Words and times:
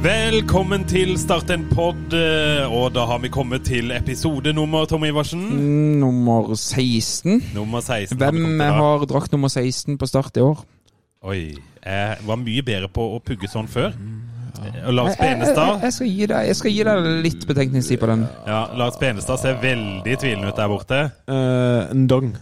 Velkommen 0.00 0.86
til 0.88 1.10
Start 1.20 1.50
en 1.52 1.66
pod, 1.68 2.14
eh, 2.16 2.64
og 2.72 2.94
da 2.94 3.02
har 3.04 3.18
vi 3.20 3.28
kommet 3.28 3.66
til 3.68 3.92
episode 3.92 4.54
nummer, 4.56 4.86
Tom 4.88 5.04
Iversen. 5.04 5.42
Nummer 6.00 6.54
16. 6.54 7.42
Nummer 7.52 7.84
16. 7.84 8.16
Hvem 8.16 8.60
har, 8.60 8.78
har 8.78 9.04
drakt 9.04 9.32
nummer 9.32 9.52
16 9.52 9.98
på 10.00 10.08
start 10.08 10.40
i 10.40 10.40
år? 10.40 10.64
Oi, 11.28 11.42
jeg 11.84 12.16
var 12.24 12.40
mye 12.40 12.64
bedre 12.64 12.88
på 12.88 13.10
å 13.12 13.20
pugge 13.20 13.50
sånn 13.52 13.68
før. 13.68 13.92
Og 14.86 14.96
Lars 14.96 15.18
Jeg, 15.18 15.20
jeg, 15.20 15.28
jeg, 15.28 15.36
Benestad 15.36 15.84
jeg, 15.84 15.92
skal 15.92 16.08
deg, 16.32 16.48
jeg 16.48 16.56
skal 16.62 16.74
gi 16.78 16.86
deg 16.88 17.10
litt 17.28 17.48
betenkningstid 17.52 18.00
på 18.00 18.08
den. 18.08 18.24
ja, 18.48 18.62
Lars 18.80 18.96
Benestad 19.00 19.44
ser 19.44 19.60
veldig 19.60 20.16
tvilende 20.16 20.48
ut 20.48 20.64
der 20.64 20.72
borte. 20.72 21.02
Uh, 21.28 21.92
Ndong. 21.92 22.32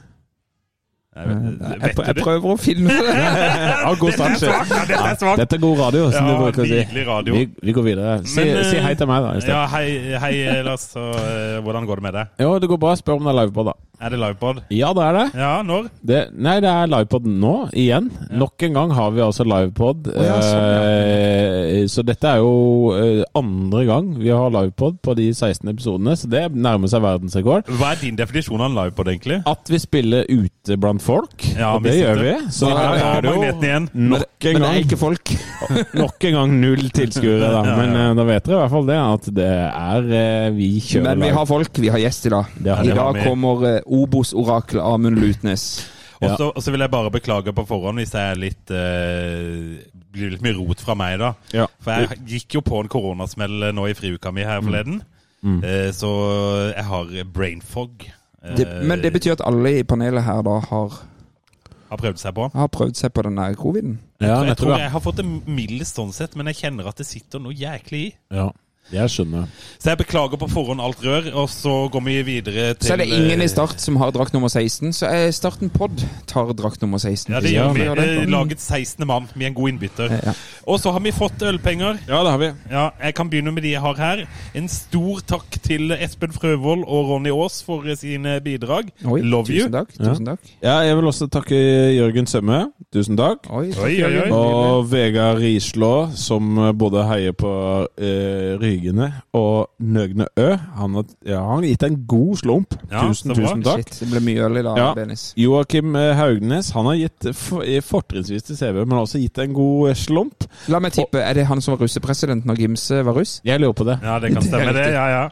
Jeg 1.18 1.28
vet, 1.28 1.82
Jeg, 1.82 2.06
jeg 2.06 2.16
prøver 2.22 2.46
å 2.52 2.56
finne 2.62 2.94
det. 2.98 3.14
Ja, 3.18 3.90
god 3.98 4.12
start. 4.14 4.36
svakt, 4.38 4.70
ja, 4.70 4.82
dette 4.86 4.98
er 5.10 5.16
svakt. 5.18 5.40
Dette 5.42 5.56
er 5.58 5.62
god 5.64 5.78
radio, 5.82 6.04
som 6.14 6.28
Ja, 6.28 6.34
du 6.36 6.42
bruker 6.44 6.62
å 6.62 6.68
si. 6.70 7.04
radio. 7.08 7.34
Vi, 7.34 7.42
vi 7.68 7.74
går 7.74 7.86
videre. 7.88 8.14
Si, 8.28 8.38
Men, 8.38 8.52
eh, 8.60 8.68
si 8.70 8.82
hei 8.84 8.94
til 9.00 9.10
meg, 9.10 9.26
da. 9.26 9.32
Ja, 9.50 9.60
hei, 9.72 9.86
hei 10.22 10.62
Lars. 10.66 10.84
Eh, 10.94 11.58
hvordan 11.66 11.88
går 11.90 12.00
det 12.02 12.06
med 12.08 12.18
deg? 12.20 12.32
Jo, 12.44 12.52
det 12.62 12.70
går 12.70 12.80
bra. 12.86 12.94
Spør 13.00 13.18
om 13.18 13.26
det 13.26 13.34
er 13.34 13.38
livepod, 13.42 13.70
da. 13.72 13.76
Er 13.98 14.14
det 14.14 14.18
livepod? 14.22 14.60
Ja, 14.70 14.92
det 14.94 15.02
er 15.08 15.16
det. 15.18 15.26
Ja, 15.42 15.52
når? 15.66 15.88
det. 16.06 16.20
Nei, 16.38 16.56
det 16.62 16.70
er 16.70 16.86
livepod 16.92 17.24
nå, 17.26 17.54
igjen. 17.74 18.12
Nok 18.30 18.62
en 18.68 18.76
gang 18.78 18.94
har 18.94 19.10
vi 19.16 19.24
altså 19.26 19.46
livepod. 19.48 20.06
ja, 20.14 20.36
Eh, 20.38 21.47
så 21.90 22.02
dette 22.06 22.28
er 22.30 22.40
jo 22.42 22.92
eh, 22.96 23.22
andre 23.38 23.84
gang 23.88 24.10
vi 24.18 24.30
har 24.32 24.52
livepod 24.54 24.98
på 25.04 25.14
de 25.18 25.28
16 25.34 25.68
episodene, 25.72 26.14
så 26.18 26.30
det 26.30 26.44
nærmer 26.54 26.90
seg 26.90 27.02
verdensrekord. 27.04 27.68
Hva 27.80 27.92
er 27.94 28.02
din 28.02 28.18
definisjon 28.18 28.60
av 28.62 28.70
en 28.70 28.78
livepod, 28.78 29.10
egentlig? 29.12 29.40
At 29.48 29.70
vi 29.72 29.80
spiller 29.82 30.28
ute 30.28 30.78
blant 30.80 31.04
folk, 31.04 31.46
Ja, 31.54 31.74
og 31.76 31.84
det 31.86 31.96
gjør 31.98 32.22
vi. 32.24 32.34
Så 32.54 32.70
her 32.72 32.98
ja, 32.98 33.10
er 33.16 33.24
det 33.24 33.32
jo 33.32 33.42
magneten 33.42 33.68
igjen. 33.68 33.90
nok 34.14 34.48
en 34.48 34.58
Men 34.58 34.64
det 34.66 34.70
er 34.70 34.82
ikke 34.86 35.00
folk. 35.00 35.34
Nok 35.98 36.24
en 36.28 36.36
gang 36.36 36.52
null 36.62 36.88
tilskuere, 36.94 37.42
da. 37.42 37.48
Ja, 37.58 37.62
ja. 37.72 37.76
Men 37.80 37.96
eh, 37.98 38.14
da 38.18 38.24
vet 38.28 38.46
dere 38.46 38.56
i 38.56 38.60
hvert 38.62 38.74
fall 38.76 38.88
det, 38.88 38.98
at 39.02 39.28
det 39.38 39.50
er 39.68 40.10
eh, 40.22 40.48
Vi 40.54 40.68
kjører 40.84 41.06
Men 41.10 41.26
vi 41.26 41.30
har 41.34 41.46
folk. 41.50 41.80
Vi 41.82 41.92
har 41.92 42.02
gjest 42.02 42.28
i 42.28 42.34
dag. 42.34 42.58
I 42.62 42.96
dag 42.96 43.20
kommer 43.24 43.64
eh, 43.68 43.78
Obos-oraklet 43.98 44.82
Amund 44.84 45.18
Lutnes. 45.20 45.68
Ja. 46.18 46.34
så 46.34 46.48
og 46.50 46.62
så 46.62 46.72
vil 46.74 46.82
jeg 46.82 46.90
bare 46.90 47.12
beklage 47.14 47.52
på 47.54 47.62
forhånd 47.68 48.00
hvis 48.00 48.10
jeg 48.10 48.32
er 48.32 48.40
litt 48.42 48.72
eh, 48.74 49.76
blir 50.18 50.30
litt 50.34 50.42
mye 50.44 50.56
rot 50.58 50.80
fra 50.84 50.94
meg, 50.98 51.18
da. 51.22 51.32
Ja. 51.56 51.66
For 51.84 52.04
jeg 52.04 52.20
gikk 52.34 52.58
jo 52.58 52.62
på 52.66 52.80
en 52.82 52.90
koronasmell 52.92 53.70
nå 53.74 53.86
i 53.90 53.94
friuka 53.98 54.32
mi 54.34 54.44
her 54.46 54.60
forleden. 54.64 55.00
Mm. 55.42 55.60
Eh, 55.64 55.90
så 55.94 56.08
jeg 56.74 56.84
har 56.84 57.12
brain 57.32 57.60
fog. 57.62 58.04
Eh, 58.42 58.54
Det, 58.58 58.66
men 58.86 59.00
det 59.02 59.12
betyr 59.14 59.32
at 59.38 59.44
alle 59.46 59.78
i 59.78 59.82
panelet 59.86 60.24
her 60.26 60.42
da 60.42 60.58
har, 60.68 60.98
Har 61.88 61.96
prøvd 62.02 62.18
seg 62.20 62.34
på. 62.34 62.50
har 62.52 62.68
prøvd 62.68 62.96
seg 62.96 63.12
på 63.14 63.22
den 63.22 63.36
der 63.38 63.54
coviden. 63.54 63.98
Ja, 64.20 64.42
jeg 64.44 64.56
tror 64.58 64.74
nettopp. 64.74 64.80
jeg 64.80 64.90
har 64.90 65.00
fått 65.00 65.16
det 65.22 65.26
mildest 65.46 65.96
sånn 65.96 66.12
sett, 66.12 66.34
men 66.36 66.46
jeg 66.50 66.56
kjenner 66.56 66.88
at 66.90 66.96
det 66.98 67.06
sitter 67.06 67.38
noe 67.40 67.54
jæklig 67.54 68.00
i. 68.08 68.14
Ja, 68.34 68.50
jeg 68.92 69.10
skjønner. 69.12 69.46
Så 69.78 69.90
jeg 69.92 69.98
beklager 70.00 70.38
på 70.40 70.48
forhånd 70.50 70.80
alt 70.80 71.02
rør, 71.04 71.26
og 71.42 71.48
så 71.52 71.74
går 71.92 72.02
vi 72.06 72.16
videre 72.26 72.74
til 72.74 72.88
Så 72.88 72.92
er 72.94 73.02
det 73.02 73.08
ingen 73.12 73.40
eh, 73.40 73.44
i 73.44 73.48
Start 73.52 73.80
som 73.80 73.96
har 74.00 74.10
drakt 74.16 74.32
nummer 74.34 74.48
16, 74.48 74.92
så 74.96 75.06
er 75.12 75.30
Starten 75.36 75.70
Pod 75.70 76.00
tar 76.26 76.52
drakt 76.56 76.80
nummer 76.82 76.98
16. 76.98 77.34
Ja, 77.34 77.40
det 77.44 77.52
gjør 77.52 77.72
vi. 77.76 77.84
gjør 77.86 78.00
det. 78.00 78.06
Eh, 78.22 78.28
Laget 78.32 78.60
16. 78.60 79.06
mann 79.06 79.28
med 79.34 79.46
en 79.50 79.54
god 79.54 79.68
innbytter. 79.74 80.12
Ja. 80.24 80.32
Og 80.68 80.80
så 80.80 80.90
har 80.92 81.00
vi 81.04 81.12
fått 81.12 81.42
ølpenger. 81.42 81.98
Ja, 82.08 82.22
det 82.24 82.30
har 82.34 82.38
vi. 82.42 82.50
Ja, 82.72 82.86
jeg 83.04 83.14
kan 83.14 83.30
begynne 83.30 83.52
med 83.52 83.62
de 83.62 83.74
jeg 83.76 83.80
har 83.84 83.94
her. 84.00 84.24
En 84.58 84.68
stor 84.68 85.20
takk 85.26 85.60
til 85.64 85.92
Espen 85.92 86.32
Frøvold 86.32 86.84
og 86.86 87.08
Ronny 87.12 87.30
Aas 87.32 87.60
for 87.64 87.84
sine 87.96 88.38
bidrag. 88.44 88.90
Oi, 89.04 89.20
Love 89.22 89.48
you. 89.52 89.66
tusen 89.68 89.72
takk. 89.72 89.92
Ja. 89.98 90.04
Tusen 90.10 90.26
takk. 90.32 90.52
Ja, 90.62 90.78
jeg 90.88 90.96
vil 90.96 91.06
også 91.12 91.28
takke 91.32 91.56
Jørgen 91.96 92.26
Sømme. 92.26 92.60
Tusen 92.92 93.16
takk. 93.20 93.46
Oi, 93.52 93.70
takk, 93.72 93.84
Oi, 93.84 93.94
oi, 94.04 94.12
oi. 94.24 94.30
Og 94.32 94.90
Vegard 94.92 95.38
Rislå, 95.42 95.92
som 96.16 96.56
både 96.78 97.04
heier 97.08 97.32
på 97.36 97.52
eh, 98.00 98.56
Rygene 98.78 99.08
og 99.34 99.70
Nøgne 99.82 100.26
Ø. 100.38 100.48
Han 100.78 100.94
har, 100.94 101.04
ja, 101.26 101.40
han 101.42 101.58
har 101.62 101.66
gitt 101.66 101.82
en 101.86 101.96
god 102.06 102.36
slump. 102.38 102.74
Ja, 102.90 103.02
tusen, 103.08 103.34
tusen 103.34 103.62
takk. 103.66 103.82
Shit, 103.88 104.00
det 104.04 104.10
ble 104.12 104.22
mye 104.28 104.44
øl 104.46 104.60
i 104.60 104.62
dag, 104.66 104.78
Ja. 104.78 104.88
Dennis. 104.94 105.24
Joakim 105.38 105.96
eh, 105.98 106.12
Haugnes 106.18 106.70
han 106.76 106.86
har 106.86 106.94
gitt 107.00 107.28
for, 107.34 107.62
eh, 107.66 107.80
fortrinnsvis 107.84 108.46
til 108.46 108.56
CV, 108.60 108.84
men 108.86 108.98
også 109.00 109.18
gitt 109.22 109.38
en 109.42 109.56
god 109.56 109.90
eh, 109.90 109.98
slump. 109.98 110.46
La 110.68 110.78
meg 110.82 110.94
tippe, 110.94 111.18
er 111.22 111.34
det 111.34 111.46
han 111.50 111.60
som 111.64 111.74
var 111.74 111.82
russepresident 111.84 112.46
når 112.46 112.62
Gimse 112.62 113.02
var 113.06 113.18
russ? 113.18 113.40
Jeg 113.46 113.60
lurer 113.62 113.76
på 113.78 113.88
det. 113.88 113.98
Ja, 114.04 114.18
det 114.22 114.32
kan 114.34 114.46
stemme, 114.46 114.72
det. 114.76 114.86
Ja, 114.94 115.08
ja. 115.10 115.26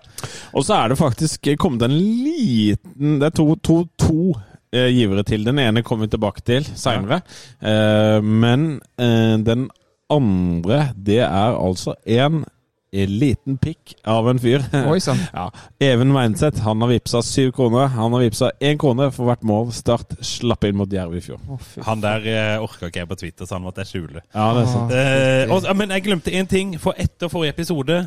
Og 0.56 0.66
så 0.66 0.74
er 0.80 0.88
det 0.92 0.98
faktisk 0.98 1.46
kommet 1.58 1.82
en 1.86 1.94
liten 1.96 3.18
Det 3.20 3.30
er 3.30 3.34
to, 3.36 3.54
to, 3.62 3.84
to 3.98 4.34
eh, 4.72 4.90
givere 4.94 5.22
til. 5.26 5.44
Den 5.46 5.58
ene 5.62 5.82
kommer 5.86 6.06
vi 6.06 6.14
tilbake 6.16 6.42
til 6.46 6.66
seinere. 6.74 7.22
Eh, 7.62 8.18
men 8.22 8.80
eh, 8.98 9.36
den 9.46 9.68
andre, 10.10 10.90
det 10.94 11.20
er 11.26 11.56
altså 11.58 11.94
en 12.06 12.44
liten 12.92 13.56
pikk 13.58 13.96
av 14.08 14.28
en 14.30 14.38
fyr. 14.40 14.62
Oi 14.86 15.00
sann. 15.04 15.18
Ja, 15.34 15.50
Even 15.82 16.14
Weinseth 16.14 16.62
han 16.64 16.80
har 16.80 16.88
vippsa 16.92 17.22
syv 17.26 17.50
kroner. 17.56 17.90
Han 17.96 18.14
har 18.14 18.22
vippsa 18.24 18.52
én 18.60 18.78
krone 18.80 19.10
for 19.12 19.28
hvert 19.28 19.42
mål 19.46 19.72
Start 19.76 20.14
slapp 20.24 20.64
inn 20.64 20.78
mot 20.78 20.92
Jerv 20.92 21.16
i 21.18 21.20
fjor. 21.24 21.42
Han 21.84 22.04
der 22.04 22.28
eh, 22.30 22.62
orka 22.62 22.88
ikke 22.88 23.02
jeg 23.02 23.10
på 23.10 23.18
Twitter, 23.20 23.48
så 23.48 23.58
han 23.58 23.66
måtte 23.66 23.84
jeg 23.84 23.92
skjule. 23.92 24.22
Ja, 24.32 24.46
det 24.56 24.62
er 24.62 24.70
sant. 24.70 24.94
Eh, 24.96 25.52
og, 25.52 25.68
men 25.76 25.92
jeg 25.96 26.06
glemte 26.06 26.32
én 26.32 26.48
ting. 26.48 26.76
For 26.80 26.96
etter 26.98 27.32
forrige 27.32 27.56
episode 27.56 28.00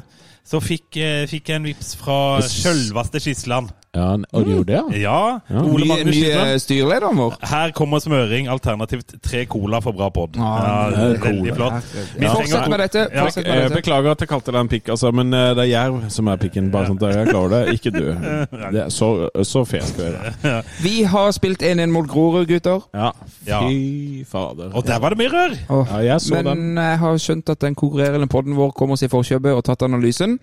så 0.50 0.62
fikk, 0.63 0.96
eh, 0.97 1.28
fikk 1.29 1.51
jeg 1.51 1.59
en 1.61 1.67
vips 1.69 1.94
fra 2.00 2.40
sjølveste 2.47 3.22
Skisland. 3.22 3.69
Ja, 3.96 4.12
og 4.34 4.46
du 4.46 4.52
gjorde 4.54 4.66
det, 4.70 4.76
ja? 4.76 4.84
Ja, 5.02 5.40
Ja. 5.50 5.62
Ole 5.66 5.86
Magnus 5.90 6.14
nye 6.16 6.60
styrelederen 6.62 7.18
vår. 7.18 7.38
Her 7.50 7.72
kommer 7.74 7.98
smøring, 8.00 8.46
alternativt 8.48 9.16
tre 9.26 9.46
cola 9.50 9.80
for 9.82 9.92
bra 9.98 10.10
pod. 10.14 10.36
Ja, 10.38 10.90
Ja, 10.92 11.08
det 11.10 11.22
veldig 11.24 11.56
flott. 11.56 11.88
Vi 12.20 12.26
Ja. 12.26 12.34
Fortsett 12.36 12.70
med 12.70 12.80
dette. 12.80 13.08
Ja, 13.14 13.24
Fortsett 13.24 13.48
med 13.48 13.56
Jeg 13.56 13.70
dette. 13.70 13.82
beklager 13.82 14.12
at 14.12 14.20
jeg 14.20 14.30
kalte 14.30 14.52
deg 14.52 14.60
en 14.62 14.68
pikk, 14.70 14.90
altså, 14.94 15.12
men 15.12 15.34
eh, 15.34 15.54
det 15.56 15.64
er 15.66 15.72
Jerv 15.74 16.10
som 16.12 16.28
er 16.28 16.38
pikken. 16.38 16.70
Bare 16.72 16.86
sånn 16.86 17.02
at 17.02 17.16
jeg 17.16 17.28
klarer 17.34 17.50
det, 17.50 17.74
ikke 17.80 17.92
du. 17.92 18.06
Det 18.74 18.84
er 18.86 18.90
så, 18.94 19.30
så 19.44 19.66
fet 19.66 19.84
skal 19.90 20.06
vi 20.06 20.12
være. 20.44 20.64
Vi 20.84 21.04
har 21.04 21.32
spilt 21.32 21.60
1-1 21.66 21.90
mot 21.90 22.06
Grorud, 22.08 22.46
gutter. 22.48 22.82
Ja, 22.94 23.12
Ja. 23.48 23.62
fy 23.68 24.24
fader. 24.30 24.70
Og 24.76 24.86
der 24.86 25.00
var 25.00 25.10
det 25.10 25.18
mye 25.18 25.30
rør! 25.34 25.58
Ja, 25.70 25.98
jeg 26.14 26.22
så 26.22 26.36
Men 26.36 26.46
den. 26.46 26.76
jeg 26.78 27.00
har 27.00 27.18
skjønt 27.18 27.50
at 27.50 27.60
den 27.60 27.74
konkurrerende 27.76 28.28
podden 28.30 28.54
vår 28.56 28.72
kommer 28.78 28.94
oss 28.94 29.02
i 29.04 29.08
forkjøpet 29.08 29.56
og 29.58 29.64
tatt 29.66 29.82
analysen. 29.82 30.38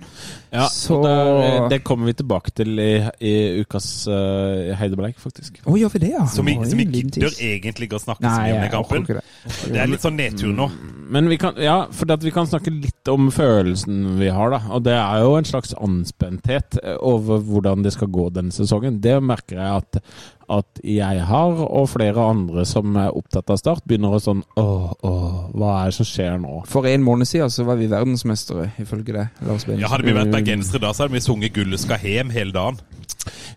Ja, 0.53 0.67
Så- 0.69 0.97
og 0.99 1.05
der, 1.05 1.69
det 1.69 1.85
kommer 1.85 2.07
vi 2.07 2.13
tilbake 2.15 2.51
til 2.57 2.79
i, 2.79 2.93
i 3.21 3.36
ukas 3.63 3.87
uh, 4.11 4.75
Heidebleik, 4.81 5.19
faktisk. 5.23 5.61
Å, 5.65 5.77
gjør 5.79 5.93
vi 5.97 6.03
det, 6.05 6.13
ja? 6.15 6.27
Som 6.31 6.49
vi, 6.49 6.57
som 6.63 6.81
vi 6.81 6.87
gidder 6.89 7.33
egentlig 7.37 7.91
ikke 7.91 8.01
å 8.01 8.05
snakke 8.05 8.25
så 8.27 8.35
Nei, 8.35 8.53
mye 8.53 8.59
om 8.59 8.67
i 8.67 8.73
kampen. 8.75 9.09
det. 9.09 9.25
Det 9.73 9.81
er 9.83 9.91
litt 9.93 10.05
sånn 10.05 10.19
nedtur 10.19 10.55
nå. 10.57 10.69
Men 11.07 11.29
vi 11.31 11.39
kan, 11.39 11.59
ja, 11.63 11.77
for 11.95 12.11
at 12.11 12.25
vi 12.27 12.33
kan 12.35 12.49
snakke 12.51 12.73
litt 12.75 13.11
om 13.13 13.29
følelsen 13.35 14.17
vi 14.19 14.31
har, 14.35 14.51
da. 14.57 14.63
Og 14.75 14.83
det 14.87 14.97
er 14.99 15.23
jo 15.23 15.37
en 15.39 15.47
slags 15.47 15.75
anspenthet 15.79 16.81
eh, 16.83 16.97
over 16.99 17.45
hvordan 17.47 17.85
det 17.87 17.95
skal 17.95 18.11
gå 18.11 18.31
denne 18.35 18.55
sesongen. 18.55 18.99
Det 19.05 19.15
merker 19.23 19.61
jeg 19.61 19.83
at, 19.85 20.01
at 20.57 20.83
jeg 20.83 21.23
har, 21.31 21.63
og 21.67 21.89
flere 21.93 22.27
andre 22.33 22.67
som 22.67 22.99
er 22.99 23.15
opptatt 23.15 23.55
av 23.55 23.61
Start, 23.63 23.87
begynner 23.87 24.17
å 24.17 24.23
sånn 24.23 24.43
Åh, 24.59 24.91
åh, 25.07 25.39
hva 25.55 25.77
er 25.85 25.93
det 25.93 25.99
som 26.01 26.11
skjer 26.11 26.41
nå? 26.43 26.61
For 26.71 26.87
en 26.91 27.07
måned 27.07 27.31
siden 27.31 27.55
så 27.55 27.67
var 27.69 27.79
vi 27.81 27.89
verdensmestere, 27.91 28.73
ifølge 28.83 29.15
det. 29.15 29.27
Lars 29.47 29.67
Ja, 29.71 29.93
hadde 29.93 30.07
vi 30.09 30.17
vært 30.17 30.35
bergensere 30.35 30.83
da, 30.83 30.91
så 30.91 31.07
hadde 31.07 31.19
vi 31.19 31.25
sunget 31.25 31.55
'Gullet 31.55 31.87
skal 31.87 32.03
hjem' 32.03 32.35
hele 32.35 32.55
dagen. 32.55 32.83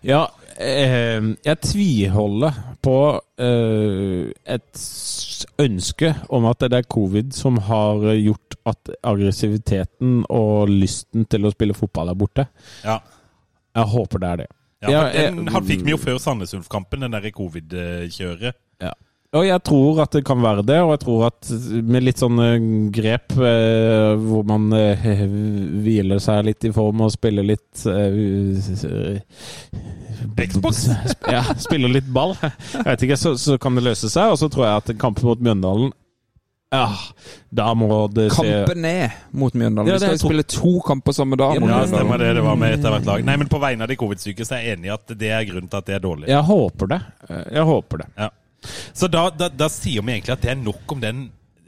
Ja, 0.06 0.24
eh, 0.56 1.20
jeg 1.46 1.60
tviholder 1.66 2.60
på 2.82 2.96
eh, 3.40 4.30
et 4.56 4.84
ønske 5.60 6.14
om 6.28 6.48
at 6.50 6.64
det 6.66 6.80
er 6.80 6.88
covid 6.90 7.34
som 7.36 7.58
har 7.68 8.04
gjort 8.16 8.56
at 8.70 8.92
aggressiviteten 9.06 10.24
og 10.28 10.72
lysten 10.72 11.26
til 11.30 11.46
å 11.46 11.52
spille 11.54 11.76
fotball 11.76 12.12
er 12.12 12.18
borte. 12.18 12.46
Ja. 12.84 13.00
Jeg 13.76 13.92
håper 13.94 14.22
det 14.22 14.30
er 14.30 14.42
det. 14.42 14.48
Ja, 14.80 15.02
den, 15.12 15.44
han 15.52 15.66
fikk 15.68 15.84
vi 15.84 15.92
jo 15.92 16.00
før 16.00 16.16
Sandnes 16.20 16.54
Ulf-kampen, 16.56 17.02
den 17.04 17.12
der 17.12 17.28
covid-kjøret. 17.36 18.56
Ja. 18.80 18.94
Og 19.30 19.44
jeg 19.46 19.62
tror 19.62 20.00
at 20.02 20.10
det 20.16 20.24
kan 20.26 20.40
være 20.42 20.64
det, 20.66 20.80
og 20.82 20.88
jeg 20.90 21.00
tror 21.04 21.20
at 21.28 21.50
med 21.86 22.02
litt 22.02 22.18
sånne 22.18 22.48
grep 22.90 23.36
eh, 23.38 24.16
hvor 24.18 24.42
man 24.48 24.72
eh, 24.74 25.04
hviler 25.84 26.18
seg 26.22 26.48
litt 26.48 26.66
i 26.66 26.72
form 26.74 27.04
og 27.06 27.12
spiller 27.14 27.46
litt 27.46 27.84
eh, 27.86 29.20
Xbox? 30.34 30.82
ja, 31.36 31.44
spiller 31.62 31.94
litt 31.94 32.10
ball. 32.10 32.34
Jeg 32.42 32.88
vet 32.88 33.06
ikke, 33.06 33.20
så, 33.22 33.36
så 33.38 33.54
kan 33.62 33.78
det 33.78 33.86
løse 33.86 34.10
seg. 34.10 34.34
Og 34.34 34.40
så 34.42 34.50
tror 34.50 34.66
jeg 34.66 34.82
at 34.82 34.94
kampen 34.98 35.30
mot 35.30 35.42
Mjøndalen 35.46 35.94
ja, 36.70 36.84
da 37.50 37.72
må 37.74 38.04
det 38.14 38.28
se 38.30 38.44
Kampen 38.46 38.84
ned 38.84 39.14
mot 39.34 39.54
Mjøndalen. 39.58 39.88
Ja, 39.90 39.96
Vi 39.96 40.04
skal 40.04 40.14
jo 40.14 40.20
spille 40.22 40.44
to 40.46 40.76
kamper 40.86 41.14
samme 41.16 41.34
dag. 41.38 41.58
Ja, 41.58 41.80
stemmer 41.90 42.18
det. 42.22 42.28
Det 42.38 42.44
var 42.46 42.58
med 42.58 42.76
etter 42.76 42.94
hvert 42.94 43.08
lag. 43.08 43.24
Nei, 43.26 43.34
men 43.42 43.50
på 43.50 43.58
vegne 43.58 43.86
av 43.86 43.90
de 43.90 43.96
covid-syke 43.98 44.46
så 44.46 44.54
er 44.54 44.62
jeg 44.62 44.78
enig 44.78 44.86
i 44.86 44.92
at 44.94 45.16
det 45.18 45.32
er 45.34 45.48
grunnen 45.48 45.66
til 45.66 45.80
at 45.82 45.88
det 45.90 45.96
er 45.98 46.04
dårlig. 46.04 46.28
Jeg 46.30 46.46
håper 46.46 46.92
det. 46.94 47.00
Jeg 47.30 47.66
håper 47.72 48.04
det. 48.04 48.08
Ja. 48.22 48.30
Så 48.92 49.08
da, 49.10 49.28
da, 49.32 49.48
da 49.48 49.68
sier 49.72 50.04
vi 50.04 50.16
egentlig 50.16 50.34
at 50.36 50.42
det 50.44 50.50
er 50.52 50.58
nok 50.60 50.92
om 50.92 51.00
den 51.02 51.20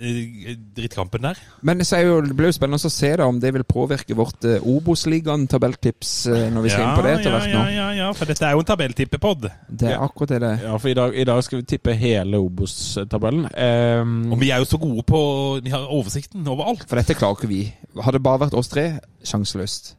eh, 0.02 0.56
drittkampen 0.76 1.22
der. 1.24 1.38
Men 1.64 1.80
så 1.86 1.96
er 1.98 2.08
jo, 2.08 2.18
det 2.26 2.34
blir 2.36 2.50
jo 2.50 2.56
spennende 2.56 2.80
å 2.90 2.92
se 2.92 3.12
da 3.20 3.28
om 3.30 3.38
det 3.40 3.52
vil 3.56 3.64
påvirke 3.68 4.16
vårt 4.18 4.44
eh, 4.48 4.66
Obos-ligaen-tabelltips 4.74 6.12
eh, 6.32 6.44
når 6.52 6.66
vi 6.66 6.72
skal 6.74 6.84
inn 6.88 6.98
på 6.98 7.06
det 7.06 7.14
etter 7.18 7.36
hvert 7.36 7.48
ja, 7.48 7.62
nå. 7.62 7.64
ja, 7.76 7.86
ja, 8.00 8.10
for 8.18 8.32
dette 8.32 8.48
er 8.48 8.56
jo 8.56 8.64
en 8.64 8.68
tabelltippepod. 8.72 9.48
Det 9.68 9.88
er 9.94 10.04
akkurat 10.04 10.34
det 10.34 10.42
det 10.44 10.52
er. 10.56 10.66
Ja, 10.68 10.76
for 10.82 10.92
i 10.92 10.96
dag, 10.98 11.16
i 11.16 11.26
dag 11.32 11.42
skal 11.46 11.62
vi 11.62 11.68
tippe 11.72 11.96
hele 12.02 12.42
Obos-tabellen. 12.42 13.48
Um, 13.54 14.18
Og 14.34 14.42
vi 14.42 14.52
er 14.52 14.60
jo 14.62 14.68
så 14.68 14.80
gode 14.82 15.06
på 15.08 15.22
Vi 15.64 15.72
har 15.72 15.88
oversikten 15.88 16.46
over 16.48 16.74
alt. 16.74 16.86
For 16.90 17.00
dette 17.00 17.16
klarer 17.16 17.40
ikke 17.40 17.52
vi. 17.52 17.64
Hadde 18.02 18.18
det 18.18 18.26
bare 18.26 18.46
vært 18.46 18.58
oss 18.58 18.72
tre, 18.72 18.86
sjanseløst. 19.24 19.94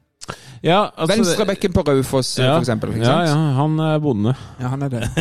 Ja, 0.63 0.85
altså, 0.95 1.17
Venstrebekken 1.17 1.73
på 1.75 1.81
Raufoss, 1.83 2.37
eh, 2.39 2.45
ja, 2.45 2.53
for 2.55 2.63
eksempel. 2.63 2.93
Ja, 3.01 3.15
ja, 3.27 3.33
han 3.57 3.73
er 3.83 3.97
bonde. 3.99 4.31
Ja, 4.61 4.69
han 4.71 4.85
er 4.85 4.93
det. 4.93 5.01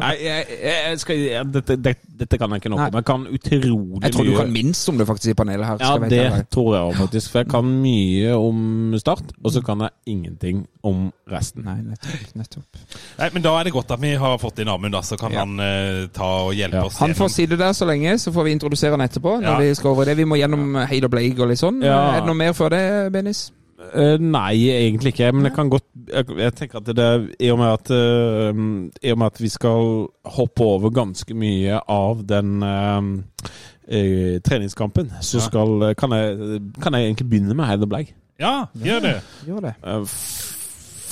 Nei, 0.00 0.12
jeg, 0.24 0.46
jeg 0.64 1.00
skal, 1.02 1.18
jeg, 1.20 1.44
dette, 1.52 1.76
dette 1.84 2.38
kan 2.40 2.54
jeg 2.54 2.62
ikke 2.62 2.72
noe 2.72 2.86
om. 2.88 2.96
Jeg 2.96 3.04
kan 3.10 3.26
utrolig 3.28 3.72
mye 3.74 4.00
Jeg 4.06 4.14
tror 4.16 4.28
du 4.28 4.32
kan 4.38 4.52
minst 4.54 4.88
om 4.88 4.96
det 5.00 5.06
faktisk 5.10 5.34
i 5.34 5.36
panelet 5.36 5.66
her. 5.68 5.82
Ja, 5.84 5.90
jeg 6.00 6.10
det 6.14 6.22
være 6.24 6.46
tror 6.56 6.70
jeg 6.78 6.96
faktisk. 7.02 7.32
For 7.34 7.42
jeg 7.44 7.50
kan 7.52 7.68
mye 7.84 8.32
om 8.38 8.96
Start, 9.00 9.34
og 9.42 9.52
så 9.52 9.60
kan 9.66 9.84
jeg 9.84 9.92
ingenting 10.14 10.64
om 10.84 11.10
resten. 11.32 11.64
Nei, 11.64 11.78
nettopp. 11.84 12.32
nettopp. 12.36 12.80
Nei, 13.18 13.28
men 13.32 13.42
Da 13.44 13.52
er 13.58 13.64
det 13.68 13.72
godt 13.76 13.92
at 13.94 14.00
vi 14.02 14.10
har 14.20 14.38
fått 14.40 14.58
inn 14.62 14.68
Amund, 14.72 14.92
da, 14.96 15.00
så 15.04 15.16
kan 15.20 15.32
Ja. 15.32 15.44
han 15.44 15.60
uh, 15.60 16.08
ta 16.12 16.28
og 16.48 16.52
hjelpe 16.56 16.76
Ja. 16.80 16.84
oss 16.88 16.98
Han 17.00 17.14
får 17.16 17.28
sitte 17.32 17.56
der 17.60 17.72
så 17.76 17.84
lenge, 17.88 18.16
så 18.20 18.32
får 18.32 18.44
vi 18.48 18.52
introdusere 18.56 18.90
han 18.96 19.00
etterpå. 19.04 19.36
Når 19.40 19.50
Ja. 19.50 19.58
Vi 19.58 19.74
skal 19.74 19.90
over 19.92 20.04
det. 20.08 20.16
Vi 20.16 20.24
må 20.28 20.36
gjennom 20.40 20.76
Heid 20.88 21.04
og 21.04 21.10
Bleik 21.10 21.38
og 21.40 21.48
litt 21.52 21.58
sånn. 21.60 21.82
Ja. 21.84 21.98
Er 22.16 22.20
det 22.20 22.26
noe 22.28 22.34
mer 22.40 22.52
før 22.56 22.68
det, 22.76 22.82
Benis? 23.12 23.48
Uh, 23.84 24.16
nei, 24.22 24.70
egentlig 24.70 25.12
ikke. 25.12 25.32
Men 25.34 25.48
jeg 25.48 25.54
kan 25.56 25.70
godt 25.72 25.84
Jeg, 26.08 26.24
jeg 26.38 26.54
tenker 26.54 26.78
at 26.78 26.88
det 26.96 27.08
i 27.42 27.50
og, 27.50 27.58
med 27.58 27.72
at, 27.72 27.90
uh, 27.90 28.62
I 29.02 29.12
og 29.12 29.18
med 29.18 29.26
at 29.26 29.40
vi 29.40 29.48
skal 29.52 30.06
hoppe 30.36 30.62
over 30.62 30.92
ganske 30.94 31.34
mye 31.34 31.80
av 31.90 32.22
den 32.28 32.62
uh, 32.62 33.48
eh, 33.88 34.40
treningskampen, 34.44 35.12
så 35.20 35.40
skal, 35.40 35.94
kan, 35.98 36.12
jeg, 36.12 36.60
kan 36.82 36.94
jeg 36.94 37.08
egentlig 37.08 37.30
begynne 37.30 37.54
med 37.54 37.64
Heid 37.64 37.82
og. 37.82 37.96
Ja, 38.40 38.54
gjør 38.74 39.00
det. 39.00 39.14
Gjør 39.46 39.60
det. 39.60 39.74
Eh, 39.86 40.06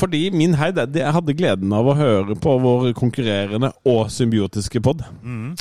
Fordi 0.03 0.31
min 0.31 0.55
Heid 0.55 0.79
Jeg 0.95 1.13
hadde 1.13 1.35
gleden 1.35 1.73
av 1.73 1.87
å 1.87 1.95
høre 1.95 2.37
på 2.37 2.57
vår 2.59 2.93
konkurrerende 2.99 3.73
og 3.85 4.11
symbiotiske 4.11 4.81
pod. 4.81 5.05
Mm. 5.23 5.53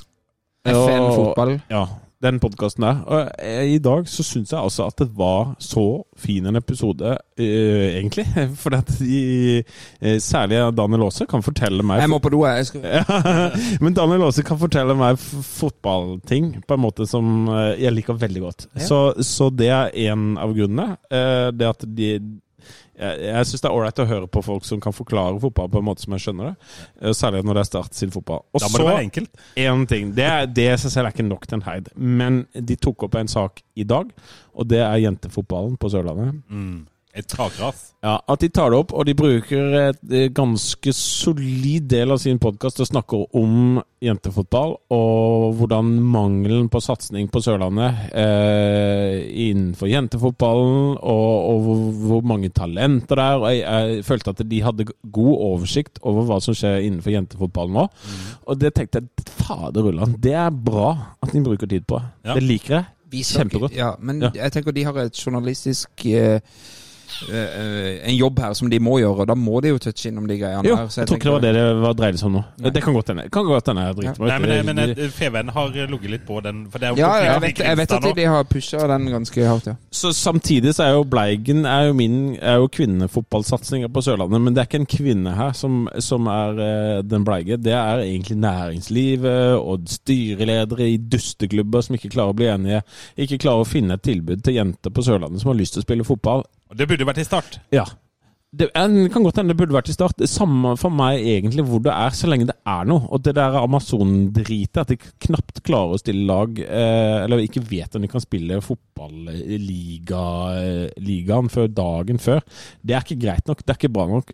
FN 0.66 1.08
fotball. 1.16 1.60
Ja, 1.70 1.86
den 2.22 2.38
podkasten 2.44 2.84
der. 2.86 3.00
Og 3.10 3.32
eh, 3.42 3.64
i 3.76 3.80
dag 3.82 4.06
så 4.10 4.24
syns 4.26 4.52
jeg 4.54 4.60
altså 4.62 4.86
at 4.92 5.00
det 5.02 5.08
var 5.18 5.56
så 5.62 5.84
fin 6.22 6.46
en 6.46 6.60
episode, 6.60 7.16
eh, 7.42 7.98
egentlig. 7.98 8.26
For 8.62 8.76
at 8.78 8.92
de, 9.00 9.64
eh, 10.02 10.18
særlig 10.22 10.60
Daniel 10.78 11.08
Aase 11.08 11.26
kan 11.30 11.42
fortelle 11.46 11.84
meg 11.88 12.04
Jeg 12.04 12.12
må 12.14 12.20
på 12.22 12.32
do, 12.34 12.44
jeg. 12.46 12.70
Skal... 12.70 12.86
ja, 12.86 13.22
Men 13.84 13.98
Daniel 13.98 14.28
Aase 14.28 14.46
kan 14.46 14.60
fortelle 14.62 14.96
meg 15.00 15.18
fotballting 15.22 16.54
på 16.68 16.78
en 16.78 16.84
måte 16.84 17.08
som 17.10 17.48
eh, 17.50 17.74
jeg 17.82 17.96
liker 17.98 18.20
veldig 18.22 18.46
godt. 18.46 18.68
Ja. 18.76 18.86
Så, 18.88 19.02
så 19.26 19.50
det 19.54 19.72
er 19.74 19.92
en 20.12 20.36
av 20.42 20.54
grunnene. 20.58 20.96
eh, 21.12 21.50
Det 21.56 21.68
at 21.74 21.86
de 21.88 22.14
jeg, 23.00 23.20
jeg 23.28 23.46
syns 23.50 23.62
det 23.64 23.70
er 23.70 23.76
ålreit 23.78 24.02
å 24.04 24.06
høre 24.10 24.28
på 24.28 24.44
folk 24.46 24.66
som 24.68 24.82
kan 24.84 24.94
forklare 24.94 25.40
fotball 25.42 25.70
på 25.72 25.80
en 25.82 25.88
måte 25.88 26.04
som 26.04 26.14
jeg 26.18 26.26
skjønner 26.26 26.52
det. 26.52 26.70
eh, 27.02 27.14
Særlig 27.18 27.44
når 27.48 27.54
det 27.60 27.64
er 27.64 27.70
Start 27.72 27.98
sin 27.98 28.12
fotball. 28.14 28.44
Og 28.54 28.62
så 28.62 28.86
én 29.56 29.86
ting. 29.88 30.12
Det, 30.18 30.30
det 30.56 30.68
seg 30.84 30.92
selv 30.92 31.10
er 31.10 31.16
ikke 31.16 31.28
nok 31.30 31.48
til 31.48 31.60
en 31.62 31.68
heid. 31.70 31.90
Men 31.96 32.46
de 32.54 32.76
tok 32.76 33.04
opp 33.08 33.16
en 33.16 33.32
sak 33.32 33.62
i 33.76 33.84
dag, 33.88 34.12
og 34.54 34.68
det 34.68 34.82
er 34.84 35.02
jentefotballen 35.06 35.78
på 35.82 35.90
Sørlandet. 35.94 36.42
Mm. 36.50 36.88
Et 37.14 37.28
takras. 37.28 37.90
Ja, 38.02 38.16
At 38.32 38.40
de 38.40 38.48
tar 38.50 38.72
det 38.72 38.78
opp, 38.80 38.94
og 38.96 39.04
de 39.06 39.14
bruker 39.14 39.74
et 39.90 40.00
eh, 40.16 40.30
ganske 40.34 40.94
solid 40.96 41.90
del 41.92 42.14
av 42.16 42.22
sin 42.24 42.40
podkast 42.42 42.78
til 42.80 42.86
å 42.86 42.90
snakke 42.90 43.20
om 43.38 43.82
jentefotball, 44.02 44.78
og 44.96 45.58
hvordan 45.60 45.90
mangelen 46.14 46.70
på 46.72 46.80
satsing 46.82 47.28
på 47.30 47.42
Sørlandet 47.44 48.14
eh, 48.18 49.20
innenfor 49.50 49.92
jentefotballen, 49.92 50.96
og, 50.98 51.36
og 51.52 51.60
hvor, 51.68 51.84
hvor 52.08 52.24
mange 52.32 52.50
talenter 52.56 53.20
det 53.20 53.28
er. 53.28 53.38
og 53.44 53.52
jeg, 53.52 53.62
jeg 53.68 54.08
følte 54.08 54.34
at 54.38 54.44
de 54.56 54.62
hadde 54.66 54.88
god 55.20 55.36
oversikt 55.52 56.00
over 56.08 56.26
hva 56.32 56.40
som 56.42 56.58
skjer 56.58 56.80
innenfor 56.88 57.14
jentefotballen 57.14 57.76
nå. 57.78 57.86
Og 58.48 58.58
det 58.64 58.74
tenkte 58.80 59.04
jeg 59.04 59.30
fader 59.44 59.92
ullan, 59.92 60.16
det 60.24 60.34
er 60.48 60.50
bra 60.50 60.94
at 61.22 61.36
de 61.36 61.44
bruker 61.46 61.70
tid 61.70 61.86
på. 61.92 62.00
Ja. 62.26 62.34
Det 62.40 62.48
liker 62.48 62.80
jeg. 62.80 62.90
Kjempegodt. 63.12 63.74
Ja, 63.76 63.90
men 64.00 64.22
Ja. 64.24 64.30
jeg 64.46 64.54
tenker 64.56 64.72
de 64.72 64.86
har 64.88 64.96
et 65.04 65.18
journalistisk 65.20 66.06
eh, 66.08 66.40
En 67.32 68.16
jobb 68.16 68.40
her 68.40 68.54
som 68.58 68.70
de 68.72 68.80
må 68.80 68.98
gjøre, 69.02 69.24
og 69.24 69.28
da 69.30 69.36
må 69.38 69.62
de 69.62 69.70
jo 69.74 69.78
touche 69.82 70.10
innom 70.10 70.28
de 70.30 70.38
greiene 70.40 70.66
Jo, 70.68 70.76
her. 70.80 70.88
så 70.92 71.02
jeg 71.02 71.08
tror 71.12 71.18
ikke 71.20 71.30
det 71.30 71.34
var 71.34 71.44
det 71.46 71.54
det 71.56 71.66
var 71.82 71.94
dreide 72.00 72.18
seg 72.22 72.28
om 72.30 72.34
nå. 72.40 72.44
Nei. 72.62 72.72
Det 72.76 72.84
kan 72.84 72.94
godt 72.98 73.12
hende. 73.14 73.26
Kan 73.32 73.46
godt 73.46 73.68
hende 73.72 73.86
jeg 73.88 73.96
driter 74.00 74.20
meg 74.22 74.28
Nei, 74.28 74.38
ut. 74.38 74.66
men, 74.66 74.76
men 74.76 74.90
Det- 74.90 75.00
eh, 75.06 75.10
Feven 75.12 75.50
har 75.50 75.68
ligget 75.70 76.10
litt 76.12 76.26
på 76.28 76.42
den. 76.44 76.64
For 76.72 76.80
det 76.80 76.88
er 76.88 76.92
jo 76.96 76.98
Ja, 77.02 77.12
jeg 77.34 77.42
vet, 77.42 77.60
jeg 77.60 77.78
vet 77.78 77.92
at 77.98 78.16
de, 78.16 78.26
har 78.26 78.44
pusha 78.44 78.88
den 78.88 79.06
ganske 79.12 79.46
hardt, 79.48 79.68
ja. 79.68 79.76
Så 79.92 80.14
Samtidig 80.14 80.74
så 80.76 80.84
er 80.84 80.94
jo 80.96 81.04
Bleigen 81.04 81.66
er 81.66 81.88
jo 81.88 81.94
min 81.94 82.38
er 82.42 82.56
jo 82.62 82.68
kvinnefotballsatsinga 82.68 83.88
på 83.92 84.02
Sørlandet. 84.02 84.42
Men 84.42 84.54
det 84.54 84.62
er 84.62 84.70
ikke 84.70 84.82
en 84.82 84.86
kvinne 84.98 85.36
her 85.36 85.52
som, 85.54 85.88
som 86.00 86.28
er 86.28 86.60
eh, 86.62 87.02
den 87.04 87.26
bleige. 87.26 87.58
Det 87.58 87.74
er 87.74 88.00
egentlig 88.06 88.38
næringslivet 88.38 89.58
og 89.60 89.82
styreledere 89.88 90.90
i 90.94 90.98
dusteklubber 90.98 91.82
som 91.86 91.96
ikke 91.98 92.10
klarer 92.14 92.34
å 92.34 92.38
bli 92.38 92.50
enige. 92.52 92.82
Ikke 93.18 93.38
klarer 93.42 93.66
å 93.66 93.68
finne 93.68 93.94
et 93.98 94.04
tilbud 94.06 94.44
til 94.44 94.54
jenter 94.60 94.90
på 94.94 95.04
Sørlandet 95.06 95.42
som 95.42 95.52
har 95.54 95.60
lyst 95.60 95.74
til 95.78 95.84
å 95.84 95.88
spille 95.88 96.04
fotball. 96.08 96.44
Og 96.72 96.78
Det 96.80 96.88
burde 96.88 97.08
vært 97.08 97.20
i 97.20 97.28
start. 97.28 97.60
Ja. 97.76 97.84
Det 98.52 98.68
kan 98.76 99.24
godt 99.24 99.38
hende 99.40 99.54
det 99.54 99.62
burde 99.62 99.78
vært 99.78 99.88
i 99.88 99.94
start. 99.96 100.20
Samme 100.28 100.74
for 100.80 100.92
meg 100.92 101.24
egentlig 101.24 101.64
hvor 101.68 101.80
det 101.84 101.94
er, 101.96 102.10
så 102.16 102.28
lenge 102.28 102.48
det 102.50 102.56
er 102.68 102.84
noe. 102.88 103.08
Og 103.08 103.24
det 103.24 103.36
der 103.38 103.56
Amazon-dritet, 103.62 104.78
at 104.82 104.90
de 104.92 104.98
knapt 105.24 105.62
klarer 105.68 105.94
å 105.96 106.02
stille 106.02 106.26
lag, 106.28 106.50
eh, 106.60 107.24
eller 107.24 107.46
ikke 107.46 107.64
vet 107.70 107.96
om 107.96 108.02
de 108.04 108.10
kan 108.12 108.24
spille 108.24 108.62
fotballigaen 108.66 111.48
før 111.54 111.68
dagen 111.72 112.18
før, 112.20 112.40
det 112.84 112.94
er 112.96 113.02
ikke 113.06 113.24
greit 113.24 113.46
nok. 113.48 113.60
Det 113.64 113.72
er 113.72 113.80
ikke 113.80 113.96
bra 113.96 114.06
nok. 114.12 114.28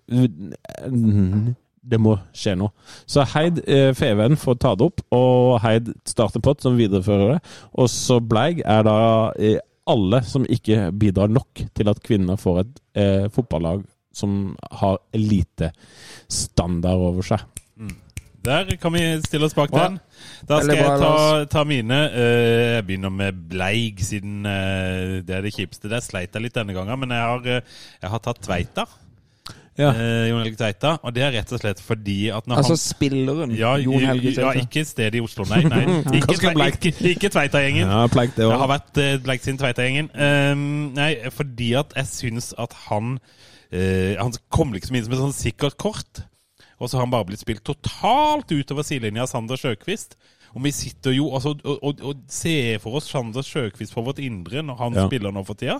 Det 1.87 1.99
må 2.01 2.17
skje 2.35 2.55
noe. 2.57 2.71
Så 3.07 3.23
Heid 3.35 3.55
eh, 3.69 3.93
Feven 3.95 4.35
får 4.39 4.55
ta 4.65 4.71
det 4.75 4.85
opp, 4.89 4.99
og 5.13 5.59
Heid 5.63 5.85
starter 6.09 6.41
pott 6.43 6.61
som 6.65 6.77
viderefører 6.79 7.27
det. 7.35 7.41
Og 7.77 7.87
så 7.93 8.15
Bleig 8.19 8.61
er 8.65 8.81
da 8.89 8.97
eh, 9.37 9.59
alle 9.87 10.21
som 10.27 10.45
ikke 10.45 10.89
bidrar 10.99 11.31
nok 11.31 11.63
til 11.75 11.91
at 11.91 12.01
kvinner 12.05 12.39
får 12.39 12.59
et 12.63 12.81
eh, 12.99 13.27
fotballag 13.33 13.85
som 14.17 14.55
har 14.81 14.97
elitestandard 15.13 17.03
over 17.11 17.25
seg. 17.25 17.43
Der 18.47 18.69
kan 18.79 18.93
vi 18.95 19.01
stille 19.25 19.47
oss 19.49 19.55
bak 19.57 19.71
Bra. 19.73 19.87
den. 19.89 19.97
Da 20.47 20.61
skal 20.63 20.77
jeg 20.77 20.99
ta, 21.01 21.45
ta 21.51 21.63
mine. 21.67 21.97
Eh, 22.15 22.75
Jeg 22.77 22.85
begynner 22.87 23.11
med 23.11 23.41
Bleig, 23.51 23.99
siden 24.07 24.45
eh, 24.47 25.17
det 25.27 25.35
er 25.35 25.43
det 25.43 25.51
kjipeste. 25.55 25.89
Der 25.91 26.03
sleit 26.05 26.31
jeg 26.37 26.45
litt 26.45 26.55
denne 26.55 26.75
gangen, 26.77 27.01
men 27.01 27.11
jeg 27.11 27.25
har, 27.27 27.43
eh, 27.57 27.81
jeg 28.01 28.13
har 28.13 28.23
tatt 28.23 28.39
Tveita. 28.45 28.85
Ja. 29.77 29.91
Eh, 29.93 30.27
Jon 30.31 30.39
Helge 30.41 30.57
Tveita. 30.57 30.95
Og 31.05 31.13
det 31.13 31.21
er 31.21 31.35
rett 31.35 31.51
og 31.53 31.59
slett 31.61 31.81
fordi 31.85 32.15
at 32.33 32.47
når 32.49 32.61
Altså 32.63 32.73
han 32.73 32.81
spilleren 32.81 33.51
ja, 33.53 33.75
Jon 33.77 34.01
Helge 34.01 34.31
ja, 34.33 34.47
Tveita. 34.51 34.63
ikke 34.65 34.83
stedet 34.89 35.19
i 35.19 35.21
Oslo, 35.21 35.45
nei. 35.51 35.59
nei. 35.69 35.83
Ikke, 36.17 36.31
Ganske 36.33 36.53
Tve- 36.55 36.69
ikke, 36.73 36.93
ikke 37.11 37.29
Tveita-gjengen. 37.35 37.85
Ja, 37.91 37.99
Pleik 38.09 38.33
det 38.35 38.47
også 38.47 38.55
Jeg 38.55 38.63
har 38.63 38.71
vært 38.73 39.01
uh, 39.03 39.11
Bleik 39.27 39.45
sin 39.45 39.59
Tveita-gjengen. 39.61 40.09
Ehm, 40.17 40.63
nei, 40.97 41.11
fordi 41.35 41.69
at 41.77 41.93
jeg 41.99 42.09
syns 42.09 42.49
at 42.57 42.73
han 42.87 43.19
eh, 43.69 44.15
Han 44.17 44.33
kom 44.53 44.73
liksom 44.73 44.97
inn 44.97 45.05
som 45.05 45.13
et 45.13 45.21
sånn 45.21 45.37
sikkert 45.37 45.77
kort. 45.77 46.23
Og 46.81 46.89
så 46.89 46.97
har 46.97 47.05
han 47.07 47.13
bare 47.13 47.25
blitt 47.29 47.41
spilt 47.41 47.63
totalt 47.65 48.51
utover 48.53 48.85
sidelinja 48.85 49.23
av 49.25 49.31
Sander 49.31 49.57
Sjøkvist. 49.61 50.17
Og 50.55 50.63
vi 50.63 50.71
sitter 50.71 51.11
jo 51.17 51.27
altså, 51.35 51.55
og, 51.63 51.79
og, 51.83 52.01
og 52.01 52.15
ser 52.31 52.79
for 52.79 52.95
oss 52.97 53.09
Sander 53.11 53.41
Sjøkvist 53.45 53.93
på 53.93 54.03
vårt 54.05 54.19
indre 54.23 54.63
når 54.63 54.77
han 54.77 54.93
Ja. 54.95 55.05
spiller 55.07 55.31
nå 55.35 55.43
for 55.45 55.53
tida. 55.59 55.79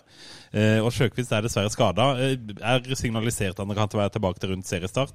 Eh, 0.53 0.79
og 0.83 0.91
Sjøkvist 0.91 1.31
er 1.31 1.41
dessverre 1.41 1.69
skada. 1.71 2.11
er 2.19 2.95
signalisert 2.95 3.57
at 3.59 3.65
han 3.65 3.75
kan 3.75 3.87
være 3.93 4.09
tilbake 4.17 4.39
til 4.39 4.49
rundt 4.53 4.67
seriestart. 4.67 5.13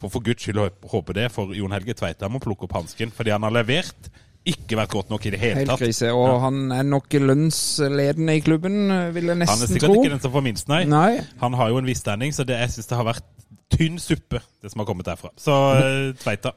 For 0.00 0.08
for 0.10 0.20
guds 0.20 0.42
skyld 0.42 0.58
håper 0.90 1.12
det, 1.14 1.28
for 1.30 1.52
Jon 1.54 1.70
Helge 1.72 1.94
Tveita 1.94 2.28
må 2.28 2.40
plukke 2.42 2.64
opp 2.66 2.72
hansken. 2.80 3.12
Fordi 3.14 3.30
han 3.30 3.42
har 3.46 3.50
levert. 3.54 4.10
Ikke 4.44 4.74
vært 4.74 4.90
godt 4.90 5.10
nok 5.12 5.24
i 5.26 5.30
det 5.30 5.38
hele 5.38 5.60
Helt 5.60 5.68
tatt. 5.70 5.78
krise. 5.78 6.08
Og 6.10 6.40
han 6.42 6.72
er 6.74 6.82
nok 6.82 7.06
lønnsledende 7.14 8.34
i 8.34 8.40
klubben, 8.42 8.88
vil 9.14 9.24
jeg 9.30 9.36
Han 9.38 9.62
er 9.62 9.66
sikkert 9.70 9.86
tro. 9.86 10.00
ikke 10.02 10.10
den 10.10 10.20
som 10.24 10.32
får 10.32 10.42
minst, 10.42 10.66
nei. 10.68 10.80
Nei. 10.84 11.20
Han 11.40 11.54
har 11.54 11.68
jo 11.70 11.78
en 11.78 11.86
viss 11.86 12.00
standing, 12.02 12.32
så 12.34 12.42
det, 12.44 12.58
jeg 12.58 12.70
syns 12.74 12.88
det 12.90 12.96
har 12.98 13.04
vært 13.06 13.22
tynn 13.70 13.98
suppe, 14.02 14.40
det 14.60 14.72
som 14.72 14.80
har 14.82 14.86
kommet 14.86 15.06
derfra. 15.06 15.30
Så 15.38 15.54
eh, 15.78 16.12
Tveita. 16.18 16.52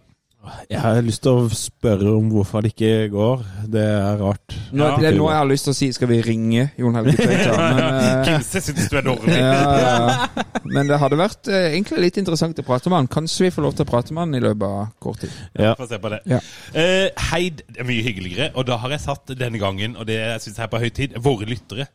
Jeg 0.69 0.79
har 0.81 0.99
lyst 1.05 1.21
til 1.25 1.31
å 1.39 1.47
spørre 1.53 2.11
om 2.17 2.27
hvorfor 2.33 2.61
det 2.65 2.71
ikke 2.73 3.09
går. 3.13 3.43
Det 3.71 3.81
er 3.83 4.17
rart. 4.21 4.55
Nå, 4.71 4.83
Ja. 4.85 4.97
det 5.01 5.07
er 5.09 5.17
nå 5.17 5.27
jeg 5.29 5.37
har 5.39 5.49
lyst 5.49 5.67
til 5.67 5.73
å 5.73 5.77
si 5.77 5.89
skal 5.95 6.09
vi 6.11 6.19
ringe 6.25 6.67
Jon 6.77 6.95
Helge 6.97 7.15
Tveita. 7.17 7.55
Men, 7.75 7.81
eh, 7.83 8.23
Kimse 8.29 8.61
syns 8.65 8.89
du 8.91 8.97
er 8.99 9.05
dårlig. 9.07 9.35
ja, 9.39 9.51
ja. 9.81 10.45
men 10.65 10.87
det 10.89 10.97
hadde 11.01 11.19
vært 11.19 11.47
eh, 11.51 11.67
egentlig 11.75 12.01
litt 12.07 12.17
interessant 12.21 12.57
å 12.61 12.65
prate 12.67 12.89
med 12.89 13.03
han. 13.03 13.11
Kanskje 13.17 13.47
vi 13.47 13.51
får 13.55 13.67
lov 13.67 13.75
til 13.77 13.85
å 13.85 13.89
prate 13.89 14.13
med 14.15 14.25
han 14.25 14.35
i 14.39 14.43
løpet 14.45 14.65
av 14.69 14.87
kort 15.03 15.21
tid. 15.25 15.35
Ja. 15.57 15.75
Få 15.79 15.87
se 15.89 15.99
på 16.01 16.11
det. 16.13 16.21
Ja. 16.29 16.39
Eh, 16.73 17.07
Heid 17.31 17.61
er 17.77 17.87
mye 17.87 18.05
hyggeligere, 18.05 18.51
og 18.55 18.65
da 18.69 18.77
har 18.81 18.95
jeg 18.95 19.05
satt 19.05 19.35
denne 19.37 19.61
gangen, 19.61 19.95
og 19.99 20.07
det 20.09 20.17
jeg 20.21 20.55
er 20.57 20.71
på 20.71 20.81
høy 20.81 20.89
tid, 20.93 21.17
våre 21.21 21.47
lyttere. 21.49 21.87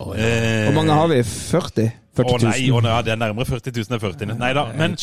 Eh, 0.00 0.64
Hvor 0.66 0.74
mange 0.74 0.94
har 0.98 1.08
vi? 1.12 1.22
40? 1.22 1.92
40 2.14 2.30
Å 2.30 2.38
000. 2.38 2.50
nei, 2.50 2.70
å 2.70 2.80
nei, 2.82 2.94
det 3.06 3.12
er 3.14 3.18
nærmere 3.18 3.46
40 3.48 3.74
000 3.74 3.94
enn 3.96 4.02
40 4.02 4.38
Nei 4.38 4.52
da, 4.54 4.64
men, 4.78 4.94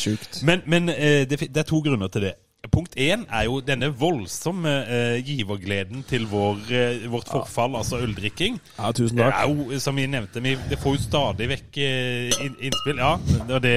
men, 0.48 0.62
men 0.65 0.89
eh, 0.93 1.24
det, 1.27 1.39
det 1.51 1.63
er 1.63 1.67
to 1.67 1.79
grunner 1.83 2.12
til 2.12 2.27
det. 2.29 2.33
Punkt 2.69 2.93
én 2.93 3.23
er 3.25 3.47
jo 3.47 3.55
denne 3.65 3.87
voldsomme 3.97 4.69
uh, 4.85 5.15
givergleden 5.25 6.03
til 6.05 6.27
vår, 6.29 6.59
uh, 6.69 7.05
vårt 7.09 7.29
forfall, 7.31 7.73
altså 7.79 7.97
øldrikking. 8.05 8.59
Ja, 8.75 8.91
tusen 8.93 9.17
Det 9.17 9.25
takk. 9.25 9.39
er 9.39 9.49
jo, 9.49 9.79
som 9.81 9.97
vi 9.97 10.05
nevnte, 10.05 10.43
vi 10.45 10.53
det 10.69 10.77
får 10.77 10.93
jo 10.93 11.01
stadig 11.01 11.47
vekk 11.49 11.79
uh, 11.81 12.43
innspill. 12.61 13.01
Ja, 13.01 13.15
og 13.47 13.63
det, 13.63 13.73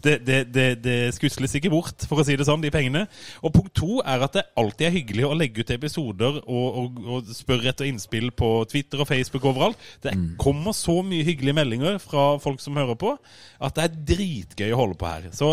det, 0.00 0.14
det, 0.24 0.38
det, 0.54 0.64
det 0.80 0.96
skusles 1.12 1.58
ikke 1.60 1.74
bort, 1.74 2.06
for 2.08 2.22
å 2.22 2.24
si 2.24 2.38
det 2.40 2.46
sånn, 2.48 2.64
de 2.64 2.70
pengene. 2.72 3.02
Og 3.44 3.52
punkt 3.52 3.74
to 3.76 3.98
er 4.00 4.24
at 4.24 4.38
det 4.38 4.46
alltid 4.56 4.88
er 4.88 4.96
hyggelig 4.96 5.28
å 5.28 5.36
legge 5.36 5.60
ut 5.60 5.74
episoder 5.76 6.40
og, 6.40 6.80
og, 6.80 7.04
og 7.04 7.36
spørre 7.36 7.68
etter 7.74 7.90
innspill 7.90 8.32
på 8.32 8.50
Twitter 8.72 9.04
og 9.04 9.10
Facebook 9.12 9.44
overalt. 9.52 9.76
Det 10.00 10.16
kommer 10.40 10.72
så 10.72 11.02
mye 11.04 11.28
hyggelige 11.28 11.58
meldinger 11.60 12.00
fra 12.00 12.38
folk 12.40 12.64
som 12.64 12.80
hører 12.80 12.96
på, 12.96 13.12
at 13.60 13.76
det 13.76 13.84
er 13.84 14.02
dritgøy 14.14 14.72
å 14.72 14.80
holde 14.80 14.98
på 15.04 15.12
her. 15.12 15.30
Så 15.36 15.52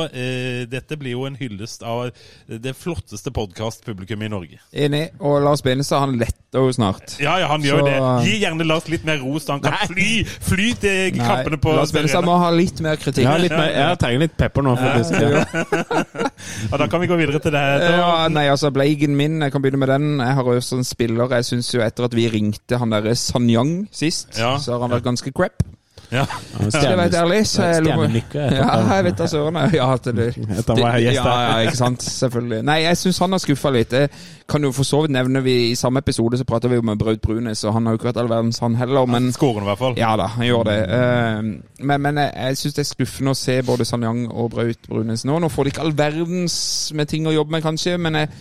dette 0.72 0.96
blir 0.98 1.18
jo 1.18 1.28
en 1.28 1.38
hyllest 1.38 1.84
av 1.84 2.08
det 2.48 2.69
flotteste 2.78 3.32
podkastpublikummet 3.32 4.26
i 4.26 4.30
Norge. 4.34 4.60
Enig. 4.74 5.10
Og 5.20 5.42
Lars 5.44 5.62
Benestad 5.66 6.00
han 6.04 6.18
letter 6.20 6.60
jo 6.66 6.72
snart. 6.74 7.16
Ja, 7.22 7.38
ja, 7.40 7.48
han 7.48 7.62
gjør 7.62 7.80
Så- 7.80 7.86
det. 7.86 7.98
Gi 8.30 8.40
gjerne 8.44 8.66
Lars 8.68 8.88
litt 8.90 9.06
mer 9.06 9.18
ros, 9.22 9.46
så 9.46 9.52
han 9.58 9.62
kan 9.62 9.74
fly, 9.88 10.24
fly 10.26 10.74
til 10.82 11.16
Nei, 11.18 11.26
kampene 11.26 11.58
på 11.62 11.76
Lars 11.76 11.92
Benestad 11.92 12.26
må 12.26 12.38
ha 12.42 12.50
litt 12.52 12.80
mer 12.82 12.96
kritikk. 12.98 13.26
Har 13.26 13.40
litt 13.40 13.52
mer, 13.52 13.70
jeg 13.72 14.00
trenger 14.00 14.20
litt 14.26 14.38
pepper 14.38 14.62
nå. 14.66 14.76
Ja. 14.80 15.46
Ja, 16.72 16.78
da 16.78 16.88
kan 16.88 17.02
vi 17.02 17.08
gå 17.08 17.16
videre 17.20 17.40
til 17.44 17.52
det. 17.56 17.62
Ja, 17.96 18.28
nei, 18.32 18.46
altså 18.52 18.72
Bleigen 18.74 19.16
min, 19.18 19.40
jeg 19.42 19.52
kan 19.54 19.62
begynne 19.62 19.80
med 19.80 19.90
den. 19.92 20.20
Jeg 20.20 20.36
har 20.36 20.44
også 20.44 20.78
en 20.80 20.84
spiller 20.88 21.30
Jeg 21.30 21.46
syns 21.46 21.72
jo 21.74 21.82
etter 21.82 22.04
at 22.08 22.14
vi 22.16 22.28
ringte 22.32 22.78
han 22.80 22.90
derre 22.94 23.16
Sanyang 23.16 23.88
sist, 23.92 24.38
Ja. 24.40 24.58
så 24.58 24.74
har 24.78 24.88
han 24.88 24.92
vært 24.92 25.04
ganske 25.08 25.32
crap. 25.36 25.64
Ja. 26.12 26.24
Skal 26.70 26.88
jeg 26.90 26.98
være 26.98 27.22
ærlig, 27.22 27.48
så 27.48 27.64
jeg 27.64 28.24
Ja, 28.34 28.96
jeg 28.96 29.04
vet 29.06 29.18
da 29.18 29.28
søren. 29.28 29.60
Ja, 29.74 29.94
at 29.94 30.06
gjest 30.06 31.16
ja, 31.16 31.36
ja, 31.42 31.58
ikke 31.60 31.78
sant. 31.78 32.04
Selvfølgelig. 32.04 32.64
Nei, 32.66 32.80
jeg 32.84 32.98
syns 32.98 33.20
han 33.22 33.32
har 33.36 33.42
skuffa 33.44 33.70
litt. 33.74 33.94
Jeg 33.94 34.10
kan 34.50 34.64
jo 34.66 34.72
for 34.74 34.88
så 34.88 35.04
vidt 35.04 35.14
nevne 35.14 35.44
vi 35.46 35.56
I 35.70 35.76
samme 35.78 36.02
episode 36.02 36.38
så 36.38 36.46
prater 36.50 36.72
vi 36.72 36.80
jo 36.80 36.86
med 36.86 36.98
Braut 36.98 37.22
Brunes, 37.22 37.64
og 37.64 37.74
han 37.74 37.86
har 37.86 37.94
jo 37.94 38.02
ikke 38.02 38.10
vært 38.10 38.22
all 38.24 38.32
verdens, 38.32 38.60
han 38.60 38.76
heller. 38.80 39.06
Men 39.06 39.32
Skåren, 39.36 39.64
i 39.64 39.70
hvert 39.70 39.82
fall. 39.84 39.98
ja 39.98 40.16
da, 40.18 40.30
han 40.34 40.46
gjør 40.48 40.70
det. 40.72 40.78
Eh, 40.98 41.42
men, 41.86 42.02
men 42.02 42.24
jeg, 42.24 42.32
jeg 42.36 42.62
syns 42.64 42.80
det 42.80 42.86
er 42.86 42.92
skuffende 42.94 43.36
å 43.36 43.40
se 43.40 43.60
både 43.66 43.86
Sanyang 43.86 44.26
og 44.32 44.52
Braut 44.56 44.90
Brunes 44.90 45.26
nå. 45.30 45.40
Nå 45.40 45.52
får 45.54 45.68
de 45.68 45.76
ikke 45.76 45.86
all 45.86 45.98
verdens 45.98 46.58
med 46.98 47.12
ting 47.12 47.30
å 47.30 47.36
jobbe 47.36 47.58
med, 47.58 47.66
kanskje, 47.66 47.98
men 48.02 48.24
jeg, 48.24 48.34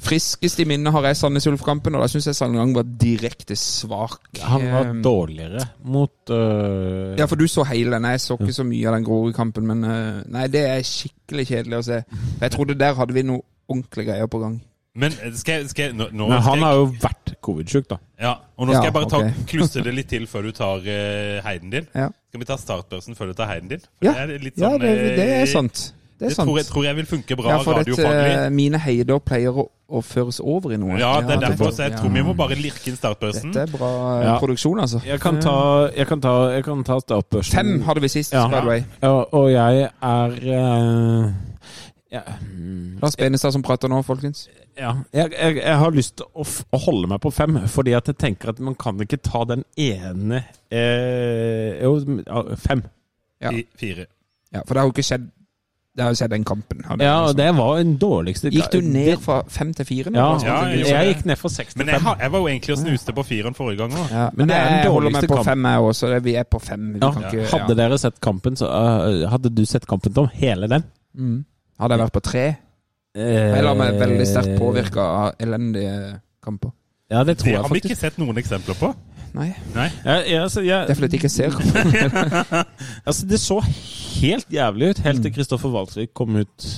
friskest 0.00 0.60
i 0.62 0.66
minnet 0.68 0.92
har 0.94 1.04
jeg 1.10 1.18
Sandnes 1.20 1.46
Ulf-kampen, 1.50 1.94
og 1.96 2.04
da 2.04 2.08
syns 2.12 2.28
jeg 2.30 2.38
Sanyang 2.38 2.72
var 2.76 2.86
direkte 3.00 3.56
svak. 3.58 4.20
Han 4.44 4.64
var 4.72 4.88
Eh, 4.90 5.02
dårligere 5.04 5.66
mot 5.84 6.32
uh... 6.32 7.16
Ja, 7.18 7.26
for 7.26 7.36
du 7.36 7.46
så 7.50 7.64
hele 7.68 7.92
den. 7.96 8.08
Jeg 8.14 8.20
så 8.24 8.36
ikke 8.38 8.54
så 8.56 8.64
mye 8.64 8.88
av 8.88 8.96
den 8.98 9.04
Grorud-kampen, 9.08 9.66
men 9.66 9.84
uh, 9.84 10.22
nei, 10.32 10.46
det 10.52 10.64
er 10.70 10.82
skikkelig 10.86 11.46
kjedelig 11.50 11.78
å 11.80 11.86
se. 11.90 12.00
Jeg 12.40 12.54
trodde 12.56 12.78
der 12.80 12.96
hadde 12.96 13.16
vi 13.16 13.26
noe 13.28 13.42
ordentlige 13.70 14.10
greier 14.12 14.30
på 14.30 14.40
gang. 14.42 14.58
Men 15.00 15.12
eh, 15.22 15.30
skal 15.38 15.60
jeg, 15.60 15.68
skal 15.70 15.84
jeg 15.90 15.94
nå, 16.00 16.08
nå 16.10 16.26
Men 16.32 16.40
han 16.42 16.58
jeg, 16.58 16.64
har 16.66 16.78
jo 16.80 16.86
vært 17.04 17.34
covid-sjuk, 17.46 17.86
da. 17.92 18.00
ja, 18.20 18.32
Og 18.58 18.66
nå 18.66 18.72
skal 18.74 18.82
Ja, 18.82 18.88
jeg 18.88 18.94
bare 18.96 19.10
ta, 19.12 19.20
ok. 19.22 19.44
klusse 19.52 19.84
det 19.86 19.92
litt 19.94 20.08
til 20.10 20.26
før 20.26 20.48
du 20.48 20.50
tar 20.56 20.82
uh, 20.82 21.36
heiden 21.46 21.70
din. 21.70 21.86
Ja, 21.94 22.08
Skal 22.32 22.42
vi 22.42 22.48
ta 22.48 22.56
startbørsen 22.58 23.14
før 23.18 23.30
du 23.30 23.38
tar 23.38 23.52
heiden 23.52 23.70
din? 23.70 23.84
For 24.00 24.08
ja, 24.10 24.16
det 24.26 24.34
er 24.40 24.44
litt 24.48 24.58
ja 24.58 24.72
sånn, 24.72 24.82
det, 24.82 24.90
det 25.20 25.28
eh, 25.28 25.42
er 25.44 25.50
sant. 25.52 25.84
Det 26.20 26.26
er 26.26 26.34
Det 26.34 26.36
tror 26.44 26.56
jeg, 26.60 26.66
tror 26.68 26.84
jeg 26.84 26.96
vil 26.96 27.06
funke 27.08 27.36
bra 27.40 27.48
Ja, 27.54 27.58
for 27.64 27.78
radiofaglig. 27.80 28.32
Dette, 28.36 28.50
mine 28.52 28.78
heider 28.78 29.18
pleier 29.24 29.56
å, 29.56 29.64
å 29.88 30.02
føres 30.04 30.40
over 30.44 30.74
i 30.74 30.76
noe. 30.76 30.98
Ja, 31.00 31.14
det 31.24 31.30
er 31.30 31.40
det- 31.40 31.48
derfor. 31.56 31.70
Så 31.72 31.86
jeg 31.88 31.96
tror 31.96 32.12
vi 32.12 32.22
må 32.22 32.34
bare 32.36 32.54
lirke 32.60 32.90
inn 32.92 32.96
startbørsen. 33.00 33.54
Dette 33.54 33.64
er 33.64 33.78
bra 33.78 33.90
eh, 34.20 34.24
Ja. 34.26 34.34
produksjon, 34.38 34.78
altså. 34.84 35.00
Jeg 35.06 35.18
kan 35.20 35.40
ta, 35.40 35.88
jeg 35.96 36.06
kan 36.06 36.20
ta, 36.20 36.34
jeg 36.52 36.64
kan 36.64 36.84
ta 36.84 36.98
startbørsen. 37.00 37.54
Fem 37.56 37.80
hadde 37.88 38.00
vi 38.04 38.08
sist, 38.08 38.32
Ja. 38.36 38.46
by 38.48 38.60
the 38.60 38.66
way. 38.68 38.84
Ja, 39.02 39.14
og 39.32 39.50
jeg 39.50 39.88
er 40.02 40.28
uh, 41.24 41.32
ja, 42.12 42.20
Lars 43.02 43.16
Benestad 43.16 43.52
som 43.52 43.62
prater 43.62 43.88
nå, 43.88 44.02
folkens. 44.04 44.48
ja. 44.78 44.92
Jeg, 45.14 45.32
jeg, 45.32 45.56
jeg 45.64 45.76
har 45.78 45.90
lyst 45.90 46.16
til 46.16 46.26
å, 46.36 46.44
f- 46.44 46.64
å 46.72 46.78
holde 46.84 47.08
meg 47.08 47.20
på 47.20 47.30
fem, 47.32 47.56
fordi 47.66 47.92
at 47.96 48.06
jeg 48.06 48.16
tenker 48.18 48.48
at 48.52 48.60
man 48.60 48.74
kan 48.74 49.00
ikke 49.00 49.16
ta 49.22 49.44
den 49.48 49.64
ene 49.78 50.44
eh, 50.70 51.80
Jo, 51.82 51.96
fem. 52.56 52.82
Ja. 53.40 53.50
I 53.52 53.64
fire. 53.80 54.06
Ja, 54.52 54.60
For 54.66 54.74
det 54.74 54.80
har 54.82 54.88
jo 54.88 54.92
ikke 54.92 55.06
skjedd 55.06 55.30
Det 55.96 56.04
har 56.06 56.14
skjedd 56.14 56.30
den 56.30 56.44
kampen. 56.46 56.84
Ja, 56.86 56.92
og 56.94 57.00
liksom. 57.34 57.36
det 57.36 57.46
var 57.58 57.76
den 57.80 57.96
dårligste 57.98 58.50
Gikk 58.54 58.68
du 58.72 58.80
ned 58.80 59.18
fra 59.24 59.40
fem 59.50 59.72
til 59.74 59.84
fire? 59.88 60.12
Ja, 60.14 60.26
Ja, 60.38 60.58
jeg 60.70 60.86
jeg, 60.86 61.08
gikk 61.16 61.24
ned 61.26 61.36
fra 61.40 61.48
seks 61.50 61.74
til 61.74 61.80
Men 61.82 61.88
jeg, 61.90 61.98
fem. 61.98 62.04
har, 62.06 62.16
jeg 62.22 62.32
var 62.32 62.38
jo 62.38 62.46
egentlig 62.46 62.72
og 62.76 62.78
snuste 62.78 63.12
på 63.16 63.24
fireren 63.26 63.54
forrige 63.58 63.76
gang 63.82 63.92
òg. 63.98 64.06
Ja, 64.14 64.28
Men 64.30 64.36
men 64.38 64.48
det 64.48 64.56
er 64.56 64.68
den 64.70 64.78
jeg 64.84 64.92
holder 64.94 65.10
meg 65.16 65.22
på 65.26 65.34
kampen. 65.34 65.44
fem, 65.50 65.64
jeg 65.66 65.78
også. 65.88 66.06
det- 66.14 66.22
Vi 66.24 66.34
er 66.36 66.42
på 66.44 66.58
fem. 66.62 66.92
Vi 66.94 66.98
Ja, 67.02 67.10
kan 67.12 67.22
ikke, 67.26 67.58
Hadde 67.58 67.76
dere 67.76 67.98
sett 67.98 68.20
kampen, 68.20 68.56
så 68.56 68.66
uh, 68.70 69.28
hadde 69.30 69.50
du 69.54 69.64
sett 69.66 69.86
kampen, 69.86 70.14
Tom? 70.14 70.28
Hele 70.32 70.68
den? 70.68 70.84
Mm. 71.18 71.44
Hadde 71.80 71.92
jeg 71.98 72.00
vært 72.06 72.12
på 72.12 72.20
tre? 72.22 72.56
Jeg 73.16 73.64
lar 73.64 73.74
meg 73.74 73.98
veldig 73.98 74.26
sterkt 74.30 74.58
påvirke 74.60 74.98
av 75.02 75.32
elendige 75.42 76.20
kamper. 76.44 76.70
Ja, 77.10 77.24
det 77.24 77.38
tror 77.38 77.44
Det 77.44 77.52
jeg 77.52 77.62
har 77.62 77.68
vi 77.74 77.80
ikke 77.82 77.96
sett 77.98 78.16
noen 78.18 78.36
eksempler 78.38 78.78
på. 78.78 78.94
Nei, 79.34 79.50
Nei. 79.74 79.88
Jeg, 80.04 80.24
jeg, 80.30 80.42
altså, 80.42 80.60
jeg, 80.66 80.86
det 80.88 80.90
er 80.90 80.98
fordi 80.98 81.16
jeg 81.16 81.20
ikke 81.20 81.28
ser 81.28 81.50
altså, 83.08 83.26
det 83.30 83.40
så 83.40 83.60
helt 84.20 84.46
jævlig 84.52 84.90
ut 84.90 84.98
helt 85.06 85.22
til 85.22 85.34
Kristoffer 85.34 85.68
Waltzvik 85.74 86.14
kom 86.14 86.36
ut 86.40 86.70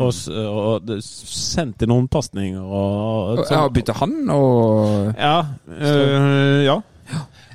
og, 0.00 0.14
og 0.32 0.92
sendte 1.04 1.86
noen 1.86 2.08
pasninger 2.08 2.60
og 2.64 3.38
og 3.42 3.50
har 3.52 3.68
bytta 3.68 3.92
han 4.00 4.14
og 4.32 5.12
Ja. 5.18 5.42
øh, 5.68 6.64
ja. 6.64 6.78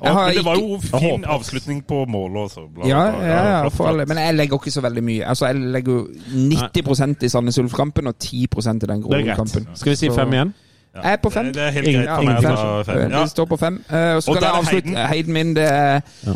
Og, 0.00 0.14
Men 0.14 0.36
det 0.36 0.44
var 0.46 0.54
jo 0.54 0.76
fin 0.78 1.24
avslutning 1.26 1.80
på 1.88 2.04
målet 2.08 2.36
også. 2.44 2.60
bla, 2.74 2.86
Ja, 2.86 3.00
bla. 3.10 3.26
ja, 3.26 3.38
ja 3.48 3.68
for 3.68 3.88
alle. 3.90 4.04
Men 4.06 4.18
jeg 4.22 4.34
legger 4.34 4.54
ikke 4.60 4.70
så 4.70 4.80
veldig 4.80 5.02
mye. 5.04 5.24
Altså, 5.26 5.46
Jeg 5.46 5.56
legger 5.56 5.92
jo 5.92 6.06
90% 6.30 7.24
i 7.26 7.28
Sandnes 7.28 7.58
Ulf-kampen 7.58 8.06
og 8.06 8.14
10% 8.22 8.28
i 8.28 8.46
den 8.62 8.78
Det 8.78 8.90
er 8.90 9.00
Grorud-kampen. 9.02 9.66
Skal 9.74 9.90
vi 9.90 9.96
si 9.96 10.10
fem 10.14 10.32
igjen? 10.32 10.54
Ja. 10.94 11.00
Jeg 11.02 11.12
er 11.12 11.16
på 11.22 11.30
fem. 11.30 11.46
Det 11.54 11.62
er 11.62 11.70
helt 11.70 11.86
greit 11.86 12.08
for 12.08 12.22
meg 12.22 12.38
å 12.38 12.42
ta 12.42 12.82
fem. 12.92 13.10
Ja. 13.10 13.20
Det 13.22 13.30
står 13.30 13.44
på 13.46 13.56
fem. 13.60 13.76
Eh, 13.90 14.14
Og 14.16 14.22
så 14.22 14.30
Og 14.30 14.36
skal 14.36 14.42
jeg 14.46 14.50
er 14.54 14.58
avslutte. 14.58 14.88
Heiden. 14.88 15.08
Heiden 15.12 15.32
min, 15.32 15.54
det 15.56 15.64
er 15.64 16.00
Ja. 16.26 16.34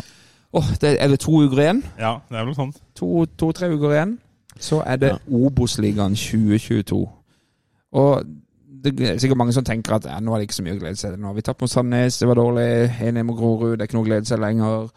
Åh, 0.53 0.67
det 0.81 0.97
er 1.01 1.07
det 1.07 1.19
to 1.19 1.31
uker 1.41 1.57
igjen? 1.57 1.83
ja, 1.99 2.11
det 2.29 2.37
er 2.37 2.45
vel 2.45 2.55
sånt. 2.55 2.75
To-tre 2.95 3.71
uker 3.73 3.91
igjen. 3.91 4.19
Så 4.59 4.83
er 4.85 4.95
det 5.01 5.11
Obos-ligaen 5.31 6.13
2022. 6.15 7.09
Og 7.93 8.23
det 8.83 8.99
er 9.01 9.17
sikkert 9.17 9.37
mange 9.37 9.53
som 9.53 9.63
tenker 9.63 9.95
at 9.95 10.05
ja, 10.05 10.19
nå 10.19 10.33
er 10.33 10.37
det 10.37 10.47
ikke 10.49 10.55
så 10.59 10.63
mye 10.63 10.75
å 10.75 10.79
glede 10.79 10.95
seg 10.99 11.11
til. 11.15 11.19
Nå 11.23 11.27
har 11.31 11.33
vi 11.37 11.41
tapt 11.41 11.61
mot 11.61 11.69
Sandnes, 11.71 12.17
det 12.19 12.27
var 12.27 12.35
dårlig. 12.35 12.89
1-1 13.01 13.23
mot 13.23 13.37
Grorud, 13.37 13.71
det 13.77 13.81
er 13.81 13.89
ikke 13.89 13.97
noe 13.97 14.05
å 14.05 14.09
glede 14.11 14.29
seg 14.29 14.39
lenger. 14.43 14.89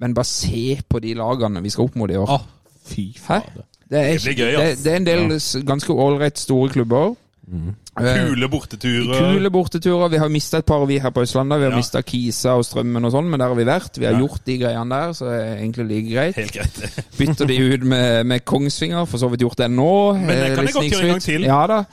Men 0.00 0.14
bare 0.14 0.24
se 0.24 0.80
på 0.88 0.98
de 1.04 1.14
lagene 1.14 1.62
vi 1.62 1.70
skal 1.70 1.84
opp 1.84 1.96
mot 2.00 2.10
i 2.10 2.16
år. 2.16 2.30
Å, 2.30 2.40
fy 2.86 3.12
fader. 3.18 3.66
Det 3.90 4.00
er, 4.00 4.12
Det 4.16 4.22
blir 4.24 4.38
gøy, 4.46 4.54
ass. 4.62 4.82
det 4.82 4.92
er 4.92 4.96
en 4.96 5.06
del 5.06 5.26
ja. 5.36 5.60
ganske 5.68 5.92
ålreit 5.92 6.38
store 6.40 6.70
klubber. 6.72 7.14
Eh, 7.46 8.26
Kule 8.26 8.48
borteturer. 8.48 9.18
Kule 9.34 9.50
borteturer. 9.50 10.08
Vi 10.10 10.16
har 10.16 10.28
mista 10.28 10.58
et 10.58 10.64
par 10.66 10.84
vi 10.86 10.98
her 10.98 11.10
på 11.10 11.20
Østlandet. 11.22 11.58
Vi 11.60 11.64
har 11.64 11.70
Ja. 11.72 11.76
mista 11.76 12.00
Kisa 12.02 12.54
og 12.56 12.64
Strømmen 12.64 13.04
og 13.04 13.12
sånn, 13.12 13.28
men 13.30 13.38
der 13.40 13.48
har 13.48 13.54
vi 13.54 13.64
vært. 13.64 13.98
Vi 13.98 14.04
har 14.06 14.12
Ja. 14.12 14.18
gjort 14.18 14.40
de 14.46 14.58
greiene 14.58 14.88
der, 14.90 15.12
så 15.12 15.24
det 15.30 15.40
er 15.42 15.56
egentlig 15.62 15.86
like 15.88 16.14
greit. 16.14 16.34
Helt 16.36 16.52
greit. 16.52 17.04
Bytter 17.18 17.46
de 17.46 17.58
ut 17.74 17.82
med, 17.82 18.24
med 18.26 18.44
Kongsvinger, 18.44 19.04
for 19.06 19.18
så 19.18 19.28
vidt 19.30 19.40
gjort 19.40 19.56
det 19.58 19.70
nå. 19.70 20.12
Men 20.14 20.28
det 20.28 20.50
Eh, 20.50 20.54
kan 20.56 20.64
jeg 20.66 20.74
godt 20.74 20.90
gjøre 20.92 21.02
en 21.02 21.08
gang 21.08 21.22
til. 21.22 21.42
Ja 21.42 21.66
da. 21.66 21.84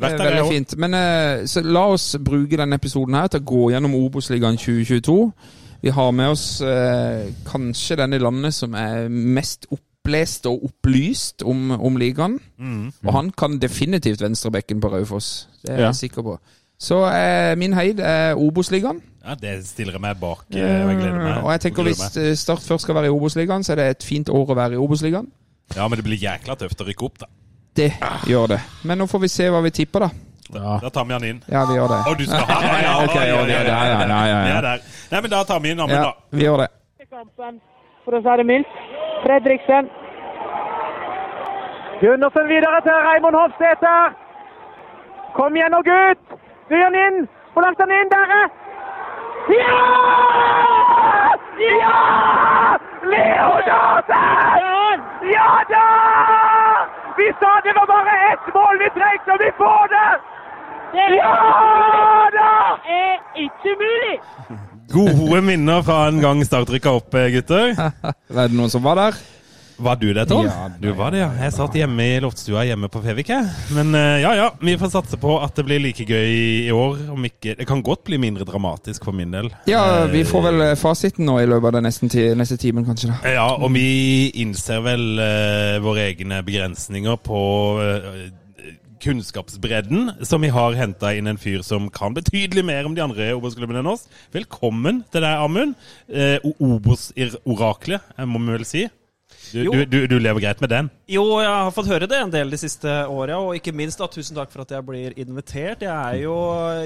det 0.00 0.20
er 0.20 0.30
Veldig 0.30 0.52
fint. 0.52 0.76
Men 0.78 0.94
eh, 0.94 1.44
så 1.46 1.60
la 1.64 1.86
oss 1.88 2.16
bruke 2.24 2.56
denne 2.56 2.74
episoden 2.74 3.14
her 3.14 3.26
til 3.28 3.40
å 3.40 3.44
gå 3.44 3.70
gjennom 3.72 3.94
Obos-ligaen 3.94 4.56
2022. 4.56 5.32
Vi 5.82 5.90
har 5.90 6.10
med 6.12 6.26
oss 6.28 6.60
eh, 6.60 7.32
kanskje 7.46 7.96
den 7.96 8.12
i 8.12 8.18
landet 8.18 8.54
som 8.54 8.74
er 8.74 9.08
mest 9.08 9.66
opplest 10.08 10.46
og 10.48 10.62
opplyst 10.64 11.42
om, 11.44 11.70
om 11.76 11.96
ligaen. 12.00 12.38
Mm. 12.58 12.92
Og 13.06 13.12
han 13.12 13.30
kan 13.30 13.58
definitivt 13.60 14.22
venstrebekken 14.24 14.80
på 14.80 14.88
Raufoss. 14.92 15.48
Det 15.62 15.74
er 15.74 15.80
Ja. 15.80 15.86
jeg 15.92 15.94
sikker 16.08 16.22
på. 16.22 16.38
Så 16.78 17.04
eh, 17.10 17.56
min 17.58 17.72
heid 17.74 18.00
er 18.00 18.34
Obos-ligaen. 18.38 19.00
Ja, 19.24 19.34
det 19.34 19.66
stiller 19.66 19.92
jeg 19.92 20.00
meg 20.00 20.16
bak. 20.20 20.44
eh, 20.54 20.62
Og 20.84 20.90
jeg 20.92 20.96
gleder 21.00 21.18
meg. 21.18 21.36
Eh, 21.36 21.44
og 21.44 21.50
jeg 21.52 21.60
tenker 21.60 21.82
hvis 21.82 22.16
eh, 22.16 22.34
Start 22.36 22.60
først 22.62 22.82
skal 22.86 22.94
være 22.94 23.06
i 23.06 23.08
Obos-ligaen, 23.12 23.64
så 23.64 23.72
er 23.72 23.76
det 23.76 23.88
et 23.90 24.02
fint 24.06 24.28
år 24.30 24.46
å 24.46 24.56
være 24.56 24.72
i 24.74 24.76
Obos-ligaen. 24.80 25.26
Ja, 25.76 25.88
men 25.88 25.98
det 25.98 26.04
blir 26.06 26.16
jækla 26.16 26.54
tøft 26.56 26.80
å 26.80 26.86
rykke 26.88 27.04
opp, 27.04 27.18
da. 27.18 27.26
Det 27.76 27.92
gjør 28.26 28.46
det. 28.54 28.60
Men 28.84 28.98
nå 28.98 29.06
får 29.06 29.20
vi 29.20 29.28
se 29.28 29.48
hva 29.50 29.60
vi 29.62 29.70
tipper, 29.70 30.00
da. 30.06 30.10
Ja. 30.54 30.78
Da 30.80 30.88
tar 30.88 31.04
vi 31.04 31.12
han 31.12 31.24
inn. 31.24 31.42
Ja, 31.50 31.66
vi 31.68 31.74
gjør 31.76 31.88
det. 31.92 31.98
Å, 32.08 32.14
du 32.16 32.24
skal 32.24 32.40
ha 32.48 32.60
Ja, 32.62 32.70
ja, 32.72 32.78
ja, 32.86 32.94
okay, 33.04 33.26
ja, 33.28 33.34
ja, 33.34 33.42
Ja, 33.44 33.62
ja, 33.66 33.66
ja, 33.68 34.06
ja, 34.08 34.26
ja, 34.26 34.38
ja. 34.48 34.56
er 34.56 34.62
der. 34.62 34.86
Nei, 35.12 35.20
men 35.20 35.30
da 35.30 35.42
tar 35.44 35.60
vi 35.60 35.70
inn 35.74 35.80
Amund, 35.80 35.92
Ja, 35.98 36.04
da. 36.08 36.14
vi 36.38 36.42
gjør 36.46 36.62
det. 36.64 36.70
kampen, 37.10 37.60
for 38.04 38.16
å 38.16 38.22
si 38.24 38.36
det 38.40 38.46
mildt. 38.48 38.72
Fredriksen. 39.24 39.90
Gundersen 42.00 42.48
videre 42.48 42.80
til 42.80 42.92
Raymond 42.92 43.36
Hofsæter. 43.40 44.14
Kom 45.34 45.56
igjen 45.56 45.70
nå, 45.74 45.80
gutt! 45.90 46.20
Styr 46.66 46.84
den 46.84 46.96
inn! 47.06 47.28
Hvor 47.52 47.62
langt 47.62 47.80
er 47.80 47.86
den 47.90 48.00
inn, 48.00 48.10
dere! 48.14 48.40
Ja! 49.58 49.76
Ja! 51.58 51.96
Leonarsen! 53.12 54.98
Ja 55.34 55.50
da! 55.74 55.86
Vi 57.18 57.26
sa 57.40 57.50
det 57.66 57.74
var 57.78 57.86
bare 57.94 58.14
ett 58.32 58.54
mål 58.54 58.74
vi 58.82 58.88
trengte, 58.98 59.32
og 59.32 59.40
vi 59.44 59.50
får 59.60 59.84
det! 59.94 60.10
Ja 61.18 61.34
da! 62.38 62.50
Det 62.86 63.02
er 63.02 63.16
ikke 63.46 63.76
mulig! 63.84 64.16
Gode 64.92 65.40
minner 65.44 65.82
fra 65.84 66.06
en 66.08 66.20
gang 66.22 66.44
Start 66.46 66.70
rykka 66.72 66.94
opp, 67.00 67.10
gutter. 67.12 67.74
Er 68.32 68.46
det 68.48 68.54
noen 68.56 68.70
som 68.72 68.84
var 68.86 68.96
der? 68.96 69.18
Var 69.78 69.94
du 70.00 70.08
det, 70.10 70.24
Tom? 70.26 70.42
Ja, 70.48 70.64
du 70.82 70.88
var 70.98 71.12
det, 71.14 71.20
ja. 71.20 71.28
Jeg 71.38 71.52
satt 71.54 71.76
hjemme 71.78 72.02
i 72.02 72.16
loftstua 72.24 72.64
hjemme 72.66 72.88
på 72.90 72.98
Fevik, 73.04 73.28
jeg. 73.30 73.44
Men 73.76 73.92
eh, 73.94 74.16
ja, 74.24 74.32
ja. 74.34 74.48
Vi 74.58 74.74
får 74.80 74.90
satse 74.90 75.20
på 75.22 75.36
at 75.38 75.54
det 75.54 75.62
blir 75.68 75.78
like 75.84 76.02
gøy 76.02 76.32
i 76.64 76.72
år. 76.74 77.04
Om 77.14 77.28
ikke 77.28 77.54
Det 77.60 77.66
kan 77.68 77.84
godt 77.86 78.02
bli 78.08 78.18
mindre 78.18 78.42
dramatisk 78.48 79.06
for 79.06 79.14
min 79.14 79.30
del. 79.36 79.52
Ja, 79.70 79.84
vi 80.10 80.24
Eh, 80.24 80.26
får 80.26 80.42
vel 80.48 80.64
eh, 80.66 80.74
fasiten 80.80 81.28
nå 81.30 81.36
i 81.38 81.46
løpet 81.46 81.70
av 81.70 81.76
den 81.78 81.86
neste, 81.86 82.24
neste 82.34 82.58
timen, 82.58 82.88
kanskje. 82.88 83.12
da. 83.12 83.36
Ja, 83.36 83.46
og 83.54 83.70
vi 83.76 83.86
innser 84.42 84.82
vel 84.82 85.06
uh, 85.22 85.78
våre 85.86 86.08
egne 86.10 86.42
begrensninger 86.42 87.14
på 87.22 87.44
eh, 87.84 88.10
kunnskapsbredden, 89.02 90.12
som 90.26 90.42
vi 90.44 90.50
har 90.54 90.76
henta 90.78 91.12
inn 91.16 91.30
en 91.30 91.40
fyr 91.40 91.62
som 91.66 91.88
kan 91.92 92.16
betydelig 92.16 92.64
mer 92.66 92.88
om 92.88 92.94
de 92.96 93.04
andre 93.04 93.30
Obos-klubbene 93.36 93.82
enn 93.82 93.92
oss. 93.94 94.06
Velkommen 94.34 95.02
til 95.12 95.24
deg, 95.24 95.42
Amund. 95.44 95.76
Eh, 96.08 96.38
Obos-oraklet, 96.58 98.14
må 98.26 98.42
vi 98.42 98.56
vel 98.56 98.68
si. 98.68 98.88
Du, 99.52 99.62
Jo. 99.64 99.72
du, 99.72 99.84
du, 99.86 99.98
du 100.06 100.18
lever 100.20 100.40
greit 100.44 100.60
med 100.60 100.70
den? 100.70 100.90
Jo, 101.08 101.22
jeg 101.40 101.48
har 101.48 101.70
fått 101.72 101.88
høre 101.88 102.08
det 102.10 102.18
en 102.20 102.32
del 102.32 102.50
de 102.52 102.58
siste 102.60 102.90
åra, 103.08 103.38
og 103.40 103.54
ikke 103.56 103.72
minst 103.72 103.96
da, 104.00 104.08
tusen 104.12 104.36
takk 104.36 104.50
for 104.52 104.66
at 104.66 104.74
jeg 104.76 104.84
blir 104.84 105.14
invitert. 105.16 105.80
Jeg 105.86 105.94
er 105.94 106.18
jo 106.26 106.34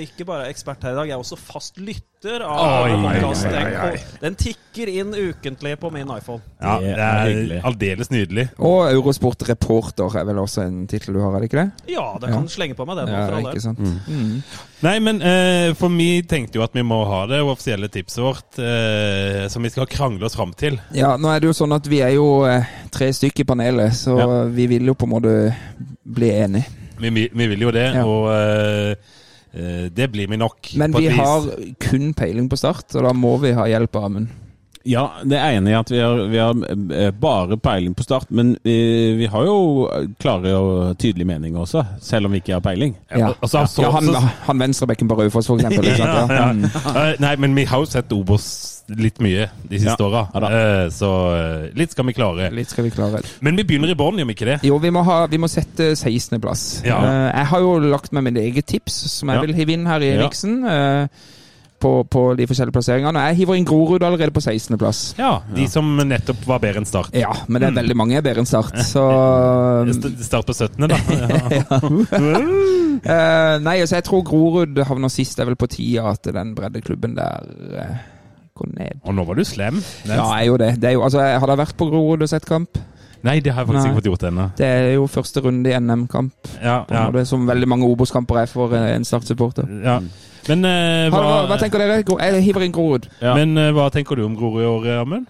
ikke 0.04 0.26
bare 0.28 0.47
ekspert 0.52 0.85
her 0.87 0.94
i 0.94 1.00
dag, 1.00 1.11
jeg 1.11 1.16
er 1.16 1.25
også 1.25 1.38
fast 1.40 1.80
lytter 1.82 2.44
av 2.47 2.87
podkasten. 3.02 3.97
Den 4.23 4.37
tikker 4.38 4.92
inn 4.92 5.11
ukentlig 5.11 5.75
på 5.82 5.90
min 5.90 6.06
iPhone. 6.14 6.38
Ja, 6.62 6.76
Det 6.78 6.92
det 6.94 7.09
er 7.09 7.56
er 7.59 7.66
aldeles 7.66 8.12
nydelig. 8.14 8.47
Og 8.62 8.92
Eurosport-reporter 8.92 10.21
er 10.21 10.28
vel 10.28 10.38
også 10.42 10.62
en 10.68 10.85
tittel 10.87 11.16
du 11.16 11.23
har, 11.25 11.35
er 11.35 11.42
det 11.42 11.50
ikke 11.50 11.64
det? 11.64 11.94
Ja, 11.97 12.12
det 12.23 12.30
kan 12.30 12.47
ja. 12.47 12.52
slenge 12.52 12.76
på 12.78 12.87
meg 12.87 13.00
det. 13.00 13.09
nå, 13.11 13.16
Ja, 13.16 13.26
for 13.26 13.50
ikke 13.50 13.64
sant? 13.64 13.82
Mm. 14.06 14.42
Nei, 14.82 14.97
men 15.02 15.21
eh, 15.23 15.73
for 15.78 15.92
vi 15.94 16.23
tenkte 16.26 16.59
jo 16.59 16.64
at 16.64 16.75
vi 16.75 16.82
må 16.87 17.02
ha 17.06 17.25
det 17.30 17.38
offisielle 17.42 17.90
tipset 17.92 18.23
vårt, 18.23 18.59
eh, 18.59 19.47
som 19.52 19.62
vi 19.62 19.71
skal 19.71 19.87
krangle 19.90 20.26
oss 20.26 20.35
fram 20.38 20.54
til. 20.59 20.78
Ja, 20.94 21.14
nå 21.18 21.30
er 21.30 21.42
det 21.42 21.50
jo 21.52 21.54
sånn 21.59 21.75
at 21.75 21.87
vi 21.90 22.00
er 22.02 22.14
jo 22.16 22.41
eh, 22.49 22.64
tre 22.90 23.12
stykker 23.12 23.44
i 23.44 23.49
panelet, 23.49 23.92
så 23.94 24.18
Ja. 24.18 24.44
vi 24.49 24.66
vil 24.66 24.87
jo 24.87 24.94
på 24.94 25.04
en 25.08 25.11
måte 25.14 25.54
bli 26.04 26.30
enige. 26.30 26.66
Vi, 26.99 27.11
vi, 27.11 27.28
vi 27.34 27.46
vil 27.46 27.61
jo 27.61 27.70
det, 27.70 27.88
Ja. 27.94 28.04
og 28.04 28.30
eh, 28.32 29.88
det 29.92 30.11
blir 30.12 30.28
vi 30.28 30.37
nok. 30.37 30.70
Men 30.76 30.92
på 30.92 30.99
et 30.99 31.02
vi 31.02 31.08
vis. 31.08 31.16
har 31.18 31.50
kun 31.80 32.14
peiling 32.14 32.49
på 32.49 32.56
start, 32.56 32.94
og 32.94 33.02
da 33.04 33.12
må 33.12 33.37
vi 33.42 33.52
ha 33.52 33.66
hjelp 33.68 33.96
av 33.96 34.04
Amund. 34.04 34.28
Ja, 34.84 35.04
det 35.22 35.37
er 35.38 35.58
enig 35.61 35.70
i 35.70 35.75
at 35.78 35.90
vi 35.92 35.99
har, 36.00 36.16
vi 36.26 36.38
har 36.38 37.12
bare 37.12 37.56
peiling 37.56 37.94
på 37.94 38.02
start, 38.02 38.26
men 38.34 38.56
vi, 38.64 39.14
vi 39.14 39.26
har 39.30 39.44
jo 39.46 39.87
klare 40.18 40.54
og 40.58 40.96
tydelige 40.99 41.26
meninger 41.28 41.61
også, 41.61 41.84
selv 42.00 42.26
om 42.26 42.32
vi 42.32 42.40
ikke 42.40 42.54
har 42.56 42.61
peiling. 42.64 42.96
Ja, 43.14 43.28
altså, 43.40 43.58
ja. 43.58 43.64
så- 43.66 43.82
ja 43.82 43.90
han, 43.92 44.04
så- 44.04 44.28
han 44.49 44.58
venstrebekken 44.58 45.08
på 45.08 45.14
Raufoss, 45.20 45.46
for 45.46 45.54
eksempel. 45.56 45.84
ja? 45.99 46.26
Ja. 46.26 46.52
Mm. 46.52 46.66
Nei, 47.20 47.37
men 47.37 47.54
vi 47.54 47.64
har 47.64 47.78
jo 47.78 47.84
sett 47.87 48.11
Obos 48.12 48.72
litt 48.88 49.20
mye 49.22 49.48
de 49.68 49.78
siste 49.80 49.96
Ja, 49.96 50.06
åra, 50.08 50.22
ja. 50.34 50.50
Eh, 50.58 50.86
så 50.94 51.10
eh, 51.36 51.66
litt 51.78 51.94
skal 51.94 52.08
vi 52.08 52.14
klare. 52.16 52.48
Litt 52.54 52.72
skal 52.72 52.86
vi 52.86 52.94
klare. 52.94 53.22
Men 53.40 53.58
vi 53.58 53.66
begynner 53.68 53.92
i 53.92 53.98
bånn, 53.98 54.18
gjør 54.20 54.30
vi 54.30 54.36
ikke 54.36 54.50
det? 54.52 54.58
Jo, 54.66 54.78
vi 54.82 54.92
må, 54.94 55.04
ha, 55.06 55.22
vi 55.30 55.40
må 55.42 55.50
sette 55.50 55.92
16.-plass. 55.94 56.64
Ja. 56.88 56.98
Eh, 57.02 57.28
jeg 57.30 57.50
har 57.52 57.62
jo 57.66 57.76
lagt 57.84 58.12
med 58.12 58.28
mitt 58.28 58.40
eget 58.42 58.68
tips, 58.72 58.98
som 59.18 59.32
jeg 59.32 59.46
vil 59.46 59.54
hive 59.56 59.76
inn 59.76 59.88
her 59.88 60.04
i 60.04 60.12
eh, 60.18 61.22
på, 61.82 61.92
på 62.06 62.22
de 62.38 62.46
forskjellige 62.46 62.76
plasseringene. 62.76 63.24
Jeg 63.30 63.40
hiver 63.40 63.58
inn 63.58 63.66
Grorud 63.66 64.04
allerede 64.06 64.34
på 64.34 64.42
16.-plass. 64.44 65.00
Ja, 65.18 65.32
De 65.56 65.66
som 65.70 65.88
nettopp 66.06 66.44
var 66.46 66.62
bedre 66.62 66.82
enn 66.82 66.88
Start. 66.88 67.14
Ja, 67.18 67.32
men 67.48 67.62
det 67.62 67.70
er 67.72 67.78
veldig 67.80 67.96
mange 67.98 68.22
bedre 68.22 68.44
enn 68.44 68.48
Start, 68.48 68.78
så 68.92 69.04
Start 70.22 70.48
på 70.48 70.56
17., 70.56 70.86
da. 70.86 71.00
Ja. 71.52 71.80
Eh, 73.02 73.56
Nei, 73.64 73.80
altså 73.82 73.96
jeg 73.98 74.04
tror 74.06 74.22
Grorud 74.26 74.78
havner 74.86 75.10
sist. 75.10 75.34
Det 75.36 75.42
er 75.44 75.50
vel 75.52 75.58
på 75.58 75.71
tida 75.71 76.12
at 76.12 76.28
den 76.34 76.52
breddeklubben 76.54 77.16
der 77.18 78.02
eh, 78.60 78.73
ned. 78.78 79.00
Og 79.04 79.15
nå 79.15 79.25
var 79.26 79.34
du 79.34 79.45
slem. 79.45 79.80
Det 79.80 80.10
er- 80.10 80.17
Ja, 80.17 80.26
jeg 80.38 80.49
gjorde 80.49 80.67
det. 80.67 80.80
det 80.80 80.88
er 80.88 80.93
jo, 80.93 81.02
altså, 81.02 81.19
har 81.21 81.41
Hadde 81.41 81.56
vært 81.58 81.76
på 81.76 81.88
Grorud 81.91 82.23
og 82.23 82.28
sett 82.28 82.45
kamp? 82.47 82.78
Nei, 83.23 83.38
det 83.41 83.52
har 83.52 83.62
jeg 83.65 83.69
faktisk 83.69 83.84
Nei. 83.86 83.91
ikke 83.93 84.00
fått 84.02 84.10
gjort 84.10 84.32
ennå. 84.32 84.56
Det 84.56 84.67
er 84.67 84.95
jo 84.95 85.06
første 85.06 85.41
runde 85.45 85.71
i 85.71 85.78
NM-kamp. 85.78 86.32
Ja, 86.62 86.84
på 86.84 86.91
en 86.95 87.15
ja, 87.15 87.25
Som 87.25 87.47
veldig 87.47 87.69
mange 87.69 87.86
Obos-kamper 87.86 88.43
er 88.43 88.47
for 88.47 88.73
eh, 88.75 88.95
en 88.97 89.04
Start-supporter. 89.04 89.69
ja. 89.84 90.00
Men, 90.49 90.65
uh, 90.65 91.08
Hva, 91.08 91.21
hva, 91.23 91.47
hva 91.47 91.56
tenker 91.60 91.78
dere? 91.78 92.02
Jeg 92.02 92.43
hiver 92.43 92.62
inn 92.65 92.73
Grorud. 92.73 93.06
Ja. 93.21 93.36
men 93.36 93.56
uh, 93.56 93.71
hva 93.71 93.93
tenker 93.93 94.17
du 94.17 94.25
om 94.25 94.34
Grorud 94.34 94.60
i 94.60 94.67
år, 94.67 95.00
Amund? 95.02 95.28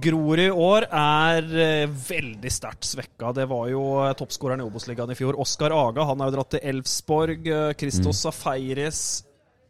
Grorud 0.00 0.40
i 0.40 0.48
år 0.48 0.86
er 0.88 1.42
eh, 1.60 1.86
veldig 1.86 2.50
sterkt 2.50 2.86
svekka. 2.88 3.32
Det 3.36 3.44
var 3.50 3.66
jo 3.68 3.82
eh, 4.00 4.14
toppskåreren 4.16 4.62
i 4.62 4.64
Obos-ligaen 4.64 5.12
i 5.12 5.14
fjor. 5.18 5.36
Oskar 5.38 5.70
Aga 5.76 6.06
han 6.08 6.18
har 6.22 6.30
jo 6.30 6.36
dratt 6.38 6.54
til 6.54 6.62
Elfsborg. 6.72 7.44
Eh, 7.46 7.74
Christos 7.78 8.22
Safaris, 8.24 9.02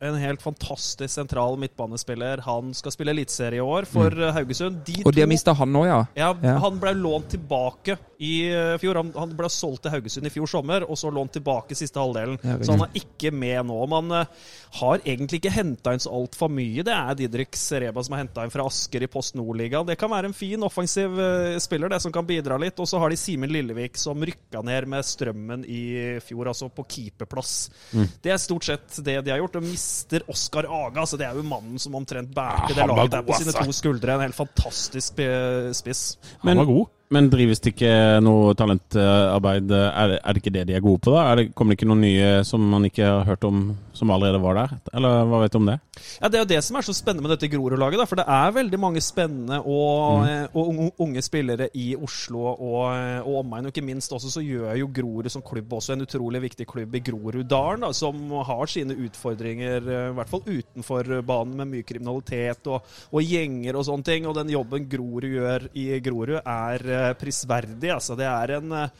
en 0.03 0.15
helt 0.19 0.43
fantastisk 0.43 1.15
sentral 1.15 1.59
midtbanespiller. 1.59 2.43
Han 2.47 2.75
skal 2.75 2.95
spille 2.95 3.15
eliteserie 3.15 3.61
i 3.61 3.65
år 3.65 3.87
for 3.87 4.11
mm. 4.11 4.33
Haugesund. 4.35 4.81
De 4.87 5.03
Og 5.05 5.15
de 5.15 5.23
har 5.23 5.31
mista 5.31 5.55
han 5.55 5.73
nå, 5.73 5.85
ja. 5.87 6.01
ja, 6.19 6.33
Ja. 6.43 6.57
Han 6.62 6.81
ble 6.83 6.95
lånt 6.99 7.31
tilbake 7.37 7.97
i 8.23 8.33
eh, 8.51 8.77
fjor. 8.83 8.99
Han, 9.01 9.12
han 9.17 9.35
ble 9.38 9.51
solgt 9.51 9.85
til 9.87 9.95
Haugesund 9.95 10.27
i 10.27 10.33
fjor 10.33 10.51
sommer, 10.51 10.87
og 10.87 10.99
så 10.99 11.11
lånt 11.11 11.35
tilbake 11.37 11.77
siste 11.79 12.01
halvdelen. 12.03 12.38
Ja, 12.43 12.59
så 12.62 12.77
han 12.77 12.85
er 12.87 12.99
ikke 12.99 13.33
med 13.35 13.69
nå. 13.71 13.79
Man 13.91 14.11
eh, 14.19 14.51
har 14.81 15.03
egentlig 15.05 15.43
ikke 15.43 15.55
henta 15.55 15.95
inn 15.95 16.03
så 16.03 16.12
altfor 16.15 16.51
mye. 16.53 16.85
Det 16.87 16.95
er 16.95 17.19
Didrik 17.19 17.59
Sereba 17.59 18.03
som 18.03 18.17
har 18.17 18.25
henta 18.25 18.47
inn 18.47 18.55
fra 18.55 18.67
Asker 18.71 19.07
i 19.07 19.11
Post 19.11 19.38
Nord-ligaen. 19.38 19.87
Det 19.88 19.99
kan 20.01 20.11
være 20.12 20.31
en 20.31 20.37
fin 20.37 20.67
offensiv 20.67 21.19
eh, 21.19 21.59
spiller, 21.62 21.93
det 21.93 22.03
som 22.05 22.15
kan 22.15 22.27
bidra 22.27 22.59
litt. 22.62 22.79
Og 22.83 22.91
så 22.91 23.01
har 23.03 23.12
de 23.12 23.21
Simen 23.21 23.53
Lillevik 23.53 23.99
som 24.01 24.23
rykka 24.23 24.62
ned 24.67 24.91
med 24.91 25.07
Strømmen 25.07 25.67
i 25.67 25.83
fjor, 26.27 26.51
altså 26.53 26.71
på 26.73 26.87
keeperplass. 26.91 27.57
Mm. 27.95 28.07
Det 28.23 28.35
er 28.35 28.43
stort 28.43 28.67
sett 28.67 29.03
det 29.03 29.21
de 29.23 29.35
har 29.35 29.43
gjort. 29.43 29.59
Og 29.59 29.67
mister 29.92 30.22
Oskar 30.31 30.64
Aga, 30.64 31.02
altså 31.02 31.18
det 31.20 31.26
er 31.28 31.37
jo 31.37 31.44
mannen 31.44 31.81
som 31.81 31.94
omtrent 31.98 32.33
bærte 32.33 32.72
det 32.72 32.87
laget 32.88 33.12
der 33.12 33.24
på 33.26 33.37
sine 33.37 33.52
altså. 33.52 33.66
to 33.68 33.76
skuldre. 33.76 34.16
En 34.16 34.24
helt 34.24 34.37
fantastisk 34.37 35.12
spiss. 35.12 35.78
spiss. 35.83 36.02
Han 36.46 36.62
var 36.62 36.68
god. 36.68 36.87
Men 37.12 37.28
drives 37.28 37.61
det 37.61 37.74
ikke 37.74 37.92
noe 38.24 38.55
talentarbeid? 38.57 39.68
Er 39.68 40.14
det, 40.14 40.18
er 40.22 40.33
det 40.33 40.40
ikke 40.40 40.55
det 40.55 40.62
de 40.70 40.76
er 40.78 40.85
gode 40.85 41.02
på, 41.05 41.12
da? 41.12 41.26
Er 41.28 41.42
det, 41.42 41.50
kommer 41.52 41.74
det 41.74 41.83
ikke 41.83 41.90
noen 41.90 42.07
nye 42.07 42.31
som 42.48 42.64
man 42.72 42.88
ikke 42.88 43.05
har 43.05 43.26
hørt 43.28 43.44
om, 43.44 43.66
som 43.92 44.11
allerede 44.11 44.40
var 44.42 44.57
der? 44.57 44.74
Eller 44.96 45.26
hva 45.28 45.40
vet 45.42 45.55
du 45.55 45.59
om 45.61 45.68
det? 45.68 45.78
Ja, 46.20 46.28
Det 46.28 46.38
er 46.38 46.44
jo 46.44 46.50
det 46.52 46.61
som 46.64 46.76
er 46.76 46.87
så 46.87 46.94
spennende 46.96 47.26
med 47.26 47.35
dette 47.35 47.50
Grorud-laget. 47.52 48.02
For 48.09 48.20
det 48.20 48.26
er 48.28 48.55
veldig 48.57 48.81
mange 48.81 49.02
spennende 49.05 49.61
og, 49.61 50.24
mm. 50.24 50.55
og 50.55 50.70
unge, 50.72 50.90
unge 51.07 51.22
spillere 51.24 51.68
i 51.78 51.92
Oslo 51.96 52.44
og, 52.52 52.83
eh, 52.96 53.20
og 53.20 53.42
omegn. 53.42 53.68
Og 53.68 53.74
ikke 53.74 53.85
minst 53.87 54.12
også 54.12 54.33
så 54.33 54.44
gjør 54.44 54.74
jo 54.81 54.90
Grorud 54.94 55.31
som 55.33 55.44
klubb 55.44 55.72
også 55.72 55.96
en 55.96 56.07
utrolig 56.07 56.42
viktig 56.48 56.66
klubb 56.68 56.96
i 56.96 57.02
Groruddalen, 57.05 57.87
som 57.96 58.18
har 58.48 58.70
sine 58.70 58.96
utfordringer, 59.07 59.88
eh, 59.88 60.11
i 60.11 60.16
hvert 60.18 60.33
fall 60.33 60.44
utenfor 60.46 61.14
banen, 61.22 61.57
med 61.57 61.68
mye 61.68 61.85
kriminalitet 61.87 62.68
og, 62.72 62.87
og 63.12 63.26
gjenger 63.26 63.76
og 63.76 63.87
sånne 63.88 64.09
ting. 64.09 64.28
Og 64.28 64.37
den 64.38 64.52
jobben 64.55 64.88
Grorud 64.90 65.28
gjør 65.28 65.68
i 65.78 65.88
Grorud, 66.05 66.38
er 66.40 66.87
eh, 66.88 67.11
prisverdig. 67.20 67.92
altså. 67.92 68.16
Det 68.18 68.28
er 68.28 68.57
en 68.59 68.78
eh, 68.78 68.94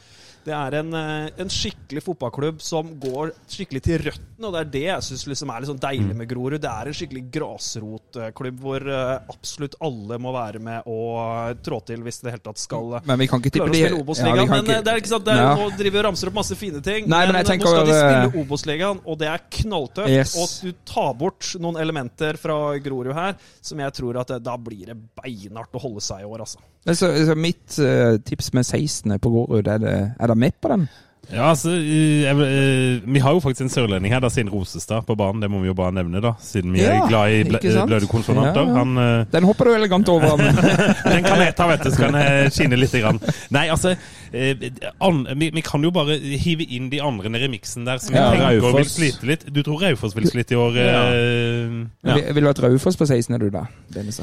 det 0.45 0.53
er 0.53 0.75
en, 0.81 0.93
eh, 0.93 1.29
en 1.39 1.51
skikkelig 1.51 2.03
fotballklubb 2.03 2.61
som 2.61 2.89
går 2.99 3.31
skikkelig 3.47 3.81
til 3.85 4.01
røttene, 4.09 4.47
og 4.47 4.53
det 4.55 4.61
er 4.61 4.71
det 4.73 4.83
jeg 4.89 5.05
syns 5.07 5.25
liksom 5.31 5.53
er 5.53 5.63
litt 5.63 5.71
sånn 5.71 5.81
deilig 5.83 6.15
med 6.19 6.29
Grorud. 6.29 6.59
Det 6.63 6.69
er 6.71 6.89
en 6.91 6.97
skikkelig 6.97 7.23
grasrotklubb 7.31 8.59
hvor 8.63 8.87
eh, 8.87 9.13
absolutt 9.31 9.77
alle 9.83 10.19
må 10.21 10.33
være 10.35 10.61
med 10.63 10.89
og 10.91 11.19
eh, 11.21 11.53
trå 11.63 11.79
til 11.87 12.03
hvis 12.03 12.19
det 12.19 12.23
i 12.23 12.27
det 12.27 12.35
hele 12.35 12.45
tatt 12.49 12.61
skal 12.63 12.99
Men 13.05 13.21
vi 13.21 13.29
kan 13.31 13.43
ikke 13.43 13.53
tippe 13.55 13.69
de 13.71 13.83
Ja, 13.83 14.45
men 14.45 14.65
ikke- 14.65 14.83
det 14.83 14.91
er 14.93 15.01
ikke 15.01 15.13
sant, 15.13 15.25
det 15.25 15.33
er, 15.33 15.43
Ja. 15.43 15.55
nå 15.55 15.69
driver 15.77 15.91
vi 15.91 15.99
og 15.99 16.05
ramser 16.09 16.27
opp 16.27 16.33
masse 16.41 16.55
fine 16.59 16.81
ting, 16.81 17.07
Nei, 17.07 17.25
men 17.25 17.33
men 17.33 17.45
nå 17.45 17.67
skal 17.67 17.85
de 17.85 17.93
spille 17.93 18.43
Obos-ligaen, 18.43 18.99
og 19.05 19.17
det 19.19 19.27
er 19.27 19.39
knalltøft. 19.49 20.09
Yes. 20.09 20.35
Og 20.37 20.67
du 20.67 20.73
tar 20.85 21.13
bort 21.13 21.55
noen 21.59 21.77
elementer 21.77 22.37
fra 22.37 22.77
Grorud 22.79 23.13
her 23.13 23.35
som 23.61 23.79
jeg 23.79 23.93
tror 23.93 24.19
at 24.21 24.43
da 24.43 24.57
blir 24.57 24.85
det 24.91 24.97
beinhardt 25.15 25.73
å 25.73 25.81
holde 25.81 26.01
seg 26.03 26.21
i 26.21 26.27
år, 26.27 26.39
altså. 26.45 26.59
Så, 26.83 27.07
så 27.25 27.35
mitt 27.39 27.77
uh, 27.79 28.17
tips 28.27 28.51
med 28.53 28.65
16. 28.65 29.15
på 29.23 29.31
Grorud, 29.31 29.67
er 29.71 29.79
det, 29.79 29.93
er 30.19 30.27
det 30.27 30.32
med 30.35 30.53
på 30.61 30.69
den? 30.73 30.87
Ja, 31.31 31.45
altså, 31.53 31.71
jeg, 31.71 32.25
jeg, 32.27 32.35
eh, 32.35 33.05
Vi 33.13 33.19
har 33.23 33.31
jo 33.31 33.39
faktisk 33.39 33.61
en 33.63 33.69
sørlending 33.71 34.11
her, 34.11 34.19
da, 34.19 34.27
siden 34.29 34.49
Rosestad, 34.51 35.05
på 35.07 35.15
banen. 35.17 35.39
Det 35.41 35.47
må 35.49 35.61
vi 35.63 35.69
jo 35.69 35.73
bare 35.73 35.93
nevne, 35.95 36.19
da. 36.21 36.33
Siden 36.43 36.73
vi 36.75 36.81
Ja, 36.83 36.97
er 36.99 37.07
glad 37.07 37.31
i 37.31 37.43
ble, 37.47 37.61
bløde 37.87 38.09
konsonanter. 38.11 38.59
Ja, 38.59 38.67
ja. 38.67 38.75
Han, 38.75 38.97
eh, 38.99 39.25
Den 39.31 39.47
hopper 39.47 39.69
du 39.71 39.71
elegant 39.77 40.09
over. 40.11 40.35
han 40.35 40.43
den 41.15 41.23
kan 41.23 41.39
jeg 41.39 41.55
ta, 41.55 41.67
vet 41.71 41.85
du, 41.87 41.89
så 41.95 42.01
kan 42.03 42.17
jeg 42.19 42.51
skinne 42.51 42.77
litt. 42.77 42.91
Grann. 42.99 43.21
Nei, 43.55 43.63
altså 43.71 43.95
eh, 44.35 44.67
an, 44.99 45.23
vi, 45.39 45.49
vi 45.55 45.63
kan 45.65 45.81
jo 45.87 45.93
bare 45.95 46.19
hive 46.19 46.67
inn 46.67 46.91
de 46.91 46.99
andre 47.01 47.31
nede 47.31 47.47
i 47.47 47.53
miksen 47.55 47.87
der, 47.87 48.03
som 48.03 48.13
Ja, 48.19 48.27
tenker 48.35 48.75
vil 48.75 48.91
slite 48.91 49.31
litt. 49.31 49.47
Du 49.47 49.63
tror 49.63 49.79
Raufoss 49.87 50.17
vil 50.19 50.27
slite 50.29 50.53
i 50.53 50.59
år? 50.59 50.75
Ja. 50.77 51.05
eh, 51.07 51.79
Ja. 52.03 52.19
Vil, 52.19 52.33
vil 52.35 52.43
du 52.43 52.51
ha 52.51 52.53
et 52.57 52.61
Raufoss 52.67 52.99
på 52.99 53.07
16. 53.07 53.39
du, 53.39 53.47
da? 53.49 53.63
Dennis? 53.95 54.19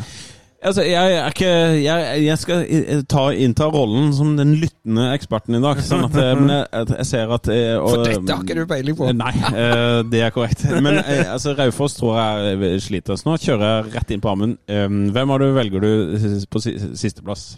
Altså, 0.60 0.82
jeg, 0.84 1.12
er 1.16 1.30
ikke, 1.32 1.50
jeg, 1.80 2.24
jeg 2.26 2.36
skal 2.42 2.64
ta, 3.08 3.22
innta 3.32 3.64
rollen 3.72 4.10
som 4.12 4.34
den 4.36 4.50
lyttende 4.60 5.06
eksperten 5.16 5.56
i 5.56 5.60
dag. 5.64 5.80
Sånn 5.86 6.04
at, 6.04 6.18
eh, 6.20 6.34
men 6.36 6.50
jeg, 6.52 6.88
jeg 6.98 7.06
ser 7.08 7.32
at 7.32 7.48
eh, 7.48 7.78
og- 7.78 7.94
For 7.94 8.04
dette 8.04 8.34
har 8.36 8.44
ikke 8.44 8.58
du 8.58 8.66
peiling 8.68 8.98
på. 8.98 9.08
Nei, 9.16 9.32
eh, 9.54 10.02
det 10.12 10.20
er 10.26 10.34
korrekt. 10.36 10.66
Men 10.84 10.98
eh, 11.00 11.24
altså, 11.32 11.54
Raufoss 11.56 11.96
tror 11.96 12.18
jeg 12.20 12.82
sliter. 12.84 13.16
Så 13.16 13.30
nå 13.30 13.38
kjører 13.40 13.64
jeg 13.86 13.94
rett 13.96 14.12
inn 14.18 14.20
på. 14.20 14.36
Eh, 14.68 14.86
Hvem 15.16 15.32
av 15.32 15.40
du 15.40 15.48
velger 15.56 15.80
du 15.86 16.44
på 16.52 16.60
si- 16.60 16.76
sisteplass? 17.06 17.54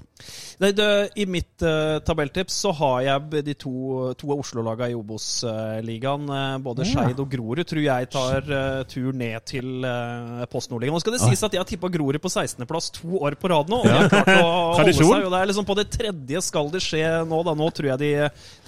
Nei, 0.63 0.71
det, 0.79 0.89
I 1.19 1.25
mitt 1.27 1.65
uh, 1.67 1.99
tabelltips 2.07 2.61
så 2.65 2.71
har 2.79 3.01
jeg 3.07 3.43
de 3.49 3.55
to, 3.59 3.73
to 4.19 4.31
av 4.31 4.43
Oslo-lagene 4.45 4.93
i 4.93 4.97
Obos-ligaen. 4.99 6.29
Uh, 6.31 6.55
både 6.63 6.87
Skeid 6.87 7.19
og 7.19 7.33
Grorud 7.33 7.65
tror 7.67 7.83
jeg 7.83 8.11
tar 8.13 8.47
uh, 8.47 8.85
tur 8.87 9.11
ned 9.19 9.43
til 9.49 9.83
uh, 9.83 10.45
Post 10.53 10.71
Nordligaen. 10.71 10.95
Nå 10.95 11.03
skal 11.03 11.17
det 11.17 11.23
sies 11.25 11.43
at 11.43 11.57
jeg 11.57 11.63
har 11.65 11.69
tippa 11.69 11.91
Grorud 11.91 12.21
på 12.23 12.31
16.-plass 12.31 12.93
to 13.01 13.19
år 13.19 13.37
på 13.43 13.51
rad 13.51 13.73
nå. 13.73 13.83
Og 13.83 13.91
de 13.91 13.99
har 13.99 14.11
klart 14.13 14.33
å 14.37 14.49
holde 14.79 14.97
seg. 15.01 15.13
Og 15.19 15.35
det 15.35 15.43
er 15.43 15.53
liksom 15.53 15.69
På 15.69 15.79
det 15.79 15.89
tredje 15.99 16.47
skal 16.47 16.73
det 16.73 16.85
skje 16.87 17.05
nå. 17.27 17.43
da. 17.49 17.59
Nå 17.59 17.71
tror 17.75 17.93
jeg 17.95 18.03
de, 18.05 18.15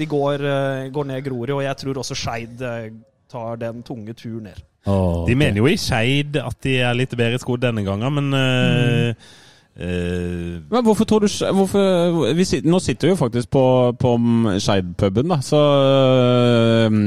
de 0.00 0.10
går, 0.10 0.46
går 0.94 1.10
ned 1.12 1.26
Grorud, 1.28 1.56
og 1.60 1.66
jeg 1.68 1.82
tror 1.84 2.02
også 2.02 2.18
Skeid 2.18 2.62
tar 3.34 3.58
den 3.62 3.82
tunge 3.86 4.14
tur 4.18 4.40
ned. 4.42 4.58
De 4.84 5.34
mener 5.34 5.62
jo 5.62 5.68
i 5.70 5.78
Skeid 5.80 6.36
at 6.36 6.58
de 6.64 6.76
er 6.84 6.96
litt 6.96 7.14
bedre 7.16 7.40
skodd 7.40 7.62
denne 7.64 7.84
gangen, 7.86 8.18
men 8.18 8.36
eh, 8.36 9.14
eh, 9.14 9.32
Men 9.76 10.84
hvorfor 10.86 11.04
tror 11.04 11.24
du 11.24 11.28
hvorfor, 11.52 12.34
vi 12.34 12.46
Nå 12.64 12.78
sitter 12.78 13.08
vi 13.08 13.10
jo 13.10 13.18
faktisk 13.18 13.50
på, 13.50 13.64
på 13.98 14.12
Skeid-puben, 14.62 15.28
da. 15.28 15.40
Så 15.42 15.58
eh, 15.58 16.98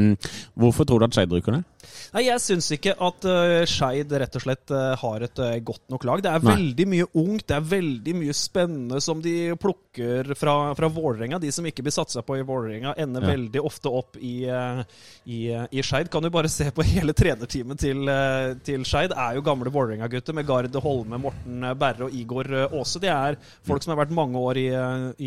hvorfor 0.56 0.84
tror 0.84 1.00
du 1.00 1.06
at 1.08 1.16
Skeid 1.16 1.32
rykker 1.32 1.56
ned? 1.56 1.64
Nei, 2.14 2.24
Jeg 2.28 2.42
syns 2.44 2.68
ikke 2.76 2.94
at 3.04 3.26
uh, 3.28 3.64
Skeid 3.68 4.12
rett 4.22 4.36
og 4.40 4.44
slett 4.44 4.72
uh, 4.74 4.94
har 5.02 5.26
et 5.26 5.42
uh, 5.44 5.52
godt 5.66 5.84
nok 5.92 6.06
lag. 6.08 6.22
Det 6.24 6.32
er 6.32 6.44
Nei. 6.46 6.54
veldig 6.56 6.86
mye 6.94 7.08
ungt, 7.20 7.46
det 7.50 7.58
er 7.58 7.66
veldig 7.74 8.16
mye 8.22 8.36
spennende 8.38 9.02
som 9.04 9.22
de 9.24 9.34
plukker 9.60 10.32
fra, 10.40 10.56
fra 10.78 10.90
Vålerenga. 10.94 11.40
De 11.44 11.52
som 11.54 11.66
ikke 11.68 11.84
blir 11.86 11.96
satsa 11.96 12.24
på 12.26 12.38
i 12.40 12.46
Vålerenga, 12.48 12.94
ender 12.98 13.26
Ja. 13.28 13.32
veldig 13.34 13.64
ofte 13.66 13.92
opp 13.92 14.18
i, 14.22 14.36
uh, 14.50 14.82
i, 15.26 15.40
i 15.52 15.84
Skeid. 15.84 16.10
Kan 16.14 16.24
du 16.24 16.30
bare 16.34 16.50
se 16.52 16.70
på 16.72 16.86
hele 16.94 17.16
trenerteamet 17.18 17.82
til, 17.82 18.04
uh, 18.08 18.54
til 18.66 18.86
Skeid. 18.88 19.12
Er 19.18 19.38
jo 19.40 19.46
gamle 19.46 19.74
Vålerenga-gutter 19.74 20.38
med 20.38 20.48
Garde 20.48 20.82
Holme, 20.84 21.20
Morten 21.22 21.68
Berre 21.80 22.08
og 22.08 22.16
Igor 22.16 22.48
Aase. 22.68 23.02
De 23.04 23.12
er 23.12 23.38
folk 23.68 23.84
som 23.84 23.94
har 23.96 24.02
vært 24.06 24.16
mange 24.16 24.40
år 24.40 24.62
i, 24.62 24.68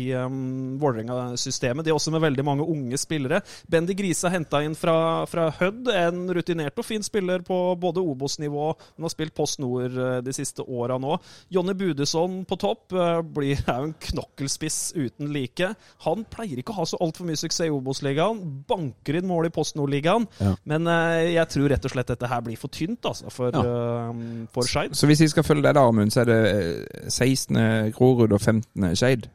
i 0.01 0.07
um, 0.17 0.77
Vålerenga-systemet. 0.81 1.85
De 1.85 1.91
er 1.91 1.97
også 1.97 2.13
med 2.15 2.23
veldig 2.23 2.45
mange 2.47 2.65
unge 2.67 2.97
spillere. 3.01 3.41
Bendy 3.69 3.95
Grise 3.97 4.27
er 4.29 4.35
henta 4.37 4.61
inn 4.65 4.75
fra, 4.77 4.95
fra 5.29 5.49
Hødd, 5.59 5.89
en 5.93 6.25
rutinert 6.33 6.70
og 6.79 6.87
fin 6.87 7.03
spiller 7.03 7.43
på 7.45 7.57
både 7.81 8.03
Obos-nivå, 8.03 8.67
men 8.95 9.07
har 9.07 9.13
spilt 9.13 9.35
Post 9.37 9.59
Nord 9.63 9.97
eh, 9.97 10.19
de 10.25 10.35
siste 10.35 10.63
åra 10.63 10.97
nå. 11.01 11.17
Jonny 11.53 11.75
Budesson 11.77 12.41
på 12.47 12.57
topp 12.61 12.95
eh, 12.95 13.19
blir, 13.25 13.59
er 13.65 13.81
jo 13.81 13.89
en 13.89 13.97
knokkelspiss 14.07 14.79
uten 14.95 15.31
like. 15.35 15.73
Han 16.07 16.25
pleier 16.31 16.61
ikke 16.61 16.75
å 16.75 16.81
ha 16.81 16.87
så 16.89 16.99
altfor 17.03 17.27
mye 17.29 17.39
suksess 17.39 17.67
i 17.67 17.73
Obos-ligaen. 17.73 18.39
Banker 18.69 19.19
inn 19.19 19.29
mål 19.29 19.49
i 19.49 19.53
Post 19.53 19.77
Nord-ligaen. 19.79 20.27
Ja. 20.41 20.55
Men 20.69 20.89
eh, 20.91 21.33
jeg 21.35 21.47
tror 21.55 21.71
rett 21.73 21.89
og 21.89 21.95
slett 21.95 22.13
dette 22.13 22.31
her 22.31 22.45
blir 22.45 22.59
for 22.59 22.73
tynt 22.73 23.05
altså, 23.07 23.31
for, 23.33 23.53
ja. 23.55 24.13
for 24.53 24.67
Skeid. 24.67 24.95
Så 24.97 25.09
hvis 25.09 25.23
vi 25.25 25.31
skal 25.31 25.47
følge 25.47 25.67
deg 25.67 25.77
da, 25.77 25.85
Amund, 25.89 26.13
så 26.13 26.23
er 26.23 26.31
det 26.31 26.41
eh, 26.51 27.05
16. 27.09 27.93
Grorud 27.97 28.31
og 28.31 28.41
15. 28.41 28.91
Skeid? 28.95 29.29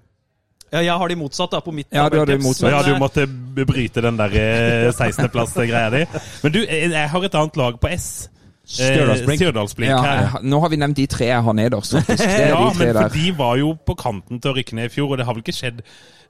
Ja, 0.72 0.81
jeg 0.83 0.92
har 0.98 1.09
de 1.09 1.16
motsatt 1.16 1.52
da, 1.55 1.61
på 1.62 1.72
mitt 1.72 1.87
Ja, 1.94 2.09
du 2.11 2.18
har 2.18 2.26
motsatt. 2.42 2.70
ja, 2.72 2.81
du 2.83 2.94
eh, 2.94 2.98
måtte 2.98 3.26
bryte 3.66 4.02
den 4.02 4.16
der 4.18 4.33
eh, 4.35 4.88
16.-plass-greia 4.90 5.90
di. 5.94 6.00
Men 6.42 6.52
du, 6.52 6.59
jeg 6.66 6.90
jeg 6.90 7.11
har 7.12 7.24
et 7.29 7.35
annet 7.38 7.57
lag 7.61 7.79
på 7.81 7.92
S. 7.94 8.09
Eh, 8.66 8.72
Stjørdalsblink. 8.74 9.38
Stjørdalsblink 9.38 9.90
Ja, 9.92 10.00
her. 10.02 10.40
nå 10.42 10.59
har 10.61 10.68
vi 10.72 10.76
nevnt 10.83 10.96
de 10.98 11.07
tre 11.07 11.29
jeg 11.29 11.42
har 11.46 11.55
nederst, 11.55 11.94
er 11.94 12.02
Ja, 12.50 12.59
de 12.66 12.79
men 12.81 12.96
for 12.98 13.14
de 13.14 13.33
var 13.38 13.57
jo 13.62 13.76
på 13.87 13.94
kanten 13.94 14.40
til 14.42 14.50
å 14.50 14.57
rykke 14.57 14.74
ned 14.74 14.90
i 14.90 14.94
fjor, 14.96 15.12
og 15.14 15.18
det 15.20 15.26
har 15.29 15.37
vel 15.38 15.44
ikke 15.46 15.55
skjedd, 15.55 15.83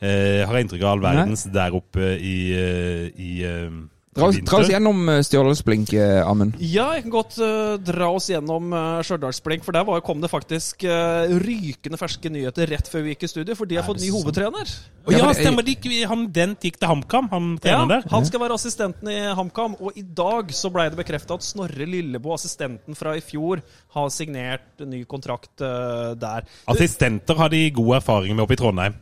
eh, 0.04 0.44
har 0.44 0.52
jeg 0.58 0.66
inntrykk 0.66 0.84
av, 0.84 0.90
all 0.92 1.04
verdens 1.06 1.46
der 1.54 1.72
oppe 1.80 2.10
i, 2.20 2.36
eh, 2.52 3.06
i 3.16 3.30
eh, 3.48 3.70
Dra, 4.16 4.30
oss, 4.30 4.38
dra 4.48 4.60
oss 4.62 4.70
gjennom 4.72 5.00
eh, 5.12 5.20
Stjørdalsblink, 5.26 5.92
eh, 5.92 6.20
Amund. 6.24 6.56
Ja, 6.62 6.86
jeg 6.96 7.04
kan 7.04 7.12
godt 7.12 7.36
uh, 7.42 7.76
dra 7.84 8.08
oss 8.16 8.30
gjennom 8.32 8.72
uh, 8.72 9.02
Stjørdalsblink, 9.04 9.64
for 9.66 9.76
der 9.76 9.84
var, 9.84 10.00
kom 10.06 10.22
det 10.24 10.30
faktisk 10.32 10.86
uh, 10.88 11.28
rykende 11.42 12.00
ferske 12.00 12.32
nyheter 12.32 12.70
rett 12.72 12.88
før 12.88 13.04
vi 13.04 13.12
gikk 13.12 13.26
i 13.28 13.30
studio, 13.34 13.56
for 13.58 13.68
de 13.68 13.76
har 13.76 13.84
fått 13.86 14.00
ny 14.00 14.08
hovedtrener. 14.14 14.72
Å 15.04 15.12
ja, 15.12 15.20
Ja, 15.20 15.32
stemmer 15.36 15.66
det? 15.66 15.76
Han, 16.08 16.26
Dent 16.32 16.64
gikk 16.64 16.80
til 16.80 16.90
HamKam, 16.90 17.28
han 17.30 17.50
Ja, 17.54 17.62
treneren 17.66 17.92
der. 17.92 18.08
han 18.10 18.28
skal 18.28 18.42
være 18.42 18.56
assistenten 18.56 19.12
i 19.12 19.18
HamKam, 19.36 19.76
og 19.80 19.98
i 20.00 20.04
dag 20.16 20.52
så 20.56 20.72
ble 20.72 20.88
det 20.90 20.98
bekrefta 20.98 21.36
at 21.36 21.44
Snorre 21.46 21.88
Lillebo, 21.88 22.32
assistenten 22.34 22.96
fra 22.98 23.14
i 23.18 23.24
fjor, 23.24 23.60
har 23.96 24.12
signert 24.14 24.80
ny 24.80 25.04
kontrakt 25.08 25.60
uh, 25.60 26.14
der. 26.16 26.48
Assistenter 26.72 27.36
har 27.36 27.52
de 27.52 27.66
god 27.76 27.98
erfaring 28.00 28.36
med 28.36 28.46
oppe 28.46 28.56
i 28.56 28.60
Trondheim. 28.64 28.96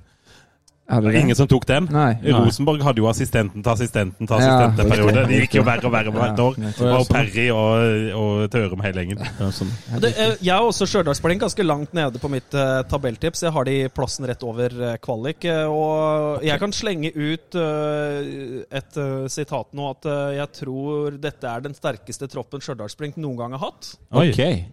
Det 0.84 0.98
det 1.00 1.14
er 1.14 1.22
ingen 1.22 1.36
som 1.36 1.48
tok 1.48 1.64
den. 1.64 1.86
Nei. 1.92 2.10
Rosenborg 2.28 2.82
hadde 2.84 3.00
jo 3.00 3.06
assistenten 3.08 3.62
til 3.64 3.72
assistenten 3.72 4.28
til 4.28 4.42
Ja, 4.42 4.50
assistenten-periode. 4.52 5.22
De 5.30 5.38
gikk 5.40 5.56
jo 5.56 5.64
verre 5.64 5.88
og 5.88 5.94
verre 5.94 6.12
hvert 6.12 6.42
år. 6.44 6.58
Ja, 6.60 6.90
Og 6.98 7.08
Perry 7.08 7.46
og, 7.54 8.18
og 8.20 8.42
Tørum 8.52 8.84
hele 8.84 9.04
gjengen. 9.04 9.22
Ja, 9.40 9.48
sånn. 9.54 9.72
Det, 10.02 10.12
jeg 10.44 10.52
er 10.52 10.60
også 10.60 10.88
Stjørdalsblink 10.90 11.40
ganske 11.46 11.64
langt 11.64 11.96
nede 11.96 12.20
på 12.20 12.28
mitt 12.32 12.52
uh, 12.52 12.82
tabelltips. 12.90 13.46
Jeg 13.46 13.56
har 13.56 13.68
de 13.68 13.78
plassen 13.96 14.28
rett 14.28 14.44
over 14.44 14.76
uh, 14.82 14.92
kvalik. 15.00 15.48
eh, 15.48 15.64
og 15.64 16.44
jeg 16.44 16.60
kan 16.60 16.76
slenge 16.76 17.14
ut 17.16 17.56
uh, 17.56 18.64
et 18.68 19.02
sitat 19.32 19.72
nå 19.72 19.90
at 19.94 20.08
jeg 20.36 20.52
tror 20.60 21.16
dette 21.20 21.48
er 21.48 21.64
den 21.64 21.76
sterkeste 21.76 22.28
troppen 22.28 22.60
Stjørdalsblink 22.60 23.16
noen 23.16 23.40
gang 23.40 23.56
har 23.56 23.70
hatt. 23.70 23.94
Oi. 24.12 24.28
okay. 24.28 24.66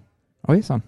Oi 0.52 0.60
sann. 0.66 0.84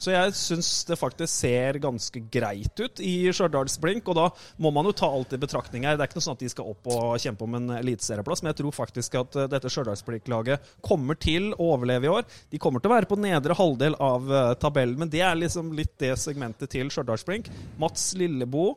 Så 0.00 0.12
jeg 0.14 0.34
syns 0.38 0.70
det 0.88 0.96
faktisk 0.96 1.32
ser 1.32 1.78
ganske 1.82 2.22
greit 2.32 2.80
ut 2.80 3.02
i 3.04 3.28
Stjørdalsblink. 3.34 4.08
Og 4.08 4.16
da 4.16 4.26
må 4.64 4.72
man 4.74 4.88
jo 4.88 4.94
ta 4.96 5.10
alt 5.12 5.34
i 5.36 5.40
betraktning 5.40 5.84
her. 5.84 5.98
Det 5.98 6.06
er 6.06 6.10
ikke 6.10 6.20
noe 6.20 6.26
sånn 6.28 6.38
at 6.38 6.44
de 6.44 6.50
skal 6.52 6.72
opp 6.72 6.88
og 6.94 7.18
kjempe 7.20 7.44
om 7.44 7.58
en 7.58 7.74
eliteserieplass, 7.76 8.42
men 8.42 8.52
jeg 8.52 8.60
tror 8.62 8.76
faktisk 8.78 9.18
at 9.20 9.36
eh, 9.36 9.50
dette 9.52 9.72
Stjørdalsblink-laget 9.72 10.72
kommer 10.84 11.18
til 11.20 11.52
å 11.56 11.72
overleve 11.74 12.08
i 12.08 12.12
år. 12.12 12.28
De 12.52 12.60
kommer 12.62 12.80
til 12.80 12.90
å 12.92 12.96
være 12.96 13.10
på 13.10 13.20
nedre 13.20 13.56
halvdel 13.58 13.98
av 14.00 14.32
eh, 14.32 14.52
tabellen, 14.62 14.98
men 15.02 15.12
det 15.12 15.22
er 15.26 15.38
liksom 15.38 15.74
litt 15.76 15.96
det 16.00 16.14
segmentet 16.20 16.72
til 16.72 16.92
Stjørdalsblink. 16.92 17.52
Mats 17.80 18.10
Lillebo, 18.18 18.70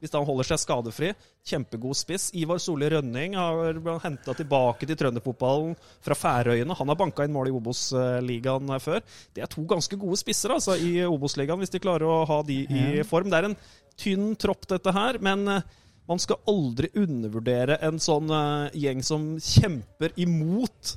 hvis 0.00 0.14
han 0.16 0.26
holder 0.26 0.48
seg 0.48 0.62
skadefri, 0.62 1.12
kjempegod 1.46 1.98
spiss. 1.98 2.30
Ivar 2.40 2.60
Solli 2.62 2.88
Rønning 2.92 3.36
har 3.38 4.00
henta 4.04 4.34
tilbake 4.36 4.88
til 4.88 4.98
trønderfotballen 5.00 5.76
fra 6.04 6.16
Færøyene. 6.18 6.76
Han 6.76 6.92
har 6.92 6.98
banka 7.00 7.26
inn 7.26 7.34
mål 7.36 7.50
i 7.50 7.54
Obos-ligaen 7.56 8.72
før. 8.80 9.04
Det 9.36 9.44
er 9.44 9.52
to 9.52 9.64
ganske 9.68 10.00
gode 10.00 10.20
spisser 10.20 10.56
altså, 10.56 10.78
i 10.80 11.04
Obos-ligaen, 11.06 11.60
hvis 11.60 11.74
de 11.74 11.82
klarer 11.82 12.08
å 12.08 12.24
ha 12.28 12.40
de 12.46 12.62
i 12.64 13.04
form. 13.06 13.30
Det 13.30 13.40
er 13.40 13.50
en 13.50 13.60
tynn 14.00 14.32
tropp, 14.40 14.66
dette 14.70 14.92
her, 14.96 15.20
men 15.22 15.44
eh, 15.50 15.68
man 16.10 16.20
skal 16.22 16.40
aldri 16.50 16.90
undervurdere 16.98 17.78
en 17.86 18.00
sånn 18.02 18.32
eh, 18.34 18.80
gjeng 18.86 19.04
som 19.06 19.30
kjemper 19.44 20.16
imot 20.20 20.96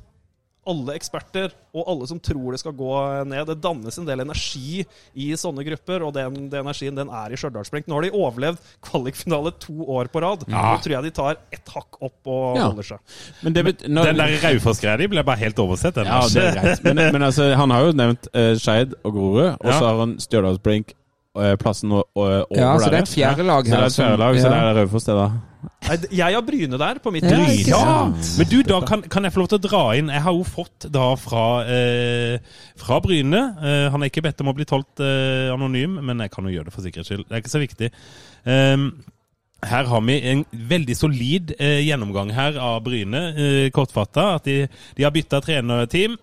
alle 0.69 0.93
eksperter 0.95 1.51
og 1.73 1.87
alle 1.91 2.07
som 2.07 2.19
tror 2.23 2.53
det 2.55 2.59
skal 2.61 2.75
gå 2.77 2.91
ned. 3.27 3.47
Det 3.49 3.57
dannes 3.63 3.97
en 3.99 4.05
del 4.07 4.21
energi 4.23 4.85
i 5.15 5.31
sånne 5.39 5.65
grupper, 5.67 6.05
og 6.07 6.13
den, 6.15 6.49
den 6.49 6.61
energien 6.63 6.95
den 6.95 7.09
er 7.11 7.33
i 7.33 7.39
Stjørdalsblink. 7.39 7.87
Nå 7.89 7.97
har 7.97 8.07
de 8.07 8.11
overlevd 8.15 8.61
kvalikfinale 8.87 9.51
to 9.59 9.75
år 9.97 10.07
på 10.13 10.21
rad. 10.23 10.45
Nå 10.47 10.63
tror 10.83 10.95
jeg 10.97 11.03
de 11.09 11.13
tar 11.19 11.37
ett 11.51 11.73
hakk 11.75 11.99
opp 12.01 12.31
og 12.31 12.57
Ja. 12.57 12.69
holder 12.69 12.83
seg. 12.93 12.99
Men 13.43 13.53
det 13.53 13.65
bet- 13.65 13.85
når- 13.89 14.05
Den 14.13 14.17
der 14.23 14.37
Raufoss-greia 14.47 14.97
di 14.97 15.07
ble 15.07 15.23
bare 15.23 15.37
helt 15.43 15.59
oversett. 15.59 15.95
Den 15.95 16.05
Ja, 16.05 16.21
det 16.27 16.43
er 16.43 16.59
greit. 16.61 16.83
Men, 16.83 16.95
men 17.11 17.21
altså, 17.21 17.53
han 17.55 17.69
har 17.69 17.85
jo 17.85 17.91
nevnt 17.91 18.27
uh, 18.35 18.53
Skeid 18.55 18.93
og 19.03 19.13
Grorud, 19.13 19.57
og 19.59 19.65
Ja. 19.65 19.79
så 19.79 19.85
har 19.89 19.97
han 19.99 20.17
Stjørdalsblink 20.19 20.93
plassen 21.33 21.91
o- 21.91 22.03
o- 22.03 22.21
over 22.21 22.45
Ja, 22.59 22.77
så 22.77 22.89
det 22.91 22.99
er 22.99 23.07
et 23.07 23.09
fjerde 23.09 23.43
lag 23.47 23.65
her. 23.67 23.73
Så 23.73 23.73
det 23.73 23.81
er 23.81 23.85
et 23.87 23.97
fjerde 23.97 24.17
lag, 24.21 24.35
så 24.37 24.49
det 24.53 24.59
er 24.59 24.77
Raufoss, 24.81 25.05
det, 25.09 25.15
da. 25.17 25.31
Jeg 26.11 26.35
har 26.35 26.41
Bryne 26.43 26.77
der, 26.79 26.99
på 26.99 27.11
mitt 27.11 27.23
Ja, 27.23 27.37
Ja! 27.67 28.05
Men 28.37 28.47
du, 28.51 28.57
da 28.67 28.81
kan, 28.83 29.01
kan 29.01 29.23
jeg 29.23 29.31
få 29.33 29.39
lov 29.43 29.47
til 29.53 29.59
å 29.61 29.63
dra 29.63 29.81
inn 29.95 30.09
Jeg 30.11 30.21
har 30.25 30.35
jo 30.35 30.43
fått 30.43 30.87
da 30.91 31.05
fra, 31.15 31.43
eh, 31.71 32.37
fra 32.79 32.97
Bryne 33.03 33.39
eh, 33.63 33.85
Han 33.93 34.03
er 34.03 34.11
ikke 34.11 34.23
bedt 34.25 34.41
om 34.43 34.51
å 34.51 34.55
bli 34.57 34.65
tolkt 34.67 34.99
eh, 35.03 35.47
anonym, 35.53 35.97
men 36.03 36.19
jeg 36.19 36.31
kan 36.35 36.43
jo 36.49 36.51
gjøre 36.55 36.67
det 36.67 36.75
for 36.75 36.83
sikkerhets 36.83 37.09
skyld. 37.13 37.25
Det 37.29 37.37
er 37.37 37.43
ikke 37.43 37.53
så 37.55 37.63
viktig. 37.63 37.89
Um, 38.43 38.85
her 39.63 39.87
har 39.87 40.01
vi 40.03 40.17
en 40.33 40.43
veldig 40.51 40.95
solid 40.99 41.53
eh, 41.57 41.79
gjennomgang 41.87 42.33
her 42.35 42.59
av 42.59 42.81
Bryne, 42.83 43.23
eh, 43.39 43.69
kortfatta. 43.71 44.33
At 44.41 44.43
de, 44.49 44.67
de 44.97 45.03
har 45.07 45.15
bytta 45.15 45.39
trenerteam. 45.45 46.17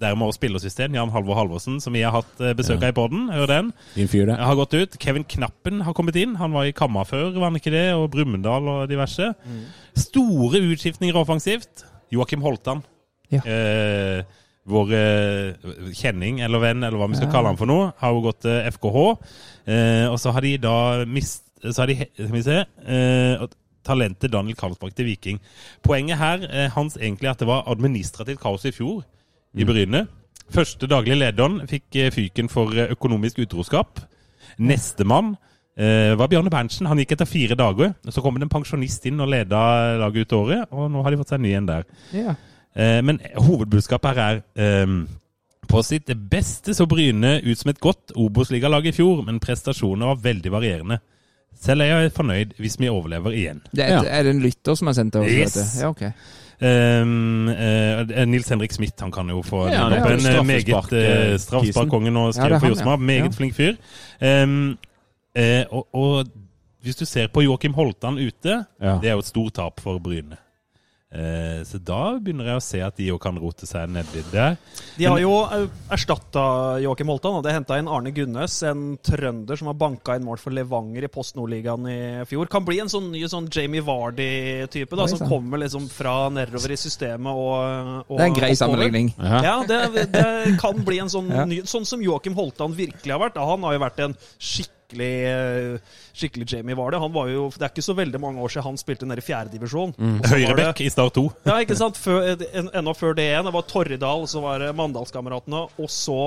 Dermed 0.00 0.26
også 0.26 0.40
spillersystem. 0.40 0.94
Jan 0.96 1.12
Halvor 1.14 1.38
Halvorsen, 1.38 1.80
som 1.80 1.94
vi 1.94 2.02
har 2.02 2.14
hatt 2.16 2.40
eh, 2.42 2.54
besøk 2.58 2.82
av 2.82 2.90
i 2.90 2.96
podden. 2.96 3.28
Hør 3.34 3.50
den. 3.50 3.72
Din 3.94 4.10
fyr, 4.10 4.26
det. 4.30 4.38
har 4.40 4.58
gått 4.58 4.74
ut. 4.74 4.96
Kevin 5.00 5.24
Knappen 5.24 5.84
har 5.86 5.94
kommet 5.96 6.16
inn. 6.18 6.36
Han 6.40 6.54
var 6.56 6.66
i 6.66 6.74
Kamma 6.76 7.04
før, 7.08 7.30
var 7.36 7.50
han 7.52 7.60
ikke 7.60 7.74
det? 7.74 7.86
Og 7.94 8.08
Brumunddal 8.14 8.70
og 8.72 8.88
diverse. 8.90 9.30
Store 9.98 10.62
utskiftninger 10.72 11.16
offensivt. 11.20 11.86
Joakim 12.14 12.42
Holtan. 12.44 12.82
Ja. 13.32 13.40
Eh, 13.46 14.24
vår 14.70 14.92
eh, 14.96 15.72
kjenning 15.96 16.40
eller 16.44 16.62
venn, 16.62 16.84
eller 16.84 16.96
hva 17.00 17.08
vi 17.12 17.18
skal 17.18 17.32
kalle 17.32 17.52
han 17.52 17.60
for 17.60 17.68
noe, 17.68 17.90
har 18.00 18.14
jo 18.14 18.22
gått 18.24 18.42
til 18.46 18.70
FKH. 18.74 19.02
Eh, 19.68 20.06
og 20.10 20.16
så 20.20 20.32
har 20.34 20.44
de 20.44 20.56
da 20.60 20.76
mist 21.08 21.42
Så 21.64 21.80
har 21.80 21.88
de, 21.88 21.94
skal 22.12 22.34
vi 22.34 22.42
se 22.44 22.56
eh, 22.60 23.44
Talentet 23.84 24.32
Daniel 24.32 24.56
Karlsbakk 24.56 24.92
til 24.96 25.06
Viking. 25.08 25.38
Poenget 25.84 26.20
her 26.20 26.44
eh, 26.48 26.66
hans 26.74 26.98
egentlig 27.00 27.30
at 27.30 27.40
det 27.40 27.48
var 27.48 27.64
administrativt 27.72 28.40
kaos 28.42 28.64
i 28.68 28.72
fjor 28.76 29.02
i 29.54 29.64
Bryne. 29.68 30.06
Første 30.54 30.86
daglig 30.90 31.16
lederen 31.18 31.62
fikk 31.70 31.96
eh, 32.02 32.10
fyken 32.14 32.50
for 32.52 32.74
eh, 32.76 32.90
økonomisk 32.94 33.38
utroskap. 33.44 34.00
Nestemann 34.58 35.34
eh, 35.78 36.12
var 36.18 36.28
Bjarne 36.30 36.50
Berntsen. 36.52 36.86
Han 36.90 37.00
gikk 37.00 37.14
etter 37.16 37.28
fire 37.28 37.56
dager. 37.58 37.94
Så 38.12 38.22
kom 38.22 38.36
det 38.38 38.46
en 38.48 38.52
pensjonist 38.52 39.06
inn 39.08 39.20
og 39.24 39.30
leda 39.32 39.62
laget 40.02 40.26
ut 40.28 40.36
året, 40.38 40.68
og 40.74 40.90
nå 40.92 41.02
har 41.06 41.14
de 41.14 41.20
fått 41.22 41.32
seg 41.34 41.40
en 41.40 41.46
ny 41.48 41.54
en 41.58 41.70
der. 41.70 41.88
Ja. 42.14 42.36
Eh, 42.74 43.00
men 43.06 43.20
hovedbudskapet 43.38 44.10
her 44.18 44.20
er 44.20 44.42
eh, 44.84 44.94
på 45.70 45.80
sitt 45.86 46.10
beste 46.30 46.74
så 46.76 46.84
Bryne 46.90 47.38
ut 47.42 47.58
som 47.58 47.70
et 47.72 47.80
godt 47.82 48.12
Obos-ligalag 48.20 48.90
i 48.90 48.94
fjor, 48.94 49.24
men 49.26 49.40
prestasjonene 49.42 50.10
var 50.12 50.22
veldig 50.22 50.52
varierende. 50.52 51.00
Selv 51.64 51.84
er 51.86 51.92
jeg 52.02 52.12
fornøyd 52.16 52.56
hvis 52.60 52.74
vi 52.82 52.88
overlever 52.90 53.32
igjen. 53.32 53.60
Det 53.72 53.84
er, 53.86 53.92
Ja. 53.94 54.02
er 54.18 54.26
det 54.26 54.32
en 54.34 54.42
lytter 54.42 54.74
som 54.76 54.90
har 54.90 54.96
sendt 54.98 55.14
det? 55.14 55.22
også, 55.22 55.62
Yes. 55.62 55.80
Ja, 55.80 55.88
ok. 55.94 56.02
Um, 56.62 57.48
uh, 57.48 58.24
Nils 58.26 58.48
Henrik 58.48 58.72
Smith 58.72 58.94
han 59.02 59.10
kan 59.12 59.28
jo 59.28 59.42
få 59.42 59.64
Ja, 59.68 59.72
ja, 59.74 59.98
opp 60.00 60.10
en 60.10 60.26
eh, 60.26 60.44
meget 60.46 60.68
uh, 60.92 61.38
straffesparkkongen 61.40 62.16
og 62.16 62.26
Ja, 62.28 62.32
skriver 62.32 62.54
er 62.56 62.60
for 62.62 62.68
Josma. 62.68 62.90
ja. 62.90 62.96
Meget 62.96 63.24
Ja. 63.24 63.28
flink 63.36 63.54
fyr. 63.54 63.74
Um, 64.22 64.78
uh, 65.38 65.44
og, 65.70 65.88
og 65.94 66.26
hvis 66.82 66.96
du 66.96 67.04
ser 67.04 67.26
på 67.32 67.40
Joakim 67.42 67.74
Holtan 67.74 68.14
ute, 68.18 68.64
Ja. 68.82 68.98
det 69.02 69.08
er 69.08 69.12
jo 69.12 69.18
et 69.18 69.26
stort 69.26 69.54
tap 69.54 69.80
for 69.80 69.98
Bryne. 69.98 70.36
Eh, 71.14 71.62
så 71.62 71.78
da 71.78 72.16
begynner 72.18 72.48
jeg 72.50 72.58
å 72.58 72.64
se 72.64 72.80
at 72.82 72.96
de 72.98 73.06
òg 73.14 73.20
kan 73.22 73.36
rote 73.38 73.68
seg 73.68 73.86
nedi 73.94 74.24
der. 74.32 74.56
De 74.98 75.06
har 75.06 75.20
jo 75.22 75.30
erstatta 75.94 76.44
Joakim 76.82 77.12
Holtan. 77.12 77.38
og 77.38 77.44
Det 77.46 77.54
henta 77.54 77.78
inn 77.78 77.90
Arne 77.90 78.10
Gunnes, 78.14 78.56
en 78.66 78.96
trønder 78.98 79.60
som 79.60 79.70
har 79.70 79.78
banka 79.78 80.18
inn 80.18 80.26
mål 80.26 80.42
for 80.42 80.54
Levanger 80.56 81.06
i 81.06 81.12
Post 81.12 81.38
Nordligaen 81.38 81.86
i 81.90 81.98
fjor. 82.30 82.50
Kan 82.50 82.66
bli 82.66 82.80
en 82.82 82.90
sånn 82.90 83.12
ny 83.14 83.22
sånn 83.30 83.46
Jamie 83.54 83.84
Vardy-type, 83.84 84.98
da, 84.98 85.06
som 85.10 85.22
kommer 85.28 85.62
liksom 85.62 85.86
fra 85.92 86.16
nedover 86.34 86.74
i 86.74 86.80
systemet 86.80 87.30
og, 87.30 88.04
og 88.08 88.18
Det 88.18 88.26
er 88.26 88.32
en 88.32 88.38
grei 88.40 88.52
sammenligning. 88.58 89.14
Ja. 89.18 89.42
Ja, 89.44 89.56
det, 89.68 90.08
det 90.14 90.58
kan 90.62 90.82
bli 90.86 90.98
en 91.04 91.12
sånn 91.12 91.30
ny 91.50 91.62
Sånn 91.68 91.86
som 91.88 92.02
Joakim 92.02 92.34
Holtan 92.36 92.74
virkelig 92.76 93.12
har 93.14 93.22
vært. 93.22 93.38
Da. 93.38 93.46
Han 93.46 93.62
har 93.66 93.76
jo 93.76 93.84
vært 93.86 94.02
en 94.04 94.18
skikkelig 94.38 94.73
eh, 94.92 95.76
Skikkelig 96.14 96.48
Jamie 96.52 96.76
var 96.78 96.90
det. 96.92 97.00
Han 97.02 97.12
var 97.14 97.28
jo, 97.32 97.48
det 97.54 97.62
er 97.62 97.72
ikke 97.72 97.86
så 97.86 97.96
veldig 97.98 98.20
mange 98.20 98.42
år 98.44 98.52
siden 98.52 98.68
han 98.68 98.80
spilte 98.80 99.08
nede 99.08 99.22
i 99.22 99.26
fjerdedivisjon. 99.26 99.94
Mm. 99.98 100.18
Høyrebekk 100.30 100.84
i 100.84 100.90
Start 100.92 101.16
2. 101.18 101.24
ja, 101.48 101.58
ikke 101.64 101.78
sant? 101.78 102.00
Før, 102.00 102.34
en, 102.34 102.70
enda 102.70 102.94
før 102.96 103.16
det 103.18 103.28
igjen. 103.30 103.48
Det 103.48 103.54
var 103.56 103.68
Torridal, 103.70 104.26
så 104.30 104.44
var 104.44 104.62
det 104.62 104.74
Mandalskameratene, 104.78 105.66
og 105.78 105.90
så 105.92 106.20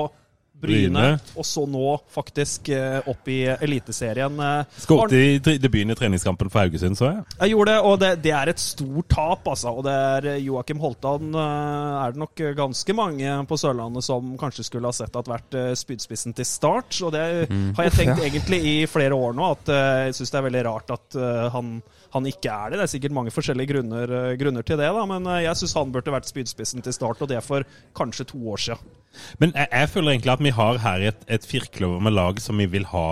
Bryne, 0.61 1.05
og 1.37 1.45
så 1.45 1.65
nå 1.69 1.93
faktisk 2.13 2.71
eh, 2.73 2.97
opp 3.05 3.29
i 3.29 3.43
Eliteserien. 3.53 4.39
Eh, 4.41 4.79
Skåret 4.81 5.13
i 5.13 5.57
debuten 5.61 5.93
i 5.93 5.97
treningskampen 5.97 6.49
for 6.49 6.63
Haugesund, 6.63 6.97
så 6.97 7.11
jeg. 7.11 7.25
Jeg 7.37 7.53
gjorde 7.53 7.75
det, 7.75 7.81
og 7.85 7.99
det, 8.01 8.11
det 8.25 8.33
er 8.33 8.51
et 8.51 8.61
stort 8.61 9.09
tap, 9.13 9.47
altså. 9.51 9.75
Og 9.77 9.85
det 9.85 9.93
er 9.93 10.29
eh, 10.33 10.41
Joakim 10.47 10.81
Holtan 10.81 11.29
eh, 11.29 11.97
er 12.01 12.15
det 12.15 12.23
nok 12.23 12.43
ganske 12.57 12.97
mange 12.97 13.37
på 13.49 13.59
Sørlandet 13.61 14.07
som 14.07 14.33
kanskje 14.39 14.65
skulle 14.67 14.89
ha 14.89 14.95
sett 14.95 15.15
at 15.19 15.29
vært 15.29 15.57
eh, 15.57 15.73
spydspissen 15.77 16.35
til 16.37 16.47
start. 16.47 16.97
Og 17.05 17.13
det 17.13 17.23
har 17.47 17.89
jeg 17.89 17.95
tenkt 17.97 18.23
ja. 18.23 18.31
egentlig 18.31 18.61
i 18.65 18.75
flere 18.89 19.17
år 19.17 19.37
nå, 19.37 19.53
at 19.57 19.73
eh, 19.73 19.93
jeg 20.07 20.17
syns 20.19 20.33
det 20.33 20.41
er 20.41 20.47
veldig 20.49 20.65
rart 20.67 20.93
at 20.97 21.19
eh, 21.19 21.45
han, 21.53 21.77
han 22.15 22.27
ikke 22.29 22.51
er 22.51 22.71
det. 22.71 22.79
Det 22.79 22.85
er 22.85 22.91
sikkert 22.93 23.15
mange 23.17 23.33
forskjellige 23.35 23.71
grunner, 23.73 24.13
eh, 24.19 24.35
grunner 24.39 24.65
til 24.67 24.79
det, 24.79 24.91
da, 24.97 25.05
men 25.09 25.27
eh, 25.31 25.41
jeg 25.47 25.61
syns 25.61 25.75
han 25.79 25.95
burde 25.95 26.13
vært 26.13 26.29
spydspissen 26.29 26.85
til 26.85 26.95
start, 26.95 27.23
og 27.23 27.31
det 27.31 27.41
for 27.45 27.65
kanskje 27.97 28.29
to 28.33 28.41
år 28.53 28.63
siden. 28.67 28.93
Men 29.41 29.55
jeg, 29.55 29.67
jeg 29.71 29.89
føler 29.89 30.13
egentlig 30.13 30.35
at 30.35 30.45
vi 30.45 30.53
har 30.59 30.79
her 30.83 31.09
et, 31.11 31.25
et 31.27 31.49
firkløver 31.49 32.03
med 32.03 32.15
lag 32.15 32.39
som 32.43 32.59
vi 32.61 32.69
vil 32.69 32.85
ha 32.93 33.07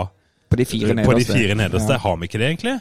På 0.51 0.59
de 0.59 0.65
fire 0.69 0.93
nederste. 0.93 1.09
på 1.11 1.19
de 1.19 1.25
fire 1.25 1.57
nederste. 1.57 1.97
Ja. 1.97 2.03
Har 2.05 2.17
vi 2.21 2.29
ikke 2.29 2.41
det, 2.41 2.49
egentlig? 2.53 2.79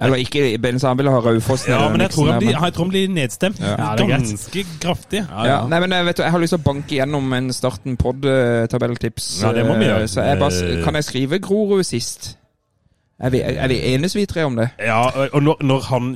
Eller 0.00 0.22
ikke 0.22 0.58
Ben 0.58 0.78
han 0.80 0.96
ville 0.98 1.12
ha 1.12 1.20
Raufoss. 1.20 1.66
Ja, 1.68 1.88
men 1.92 2.00
jeg 2.00 2.10
tror 2.14 2.30
han 2.32 2.40
blir, 2.40 2.54
jeg 2.56 2.74
tror 2.74 2.84
han 2.86 2.92
blir 2.94 3.08
nedstemt 3.12 3.58
Ja, 3.60 3.74
det 3.96 4.06
er 4.06 4.08
ganske 4.08 4.64
kraftig. 4.80 5.20
Ja, 5.28 5.58
nei, 5.68 5.80
men 5.84 5.92
jeg, 5.92 6.06
vet, 6.06 6.16
du, 6.16 6.22
jeg 6.24 6.32
har 6.32 6.40
lyst 6.40 6.56
til 6.56 6.62
å 6.62 6.64
banke 6.64 6.96
gjennom 6.96 7.34
en 7.36 7.52
Starten 7.52 7.98
pod-tabelltips. 8.00 9.26
Ja, 9.42 9.52
det 9.52 9.66
må 9.68 9.76
vi 9.76 9.90
gjøre. 9.90 10.08
Så 10.08 10.24
jeg 10.24 10.40
bare, 10.40 10.70
kan 10.86 10.96
jeg 10.96 11.08
skrive 11.10 11.42
Grorud 11.44 11.84
sist? 11.84 12.32
Er 13.22 13.30
vi, 13.30 13.38
er 13.40 13.68
vi 13.70 13.76
enige 13.94 14.18
vi 14.18 14.26
tre 14.26 14.42
om 14.48 14.56
det? 14.58 14.68
Ja, 14.82 15.04
og 15.32 15.42
når, 15.46 15.60
når 15.62 15.80
han 15.92 16.12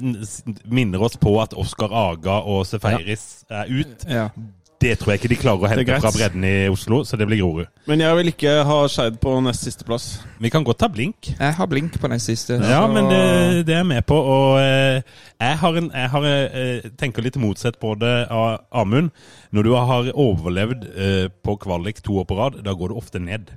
minner 0.67 1.03
oss 1.07 1.17
på 1.23 1.37
at 1.43 1.55
Oskar 1.55 1.93
Aga 1.95 2.41
og 2.43 2.67
Sefeiris 2.67 3.45
er 3.51 3.71
ut, 3.71 4.07
Ja. 4.11 4.29
det 4.83 4.99
tror 4.99 5.13
jeg 5.15 5.21
ikke 5.23 5.29
de 5.31 5.37
klarer 5.41 5.63
å 5.65 5.69
hente 5.71 6.01
fra 6.03 6.11
bredden 6.13 6.43
i 6.45 6.69
Oslo, 6.69 6.99
så 7.07 7.17
det 7.17 7.29
blir 7.31 7.39
Grorud. 7.41 7.67
Men 7.87 8.01
jeg 8.03 8.17
vil 8.19 8.29
ikke 8.33 8.57
ha 8.69 8.81
Skeid 8.91 9.21
på 9.23 9.37
nest 9.41 9.63
siste 9.65 9.87
plass. 9.89 10.09
Vi 10.43 10.51
kan 10.51 10.65
godt 10.67 10.79
ta 10.83 10.89
blink. 10.93 11.31
Jeg 11.39 11.55
har 11.57 11.67
blink 11.71 11.95
på 12.03 12.11
nest 12.11 12.27
siste. 12.27 12.59
Ja, 12.59 12.83
så- 12.83 12.93
men 12.93 13.05
det, 13.09 13.67
det 13.67 13.73
er 13.75 13.79
jeg 13.85 13.87
med 13.87 14.03
på. 14.07 14.19
Og 14.19 14.59
eh, 14.61 15.03
jeg, 15.41 15.59
har 15.63 15.77
en, 15.81 15.91
jeg 15.95 16.11
har, 16.11 16.27
jeg 16.27 16.93
tenker 16.99 17.23
litt 17.23 17.37
motsatt 17.41 17.79
på 17.81 17.95
det 17.99 18.27
av 18.31 18.59
Amund. 18.73 19.11
Når 19.53 19.63
du 19.63 19.71
har 19.79 20.11
overlevd 20.13 20.85
eh, 20.97 21.29
på 21.45 21.57
kvalik 21.63 22.03
to 22.03 22.19
år 22.19 22.27
på 22.27 22.37
rad, 22.43 22.59
da 22.67 22.75
går 22.75 22.89
du 22.93 22.99
ofte 22.99 23.19
ned. 23.23 23.55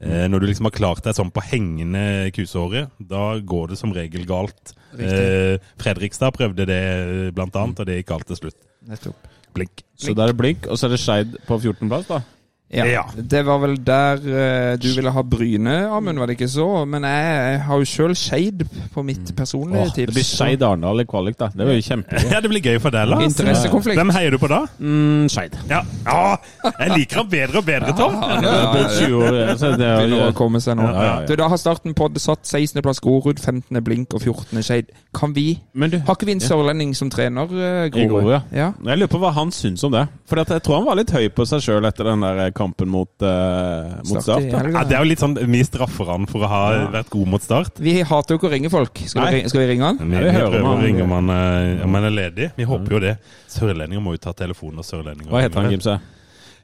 Eh, 0.00 0.26
når 0.30 0.42
du 0.42 0.46
liksom 0.46 0.68
har 0.68 0.76
klart 0.76 1.02
deg 1.02 1.16
sånn 1.16 1.32
på 1.34 1.42
hengende 1.42 2.30
kusehåret, 2.36 2.92
da 2.98 3.38
går 3.42 3.72
det 3.72 3.78
som 3.80 3.94
regel 3.94 4.26
galt. 4.28 4.74
Eh, 4.94 5.58
Fredrikstad 5.80 6.36
prøvde 6.36 6.68
det 6.70 6.78
eh, 6.78 7.30
blant 7.34 7.56
annet, 7.58 7.82
og 7.82 7.88
det 7.88 7.98
gikk 7.98 8.12
galt 8.12 8.28
til 8.30 8.38
slutt. 8.42 8.58
Nettopp. 8.88 9.26
Blink. 9.56 9.82
Så 9.98 10.14
da 10.14 10.26
er 10.26 10.32
det 10.32 10.38
blink, 10.38 10.68
og 10.70 10.78
så 10.78 10.86
er 10.86 10.94
det 10.94 11.00
Skeid 11.02 11.38
på 11.48 11.58
14.-plass, 11.58 12.10
da. 12.12 12.20
Ja. 12.68 12.84
Ja. 12.84 13.02
Det 13.16 13.40
var 13.46 13.62
vel 13.62 13.78
der 13.80 14.20
uh, 14.20 14.74
du 14.76 14.90
ville 14.92 15.10
ha 15.12 15.22
Bryne, 15.24 15.76
Amund, 15.88 16.20
var 16.20 16.28
det 16.28 16.36
ikke 16.36 16.50
så? 16.52 16.66
Men 16.84 17.06
jeg, 17.08 17.28
jeg 17.52 17.60
har 17.64 17.80
jo 17.80 17.86
sjøl 17.88 18.16
Skeid 18.18 18.64
på 18.92 19.04
mitt 19.08 19.30
personlige 19.36 19.86
Åh, 19.86 19.92
tips. 19.96 20.10
det 20.10 20.16
blir 20.18 20.26
Skeid 20.28 20.64
Arendal 20.66 21.00
i 21.00 21.06
kvalik, 21.08 21.38
da. 21.40 21.48
Det 21.54 21.64
blir 21.64 21.78
jo 21.78 21.86
kjempegøy. 21.86 22.26
Ja, 22.28 22.42
det 22.44 22.50
blir 22.52 22.60
gøy 22.68 22.76
for 22.84 22.92
deg, 22.92 23.08
Lars. 23.08 23.24
Interessekonflikt. 23.24 23.96
Hvem 23.96 24.12
heier 24.18 24.36
du 24.36 24.40
på 24.42 24.50
da? 24.52 24.60
Mm, 24.78 25.30
Skeid. 25.32 25.56
Ja. 25.70 25.80
ja, 26.04 26.36
jeg 26.68 26.92
liker 26.92 27.22
han 27.22 27.30
bedre 27.32 27.62
og 27.62 27.68
bedre, 27.70 27.94
Tom. 27.96 28.18
Ja, 28.20 28.36
Det 28.44 28.52
både 28.74 28.84
20 28.98 29.16
år, 29.16 29.38
det 29.38 29.88
er 29.88 30.02
Begynner 30.02 30.26
å 30.26 30.36
komme 30.36 30.60
seg 30.64 30.76
nå. 30.76 30.90
Ja, 30.90 30.92
ja, 30.92 31.08
ja. 31.22 31.26
Du, 31.30 31.34
Da 31.40 31.48
har 31.48 31.62
starten 31.62 31.96
på 31.96 32.10
det 32.12 32.20
satt 32.24 32.44
16. 32.44 32.82
plass 32.84 33.00
Grorud, 33.04 33.40
15. 33.40 33.80
Blink 33.84 34.12
og 34.12 34.26
14. 34.26 34.60
Skeid. 34.66 34.92
Kan 35.16 35.32
vi 35.32 35.46
Men 35.72 35.94
du, 35.94 35.98
Har 36.04 36.18
ikke 36.18 36.28
vi 36.28 36.36
en 36.36 36.44
sørlending 36.44 36.92
som 36.98 37.08
trener 37.10 37.48
uh, 37.48 37.88
I 37.88 38.06
Grorud, 38.10 38.28
ja. 38.34 38.42
ja. 38.52 38.68
Jeg 38.90 39.00
lurer 39.00 39.12
på 39.16 39.22
hva 39.22 39.32
han 39.38 39.54
syns 39.54 39.86
om 39.88 39.96
det. 39.96 40.04
For 40.28 40.44
at 40.44 40.52
jeg 40.52 40.66
tror 40.66 40.82
han 40.82 40.88
var 40.90 41.00
litt 41.00 41.16
høy 41.16 41.30
på 41.32 41.48
seg 41.48 41.64
sjøl 41.64 41.88
etter 41.88 42.12
den 42.12 42.26
der 42.26 42.52
kampen 42.58 42.90
mot, 42.90 43.10
uh, 43.22 43.98
mot 44.08 44.22
Start. 44.24 44.44
Ja, 44.50 44.82
det 44.84 44.96
er 44.98 45.04
jo 45.04 45.08
litt 45.08 45.22
sånn 45.22 45.36
Vi 45.38 45.60
straffer 45.66 46.10
han 46.10 46.26
for 46.30 46.44
å 46.44 46.50
ha 46.50 46.62
vært 46.92 47.10
god 47.14 47.32
mot 47.34 47.44
Start. 47.44 47.80
Vi 47.82 47.94
hater 48.02 48.34
jo 48.34 48.40
ikke 48.40 48.50
å 48.50 48.52
ringe 48.52 48.72
folk. 48.72 49.02
Skal 49.06 49.24
vi, 49.24 49.38
ringe, 49.38 49.52
skal 49.52 49.62
vi 49.62 49.68
ringe 49.72 49.90
han? 49.92 50.00
Vi, 50.02 50.10
vi 50.12 50.24
vi 50.26 50.36
prøver 50.36 50.64
om 50.64 50.70
å 50.72 50.78
ringe 50.82 51.04
om 51.06 51.14
han, 51.16 51.34
eh, 51.34 51.84
om 51.86 51.98
han 51.98 52.08
er 52.10 52.14
ledig. 52.14 52.50
Vi 52.58 52.66
håper 52.68 52.96
jo 52.98 53.02
det. 53.06 53.16
Sørlendinger 53.52 54.04
må 54.04 54.16
jo 54.16 54.22
ta 54.28 54.34
telefonen. 54.36 54.82
og 54.82 54.88
sørlendinger 54.88 55.32
Hva 55.32 55.44
heter 55.46 55.62
han, 55.62 55.76
Gimse? 55.76 55.98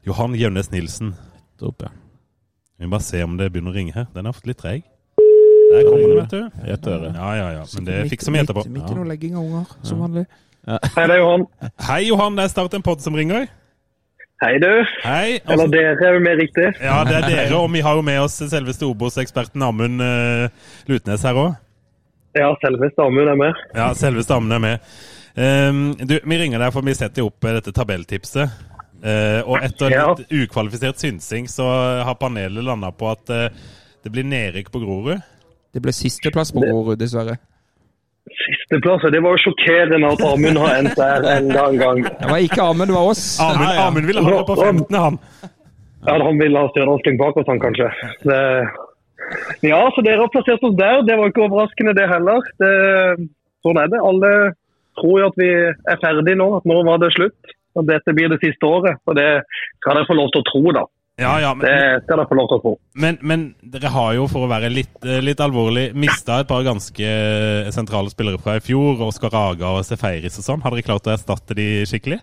Johan 0.04 0.34
Jevnes 0.36 0.70
Nilsen. 0.74 1.14
Opp, 1.64 1.86
ja. 1.86 1.92
Vi 2.76 2.88
må 2.88 2.96
bare 2.98 3.06
se 3.06 3.22
om 3.24 3.38
det 3.38 3.48
begynner 3.54 3.72
å 3.72 3.78
ringe 3.78 3.94
her. 3.94 4.10
Den 4.12 4.26
er 4.28 4.36
fått 4.36 4.50
litt 4.50 4.60
treig. 4.60 4.82
Der 5.16 5.86
kommer 5.88 6.08
det, 6.10 6.16
vet 6.18 6.34
du. 6.34 6.64
I 6.66 6.72
et 6.74 6.88
øre. 6.90 7.12
Ja, 7.14 7.30
ja, 7.38 7.46
ja. 7.58 7.66
Men 7.78 7.86
det 7.88 8.00
fikser 8.12 8.34
vi 8.34 8.42
etterpå. 8.42 8.66
Midt, 8.66 8.82
midt 8.82 8.90
i 8.92 8.98
noe 8.98 9.08
legging 9.08 9.38
av 9.38 9.46
unger, 9.46 9.76
som 9.86 10.02
vanlig. 10.04 10.26
Hei, 10.64 11.06
det 11.08 11.16
er 11.16 11.20
Johan. 11.20 11.46
Hei, 11.88 12.00
Johan. 12.08 12.36
Det 12.38 12.46
er 12.46 12.52
Start 12.52 12.76
en 12.76 12.84
pod 12.84 13.02
som 13.04 13.16
ringer. 13.16 13.48
Hei, 14.42 14.58
du. 14.58 14.70
Hei. 15.04 15.38
Eller 15.46 15.68
dere 15.70 15.94
er 15.94 16.16
jo 16.16 16.22
mer 16.24 16.36
riktig. 16.40 16.66
Ja, 16.82 16.98
det 17.06 17.14
er 17.20 17.26
dere, 17.30 17.58
og 17.60 17.68
vi 17.72 17.82
har 17.86 17.94
jo 17.96 18.02
med 18.04 18.18
oss 18.24 18.34
selveste 18.50 18.86
Obos-eksperten 18.88 19.62
Amund 19.62 20.02
uh, 20.02 20.48
Lutnes 20.90 21.22
her 21.24 21.38
òg. 21.38 21.54
Ja, 22.34 22.50
selveste 22.64 23.04
Amund 23.06 23.30
er 23.30 23.38
med. 23.38 23.60
Ja, 23.78 23.92
selveste 23.96 24.34
Amund 24.34 24.56
er 24.56 24.64
med. 24.64 24.90
Um, 25.38 25.84
du, 25.98 26.16
vi 26.18 26.38
ringer 26.40 26.62
deg 26.62 26.74
for 26.74 26.86
vi 26.86 26.94
setter 26.98 27.26
opp 27.26 27.46
eh, 27.46 27.56
dette 27.60 27.72
tabelltipset. 27.74 28.58
Uh, 29.04 29.40
og 29.46 29.58
etter 29.62 29.92
Ja. 29.94 30.04
litt 30.10 30.30
ukvalifisert 30.32 30.98
synsing 31.02 31.46
så 31.50 31.66
har 32.06 32.18
panelet 32.18 32.64
landa 32.64 32.90
på 32.94 33.10
at 33.12 33.30
uh, 33.30 33.64
det 34.04 34.12
blir 34.12 34.26
nedrykk 34.26 34.70
på 34.74 34.82
Grorud. 34.82 35.22
Det 35.74 35.82
ble 35.82 35.94
sisteplass 35.94 36.50
på 36.54 36.62
Grorud, 36.62 36.98
dessverre. 37.00 37.38
Sisteplass, 38.32 39.02
det 39.12 39.20
var 39.20 39.36
jo 39.36 39.42
sjokkerende 39.42 40.08
at 40.14 40.22
Amund 40.24 40.58
har 40.58 40.78
endt 40.78 40.96
der 40.96 41.26
enda 41.34 41.66
en 41.68 41.76
gang. 41.78 42.00
Det 42.04 42.30
var 42.30 42.40
ikke 42.40 42.62
Amund, 42.62 42.88
det 42.88 42.96
var 42.96 43.10
oss. 43.12 43.24
Amund, 43.40 43.66
Ja, 43.66 43.74
ja. 43.76 43.86
Amund 43.88 44.08
ville 44.08 44.24
ha 44.24 44.32
det 44.38 44.46
på 44.48 44.56
15., 44.56 44.96
han. 44.96 45.18
Ja, 46.04 46.16
han 46.20 46.40
ville 46.40 46.60
ha 46.60 46.70
Stjørdalsblink 46.72 47.20
bak 47.20 47.36
oss, 47.40 47.48
han 47.48 47.60
kanskje. 47.60 47.90
Det... 48.24 48.40
Ja, 49.64 49.80
så 49.94 50.04
dere 50.04 50.20
har 50.20 50.32
plassert 50.32 50.64
oss 50.64 50.76
der. 50.76 51.04
Det 51.08 51.16
var 51.20 51.30
ikke 51.30 51.46
overraskende, 51.46 51.94
det 51.96 52.08
heller. 52.10 52.44
Det... 52.60 52.72
Sånn 53.64 53.80
er 53.80 53.92
det. 53.92 54.00
Alle 54.04 54.32
tror 55.00 55.20
jo 55.20 55.28
at 55.30 55.38
vi 55.40 55.50
er 55.52 56.00
ferdig 56.02 56.34
nå, 56.40 56.48
at 56.58 56.68
nå 56.68 56.80
var 56.88 57.00
det 57.00 57.14
slutt. 57.14 57.54
Og 57.74 57.88
dette 57.88 58.12
blir 58.16 58.28
det 58.32 58.40
siste 58.42 58.68
året. 58.68 59.00
Og 59.08 59.16
det 59.16 59.28
skal 59.80 59.96
dere 59.96 60.08
få 60.08 60.18
lov 60.18 60.28
til 60.34 60.44
å 60.44 60.48
tro, 60.50 60.64
da. 60.76 60.84
Ja, 61.16 61.36
ja, 61.38 61.52
Det 61.54 61.70
men, 61.70 62.00
skal 62.02 62.18
dere 62.18 62.26
få 62.26 62.36
lov 62.40 62.48
til 62.50 62.58
å 62.58 62.62
tro. 62.64 62.72
men, 62.98 63.18
men 63.22 63.42
dere 63.62 63.92
har 63.94 64.14
jo, 64.16 64.26
for 64.26 64.46
å 64.46 64.50
være 64.50 64.70
litt, 64.72 64.96
eh, 65.06 65.22
litt 65.22 65.38
alvorlig, 65.38 65.92
mista 65.94 66.40
et 66.42 66.50
par 66.50 66.64
ganske 66.66 67.06
eh, 67.06 67.70
sentrale 67.70 68.10
spillere 68.10 68.40
fra 68.42 68.56
i 68.58 68.64
fjor. 68.64 68.98
Oskar 69.06 69.36
Aga 69.38 69.76
og 69.78 69.86
Seferis 69.86 70.40
og 70.42 70.48
sånn. 70.48 70.64
Har 70.64 70.74
dere 70.74 70.86
klart 70.88 71.06
å 71.06 71.14
erstatte 71.14 71.54
de 71.54 71.84
skikkelig? 71.86 72.18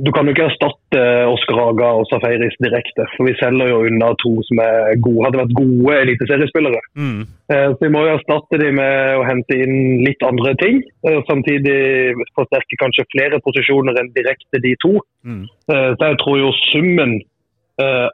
du 0.00 0.10
kan 0.14 0.24
jo 0.24 0.32
ikke 0.32 0.46
erstatte 0.48 1.00
Oskar 1.28 1.58
Haga 1.58 1.88
og 1.98 2.06
Safaris 2.08 2.54
direkte. 2.62 3.04
For 3.16 3.28
vi 3.28 3.34
selger 3.40 3.68
jo 3.68 3.80
unna 3.88 4.12
to 4.22 4.32
som 4.48 4.60
er 4.62 4.94
gode, 5.02 5.24
hadde 5.26 5.40
vært 5.42 5.56
gode 5.58 5.96
eliteseriespillere. 6.04 6.80
Mm. 6.96 7.24
Eh, 7.52 7.66
Så 7.74 7.80
vi 7.82 7.90
må 7.92 8.04
jo 8.06 8.14
erstatte 8.14 8.60
dem 8.62 8.78
med 8.80 9.18
å 9.20 9.26
hente 9.28 9.58
inn 9.64 10.04
litt 10.06 10.22
andre 10.26 10.54
ting. 10.62 10.80
Samtidig 11.28 12.14
forsterke 12.38 12.78
kanskje 12.80 13.08
flere 13.12 13.42
posisjoner 13.44 14.00
enn 14.00 14.12
direkte 14.16 14.62
de 14.62 14.72
to. 14.80 14.94
Mm. 15.26 15.44
Så 15.68 16.06
jeg 16.06 16.20
tror 16.22 16.40
jo 16.40 16.54
summen 16.70 17.18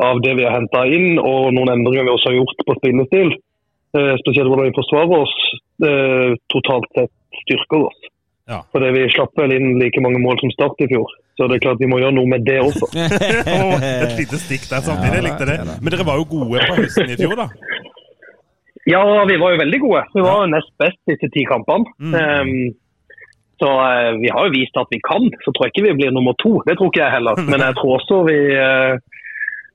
av 0.08 0.22
det 0.24 0.34
vi 0.38 0.44
har 0.46 0.56
henta 0.56 0.84
inn, 0.88 1.18
og 1.20 1.52
noen 1.56 1.72
endringer 1.74 2.06
vi 2.06 2.14
også 2.14 2.30
har 2.30 2.38
gjort 2.38 2.64
på 2.68 2.76
spillestil, 2.80 3.32
eh, 3.96 4.14
spesielt 4.22 4.50
hvordan 4.50 4.68
vi 4.68 4.76
forsvarer 4.76 5.24
oss, 5.24 5.36
eh, 5.88 6.34
totalt 6.52 6.88
sett 6.96 7.12
styrker 7.42 7.88
oss. 7.88 8.00
Ja. 8.46 8.60
Fordi 8.72 8.92
vi 8.94 9.08
slapp 9.10 9.34
vel 9.40 9.56
inn 9.56 9.78
like 9.80 10.00
mange 10.04 10.20
mål 10.22 10.38
som 10.38 10.52
Start 10.54 10.78
i 10.84 10.86
fjor. 10.90 11.10
Så 11.36 11.48
det 11.50 11.58
er 11.58 11.64
klart 11.66 11.82
vi 11.82 11.88
må 11.90 11.98
gjøre 11.98 12.14
noe 12.14 12.30
med 12.30 12.46
det 12.46 12.60
også. 12.62 12.86
Et 14.06 14.14
lite 14.20 14.38
stikk 14.38 14.68
der 14.70 14.84
samtidig. 14.86 15.18
Jeg 15.18 15.26
likte 15.26 15.48
det. 15.50 15.58
Men 15.82 15.92
dere 15.92 16.06
var 16.06 16.20
jo 16.22 16.28
gode 16.30 16.62
på 16.62 16.78
høsten 16.78 17.10
i 17.12 17.18
fjor, 17.18 17.36
da. 17.42 17.50
Ja, 18.86 19.02
vi 19.26 19.34
var 19.42 19.50
jo 19.50 19.58
veldig 19.58 19.78
gode. 19.82 20.00
Vi 20.14 20.22
var 20.22 20.44
jo 20.44 20.50
nest 20.52 20.68
best 20.78 21.00
disse 21.10 21.26
ti 21.34 21.42
kampene. 21.42 21.90
Um, 21.98 22.50
så 23.58 23.66
uh, 23.82 24.12
vi 24.22 24.30
har 24.30 24.46
jo 24.46 24.52
vist 24.54 24.78
at 24.78 24.92
vi 24.94 25.00
kan. 25.02 25.26
Så 25.42 25.50
tror 25.50 25.66
jeg 25.66 25.74
ikke 25.74 25.86
vi 25.88 25.96
blir 25.98 26.14
nummer 26.14 26.36
to. 26.38 26.60
Det 26.68 26.76
tror 26.78 26.92
ikke 26.92 27.02
jeg 27.02 27.16
heller. 27.16 27.40
Men 27.50 27.64
jeg 27.66 27.74
tror 27.80 27.96
også 27.96 28.20
vi, 28.28 28.38
eh, 28.54 29.15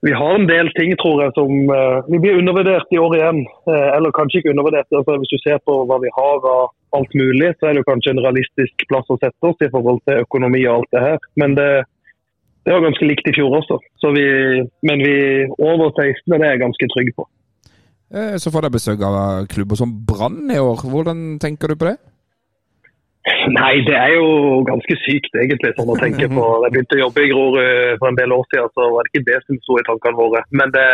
vi 0.01 0.11
har 0.17 0.35
en 0.35 0.47
del 0.49 0.69
ting 0.73 0.95
tror 0.97 1.21
jeg, 1.21 1.33
som 1.37 1.51
uh, 1.69 2.01
Vi 2.09 2.19
blir 2.21 2.39
undervurdert 2.41 2.89
i 2.89 2.99
år 3.01 3.15
igjen. 3.19 3.41
Uh, 3.69 3.89
eller 3.95 4.13
kanskje 4.17 4.41
ikke 4.41 4.53
undervurdert. 4.53 4.89
Altså, 4.97 5.17
hvis 5.21 5.33
du 5.33 5.37
ser 5.43 5.59
på 5.65 5.75
hva 5.85 5.99
vi 6.01 6.09
har 6.15 6.47
av 6.51 6.71
alt 6.97 7.13
mulig, 7.15 7.53
så 7.59 7.69
er 7.69 7.77
det 7.77 7.87
kanskje 7.87 8.15
en 8.15 8.23
realistisk 8.25 8.87
plass 8.89 9.11
å 9.13 9.19
sette 9.21 9.51
oss 9.51 9.61
i 9.61 9.69
forhold 9.73 10.01
til 10.09 10.23
økonomi 10.25 10.63
og 10.65 10.79
alt 10.79 10.95
det 10.95 11.03
her. 11.05 11.27
Men 11.39 11.53
det, 11.59 11.69
det 12.65 12.73
var 12.73 12.83
ganske 12.87 13.07
likt 13.07 13.29
i 13.29 13.35
fjor 13.37 13.59
også. 13.61 13.77
Så 14.01 14.11
vi, 14.17 14.25
men 14.89 15.05
vi 15.05 15.15
over 15.61 15.93
16, 15.93 16.25
det 16.33 16.41
er 16.41 16.55
jeg 16.55 16.63
ganske 16.65 16.89
trygg 16.95 17.13
på. 17.17 17.27
Eh, 18.11 18.35
Så 18.41 18.51
får 18.51 18.65
dere 18.65 18.75
besøk 18.75 19.05
av 19.07 19.47
klubber 19.53 19.79
som 19.79 19.93
Brann 20.07 20.51
i 20.51 20.59
år. 20.59 20.83
Hvordan 20.83 21.37
tenker 21.39 21.71
du 21.71 21.77
på 21.79 21.91
det? 21.91 21.97
Nei, 23.57 23.73
det 23.85 23.97
er 23.97 24.15
jo 24.15 24.61
ganske 24.65 24.95
sykt 25.03 25.35
egentlig 25.37 25.75
sånn 25.77 25.91
å 25.93 25.97
tenke 26.01 26.29
på. 26.31 26.45
Jeg 26.65 26.73
begynte 26.73 26.97
å 26.97 27.03
jobbe 27.03 27.25
i 27.25 27.33
Grorud 27.33 27.99
for 27.99 28.09
en 28.09 28.17
del 28.17 28.33
år 28.37 28.47
siden, 28.49 28.71
så 28.77 28.87
var 28.95 29.05
det 29.05 29.11
ikke 29.13 29.27
det 29.29 29.41
som 29.45 29.59
sto 29.61 29.77
i 29.77 29.85
tankene 29.89 30.17
våre. 30.17 30.41
Men 30.57 30.73
det, 30.73 30.87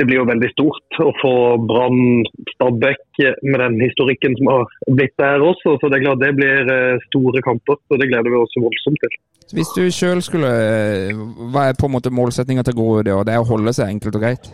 det 0.00 0.06
blir 0.08 0.22
jo 0.22 0.28
veldig 0.30 0.50
stort 0.54 1.00
å 1.04 1.10
få 1.20 1.34
Brann 1.68 2.24
Stabæk 2.54 3.20
med 3.44 3.58
den 3.60 3.76
historikken 3.84 4.38
som 4.40 4.48
har 4.54 4.78
blitt 4.88 5.16
der 5.20 5.44
også. 5.44 5.76
Så 5.76 5.92
det 5.92 6.00
er 6.00 6.06
klart 6.08 6.24
det 6.24 6.32
blir 6.40 6.72
eh, 6.76 7.04
store 7.10 7.44
kamper, 7.44 7.76
så 7.84 8.00
det 8.00 8.08
gleder 8.08 8.32
vi 8.32 8.40
oss 8.40 8.56
voldsomt 8.56 9.04
til. 9.04 9.20
Hvis 9.58 9.72
du 9.76 9.84
sjøl 9.90 10.20
skulle 10.22 10.48
eh, 10.48 11.22
Hva 11.52 11.68
er 11.68 11.78
på 11.78 11.88
en 11.88 11.96
måte 11.96 12.12
målsettinga 12.14 12.64
til 12.64 12.76
Grorud 12.78 13.08
i 13.10 13.14
år? 13.16 13.24
Det 13.28 13.36
er 13.36 13.44
å 13.44 13.48
holde 13.48 13.74
seg 13.76 13.92
enkelt 13.92 14.16
og 14.16 14.24
greit? 14.24 14.52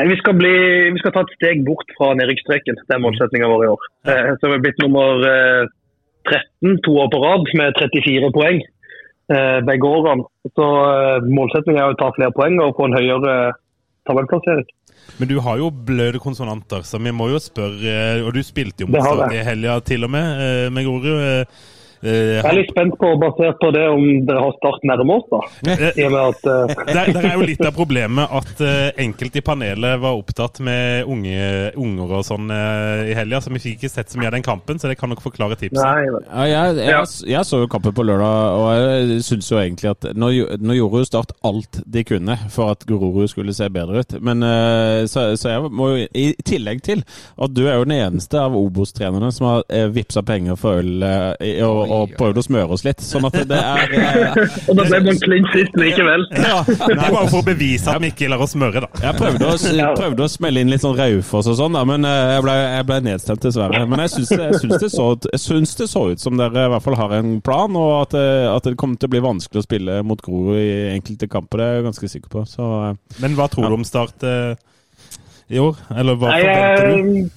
Vi, 0.00 0.16
skal 0.16 0.32
bli, 0.36 0.52
vi 0.94 1.00
skal 1.02 1.12
ta 1.12 1.24
et 1.26 1.34
steg 1.36 1.60
bort 1.66 1.90
fra 1.98 2.14
nedrykksstreken. 2.16 2.78
Det 2.88 2.94
er 2.96 3.02
målsettinga 3.04 3.48
vår 3.50 3.66
i 3.66 3.70
år. 3.74 3.90
Eh, 4.08 4.30
Så 4.40 4.48
vi 4.48 4.56
er 4.56 4.62
blitt 4.64 4.80
nummer 4.80 5.24
eh, 5.28 5.68
13 6.30 6.82
to 6.86 6.96
år 7.02 7.08
på 7.12 7.22
rad 7.22 7.48
med 7.58 7.78
34 7.78 8.30
poeng 8.34 8.60
eh, 8.62 9.58
begge 9.66 9.88
årene. 9.88 10.26
Så 10.56 10.66
eh, 10.66 11.30
målsettinga 11.30 11.84
er 11.84 11.94
å 11.94 11.98
ta 12.00 12.12
flere 12.16 12.34
poeng 12.36 12.60
og 12.64 12.76
få 12.78 12.88
en 12.88 12.98
høyere 12.98 13.34
tabellplassering. 14.08 14.68
Men 15.20 15.30
du 15.30 15.36
har 15.42 15.58
jo 15.60 15.70
bløde 15.70 16.20
konsonanter, 16.22 16.84
så 16.86 17.00
vi 17.02 17.12
må 17.14 17.30
jo 17.32 17.38
spørre 17.40 17.94
Og 18.22 18.34
du 18.36 18.42
spilte 18.46 18.84
jo 18.84 18.90
mot 18.90 19.02
Start 19.02 19.32
i 19.34 19.42
helga 19.44 19.78
til 19.84 20.06
og 20.06 20.12
med, 20.14 20.42
eh, 20.44 20.66
med 20.72 20.86
Grorud. 20.86 21.46
Eh, 22.02 22.10
eh, 22.10 22.30
Jeg 22.40 22.44
er 22.50 22.56
litt 22.56 22.70
spent 22.72 22.94
på, 23.00 23.10
basert 23.20 23.58
på 23.60 23.70
det, 23.76 23.82
om 23.92 24.04
dere 24.28 24.40
har 24.44 24.54
Start 24.60 24.82
nærme 24.88 25.16
oss, 25.18 25.26
da. 25.30 25.40
I 25.96 26.04
og 26.06 26.12
med 26.14 26.20
at 26.20 26.46
uh... 26.48 26.74
Der, 26.96 27.10
der 27.14 27.26
er 27.30 27.34
jo 27.38 27.44
litt 27.46 27.60
av 27.64 27.74
problemet 27.76 28.32
at 28.40 28.62
uh, 28.64 28.88
enkelte 29.00 29.40
i 29.40 29.44
panelet 29.46 30.00
var 30.02 30.16
opptatt 30.18 30.60
med 30.66 31.04
unge, 31.08 31.70
unger 31.80 32.14
og 32.18 32.24
sånn 32.26 32.50
uh, 32.50 33.04
i 33.08 33.14
helga, 33.16 33.40
så 33.44 33.52
vi 33.54 33.60
fikk 33.62 33.78
ikke 33.80 33.92
sett 33.92 34.10
så 34.12 34.20
mye 34.20 34.30
av 34.30 34.36
den 34.38 34.44
kampen, 34.46 34.80
så 34.80 34.88
det 34.90 34.96
kan 35.00 35.12
nok 35.12 35.22
forklare 35.24 35.56
tipset. 35.60 35.80
Nei, 35.80 36.06
men- 36.10 36.26
Ja, 36.30 36.46
jeg, 36.50 36.80
jeg, 36.88 37.06
jeg 37.34 37.44
så 37.48 37.60
jo 37.62 37.68
kampen 37.72 37.94
på 37.96 38.04
lørdag, 38.06 38.56
og 38.56 38.70
jeg 38.80 39.20
syns 39.26 39.50
jo 39.52 39.60
egentlig 39.60 39.90
at 39.92 40.08
nå, 40.16 40.30
nå 40.60 40.76
gjorde 40.78 41.02
jo 41.04 41.08
Start 41.10 41.32
alt 41.46 41.80
de 41.90 42.04
kunne 42.06 42.36
for 42.52 42.70
at 42.74 42.84
Gururu 42.88 43.24
skulle 43.30 43.54
se 43.56 43.66
bedre 43.72 44.02
ut. 44.04 44.12
Men 44.24 44.44
eh, 44.46 45.04
så, 45.10 45.24
så 45.40 45.54
jeg 45.56 45.70
må 45.74 45.88
jo 45.94 46.04
i 46.16 46.26
tillegg 46.46 46.82
til 46.86 47.00
at 47.40 47.54
du 47.56 47.62
er 47.66 47.78
jo 47.80 47.86
den 47.88 47.96
eneste 47.96 48.38
av 48.40 48.54
Obos-trenerne 48.58 49.30
som 49.34 49.48
har 49.48 49.64
eh, 49.72 49.88
vippsa 49.92 50.22
penger 50.26 50.58
for 50.60 50.80
øl 50.82 51.02
eh, 51.06 51.32
i- 51.50 51.56
og, 51.66 51.89
og 51.90 52.12
prøvd 52.18 52.38
å 52.40 52.44
smøre 52.46 52.76
oss 52.76 52.84
litt. 52.86 53.02
Sånn 53.04 53.26
at 53.26 53.34
det 53.50 53.58
er 53.58 53.94
eh, 53.98 54.40
Og 54.70 54.78
da 54.78 54.84
ble 54.86 55.00
man 55.08 55.18
klin 55.24 55.46
sist 55.54 55.76
likevel. 55.80 56.26
ja, 56.38 56.60
Det 56.68 56.86
er 56.94 57.00
bare 57.02 57.26
for 57.32 57.40
å 57.42 57.46
bevise 57.46 57.90
at 57.92 58.00
vi 58.04 58.10
ikke 58.12 58.28
lar 58.30 58.44
oss 58.44 58.54
smøre, 58.54 58.84
da. 58.84 58.90
Jeg 59.02 59.18
prøvde 59.18 59.50
å, 59.50 59.56
prøvde 59.98 60.26
å 60.26 60.30
smelle 60.30 60.62
inn 60.64 60.70
litt 60.72 60.84
sånn 60.84 60.96
Raufoss 60.98 61.50
og 61.50 61.58
sånn, 61.58 61.74
da, 61.78 61.82
men 61.88 62.06
eh, 62.08 62.34
jeg 62.36 62.44
ble, 62.46 62.54
jeg 62.76 62.86
ble 62.90 63.00
nedstemt, 63.08 63.42
dessverre. 63.48 63.82
Men 63.90 64.04
jeg 64.06 64.14
syns 64.16 64.32
det, 64.34 64.40
jeg 64.52 64.62
syns 64.64 64.76
det, 64.86 64.90
så 64.94 65.08
jeg 65.32 65.42
syns 65.44 65.74
det 65.82 65.88
så 65.92 66.04
ut 66.14 66.22
som 66.22 66.38
dere 66.40 66.66
i 66.68 66.72
hvert 66.74 66.86
fall 66.86 66.98
har 67.00 67.16
en 67.18 67.34
plan, 67.44 67.76
og 67.80 67.92
at, 68.04 68.14
det- 68.16 68.48
at 68.54 68.70
det 68.70 68.76
kommer 68.80 69.00
til 69.00 69.10
å 69.10 69.14
bli 69.16 69.24
vanskelig 69.24 69.62
å 69.62 69.66
spille 69.66 70.00
mot 70.06 70.20
Grorud 70.24 70.56
i 70.60 70.70
enkelte 70.94 71.28
kamper. 71.30 71.60
Det 71.60 71.66
er 71.66 71.78
jeg 71.80 71.88
ganske 71.90 72.12
sikker 72.14 72.32
på. 72.38 72.46
Så 72.48 72.70
eh, 72.86 72.94
Men 73.24 73.34
hva 73.38 73.50
tror 73.50 73.68
du 73.72 73.78
om 73.80 73.86
Start 73.88 74.22
eh, 74.26 74.54
i 75.50 75.58
år? 75.58 75.78
Eller 75.98 76.18
hva 76.20 76.30
forventer 76.36 76.90
du? 76.90 77.36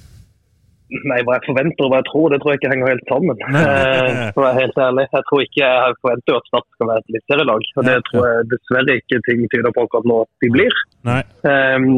Eh, 0.93 1.03
Nei, 1.09 1.19
hva 1.25 1.37
jeg 1.37 1.47
forventer 1.47 1.85
og 1.85 1.91
hva 1.91 1.99
jeg 2.01 2.07
tror, 2.09 2.25
det 2.31 2.39
tror 2.41 2.53
jeg 2.53 2.59
ikke 2.61 2.71
henger 2.73 2.91
helt 2.93 3.11
sammen. 3.11 3.43
Eh, 3.49 4.23
For 4.33 4.41
å 4.41 4.47
være 4.47 4.59
helt 4.61 4.81
ærlig. 4.87 5.05
Jeg 5.17 5.27
tror 5.29 5.43
ikke 5.43 5.61
jeg 5.61 5.95
forventer 5.99 6.37
at 6.37 6.49
Start 6.49 6.67
skal 6.75 6.89
være 6.89 7.03
et 7.03 7.13
eliteserielag. 7.13 7.69
Og 7.77 7.87
det 7.89 7.95
tror 8.09 8.27
jeg 8.29 8.49
dessverre 8.53 8.97
ikke 9.01 9.21
ting 9.27 9.45
tyder 9.53 9.75
på 9.75 9.85
akkurat 9.87 10.09
nå 10.11 10.19
at 10.25 10.45
de 10.45 10.51
blir. 10.53 10.77
Nei. 11.09 11.21
Um, 11.49 11.89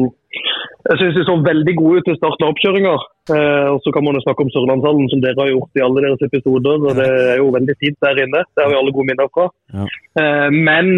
jeg 0.86 0.98
syns 1.00 1.16
de 1.16 1.22
så 1.26 1.36
veldig 1.44 1.74
gode 1.78 2.00
ut 2.02 2.10
i 2.12 2.16
starten 2.18 2.46
av 2.46 2.52
oppkjøringa. 2.54 2.96
Uh, 3.30 3.68
og 3.74 3.78
så 3.84 3.92
kan 3.94 4.04
man 4.06 4.18
jo 4.18 4.24
snakke 4.26 4.44
om 4.44 4.52
Sørlandshallen, 4.54 5.08
som 5.12 5.22
dere 5.24 5.40
har 5.42 5.52
gjort 5.52 5.80
i 5.80 5.86
alle 5.86 6.04
deres 6.04 6.26
episoder. 6.28 6.76
og 6.82 7.00
Det 7.00 7.08
er 7.30 7.40
jo 7.40 7.48
veldig 7.56 7.78
fint 7.82 7.98
der 8.04 8.22
inne. 8.26 8.44
Det 8.52 8.64
har 8.64 8.72
vi 8.72 8.78
alle 8.80 8.94
gode 8.96 9.10
minner 9.12 9.32
fra. 9.34 9.48
Ja. 9.74 9.88
Uh, 10.20 10.50
men 10.52 10.92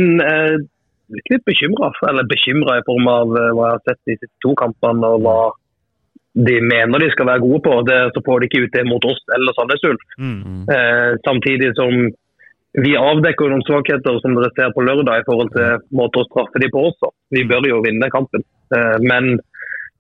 litt, 1.19 1.45
bekymra. 1.49 1.93
Eller 2.11 2.29
bekymra 2.29 2.79
i 2.79 2.85
form 2.87 3.09
av 3.11 3.33
hva 3.33 3.73
jeg 3.73 3.79
har 3.79 3.87
sett 3.87 4.03
de 4.05 4.19
siste 4.19 4.35
to 4.45 4.53
kampene, 4.61 5.15
og 5.17 5.25
hva 5.25 5.39
de 6.47 6.55
mener 6.63 7.03
de 7.03 7.11
skal 7.11 7.27
være 7.27 7.43
gode 7.43 7.61
på. 7.67 7.75
Det, 7.89 7.99
så 8.15 8.23
får 8.27 8.41
de 8.41 8.49
ikke 8.49 8.63
ut 8.65 8.75
det 8.77 8.87
mot 8.87 9.05
oss 9.11 9.21
eller 9.35 9.57
Sandnes 9.57 9.87
Ulf. 9.91 10.05
Mm. 10.23 10.65
Eh, 10.75 11.13
samtidig 11.27 11.73
som 11.79 12.09
vi 12.79 12.93
avdekker 13.01 13.51
noen 13.51 13.65
svakheter 13.67 14.21
som 14.23 14.37
dere 14.37 14.53
ser 14.55 14.75
på 14.75 14.85
lørdag 14.87 15.23
i 15.23 15.27
forhold 15.27 15.51
til 15.55 15.83
måter 15.99 16.23
å 16.23 16.29
straffe 16.29 16.63
de 16.63 16.71
på 16.71 16.85
også. 16.91 17.11
Vi 17.35 17.47
bør 17.49 17.67
jo 17.67 17.83
vinne 17.83 18.11
kampen. 18.15 18.45
Eh, 18.77 18.97
men 19.03 19.35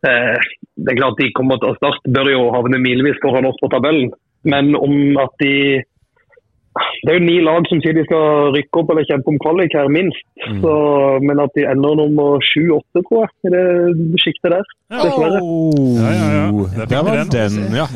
eh, 0.07 0.49
det 0.79 0.95
er 0.95 1.01
klart 1.01 1.19
de 1.19 1.33
kommer 1.35 1.59
til 1.59 1.73
å 1.73 1.79
starte, 1.81 2.15
bør 2.15 2.31
jo 2.31 2.49
havne 2.55 2.81
milevis 2.83 3.19
foran 3.25 3.49
oss 3.49 3.59
på 3.63 3.73
tabellen. 3.73 4.13
Men 4.47 4.77
om 4.79 5.19
at 5.19 5.35
de 5.43 5.83
Det 7.05 7.13
er 7.13 7.19
jo 7.19 7.25
ni 7.27 7.37
lag 7.45 7.67
som 7.71 7.81
sier 7.85 7.95
de 7.97 8.05
skal 8.07 8.51
rykke 8.57 8.81
opp 8.83 8.91
eller 8.95 9.07
kjempe 9.09 9.33
om 9.33 9.39
kvalik 9.43 9.75
her, 9.77 9.89
minst. 9.93 10.21
Så, 10.63 10.73
men 11.25 11.41
at 11.43 11.55
de 11.59 11.65
ender 11.71 11.97
nummer 12.01 12.43
sju-åtte, 12.45 13.03
tror 13.09 13.25
jeg, 13.25 13.33
i 13.49 13.53
det 13.55 14.21
sjiktet 14.23 14.55
der. 14.55 14.69
Dessverre. 14.93 15.41
Ja, 15.99 16.13
ja, 16.19 16.29
ja. 16.37 16.45
Der 16.79 16.87
Der 16.93 17.03
var 17.09 17.17
den. 17.19 17.33
den, 17.35 17.75
ja. 17.77 17.87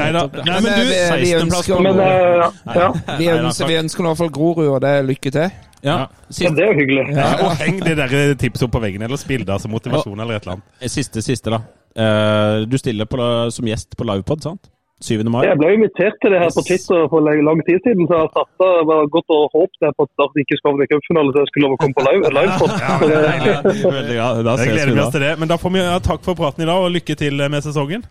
Nei 0.00 0.08
da. 0.16 0.24
Nei, 0.48 0.56
men 0.64 0.70
du, 0.70 0.82
vi, 0.88 0.96
vi 1.22 1.34
16. 1.34 1.52
plass 1.52 1.60
ønsker, 1.60 1.76
på 1.76 1.82
Men 1.86 2.00
eh, 2.00 2.46
ja, 2.80 2.88
vi, 3.18 3.28
ønsker, 3.36 3.70
vi 3.70 3.78
ønsker 3.82 4.04
i 4.04 4.08
hvert 4.10 4.22
fall 4.22 4.32
Grorud, 4.38 4.66
og 4.72 4.80
det 4.84 4.90
er 4.98 5.06
lykke 5.12 5.30
til. 5.36 5.52
ja. 5.82 5.98
Ja. 6.32 6.50
det 6.56 6.64
er 6.64 6.72
jo 6.72 6.78
hyggelig. 6.78 7.06
Ja, 7.16 7.28
og 7.44 7.56
heng 7.60 7.80
det 7.84 7.96
der 7.98 8.34
tipset 8.40 8.66
opp 8.68 8.76
på 8.76 8.82
veggen, 8.84 9.02
eller 9.02 9.20
spill 9.20 9.46
det 9.46 9.60
som 9.62 9.72
motivasjon 9.74 10.20
eller 10.20 10.38
et 10.38 10.46
eller 10.46 10.58
annet. 10.58 10.90
siste, 10.90 11.22
siste, 11.22 11.50
da. 11.52 11.62
Eh, 11.92 12.62
du 12.70 12.78
stiller 12.80 13.04
på, 13.10 13.18
som 13.52 13.66
gjest 13.68 13.96
på 13.98 14.06
livepod, 14.08 14.44
sant? 14.44 14.70
7. 15.04 15.22
mai? 15.32 15.42
Jeg 15.48 15.58
ble 15.60 15.72
invitert 15.76 16.16
til 16.22 16.34
det 16.34 16.40
her 16.42 16.52
på 16.54 16.64
Twitter 16.68 17.04
for 17.12 17.28
lang 17.48 17.60
tid 17.68 17.78
siden, 17.86 18.08
så 18.10 18.22
jeg 18.22 18.32
satte, 18.38 18.70
var 18.90 19.10
godt 19.16 19.36
og 19.36 19.44
håpet 19.56 19.92
på 19.98 20.06
at 20.06 20.12
Start 20.14 20.40
ikke 20.42 20.58
skulle 20.58 20.72
havne 20.74 20.86
i 20.86 20.90
cupfinale, 20.92 21.34
så 21.34 21.44
jeg 21.44 21.50
skulle 21.52 21.68
lov 21.68 21.76
å 21.76 21.80
komme 21.82 21.96
på 21.98 22.06
live, 22.08 22.32
livepod. 22.38 22.74
Ja, 22.78 22.96
men 23.00 23.12
det 23.12 23.20
er 23.20 23.28
deilig. 23.28 24.16
Ja, 24.18 24.26
da 24.48 24.56
ses 24.60 24.72
gleder 24.72 24.96
vi 24.96 25.04
oss 25.04 25.14
til 25.16 25.24
det. 25.26 25.32
Men 25.42 25.52
da 25.52 25.60
får 25.62 25.74
vi 25.76 25.84
ja, 25.84 25.94
takk 26.10 26.26
for 26.26 26.38
praten 26.38 26.66
i 26.66 26.68
dag, 26.70 26.82
og 26.82 26.92
lykke 26.96 27.18
til 27.22 27.46
med 27.52 27.64
sesongen. 27.66 28.06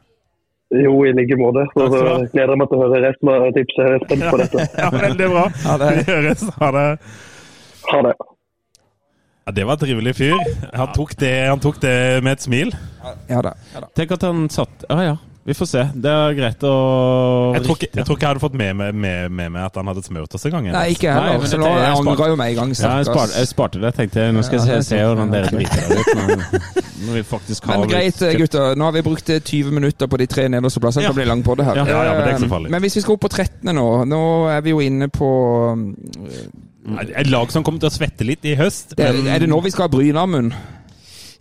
Jo, 0.71 0.93
i 1.03 1.11
like 1.11 1.35
måte. 1.35 1.65
Så, 1.73 1.87
så 1.91 2.03
gleder 2.31 2.53
jeg 2.53 2.59
meg 2.61 2.69
til 2.71 2.77
å 2.77 2.83
høre 2.85 2.99
resten 3.03 3.31
av 3.31 3.47
tipset. 3.57 3.81
Jeg 3.81 3.97
er 3.97 4.05
spent 4.05 4.27
på 4.29 4.37
dette. 4.39 4.67
Ja, 4.83 4.91
veldig 4.95 5.31
bra. 5.33 5.47
Ha 5.65 5.79
det. 5.81 5.89
Vi 5.97 6.05
høres. 6.07 6.45
Ha 6.61 6.69
det. 6.77 6.85
Ha 7.91 8.03
det. 8.07 8.13
Ja, 9.41 9.51
det 9.57 9.65
var 9.67 9.75
en 9.75 9.81
trivelig 9.81 10.13
fyr. 10.15 10.37
Han 10.77 10.93
tok 10.95 11.15
det, 11.19 11.33
han 11.49 11.59
tok 11.59 11.81
det 11.83 11.95
med 12.23 12.37
et 12.37 12.45
smil. 12.45 12.71
Ja 13.27 13.41
da. 13.43 13.55
Ja, 13.73 13.83
da. 13.83 13.89
Tenk 13.97 14.13
at 14.15 14.23
han 14.27 14.45
satt 14.53 14.83
Ja 14.85 14.99
ja, 15.01 15.15
vi 15.43 15.53
får 15.57 15.65
se. 15.71 15.81
Det 15.97 16.11
er 16.11 16.35
greit 16.37 16.61
å 16.69 16.71
Jeg 17.55 17.63
tror 17.65 17.77
ikke 17.79 17.87
jeg, 17.97 18.05
tror 18.05 18.15
ikke 18.17 18.25
jeg 18.27 18.29
hadde 18.35 18.43
fått 18.43 18.57
med 18.59 18.75
meg, 18.77 18.93
med, 18.93 19.31
med 19.33 19.49
meg 19.55 19.63
at 19.65 19.79
han 19.79 19.87
hadde 19.89 20.03
smurt 20.05 20.35
oss 20.37 20.45
en 20.45 20.51
gang. 20.53 20.67
Nei, 20.75 20.83
ikke 20.93 21.09
heller. 21.15 21.39
Nei, 21.41 21.49
Så 21.49 21.57
nå 21.57 21.65
er 21.71 21.79
jeg 21.81 21.95
spart- 22.03 22.29
jo 22.29 22.35
med 22.37 22.51
en 22.51 22.55
gang. 22.59 22.73
Ja, 22.77 22.91
jeg, 23.01 23.07
sparte, 23.09 23.33
jeg 23.39 23.47
sparte 23.49 23.81
det. 23.81 23.91
Tenkte 23.97 24.21
jeg, 24.21 24.35
nå 24.37 24.43
skal 24.45 24.59
jeg 24.59 24.67
se, 24.67 24.75
er 24.77 24.85
se 24.85 25.01
hvordan 25.01 25.33
dere 25.33 25.49
Ja. 25.49 25.55
driter 25.57 25.81
dere 25.89 25.99
ut. 25.99 26.11
Når, 26.21 27.07
når 27.07 27.13
vi 27.17 27.23
faktisk 27.31 27.65
har 27.65 27.79
Men 27.81 27.89
greit, 27.89 28.21
gutter. 28.37 28.75
Nå 28.77 28.85
har 28.85 28.91
vi 28.99 29.01
brukt 29.09 29.29
eh, 29.33 29.39
20 29.41 29.71
minutter 29.79 30.07
på 30.07 30.17
de 30.21 30.27
tre 30.29 30.45
nederste 30.53 30.79
plassene. 30.79 31.01
Det 31.01 31.09
kan 31.09 31.15
bli 31.23 31.25
lang 31.33 31.41
på 31.43 31.55
det 31.57 31.65
her. 31.65 31.75
Ja, 31.81 31.85
ja, 31.89 32.03
ja, 32.05 32.13
men 32.13 32.21
det 32.21 32.27
er 32.27 32.35
ikke 32.37 32.45
så 32.45 32.51
Eh, 32.51 32.55
farlig. 32.57 32.69
Men 32.77 32.81
hvis 32.85 32.95
vi 32.95 33.01
skal 33.01 33.17
opp 33.17 33.25
på 33.25 33.29
13. 33.33 33.73
nå 33.75 33.87
Nå 34.05 34.21
er 34.53 34.61
vi 34.61 34.69
jo 34.75 34.79
inne 34.85 35.09
på 35.09 35.31
eh, 36.29 37.09
Et 37.21 37.27
lag 37.29 37.51
som 37.53 37.63
kommer 37.65 37.79
til 37.81 37.89
å 37.89 37.93
svette 37.93 38.25
litt 38.25 38.45
i 38.45 38.55
høst. 38.57 38.95
Det, 38.97 39.09
men- 39.13 39.27
er 39.33 39.39
det 39.39 39.49
nå 39.49 39.59
vi 39.63 39.69
skal 39.73 39.85
ha 39.89 39.91
Bryne, 39.97 40.17
Amund? 40.21 40.53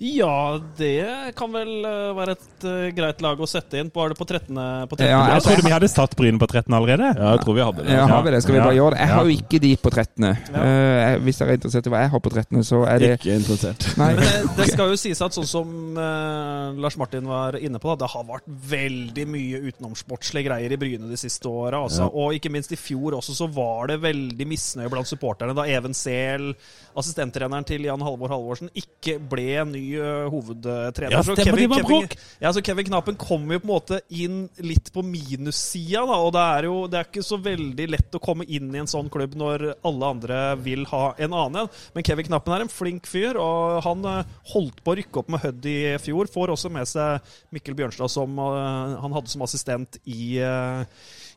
Ja, 0.00 0.56
det 0.78 1.34
kan 1.36 1.52
vel 1.52 1.84
eh, 1.84 2.10
være 2.16 2.32
et 2.32 2.64
uh, 2.64 2.86
greit 2.96 3.18
lag 3.20 3.40
å 3.40 3.48
sette 3.48 3.76
inn. 3.82 3.90
Var 3.92 4.14
det 4.14 4.16
på 4.16 4.24
13. 4.24 4.56
På 4.88 4.96
13. 4.96 5.04
Ja, 5.04 5.18
Jeg 5.18 5.34
jeg- 5.34 5.44
trodde 5.44 5.64
vi 5.66 5.72
hadde 5.74 5.90
satt 5.92 6.14
Bryne 6.16 6.40
på 6.40 6.48
13 6.48 6.72
allerede. 6.72 7.10
Ja, 7.18 7.34
jeg 7.34 7.42
tror 7.44 7.56
vi 7.58 7.64
hadde 7.66 7.84
det. 7.84 7.92
Ja, 7.92 8.06
har 8.08 8.22
vi 8.24 8.30
det? 8.32 8.40
Skal 8.42 8.56
vi 8.56 8.62
bare 8.64 8.78
gjøre 8.78 8.94
det? 8.96 9.00
Jeg 9.04 9.12
har 9.12 9.28
jo 9.28 9.34
ikke 9.36 9.60
de 9.60 9.72
på 9.76 9.92
13. 9.92 10.24
Uh, 10.56 11.18
hvis 11.26 11.40
dere 11.42 11.52
er 11.52 11.58
interessert 11.60 11.90
i 11.90 11.92
hva 11.92 12.00
jeg 12.06 12.12
har 12.14 12.22
på 12.24 12.32
13., 12.32 12.64
så 12.70 12.80
er 12.88 13.04
det 13.04 13.10
Ikke 13.18 13.36
interessert. 13.36 13.86
Nei. 14.00 14.08
Men 14.16 14.24
det, 14.24 14.56
det 14.56 14.68
skal 14.72 14.94
jo 14.94 14.96
sies 15.04 15.20
at 15.26 15.36
sånn 15.36 15.50
som 15.52 15.76
uh, 16.00 16.72
Lars 16.80 16.96
Martin 16.96 17.28
var 17.28 17.60
inne 17.60 17.82
på, 17.82 17.92
da, 17.92 18.06
det 18.06 18.10
har 18.14 18.24
vært 18.30 18.48
veldig 18.72 19.28
mye 19.36 19.60
utenomsportslige 19.68 20.48
greier 20.48 20.72
i 20.72 20.80
Bryne 20.80 21.12
de 21.12 21.20
siste 21.20 21.44
åra. 21.44 21.82
Altså. 21.84 22.08
Og 22.08 22.38
ikke 22.38 22.48
minst 22.56 22.72
i 22.72 22.80
fjor 22.80 23.18
også 23.20 23.36
så 23.36 23.50
var 23.52 23.92
det 23.92 24.00
veldig 24.00 24.48
misnøye 24.48 24.88
blant 24.88 25.12
supporterne 25.12 25.52
da 25.52 25.68
Even 25.68 25.92
Sehl, 25.92 26.54
assistenttreneren 26.96 27.68
til 27.68 27.84
Jan 27.84 28.00
Halvor 28.00 28.32
Halvorsen, 28.32 28.72
ikke 28.72 29.18
ble 29.20 29.60
ny 29.68 29.82
eh, 29.89 29.89
hovedtrener. 29.98 31.16
Ja, 31.16 31.22
stemmer, 31.24 31.58
det 31.58 31.68
var 31.70 31.84
Kevin, 31.84 32.08
ja, 32.42 32.52
så 32.52 32.62
Kevin 32.64 32.88
Knappen 32.88 33.18
kommer 33.20 33.56
jo 33.56 33.62
på 33.62 33.68
en 33.68 33.72
måte 33.72 34.00
inn 34.08 34.40
litt 34.64 34.90
på 34.94 35.04
minussida, 35.06 36.04
da. 36.08 36.18
Og 36.20 36.32
det 36.36 36.44
er 36.56 36.68
jo 36.68 36.76
det 36.90 37.00
er 37.00 37.08
ikke 37.08 37.26
så 37.26 37.40
veldig 37.42 37.88
lett 37.94 38.16
å 38.16 38.22
komme 38.22 38.46
inn 38.48 38.70
i 38.74 38.82
en 38.82 38.90
sånn 38.90 39.10
klubb 39.12 39.36
når 39.38 39.66
alle 39.86 40.12
andre 40.14 40.40
vil 40.62 40.86
ha 40.92 41.04
en 41.18 41.36
annen. 41.36 41.70
Men 41.94 42.06
Kevin 42.06 42.28
Knappen 42.30 42.56
er 42.56 42.66
en 42.66 42.72
flink 42.72 43.08
fyr, 43.10 43.38
og 43.40 43.80
han 43.86 44.04
eh, 44.08 44.36
holdt 44.54 44.82
på 44.84 44.94
å 44.94 44.98
rykke 45.00 45.22
opp 45.22 45.32
med 45.32 45.44
Hødd 45.44 45.70
i 45.70 45.78
fjor. 46.02 46.30
Får 46.30 46.54
også 46.54 46.72
med 46.72 46.88
seg 46.90 47.32
Mikkel 47.54 47.78
Bjørnstad, 47.78 48.12
som 48.12 48.38
eh, 48.44 48.98
han 49.02 49.16
hadde 49.16 49.32
som 49.32 49.46
assistent 49.46 50.00
i 50.04 50.36
eh, 50.44 50.84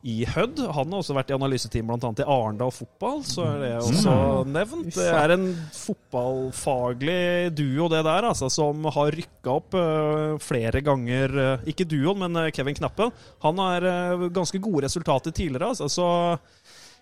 i 0.04 0.26
Hødd. 0.28 0.60
Han 0.76 0.92
har 0.92 1.00
også 1.00 1.16
vært 1.16 1.30
i 1.32 1.36
analyseteam 1.38 1.88
bl.a. 1.88 2.10
i 2.20 2.26
Arendal 2.28 2.74
fotball, 2.76 3.22
så 3.24 3.46
er 3.48 3.62
det 3.62 3.72
også 3.80 4.16
nevnt. 4.52 4.90
Det 4.98 5.06
er 5.08 5.34
en 5.38 5.46
fotballfaglig 5.72 7.54
duo, 7.56 7.88
det 7.92 8.04
der, 8.06 8.28
altså, 8.28 8.50
som 8.52 8.84
har 8.92 9.14
rykka 9.16 9.54
opp 9.54 9.78
eh, 9.80 10.36
flere 10.44 10.82
ganger. 10.84 11.38
eh, 11.46 11.68
ikke 11.72 11.88
duoen, 11.88 12.20
men 12.26 12.42
eh, 12.44 12.52
Kevin 12.56 12.76
Knappen. 12.76 13.14
Han 13.48 13.62
har 13.64 13.88
ganske 14.36 14.60
gode 14.64 14.84
resultater 14.88 15.32
tidligere, 15.32 15.72
altså, 15.72 15.88
så 15.92 16.10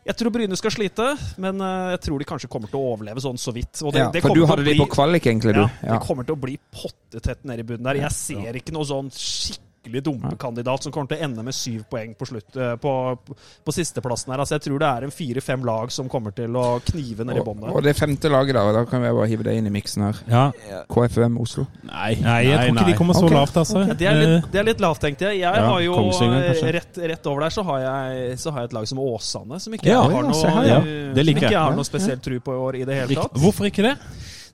jeg 0.01 0.17
tror 0.17 0.33
Bryne 0.33 0.57
skal 0.57 0.73
slite, 0.73 1.07
men 1.41 1.61
jeg 1.61 1.99
tror 2.01 2.17
de 2.21 2.25
kanskje 2.25 2.49
kommer 2.49 2.71
til 2.71 2.79
å 2.79 2.93
overleve 2.95 3.21
sånn 3.21 3.37
så 3.37 3.53
vidt. 3.53 3.75
Det, 3.77 3.99
ja, 4.01 4.07
det 4.13 4.23
For 4.25 4.33
du 4.33 4.47
hadde 4.49 4.65
de 4.65 4.73
på 4.79 4.87
kvalik, 4.95 5.27
egentlig, 5.29 5.53
du? 5.57 5.61
ja, 5.61 5.67
Ja. 5.83 5.97
Det 5.99 6.07
kommer 6.07 6.25
til 6.25 6.33
å 6.37 6.41
bli 6.41 6.55
pottetett 6.73 7.43
nede 7.45 7.61
i 7.61 7.67
bunnen 7.69 7.85
der. 7.85 7.99
Jeg 8.07 8.17
ser 8.17 8.57
ikke 8.57 8.73
noe 8.73 8.89
sånn 8.89 9.11
skikkelig 9.13 9.70
dumpekandidat 9.83 10.83
som 10.83 10.93
kommer 10.93 11.09
til 11.09 11.17
å 11.19 11.25
ende 11.25 11.43
med 11.45 11.55
syv 11.55 11.83
poeng 11.89 12.13
på 12.17 12.27
slutt 12.29 12.55
eh, 12.55 12.75
på, 12.81 12.91
på, 13.25 13.35
på 13.65 13.73
sisteplassen 13.73 14.33
her. 14.33 14.43
Altså, 14.43 14.55
jeg 14.57 14.65
tror 14.67 14.81
det 14.81 14.89
er 14.89 15.07
en 15.07 15.13
fire-fem 15.13 15.65
lag 15.65 15.91
som 15.93 16.09
kommer 16.11 16.35
til 16.37 16.55
å 16.57 16.65
knive 16.85 17.25
ned 17.27 17.41
i 17.41 17.45
bånn 17.45 17.63
Og, 17.65 17.79
og 17.79 17.85
det 17.85 17.95
femte 17.97 18.29
laget, 18.31 18.55
da. 18.57 18.65
Da 18.75 18.83
kan 18.89 19.01
vi 19.03 19.11
bare 19.11 19.29
hive 19.31 19.47
det 19.47 19.55
inn 19.57 19.69
i 19.69 19.73
miksen 19.73 20.05
her. 20.05 20.21
Ja. 20.31 20.43
KFUM 20.91 21.39
Oslo. 21.41 21.65
Nei, 21.87 22.13
Nei, 22.21 22.37
jeg 22.47 22.59
tror 22.59 22.77
ikke 22.77 22.89
de 22.91 22.97
kommer 22.99 23.17
så 23.17 23.25
okay. 23.25 23.37
lavt, 23.39 23.61
altså. 23.63 23.85
Ja, 23.87 23.97
det, 23.97 24.09
er 24.11 24.19
litt, 24.21 24.51
det 24.53 24.61
er 24.61 24.67
litt 24.69 24.83
lavt, 24.83 25.01
tenkte 25.05 25.29
jeg. 25.29 25.41
Jeg 25.41 25.61
Ja, 25.61 25.65
har 25.67 25.81
jo 25.83 25.97
eh, 26.27 26.61
rett, 26.77 27.01
rett 27.13 27.31
over 27.31 27.47
der 27.47 27.55
så 27.55 27.65
har, 27.67 27.81
jeg, 27.85 28.37
så 28.41 28.53
har 28.53 28.65
jeg 28.65 28.71
et 28.71 28.77
lag 28.77 28.91
som 28.91 29.01
Åsane, 29.01 29.59
som 29.63 29.77
ikke 29.77 29.89
Ja, 29.89 30.03
jeg 30.05 30.15
har 30.15 30.21
ja, 30.21 30.27
noe, 30.29 30.53
her, 30.57 30.69
eh, 30.77 31.17
som 31.17 31.33
ikke 31.35 31.55
har 31.57 31.75
noe 31.77 31.87
spesielt 31.87 32.23
tro 32.25 32.37
på 32.45 32.53
i 32.55 32.61
år 32.67 32.79
i 32.81 32.85
det 32.87 33.01
hele 33.01 33.17
tatt. 33.17 33.41
Hvorfor 33.41 33.69
ikke 33.71 33.89
det? 33.89 33.97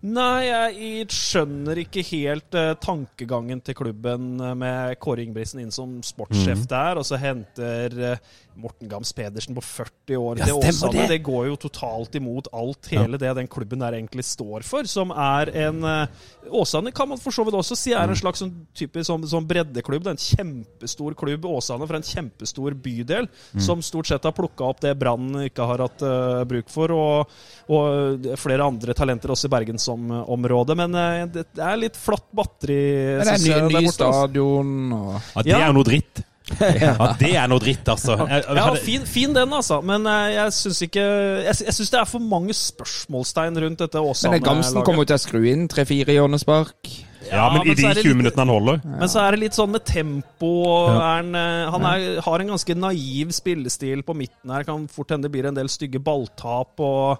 Nei, 0.07 0.45
jeg 0.47 1.07
skjønner 1.11 1.79
ikke 1.81 2.03
helt 2.11 2.55
uh, 2.55 2.73
tankegangen 2.79 3.59
til 3.65 3.75
klubben 3.75 4.37
eh, 4.39 4.53
med 4.55 4.95
Kåre 5.03 5.25
Ingebrigtsen 5.25 5.59
inn 5.63 5.73
som 5.73 5.97
sportssjef 6.05 6.61
Mm. 6.63 6.67
der, 6.71 6.99
og 7.01 7.05
så 7.09 7.17
henter 7.19 7.95
eh, 8.13 8.21
Morten 8.57 8.89
Gams 8.89 9.13
Pedersen 9.13 9.55
på 9.55 9.61
40 9.61 10.17
år 10.17 10.39
Ja, 10.41 10.45
til 10.49 10.55
Åsane. 10.59 10.91
det. 10.93 11.07
Det. 11.09 11.19
går 11.23 11.47
jo 11.51 11.55
totalt 11.61 12.15
imot 12.17 12.47
alt, 12.53 12.87
hele 12.91 13.17
det 13.21 13.35
den 13.37 13.47
klubben 13.47 13.79
der 13.79 13.93
egentlig 13.93 14.25
står 14.25 14.63
for, 14.65 14.83
som 14.89 15.11
er 15.11 15.51
en 15.67 15.83
eh, 15.83 16.07
Åsane 16.51 16.91
kan 16.95 17.09
man 17.09 17.19
for 17.19 17.31
så 17.35 17.43
vidt 17.45 17.53
også 17.59 17.75
si 17.77 17.91
er 17.93 18.03
en 18.05 18.09
Mm. 18.15 18.21
slags 18.21 18.39
sånn 18.41 18.53
typisk 18.73 19.07
sånn, 19.09 19.23
sånn 19.27 19.45
breddeklubb. 19.47 20.03
Det 20.03 20.07
er 20.13 20.17
en 20.17 20.25
kjempestor 20.63 21.13
klubb, 21.19 21.43
Åsane, 21.45 21.85
fra 21.87 21.97
en 21.99 22.03
kjempestor 22.07 22.73
bydel, 22.73 23.27
Mm. 23.53 23.61
som 23.61 23.81
stort 23.81 24.07
sett 24.07 24.23
har 24.23 24.31
plukka 24.31 24.63
opp 24.69 24.79
det 24.81 24.97
Brann 24.97 25.29
ikke 25.49 25.65
har 25.67 25.77
hatt 25.83 26.01
uh, 26.01 26.43
bruk 26.45 26.69
for, 26.69 26.91
og, 26.91 27.27
og 27.69 28.25
flere 28.39 28.63
andre 28.65 28.93
talenter 28.93 29.29
også 29.35 29.45
i 29.49 29.53
bergensområdet. 29.57 30.77
Men 30.77 30.95
uh, 30.95 31.25
det 31.27 31.45
det 31.53 31.63
er 31.63 31.77
litt 31.77 31.95
flatt 31.97 32.25
batteri. 32.33 32.79
Men 33.19 33.25
det 33.27 33.51
er 33.51 33.61
ny, 33.67 33.73
borte, 33.73 33.85
altså. 33.85 34.09
stadion 34.13 34.93
og 34.93 35.13
Ja, 35.35 35.41
det 35.43 35.53
er 35.53 35.67
jo 35.67 35.73
noe 35.77 35.87
dritt. 35.87 36.23
Ja, 36.57 37.09
det 37.19 37.33
er 37.35 37.49
noe 37.51 37.59
dritt, 37.59 37.83
altså. 37.91 38.15
Jeg, 38.23 38.43
jeg 38.47 38.55
Ja, 38.55 38.67
fin, 38.79 39.03
fin 39.05 39.33
den, 39.35 39.51
altså. 39.53 39.81
Men 39.83 40.05
eh, 40.07 40.29
jeg 40.37 40.53
syns 40.55 40.79
ikke 40.85 41.03
Jeg, 41.43 41.57
jeg 41.67 41.75
syns 41.75 41.91
det 41.91 41.99
er 41.99 42.07
for 42.07 42.23
mange 42.23 42.55
spørsmålstegn 42.55 43.59
rundt 43.65 43.83
dette 43.83 43.99
Men 43.99 44.07
det 44.37 44.43
Gamsten 44.45 44.79
Åsane-laget. 44.79 44.85
kommer 44.87 45.03
jo 45.03 45.09
til 45.11 45.17
å 45.19 45.23
skru 45.25 45.41
inn 45.51 45.67
tre-fire 45.67 46.15
hjørnespark. 46.15 46.93
ja, 47.27 47.49
men 47.51 47.65
i 47.67 47.73
men 47.73 47.75
så 47.75 47.81
de 47.81 47.87
er 47.89 47.99
20 47.99 48.07
litt- 48.07 48.17
minuttene 48.21 48.45
han 48.45 48.53
holder 48.55 48.79
Men 48.87 49.11
så 49.11 49.19
er 49.25 49.31
det 49.35 49.39
litt 49.43 49.57
sånn 49.59 49.71
med 49.75 49.83
tempo 49.83 50.53
er 50.87 51.01
han, 51.03 51.35
eh, 51.35 51.69
han 51.75 51.85
er, 51.91 52.07
har 52.23 52.39
en 52.45 52.53
ganske 52.55 52.75
naiv 52.79 53.35
spillestil 53.35 54.03
på 54.07 54.15
midten 54.15 54.53
her. 54.55 54.63
Kan 54.63 54.87
fort 54.87 55.11
hende 55.11 55.27
det 55.27 55.31
blir 55.35 55.47
en 55.51 55.57
del 55.59 55.67
stygge 55.67 55.99
balltap. 55.99 56.79
og 56.79 57.17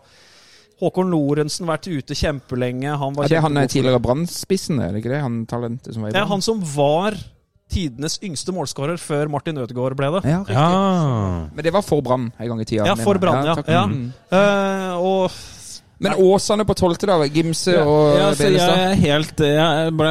Håkon 0.80 1.10
Lorentzen 1.12 1.66
vært 1.68 1.88
ute 1.90 2.14
kjempelenge. 2.16 2.96
Han 3.02 3.16
var 3.18 3.26
Ja, 3.26 3.28
det 3.28 3.38
er 3.40 3.42
han 3.42 3.58
er 3.58 3.68
tidligere 3.68 4.00
Brann-spissen, 4.00 4.80
er 4.80 4.92
det 4.94 5.02
ikke 5.04 5.10
det? 5.16 5.22
Han 5.26 5.46
talentet 5.50 5.94
som 5.96 6.04
var 6.04 6.10
i 6.10 6.12
Brann? 6.12 6.22
Det 6.22 6.22
er 6.24 6.32
han 6.32 6.42
som 6.46 6.62
var 6.76 7.18
tidenes 7.72 8.18
yngste 8.24 8.54
målskårer 8.56 9.00
før 9.02 9.30
Martin 9.32 9.60
Ødegaard 9.60 9.98
ble 10.00 10.10
det. 10.18 10.24
Ja. 10.30 10.42
Ja. 10.52 10.68
Men 11.54 11.66
det 11.66 11.74
var 11.76 11.86
for 11.86 12.04
Brann 12.06 12.30
en 12.32 12.52
gang 12.52 12.64
i 12.64 12.68
tida. 12.68 12.88
Ja, 12.88 12.96
for. 13.00 13.20
Brann, 13.20 13.46
ja. 13.46 13.56
ja. 13.68 13.86
Mm. 13.90 14.12
Uh, 14.32 14.94
og 15.02 15.38
Men 16.00 16.14
Åsane 16.22 16.66
på 16.68 16.76
tolvte, 16.78 17.08
da? 17.10 17.16
Gimse 17.26 17.74
og 17.82 18.18
Ja, 18.20 18.28
Benestad? 18.38 18.78
jeg 18.78 18.92
er 18.92 19.00
helt 19.02 19.40
jeg, 19.42 19.94
ble, 19.98 20.10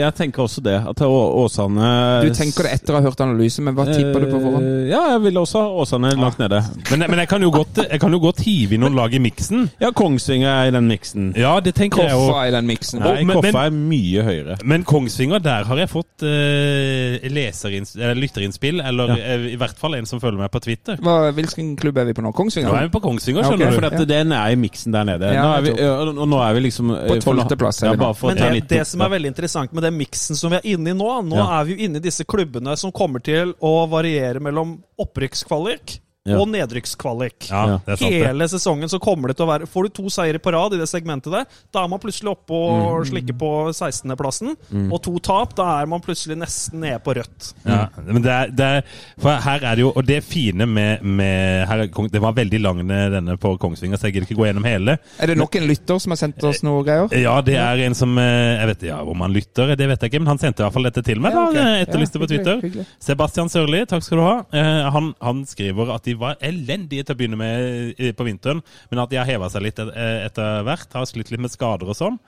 jeg, 0.00 0.14
tenker 0.16 0.42
også 0.46 0.62
det. 0.64 0.76
At 0.88 1.02
Åsane 1.04 1.90
Du 2.24 2.30
tenker 2.36 2.64
det 2.64 2.72
etter 2.78 2.94
å 2.96 3.00
ha 3.00 3.04
hørt 3.08 3.20
analysen, 3.20 3.64
men 3.66 3.74
hva 3.76 3.84
tipper 3.90 4.24
du 4.24 4.28
på 4.32 4.40
forhånd? 4.40 4.64
Eh, 4.64 4.88
Ja, 4.88 5.02
jeg 5.12 5.20
vil 5.26 5.36
også 5.42 5.60
ha 5.66 5.68
Åsane 5.82 6.14
langt 6.16 6.38
nede. 6.40 6.62
Men, 6.90 7.04
men 7.10 7.18
jeg 7.24 7.28
kan 7.28 7.42
jo 7.44 7.50
godt, 7.52 7.82
jeg 7.84 8.00
kan 8.00 8.12
jo 8.16 8.20
godt 8.24 8.40
hive 8.46 8.74
inn 8.78 8.84
noen 8.86 8.96
lag 8.96 9.12
i 9.14 9.20
miksen. 9.20 9.68
Ja, 9.82 9.90
Kongsvinger 9.92 10.48
er 10.48 10.70
i 10.70 10.74
den 10.78 10.88
miksen. 10.88 11.28
Ja, 11.36 11.58
det 11.60 11.74
tenker 11.76 12.06
jeg 12.06 12.12
Koffa 12.16 12.32
Koffa 12.32 12.46
i 12.48 12.54
den 12.56 12.70
miksen. 12.72 13.04
Nei, 13.04 13.24
men- 13.28 13.36
Koffa 13.42 13.66
er 13.68 13.76
mye 13.76 14.24
høyere. 14.30 14.58
Men 14.64 14.84
Kongsvinger, 14.88 15.42
der 15.44 15.68
har 15.68 15.76
jeg 15.84 15.90
fått 15.92 16.24
uh, 16.24 17.28
leserinns- 17.28 17.96
eller 17.98 18.14
lytterinnspill. 18.22 18.80
Eller 18.80 19.12
Ja. 19.18 19.36
i 19.52 19.56
hvert 19.60 19.76
fall 19.78 19.94
en 19.98 20.06
som 20.06 20.20
følger 20.20 20.38
meg 20.38 20.50
på 20.54 20.60
Twitter. 20.64 20.96
Hva, 21.04 21.30
hvilken 21.36 21.76
klubb 21.76 21.98
er 21.98 22.04
vi 22.08 22.12
på 22.16 22.22
nå? 22.24 22.28
Nå 22.28 22.34
er 22.34 22.36
Kongsvinger? 22.40 22.82
vi 22.82 22.88
på 22.96 23.00
Kongsvinger, 23.02 23.42
Ja, 23.42 23.48
okay, 23.48 23.58
skjønner 23.58 23.74
For 23.74 23.80
du. 23.96 24.02
at 24.02 24.08
den 24.08 24.32
er 24.32 24.48
i 24.52 24.56
miksen 24.56 24.92
der 24.92 25.04
nede. 25.04 25.17
Ja, 25.20 25.42
nå, 25.42 25.52
er 25.56 25.62
vi, 25.66 25.72
og 26.18 26.28
nå 26.28 26.40
er 26.44 26.54
vi 26.54 26.60
liksom 26.68 26.92
På 26.94 27.16
tolvteplass 27.22 27.82
Ja, 27.82 27.92
Men 27.96 28.36
det, 28.36 28.68
det 28.70 28.82
som 28.88 29.02
er 29.04 29.12
veldig 29.16 29.32
interessant 29.34 29.72
med 29.72 29.82
den 29.82 29.96
miksen 29.98 30.38
som 30.38 30.52
vi 30.54 30.60
er 30.60 30.68
inne 30.74 30.90
i 30.94 30.98
nå 30.98 31.08
Nå 31.28 31.36
Ja. 31.36 31.60
er 31.60 31.64
vi 31.68 31.76
jo 31.76 31.88
inne 31.88 31.98
i 31.98 32.04
disse 32.04 32.24
klubbene 32.28 32.76
som 32.76 32.92
kommer 32.92 33.22
til 33.24 33.54
å 33.60 33.74
variere 33.90 34.40
mellom 34.40 34.78
opprykkskvalik 34.98 35.98
Ja. 36.28 36.38
og 36.40 36.48
nedrykkskvalik. 36.52 37.48
Ja. 37.50 37.78
Hele 38.00 38.48
sesongen 38.50 38.90
så 38.90 39.00
kommer 39.02 39.30
det 39.32 39.38
til 39.38 39.46
å 39.46 39.50
være 39.52 39.68
Får 39.68 39.88
du 39.88 39.94
to 39.98 40.10
seire 40.12 40.40
på 40.42 40.52
rad 40.54 40.74
i 40.76 40.80
det 40.80 40.88
segmentet 40.90 41.32
der, 41.32 41.46
da 41.74 41.84
er 41.84 41.90
man 41.92 42.00
plutselig 42.02 42.30
oppe 42.32 42.54
og 42.56 43.06
slikker 43.08 43.36
på 43.38 43.50
16.-plassen. 43.72 44.54
Og 44.92 44.98
to 45.04 45.16
tap, 45.24 45.54
da 45.58 45.66
er 45.82 45.88
man 45.90 46.02
plutselig 46.04 46.38
nesten 46.40 46.82
nede 46.84 47.00
på 47.04 47.14
rødt. 47.18 47.52
Ja, 47.68 47.86
men 48.06 48.22
det 48.24 48.32
er, 48.34 48.52
det 48.54 48.68
er, 48.78 48.96
for 49.20 49.40
her 49.44 49.64
er 49.64 49.78
det 49.78 49.82
jo 49.84 49.90
Og 49.96 50.04
det 50.06 50.20
fine 50.26 50.66
med, 50.68 51.02
med 51.02 51.66
her, 51.68 51.84
er 51.86 52.08
Det 52.12 52.20
var 52.22 52.36
veldig 52.36 52.60
lang 52.62 52.80
denne 52.88 53.36
på 53.40 53.54
Kongsvinger, 53.60 53.98
så 53.98 54.08
jeg 54.08 54.16
gidder 54.18 54.28
ikke 54.28 54.38
gå 54.40 54.46
gjennom 54.48 54.66
hele. 54.68 54.98
Er 55.18 55.32
det 55.32 55.36
nok 55.38 55.56
en 55.58 55.66
lytter 55.68 55.98
som 56.02 56.14
har 56.14 56.20
sendt 56.20 56.44
oss 56.46 56.62
noe 56.66 56.84
greier? 56.86 57.10
Ja, 57.18 57.36
det 57.44 57.56
er 57.60 57.82
en 57.86 57.96
som 57.98 58.16
eh, 58.20 58.58
Jeg 58.60 58.70
vet 58.72 58.86
ja, 58.90 59.00
om 59.02 59.24
han 59.24 59.34
lytter, 59.34 59.74
det 59.78 59.88
vet 59.90 60.02
jeg 60.04 60.12
ikke, 60.12 60.22
men 60.24 60.32
han 60.34 60.40
sendte 60.42 60.62
i 60.62 60.66
hvert 60.66 60.76
fall 60.76 60.88
dette 60.88 61.04
til 61.06 61.20
meg. 61.24 61.36
Ja, 61.36 61.46
da, 61.54 61.66
etterlyste 61.84 62.18
Ja, 62.18 62.22
på 62.24 62.30
Twitter. 62.30 62.60
hyggelig, 62.62 62.84
hyggelig. 62.84 63.02
Sebastian 63.08 63.50
Sørli, 63.52 63.82
takk 63.90 64.04
skal 64.06 64.20
du 64.20 64.24
ha. 64.26 64.36
Eh, 64.52 64.88
han, 64.94 65.12
han 65.24 65.42
skriver 65.48 65.94
at 65.94 66.06
de 66.08 66.14
var 66.20 66.40
elendige 66.44 67.06
til 67.06 67.16
å 67.16 67.18
begynne 67.18 67.38
med 67.40 67.94
eh, 67.98 68.14
på 68.16 68.26
vinteren, 68.26 68.62
men 68.90 69.02
at 69.02 69.12
de 69.12 69.20
har 69.20 69.28
heva 69.28 69.50
seg 69.52 69.64
litt 69.64 69.80
eh, 69.82 70.26
etter 70.26 70.66
hvert. 70.66 70.90
Har 70.94 71.08
slitt 71.08 71.32
litt 71.32 71.42
med 71.42 71.52
skader 71.54 71.88
og 71.88 71.98
sånn. 71.98 72.18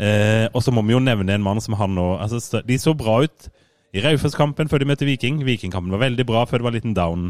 Eh, 0.00 0.46
og 0.52 0.62
så 0.64 0.72
må 0.74 0.84
vi 0.86 0.94
jo 0.94 1.02
nevne 1.02 1.34
en 1.34 1.44
mann 1.44 1.60
som 1.60 1.76
han 1.76 1.92
nå 1.92 2.14
altså, 2.16 2.62
De 2.64 2.78
så 2.80 2.94
bra 2.96 3.18
ut 3.26 3.48
i 3.92 4.00
Raufoss-kampen 4.00 4.70
før 4.72 4.80
de 4.80 4.88
møtte 4.88 5.08
Viking. 5.08 5.42
Vikingkampen 5.44 5.92
var 5.92 6.06
veldig 6.06 6.26
bra 6.28 6.46
før 6.48 6.62
det 6.62 6.66
var 6.66 6.72
en 6.72 6.78
liten 6.78 6.96
down 6.96 7.26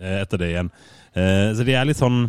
eh, 0.00 0.18
etter 0.20 0.42
det 0.42 0.50
igjen. 0.52 0.72
Eh, 1.16 1.54
så 1.56 1.64
de 1.64 1.76
er 1.76 1.88
litt 1.88 2.00
sånn 2.00 2.26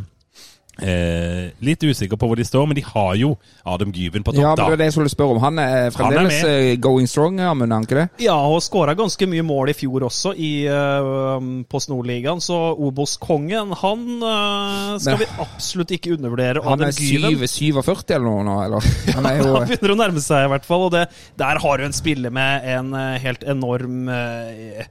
eh, 0.82 1.50
Litt 1.64 1.84
usikre 1.84 2.18
på 2.20 2.30
hvor 2.30 2.40
de 2.40 2.46
står, 2.48 2.68
men 2.70 2.78
de 2.78 2.84
har 2.86 3.16
jo 3.20 3.34
Adam 3.68 3.92
Gyven 3.96 4.26
på 4.26 4.34
topp, 4.34 4.42
Ja, 4.42 4.54
men 4.54 4.62
det 4.62 4.68
var 4.74 4.82
det 4.82 4.88
jeg 4.90 4.96
skulle 4.98 5.12
spørre 5.14 5.36
om. 5.36 5.42
Han 5.44 5.62
er 5.62 5.90
fremdeles 5.96 6.42
Han 6.42 6.52
er 6.52 6.82
going 6.84 7.08
strong, 7.10 7.40
Amund, 7.42 7.72
er 7.72 7.80
han 7.80 7.88
ikke 7.88 8.00
det? 8.02 8.08
Ja, 8.28 8.38
og 8.48 8.62
skåra 8.66 8.96
ganske 8.98 9.30
mye 9.30 9.46
mål 9.48 9.74
i 9.74 9.78
fjor 9.78 10.08
også 10.08 10.34
i 10.38 10.52
uh, 10.70 11.38
Post 11.72 11.92
Nord-ligaen, 11.92 12.42
så 12.44 12.60
Obos-kongen, 12.78 13.74
han 13.82 14.06
uh, 14.22 14.96
skal 15.02 15.18
Men- 15.18 15.24
vi 15.26 15.30
absolutt 15.48 15.96
ikke 15.98 16.16
undervurdere. 16.18 16.64
Han 16.66 16.78
Adam 16.80 16.92
er 16.92 16.98
7, 16.98 17.48
47 17.48 18.16
eller 18.16 18.28
noe 18.28 18.46
nå, 18.48 18.58
eller? 18.68 18.90
Han 19.18 19.30
er 19.30 19.42
jo 19.42 19.52
Han 19.58 19.68
begynner 19.68 19.96
å 19.96 20.00
nærme 20.04 20.24
seg, 20.24 20.46
i 20.48 20.52
hvert 20.54 20.68
fall. 20.68 20.88
Og 20.88 20.94
det, 20.96 21.08
der 21.40 21.62
har 21.64 21.78
du 21.78 21.88
en 21.88 21.96
spiller 21.96 22.34
med 22.34 22.68
en 22.78 22.94
eh, 22.98 23.18
helt 23.24 23.44
enorm 23.48 24.08
eh, 24.14 24.86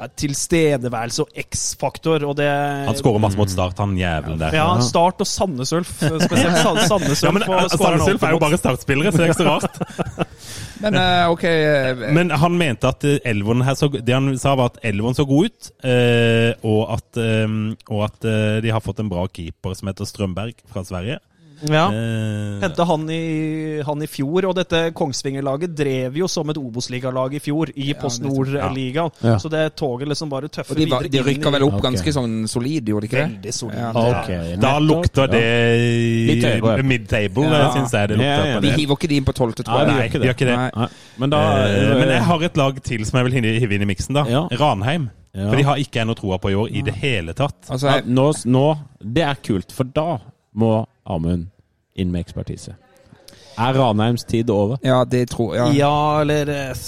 ja, 0.00 0.08
tilstedeværelse 0.16 1.26
og 1.26 1.42
X-faktor, 1.44 2.24
og 2.24 2.36
det 2.38 2.48
Han 2.48 2.96
skårer 2.96 3.20
masse 3.22 3.38
mot 3.38 3.50
Start, 3.52 3.78
han 3.82 3.92
jævelen 3.98 4.40
der. 4.40 4.56
Ja, 4.56 4.66
Start 4.84 5.20
og 5.20 5.28
Sandnes 5.28 5.72
Ulf. 5.76 5.92
Spesielt 6.26 6.58
Sandnes 6.88 7.22
Ja, 7.22 7.28
Ulf. 7.30 7.36
men 7.36 7.68
Sandnes 7.74 8.08
Ulf 8.08 8.24
er 8.24 8.34
jo 8.36 8.40
bare 8.42 8.60
startspillere, 8.60 9.12
så 9.12 9.20
det 9.20 9.28
er 9.28 9.34
ikke 9.34 9.42
så 9.42 9.50
rart. 9.50 9.80
Men 10.80 10.96
uh, 10.96 11.28
OK 11.28 11.42
eh, 11.44 11.98
Men 12.16 12.30
han 12.40 12.54
mente 12.56 12.88
at 12.88 13.04
eh, 13.04 13.18
Elvon 13.28 13.60
her 13.66 13.76
så, 13.76 13.90
det 13.92 14.14
han 14.16 14.30
sa 14.40 14.54
var 14.56 14.70
at 14.72 14.78
Elvon 14.88 15.12
så 15.12 15.26
god 15.28 15.50
ut, 15.50 15.68
eh, 15.84 16.54
og 16.64 16.94
at, 16.96 17.20
eh, 17.20 17.56
og 17.92 18.04
at 18.06 18.24
eh, 18.24 18.60
de 18.64 18.72
har 18.72 18.80
fått 18.80 19.02
en 19.04 19.10
bra 19.12 19.26
keeper 19.28 19.76
som 19.76 19.90
heter 19.92 20.08
Strømberg 20.08 20.56
fra 20.72 20.84
Sverige. 20.88 21.18
Ja. 21.68 21.86
Eh, 21.92 22.60
Henta 22.62 22.84
han 22.88 23.02
i, 23.12 23.80
han 23.84 24.00
i 24.02 24.06
fjor, 24.08 24.46
og 24.48 24.54
dette 24.56 24.78
Kongsvinger-laget 24.96 25.74
drev 25.76 26.16
jo 26.16 26.28
som 26.30 26.48
et 26.48 26.56
Obos-ligalag 26.56 27.34
i 27.36 27.40
fjor, 27.44 27.68
i 27.76 27.92
Post 28.00 28.22
Nord-ligaen. 28.24 29.10
Ja. 29.20 29.34
Så 29.42 29.50
det 29.52 29.66
toget 29.76 30.08
liksom 30.08 30.30
bare 30.32 30.48
tøffer 30.48 30.72
og 30.72 30.80
de, 30.80 30.86
videre 30.88 31.10
de 31.12 31.22
rykka 31.26 31.52
vel 31.52 31.66
opp 31.68 31.76
Ok. 31.80 31.84
ganske 31.90 32.14
sånn 32.16 32.38
solid, 32.48 32.88
gjorde 32.88 33.04
de 33.04 33.10
ikke 33.10 33.20
det? 33.20 33.28
Veldig 33.36 33.54
solid. 33.54 33.78
Ja. 33.78 33.90
okay. 33.92 34.56
da 34.60 34.72
lukter 34.80 35.28
det 35.30 36.84
mid-table, 36.84 37.44
Ja. 37.50 37.70
syns 37.74 37.92
jeg 37.92 38.08
det 38.08 38.16
lukter. 38.18 38.30
Ja, 38.30 38.44
ja, 38.46 38.56
på 38.56 38.60
De 38.64 38.68
det. 38.70 38.76
hiver 38.80 38.96
ikke 38.96 39.08
de 39.08 39.16
inn 39.20 39.24
på 39.28 39.32
tolvte, 39.36 39.64
tror 39.66 39.78
Nei, 39.78 39.84
jeg. 39.84 39.90
de 39.90 39.94
gjør 40.00 40.08
ikke 40.10 40.20
de 40.20 40.26
gjør 40.28 40.36
ikke 40.38 40.48
det. 40.50 40.56
Nei. 40.56 40.70
Nei. 40.76 40.88
Men 41.18 41.30
da 41.30 41.40
Eh, 41.60 41.94
Men 42.00 42.08
jeg 42.08 42.22
har 42.24 42.42
et 42.42 42.56
lag 42.56 42.82
til 42.82 43.04
som 43.04 43.18
jeg 43.18 43.24
vil 43.30 43.32
hive 43.42 43.60
hive 43.60 43.74
inn 43.74 43.82
i 43.82 43.88
miksen, 43.94 44.14
da. 44.14 44.24
Ja. 44.28 44.42
Ranheim. 44.60 45.10
Ja. 45.34 45.48
For 45.48 45.56
de 45.56 45.62
har 45.62 45.76
ikke 45.76 46.00
jeg 46.00 46.06
noe 46.06 46.14
troa 46.18 46.38
på 46.38 46.50
i 46.50 46.54
år 46.54 46.70
i 46.74 46.82
det 46.82 46.94
hele 46.94 47.32
tatt. 47.34 47.54
Altså, 47.70 47.86
jeg, 47.94 48.04
nå, 48.06 48.32
nå 48.46 48.78
Det 49.02 49.22
er 49.22 49.34
kult, 49.42 49.70
for 49.72 49.84
da 49.84 50.18
må 50.56 50.84
Amund 51.10 51.50
inn 51.98 52.12
med 52.14 52.24
ekspertise. 52.24 52.76
Er 53.60 53.74
Ranheims 53.74 54.24
tid 54.24 54.50
over? 54.50 54.78
ja, 54.82 55.04
det 55.04 55.26
tror 55.30 55.56
jeg. 55.56 55.74
Ja. 55.76 55.90
Ja, 55.90 56.20
eller 56.22 56.48
eh, 56.48 56.84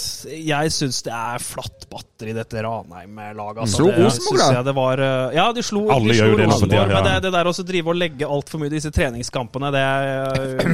Jeg 0.47 0.71
syns 0.73 1.01
det 1.05 1.13
er 1.13 1.43
flatt 1.43 1.85
batteri, 1.91 2.33
dette 2.33 2.63
Ranheim-laget. 2.63 3.59
Altså. 3.65 3.77
Slo 3.77 3.91
Rosenborg, 3.91 4.41
da? 4.41 4.63
Det 4.65 4.73
var, 4.77 5.03
eh, 5.05 5.35
ja, 5.37 5.45
de 5.53 5.63
slo, 5.65 5.83
Alle 5.93 6.13
de 6.13 6.17
gjør 6.17 6.31
slo 6.31 6.33
jo 6.33 6.39
det 6.39 6.47
nå 6.47 6.57
tida, 6.57 6.79
Rosenborg. 6.79 6.93
Men 6.95 7.07
det, 7.09 7.13
det 7.27 7.33
der 7.35 7.49
å 7.51 7.53
drive 7.73 7.93
og 7.93 7.99
legge 7.99 8.29
altfor 8.37 8.63
mye 8.63 8.71
i 8.71 8.73
disse 8.73 8.93
treningskampene, 8.95 9.71
det 9.75 9.83
eh, 9.83 10.73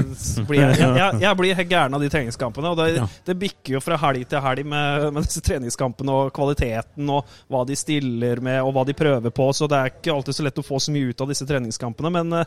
blir 0.50 0.62
jeg, 0.64 0.80
jeg, 1.02 1.22
jeg 1.26 1.39
blir 1.41 1.60
helt 1.60 1.74
gæren 1.76 2.00
av 2.00 2.06
de 2.06 2.12
treningskampene. 2.16 2.74
Og 2.74 2.80
det, 2.80 3.08
det 3.28 3.38
bikker 3.43 3.76
jo 3.76 3.84
fra 3.84 4.00
helg 4.06 4.28
til 4.30 4.45
helg 4.45 4.72
med, 4.76 5.10
med 5.18 5.28
disse 5.28 5.43
treningskampene 5.45 6.20
og 6.22 6.34
kvaliteten 6.36 7.12
og 7.12 7.38
hva 7.50 7.66
de 7.68 7.76
stiller 7.80 8.43
med 8.45 8.62
og 8.64 8.72
hva 8.78 8.86
de 8.88 8.95
prøver 8.95 9.36
på. 9.36 9.52
Så 9.58 9.68
det 9.68 9.82
er 9.82 9.95
ikke 9.97 10.16
alltid 10.16 10.39
så 10.39 10.47
lett 10.47 10.64
å 10.64 10.70
få 10.70 10.80
så 10.80 10.95
mye 10.95 11.12
ut 11.12 11.26
av 11.26 11.34
disse 11.34 11.50
treningskampene. 11.50 12.14
Men 12.22 12.43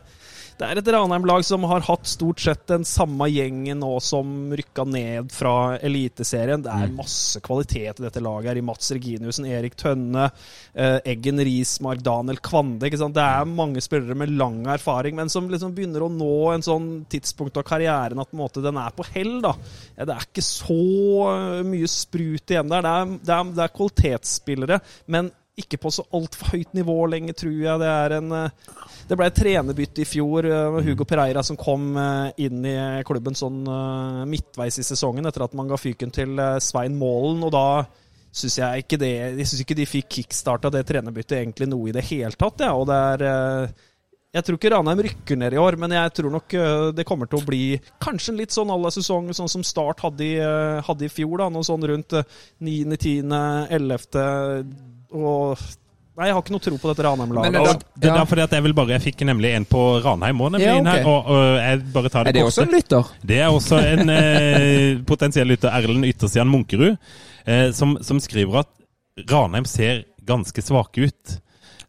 det 0.59 0.67
er 0.67 0.79
et 0.79 0.89
Ranheim-lag 0.93 1.43
som 1.45 1.65
har 1.69 1.83
hatt 1.87 2.07
stort 2.09 2.41
sett 2.43 2.65
den 2.69 2.85
samme 2.87 3.27
gjengen 3.31 3.81
nå 3.81 3.91
som 4.03 4.53
rykka 4.53 4.85
ned 4.87 5.31
fra 5.33 5.75
Eliteserien. 5.83 6.63
Det 6.63 6.71
er 6.71 6.93
masse 6.93 7.41
kvalitet 7.43 7.99
i 7.99 8.05
dette 8.05 8.23
laget. 8.23 8.51
her 8.51 8.61
I 8.61 8.65
Mats 8.65 8.91
Reginiussen, 8.93 9.47
Erik 9.49 9.75
Tønne, 9.79 10.29
eh, 10.73 10.99
Eggen 11.13 11.41
Rismark, 11.43 12.03
Daniel 12.05 12.37
Kvande. 12.37 12.87
Ikke 12.87 13.01
sant? 13.01 13.17
Det 13.17 13.25
er 13.25 13.49
mange 13.49 13.81
spillere 13.81 14.15
med 14.15 14.35
lang 14.37 14.63
erfaring, 14.67 15.15
men 15.15 15.29
som 15.29 15.49
liksom 15.49 15.75
begynner 15.75 16.05
å 16.05 16.11
nå 16.13 16.53
en 16.53 16.65
sånn 16.65 16.89
tidspunkt 17.09 17.57
av 17.57 17.67
karrieren 17.67 18.21
at 18.21 18.33
måte, 18.33 18.63
den 18.63 18.77
er 18.77 18.91
på 18.95 19.05
hell. 19.13 19.41
da. 19.41 19.55
Det 19.97 20.09
er 20.09 20.27
ikke 20.29 20.45
så 20.45 20.81
eh, 21.33 21.63
mye 21.67 21.89
sprut 21.89 22.53
igjen 22.53 22.69
der. 22.69 22.83
Det 22.85 22.97
er, 22.97 23.15
det 23.23 23.37
er, 23.37 23.55
det 23.57 23.65
er 23.65 23.77
kvalitetsspillere, 23.77 24.83
men 25.07 25.31
ikke 25.59 25.77
på 25.77 25.91
så 25.93 26.01
altfor 26.17 26.55
høyt 26.55 26.71
nivå 26.73 26.95
lenger, 27.11 27.35
tror 27.37 27.53
jeg. 27.53 27.81
Det 27.81 27.89
er 27.89 28.15
en 28.17 28.31
eh, 28.33 28.77
Det 29.09 29.17
ble 29.19 29.27
et 29.29 29.37
trenerbytte 29.37 30.01
i 30.01 30.07
fjor. 30.07 30.47
eh, 30.49 30.77
Hugo 30.87 31.05
Pereira 31.05 31.43
som 31.45 31.59
kom 31.59 31.91
eh, 31.99 32.45
inn 32.47 32.65
i 32.65 32.75
klubben 33.05 33.37
sånn 33.37 33.61
midtveis 34.29 34.79
i 34.81 34.87
sesongen 34.87 35.29
etter 35.29 35.45
at 35.45 35.53
man 35.57 35.69
ga 35.69 35.77
fyken 35.77 36.13
til 36.13 36.39
Svein 36.63 36.97
Målen, 36.97 37.43
og 37.45 37.53
da 37.53 37.65
syns 38.33 38.57
jeg 38.57 38.81
ikke 38.81 38.97
det 38.97 39.11
Jeg 39.13 39.45
synes 39.45 39.61
ikke 39.61 39.77
de 39.77 39.85
fikk 39.85 40.07
kickstarta 40.15 40.71
det 40.73 40.87
trenerbyttet 40.89 41.37
egentlig 41.37 41.67
noe 41.69 41.91
i 41.91 41.93
det 41.93 42.05
hele 42.09 42.33
tatt, 42.33 42.63
ja. 42.65 42.73
Og 42.73 42.87
det 42.89 43.01
er 43.13 43.73
jeg 44.33 44.47
tror 44.47 44.57
ikke 44.57 44.71
Ranheim 44.73 45.03
rykker 45.05 45.37
ned 45.37 45.53
i 45.53 45.59
år, 45.61 45.75
men 45.77 45.93
jeg 45.93 46.09
tror 46.17 46.31
nok 46.33 46.55
det 46.97 47.03
kommer 47.05 47.29
til 47.29 47.37
å 47.37 47.45
bli 47.45 47.77
kanskje 48.01 48.31
en 48.33 48.39
litt 48.41 48.55
sånn 48.55 48.71
à 48.73 48.77
la 48.81 48.89
sesong, 48.89 49.27
sånn 49.37 49.51
som 49.51 49.61
Start 49.61 50.01
hadde 50.01 50.25
i, 50.25 50.31
hadde 50.87 51.05
i 51.05 51.11
fjor. 51.13 51.35
da, 51.43 51.51
Noe 51.53 51.67
sånn 51.67 51.85
rundt 51.85 52.15
øh, 52.17 52.25
9., 52.65 52.97
10., 52.97 53.29
11. 53.77 54.17
og 55.13 55.57
Nei, 56.13 56.27
jeg 56.29 56.35
har 56.35 56.43
ikke 56.43 56.53
noe 56.53 56.61
tro 56.61 56.77
på 56.77 56.89
dette 56.91 57.03
Ranheim-laget. 57.07 57.53
Det, 57.55 57.57
er 57.57 57.63
altså. 57.65 57.87
Det 57.97 58.05
er 58.05 58.11
Ja. 58.11 58.17
derfor 58.19 58.39
at 58.43 58.51
jeg 58.53 58.63
vil 58.67 58.73
bare 58.77 58.91
Jeg 58.93 59.01
fikk 59.01 59.21
nemlig 59.25 59.49
en 59.57 59.65
på 59.65 59.79
Ranheim 60.03 60.41
òg, 60.45 60.51
nemlig 60.53 60.67
Ja, 60.67 60.75
inn 60.77 60.85
her. 60.85 61.07
Og, 61.09 61.25
og 61.25 61.55
jeg 61.57 61.79
bare 61.95 62.09
tar 62.13 62.23
det 62.27 62.29
Er 62.29 62.37
det 62.37 62.43
også 62.45 62.61
en 62.67 62.75
lytter? 62.75 63.09
Det 63.25 63.39
er 63.41 63.47
også 63.49 63.79
en 63.81 64.09
eh, 64.13 65.01
potensiell 65.09 65.49
lytter, 65.49 65.73
Erlend 65.73 66.05
Yttersian 66.05 66.51
Munkerud, 66.53 66.99
eh, 67.47 67.71
som, 67.73 67.95
som 68.05 68.19
skriver 68.21 68.59
at 68.61 68.69
Ranheim 69.31 69.65
ser 69.65 70.03
ganske 70.23 70.61
svake 70.61 71.07
ut. 71.09 71.33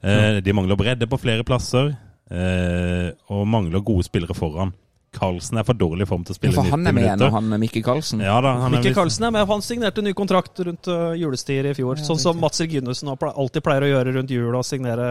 Eh, 0.03 0.41
de 0.41 0.53
mangler 0.57 0.77
bredde 0.81 1.07
på 1.07 1.21
flere 1.21 1.45
plasser, 1.45 1.93
eh, 2.33 3.13
og 3.29 3.45
mangler 3.47 3.85
gode 3.85 4.09
spillere 4.09 4.33
foran. 4.37 4.73
Carlsen 5.15 5.61
er 5.61 5.67
for 5.67 5.79
dårlig 5.79 6.09
form 6.11 6.25
til 6.27 6.35
å 6.35 6.39
spille 6.39 6.57
For 6.57 6.67
han 6.69 6.83
90 6.85 6.91
er 6.91 6.97
med 6.97 7.05
igjen, 7.05 7.21
minutter. 7.21 7.35
han 7.37 7.63
Mikke 7.63 7.83
Carlsen. 7.87 8.25
Ja 8.25 8.41
da, 8.45 8.57
han 8.65 8.69
er 8.69 8.77
Mikke 8.79 8.95
Karlsen 8.97 9.29
er 9.29 9.35
med. 9.37 9.47
Han 9.51 9.65
signerte 9.65 10.05
ny 10.05 10.13
kontrakt 10.17 10.61
rundt 10.67 10.91
uh, 10.91 11.15
julestider 11.19 11.71
i 11.71 11.79
fjor. 11.79 12.03
sånn 12.03 12.21
som 12.21 12.41
Mats 12.43 12.63
Reginussen 12.65 13.13
alltid 13.15 13.65
pleier 13.65 13.87
å 13.87 13.93
gjøre 13.95 14.19
rundt 14.19 14.35
jul, 14.35 14.51
og 14.53 14.67
signere 14.67 15.09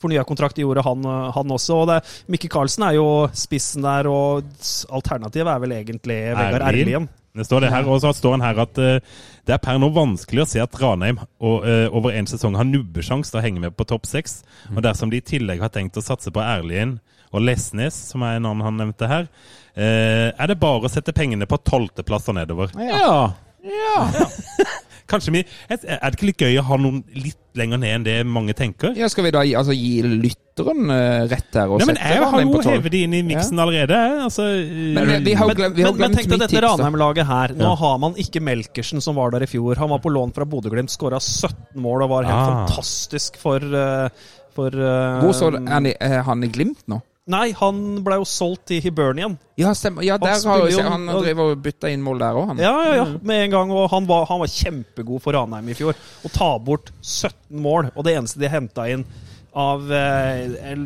fornya 0.00 0.24
kontrakt. 0.28 0.60
Gjorde 0.60 0.84
han, 0.86 1.06
uh, 1.06 1.30
han 1.36 1.56
også. 1.56 1.80
Og 1.82 1.88
det, 1.92 2.00
Mikke 2.32 2.50
Karlsen 2.52 2.88
er 2.88 2.98
jo 2.98 3.08
spissen 3.36 3.86
der, 3.86 4.10
og 4.10 4.50
alternativet 4.90 5.54
er 5.54 5.64
vel 5.64 5.78
egentlig 5.80 6.20
Vegard 6.34 6.68
Erlien. 6.72 7.10
Det 7.30 7.46
står 7.46 7.62
det 7.62 7.68
her, 7.70 7.86
og 7.86 8.00
så 8.02 8.10
står 8.10 8.32
han 8.34 8.42
her 8.42 8.58
at 8.64 8.78
uh, 8.82 9.20
det 9.46 9.54
er 9.54 9.62
per 9.62 9.78
nå 9.80 9.90
vanskelig 9.94 10.44
å 10.44 10.48
se 10.48 10.62
at 10.62 10.76
Ranheim 10.78 11.18
og, 11.18 11.64
eh, 11.66 11.86
over 11.90 12.14
en 12.14 12.28
sesong 12.28 12.54
har 12.58 12.66
nubbesjanse 12.68 13.32
til 13.32 13.40
å 13.40 13.44
henge 13.44 13.62
med 13.64 13.74
på 13.74 13.86
topp 13.88 14.06
seks. 14.06 14.40
Og 14.70 14.82
dersom 14.84 15.10
de 15.10 15.18
i 15.18 15.24
tillegg 15.26 15.62
har 15.62 15.72
tenkt 15.74 15.98
å 15.98 16.04
satse 16.04 16.30
på 16.30 16.42
Erlien 16.44 16.98
og 17.32 17.44
Lesnes, 17.46 17.94
som 18.10 18.22
er 18.26 18.36
en 18.40 18.46
annen 18.50 18.64
han 18.66 18.76
nevnte 18.80 19.06
her, 19.10 19.28
eh, 19.76 20.30
er 20.34 20.46
det 20.50 20.58
bare 20.60 20.86
å 20.88 20.90
sette 20.92 21.12
pengene 21.14 21.46
på 21.46 21.58
tolvteplass 21.62 22.28
og 22.28 22.34
nedover. 22.40 22.72
Ja. 22.80 23.32
Kanskje 25.10 25.32
vi, 25.34 25.40
Er 25.68 25.80
det 25.82 26.14
ikke 26.16 26.28
litt 26.28 26.42
gøy 26.44 26.58
å 26.60 26.62
ha 26.68 26.76
noen 26.78 27.00
litt 27.18 27.36
lenger 27.58 27.80
ned 27.82 27.94
enn 27.96 28.04
det 28.06 28.14
mange 28.30 28.54
tenker? 28.54 28.92
Ja, 28.96 29.08
skal 29.10 29.26
vi 29.26 29.32
da 29.34 29.40
gi, 29.42 29.56
altså, 29.58 29.74
gi 29.74 30.04
lytteren 30.06 30.86
eh, 30.94 31.24
rett 31.32 31.58
her 31.58 31.66
og 31.74 31.80
Nei, 31.82 31.88
men 31.90 31.98
sette 31.98 32.12
jeg 32.14 32.28
har 32.30 32.44
jo 32.44 32.60
hevet 32.68 32.94
de 32.94 33.00
inn 33.08 33.16
i 33.18 33.22
miksen 33.26 33.58
allerede. 33.58 33.98
Altså, 34.28 34.46
Men 34.94 35.10
vi, 35.10 35.16
vi 35.32 35.34
har 35.40 35.50
glemt, 35.58 35.74
vi 35.76 35.82
har 35.86 35.96
men, 35.98 36.04
men 36.04 36.14
tenk 36.16 36.30
deg 36.30 36.36
mitt 36.38 36.46
dette. 36.46 36.62
Ranheim-laget 36.62 37.26
her. 37.26 37.56
Nå 37.58 37.72
Ja. 37.72 37.74
har 37.82 37.98
man 38.06 38.14
ikke 38.22 38.42
Melkersen, 38.46 39.02
som 39.02 39.18
var 39.18 39.34
der 39.34 39.42
i 39.48 39.50
fjor. 39.50 39.82
Han 39.82 39.90
var 39.90 39.98
på 40.04 40.14
lån 40.14 40.32
fra 40.36 40.46
Bodø-Glimt, 40.46 40.94
skåra 40.94 41.18
17 41.18 41.58
mål 41.82 42.06
og 42.06 42.12
var 42.14 42.30
helt 42.30 42.38
Ah. 42.38 42.66
fantastisk 42.70 43.36
for, 43.42 43.58
uh, 43.66 44.08
for 44.54 44.70
uh, 44.78 45.20
Hvor 45.26 45.34
så 45.34 45.50
er 45.50 45.58
han 45.74 45.90
i- 45.90 45.96
er 46.00 46.22
han 46.22 46.44
i 46.46 46.54
Glimt 46.54 46.86
nå? 46.86 47.02
Nei, 47.30 47.50
han 47.56 47.80
ble 48.04 48.20
jo 48.20 48.26
solgt 48.28 48.66
til 48.70 48.82
Hibernian. 48.84 49.36
Ja, 49.60 49.72
stemmer. 49.76 50.04
Ja, 50.06 50.16
der 50.20 50.34
har 50.34 50.42
spiller 50.42 50.72
jo, 50.72 50.84
han 50.86 51.06
driver 51.06 51.52
og 51.52 51.64
bytta 51.64 51.90
inn 51.92 52.04
mål 52.04 52.22
der 52.22 52.38
òg, 52.40 52.52
han. 52.52 52.62
Ja, 52.62 52.74
ja, 52.86 52.94
ja, 53.02 53.08
med 53.22 53.46
en 53.46 53.54
gang. 53.54 53.74
Og 53.76 53.90
han 53.92 54.08
var, 54.08 54.26
han 54.30 54.42
var 54.42 54.50
kjempegod 54.50 55.22
for 55.22 55.36
Ranheim 55.36 55.70
i 55.70 55.76
fjor. 55.78 55.98
Å 56.24 56.32
ta 56.34 56.52
bort 56.62 56.92
17 57.00 57.60
mål, 57.62 57.92
og 57.94 58.06
det 58.06 58.16
eneste 58.18 58.42
de 58.42 58.50
henta 58.50 58.88
inn 58.90 59.06
av 59.52 59.92
eh, 59.92 60.44
en 60.70 60.84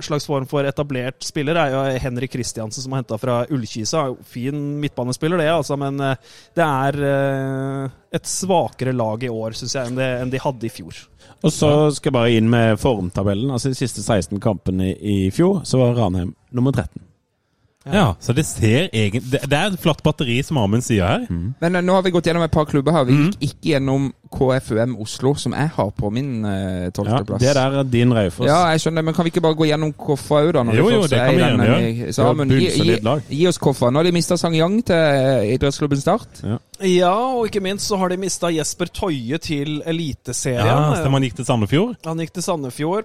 slags 0.00 0.26
form 0.26 0.46
for 0.48 0.64
etablert 0.64 1.24
spiller, 1.26 1.58
er 1.60 1.74
jo 1.74 1.82
Henrik 2.02 2.32
Kristiansen, 2.32 2.82
som 2.84 2.94
er 2.94 3.02
henta 3.02 3.18
fra 3.20 3.42
Ullkisa. 3.52 4.06
Fin 4.28 4.78
midtbanespiller, 4.80 5.40
det, 5.42 5.50
altså, 5.52 5.76
men 5.80 6.00
eh, 6.00 6.16
det 6.56 6.64
er 6.64 7.00
eh, 7.10 7.98
et 8.16 8.28
svakere 8.28 8.96
lag 8.96 9.24
i 9.24 9.32
år, 9.32 9.56
syns 9.58 9.76
jeg, 9.76 9.90
enn, 9.92 10.00
det, 10.00 10.08
enn 10.22 10.32
de 10.32 10.42
hadde 10.42 10.68
i 10.68 10.72
fjor. 10.72 11.04
Og 11.46 11.52
så 11.54 11.68
skal 11.94 12.10
jeg 12.10 12.16
bare 12.16 12.32
inn 12.34 12.48
med 12.50 12.80
formtabellen. 12.82 13.52
Altså 13.54 13.70
De 13.70 13.78
siste 13.78 14.02
16 14.02 14.40
kampene 14.42 14.90
i 14.96 15.30
fjor, 15.34 15.60
så 15.68 15.78
var 15.78 15.94
Ranheim 15.98 16.34
nummer 16.50 16.74
13. 16.74 17.02
ja, 17.92 18.14
så 18.20 18.34
det 18.34 18.44
ser 18.46 18.88
egentlig 18.92 19.22
Det 19.30 19.40
det 19.48 19.58
er 19.58 19.72
et 19.72 19.80
flatt 19.80 20.02
batteri, 20.02 20.42
som 20.44 20.56
Amund 20.58 20.82
sier 20.84 21.06
her. 21.06 21.26
Men 21.60 21.76
eh, 21.76 21.80
nå 21.82 21.92
har 21.94 22.02
vi 22.02 22.10
gått 22.10 22.24
gjennom 22.28 22.42
et 22.44 22.50
par 22.54 22.64
klubber 22.66 22.92
her. 22.92 23.04
Vi 23.04 23.12
Mhm. 23.12 23.30
gikk 23.32 23.48
ikke 23.48 23.70
gjennom 23.72 24.12
KFUM 24.30 24.96
Oslo, 25.00 25.34
som 25.34 25.52
jeg 25.56 25.70
har 25.74 25.90
på 25.96 26.10
min 26.12 26.44
uh, 26.44 26.90
Ja, 26.92 27.22
det 27.38 27.54
der 27.56 27.78
er 27.78 27.82
din 27.84 28.12
Raufoss. 28.12 28.46
Ja, 28.46 28.66
jeg 28.72 28.80
skjønner, 28.80 29.02
men 29.02 29.14
kan 29.14 29.24
vi 29.24 29.30
ikke 29.32 29.40
bare 29.40 29.54
gå 29.56 29.64
gjennom 29.70 29.92
KFA 29.96 30.42
òg, 30.44 30.52
da? 30.52 30.62
når 30.68 30.74
Jo, 30.76 30.90
jo, 30.90 31.02
det 31.08 31.18
kan 31.18 31.34
vi 31.34 31.42
gjerne 31.42 31.68
gjøre. 31.68 32.12
Så 32.12 32.26
Amund, 32.28 32.50
gi, 32.52 32.68
gi, 32.68 33.38
gi 33.38 33.46
oss 33.48 33.58
KFA. 33.58 33.90
Nå 33.90 33.98
har 34.02 34.04
de 34.04 34.12
mista 34.12 34.36
Sang 34.36 34.54
Yang 34.54 34.84
til 34.90 34.96
eh, 34.96 35.54
idrettsklubben 35.54 36.00
Start. 36.00 36.42
Ja, 36.82 37.14
og 37.14 37.46
ikke 37.48 37.60
minst 37.64 37.88
så 37.88 37.96
har 37.98 38.08
de 38.12 38.16
mista 38.20 38.50
Jesper 38.52 38.86
Toie 38.92 39.38
til 39.38 39.80
Eliteserien. 39.86 40.66
Ja, 40.66 40.94
Stemmer 41.00 41.18
han 41.18 41.22
gikk 41.28 41.36
til 41.40 41.48
Sandefjord? 41.48 41.96
Han 42.04 42.18
gikk 42.22 42.34
til 42.36 42.42
Sandefjord. 42.42 43.04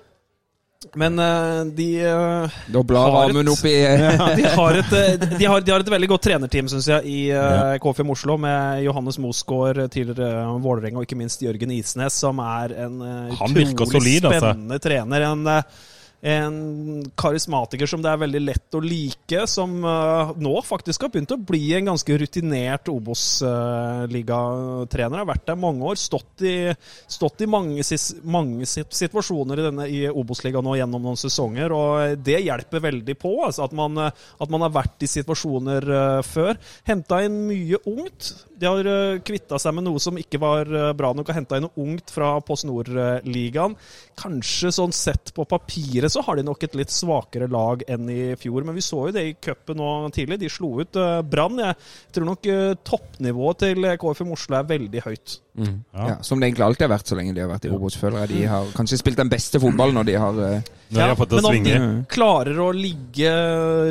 Men 0.95 1.19
eh, 1.19 1.65
de 1.75 1.87
eh, 2.05 2.57
Da 2.73 2.83
blar 2.83 3.15
Amund 3.23 3.49
oppi 3.49 3.73
eh, 3.85 4.25
de, 4.35 4.47
har 4.55 4.79
et, 4.81 4.91
de, 5.39 5.45
har, 5.45 5.61
de 5.61 5.71
har 5.73 5.83
et 5.83 5.91
veldig 5.95 6.09
godt 6.11 6.25
trenerteam, 6.27 6.69
syns 6.71 6.89
jeg, 6.91 7.07
i 7.09 7.19
uh, 7.31 7.75
KFM 7.81 8.13
Oslo, 8.13 8.37
med 8.41 8.83
Johannes 8.85 9.19
Mosgaard, 9.21 9.79
tidligere 9.93 10.43
uh, 10.47 10.57
Vålerenga, 10.63 11.01
og 11.01 11.07
ikke 11.07 11.19
minst 11.19 11.43
Jørgen 11.43 11.73
Isnes, 11.75 12.19
som 12.25 12.41
er 12.43 12.75
en 12.85 12.99
uh, 13.01 13.33
utrolig 13.33 13.71
solid, 13.73 14.29
altså. 14.29 14.39
spennende 14.43 14.79
trener. 14.83 15.27
En, 15.31 15.47
eh, 15.47 15.89
en 16.23 17.03
karismatiker 17.19 17.83
som 17.89 17.99
det 18.03 18.07
er 18.07 18.19
veldig 18.21 18.41
lett 18.45 18.75
å 18.77 18.79
like, 18.79 19.41
som 19.51 19.73
eh, 19.83 20.29
nå 20.39 20.61
faktisk 20.63 21.01
har 21.03 21.11
begynt 21.11 21.33
å 21.35 21.45
bli 21.51 21.73
en 21.75 21.89
ganske 21.91 22.15
rutinert 22.21 22.87
Obos-ligatrener. 22.93 25.17
har 25.19 25.27
vært 25.27 25.47
der 25.49 25.57
mange 25.59 25.83
år, 25.91 25.97
stått 25.99 26.41
i, 26.47 26.71
stått 27.11 27.43
i 27.43 27.47
mange, 27.51 27.83
mange 28.23 28.63
situasjoner 28.63 29.59
i, 29.59 29.67
denne, 29.67 29.83
i 29.91 30.07
Obos-ligaen 30.07 30.63
nå 30.63 30.79
gjennom 30.79 31.03
noen 31.09 31.19
sesonger, 31.19 31.67
og 31.75 32.15
det 32.23 32.39
hjelper 32.45 32.79
veldig 32.87 33.15
på. 33.19 33.43
Altså, 33.49 33.67
at, 33.67 33.75
man, 33.75 33.91
eh, 34.05 34.15
at 34.39 34.49
man 34.53 34.63
har 34.63 34.71
vært 34.79 35.03
i 35.03 35.11
situasjoner 35.11 35.83
eh, 35.97 36.23
før. 36.23 36.55
Henta 36.87 37.19
inn 37.27 37.35
mye 37.49 37.75
ungt. 37.91 38.47
De 38.55 38.63
har 38.69 38.87
kvitta 39.27 39.59
seg 39.59 39.75
med 39.75 39.83
noe 39.89 39.99
som 39.99 40.15
ikke 40.15 40.39
var 40.39 40.63
eh, 40.71 40.95
bra 40.95 41.11
nok, 41.11 41.27
og 41.27 41.35
henta 41.35 41.59
inn 41.59 41.67
noe 41.67 41.75
ungt 41.83 42.07
fra 42.15 42.39
Post 42.47 42.63
Nord-ligaen. 42.69 43.75
Kanskje 44.23 44.71
sånn 44.71 44.95
sett 44.95 45.35
på 45.35 45.43
papiret 45.49 46.12
så 46.13 46.23
har 46.25 46.37
de 46.37 46.45
nok 46.45 46.65
et 46.65 46.77
litt 46.77 46.93
svakere 46.93 47.49
lag 47.51 47.83
enn 47.89 48.09
i 48.11 48.21
fjor, 48.39 48.65
men 48.67 48.77
vi 48.77 48.85
så 48.85 49.07
jo 49.07 49.15
det 49.15 49.25
i 49.27 49.35
cupen 49.41 49.79
nå 49.79 49.91
tidlig. 50.13 50.39
De 50.43 50.51
slo 50.51 50.75
ut 50.83 50.99
uh, 50.99 51.21
Brann. 51.25 51.61
Jeg 51.63 52.13
tror 52.15 52.29
nok 52.29 52.51
uh, 52.51 52.75
toppnivået 52.85 53.63
til 53.65 53.89
KFM 54.01 54.35
Oslo 54.37 54.59
er 54.59 54.69
veldig 54.75 55.07
høyt. 55.07 55.39
Ja, 55.53 56.17
som 56.21 56.39
det 56.39 56.47
egentlig 56.47 56.65
alltid 56.65 56.87
har 56.87 56.95
vært 56.95 57.09
så 57.11 57.15
lenge 57.17 57.33
de 57.35 57.43
har 57.43 57.49
vært 57.51 57.67
i 57.67 57.73
Obos. 57.73 57.97
Føler 57.99 58.23
jeg 58.23 58.31
de 58.31 58.45
har 58.49 58.71
kanskje 58.73 58.97
spilt 58.97 59.19
den 59.19 59.29
beste 59.29 59.61
fotballen 59.61 59.99
når 59.99 60.07
de 60.07 60.15
har 60.17 60.39
uh, 60.39 60.71
Når 60.89 60.97
de 60.97 61.03
har 61.03 61.19
fått 61.19 61.29
det 61.29 61.37
men 61.37 61.45
å 61.45 61.51
om 61.51 61.67
de 61.67 61.75
klarer 62.09 62.61
å 62.63 62.69
ligge 62.73 63.33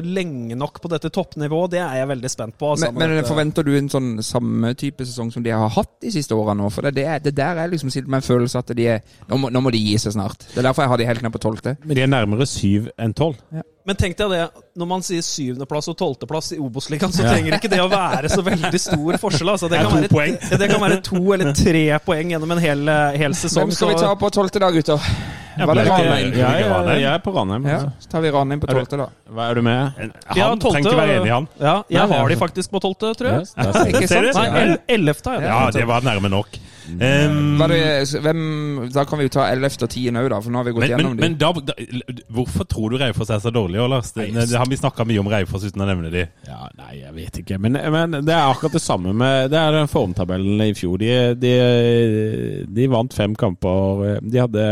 lenge 0.03 0.59
nok 0.59 0.81
på 0.83 0.91
dette 0.91 1.11
toppnivået, 1.15 1.77
det 1.77 1.83
er 1.85 2.01
jeg 2.01 2.11
veldig 2.11 2.33
spent 2.33 2.59
på. 2.59 2.73
altså, 2.75 2.91
Men, 2.91 3.15
men 3.15 3.29
forventer 3.29 3.67
du 3.67 3.77
en 3.79 3.91
sånn 3.93 4.11
samme 4.27 4.73
type 4.79 5.07
sesong 5.07 5.31
som 5.35 5.45
de 5.47 5.55
har 5.55 5.71
hatt 5.77 5.95
de 6.03 6.13
siste 6.15 6.35
årene 6.35 6.65
nå? 6.65 6.73
For 6.75 6.89
det, 6.89 6.97
det, 6.99 7.07
det 7.29 7.35
der 7.39 7.63
er 7.63 7.71
liksom 7.71 7.95
sitter 7.95 8.11
med 8.11 8.23
en 8.23 8.27
følelse 8.27 8.63
at 8.65 8.75
de 8.79 8.89
er 8.97 9.07
nå 9.31 9.39
må, 9.39 9.53
nå 9.55 9.63
må 9.63 9.71
de 9.75 9.83
gi 9.83 9.95
seg 10.03 10.17
snart. 10.17 10.49
Det 10.51 10.59
er 10.65 10.69
derfor 10.71 10.87
jeg 10.87 10.95
har 10.95 11.03
de 11.03 11.09
helt 11.13 11.27
ned 11.27 11.35
på 11.35 11.43
tolvte. 11.47 11.77
Men 11.87 11.99
de 11.99 12.07
er 12.09 12.12
nærmere 12.13 12.47
syv 12.49 12.91
enn 13.01 13.15
tolv. 13.17 13.41
Men 13.83 13.97
tenk 13.99 14.15
deg 14.15 14.31
det, 14.31 14.43
når 14.79 14.87
man 14.87 15.01
sier 15.03 15.25
syvendeplass 15.27 15.89
og 15.91 15.97
tolvteplass 15.99 16.53
i 16.55 16.59
Obos-ligaen, 16.63 17.11
så 17.11 17.25
trenger 17.27 17.57
ikke 17.57 17.71
det 17.73 17.81
å 17.83 17.89
være 17.91 18.29
så 18.31 18.45
veldig 18.47 18.79
stor 18.79 19.17
forskjell. 19.19 19.51
Altså, 19.51 19.67
det, 19.73 19.81
Det 19.81 19.89
kan 19.89 19.91
to 19.91 20.03
være, 20.05 20.13
poeng. 20.13 20.37
det 20.61 20.69
kan 20.71 20.83
være 20.85 20.99
to 21.09 21.23
eller 21.35 21.51
tre 21.59 21.83
poeng 22.07 22.31
gjennom 22.31 22.55
en 22.55 22.61
hel, 22.63 22.93
hel 23.19 23.35
sesong. 23.35 23.67
Hvem 23.67 23.75
skal 23.75 23.91
vi 23.91 23.97
ta 24.05 24.13
på 24.21 24.31
tolvte 24.37 24.63
da, 24.63 24.69
gutter? 24.77 25.09
Var 25.53 25.75
det 25.77 25.83
Ranheim? 25.89 26.31
Jeg, 26.39 27.03
er 27.11 27.19
på 27.27 27.35
Ranheim. 27.35 27.67
Ja, 27.69 27.81
så 28.01 28.13
tar 28.15 28.23
vi 28.25 28.31
Ranheim 28.33 28.63
på 28.63 28.71
tolvte, 28.71 29.01
da. 29.03 29.09
Hva 29.35 29.49
er 29.51 29.59
du 29.59 29.63
med? 29.67 29.99
Han 29.99 30.13
Ja, 30.39 30.47
trenger 30.63 30.87
ikke 30.87 31.01
være 31.03 31.17
enig, 31.19 31.33
han. 31.35 31.49
Ja, 31.61 31.75
jeg 31.93 32.09
har 32.15 32.29
de 32.33 32.39
faktisk 32.41 32.71
på 32.73 32.81
tolvte, 32.87 33.11
tror 33.19 33.33
jeg. 33.35 33.49
Yes. 33.51 33.83
Ikke 33.91 34.09
sant? 34.15 34.31
Nei, 34.39 34.47
el- 34.63 34.79
ellevte 35.01 35.35
har 35.35 35.43
jeg. 35.43 35.51
Ja, 35.51 35.59
det 35.75 35.89
var 35.91 36.07
nærme 36.07 36.31
nok. 36.33 36.55
Um, 36.89 37.61
det, 37.71 38.21
hvem, 38.25 38.41
da 38.95 39.05
kan 39.07 39.21
vi 39.21 39.29
jo 39.29 39.33
ta 39.37 39.47
ellevte 39.53 39.87
og 39.87 39.93
tiende 39.93 40.23
òg, 40.25 40.31
da, 40.33 40.41
for 40.43 40.53
nå 40.53 40.61
har 40.61 40.67
vi 40.67 40.75
gått 40.75 40.87
men, 40.89 40.97
men, 40.97 41.13
dem. 41.13 41.21
men 41.23 41.37
da, 41.39 41.53
da, 41.69 42.17
hvorfor 42.35 42.67
tror 42.69 42.93
du 42.93 42.99
Raufoss 43.01 43.31
er 43.31 43.43
så 43.45 43.53
dårlig, 43.55 43.81
år, 43.83 43.91
Lars? 43.93 44.11
Det, 44.17 44.27
det 44.35 44.59
har 44.59 44.67
vi 44.71 44.81
snakka 44.81 45.07
mye 45.09 45.23
om 45.23 45.31
Raufoss 45.31 45.69
uten 45.69 45.85
å 45.85 45.89
nevne 45.89 46.11
de. 46.13 46.27
Ja, 46.49 46.67
nei, 46.81 46.97
jeg 47.05 47.15
vet 47.17 47.41
ikke. 47.45 47.61
Men, 47.63 47.79
men 47.95 48.19
det 48.27 48.35
er 48.35 48.49
akkurat 48.49 48.75
det 48.75 48.83
samme 48.83 49.15
med 49.17 49.53
Det 49.53 49.61
er 49.61 49.77
den 49.77 49.91
formtabellen 49.91 50.65
i 50.65 50.75
fjor. 50.77 50.99
De, 51.03 51.15
de, 51.39 51.55
de 52.67 52.91
vant 52.91 53.15
fem 53.15 53.37
kamper. 53.39 54.21
De 54.27 54.43
hadde 54.43 54.69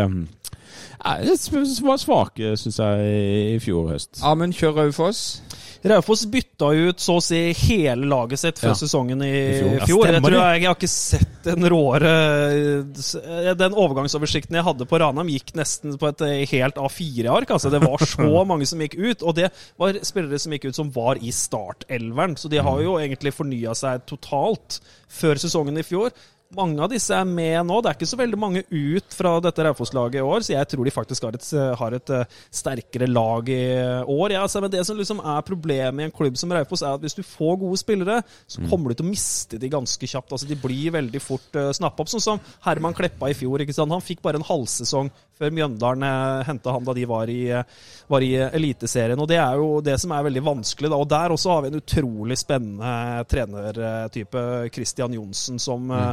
Nei, 1.01 1.17
de 1.25 1.65
var 1.87 1.97
svake, 1.97 2.57
syns 2.61 2.77
jeg, 2.77 3.13
i 3.55 3.61
fjor 3.63 3.89
høst. 3.95 4.19
Amund 4.27 4.53
kjører 4.57 4.91
Raufoss. 4.91 5.41
Raufoss 5.83 6.27
bytta 6.29 6.69
ut 6.77 7.01
så 7.01 7.15
å 7.17 7.23
si 7.25 7.39
hele 7.57 8.05
laget 8.11 8.41
sitt 8.43 8.59
før 8.61 8.75
Ja. 8.75 8.77
sesongen 8.77 9.23
i, 9.25 9.31
fjor. 9.57 9.71
Ja, 9.79 9.87
fjor. 9.89 10.03
jeg 10.11 10.23
tror 10.23 10.35
jeg, 10.37 10.61
jeg 10.61 10.69
har 10.69 10.77
ikke 10.77 10.91
sett 10.93 11.47
en 11.55 11.65
råere 11.73 13.55
Den 13.57 13.73
overgangsoversikten 13.79 14.59
jeg 14.59 14.67
hadde 14.67 14.87
på 14.91 15.01
Ranheim, 15.01 15.31
gikk 15.33 15.55
nesten 15.57 15.97
på 16.01 16.11
et 16.11 16.25
eh, 16.27 16.43
helt 16.53 16.77
A4-ark. 16.81 17.55
Altså, 17.57 17.71
det 17.73 17.81
var 17.85 18.05
så 18.05 18.45
mange 18.51 18.69
som 18.69 18.83
gikk 18.85 18.99
ut, 18.99 19.23
og 19.25 19.37
det 19.41 19.49
var 19.81 19.97
spillere 20.07 20.39
som 20.43 20.53
gikk 20.53 20.69
ut 20.71 20.77
som 20.77 20.91
var 20.95 21.17
i 21.21 21.33
startelveren. 21.33 22.37
Så 22.37 22.51
de 22.53 22.61
har 22.61 22.83
jo 22.85 22.99
egentlig 23.01 23.33
fornya 23.37 23.73
seg 23.79 24.05
totalt 24.11 24.81
før 25.11 25.41
sesongen 25.41 25.81
i 25.81 25.87
fjor. 25.87 26.13
Mange 26.57 26.83
av 26.83 26.91
disse 26.91 27.15
er 27.15 27.29
med 27.29 27.61
nå. 27.69 27.77
Det 27.79 27.91
er 27.91 27.99
ikke 27.99 28.11
så 28.11 28.19
veldig 28.19 28.39
mange 28.41 28.65
ut 28.67 29.15
fra 29.15 29.37
dette 29.45 29.65
Raufoss-laget 29.67 30.19
i 30.19 30.25
år, 30.27 30.43
så 30.43 30.55
jeg 30.57 30.71
tror 30.73 30.89
de 30.89 30.95
faktisk 30.95 31.27
har 31.29 31.39
et, 31.39 31.49
har 31.79 31.97
et 31.97 32.13
eh, 32.17 32.39
sterkere 32.61 33.07
lag 33.11 33.51
i 33.55 33.63
år. 34.03 34.35
Ja, 34.35 34.43
altså, 34.43 34.63
men 34.65 34.73
det 34.73 34.83
som 34.89 34.99
liksom 34.99 35.23
er 35.23 35.47
problemet 35.47 36.03
i 36.03 36.09
en 36.09 36.15
klubb 36.15 36.39
som 36.41 36.51
Raufoss, 36.55 36.83
er 36.83 36.99
at 36.99 37.07
hvis 37.07 37.19
du 37.19 37.23
får 37.23 37.61
gode 37.63 37.79
spillere, 37.79 38.21
så 38.51 38.65
kommer 38.67 38.91
du 38.91 38.99
til 38.99 39.07
å 39.07 39.13
miste 39.13 39.61
de 39.63 39.71
ganske 39.71 40.11
kjapt. 40.11 40.35
Altså, 40.35 40.51
de 40.51 40.59
blir 40.59 40.97
veldig 40.99 41.23
fort 41.23 41.61
uh, 41.61 41.71
snappa 41.77 42.03
opp, 42.03 42.11
sånn 42.11 42.25
som 42.25 42.43
Herman 42.67 42.99
Kleppa 42.99 43.31
i 43.31 43.37
fjor. 43.39 43.63
Han 43.81 44.03
fikk 44.03 44.23
bare 44.25 44.41
en 44.41 44.47
halvsesong 44.47 45.11
før 45.41 45.55
Mjøndalen 45.57 46.05
uh, 46.05 46.43
henta 46.47 46.75
han 46.75 46.85
da 46.85 46.95
de 46.97 47.07
var 47.09 47.31
i, 47.33 47.41
eh, 47.55 47.79
var 48.11 48.25
i 48.25 48.33
eh, 48.37 48.51
Eliteserien. 48.57 49.21
Og 49.21 49.29
det 49.31 49.39
er 49.41 49.61
jo 49.61 49.81
det 49.85 49.97
som 50.01 50.13
er 50.15 50.27
veldig 50.27 50.43
vanskelig. 50.45 50.91
da, 50.91 50.99
og 50.99 51.09
Der 51.11 51.35
også 51.35 51.55
har 51.55 51.65
vi 51.65 51.73
en 51.73 51.81
utrolig 51.81 52.39
spennende 52.41 53.25
trenertype, 53.31 54.45
Christian 54.75 55.17
Johnsen, 55.17 55.61
som 55.63 55.91
eh, 55.95 56.13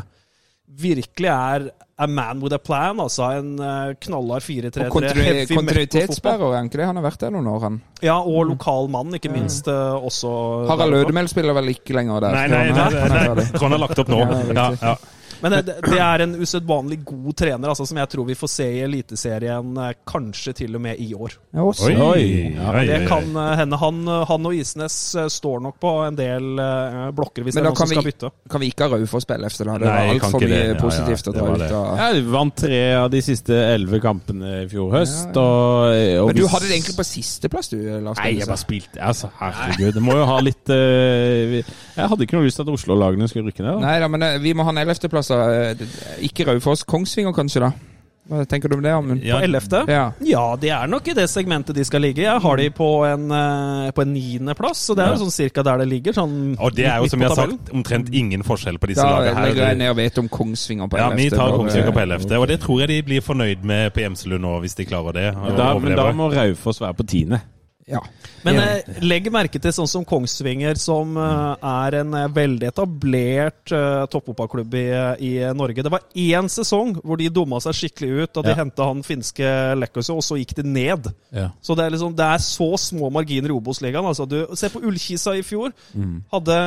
virkelig 0.68 1.30
er 1.32 1.70
a 1.98 2.06
man 2.08 2.42
with 2.44 2.54
a 2.54 2.60
plan. 2.62 3.00
Altså 3.00 3.30
en 3.40 3.54
uh, 3.60 3.94
knallhard 4.04 4.44
4-3-3. 4.46 4.86
Og 4.86 4.92
kontinui 4.94 5.24
heavy 5.26 5.56
kontinuitetsbærer, 5.56 6.56
egentlig. 6.60 6.86
han 6.86 7.00
har 7.00 7.06
vært 7.08 7.24
der 7.26 7.34
noen 7.34 7.48
år, 7.50 7.60
han. 7.66 7.80
Ja, 8.06 8.20
og 8.22 8.46
lokal 8.52 8.90
mann, 8.94 9.16
ikke 9.18 9.32
minst. 9.34 9.68
eh, 9.68 10.08
også 10.10 10.30
Harald. 10.70 10.94
Lødemel 10.94 11.30
spiller 11.32 11.58
vel 11.58 11.74
ikke 11.74 11.96
lenger 11.98 12.22
der? 12.28 12.38
Nei, 12.38 12.48
nei, 12.52 12.66
nei, 12.76 12.90
nei, 12.94 13.28
nei, 13.42 13.48
han 13.58 13.78
har 13.78 13.82
lagt 13.88 14.04
opp 14.04 14.12
nå. 14.14 14.20
Ja. 14.28 14.52
Ja, 14.54 14.68
ja. 14.82 14.96
Men 15.42 15.52
det, 15.58 15.76
det 15.86 16.00
er 16.02 16.24
en 16.26 16.36
usedvanlig 16.42 17.00
god 17.06 17.36
trener, 17.38 17.70
altså, 17.72 17.86
som 17.88 17.98
jeg 18.02 18.10
tror 18.14 18.26
vi 18.28 18.36
får 18.40 18.50
se 18.52 18.68
i 18.78 18.80
Eliteserien 18.86 19.78
eh, 19.84 19.92
kanskje 20.08 20.54
til 20.64 20.76
og 20.78 20.82
med 20.84 21.00
i 21.04 21.12
år. 21.18 21.36
Ja. 21.54 21.66
Oi, 21.68 21.94
Oi, 21.94 22.24
Det 22.58 22.64
oi, 22.64 22.86
oi. 22.98 23.08
kan 23.10 23.30
eh, 23.38 23.52
hende. 23.62 23.78
Han, 23.82 24.00
han 24.30 24.50
og 24.50 24.56
Isnes 24.58 24.98
eh, 25.16 25.28
står 25.32 25.62
nok 25.68 25.78
på 25.84 25.92
en 26.08 26.18
del 26.18 26.48
eh, 26.64 26.98
blokker 27.18 27.46
hvis 27.46 27.56
Men 27.58 27.68
det 27.68 27.70
er 27.70 27.76
noen 27.76 27.78
som 27.78 27.86
kan 27.86 27.94
skal 27.96 28.04
vi- 28.06 28.12
bytte. 28.14 28.32
Kan 28.54 28.64
vi 28.64 28.72
ikke 28.72 28.88
ha 28.88 28.96
Raufoss 28.98 29.28
på 29.30 29.38
LF? 29.38 29.58
Det 29.58 29.68
var 29.70 29.86
altfor 29.86 30.40
mye 30.42 30.48
det. 30.48 30.58
Ja, 30.58 30.72
ja, 30.74 30.80
positivt 30.82 31.28
å 31.30 31.36
det 31.36 31.44
dra 31.44 31.56
ut 31.58 31.76
av 31.82 32.02
Ja, 32.02 32.10
de 32.18 32.24
vant 32.34 32.56
tre 32.64 32.82
av 32.98 33.10
de 33.14 33.22
siste 33.26 33.58
elleve 33.76 34.02
kampene 34.04 34.54
i 34.64 34.68
fjor 34.72 34.92
høst. 34.98 35.30
Ja, 35.36 35.44
Og, 35.48 36.24
og 36.24 36.32
Men 36.32 36.40
du 36.42 36.48
hadde 36.50 36.68
det 36.70 36.78
egentlig 36.80 36.98
på 36.98 37.06
sisteplass, 37.08 37.70
du, 37.74 37.78
Lars? 38.04 38.18
Nei, 38.24 38.34
jeg 38.40 38.48
bare 38.50 38.62
spilte 38.62 39.02
Altså, 39.04 39.30
herregud. 39.40 39.94
Det 39.98 40.04
må 40.04 40.16
jo 40.18 40.26
ha 40.30 40.38
litt 40.44 40.72
uh, 40.74 41.58
Jeg 41.60 42.10
hadde 42.12 42.26
ikke 42.28 42.38
noe 42.38 42.48
lyst 42.48 42.60
til 42.60 42.66
at 42.68 42.72
Oslo-lagene 42.74 43.28
skulle 43.30 43.52
rykke 43.52 43.64
ned. 43.66 43.78
da. 43.80 43.86
Nei 43.88 43.96
da, 44.04 44.08
men 44.12 44.26
eh, 44.28 44.38
vi 44.44 44.54
må 44.58 44.66
ha 44.68 44.74
en 44.74 44.82
ellevteplass. 44.84 45.27
Da. 45.28 45.42
Eh, 45.74 45.86
Ikke 46.30 46.48
Raufoss. 46.48 46.84
Kongsvinger, 46.88 47.34
kanskje, 47.36 47.62
da? 47.68 47.72
Hva 48.28 48.42
tenker 48.44 48.68
du 48.68 48.76
om 48.76 48.82
det, 48.84 48.92
Amund? 48.92 49.22
Ja, 49.24 49.38
På 49.40 49.44
11. 49.46 49.86
Ja. 49.88 50.02
Ja, 50.28 50.42
de 50.60 50.68
er 50.76 50.88
nok 50.92 51.06
i 51.08 51.14
det 51.16 51.30
segmentet 51.32 51.78
de 51.78 51.86
skal 51.88 52.04
ligge. 52.04 52.26
Jeg 52.26 52.42
har 52.44 52.58
de 52.60 52.66
på 52.76 52.88
en, 53.08 53.32
eh, 53.32 53.92
på 53.96 54.04
en 54.04 54.12
niendeplass, 54.14 54.82
så 54.84 54.96
det 54.98 55.06
er 55.06 55.14
jo 55.16 55.22
sånn 55.24 55.32
cirka 55.32 55.64
der 55.64 55.78
det 55.78 55.88
ligger. 55.88 56.12
Sånn 56.18 56.58
Og 56.60 56.76
det 56.76 56.86
er 56.92 56.98
jo, 57.00 57.08
som 57.08 57.22
jeg 57.24 57.30
vi 57.30 57.36
har 57.36 57.48
sagt, 57.48 57.72
omtrent 57.72 58.12
ingen 58.14 58.44
forskjell 58.44 58.80
på 58.84 58.88
disse 58.92 59.00
Da 59.06 59.22
lagene 59.22 59.46
legger 59.48 59.68
jeg 59.70 59.78
ned 59.78 59.90
og 59.94 59.96
vet 59.96 60.18
om 60.20 60.28
Kongsvinger 60.28 60.90
på 60.92 60.98
Ja, 61.00 61.10
vi 61.16 61.30
tar 61.30 61.56
Kongsvinger 61.56 61.94
på 61.96 62.04
11., 62.04 62.38
og 62.42 62.48
det 62.52 62.60
tror 62.60 62.80
jeg 62.84 62.88
de 62.90 63.02
blir 63.04 63.22
fornøyd 63.24 63.64
med 63.64 63.94
på 63.94 64.04
Gjemselund 64.04 64.42
nå, 64.44 64.60
hvis 64.60 64.76
de 64.76 64.86
klarer 64.86 65.14
det. 65.14 65.28
og 65.36 65.56
Da, 65.56 65.80
men 65.80 65.96
da 65.96 66.12
må 66.12 66.28
Raufoss 66.34 66.82
være 66.82 66.94
på 67.00 67.08
tiende. 67.08 67.40
Ja. 67.88 68.02
Men 68.44 68.58
eh, 68.60 68.98
legg 69.00 69.30
merke 69.32 69.60
til 69.64 69.72
sånn 69.72 69.88
som 69.88 70.04
Kongsvinger, 70.08 70.76
som 70.80 71.16
eh, 71.16 71.68
er 71.70 71.96
en 72.02 72.16
eh, 72.20 72.26
veldig 72.36 72.68
etablert 72.68 73.72
uh, 73.72 74.04
toppfotballklubb 74.12 74.76
i, 74.76 74.84
i 75.24 75.32
Norge. 75.56 75.86
Det 75.86 75.94
var 75.94 76.04
én 76.12 76.52
sesong 76.52 76.98
hvor 77.00 77.20
de 77.20 77.30
dumma 77.32 77.62
seg 77.64 77.78
skikkelig 77.80 78.28
ut 78.28 78.36
da 78.36 78.44
de 78.44 78.54
Ja. 78.54 78.60
henta 78.60 78.90
han 78.90 79.06
finske 79.08 79.54
Lekkosu, 79.80 80.14
og 80.18 80.26
så 80.26 80.40
gikk 80.40 80.58
det 80.60 80.68
ned. 80.68 81.08
Ja. 81.32 81.50
Så 81.64 81.80
det 81.80 81.88
er, 81.88 81.96
liksom, 81.96 82.16
det 82.18 82.28
er 82.28 82.44
så 82.44 82.70
små 82.82 83.12
marginer 83.14 83.54
i 83.54 83.56
Obos-ligaen. 83.56 84.12
Altså, 84.12 84.28
du, 84.28 84.42
se 84.60 84.72
på 84.74 84.84
Ullkisa 84.84 85.38
i 85.40 85.46
fjor. 85.48 85.72
Mm. 85.96 86.22
Hadde, 86.34 86.62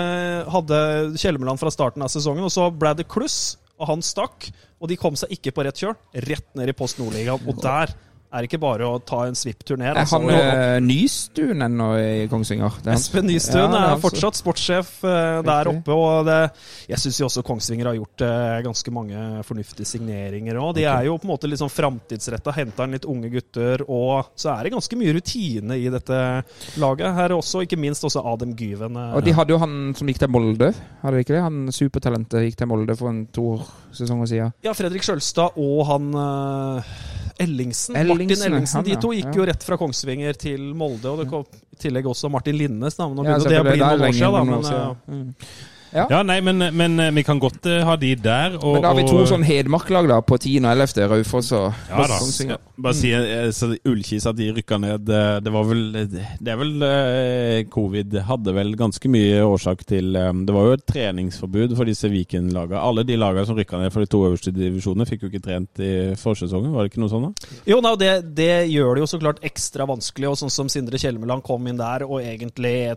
hadde 0.56 0.82
Kjelmeland 1.20 1.60
fra 1.60 1.72
starten 1.74 2.04
av 2.06 2.12
sesongen, 2.12 2.48
og 2.48 2.54
så 2.54 2.70
ble 2.72 2.96
det 2.96 3.10
kluss, 3.12 3.58
og 3.80 3.92
han 3.92 4.04
stakk. 4.04 4.48
Og 4.80 4.88
de 4.88 4.96
kom 4.96 5.16
seg 5.20 5.36
ikke 5.36 5.52
på 5.52 5.64
rett 5.66 5.80
kjøl. 5.82 5.98
Rett 6.24 6.48
ned 6.56 6.72
i 6.72 6.76
Post 6.76 7.00
Nordligaen. 7.00 7.44
Og 7.44 7.60
der 7.60 7.92
er 8.30 8.44
det 8.44 8.50
ikke 8.50 8.60
bare 8.62 8.86
å 8.86 8.98
ta 9.02 9.24
en 9.26 9.34
svipptur 9.34 9.78
ned. 9.80 9.90
Er 9.90 10.04
altså. 10.04 10.20
han 10.22 10.30
eh, 10.30 10.76
Nystuen 10.84 11.64
ennå 11.66 11.88
i 11.98 12.26
Kongsvinger? 12.30 12.76
Er 12.84 12.92
Espen 12.94 13.26
Nystuen 13.26 13.74
Ja, 13.74 13.80
er 13.88 13.94
er 13.96 14.02
fortsatt 14.02 14.38
sportssjef 14.38 14.92
uh, 15.02 15.40
der 15.46 15.70
oppe. 15.72 15.96
og 15.96 16.28
det, 16.28 16.36
Jeg 16.92 17.02
syns 17.02 17.18
også 17.26 17.42
Kongsvinger 17.46 17.90
har 17.90 17.98
gjort 17.98 18.22
uh, 18.22 18.60
ganske 18.68 18.94
mange 18.94 19.24
fornuftige 19.48 19.88
signeringer 19.88 20.60
òg. 20.62 20.76
De 20.78 20.86
er 20.86 21.08
jo 21.08 21.16
på 21.18 21.26
en 21.26 21.32
måte 21.32 21.50
litt 21.50 21.58
sånn 21.62 21.72
framtidsretta, 21.74 22.54
henta 22.54 22.86
inn 22.86 22.94
litt 22.94 23.08
unge 23.10 23.32
gutter. 23.34 23.82
Og 23.90 24.30
så 24.38 24.52
er 24.54 24.68
det 24.68 24.74
ganske 24.76 25.00
mye 25.00 25.16
rutine 25.18 25.80
i 25.80 25.90
dette 25.90 26.20
laget. 26.78 27.10
Her 27.18 27.32
er 27.32 27.36
også, 27.36 27.64
ikke 27.66 27.80
minst 27.82 28.06
også 28.06 28.22
Adem 28.30 28.54
Gyven. 28.58 28.94
Uh, 28.94 29.16
Og 29.18 29.26
de 29.26 29.34
hadde 29.34 29.56
jo 29.56 29.62
han 29.62 29.74
som 29.98 30.10
gikk 30.10 30.22
til 30.22 30.30
Molde, 30.30 30.70
hadde 31.02 31.16
de 31.18 31.26
ikke 31.26 31.34
det? 31.34 31.42
Han 31.48 31.74
supertalentet 31.74 32.46
gikk 32.46 32.62
til 32.62 32.70
Molde 32.70 32.94
for 32.94 33.10
en 33.10 33.24
to 33.34 33.56
sesonger 33.90 34.30
siden. 34.30 34.54
Ja, 34.62 34.76
Fredrik 34.78 35.02
Sjølstad 35.02 35.58
og 35.58 35.82
han 35.90 36.12
Ellingsen. 37.40 37.96
Ellingsen, 37.96 38.28
Martin 38.36 38.52
Ellingsen. 38.52 38.78
han, 38.80 38.86
De 38.86 38.96
to 39.00 39.12
gikk 39.16 39.36
jo 39.40 39.48
rett 39.48 39.64
fra 39.64 39.78
Kongsvinger 39.80 40.36
til 40.38 40.70
Molde. 40.76 41.08
Og 41.12 41.22
det 41.22 41.28
kom 41.30 41.46
i 41.48 41.80
tillegg 41.80 42.08
også 42.12 42.30
Martin 42.32 42.58
Linnes. 42.60 42.98
Da, 42.98 43.08
nå 43.08 43.26
Ja, 43.26 43.38
det 43.40 43.60
å 43.62 43.66
bli 43.68 43.80
noen 43.80 44.06
år 44.06 44.16
siden. 44.16 44.34
Da, 44.36 44.44
men, 44.44 44.56
år 44.68 45.30
Mm. 45.90 46.06
Ja, 46.10 46.20
nei, 46.22 46.36
men, 46.40 46.62
men 46.76 47.00
eh, 47.02 47.10
vi 47.16 47.24
kan 47.26 47.40
godt 47.42 47.66
eh, 47.66 47.80
ha 47.86 47.96
de 47.98 48.12
der. 48.14 48.56
Og, 48.60 48.74
Men 48.76 48.84
da 48.84 48.92
har 48.92 48.98
vi 48.98 49.06
to 49.08 49.16
og- 49.18 49.28
sånn 49.30 49.42
Hedmark-lag 49.46 50.06
da, 50.10 50.20
på 50.22 50.38
10. 50.38 50.60
og 50.64 50.70
11. 50.76 51.08
Raufoss 51.10 51.50
og 51.56 51.72
Ja 51.90 52.06
da. 52.06 52.58
Bare 52.80 52.94
si 52.96 53.10
eh, 53.12 53.50
så 53.52 53.72
Ullkis 53.90 54.26
at 54.30 54.38
de 54.38 54.50
rykka 54.56 54.78
ned. 54.80 55.10
Det 55.44 55.52
var 55.52 55.66
vel 55.68 55.82
Det 56.06 56.52
er 56.52 56.60
vel 56.60 57.64
Covid 57.72 58.14
hadde 58.28 58.54
vel 58.56 58.72
ganske 58.78 59.10
mye 59.10 59.42
årsak 59.44 59.84
til 59.88 60.12
Det 60.14 60.54
var 60.54 60.68
jo 60.70 60.76
et 60.78 60.86
treningsforbud 60.86 61.74
for 61.76 61.88
disse 61.90 62.08
Viken-lagene. 62.12 62.80
Alle 62.80 63.04
de 63.04 63.18
lagene 63.20 63.46
som 63.48 63.58
rykka 63.58 63.80
ned 63.82 63.92
for 63.92 64.04
de 64.04 64.10
to 64.10 64.22
øverste 64.28 64.54
divisjonene, 64.54 65.08
fikk 65.08 65.26
jo 65.26 65.32
ikke 65.32 65.42
trent 65.44 65.82
i 65.82 65.92
forsesongen. 66.20 66.72
Var 66.74 66.86
det 66.86 66.92
ikke 66.92 67.02
noe 67.02 67.12
sånt? 67.12 67.42
da? 67.42 67.60
Jo, 67.68 67.80
nei, 67.84 67.94
det, 68.00 68.12
det 68.38 68.52
gjør 68.70 68.94
det 68.96 69.04
jo 69.04 69.10
så 69.10 69.20
klart 69.22 69.42
ekstra 69.46 69.86
vanskelig, 69.90 70.30
og 70.30 70.38
sånn 70.40 70.52
som 70.54 70.70
Sindre 70.72 70.98
Kjelmeland 71.00 71.44
kom 71.46 71.66
inn 71.70 71.80
der 71.80 72.06
og 72.06 72.20
egentlig 72.22 72.94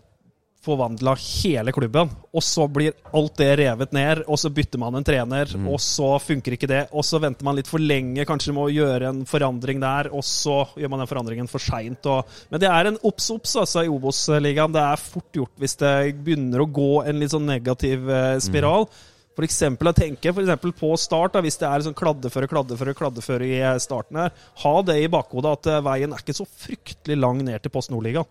forvandla 0.64 1.14
hele 1.20 1.74
klubben, 1.76 2.11
og 2.32 2.43
så 2.45 2.68
blir 2.72 2.95
alt 3.14 3.36
det 3.39 3.49
revet 3.59 3.93
ned, 3.95 4.24
og 4.28 4.39
så 4.39 4.51
bytter 4.53 4.80
man 4.80 4.95
en 4.95 5.05
trener, 5.05 5.51
og 5.68 5.80
så 5.84 6.14
funker 6.24 6.55
ikke 6.55 6.70
det, 6.72 6.82
og 6.95 7.05
så 7.07 7.20
venter 7.24 7.45
man 7.47 7.57
litt 7.59 7.70
for 7.70 7.84
lenge 7.84 8.26
kanskje 8.28 8.55
med 8.55 8.68
å 8.68 8.74
gjøre 8.74 9.11
en 9.11 9.24
forandring 9.28 9.82
der, 9.84 10.09
og 10.16 10.24
så 10.28 10.61
gjør 10.80 10.93
man 10.93 11.03
den 11.03 11.11
forandringen 11.11 11.51
for 11.51 11.64
seint. 11.64 12.07
Men 12.51 12.64
det 12.64 12.70
er 12.72 12.89
en 12.89 12.99
obs-obs 13.03 13.57
altså, 13.59 13.84
i 13.84 13.91
Obos-ligaen. 13.91 14.74
Det 14.74 14.84
er 14.84 15.01
fort 15.01 15.36
gjort 15.36 15.57
hvis 15.59 15.76
det 15.82 15.95
begynner 16.24 16.64
å 16.64 16.70
gå 16.70 16.91
en 17.03 17.20
litt 17.20 17.34
sånn 17.34 17.49
negativ 17.49 18.07
eh, 18.09 18.38
spiral. 18.43 18.88
For 19.34 19.45
eksempel, 19.47 19.89
jeg 19.89 19.99
tenker 19.99 20.36
for 20.36 20.45
eksempel 20.45 20.76
på 20.78 20.91
start, 21.01 21.34
da, 21.34 21.41
hvis 21.41 21.57
det 21.61 21.66
er 21.70 21.86
sånn 21.86 21.97
kladdeføre, 21.97 22.49
kladdeføre, 22.51 22.93
kladdeføre 22.97 23.49
i 23.49 23.57
eh, 23.59 23.80
starten 23.82 24.22
her, 24.22 24.36
ha 24.64 24.76
det 24.86 24.99
i 25.01 25.09
bakhodet 25.11 25.57
at 25.57 25.72
eh, 25.74 25.84
veien 25.89 26.14
er 26.14 26.24
ikke 26.24 26.38
så 26.38 26.47
fryktelig 26.47 27.18
lang 27.20 27.41
ned 27.45 27.64
til 27.64 27.74
Post 27.74 27.93
Nordligaen. 27.93 28.30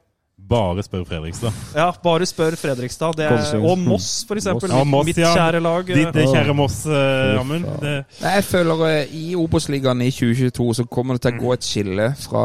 Bare 0.48 0.82
spør 0.84 1.04
Fredrikstad. 1.08 1.52
Ja, 1.76 1.86
bare 2.02 2.26
spør 2.28 2.56
Fredrikstad. 2.60 3.14
Det 3.16 3.24
er, 3.24 3.52
og 3.62 3.78
Moss, 3.78 4.24
for 4.28 4.36
eksempel. 4.40 4.70
Ja, 4.70 4.82
Moss, 4.84 5.06
mitt 5.06 5.20
ja. 5.22 5.30
kjære 5.36 5.60
lag. 5.64 5.86
Ditt 5.86 6.18
eh, 6.18 6.28
kjære 6.28 6.54
Moss, 6.56 6.82
eh, 6.86 7.40
Amund. 7.40 7.64
Jeg 8.20 8.44
føler 8.44 8.84
eh, 8.90 9.14
i 9.16 9.36
Obos-ligaen 9.38 10.02
i 10.04 10.10
2022 10.10 10.74
så 10.80 10.84
kommer 10.90 11.16
det 11.16 11.24
til 11.26 11.38
å 11.38 11.42
gå 11.44 11.54
et 11.56 11.64
skille 11.66 12.10
fra 12.20 12.44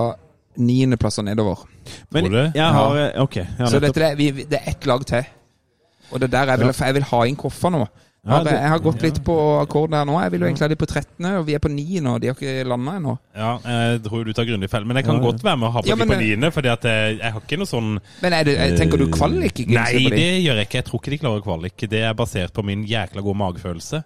niendeplasser 0.57 1.25
nedover. 1.27 1.65
Men 2.11 2.27
Tror 2.27 2.35
du? 2.35 2.59
jeg 2.59 2.73
har 2.77 3.01
eh, 3.01 3.21
Ok. 3.21 3.37
har 3.57 3.71
Så 3.73 3.79
dette, 3.83 3.99
det, 3.99 4.17
vi, 4.17 4.31
det 4.43 4.61
er 4.61 4.71
ett 4.71 4.87
lag 4.89 5.05
til. 5.07 5.27
Og 6.11 6.21
det 6.21 6.29
er 6.29 6.35
der 6.37 6.53
jeg 6.53 6.59
vil, 6.63 6.73
jeg 6.79 6.95
vil 6.95 7.09
ha 7.11 7.23
inn 7.27 7.35
koffer 7.39 7.73
nå. 7.73 7.85
Ja, 8.27 8.43
det- 8.43 8.51
jeg 8.53 8.69
har 8.69 8.79
gått 8.79 9.01
litt 9.01 9.19
på 9.23 9.35
akkord 9.61 9.91
der 9.91 10.03
nå. 10.05 10.19
Jeg 10.21 10.31
vil 10.31 10.39
jo 10.41 10.47
egentlig 10.47 10.65
ha 10.65 10.67
de 10.67 10.75
på 10.75 10.85
13., 10.87 11.25
og 11.39 11.45
vi 11.47 11.53
er 11.55 11.59
på 11.59 11.69
9 11.71 12.01
nå. 12.03 12.19
De 12.19 12.27
har 12.27 12.35
ikke 12.35 12.65
landa 12.67 12.91
ennå. 12.99 13.17
Ja, 13.35 13.57
jeg 13.63 14.03
tror 14.03 14.25
du 14.25 14.33
tar 14.33 14.43
grundig 14.45 14.69
feil. 14.69 14.85
Men 14.85 14.97
jeg 14.97 15.05
kan 15.05 15.15
Ja, 15.15 15.21
ja. 15.21 15.31
godt 15.31 15.43
være 15.43 15.57
med 15.57 15.69
å 15.69 15.71
ha 15.71 15.81
på 15.81 15.87
Ja, 15.87 15.95
de 15.95 16.05
på 16.05 16.13
eh, 16.13 16.19
niende, 16.19 16.51
for 16.53 16.61
jeg, 16.61 16.81
jeg 16.83 17.31
har 17.31 17.39
ikke 17.41 17.57
noe 17.57 17.65
sånn 17.71 17.99
Men 18.21 18.33
er 18.33 18.43
det, 18.43 18.57
tenker 18.77 18.97
du 18.97 19.07
kvalik? 19.07 19.63
Nei, 19.67 20.09
det 20.09 20.43
gjør 20.43 20.55
jeg 20.59 20.67
ikke. 20.67 20.81
Jeg 20.81 20.85
tror 20.85 20.99
ikke 21.01 21.09
de 21.11 21.17
klarer 21.23 21.41
kvalik. 21.41 21.89
Det 21.89 22.01
er 22.03 22.13
basert 22.13 22.51
på 22.53 22.63
min 22.65 22.85
jækla 22.85 23.21
gode 23.23 23.37
magefølelse. 23.37 24.03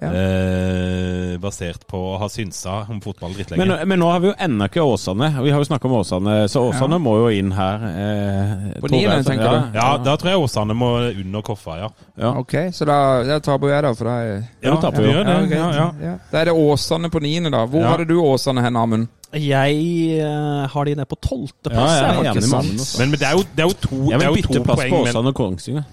Ja. 0.00 0.12
Eh, 0.14 1.38
basert 1.42 1.82
på 1.90 1.98
å 2.12 2.18
ha 2.20 2.28
synsa 2.30 2.84
om 2.90 3.00
fotball 3.02 3.32
drittlenge. 3.34 3.64
Men, 3.66 3.88
men 3.90 3.98
nå 3.98 4.10
har 4.12 4.20
vi 4.22 4.28
jo 4.30 4.34
ennå 4.38 4.68
ikke 4.70 4.84
Åsane. 4.86 5.30
Vi 5.42 5.50
har 5.50 5.58
jo 5.58 5.66
snakka 5.66 5.88
om 5.88 5.96
Åsane, 5.98 6.36
så 6.50 6.62
Åsane 6.68 6.98
Ja. 6.98 7.02
må 7.02 7.16
jo 7.18 7.28
inn 7.34 7.50
her. 7.56 7.82
Eh, 7.88 8.52
På 8.78 8.86
tror 8.86 8.94
niende, 8.94 9.24
tenker 9.26 9.44
ja, 9.44 9.58
du? 9.58 9.78
ja, 9.78 9.88
da 10.06 10.16
tror 10.16 10.30
jeg 10.30 10.42
Åsane 10.44 10.76
må 10.78 10.90
under 11.10 11.42
Koffa, 11.42 11.78
ja. 11.82 11.88
Ja. 12.18 12.30
Ok, 12.38 12.54
så 12.72 12.86
da, 12.86 12.98
da 13.26 13.40
taper 13.42 13.74
jeg, 13.74 13.82
da. 13.88 13.92
For 13.98 14.04
da 14.10 14.16
er 14.22 14.32
Ja, 14.62 14.70
du 14.70 14.80
taper 14.86 15.02
jo. 15.02 15.10
Ja. 15.18 15.38
Ja, 15.50 15.68
ja. 15.82 15.90
Ja. 16.02 16.14
Da 16.30 16.40
er 16.44 16.44
det 16.52 16.54
Åsane 16.54 17.10
på 17.10 17.20
niende, 17.24 17.50
da. 17.50 17.66
Hvor 17.66 17.82
Ja. 17.82 17.90
hadde 17.96 18.06
du 18.08 18.18
Åsane 18.22 18.62
hen, 18.62 18.76
Amund? 18.76 19.08
Jeg 19.34 20.20
eh, 20.24 20.66
har 20.72 20.84
de 20.88 20.94
ned 20.94 21.06
på 21.10 21.16
Ja, 21.18 21.28
tolvteplass. 21.28 22.00
Ja, 22.24 22.32
sant. 22.40 22.52
Magnus. 22.54 22.98
Men, 22.98 23.10
men 23.10 23.18
det, 23.18 23.26
er 23.28 23.32
jo, 23.36 23.42
det 23.54 23.60
er 23.64 23.68
jo 23.68 23.74
to, 23.82 23.98
Jeg 24.10 24.20
det 24.20 24.26
er 24.26 24.30
jo 24.30 24.42
to 24.46 24.62
poeng. 24.64 24.90
på 24.94 25.02
Åsane 25.04 25.28
og 25.28 25.34
Kongsvinger. 25.34 25.84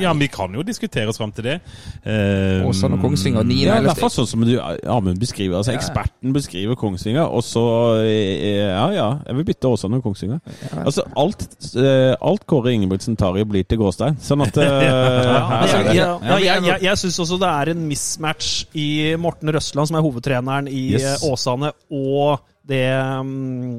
Ja, 0.00 0.12
men 0.14 0.18
vi 0.24 0.28
kan 0.32 0.54
jo 0.56 0.62
diskutere 0.64 1.08
oss 1.12 1.18
fram 1.20 1.32
til 1.36 1.44
det. 1.44 1.56
Eh, 2.04 2.64
Åsane 2.66 2.96
og 2.96 3.02
Kongsvinger, 3.04 3.44
niende 3.44 3.66
Ja, 3.66 3.74
i 3.74 3.78
eller 3.82 3.90
hvert 3.92 4.00
fall 4.00 4.12
sånn 4.14 4.28
som 4.30 4.44
du, 4.46 4.54
Amund 4.88 5.20
beskriver. 5.20 5.58
Altså, 5.60 5.72
Ja. 5.74 5.78
Eksperten 5.82 6.32
beskriver 6.32 6.78
Kongsvinger, 6.80 7.26
og 7.28 7.42
så 7.44 7.64
eh, 8.02 8.68
Ja, 8.70 8.86
ja, 8.96 9.08
jeg 9.26 9.36
vil 9.40 9.44
bytte 9.50 9.68
Åsane 9.68 10.00
og 10.00 10.06
Kongsvinger. 10.08 10.40
Altså, 10.84 11.04
alt, 11.16 11.44
eh, 11.76 12.14
alt 12.20 12.46
Kåre 12.48 12.72
Ingebrigtsen 12.72 13.16
tar 13.20 13.36
i, 13.36 13.44
blir 13.44 13.64
til 13.68 13.78
Gåstein. 13.82 14.16
Sånn 14.24 14.42
at 14.46 14.56
eh, 14.62 14.64
Ja, 14.88 15.42
altså, 15.62 15.76
jeg, 15.84 15.96
jeg, 15.96 15.96
Ja, 16.02 16.38
jeg, 16.38 16.64
jeg, 16.72 16.82
jeg 16.88 16.98
syns 17.04 17.18
også 17.26 17.38
det 17.42 17.48
er 17.52 17.72
en 17.74 17.86
mismatch 17.88 18.52
i 18.78 18.88
Morten 19.20 19.52
Røsland, 19.54 19.88
som 19.90 19.98
er 20.00 20.06
hovedtreneren 20.08 20.68
i 20.72 20.86
Yes. 20.94 21.04
eh, 21.22 21.28
Åsane, 21.32 21.72
og 21.92 22.40
det 22.68 22.82
um, 22.92 23.78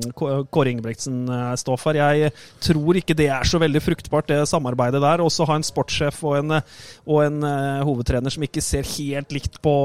Kåre 0.49 0.71
Ingebrigtsen 0.73 1.23
eh, 1.29 1.51
står 1.61 1.77
for. 1.81 1.97
Jeg 1.99 2.31
tror 2.65 2.97
ikke 2.99 3.15
det 3.17 3.27
er 3.31 3.45
så 3.47 3.59
veldig 3.61 3.81
fruktbart, 3.85 4.27
det 4.31 4.39
samarbeidet 4.49 5.01
der. 5.03 5.21
Også 5.25 5.45
ha 5.49 5.57
en 5.59 5.65
sportssjef 5.67 6.23
og 6.25 6.39
en, 6.39 6.55
eh, 6.57 6.79
og 7.05 7.21
en 7.27 7.43
eh, 7.45 7.83
hovedtrener 7.85 8.33
som 8.33 8.45
ikke 8.47 8.63
ser 8.65 8.87
helt 8.97 9.31
likt 9.35 9.59
på, 9.65 9.75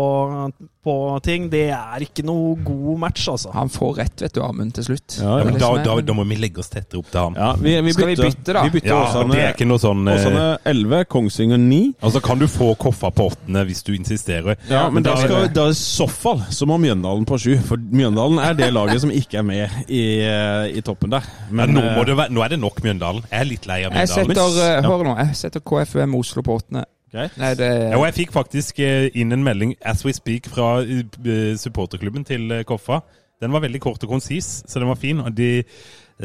på 0.85 0.95
ting. 1.27 1.51
Det 1.53 1.67
er 1.77 2.05
ikke 2.07 2.25
noe 2.27 2.55
god 2.65 3.01
match, 3.05 3.27
altså. 3.33 3.53
Han 3.55 3.71
får 3.73 3.93
rett, 4.01 4.25
vet 4.25 4.35
du, 4.39 4.41
Amund, 4.45 4.73
til 4.79 4.89
slutt. 4.89 5.19
Ja, 5.21 5.37
ja, 5.41 5.45
men 5.49 5.61
da, 5.61 5.71
da, 5.85 5.99
da 6.05 6.17
må 6.17 6.25
vi 6.29 6.39
legge 6.41 6.63
oss 6.65 6.73
tettere 6.73 7.03
opp 7.03 7.13
til 7.13 7.21
han. 7.27 7.37
ja, 7.39 7.51
vi, 7.61 7.77
vi 7.85 7.95
Skal 7.97 8.11
vi 8.13 8.17
bytte, 8.21 8.57
da? 8.57 8.65
Vi 8.67 8.75
bytter 8.79 8.93
Ja, 8.95 9.03
Åsane, 9.11 9.35
det 9.37 9.45
er 9.45 9.55
ikke 9.55 9.69
noe 9.69 9.83
sånn 9.83 10.03
eh, 10.09 10.17
Åsane 10.19 10.47
11, 10.73 11.05
Kongsvinger 11.13 11.61
9. 11.61 11.83
Altså 12.05 12.25
kan 12.25 12.41
du 12.41 12.49
få 12.51 12.73
Koffa 12.81 13.13
på 13.15 13.29
åttende 13.31 13.65
hvis 13.69 13.85
du 13.87 13.93
insisterer. 13.97 14.57
Ja, 14.73 14.87
men 14.93 15.05
da, 15.05 15.15
da- 15.15 15.23
skal, 15.29 15.49
da 15.55 15.69
i 15.73 15.77
så 15.79 16.09
fall 16.11 16.41
så 16.55 16.67
må 16.69 16.81
Mjøndalen 16.81 17.29
på 17.29 17.39
sju. 17.41 17.53
For 17.69 17.77
Mjøndalen 17.79 18.41
er 18.43 18.57
det 18.59 18.73
laget 18.73 18.94
som 19.03 19.11
ikke 19.15 19.39
er 19.41 19.45
med 19.47 19.71
i, 19.89 20.03
eh, 20.25 20.77
i 20.79 20.83
toppen 20.85 21.13
der. 21.15 21.27
Men 21.51 21.73
nå, 21.75 21.83
må 21.83 22.03
eh, 22.03 22.09
det 22.09 22.17
være, 22.19 22.33
nå 22.35 22.45
er 22.45 22.55
det 22.55 22.59
nok 22.63 22.81
Mjøndalen. 22.85 23.25
Jeg 23.31 23.41
er 23.41 23.49
litt 23.49 23.67
lei 23.71 23.79
av 23.85 23.93
Jeg 23.93 24.09
Mjøndalen. 24.09 24.35
setter, 24.37 24.79
eh, 24.79 24.89
hør 24.89 25.05
nå, 25.07 25.17
jeg 25.21 25.37
setter 25.41 25.61
KFUM 25.61 26.15
Oslo 26.19 26.45
på 26.47 26.59
åttende. 26.61 26.85
Nei, 27.15 27.29
det 27.55 27.69
Ja, 27.93 27.97
og 27.97 28.09
jeg 28.09 28.15
fikk 28.17 28.33
faktisk 28.35 28.81
inn 28.83 29.31
en 29.33 29.45
melding 29.47 29.77
as 29.87 30.03
we 30.05 30.11
speak 30.13 30.49
fra 30.51 30.81
supporterklubben 30.83 32.25
til 32.27 32.51
Koffa. 32.67 33.05
Den 33.41 33.53
var 33.55 33.63
veldig 33.63 33.81
kort 33.81 34.03
og 34.03 34.11
konsis, 34.11 34.65
så 34.67 34.81
den 34.83 34.89
var 34.91 34.99
fin. 34.99 35.21
Og 35.21 35.31
de 35.37 35.63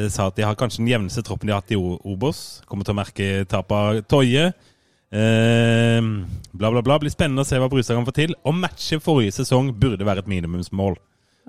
sa 0.09 0.27
at 0.27 0.35
de 0.35 0.41
har 0.47 0.57
kanskje 0.57 0.81
den 0.81 0.89
jevneste 0.89 1.21
troppen 1.21 1.45
de 1.45 1.53
har 1.53 1.61
hatt 1.61 1.75
i 1.75 1.77
Obos. 1.77 2.63
Kommer 2.65 2.85
til 2.85 2.95
å 2.95 3.01
merke 3.03 3.29
tap 3.45 3.71
av 3.71 4.01
Toje. 4.09 4.49
Eh, 5.11 6.01
bla, 6.53 6.71
bla, 6.71 6.81
bla. 6.81 6.97
Blir 7.01 7.13
spennende 7.13 7.43
å 7.43 7.47
se 7.47 7.57
hva 7.59 7.69
Brustad 7.71 7.97
kan 7.97 8.07
få 8.07 8.15
til. 8.15 8.35
Å 8.45 8.53
matche 8.55 8.99
forrige 9.03 9.39
sesong 9.39 9.71
burde 9.79 10.05
være 10.07 10.23
et 10.23 10.29
minimumsmål. 10.31 10.97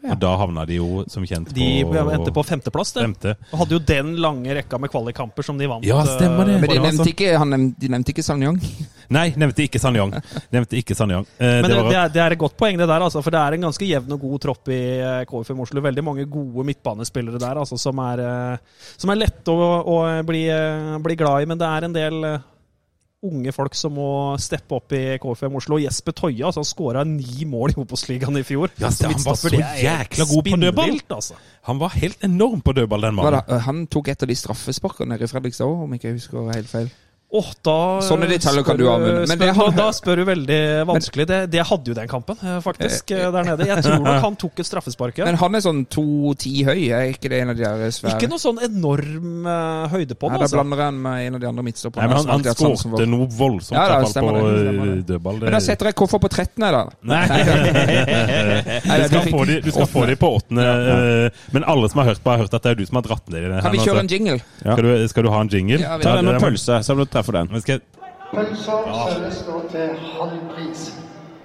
Ja. 0.02 0.14
Og 0.14 0.20
da 0.22 0.30
havna 0.40 0.62
de 0.66 0.78
jo 0.78 1.04
som 1.12 1.24
kjent 1.28 1.50
på 1.50 1.54
De 1.54 1.64
endte 1.84 2.32
på 2.32 2.44
femteplass, 2.48 2.92
det. 2.96 3.02
femte. 3.04 3.34
Og 3.52 3.58
hadde 3.64 3.74
jo 3.76 3.80
den 3.90 4.14
lange 4.16 4.54
rekka 4.56 4.78
med 4.80 4.90
kvalikkamper 4.92 5.44
som 5.44 5.58
de 5.60 5.66
vant. 5.68 5.84
Ja, 5.84 5.98
stemmer 6.08 6.46
det. 6.48 6.54
eh, 6.56 6.60
Men 6.62 6.70
de 6.70 6.78
nevnte 6.86 7.08
ikke, 7.12 7.32
han 7.36 7.50
nevnte, 7.52 7.80
de 7.82 7.90
nevnte 7.92 8.14
ikke 8.14 8.24
Sanyang. 8.24 8.60
Nei, 9.10 9.26
nevnte 9.36 9.64
ikke 9.66 9.80
Sanyang. 9.82 10.14
Nevnte 10.54 10.78
ikke 10.80 10.94
Sanyang. 10.96 11.26
Eh, 11.36 11.46
Men 11.60 11.62
det 11.68 11.72
det, 11.74 11.76
var 11.82 11.90
det, 11.90 11.98
er, 12.04 12.08
det 12.14 12.22
er 12.24 12.36
et 12.36 12.42
godt 12.44 12.56
poeng, 12.56 12.78
det 12.80 12.88
der, 12.88 13.04
altså, 13.08 13.20
for 13.22 13.30
det 13.34 13.40
er 13.42 13.56
en 13.58 13.66
ganske 13.68 13.88
jevn 13.90 14.12
og 14.16 14.20
god 14.24 14.40
tropp 14.46 14.68
i 14.72 14.80
eh, 15.00 15.24
KFM 15.28 15.60
Oslo. 15.66 15.82
Veldig 15.84 16.04
mange 16.06 16.24
gode 16.30 16.64
midtbanespillere 16.70 17.38
der 17.42 17.60
altså, 17.60 17.76
som, 17.80 17.98
er, 18.06 18.24
eh, 18.24 18.86
som 18.96 19.10
er 19.12 19.20
lette 19.20 19.50
å, 19.52 19.68
å 19.84 19.98
bli, 20.24 20.46
bli 21.04 21.16
glad 21.20 21.42
i. 21.44 21.50
Men 21.50 21.60
det 21.60 21.68
er 21.68 21.88
en 21.90 21.96
del 22.00 22.24
unge 23.26 23.52
folk 23.52 23.74
som 23.76 23.92
må 23.98 24.08
steppe 24.40 24.78
opp 24.78 24.94
i 24.96 25.02
KFM 25.20 25.58
Oslo. 25.60 25.78
Jesper 25.82 26.14
Toje 26.16 26.46
altså, 26.46 26.64
skåra 26.64 27.04
ni 27.04 27.44
mål 27.48 27.74
i 27.74 27.78
Obos-ligaen 27.82 28.40
i 28.40 28.44
fjor. 28.46 28.72
Ja, 28.80 28.90
Som 28.94 29.12
han 29.12 29.24
var 29.26 29.36
så 29.36 29.52
det 29.52 29.60
jækla 29.82 30.26
god 30.30 30.48
på 30.48 30.60
dødball. 30.64 30.96
Altså. 31.18 31.36
Han 31.68 31.82
var 31.82 31.96
helt 32.00 32.24
enorm 32.24 32.64
på 32.64 32.72
dødball, 32.72 33.04
den 33.08 33.18
mannen. 33.20 33.60
Han 33.68 33.84
tok 33.92 34.08
et 34.08 34.24
av 34.24 34.30
de 34.32 34.38
straffesparkene 34.40 35.14
nede 35.14 35.28
i 35.28 35.32
Fredrikstad 35.32 35.68
òg, 35.68 35.84
om 35.84 35.94
ikke 35.96 36.08
jeg 36.10 36.20
husker 36.20 36.52
helt 36.54 36.72
feil. 36.72 36.90
Åh, 37.32 37.46
da 37.62 37.74
Sånne 38.02 38.26
detaljer 38.26 38.64
kan 38.66 38.76
du 38.76 38.88
ha, 38.88 38.96
men- 38.98 39.14
men 39.22 39.26
spør, 39.28 39.38
det 39.38 39.54
har- 39.54 39.70
Da 39.76 39.90
spør 39.94 40.16
du 40.16 40.24
veldig 40.26 40.86
vanskelig. 40.88 41.26
Det, 41.30 41.36
det 41.52 41.62
hadde 41.68 41.86
jo 41.86 41.94
den 41.94 42.08
kampen, 42.08 42.36
eh, 42.42 42.58
faktisk, 42.60 43.10
eh, 43.14 43.30
der 43.30 43.44
nede. 43.44 43.66
Jeg 43.68 43.84
tror 43.84 44.00
nok 44.02 44.22
han 44.24 44.34
tok 44.36 44.58
et 44.58 44.66
straffespark. 44.66 45.16
ja. 45.18 45.24
Men 45.26 45.36
han 45.36 45.54
er 45.54 45.60
sånn 45.60 45.86
2,10 45.86 46.64
høy, 46.66 46.90
er 46.90 47.12
ikke 47.14 47.28
det 47.30 47.40
en 47.42 47.50
av 47.50 47.56
de 47.56 47.62
der 47.62 47.90
svære? 47.94 48.18
Ikke 48.18 48.28
noe 48.28 48.38
sånn 48.42 48.58
enorm 48.66 49.46
uh, 49.46 49.86
høyde 49.88 50.16
på 50.18 50.26
Nei, 50.28 50.38
Altså. 50.40 50.50
da 50.50 50.62
blander 50.64 50.82
han 50.82 51.02
med 51.02 51.26
en 51.28 51.34
av 51.36 51.40
de 51.40 51.46
andre 51.46 51.62
midtstopperne. 51.62 52.08
Han, 52.10 52.26
han 52.26 52.42
har 52.44 52.54
skårte 52.54 52.90
for. 52.90 53.06
noe 53.06 53.26
voldsomt 53.28 53.78
Ja, 53.78 53.86
da, 53.88 54.04
stemmer 54.10 54.34
på 54.34 54.50
det, 54.50 54.66
eh, 54.66 55.02
det. 55.06 55.22
Men 55.22 55.52
da 55.52 55.60
setter 55.60 55.86
jeg 55.86 55.94
koffer 55.94 56.18
på 56.18 56.28
13. 56.28 56.58
da. 56.58 56.88
Nei. 57.04 57.26
Nei, 58.90 58.98
Du 59.00 59.06
skal 59.08 59.30
få 59.30 59.44
de, 59.46 59.60
du 59.60 59.70
skal 59.70 59.86
få 59.86 60.06
de 60.06 60.16
på 60.16 60.34
åttende, 60.36 60.64
Ja. 60.66 61.30
men 61.52 61.64
alle 61.64 61.88
som 61.88 62.00
har 62.02 62.10
hørt 62.10 62.22
på, 62.24 62.30
har 62.30 62.38
hørt 62.42 62.54
at 62.54 62.62
det 62.62 62.70
er 62.72 62.74
du 62.74 62.86
som 62.86 62.96
har 62.96 63.02
dratt 63.06 63.28
ned 63.30 63.44
i 63.44 63.48
det. 63.54 63.62
Kan 63.62 63.72
vi 63.72 63.78
her 63.78 63.86
kjøre 63.86 64.00
en 64.00 64.08
jingle? 64.08 64.40
Ja. 64.64 64.72
Skal, 64.74 64.82
du, 64.84 65.08
skal 65.08 65.22
du 65.22 65.30
ha 65.30 65.40
en 65.40 65.48
jingle? 65.48 65.78
Ja, 65.80 65.96
vi 65.96 66.02
Ta 66.02 66.16
deg 66.16 66.24
noen 66.26 66.40
pølse, 66.42 66.80
så 66.84 66.96
må 66.96 67.06
du 67.06 67.10
treffe 67.20 67.36
den. 67.36 67.62
Skal, 67.62 67.84
Pølser 68.30 68.84
selges 69.10 69.44
nå 69.48 69.60
til 69.72 69.94
halv 70.14 70.42
pris. 70.54 70.88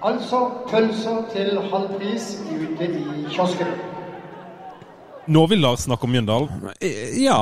Altså 0.06 0.40
pølser 0.70 1.24
til 1.34 1.56
halv 1.72 1.96
pris 1.98 2.36
ute 2.46 2.90
i 2.94 3.06
kiosken. 3.34 3.72
nå 5.26 5.42
vil 5.50 5.64
Lars 5.64 5.88
snakke 5.88 6.06
om 6.06 6.12
Mjøndalen. 6.14 6.68
Ja, 7.18 7.38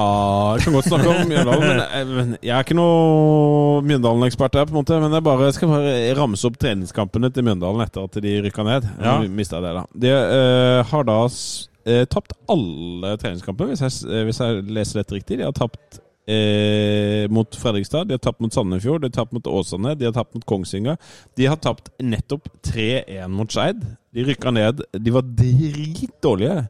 jeg 0.56 0.64
kan 0.64 0.78
godt 0.78 0.88
snakke 0.88 1.10
om 1.12 1.28
Mjøndalen. 1.34 1.66
Men 1.68 1.82
jeg, 1.82 2.08
men 2.08 2.32
jeg 2.38 2.54
er 2.56 2.64
ikke 2.64 2.78
noe 2.80 3.82
Mjøndalen-ekspert 3.84 4.56
her, 4.56 4.70
på 4.70 4.72
en 4.72 4.80
måte. 4.80 5.02
Men 5.04 5.18
jeg 5.18 5.26
bare 5.28 5.52
skal 5.58 5.74
bare 5.74 5.98
ramse 6.16 6.48
opp 6.48 6.56
treningskampene 6.64 7.34
til 7.36 7.44
Mjøndalen 7.44 7.84
etter 7.84 8.08
at 8.08 8.16
de 8.24 8.38
rykka 8.48 8.64
ned. 8.70 8.88
Ja. 9.04 9.18
Mista 9.28 9.60
det, 9.60 9.76
da. 9.76 9.84
De 10.06 10.16
uh, 10.16 10.80
har 10.94 11.10
da 11.12 11.20
eh, 11.28 12.06
tapt 12.08 12.32
alle 12.56 13.18
treningskamper, 13.20 13.74
hvis 13.74 13.84
jeg, 13.84 14.00
eh, 14.08 14.24
hvis 14.30 14.40
jeg 14.40 14.64
leser 14.72 15.02
dette 15.02 15.20
riktig. 15.20 15.42
De 15.42 15.50
har 15.50 15.56
tapt 15.58 16.00
eh, 16.28 17.30
mot 17.34 17.56
Fredrikstad, 17.56 18.08
de 18.08 18.18
har 18.18 18.24
tapt 18.24 18.42
mot 18.44 18.54
Sandefjord, 18.54 19.02
de 19.04 19.10
har 19.12 19.18
tapt 19.18 19.36
mot 19.36 19.48
Åsane, 19.48 19.96
de 20.00 20.08
har 20.08 20.16
tapt 20.16 20.36
mot 20.36 20.46
Kongsvinger. 20.46 20.98
De 21.38 21.48
har 21.50 21.60
tapt 21.62 21.92
nettopp 22.00 22.50
3-1 22.68 23.28
mot 23.34 23.52
Skeid. 23.52 23.84
De 24.14 24.26
rykka 24.28 24.54
ned. 24.54 24.84
De 24.94 25.14
var 25.16 25.28
dritdårlige. 25.28 26.68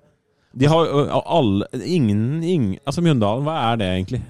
De 0.53 0.69
har 0.69 0.85
alle 1.25 1.65
Ingen, 1.81 2.43
ingen 2.43 2.75
Altså, 2.85 3.01
Mjøndalen, 3.01 3.45
hva 3.47 3.55
er 3.71 3.79
det 3.81 3.87
egentlig? 3.89 4.21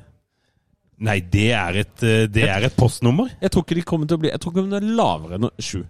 Nei, 1.04 1.18
det 1.34 1.50
er 1.52 1.80
et, 1.82 2.04
eh, 2.06 2.28
det 2.32 2.46
er 2.48 2.68
et 2.70 2.78
postnummer. 2.78 3.34
Jeg 3.42 3.52
tror 3.52 3.66
ikke 3.66 3.76
de 3.76 3.84
kommer 3.88 4.08
til 4.08 4.18
å 4.18 4.24
bli 4.24 4.32
Jeg 4.32 4.40
tror 4.40 4.54
ikke 4.54 4.70
de 4.72 4.80
er 4.80 4.96
lavere 4.96 5.40
enn 5.40 5.50
sju. 5.60 5.82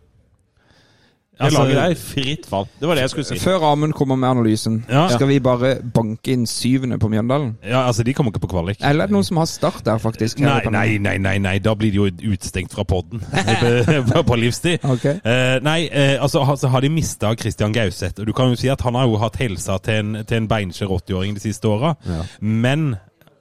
Det 1.44 1.52
Altså- 1.52 1.64
laget 1.64 1.76
der 1.76 1.90
er 1.90 1.96
fritt 1.96 2.46
fall. 2.50 2.68
Det 2.80 2.88
var 2.88 2.96
det 2.96 3.02
jeg 3.02 3.10
skulle 3.10 3.26
si. 3.26 3.40
Før 3.40 3.64
Amund 3.72 3.94
kommer 3.94 4.16
med 4.16 4.30
analysen, 4.30 4.86
Ja. 4.90 5.08
skal 5.10 5.28
vi 5.28 5.40
bare 5.40 5.76
banke 5.94 6.32
inn 6.34 6.46
syvende 6.48 6.98
på 7.00 7.10
Mjøndalen? 7.10 7.58
Ja, 7.68 7.86
altså, 7.88 8.04
de 8.04 8.14
kommer 8.14 8.32
ikke 8.32 8.40
på 8.48 8.48
kvalik. 8.54 8.78
Eller 8.82 9.04
er 9.04 9.08
det 9.08 9.14
noen 9.14 9.24
som 9.24 9.38
har 9.38 9.46
start 9.46 9.84
der, 9.86 9.98
faktisk? 9.98 10.40
her 10.40 10.62
i 10.62 10.70
Nei, 10.70 10.98
nei, 10.98 10.98
nei, 10.98 11.18
nei, 11.18 11.38
nei, 11.38 11.58
da 11.60 11.74
blir 11.76 11.92
de 11.92 11.98
jo 11.98 12.10
utstengt 12.34 12.72
fra 12.74 12.84
podden 12.84 13.20
på, 13.22 14.24
på 14.32 14.36
livstid. 14.40 14.80
Ok. 14.84 15.06
Eh, 15.06 15.60
nei, 15.62 15.90
eh, 15.92 16.18
altså 16.22 16.44
ha- 16.46 16.56
så 16.56 16.68
har 16.70 16.80
de 16.82 16.90
mista 16.90 17.36
Christian 17.36 17.74
Gauseth. 17.74 18.20
Og 18.20 18.26
du 18.28 18.34
kan 18.34 18.50
jo 18.50 18.56
si 18.56 18.68
at 18.70 18.82
han 18.82 18.96
har 18.96 19.06
jo 19.08 19.18
hatt 19.18 19.36
helsa 19.38 19.78
til 19.84 19.94
en, 19.94 20.26
til 20.26 20.38
en 20.38 20.48
beinskjør 20.48 20.88
80-åring 21.00 21.34
de 21.36 21.40
siste 21.40 21.66
åra. 21.68 21.96
Men 22.42 22.96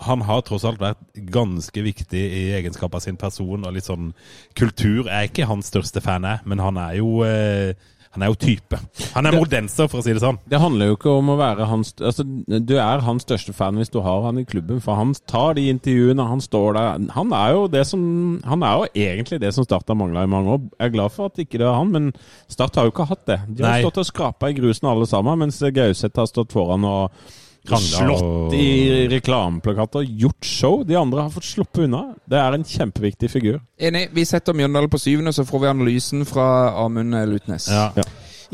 han 0.06 0.24
har 0.28 0.44
tross 0.46 0.66
alt 0.68 0.82
vært 0.82 1.00
ganske 1.32 1.84
viktig 1.84 2.22
i 2.22 2.44
egenskap 2.58 2.94
av 2.94 3.04
sin 3.04 3.18
person 3.20 3.64
og 3.64 3.74
litt 3.74 3.88
sånn 3.88 4.12
kultur. 4.58 5.06
Jeg 5.06 5.14
er 5.16 5.30
ikke 5.30 5.50
hans 5.50 5.72
største 5.72 6.02
fan, 6.04 6.26
jeg, 6.28 6.44
men 6.48 6.62
han 6.62 6.80
er 6.80 6.98
jo 7.00 7.22
eh, 7.26 7.74
han 8.12 8.26
er 8.26 8.28
jo 8.28 8.36
type. 8.36 8.76
Han 9.14 9.24
er 9.24 9.32
modenser, 9.32 9.86
for 9.88 10.02
å 10.02 10.04
si 10.04 10.12
det 10.12 10.20
sånn. 10.20 10.36
Det 10.44 10.58
handler 10.60 10.90
jo 10.90 10.96
ikke 10.98 11.14
om 11.16 11.30
å 11.32 11.36
være 11.38 11.64
hans 11.70 11.94
altså, 11.96 12.26
Du 12.60 12.74
er 12.76 13.04
hans 13.06 13.24
største 13.24 13.54
fan 13.56 13.78
hvis 13.80 13.92
du 13.92 14.02
har 14.04 14.26
han 14.26 14.40
i 14.42 14.44
klubben, 14.44 14.82
for 14.84 14.98
han 15.00 15.14
tar 15.30 15.56
de 15.56 15.64
intervjuene, 15.72 16.26
han 16.28 16.42
står 16.44 16.76
der 16.76 17.06
Han 17.16 17.32
er 17.32 17.54
jo 17.56 17.62
det 17.72 17.86
som 17.88 18.02
Han 18.44 18.66
er 18.68 18.74
jo 18.76 18.90
egentlig 19.06 19.40
det 19.40 19.54
som 19.56 19.64
Start 19.64 19.88
har 19.88 19.96
mangla 19.96 20.26
i 20.26 20.30
mange 20.30 20.58
år. 20.58 20.60
Jeg 20.76 20.90
er 20.90 20.96
glad 20.98 21.14
for 21.14 21.32
at 21.32 21.40
ikke 21.40 21.62
det 21.62 21.68
er 21.70 21.78
han, 21.78 21.94
men 21.94 22.10
Start 22.52 22.76
har 22.76 22.84
jo 22.84 22.92
ikke 22.92 23.08
hatt 23.08 23.24
det. 23.30 23.38
De 23.48 23.64
har 23.64 23.78
Nei. 23.78 23.86
stått 23.86 24.02
og 24.04 24.10
skrapa 24.10 24.52
i 24.52 24.58
grusen 24.60 24.90
alle 24.92 25.08
sammen, 25.08 25.46
mens 25.46 25.62
Gauseth 25.72 26.20
har 26.20 26.28
stått 26.28 26.52
foran 26.52 26.84
og 26.84 27.24
slått 27.68 28.22
og- 28.22 28.54
i 28.54 29.08
reklameplakater, 29.08 30.02
gjort 30.18 30.44
show. 30.44 30.84
De 30.84 30.96
andre 30.96 31.22
har 31.22 31.30
fått 31.30 31.44
sluppet 31.44 31.84
unna. 31.84 32.14
Det 32.28 32.38
er 32.38 32.52
en 32.54 32.64
kjempeviktig 32.64 33.30
figur. 33.30 33.60
Enig. 33.78 34.08
Vi 34.12 34.24
setter 34.24 34.52
Mjøndalen 34.52 34.90
på 34.90 34.98
syvende, 35.00 35.32
så 35.32 35.44
får 35.46 35.60
vi 35.60 35.66
analysen 35.68 36.24
fra 36.26 36.74
Amund 36.84 37.14
Lutnes. 37.28 37.68
Ja. 37.70 37.92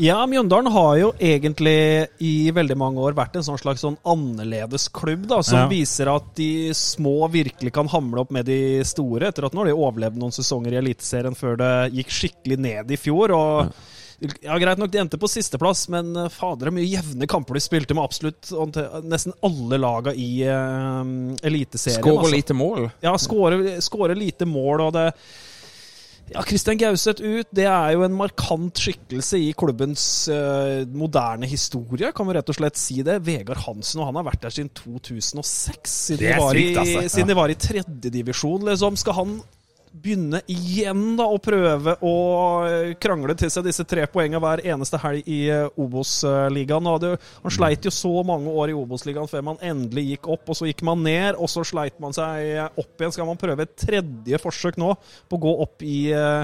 Ja, 0.01 0.25
Mjøndalen 0.25 0.71
har 0.71 0.97
jo 0.97 1.11
egentlig 1.19 2.07
i 2.21 2.51
veldig 2.51 2.77
mange 2.77 2.99
år 2.99 3.13
vært 3.13 3.35
en 3.35 3.43
sånn 3.43 3.59
slags 3.59 3.81
sånn 3.83 3.97
annerledesklubb, 4.05 5.27
da, 5.27 5.41
som 5.43 5.57
Ja. 5.59 5.67
viser 5.67 6.07
at 6.15 6.35
de 6.35 6.69
små 6.71 7.29
virkelig 7.29 7.73
kan 7.73 7.87
hamle 7.89 8.21
opp 8.21 8.31
med 8.31 8.45
de 8.45 8.81
store, 8.85 9.27
etter 9.27 9.45
at 9.45 9.51
nå 9.53 9.57
har 9.57 9.65
de 9.65 9.73
overlevd 9.75 10.15
noen 10.17 10.31
sesonger 10.31 10.71
i 10.71 10.79
Eliteserien 10.81 11.35
før 11.35 11.57
det 11.57 11.93
gikk 11.93 12.07
skikkelig 12.07 12.57
ned 12.59 12.91
i 12.91 12.95
fjor. 12.95 13.29
og 13.31 13.65
ja, 13.65 13.71
Greit 14.19 14.79
nok, 14.81 14.91
de 14.91 14.99
endte 14.99 15.19
på 15.21 15.29
sisteplass, 15.31 15.85
men 15.93 16.11
eh, 16.15 16.31
fader, 16.33 16.67
det 16.67 16.73
er 16.73 16.77
mye 16.79 16.89
jevne 16.89 17.29
kamper 17.29 17.55
de 17.55 17.63
spilte 17.63 17.95
med 17.95 18.03
absolutt 18.03 18.51
nesten 19.07 19.35
alle 19.45 19.79
laga 19.79 20.11
i 20.11 20.31
uh, 20.43 21.03
Eliteserien. 21.45 22.01
Skårer 22.01 22.25
altså. 22.25 22.35
lite 22.35 22.57
mål. 22.57 22.89
Ja, 23.05 23.15
skårer 23.19 24.17
lite 24.19 24.49
mål, 24.49 24.89
og 24.89 24.97
det 24.97 25.07
ja, 26.29 26.43
Christian 26.45 26.77
Gauseth 26.77 27.23
ut, 27.23 27.47
det 27.55 27.65
er 27.65 27.93
jo 27.95 28.03
en 28.05 28.13
markant 28.13 28.77
skikkelse 28.77 29.39
i 29.41 29.47
klubbens 29.57 30.03
eh, 30.29 30.83
moderne 30.93 31.49
historie, 31.49 32.11
kan 32.13 32.27
vi 32.29 32.35
rett 32.37 32.51
og 32.51 32.57
slett 32.59 32.77
si 32.77 32.99
det. 33.05 33.17
Vegard 33.25 33.63
Hansen, 33.65 34.03
og 34.03 34.11
han 34.11 34.19
har 34.19 34.27
vært 34.27 34.43
der 34.45 34.53
siden 34.53 34.69
2006. 34.77 35.95
Siden 36.11 36.21
de 36.21 36.35
var 36.37 36.59
sykt, 36.59 36.81
i, 36.83 37.07
siden 37.07 37.25
Ja. 37.25 37.31
De 37.31 37.39
var 37.39 37.53
i 37.53 37.57
tredjedivisjon, 37.65 38.67
liksom. 38.69 38.99
Skal 39.01 39.17
han 39.17 39.33
begynne 39.91 40.41
igjen 40.51 41.15
da 41.17 41.25
å 41.29 41.39
prøve 41.41 41.95
å 42.05 42.13
eh, 42.67 42.91
krangle 43.01 43.35
til 43.37 43.51
seg 43.51 43.65
disse 43.67 43.85
tre 43.89 44.05
poengene 44.11 44.41
hver 44.43 44.63
eneste 44.65 44.99
helg 45.01 45.27
i 45.29 45.39
eh, 45.51 45.79
Obos-ligaen? 45.81 46.89
Han 46.89 47.53
sleit 47.53 47.87
jo 47.87 47.93
så 47.93 48.11
mange 48.27 48.51
år 48.51 48.73
i 48.73 48.77
Obos-ligaen 48.77 49.29
før 49.31 49.45
man 49.51 49.61
endelig 49.65 50.05
gikk 50.13 50.31
opp, 50.35 50.49
og 50.49 50.59
så 50.59 50.69
gikk 50.69 50.83
man 50.87 51.03
ned, 51.05 51.37
og 51.37 51.49
så 51.51 51.65
sleit 51.67 51.97
man 52.01 52.15
seg 52.15 52.69
opp 52.79 53.01
igjen. 53.01 53.15
Skal 53.15 53.29
man 53.29 53.39
prøve 53.41 53.65
et 53.65 53.77
tredje 53.79 54.41
forsøk 54.41 54.79
nå 54.81 54.93
på 55.29 55.39
å 55.39 55.43
gå 55.47 55.55
opp 55.65 55.87
i 55.87 55.99
eh, 56.15 56.43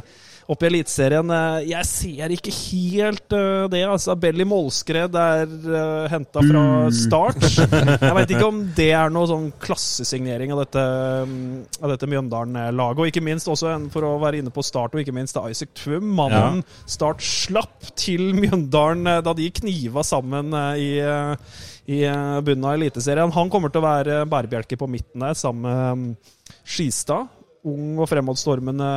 opp 0.51 0.63
i 0.63 0.67
Eliteserien. 0.69 1.31
Eh, 1.33 1.67
Jeg 1.71 1.87
ser 1.89 2.33
ikke 2.35 2.53
helt 2.53 3.35
eh, 3.35 3.65
det. 3.71 3.83
altså 3.89 4.15
Belly 4.19 4.45
Målskred 4.47 5.15
er 5.19 5.45
uh, 5.49 6.05
henta 6.11 6.43
fra 6.45 6.63
start. 6.93 7.45
Jeg 8.05 8.15
veit 8.19 8.33
ikke 8.35 8.49
om 8.49 8.61
det 8.77 8.89
er 8.97 9.13
noe 9.13 9.29
sånn 9.29 9.47
klassesignering 9.61 10.53
av 10.55 10.63
dette, 10.65 10.85
mm, 11.29 11.45
av 11.81 11.93
dette 11.95 12.09
Mjøndalen-laget. 12.11 13.01
Og 13.01 13.11
ikke 13.11 13.25
minst 13.25 13.49
også 13.51 13.71
en, 13.73 13.87
for 13.93 14.05
å 14.07 14.15
være 14.21 14.41
inne 14.43 14.53
på 14.53 14.65
start, 14.65 14.95
og 14.95 15.03
ikke 15.03 15.15
minst 15.15 15.37
er 15.39 15.53
Isaac 15.53 15.73
Twum. 15.81 16.11
Mannen 16.15 16.61
Start 16.89 17.23
slapp 17.25 17.89
til 17.97 18.29
Mjøndalen 18.37 19.07
eh, 19.09 19.21
da 19.25 19.33
de 19.37 19.47
kniva 19.55 20.03
sammen 20.05 20.53
eh, 20.53 20.83
i 20.83 20.91
eh, 21.01 21.55
i 21.85 21.99
eh, 22.09 22.39
bunnen 22.41 22.65
av 22.65 22.79
Eliteserien. 22.79 23.29
Han 23.35 23.49
kommer 23.53 23.69
til 23.69 23.83
å 23.83 23.85
være 23.85 24.21
bærebjelke 24.29 24.77
på 24.81 24.87
midten 24.89 25.21
der, 25.21 25.35
sammen 25.37 25.65
med 25.69 25.99
mm, 25.99 26.55
Skistad. 26.65 27.27
Ung 27.65 27.99
og 28.01 28.09
fremadstormende, 28.09 28.87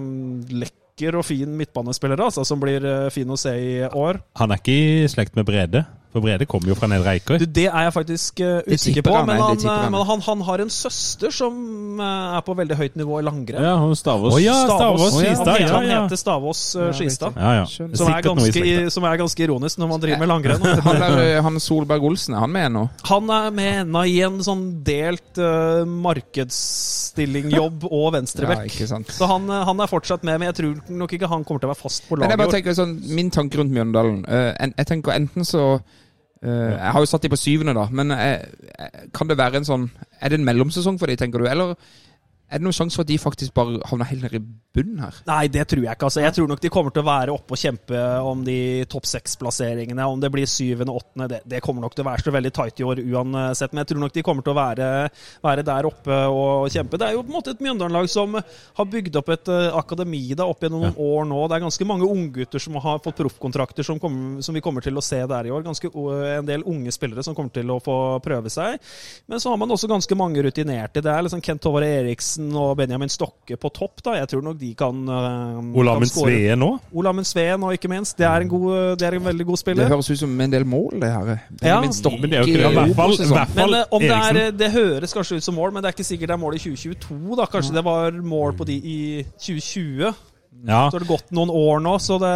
mm, 0.00 0.34
lekker 0.94 1.18
og 1.18 1.26
fin 1.26 1.50
midtbanespiller 1.58 2.20
altså, 2.22 2.44
som 2.44 2.60
blir 2.60 2.84
eh, 2.86 3.10
fin 3.10 3.28
å 3.28 3.36
se 3.36 3.50
i 3.50 3.82
år. 3.84 4.20
Han 4.38 4.52
er 4.52 4.60
ikke 4.60 4.74
i 4.74 5.08
slekt 5.08 5.34
med 5.34 5.46
Brede, 5.46 5.84
for 6.14 6.22
Brede 6.22 6.46
kommer 6.46 6.70
jo 6.70 6.76
fra 6.78 6.86
Nedre 6.90 7.10
Eiker. 7.16 7.40
Du, 7.42 7.44
det 7.50 7.64
er 7.66 7.88
jeg 7.88 7.92
faktisk 7.96 8.40
uh, 8.46 8.60
usikker 8.70 9.02
på, 9.02 9.14
men, 9.26 9.34
han, 9.34 9.58
han. 9.58 9.64
eh, 9.66 9.88
men 9.90 10.04
han, 10.06 10.20
han 10.28 10.44
har 10.46 10.62
en 10.62 10.70
søster 10.70 11.32
som 11.34 11.56
uh, 11.98 12.36
er 12.38 12.44
på 12.46 12.54
veldig 12.54 12.76
høyt 12.78 12.94
nivå 13.00 13.18
i 13.18 13.24
langrenn. 13.26 13.58
Ja, 13.66 13.72
han 13.82 13.96
Stavås. 13.98 14.36
Oh, 14.36 14.40
ja, 14.42 14.54
Stavås 14.68 15.02
Han 15.10 15.18
Skistad. 15.18 15.50
heter- 15.50 15.64
Ja, 15.66 15.72
Han 15.74 15.88
ja. 15.90 15.98
heter 16.04 16.20
Stavås 16.22 16.62
uh, 16.78 16.86
Skistad. 16.94 17.34
Ja, 17.36 17.54
ja. 17.60 17.64
Som 17.66 18.12
er, 18.14 18.22
ganske, 18.22 18.90
som 18.94 19.08
er 19.10 19.18
ganske 19.24 19.42
ironisk 19.48 19.82
når 19.82 19.90
man 19.90 20.04
driver 20.06 20.22
med 20.22 20.30
langrenn. 20.30 20.62
Han, 20.86 21.18
han 21.44 21.60
Solberg 21.60 22.04
Olsen, 22.06 22.34
er 22.38 22.44
han 22.44 22.52
med 22.54 22.72
nå? 22.76 22.84
Han 23.10 23.30
er 23.34 23.50
med 23.54 23.72
ennå 23.82 24.04
i 24.06 24.16
en 24.26 24.38
sånn 24.46 24.62
delt 24.86 25.40
uh, 25.42 25.82
markedsstillingjobb 25.88 27.86
og 27.90 28.04
Ja, 28.04 28.12
venstrebekk. 28.18 28.76
så 29.10 29.28
han, 29.30 29.48
han 29.48 29.80
er 29.82 29.90
fortsatt 29.90 30.22
med, 30.26 30.38
men 30.40 30.50
jeg 30.52 30.58
tror 30.60 30.96
nok 31.00 31.12
ikke 31.16 31.30
han 31.30 31.44
kommer 31.46 31.62
til 31.64 31.70
å 31.70 31.72
være 31.74 31.82
fast 31.82 32.06
på 32.08 32.18
Men 32.18 32.28
jeg 32.30 32.38
bare 32.38 32.46
laget. 32.48 32.58
tenker 32.60 32.76
sånn, 32.78 32.94
Min 33.14 33.30
tanke 33.34 33.58
rundt 33.60 33.72
Mjøndalen 33.74 34.24
eh, 34.28 34.52
en, 34.60 34.74
Jeg 34.78 34.86
tenker 34.90 35.14
enten 35.16 35.46
så 35.48 35.64
Jeg 36.44 36.92
har 36.92 37.00
jo 37.00 37.08
satt 37.08 37.24
de 37.24 37.32
på 37.32 37.40
syvende, 37.40 37.74
da. 37.76 37.86
Men 37.90 38.10
eh, 38.14 38.42
eh, 38.78 39.04
kan 39.14 39.30
det 39.30 39.38
være 39.40 39.62
en 39.62 39.68
sånn 39.68 39.86
Er 40.20 40.32
det 40.32 40.40
en 40.40 40.48
mellomsesong 40.48 40.98
for 41.00 41.08
de, 41.10 41.16
tenker 41.20 41.40
du? 41.40 41.48
Eller 41.48 41.74
er 42.44 42.60
det 42.60 42.66
noen 42.66 42.76
sjanse 42.76 42.98
for 42.98 43.06
at 43.06 43.10
de 43.10 43.16
faktisk 43.18 43.54
bare 43.56 43.80
havner 43.88 44.08
helt 44.10 44.24
nede 44.26 44.38
i 44.38 44.44
bunnen 44.74 45.00
her? 45.00 45.16
Nei, 45.26 45.46
det 45.50 45.64
tror 45.70 45.80
jeg 45.84 45.96
ikke. 45.96 46.08
altså. 46.10 46.20
Jeg 46.20 46.34
tror 46.36 46.48
nok 46.50 46.60
de 46.60 46.70
kommer 46.72 46.92
til 46.94 47.02
å 47.02 47.06
være 47.06 47.32
oppe 47.34 47.56
og 47.56 47.60
kjempe 47.60 48.00
om 48.28 48.42
de 48.46 48.84
topp 48.90 49.08
seks-plasseringene. 49.08 50.06
Om 50.12 50.20
det 50.22 50.30
blir 50.34 50.50
syvende, 50.50 50.92
åttende, 50.94 51.28
det, 51.32 51.40
det 51.50 51.62
kommer 51.64 51.86
nok 51.86 51.96
til 51.96 52.04
å 52.04 52.08
være 52.10 52.26
så 52.26 52.34
veldig 52.34 52.52
tight 52.54 52.82
i 52.82 52.86
år 52.86 53.00
uansett. 53.00 53.72
Men 53.72 53.82
jeg 53.82 53.90
tror 53.90 54.02
nok 54.04 54.14
de 54.14 54.24
kommer 54.28 54.46
til 54.46 54.54
å 54.54 54.58
være, 54.58 54.88
være 55.46 55.64
der 55.66 55.88
oppe 55.88 56.18
og 56.30 56.68
kjempe. 56.74 57.00
Det 57.00 57.08
er 57.08 57.16
jo 57.16 57.24
på 57.24 57.32
en 57.32 57.38
måte 57.38 57.54
et 57.54 57.64
Mjøndalen-lag 57.64 58.10
som 58.12 58.36
har 58.36 58.90
bygd 58.92 59.18
opp 59.22 59.32
et 59.34 59.52
eh, 59.54 59.78
akademi 59.80 60.22
da, 60.36 60.46
opp 60.50 60.62
gjennom 60.66 60.84
noen 60.84 61.00
år 61.00 61.28
nå. 61.32 61.40
Det 61.48 61.58
er 61.58 61.66
ganske 61.66 61.88
mange 61.88 62.10
unggutter 62.10 62.62
som 62.62 62.78
har 62.84 63.02
fått 63.02 63.18
proffkontrakter 63.24 63.88
som, 63.88 63.98
som 64.44 64.54
vi 64.54 64.62
kommer 64.64 64.84
til 64.84 65.00
å 65.00 65.04
se 65.04 65.22
der 65.30 65.48
i 65.48 65.54
år. 65.54 65.64
Ganske 65.64 65.90
En 66.34 66.46
del 66.46 66.62
unge 66.68 66.92
spillere 66.94 67.24
som 67.24 67.34
kommer 67.34 67.54
til 67.54 67.72
å 67.72 67.80
få 67.82 67.98
prøve 68.22 68.52
seg. 68.52 68.78
Men 69.26 69.42
så 69.42 69.50
har 69.50 69.58
man 69.58 69.74
også 69.74 69.90
ganske 69.90 70.18
mange 70.18 70.42
rutinerte. 70.44 71.02
Det 71.02 71.10
er 71.10 71.24
liksom 71.24 71.42
Kent 71.44 71.66
Håvard 71.66 71.86
Eriksen 71.88 72.43
og 72.52 72.74
Benjamin 72.76 73.08
Stokke 73.12 73.56
på 73.60 73.70
topp. 73.74 74.02
da. 74.04 74.16
Jeg 74.18 74.28
tror 74.32 74.42
nok 74.44 74.58
de 74.60 74.70
kan 74.78 75.00
uh, 75.08 75.78
Olamen 75.80 76.10
Sveen 76.10 76.60
nå? 76.60 76.68
Olamen 76.92 77.24
Sveen 77.24 77.62
og 77.64 77.72
ikke 77.76 77.88
minst. 77.92 78.18
Det 78.18 78.26
er 78.28 78.44
en, 78.44 78.50
god, 78.52 78.96
det 79.00 79.08
er 79.08 79.16
en 79.18 79.24
veldig 79.30 79.46
god 79.48 79.60
spiller. 79.62 79.84
Det 79.86 79.94
høres 79.94 80.10
ut 80.10 80.20
som 80.24 80.34
en 80.46 80.52
del 80.52 80.66
mål, 80.68 81.00
det 81.00 81.10
her. 81.14 81.32
Ja, 81.62 81.78
Stokke 81.94 82.20
men 82.20 82.30
det 82.34 82.38
er 82.38 82.44
jo 82.44 82.52
ikke 82.52 82.60
det. 82.60 82.70
I 82.70 82.74
hvert 82.74 82.96
fall- 82.98 83.16
i 83.24 83.30
hvert 83.32 83.56
fall 83.56 83.70
Men 83.72 83.80
uh, 83.80 83.96
om 83.96 84.04
det, 84.04 84.20
er, 84.44 84.50
det 84.52 84.70
høres 84.74 85.16
kanskje 85.16 85.40
ut 85.40 85.46
som 85.48 85.54
mål, 85.58 85.72
men 85.72 85.82
det 85.82 85.90
er 85.92 85.96
ikke 85.98 86.10
sikkert 86.10 86.34
det 86.34 86.38
er 86.38 86.44
mål 86.44 86.58
i 86.60 86.62
2022. 86.66 87.36
da. 87.40 87.48
Kanskje 87.56 87.74
det 87.80 87.84
var 87.88 88.20
mål 88.36 88.56
på 88.58 88.68
de 88.68 88.76
i 88.78 89.00
2020. 89.38 90.14
Ja. 90.64 90.86
Så 90.88 90.96
har 90.96 91.02
det 91.02 91.10
gått 91.10 91.32
noen 91.34 91.50
år 91.52 91.80
nå, 91.84 91.98
så 92.00 92.16
det 92.22 92.34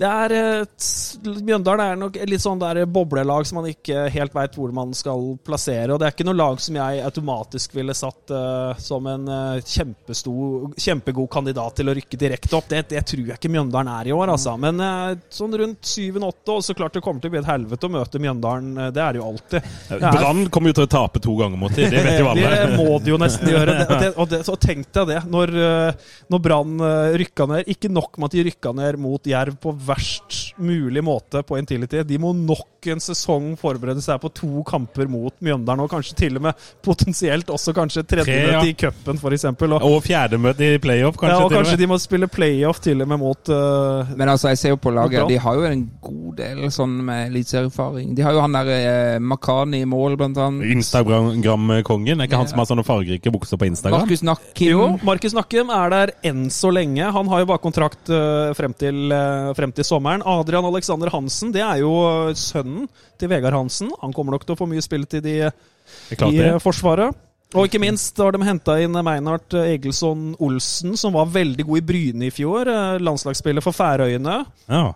det 0.00 0.08
er 0.08 0.34
et, 0.36 0.86
Mjøndalen 1.22 1.82
er 1.84 1.98
nok 2.00 2.16
litt 2.28 2.42
sånn 2.42 2.60
der 2.60 2.82
boblelag 2.90 3.46
som 3.46 3.60
man 3.60 3.68
ikke 3.70 4.06
helt 4.14 4.34
veit 4.34 4.56
hvor 4.58 4.72
man 4.74 4.94
skal 4.96 5.36
plassere. 5.44 5.92
Og 5.92 6.00
det 6.00 6.08
er 6.08 6.14
ikke 6.16 6.26
noe 6.26 6.38
lag 6.38 6.60
som 6.62 6.76
jeg 6.78 7.02
automatisk 7.06 7.76
ville 7.76 7.94
satt 7.96 8.32
uh, 8.34 8.72
som 8.82 9.06
en 9.10 9.28
eh, 9.28 9.60
kjempestor, 9.62 10.72
kjempegod 10.80 11.28
kandidat 11.32 11.76
til 11.78 11.90
å 11.92 11.94
rykke 11.96 12.18
direkte 12.18 12.56
opp. 12.58 12.68
Det, 12.70 12.82
det 12.90 13.04
tror 13.08 13.24
jeg 13.28 13.38
ikke 13.38 13.52
Mjøndalen 13.52 13.92
er 13.92 14.10
i 14.10 14.14
år, 14.16 14.32
altså. 14.34 14.56
Men 14.60 14.80
uh, 14.82 15.12
sånn 15.32 15.54
rundt 15.60 15.86
7-8, 15.86 16.56
og 16.56 16.64
så 16.66 16.76
klart 16.78 16.96
det 16.96 17.04
kommer 17.04 17.22
til 17.22 17.30
å 17.30 17.34
bli 17.36 17.42
et 17.42 17.50
helvete 17.50 17.88
å 17.88 17.92
møte 17.92 18.22
Mjøndalen. 18.22 18.72
eh, 18.78 18.90
Det 18.96 19.02
er 19.04 19.16
det 19.16 19.22
jo 19.22 19.28
alltid. 19.28 19.70
Brann 20.02 20.44
kommer 20.52 20.72
jo 20.72 20.78
til 20.80 20.88
å 20.88 20.92
tape 20.96 21.22
to 21.22 21.36
ganger 21.38 21.60
mot 21.60 21.74
dem, 21.76 21.90
det 21.92 22.02
vet 22.06 22.20
jo 22.20 22.30
alle. 22.32 22.52
det 22.56 22.80
må 22.80 22.98
de 23.02 23.12
jo 23.14 23.20
nesten 23.20 23.52
gjøre. 23.52 23.76
Det, 23.78 23.86
og 23.86 24.02
det, 24.02 24.10
og 24.16 24.30
det, 24.32 24.42
så 24.48 24.56
tenkte 24.60 25.02
jeg 25.02 25.12
det, 25.12 25.20
når, 25.32 25.54
eh, 25.68 26.10
når 26.32 26.44
Brann 26.48 26.86
eh, 26.88 27.16
rykka 27.22 27.48
ned. 27.50 27.72
Ikke 27.72 27.92
nok 27.92 28.18
med 28.18 28.30
at 28.30 28.36
de 28.38 28.46
rykka 28.48 28.74
ned 28.76 29.00
mot 29.02 29.32
Jerv 29.32 29.58
på 29.62 29.74
verst 29.86 30.52
mulig 30.62 31.02
måte 31.04 31.42
på 31.46 31.58
Intility. 31.58 32.02
De 32.06 32.18
må 32.20 32.32
nok 32.36 32.88
en 32.90 33.00
sesong 33.02 33.52
forberede 33.60 34.02
seg 34.02 34.18
på 34.22 34.30
to 34.34 34.62
kamper 34.66 35.06
mot 35.10 35.34
Mjøndalen, 35.44 35.84
og 35.84 35.90
kanskje 35.92 36.16
til 36.18 36.38
og 36.40 36.46
med 36.48 36.64
potensielt 36.82 37.50
også 37.52 37.74
kanskje 37.76 38.02
tredje 38.08 38.26
Tre, 38.26 38.54
ja. 38.56 38.62
i 38.66 38.74
cupen, 38.78 39.18
f.eks. 39.18 39.46
Og, 39.52 39.76
Og 39.86 39.98
fjerdemøte 40.04 40.72
i 40.74 40.80
playoff, 40.82 41.18
kanskje. 41.20 41.36
ja, 41.36 41.44
og 41.44 41.52
til 41.52 41.58
kanskje 41.60 41.76
med. 41.76 41.82
de 41.84 41.90
må 41.92 41.98
spille 42.02 42.28
playoff 42.30 42.82
til 42.82 43.04
og 43.04 43.10
med 43.12 43.20
mot 43.22 43.52
uh, 43.52 44.12
Men 44.16 44.32
altså, 44.32 44.50
jeg 44.52 44.58
ser 44.62 44.74
jo 44.74 44.80
på 44.82 44.92
laget, 44.94 45.28
de 45.28 45.38
har 45.44 45.58
jo 45.58 45.66
en 45.68 45.84
god 46.02 46.36
del 46.40 46.64
sånn 46.74 46.98
med 47.06 47.28
eliteserieerfaring. 47.30 48.14
De 48.16 48.24
har 48.26 48.36
jo 48.36 48.42
han 48.42 48.56
der 48.56 48.70
eh, 48.72 49.18
Makani 49.22 49.82
i 49.82 49.88
mål, 49.88 50.16
blant 50.20 50.38
annet. 50.40 50.66
Instagram-kongen. 50.76 52.20
Er 52.20 52.28
ikke 52.28 52.40
han 52.40 52.50
som 52.50 52.62
har 52.62 52.68
sånne 52.70 52.84
fargerike 52.86 53.32
bukser 53.34 53.60
på 53.60 53.68
Instagram? 53.68 54.02
Markus 54.02 54.24
Nakkim. 54.26 54.72
Jo, 54.72 54.88
Markus 55.06 55.36
Nakkem 55.36 55.72
er 55.74 55.92
der 55.92 56.14
enn 56.28 56.46
så 56.52 56.72
lenge. 56.74 57.10
Han 57.14 57.30
har 57.32 57.42
jo 57.42 57.50
bare 57.52 57.62
kontrakt 57.62 58.12
uh, 58.12 58.52
frem, 58.58 58.74
til, 58.78 59.04
uh, 59.12 59.52
frem 59.58 59.71
til 59.76 59.86
sommeren. 59.88 60.22
Adrian 60.28 60.66
Alexander 60.68 61.10
Hansen, 61.14 61.52
det 61.54 61.62
er 61.64 61.80
jo 61.82 61.92
eh, 62.28 62.34
sønnen 62.38 62.88
til 63.20 63.30
Vegard 63.32 63.56
Hansen. 63.56 63.90
Han 64.02 64.12
kommer 64.16 64.36
nok 64.36 64.46
til 64.46 64.56
å 64.56 64.60
få 64.60 64.68
mye 64.70 64.82
spilletid 64.84 65.26
i, 65.30 65.36
i 65.48 66.40
eh, 66.42 66.58
Forsvaret. 66.62 67.16
Og 67.52 67.66
ikke 67.68 67.82
minst 67.82 68.16
har 68.16 68.32
de 68.32 68.40
henta 68.46 68.78
inn 68.80 68.94
Meinhard 69.04 69.52
Egilson 69.60 70.30
Olsen, 70.40 70.94
som 70.96 71.12
var 71.12 71.28
veldig 71.34 71.66
god 71.68 71.82
i 71.82 71.86
Bryne 71.90 72.28
i 72.30 72.32
fjor. 72.32 72.68
eh, 72.72 72.96
Landslagsspiller 73.04 73.64
for 73.64 73.76
Færøyene. 73.76 74.38
Ja. 74.72 74.86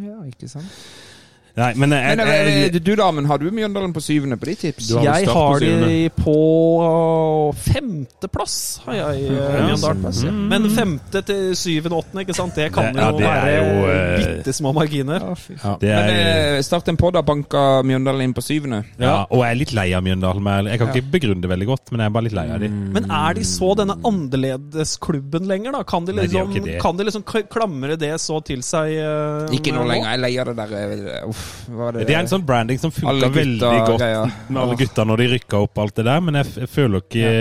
Ja, 0.00 0.18
ikke 0.28 0.48
sant. 0.48 0.68
Nei, 1.54 1.72
men 1.76 1.92
jeg, 1.92 2.16
Men 2.16 2.28
jeg, 2.32 2.52
jeg, 2.72 2.80
du, 2.84 2.94
Damen, 2.96 3.26
har 3.28 3.36
du 3.42 3.50
Mjøndalen 3.52 3.92
på 3.92 4.00
syvende 4.00 4.38
på 4.40 4.46
de 4.48 4.54
tips? 4.56 4.86
Du 4.88 4.94
har 4.96 5.04
Jeg 5.20 5.28
har 5.28 5.60
de 5.60 6.08
på 6.16 6.36
femteplass, 7.60 8.54
har 8.86 8.94
jeg 8.96 9.26
eh, 9.26 9.36
Ja, 9.36 9.66
Mjøndalen. 9.66 10.06
ja. 10.24 10.32
Men 10.52 10.68
femte 10.72 11.22
til 11.28 11.50
syvende, 11.58 11.98
og 11.98 12.06
åttende, 12.06 12.24
ikke 12.24 12.36
sant? 12.38 12.54
Det 12.56 12.70
kan 12.72 12.88
Det- 12.94 13.02
ja, 13.02 13.10
jo 13.10 13.18
det 13.18 13.26
være 13.26 13.52
jo, 13.58 13.90
eh, 13.90 14.22
bitte 14.38 14.52
små 14.56 14.72
marginer. 14.72 15.20
Ja. 15.62 15.76
det 15.80 15.88
Men 15.92 16.10
er, 16.16 16.52
men 16.54 16.62
Start 16.62 16.88
en 16.88 16.96
podd 16.96 17.16
og 17.20 17.26
banka 17.26 17.82
Mjøndalen 17.84 18.22
inn 18.22 18.34
på 18.34 18.42
syvende. 18.46 18.84
ja, 18.98 19.26
og 19.30 19.42
jeg 19.44 19.50
er 19.50 19.58
litt 19.60 19.72
lei 19.74 19.92
av 19.92 20.02
Mjøndalen. 20.02 20.70
Jeg 20.72 20.78
kan 20.78 20.88
ikke 20.88 21.10
begrunne 21.18 21.42
det 21.42 21.50
veldig 21.50 21.66
godt, 21.66 21.92
men 21.92 22.00
jeg 22.00 22.06
er 22.06 22.10
bare 22.16 22.24
litt 22.30 22.32
lei 22.38 22.46
av 22.50 22.60
de. 22.60 22.68
Men 22.68 23.10
er 23.10 23.34
de 23.34 23.44
så 23.44 23.74
denne 23.76 23.96
annerledesklubben 24.08 25.46
lenger, 25.46 25.72
da? 25.72 25.82
Kan 25.84 26.04
de 26.06 26.12
Nei, 26.12 26.26
de 26.26 26.38
liksom, 26.38 26.80
kan 26.80 26.96
de 26.96 27.04
liksom 27.04 27.22
klamre 27.52 27.98
det 27.98 28.14
så 28.20 28.40
til 28.44 28.62
seg 28.64 28.92
Uh, 29.02 29.48
Ikke 29.54 29.72
nå 29.74 29.82
lenger. 29.88 30.04
Jeg 30.04 30.14
er 30.14 30.20
lei 30.22 30.32
av 30.40 30.46
det 30.50 30.56
der 30.56 30.72
eh, 30.76 31.28
Uff, 31.28 31.41
det 31.96 32.06
Det 32.08 32.16
er 32.16 32.22
en 32.22 32.30
sånn 32.30 32.46
branding 32.46 32.80
som 32.80 32.94
funka 32.94 33.28
veldig 33.34 33.76
godt 33.86 34.00
greier. 34.00 34.32
med 34.48 34.62
alle 34.62 34.80
gutta 34.80 35.06
når 35.08 35.22
de 35.22 35.30
rykka 35.36 35.62
opp 35.66 35.84
alt 35.84 36.00
det 36.00 36.08
der, 36.08 36.20
men 36.24 36.40
jeg, 36.40 36.54
jeg 36.64 36.72
føler 36.72 37.06
ikke 37.06 37.32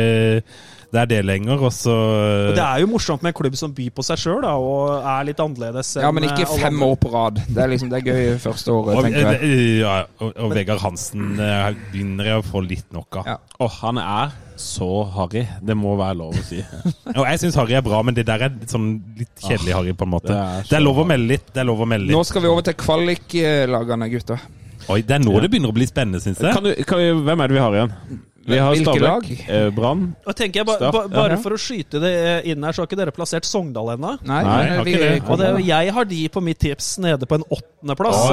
det 0.91 0.99
er 0.99 1.07
det 1.07 1.21
lenger. 1.25 1.61
Og 1.63 1.71
så 1.73 1.93
Og 1.95 2.55
Det 2.55 2.63
er 2.63 2.83
jo 2.83 2.89
morsomt 2.91 3.23
med 3.23 3.31
en 3.31 3.37
klubb 3.39 3.55
som 3.59 3.73
byr 3.75 3.93
på 3.95 4.03
seg 4.05 4.19
sjøl 4.19 4.45
og 4.49 4.91
er 4.99 5.27
litt 5.29 5.39
annerledes. 5.39 5.95
Ja, 6.03 6.11
men 6.11 6.27
ikke 6.27 6.47
fem 6.51 6.83
år 6.83 6.97
på 6.99 7.11
rad. 7.13 7.41
Det 7.47 7.63
er 7.63 7.71
liksom 7.71 7.91
det 7.91 8.01
er 8.01 8.11
gøy 8.11 8.37
første 8.43 8.75
året, 8.75 8.97
og, 8.97 9.07
tenker 9.07 9.37
jeg. 9.39 9.79
ja, 9.81 10.01
og, 10.19 10.33
og 10.35 10.55
Vegard 10.55 10.83
Hansen 10.83 11.39
eh, 11.39 11.71
begynner 11.93 12.33
jeg 12.33 12.43
å 12.43 12.45
få 12.45 12.63
litt 12.65 12.91
nok 12.95 13.21
av. 13.21 13.31
Ja. 13.31 13.37
Åh, 13.63 13.77
han 13.85 14.01
er 14.03 14.35
så 14.61 14.87
harry. 15.15 15.43
Det 15.65 15.75
må 15.77 15.95
være 15.99 16.17
lov 16.21 16.37
å 16.37 16.45
si. 16.45 16.61
Og 17.17 17.23
jeg 17.25 17.41
syns 17.43 17.57
Harry 17.59 17.75
er 17.77 17.83
bra, 17.85 17.99
men 18.05 18.15
det 18.17 18.25
der 18.29 18.47
er 18.47 18.55
sånn 18.69 18.89
litt 19.19 19.33
kjedelig 19.43 19.75
Harry, 19.75 19.93
på 19.97 20.07
en 20.07 20.13
måte. 20.13 20.31
det 20.31 20.39
er 20.39 20.69
Det 20.69 20.79
er 20.79 20.85
lov 20.85 21.03
å 21.03 21.07
melde 21.11 21.33
litt. 21.33 21.51
Det 21.51 21.63
er 21.63 21.69
lov 21.69 21.83
å 21.83 21.89
melde 21.89 22.13
Nå 22.13 22.23
skal 22.27 22.45
vi 22.45 22.51
over 22.51 22.65
til 22.69 22.77
kvaliklagene, 22.79 24.09
gutter. 24.13 24.49
Oi, 24.89 25.01
det 25.05 25.17
er 25.17 25.21
nå 25.23 25.35
det 25.41 25.51
begynner 25.53 25.71
å 25.73 25.77
bli 25.77 25.85
spennende, 25.89 26.21
syns 26.23 26.41
jeg. 26.41 26.53
Kan 26.55 26.65
du, 26.65 26.73
kan 26.87 27.01
vi, 27.01 27.11
hvem 27.27 27.43
er 27.43 27.51
det 27.51 27.57
vi 27.57 27.63
har 27.63 27.77
igjen? 27.77 28.21
Vi 28.45 28.57
har 28.57 28.75
Stabæk, 28.75 29.49
eh, 29.49 29.69
Brann. 29.75 30.15
Og 30.25 30.35
tenker 30.35 30.59
jeg 30.61 30.65
ba, 30.65 30.75
Start, 30.79 30.93
ba, 30.95 31.07
Bare 31.13 31.37
for 31.41 31.51
å 31.53 31.57
skyte 31.61 31.99
det 32.01 32.45
inn 32.49 32.63
her, 32.65 32.71
så 32.73 32.81
har 32.81 32.87
ikke 32.89 32.97
dere 32.97 33.11
plassert 33.13 33.45
Sogndal 33.45 33.91
ennå? 33.93 34.17
Nei, 34.25 34.43
Nei, 34.47 34.63
har 34.71 34.83
vi, 34.87 34.91
ikke 34.95 35.03
det. 35.03 35.21
Og 35.27 35.37
det, 35.41 35.49
jeg 35.67 35.93
har 35.97 36.05
de 36.09 36.21
på 36.33 36.39
mitt 36.45 36.59
tips 36.61 36.87
nede 37.03 37.25
på 37.29 37.35
en 37.37 37.45
åttendeplass. 37.45 38.19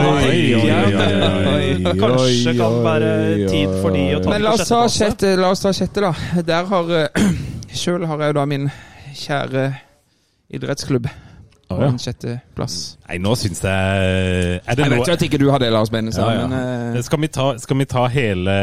Kanskje 2.03 2.53
kan 2.59 2.75
være 2.89 3.11
tid 3.51 3.71
for 3.83 3.91
de 3.93 4.05
å 4.17 4.19
ta 4.25 4.29
Men 4.33 4.41
la 4.47 4.51
oss 4.57 4.69
ta 4.71 4.81
sjette, 4.93 5.29
la 5.39 5.49
oss 5.53 5.63
ta 5.67 5.71
sjette 5.77 5.99
da. 6.09 6.13
Der 6.47 6.63
har 6.73 6.85
uh, 6.97 7.01
Sjøl 7.69 8.03
har 8.09 8.19
jeg 8.25 8.33
da 8.41 8.45
min 8.49 8.65
kjære 9.19 9.63
idrettsklubb 10.57 11.07
ja. 11.71 11.89
en 11.91 11.99
sjetteplass. 12.01 12.77
Nei, 13.09 13.19
nå 13.21 13.35
syns 13.37 13.61
jeg 13.65 13.73
Er 13.73 14.75
det 14.79 14.85
Jeg 14.87 14.91
vet 14.95 15.09
jo 15.09 15.13
at 15.13 15.23
ikke 15.27 15.39
du 15.41 15.51
har 15.53 15.59
det, 15.63 15.69
Lars 15.73 15.91
Benestad, 15.93 16.25
Ja, 16.25 16.41
ja. 16.41 16.47
men 16.49 16.97
eh, 16.97 17.03
skal 17.05 17.21
vi, 17.21 17.29
ta, 17.29 17.51
skal 17.61 17.79
vi 17.79 17.85
ta 17.89 18.07
hele 18.13 18.55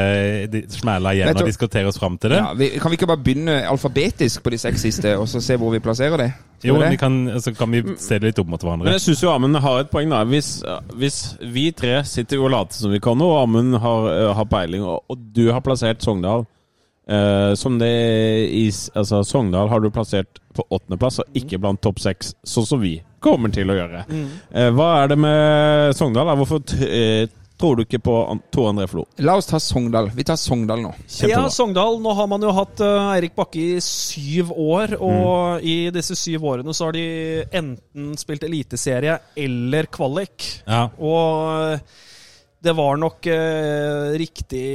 smæla 0.74 1.14
igjen 1.14 1.32
og 1.36 1.46
diskutere 1.48 1.88
oss 1.90 2.00
fram 2.02 2.18
til 2.18 2.34
det? 2.34 2.42
ja, 2.42 2.54
vi, 2.58 2.70
Kan 2.82 2.92
vi 2.92 2.98
ikke 3.00 3.08
bare 3.10 3.22
begynne 3.24 3.60
alfabetisk 3.70 4.44
på 4.44 4.50
de 4.54 4.58
seks 4.58 4.82
siste, 4.88 5.16
og 5.18 5.28
så 5.30 5.42
se 5.42 5.58
hvor 5.62 5.72
vi 5.74 5.80
plasserer 5.80 6.18
det? 6.18 6.32
Skal 6.60 6.70
Jo, 6.70 6.76
vi 6.80 6.84
det? 6.84 6.92
vi 6.96 7.00
kan, 7.02 7.18
så 7.42 7.54
kan 7.54 7.72
vi 7.72 7.84
se 8.00 8.18
det 8.20 8.30
litt 8.32 8.40
opp 8.42 8.48
mot 8.50 8.62
hverandre. 8.64 8.86
Men 8.88 8.96
jeg 8.98 9.02
syns 9.06 9.24
jo 9.24 9.30
Amund 9.34 9.58
har 9.62 9.80
et 9.84 9.90
poeng. 9.92 10.10
da 10.10 10.24
Hvis, 10.24 10.64
hvis 10.96 11.20
vi 11.54 11.70
tre 11.72 12.00
sitter 12.08 12.42
og 12.42 12.50
later 12.54 12.74
som 12.80 12.92
vi 12.94 13.00
kan 13.04 13.18
noe, 13.20 13.36
og 13.38 13.44
Amund 13.44 13.76
har, 13.84 14.10
eh, 14.14 14.34
har 14.40 14.46
peiling, 14.50 14.84
og, 14.84 15.04
og 15.10 15.18
du 15.36 15.52
har 15.52 15.62
plassert 15.66 16.02
Sogndal 16.04 16.46
eh, 17.08 17.54
som 17.56 17.78
det 17.80 17.92
i 18.52 18.66
Altså, 18.96 19.24
Sogndal 19.28 19.70
har 19.70 19.80
du 19.84 19.90
plassert 19.94 20.40
på 20.56 20.64
åttendeplass, 20.72 21.20
og 21.20 21.36
ikke 21.36 21.60
blant 21.60 21.82
topp 21.84 22.00
seks, 22.00 22.34
sånn 22.48 22.66
som 22.68 22.80
vi 22.82 22.98
kommer 23.20 23.52
til 23.52 23.70
å 23.70 23.76
gjøre. 23.76 24.06
Eh, 24.54 24.70
hva 24.72 24.92
er 25.04 25.10
det 25.12 25.18
med 25.20 25.96
Sogndal? 25.98 26.30
Hvorfor 26.40 26.62
t 26.64 26.78
eh, 26.86 27.26
tror 27.56 27.78
du 27.80 27.86
ikke 27.86 28.02
på 28.04 28.14
An- 28.30 28.42
Tor 28.52 28.68
André 28.74 28.84
Flo? 28.92 29.06
La 29.24 29.38
oss 29.40 29.48
ta 29.48 29.60
Sogndal. 29.64 30.10
Vi 30.16 30.26
tar 30.28 30.36
Sogndal 30.36 30.82
nå. 30.84 30.90
Ja, 31.28 31.46
Sogndal. 31.50 32.02
Nå 32.04 32.12
har 32.18 32.28
man 32.28 32.44
jo 32.44 32.52
hatt 32.52 32.82
Eirik 32.84 33.36
Bakke 33.38 33.62
i 33.78 33.78
syv 33.84 34.52
år, 34.52 34.98
og 35.00 35.64
i 35.64 35.90
disse 35.96 36.18
syv 36.20 36.44
årene 36.52 36.76
så 36.76 36.90
har 36.90 36.98
de 36.98 37.06
enten 37.56 38.10
spilt 38.20 38.44
eliteserie 38.44 39.16
eller 39.40 39.88
kvalik. 39.88 40.50
Ja. 40.68 40.90
Og 41.00 41.80
det 42.66 42.74
var 42.76 42.98
nok 43.00 43.28
riktig 44.20 44.66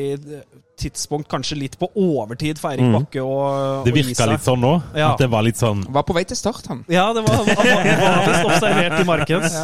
tidspunkt, 0.81 1.28
kanskje 1.31 1.59
litt 1.61 1.76
på 1.81 1.89
overtid 1.95 2.59
for 2.61 2.70
Eirik 2.72 2.89
Mm. 2.91 2.95
Bakke 2.97 3.22
og 3.22 3.85
Det 3.87 3.93
virka 3.95 4.26
litt 4.31 4.43
sånn 4.47 4.61
nå. 4.64 4.72
Ja. 4.97 5.12
At 5.12 5.18
det 5.22 5.28
var 5.31 5.43
litt 5.47 5.61
sånn 5.61 5.85
Var 5.93 6.03
på 6.09 6.14
vei 6.16 6.24
til 6.24 6.37
start, 6.41 6.66
han. 6.72 6.85
Ja, 6.89 7.12
det 7.12 7.22
var, 7.26 7.45
han 7.45 7.47
var, 7.47 8.26
visst 8.26 8.49
observert 8.49 9.01
i 9.01 9.07
markeds. 9.09 9.55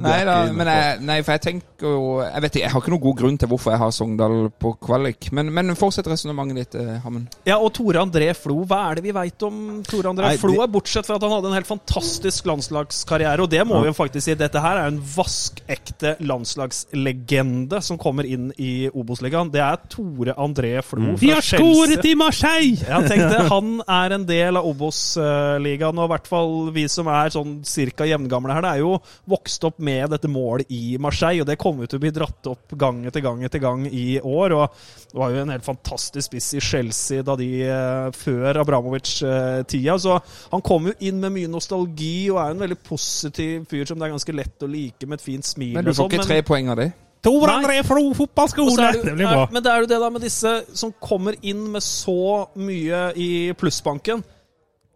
Nei 0.00 0.18
da, 0.26 0.36
men 0.54 0.68
jeg, 0.70 1.00
nei, 1.06 1.18
for 1.26 1.34
jeg 1.36 1.42
tenker 1.44 1.86
jo 1.86 2.00
Jeg 2.24 2.42
vet 2.44 2.54
ikke, 2.56 2.62
jeg 2.64 2.72
har 2.74 2.82
ikke 2.84 2.92
noen 2.94 3.02
god 3.04 3.18
grunn 3.20 3.38
til 3.40 3.50
hvorfor 3.50 3.74
jeg 3.74 3.80
har 3.82 3.92
Sogndal 3.94 4.36
på 4.60 4.72
kvalik. 4.84 5.30
Men, 5.36 5.50
men 5.54 5.74
fortsett 5.78 6.06
resonnementet 6.10 6.60
ditt, 6.60 6.74
eh, 6.80 6.98
Hammen. 7.04 7.26
Ja, 7.48 7.56
og 7.58 7.72
Tore 7.76 8.02
André 8.04 8.30
Flo, 8.36 8.60
hva 8.68 8.80
er 8.90 8.98
det 9.00 9.04
vi 9.08 9.14
veit 9.16 9.42
om 9.46 9.80
Tore 9.86 10.12
André 10.12 10.28
Nei, 10.30 10.36
Flo? 10.40 10.52
det- 10.54 10.64
er 10.66 10.72
Bortsett 10.74 11.06
fra 11.08 11.16
at 11.16 11.24
han 11.24 11.32
hadde 11.32 11.48
en 11.50 11.56
helt 11.56 11.68
fantastisk 11.70 12.46
landslagskarriere, 12.50 13.40
og 13.42 13.50
det 13.50 13.64
må 13.66 13.80
vi 13.82 13.88
jo 13.90 13.96
faktisk 13.96 14.24
si. 14.28 14.34
Dette 14.38 14.60
her 14.60 14.76
er 14.82 14.90
en 14.92 15.00
vaskekte 15.00 16.16
landslagslegende 16.20 17.80
som 17.82 17.96
kommer 18.00 18.28
inn 18.28 18.50
i 18.60 18.88
Obos-ligaen. 18.92 19.39
Det 19.48 19.62
er 19.64 19.78
Tore 19.90 20.34
André 20.36 20.72
Flo 20.84 21.14
De 21.18 21.30
har 21.32 21.44
skåret 21.44 22.04
i 22.04 22.14
Marseille! 22.18 22.76
Jeg 22.84 23.08
tenkte 23.08 23.46
Han 23.48 23.80
er 23.86 24.14
en 24.16 24.26
del 24.28 24.58
av 24.60 24.66
Obos-ligaen, 24.68 25.98
og 25.98 26.08
i 26.08 26.12
hvert 26.12 26.28
fall 26.30 26.54
vi 26.74 26.84
som 26.92 27.08
er 27.10 27.32
sånn 27.32 27.60
cirka 27.66 28.06
jevngamle 28.08 28.54
her, 28.56 28.66
det 28.66 28.72
er 28.76 28.82
jo 28.84 28.92
vokst 29.30 29.64
opp 29.68 29.80
med 29.82 30.12
dette 30.12 30.30
målet 30.30 30.70
i 30.74 30.98
Marseille, 31.00 31.42
og 31.42 31.48
det 31.48 31.58
kommer 31.60 31.88
til 31.90 32.00
å 32.00 32.04
bli 32.04 32.12
dratt 32.14 32.50
opp 32.50 32.76
gang 32.78 33.02
etter 33.08 33.24
gang 33.24 33.42
etter 33.46 33.62
gang 33.62 33.86
i 33.88 34.20
år. 34.20 34.56
og 34.58 34.76
Det 35.10 35.18
var 35.22 35.34
jo 35.34 35.42
en 35.44 35.54
helt 35.54 35.66
fantastisk 35.66 36.28
spiss 36.28 36.52
i 36.58 36.64
Chelsea 36.64 37.24
da 37.26 37.36
de 37.38 37.50
eh, 37.64 38.10
før 38.16 38.60
Abramovic-tida, 38.64 39.98
så 39.98 40.18
han 40.52 40.64
kom 40.66 40.90
jo 40.90 40.96
inn 41.06 41.20
med 41.22 41.34
mye 41.38 41.50
nostalgi 41.50 42.30
og 42.32 42.42
er 42.42 42.54
en 42.54 42.64
veldig 42.66 42.80
positiv 42.86 43.68
fyr 43.70 43.86
som 43.88 44.00
det 44.00 44.08
er 44.08 44.16
ganske 44.16 44.36
lett 44.36 44.66
å 44.66 44.70
like 44.70 45.06
med 45.06 45.20
et 45.20 45.24
fint 45.24 45.46
smil. 45.46 45.76
Men 45.76 45.86
du 45.86 45.92
får 45.92 46.02
sånn, 46.02 46.12
ikke 46.12 46.28
tre 46.28 46.42
poeng 46.46 46.72
av 46.72 46.80
det. 46.80 46.90
Tor 47.24 47.52
André 47.52 47.82
Flo 47.84 48.10
fotballskole! 48.16 48.76
det, 48.76 49.04
Det 49.04 49.14
blir 49.18 49.28
bra. 49.28 49.44
er, 49.44 49.54
men 49.54 49.64
det 49.64 49.72
er 49.72 49.84
jo 49.84 49.88
det 49.92 50.00
da 50.00 50.10
med 50.12 50.24
disse 50.24 50.52
som 50.72 50.92
kommer 51.00 51.36
inn 51.42 51.66
med 51.74 51.84
så 51.84 52.46
mye 52.56 53.10
i 53.20 53.30
plussbanken. 53.60 54.22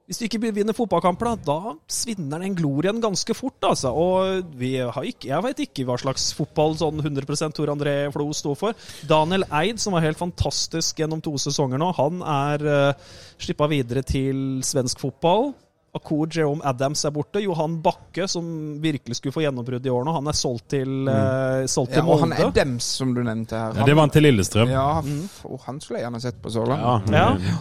Hvis 0.05 0.19
du 0.21 0.27
ikke 0.27 0.51
vinner 0.53 0.77
fotballkamper, 0.77 1.31
da, 1.47 1.55
da 1.65 1.73
svinner 1.89 2.43
den 2.45 2.53
glorien 2.57 2.99
ganske 3.01 3.33
fort. 3.37 3.57
altså. 3.65 3.89
Og 3.89 4.51
vi 4.61 4.75
har 4.77 5.07
ikke, 5.09 5.31
Jeg 5.31 5.45
vet 5.47 5.63
ikke 5.65 5.87
hva 5.89 5.97
slags 5.97 6.27
fotball 6.37 6.77
sånn 6.77 7.01
100% 7.01 7.57
Tor 7.57 7.73
André 7.73 8.13
Flo 8.13 8.27
sto 8.37 8.53
for. 8.55 8.77
Daniel 9.09 9.47
Eid, 9.49 9.81
som 9.81 9.97
var 9.97 10.05
helt 10.05 10.21
fantastisk 10.21 11.01
gjennom 11.01 11.23
to 11.25 11.33
sesonger 11.41 11.81
nå, 11.81 11.89
han 11.97 12.21
er 12.21 12.67
uh, 12.69 13.15
slippa 13.41 13.69
videre 13.73 14.05
til 14.05 14.61
svensk 14.61 15.01
fotball. 15.01 15.55
Akur 15.95 16.27
Jerome 16.27 16.61
Adams 16.67 17.05
er 17.07 17.13
borte. 17.15 17.41
Johan 17.43 17.77
Bakke, 17.85 18.27
som 18.29 18.47
virkelig 18.83 19.17
skulle 19.21 19.33
få 19.37 19.45
gjennombrudd 19.45 19.85
i 19.87 19.93
år 19.95 20.05
nå, 20.09 20.15
han 20.17 20.27
er 20.27 20.35
solgt 20.35 20.69
til, 20.75 21.07
eh, 21.09 21.67
solgt 21.71 21.95
Ja, 21.95 22.01
til 22.03 22.11
og 22.11 22.21
han 22.25 22.33
Molde. 22.35 22.49
Adams, 22.49 22.85
som 22.99 23.13
du 23.15 23.23
nevnte 23.23 23.55
her. 23.57 23.73
Ja, 23.79 23.85
det 23.87 23.95
var 23.95 24.03
han 24.09 24.11
til 24.11 24.23
Lillestrøm. 24.27 24.69
Ja, 24.73 24.87
og 25.47 25.61
han 25.67 25.79
skulle 25.81 26.01
jeg 26.01 26.09
gjerne 26.09 26.21
sett 26.25 26.41
på 26.43 26.51
Sørlandet. 26.51 27.13
Ja. 27.15 27.29
Ja. 27.39 27.59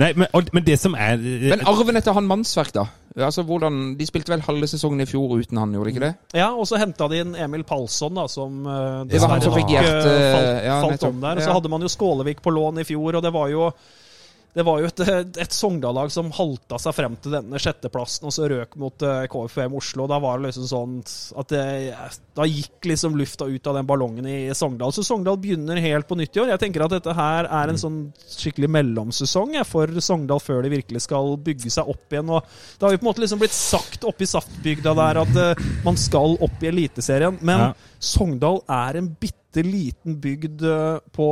Nei, 0.00 0.12
men, 0.16 0.28
og, 0.32 0.50
men 0.52 0.64
det 0.64 0.78
som 0.80 0.94
er 0.94 1.16
Men 1.20 1.64
arven 1.68 1.96
etter 1.96 2.12
han 2.16 2.28
mannsverk, 2.28 2.72
da? 2.72 2.86
Altså, 3.18 3.42
hvordan, 3.42 3.96
De 3.98 4.06
spilte 4.06 4.30
vel 4.30 4.40
halve 4.46 4.68
sesongen 4.70 5.00
i 5.02 5.06
fjor 5.08 5.32
uten 5.40 5.58
han, 5.58 5.72
gjorde 5.74 5.90
de 5.90 5.94
ikke 5.96 6.04
det? 6.04 6.12
Ja, 6.38 6.52
og 6.54 6.68
så 6.70 6.78
henta 6.78 7.08
de 7.10 7.18
inn 7.24 7.32
Emil 7.34 7.64
Palsson, 7.66 8.14
da, 8.14 8.26
som 8.30 8.60
dessverre 8.62 9.08
Det 9.10 9.20
var 9.24 9.32
han 9.34 9.42
som 9.42 9.56
fikk 9.56 9.72
hjerte- 9.72 10.12
falt, 10.36 10.64
ja, 10.68 10.76
falt 10.84 11.08
om 11.08 11.20
der. 11.24 11.40
Og 11.40 11.42
så 11.42 11.48
Ja. 11.50 11.56
hadde 11.58 11.70
man 11.72 11.80
jo 11.82 11.88
Skålevik 11.88 12.40
på 12.44 12.52
lån 12.54 12.78
i 12.80 12.84
fjor, 12.84 13.16
og 13.16 13.22
det 13.22 13.32
var 13.32 13.48
jo 13.50 13.72
det 14.54 14.64
var 14.66 14.80
jo 14.82 14.88
et, 14.88 15.00
et 15.38 15.54
Sogndal-lag 15.54 16.10
som 16.10 16.30
halta 16.34 16.78
seg 16.82 16.94
frem 16.96 17.14
til 17.22 17.36
denne 17.36 17.60
sjetteplassen, 17.62 18.26
og 18.26 18.34
så 18.34 18.48
røk 18.50 18.74
mot 18.82 19.04
eh, 19.06 19.26
KFUM 19.30 19.76
Oslo. 19.78 20.08
Da 20.10 20.18
var 20.22 20.40
det 20.40 20.48
liksom 20.50 20.66
sånn 20.66 20.96
at 21.38 21.52
det, 21.54 21.62
Da 22.34 22.46
gikk 22.48 22.88
liksom 22.90 23.14
lufta 23.18 23.46
ut 23.46 23.70
av 23.70 23.78
den 23.78 23.86
ballongen 23.86 24.26
i 24.26 24.38
Sogndal. 24.56 24.94
Så 24.96 25.04
Sogndal 25.06 25.38
begynner 25.42 25.78
helt 25.84 26.08
på 26.10 26.18
nytt 26.18 26.34
i 26.34 26.42
år. 26.42 26.50
Jeg 26.54 26.64
tenker 26.64 26.86
at 26.86 26.96
dette 26.96 27.14
her 27.14 27.46
er 27.46 27.70
en 27.70 27.80
sånn 27.80 28.00
skikkelig 28.26 28.72
mellomsesong 28.74 29.54
for 29.68 29.94
Sogndal 30.02 30.42
før 30.42 30.64
de 30.66 30.74
virkelig 30.74 31.04
skal 31.06 31.36
bygge 31.46 31.70
seg 31.70 31.90
opp 31.90 32.10
igjen. 32.10 32.30
Og 32.34 32.42
det 32.50 32.88
har 32.88 32.96
jo 32.96 33.00
på 33.02 33.06
en 33.06 33.10
måte 33.12 33.24
liksom 33.24 33.42
blitt 33.42 33.54
sagt 33.56 34.06
oppe 34.08 34.26
i 34.26 34.30
Saftbygda 34.30 34.96
der 34.98 35.22
at 35.22 35.40
eh, 35.44 35.66
man 35.86 35.98
skal 36.00 36.34
opp 36.42 36.58
i 36.64 36.72
Eliteserien. 36.74 37.38
Men 37.40 37.68
Ja. 37.70 37.72
Sogndal 38.00 38.62
er 38.72 38.96
en 38.96 39.10
bitte 39.20 39.39
liten 39.66 40.14
bygd 40.22 40.62
eh, 40.62 40.98
på 41.12 41.26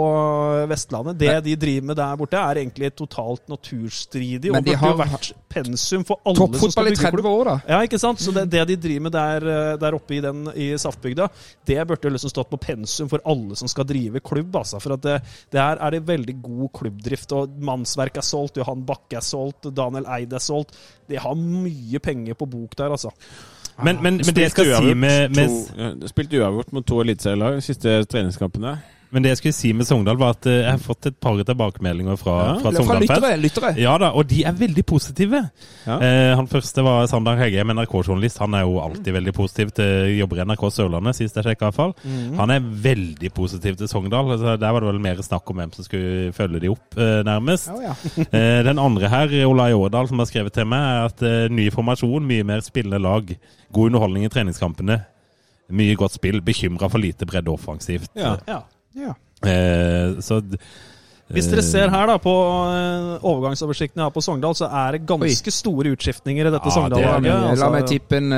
Vestlandet. 0.69 1.19
Det 1.21 1.35
de 1.47 1.55
driver 1.61 1.87
med 1.91 1.99
der 2.01 2.17
borte, 2.19 2.41
er 2.41 2.61
egentlig 2.63 2.91
totalt 2.99 3.45
naturstridig. 3.51 4.51
Men 4.51 4.59
Og 4.61 4.67
de 4.67 4.75
burde 4.75 4.81
har 4.81 4.97
vært 4.99 5.29
pensum 5.53 6.05
for 6.07 6.19
alle 6.27 6.49
som 6.59 6.73
skal 6.75 6.91
i 6.91 6.95
bygge 6.97 7.13
klubb. 7.13 7.23
30 7.23 7.31
år, 7.31 7.51
da. 7.51 7.57
Ja, 7.71 7.81
ikke 7.87 8.01
sant? 8.03 8.23
Så 8.23 8.35
det, 8.35 8.49
det 8.51 8.65
de 8.73 8.79
driver 8.89 9.07
med 9.07 9.15
der, 9.15 9.49
eh, 9.55 9.75
der 9.85 9.99
oppe 9.99 10.17
i, 10.19 10.23
den, 10.25 10.49
i 10.55 10.71
Saftbygda, 10.81 11.29
det 11.71 11.79
burde 11.91 12.13
liksom 12.17 12.33
stått 12.35 12.51
på 12.51 12.61
pensum 12.69 13.11
for 13.13 13.23
alle 13.29 13.59
som 13.59 13.71
skal 13.71 13.87
drive 13.89 14.23
klubb. 14.25 14.57
Altså. 14.63 14.83
For 14.83 14.97
at 14.99 15.05
det, 15.07 15.21
der 15.55 15.79
er 15.79 15.95
det 15.95 16.03
veldig 16.09 16.39
god 16.43 16.73
klubbdrift. 16.81 17.37
og 17.39 17.55
Mannsverk 17.71 18.19
er 18.19 18.27
solgt, 18.27 18.59
Johan 18.59 18.83
Bakke 18.89 19.21
er 19.21 19.27
solgt, 19.27 19.71
Daniel 19.77 20.09
Eid 20.19 20.35
er 20.35 20.43
solgt. 20.43 20.75
De 21.09 21.23
har 21.23 21.39
mye 21.39 22.03
penger 22.03 22.35
på 22.35 22.51
bok 22.51 22.75
der, 22.79 22.91
altså. 22.99 23.15
Men, 23.85 23.97
men, 24.03 24.17
men 24.17 24.35
det 24.35 24.43
jeg 24.43 24.51
skal 24.51 24.71
si 24.77 24.95
med, 24.95 25.29
med 25.37 25.49
to, 25.49 25.59
ja, 25.79 25.91
Spilte 26.11 26.41
uavgjort 26.41 26.73
mot 26.73 26.87
to 26.87 27.01
eliteserielag 27.05 27.61
de 27.61 27.61
siste 27.63 28.05
treningskampene. 28.11 28.79
Men 29.11 29.25
det 29.25 29.31
jeg 29.31 29.39
skulle 29.41 29.57
si 29.57 29.71
med 29.73 29.87
Sogndal, 29.89 30.19
var 30.21 30.35
at 30.35 30.47
eh, 30.47 30.59
jeg 30.67 30.71
har 30.75 30.81
fått 30.85 31.07
et 31.09 31.15
par 31.21 31.39
tilbakemeldinger 31.41 32.19
fra, 32.21 32.33
Ja. 32.39 32.55
fra 32.61 32.71
Fra 32.71 32.73
Sogndal-fans. 32.77 33.09
lyttere. 33.09 33.31
lyttere. 33.41 33.71
Ja 33.81 33.95
da, 33.99 34.11
og 34.13 34.27
de 34.29 34.43
er 34.45 34.53
veldig 34.53 34.85
positive. 34.85 35.41
Ja. 35.87 35.97
Eh, 36.05 36.35
han 36.37 36.47
første 36.51 36.85
var 36.85 37.07
Sander 37.09 37.37
Heggheim, 37.41 37.73
NRK-journalist. 37.73 38.39
Han 38.45 38.55
er 38.55 38.67
jo 38.67 38.79
alltid 38.85 39.13
veldig 39.17 39.35
positiv 39.35 39.73
til 39.73 40.13
jobber 40.19 40.43
i 40.43 40.45
NRK 40.45 40.67
Sørlandet, 40.77 41.17
sist 41.17 41.37
jeg 41.41 41.45
sjekka 41.49 41.71
iallfall. 41.71 41.95
Mm. 42.05 42.37
Han 42.37 42.51
er 42.51 42.61
veldig 42.89 43.33
positiv 43.33 43.77
til 43.81 43.89
Sogndal. 43.89 44.29
Altså, 44.37 44.59
der 44.61 44.73
var 44.77 44.81
det 44.85 44.93
vel 44.93 45.01
mer 45.09 45.17
snakk 45.25 45.49
om 45.51 45.57
hvem 45.57 45.73
som 45.73 45.85
skulle 45.89 46.33
følge 46.37 46.61
de 46.61 46.69
opp, 46.69 46.99
eh, 47.01 47.23
nærmest. 47.25 47.69
eh, 48.29 48.63
den 48.69 48.79
andre 48.79 49.09
her, 49.09 49.29
Olai 49.49 49.73
Årdal, 49.73 50.09
som 50.09 50.19
har 50.21 50.27
skrevet 50.29 50.53
til 50.53 50.67
meg, 50.69 50.81
er 50.85 51.05
at 51.09 51.23
eh, 51.23 51.49
ny 51.49 51.71
formasjon, 51.73 52.29
mye 52.29 52.45
mer 52.45 52.61
spillende 52.61 53.01
lag, 53.01 53.33
god 53.73 53.87
underholdning 53.93 54.25
i 54.29 54.29
treningskampene, 54.29 55.01
mye 55.73 55.97
godt 55.97 56.13
spill, 56.21 56.41
bekymra 56.45 56.89
for 56.93 56.99
lite 57.01 57.25
bredde 57.29 57.49
offensivt. 57.53 58.11
Ja. 58.17 58.37
Ja. 58.49 58.63
Eh, 58.99 60.19
så 60.25 60.41
Hvis 61.29 61.47
dere 61.51 61.63
ser 61.63 61.91
her 61.93 62.07
da 62.09 62.17
på 62.19 62.33
eh, 62.73 63.27
overgangsoversikten 63.29 64.01
jeg 64.01 64.07
har 64.07 64.15
på 64.15 64.23
Sogndal, 64.25 64.55
så 64.57 64.67
er 64.73 64.97
det 64.97 65.03
ganske 65.07 65.53
store 65.53 65.93
utskiftninger 65.93 66.49
i 66.49 66.53
dette 66.55 66.71
Ja, 66.71 66.75
Sogndal-laget. 66.75 67.23
det 67.27 67.33
altså. 67.35 67.45
La 67.45 67.51
altså. 67.53 67.69
meg 67.75 67.87
tippe 67.91 68.17
en 68.17 68.33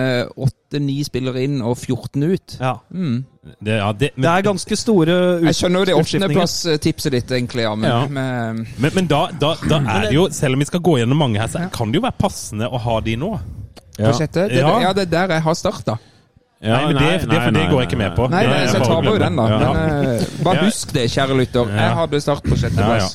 åtte-ni 0.46 0.96
spillere 1.06 1.44
inn 1.46 1.60
og 1.62 1.78
14 1.78 2.26
ut. 2.26 2.56
Ja. 2.58 2.74
Mm. 2.90 3.24
det, 3.62 3.78
ja, 3.78 3.92
det, 3.92 4.10
Det 4.16 4.28
er 4.32 4.42
ganske 4.42 4.76
store 4.76 5.14
utskiftninger. 5.14 5.46
Jeg 5.46 5.60
skjønner 5.60 5.78
jo 5.78 5.88
det 5.92 5.96
åttendeplass-tipset 6.02 7.16
ditt, 7.16 7.30
egentlig, 7.38 7.62
ja, 7.68 7.74
men, 7.74 7.90
Ja. 7.90 8.02
men 8.10 8.66
Men, 8.76 8.90
men 8.98 9.06
da, 9.06 9.22
da, 9.40 9.54
da 9.70 9.80
er 9.80 10.08
det 10.08 10.14
jo, 10.18 10.28
selv 10.34 10.58
om 10.58 10.66
vi 10.66 10.68
skal 10.68 10.80
gå 10.80 10.98
gjennom 10.98 11.16
mange 11.16 11.38
her, 11.40 11.48
så 11.48 11.70
kan 11.72 11.92
det 11.94 12.02
jo 12.02 12.06
være 12.08 12.18
passende 12.18 12.68
å 12.68 12.78
ha 12.78 13.00
de 13.00 13.16
nå. 13.16 13.32
Ja, 14.00 14.12
det, 14.12 14.50
Ja. 14.56 14.80
Ja, 14.80 14.92
det 14.92 15.06
er 15.08 15.10
der 15.14 15.34
jeg 15.36 15.42
har 15.42 15.54
starta. 15.54 15.98
Ja, 16.60 16.76
Nei, 16.76 16.92
men 16.92 16.96
det, 17.00 17.10
det, 17.24 17.36
for 17.40 17.54
det 17.56 17.62
går 17.70 17.78
jeg 17.80 17.88
ikke 17.88 17.98
med 18.02 18.16
på. 18.18 18.26
Nei, 18.28 18.42
nei, 18.44 18.56
så 18.68 18.76
jeg 18.76 18.88
tar 18.90 19.06
på 19.06 19.14
den, 19.22 19.38
da. 19.38 19.44
Ja. 19.48 19.70
Men 19.72 20.08
uh, 20.20 20.26
bare 20.44 20.64
husk 20.66 20.92
det, 20.92 21.06
kjære 21.08 21.38
lytter. 21.38 21.72
Jeg 21.72 21.94
hadde 22.02 22.20
start 22.20 22.44
på 22.44 22.58
sjetteplass. 22.60 23.14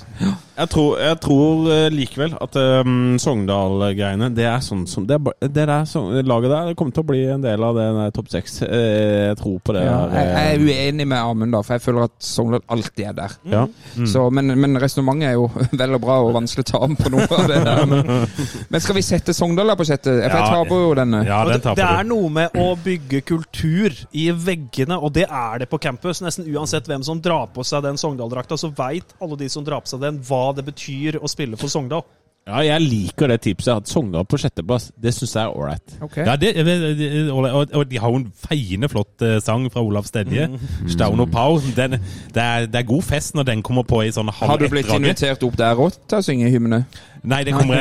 Jeg 0.56 0.70
tror, 0.72 0.93
jeg 1.03 1.18
tror 1.20 1.66
eh, 1.74 1.86
likevel 1.91 2.36
at 2.39 2.56
um, 2.88 3.18
Sogndal-greiene 3.20 4.30
Det 4.32 4.45
er 4.47 4.62
sånn 4.64 4.86
som 4.88 5.03
Det, 5.08 5.18
er 5.20 5.49
det 5.51 5.66
der 5.68 5.84
så, 5.89 6.03
laget 6.24 6.51
der 6.53 6.70
det 6.70 6.76
kommer 6.80 6.95
til 6.95 7.03
å 7.03 7.08
bli 7.10 7.24
en 7.34 7.43
del 7.43 7.64
av 7.68 7.76
den 7.76 7.97
topp 8.16 8.30
seks. 8.32 8.62
Eh, 8.64 9.32
Jeg 9.32 9.38
tror 9.41 9.58
på 9.66 9.76
det. 9.76 9.82
Ja, 9.84 9.97
der, 10.08 10.16
jeg, 10.16 10.30
eh, 10.30 10.38
jeg 10.39 10.56
er 10.56 10.64
uenig 10.88 11.08
med 11.12 11.20
Amund, 11.20 11.51
da, 11.56 11.62
for 11.66 11.76
jeg 11.76 11.84
føler 11.84 12.08
at 12.08 12.16
Sogndal 12.24 12.64
alltid 12.72 13.03
er 13.10 13.18
der. 13.18 13.36
ja. 13.51 13.66
Så, 14.08 14.26
men 14.32 14.53
men 14.56 14.80
resonnementet 14.80 15.30
er 15.30 15.36
jo 15.36 15.49
vel 15.82 15.97
og 15.97 16.01
bra 16.06 16.18
og 16.24 16.32
vanskelig 16.36 16.66
å 16.66 16.70
ta 16.72 16.82
om 16.88 16.95
på 16.99 17.12
noe 17.14 17.28
av 17.28 17.45
det 17.51 17.60
der. 17.66 17.84
Men, 17.91 18.10
men 18.72 18.84
skal 18.84 18.97
vi 18.99 19.03
sette 19.06 19.36
Sogndal 19.36 19.74
der 19.74 19.80
på 19.80 19.88
sjette? 19.89 20.14
For 20.22 20.38
jeg 20.39 20.56
taper 20.56 20.84
jo 20.86 20.93
denne. 21.01 21.22
Ja, 21.28 21.41
den 21.49 21.60
den 21.60 21.66
det, 21.68 21.76
det 21.82 21.89
er 21.89 22.08
noe 22.08 22.32
med 22.39 22.56
å 22.62 22.70
bygge 22.86 23.22
kultur 23.28 23.95
i 24.16 24.30
veggene, 24.32 24.97
og 25.01 25.12
det 25.18 25.28
er 25.28 25.64
det 25.66 25.70
på 25.72 25.82
campus. 25.84 26.24
Nesten 26.24 26.47
uansett 26.56 26.88
hvem 26.89 27.03
som 27.06 27.20
drar 27.24 27.49
på 27.56 27.66
seg 27.68 27.84
den 27.86 27.99
Sogndal-drakta, 27.99 28.58
så 28.60 28.72
veit 28.78 29.16
alle 29.20 29.39
de 29.43 29.51
som 29.51 29.66
drar 29.68 29.84
på 29.84 29.91
seg 29.95 30.03
den, 30.06 30.22
hva 30.24 30.45
det 30.54 30.66
betyr 30.68 31.18
å 31.22 31.28
spille 31.32 31.58
for 31.58 31.68
Sogndal. 31.72 32.04
ja, 32.46 32.60
jeg 32.62 32.82
liker 32.84 33.28
det 33.32 33.39
tipset. 33.41 33.72
At 33.82 33.88
Sogndal 33.89 34.26
på 34.30 34.38
sjetteplass, 34.38 34.91
det 35.02 35.14
syns 35.16 35.34
jeg 35.34 35.41
er 35.48 35.56
ålreit. 35.58 35.96
Okay. 36.06 36.26
Ja, 36.28 36.36
det, 36.36 36.52
det- 36.56 37.32
og, 37.34 37.48
og 37.74 37.88
de 37.89 37.98
har 37.98 38.10
jo 38.14 38.20
en 38.22 38.28
feiende 38.38 38.89
flott 38.91 39.22
eh, 39.26 39.39
sang 39.41 39.66
fra 39.74 39.82
Olav 39.82 40.06
Stedje. 40.06 40.46
Mm. 40.54 40.89
Staun 40.93 41.20
og 41.26 41.32
Pau. 41.34 41.58
Den, 41.76 41.98
det, 42.36 42.43
er, 42.43 42.68
det 42.70 42.76
er 42.84 42.86
god 42.86 43.02
fest 43.02 43.34
når 43.36 43.48
den 43.50 43.64
kommer 43.66 43.82
på 43.84 44.04
i 44.06 44.12
sånn 44.14 44.30
halv 44.30 44.52
Har 44.52 44.62
du 44.62 44.68
blitt 44.70 44.91
invitert 44.93 45.41
opp 45.48 45.58
der 45.58 45.74
òg 45.88 45.98
til 46.06 46.20
å 46.22 46.28
synge 46.28 46.52
hymne? 46.54 46.84
Nei, 47.26 47.41
det 47.43 47.56
kommer, 47.58 47.80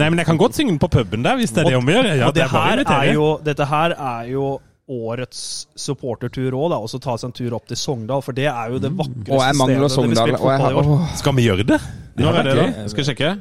nei, 0.00 0.08
men 0.08 0.18
jeg 0.22 0.26
kan 0.30 0.38
godt 0.40 0.56
synge 0.56 0.72
den 0.72 0.78
på 0.80 0.88
puben 0.88 1.20
der, 1.26 1.36
hvis 1.36 1.52
det 1.52 1.66
er 1.66 1.74
det 1.74 1.76
om 1.76 1.84
å 1.84 1.92
gjøre. 1.98 2.14
Ja, 2.16 2.30
og 2.30 2.34
det 2.38 2.46
er 2.46 2.54
her 2.56 2.80
er 2.86 3.10
jo, 3.12 3.26
dette 3.44 3.66
her 3.68 3.92
er 3.92 4.30
jo 4.32 4.54
årets 4.86 5.66
supportertur 5.78 6.54
òg. 6.54 6.76
Og 6.78 6.88
så 6.90 7.00
ta 7.02 7.16
seg 7.18 7.30
en 7.30 7.36
tur 7.36 7.58
opp 7.58 7.66
til 7.70 7.80
Sogndal, 7.80 8.24
for 8.24 8.36
det 8.36 8.48
er 8.52 8.72
jo 8.74 8.80
det 8.82 8.92
vakreste 8.94 9.52
mm. 9.52 9.66
stedet 9.66 9.92
Sogndal. 9.92 9.92
spilte 9.92 10.22
Og 10.22 10.22
spilt 10.22 10.40
fotball 10.46 10.72
i 10.72 10.80
år. 10.80 11.12
Skal 11.20 11.38
vi 11.38 11.50
gjøre 11.50 11.68
det? 11.74 11.82
Når 12.16 12.40
er 12.40 12.48
det, 12.48 12.56
da? 12.62 12.88
Skal 12.92 13.02
vi 13.02 13.10
sjekke? 13.10 13.36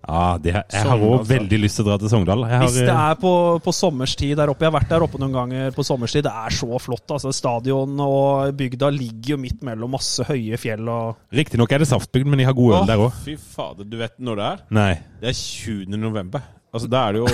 Ja, 0.00 0.38
det, 0.40 0.52
jeg 0.56 0.84
har 0.88 0.96
òg 0.96 1.18
altså. 1.18 1.28
veldig 1.28 1.58
lyst 1.60 1.76
til 1.76 1.84
å 1.84 1.88
dra 1.90 1.96
til 2.00 2.10
Sogndal. 2.10 2.44
Jeg 2.48 2.56
har, 2.56 2.66
Hvis 2.66 2.78
det 2.80 2.88
eh, 2.88 3.02
er 3.12 3.18
på, 3.20 3.32
på 3.62 3.74
sommerstid 3.76 4.32
der 4.40 4.50
oppe 4.50 4.64
Jeg 4.64 4.72
har 4.72 4.76
vært 4.78 4.94
der 4.94 5.04
oppe 5.04 5.20
noen 5.20 5.34
ganger 5.36 5.74
på 5.76 5.84
sommerstid. 5.86 6.24
Det 6.26 6.32
er 6.32 6.56
så 6.56 6.80
flott. 6.82 7.04
altså 7.16 7.32
Stadion 7.36 8.00
og 8.04 8.54
bygda 8.58 8.90
ligger 8.96 9.34
jo 9.34 9.40
midt 9.44 9.60
mellom 9.66 9.92
masse 9.98 10.24
høye 10.26 10.58
fjell. 10.60 10.88
og 10.88 11.36
Riktignok 11.36 11.76
er 11.76 11.84
det 11.84 11.90
Saftbygd, 11.92 12.30
men 12.32 12.40
de 12.40 12.48
har 12.48 12.56
god 12.56 12.80
øl 12.80 12.88
der 12.88 13.04
òg. 13.04 13.20
Fy 13.26 13.36
fader, 13.36 13.86
du 13.86 14.00
vet 14.00 14.16
når 14.18 14.40
det 14.40 14.48
er? 14.48 14.64
Nei. 14.80 14.94
Det 15.20 15.30
er 15.34 15.36
20. 15.36 16.00
november. 16.00 16.48
Altså, 16.72 16.88
da 16.88 16.96
er 17.08 17.12
det 17.12 17.18
jo 17.18 17.26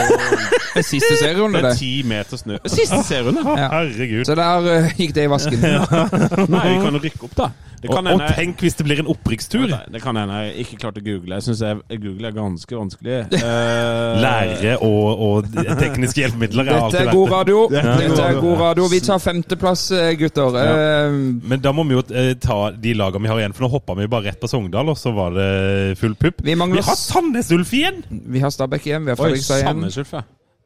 det 0.77 0.85
siste 0.85 1.17
serierunde, 1.21 1.61
Det 1.61 1.71
er 1.71 1.79
ti 1.81 1.93
meter 2.09 2.41
snø. 2.41 2.57
Siste 2.67 3.03
serierunde? 3.05 3.45
Ja. 3.61 3.69
Herregud. 3.73 4.25
Så 4.25 4.35
der 4.35 4.67
uh, 4.85 4.91
gikk 4.99 5.15
det 5.17 5.25
i 5.25 5.31
vasken. 5.31 5.61
Nei, 6.53 6.67
vi 6.73 6.83
kan 6.85 6.97
jo 6.97 7.01
rykke 7.03 7.25
opp, 7.29 7.37
da. 7.37 7.51
Det 7.77 7.91
Og, 7.91 7.97
kan 7.99 8.09
og 8.09 8.23
tenk 8.33 8.63
hvis 8.65 8.75
det 8.79 8.85
blir 8.87 9.01
en 9.03 9.09
opprykkstur! 9.13 9.67
Nei, 9.69 9.83
Det 9.93 10.01
kan 10.03 10.17
hende 10.17 10.39
jeg 10.47 10.65
ikke 10.65 10.79
klarte 10.81 11.03
å 11.03 11.05
google. 11.05 11.37
Jeg 11.37 11.45
syns 11.45 11.61
Google 11.93 12.31
er 12.31 12.37
ganske 12.37 12.79
vanskelig. 12.81 13.19
Uh... 13.37 14.17
Lærere 14.23 14.73
og, 14.83 15.21
og 15.23 15.49
tekniske 15.79 16.23
hjelpemidler. 16.23 16.67
er 16.67 16.87
Dette 16.87 17.03
er 17.05 17.11
god 17.13 17.31
radio. 17.31 17.59
Ja, 17.71 17.83
det 17.99 18.09
Dette 18.11 18.25
er 18.25 18.39
god 18.41 18.57
radio. 18.63 18.87
Vi 18.91 19.01
tar 19.05 19.21
femteplass, 19.23 19.85
eh, 19.95 20.15
gutter. 20.19 20.57
Eh, 20.61 21.17
Men 21.53 21.63
da 21.63 21.73
må 21.77 21.85
vi 21.87 21.95
jo 21.99 22.03
eh, 22.11 22.33
ta 22.41 22.57
de 22.73 22.95
lagene 22.97 23.27
vi 23.27 23.31
har 23.31 23.43
igjen, 23.43 23.55
for 23.57 23.67
nå 23.67 23.71
hoppa 23.77 23.97
vi 23.99 24.09
bare 24.11 24.31
rett 24.31 24.41
på 24.41 24.51
Sogndal, 24.51 24.91
og 24.93 24.99
så 24.99 25.13
var 25.15 25.37
det 25.37 25.99
full 26.01 26.17
pupp. 26.19 26.41
Vi 26.47 26.57
mangler 26.59 26.81
Vi 26.81 26.87
har 26.89 26.99
Sandnes 26.99 27.53
Ulf 27.55 27.75
igjen! 27.77 28.03
Vi 28.09 28.43
har 28.43 28.55
Stabæk 28.55 28.89
igjen, 28.89 29.05
vi 29.07 29.15
har 29.15 29.21
Fredrikstad 29.27 29.61
igjen. 29.61 29.69
Sandnes 29.69 29.99
Ulf, 30.03 30.15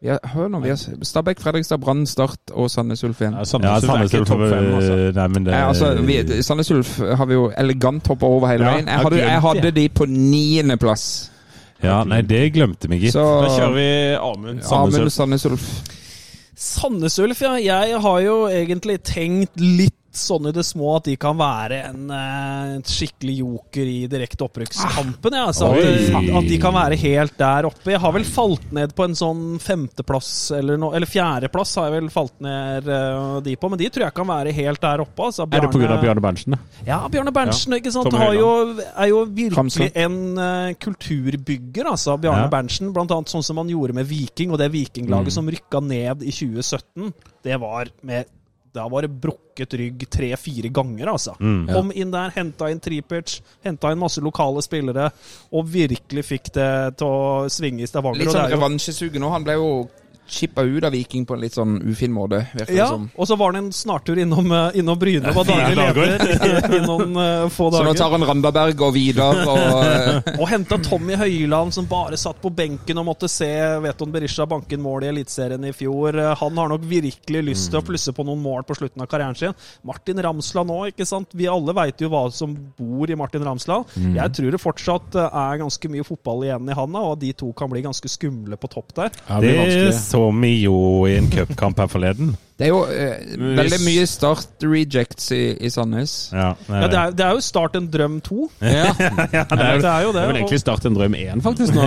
ja. 0.01 0.17
Hør 0.33 0.47
nå, 0.49 0.63
vi 0.65 0.71
har 0.73 0.79
Stabæk, 1.05 1.43
Fredrikstad, 1.45 1.81
Brann, 1.83 2.07
Start 2.09 2.53
og 2.57 2.71
Sandnes 2.73 3.05
Ulf 3.05 3.21
igjen. 3.21 3.35
Ja, 3.37 3.45
Sandnes 3.45 3.85
Ulf 3.85 3.93
er 3.93 4.07
ikke 4.07 4.23
topp 4.25 4.45
fem, 4.47 4.71
altså. 4.79 4.95
Nei, 5.19 5.27
men 5.35 5.49
det 5.49 5.59
altså, 5.59 5.91
vi, 6.09 6.43
Sandnes 6.47 6.71
Ulf 6.73 6.95
har 7.21 7.29
vi 7.29 7.37
jo 7.37 7.51
elegant 7.61 8.09
hoppa 8.09 8.31
over 8.39 8.49
hele 8.55 8.65
veien. 8.65 8.89
Jeg 8.89 9.05
hadde, 9.05 9.21
jeg 9.21 9.45
hadde 9.49 9.75
de 9.77 9.89
på 10.01 10.09
niendeplass. 10.09 11.05
Ja, 11.85 12.03
nei, 12.05 12.21
det 12.29 12.43
glemte 12.57 12.89
vi, 12.89 13.03
gitt. 13.07 13.17
Så 13.17 13.25
Da 13.45 13.53
kjører 13.55 13.77
vi 13.77 13.89
Amund 14.21 14.65
Sandnes 15.13 15.47
Ulf. 15.49 15.71
Sandnes 16.61 17.19
Ulf, 17.21 17.41
ja. 17.45 17.55
Jeg 17.61 18.01
har 18.05 18.21
jo 18.25 18.37
egentlig 18.49 19.01
tenkt 19.05 19.61
litt 19.61 20.00
sånn 20.17 20.51
i 20.51 20.55
det 20.55 20.65
små 20.67 20.97
at 20.99 21.07
de 21.11 21.17
kan 21.21 21.39
være 21.39 21.83
en 21.91 22.11
en 22.81 22.83
skikkelig 22.87 23.35
joker 23.41 23.87
i 23.87 24.07
direkte 24.11 24.45
opprykkskampen. 24.47 25.35
Ja. 25.37 25.47
Altså, 25.51 25.71
at, 25.75 26.31
at 26.41 26.49
de 26.49 26.59
kan 26.61 26.75
være 26.75 26.99
helt 27.01 27.37
der 27.39 27.69
oppe. 27.69 27.93
Jeg 27.93 28.03
har 28.03 28.15
vel 28.15 28.27
falt 28.29 28.73
ned 28.77 28.95
på 28.97 29.07
en 29.07 29.17
sånn 29.19 29.45
femteplass, 29.63 30.31
eller, 30.57 30.81
no, 30.81 30.93
eller 30.97 31.11
fjerdeplass 31.11 31.77
har 31.81 31.91
jeg 31.91 31.97
vel 31.99 32.11
falt 32.15 32.37
ned 32.45 32.89
eh, 32.91 33.37
de 33.47 33.57
på, 33.61 33.71
men 33.73 33.81
de 33.81 33.91
tror 33.93 34.07
jeg 34.07 34.17
kan 34.17 34.31
være 34.31 34.55
helt 34.57 34.83
der 34.83 35.05
oppe. 35.05 35.29
Altså, 35.29 35.47
Er 35.47 35.67
det 35.67 35.73
pga. 35.75 36.01
Bjarne 36.01 36.25
Berntsen? 36.25 36.59
Ja, 36.87 37.03
Bjarne 37.13 37.35
Berntsen? 37.35 37.77
Har 38.21 38.35
jo, 38.37 38.51
er 38.81 39.11
jo 39.11 39.23
virkelig 39.27 39.91
en 40.01 40.19
uh, 40.39 40.73
kulturbygger, 40.81 41.91
altså. 41.93 42.17
Bjarne 42.21 42.47
Ja. 42.47 42.51
Berntsen. 42.53 42.93
Blant 42.97 43.13
annet 43.15 43.33
sånn 43.33 43.45
som 43.47 43.61
han 43.61 43.71
gjorde 43.71 43.97
med 43.97 44.09
Viking, 44.09 44.53
og 44.55 44.61
det 44.61 44.71
Vikinglaget 44.73 45.35
som 45.35 45.49
rykka 45.51 45.83
ned 45.85 46.25
i 46.25 46.33
2017. 46.35 47.13
Det 47.45 47.57
var 47.61 47.91
med 48.07 48.29
Da 48.71 48.85
har 48.85 48.93
vært 48.93 49.15
brukket 49.23 49.75
rygg 49.81 50.05
tre-fire 50.13 50.71
ganger, 50.75 51.11
altså. 51.11 51.35
Mm. 51.43 51.63
Kom 51.73 51.91
inn 51.91 52.13
der, 52.15 52.31
henta 52.37 52.69
inn 52.71 52.83
Tripic, 52.83 53.41
henta 53.67 53.91
inn 53.91 53.99
masse 53.99 54.23
lokale 54.23 54.63
spillere, 54.63 55.09
og 55.51 55.67
virkelig 55.73 56.27
fikk 56.29 56.53
det 56.55 56.71
til 57.01 57.11
å 57.11 57.49
svinge 57.51 57.83
i 57.83 57.91
Stavanger. 57.91 58.23
Litt 58.23 58.31
det 58.31 58.37
sånn 58.39 58.53
revansjesugen 58.55 59.25
nå. 59.25 59.33
Han 59.35 59.47
ble 59.47 59.59
jo 59.59 59.73
chippa 60.31 60.63
ut 60.63 60.85
av 60.85 60.93
Viking 60.95 61.27
på 61.27 61.35
en 61.37 61.43
litt 61.43 61.57
sånn 61.57 61.79
ufin 61.83 62.13
måte, 62.15 62.45
Ja, 62.71 62.89
og 62.95 63.29
så 63.29 63.37
var 63.39 63.53
det 63.53 63.63
en 63.65 63.73
snartur 63.75 64.19
innom, 64.21 64.51
eh, 64.53 64.79
innom 64.81 64.99
Bryne. 64.99 65.33
Var 65.35 65.49
daglig 65.49 65.77
dager. 65.79 66.13
leder 66.31 66.77
i 66.77 66.81
noen 66.85 67.17
uh, 67.17 67.49
få 67.53 67.71
Så 67.75 67.83
nå 67.85 67.95
tar 67.99 68.15
han 68.15 68.27
Randaberg 68.29 68.85
og 68.87 68.95
Vidar 68.95 69.43
og 69.45 69.61
uh... 69.61 70.31
Og 70.41 70.47
henta 70.51 70.79
Tommy 70.85 71.17
Høiland, 71.19 71.75
som 71.75 71.89
bare 71.91 72.19
satt 72.21 72.41
på 72.43 72.53
benken 72.55 73.01
og 73.03 73.09
måtte 73.11 73.29
se 73.31 73.49
Veton 73.83 74.13
Berisha 74.15 74.47
banke 74.49 74.77
inn 74.77 74.85
mål 74.85 75.07
i 75.07 75.11
Eliteserien 75.11 75.67
i 75.67 75.73
fjor. 75.77 76.17
Han 76.41 76.61
har 76.61 76.71
nok 76.73 76.87
virkelig 76.89 77.43
lyst 77.51 77.71
til 77.73 77.81
å 77.81 77.85
plusse 77.87 78.15
på 78.17 78.25
noen 78.27 78.43
mål 78.43 78.65
på 78.69 78.77
slutten 78.79 79.05
av 79.05 79.11
karrieren 79.11 79.39
sin. 79.39 79.57
Martin 79.87 80.23
Ramsland 80.23 80.73
òg, 80.75 80.93
ikke 80.95 81.09
sant. 81.09 81.35
Vi 81.37 81.49
alle 81.51 81.75
veit 81.77 82.01
jo 82.03 82.11
hva 82.13 82.25
som 82.35 82.55
bor 82.79 83.11
i 83.11 83.19
Martin 83.19 83.45
Ramsland. 83.47 83.91
Jeg 84.17 84.37
tror 84.37 84.55
det 84.55 84.63
fortsatt 84.63 85.19
er 85.27 85.61
ganske 85.61 85.93
mye 85.93 86.07
fotball 86.07 86.47
igjen 86.47 86.71
i 86.71 86.77
handa, 86.77 87.05
og 87.13 87.21
de 87.23 87.33
to 87.37 87.51
kan 87.57 87.71
bli 87.73 87.85
ganske 87.85 88.11
skumle 88.11 88.59
på 88.61 88.71
topp 88.71 88.95
der. 88.97 89.15
Ja, 89.27 89.41
det 89.43 89.57
Det 89.61 89.95
så 89.99 90.20
vi 90.29 90.53
jo 90.65 90.77
i 91.09 91.17
en 91.17 91.31
cupkamp 91.33 91.81
her 91.81 91.91
forleden. 91.91 92.37
Det 92.61 92.67
er 92.67 92.73
jo 92.75 92.81
eh, 92.93 93.39
veldig 93.57 93.79
mye 93.87 94.03
start-rejects 94.07 95.31
i, 95.33 95.41
i 95.65 95.71
Sandnes. 95.73 96.13
Ja, 96.35 96.51
Ja, 96.69 96.81
det, 96.93 96.99
er, 97.01 97.15
det 97.17 97.25
er 97.25 97.31
jo 97.39 97.41
Start 97.41 97.77
en 97.79 97.87
drøm 97.91 98.19
to. 98.21 98.51
Ja. 98.61 98.91
Det 99.01 99.07
er, 99.41 99.79
det 99.81 99.89
er 99.89 100.03
jo 100.05 100.11
det. 100.13 100.15
Det 100.15 100.23
er 100.23 100.29
vel 100.29 100.37
egentlig 100.43 100.59
Start 100.61 100.85
en 100.87 100.95
drøm 100.99 101.15
én, 101.17 101.41
faktisk. 101.43 101.73
Nå. 101.75 101.83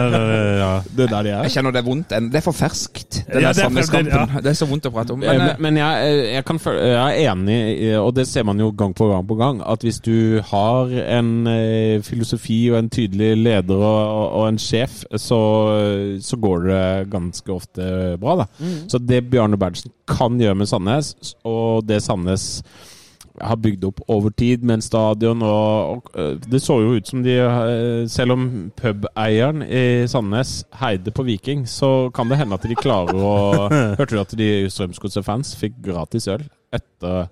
ja. 0.62 0.70
Det 0.96 1.04
er 1.06 1.10
der 1.12 1.22
de 1.26 1.30
er. 1.34 1.42
Jeg 1.46 1.52
kjenner 1.56 1.74
det 1.76 1.80
er 1.82 1.86
vondt. 1.86 2.12
en- 2.16 2.30
Det 2.32 2.40
er 2.40 2.44
for 2.46 2.56
ferskt, 2.56 3.18
den 3.26 3.26
Ja, 3.28 3.34
der 3.34 3.40
det 3.40 3.48
er 3.50 3.60
Sandnes-kampen. 3.66 4.42
Det 4.42 4.50
er 4.52 4.56
så 4.58 4.66
vondt 4.70 4.88
å 4.88 4.92
prate 4.94 5.12
om. 5.12 5.20
Men, 5.20 5.28
Men, 5.38 5.48
eh, 5.50 5.60
men 5.66 5.76
jeg, 5.82 6.16
jeg, 6.32 6.44
kan 6.48 6.58
føle, 6.64 6.80
jeg 6.94 7.24
er 7.26 7.32
enig, 7.34 7.58
i, 7.76 7.90
og 8.00 8.14
det 8.16 8.26
ser 8.28 8.44
man 8.48 8.58
jo 8.60 8.70
gang 8.72 8.94
på 8.96 9.08
gang 9.12 9.26
på 9.28 9.36
gang, 9.38 9.60
at 9.66 9.84
hvis 9.84 10.00
du 10.00 10.40
har 10.48 10.92
en 11.18 11.30
eh, 11.52 12.00
filosofi 12.06 12.58
og 12.72 12.78
en 12.80 12.90
tydelig 12.90 13.34
leder 13.44 13.84
og, 13.84 14.32
og 14.40 14.48
en 14.48 14.58
sjef, 14.58 15.02
så, 15.16 15.40
så 16.24 16.36
går 16.40 16.66
det 16.70 16.82
ganske 17.12 17.52
ofte 17.52 18.16
bra. 18.22 18.36
Da. 18.42 18.48
Så 18.88 18.98
det 19.02 19.24
Bjarne 19.30 19.58
Berntsen 19.60 19.92
kan 20.08 20.38
gjøre 20.40 20.58
med 20.58 20.70
Sandnes, 20.70 21.34
og 21.44 21.86
det 21.88 22.02
Sandnes 22.04 22.62
har 23.42 23.58
bygd 23.60 23.84
opp 23.84 24.00
over 24.08 24.32
tid 24.32 24.62
med 24.64 24.78
en 24.78 24.84
stadion 24.84 25.42
og, 25.44 25.90
og 25.90 26.10
øh, 26.16 26.36
Det 26.40 26.60
så 26.62 26.78
jo 26.80 26.94
ut 26.96 27.08
som 27.08 27.22
de 27.24 27.34
øh, 27.36 28.08
Selv 28.08 28.32
om 28.32 28.46
pubeieren 28.76 29.62
i 29.62 30.06
Sandnes 30.08 30.64
heide 30.80 31.12
på 31.12 31.26
Viking, 31.26 31.66
så 31.68 32.10
kan 32.14 32.30
det 32.30 32.38
hende 32.40 32.56
at 32.56 32.64
de 32.64 32.78
klarer 32.78 33.12
å 33.12 33.68
Hørte 33.98 34.14
du 34.14 34.20
at 34.22 34.36
de 34.38 34.50
Strømsgodset-fans 34.72 35.56
fikk 35.60 35.76
gratis 35.84 36.28
øl 36.32 36.46
etter, 36.74 37.28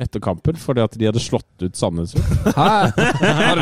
etter 0.00 0.20
kampen 0.24 0.56
fordi 0.56 0.80
at 0.82 0.94
de 0.98 1.06
hadde 1.06 1.20
slått 1.20 1.62
ut 1.62 1.76
Sandnes? 1.76 2.14
Men, 3.12 3.58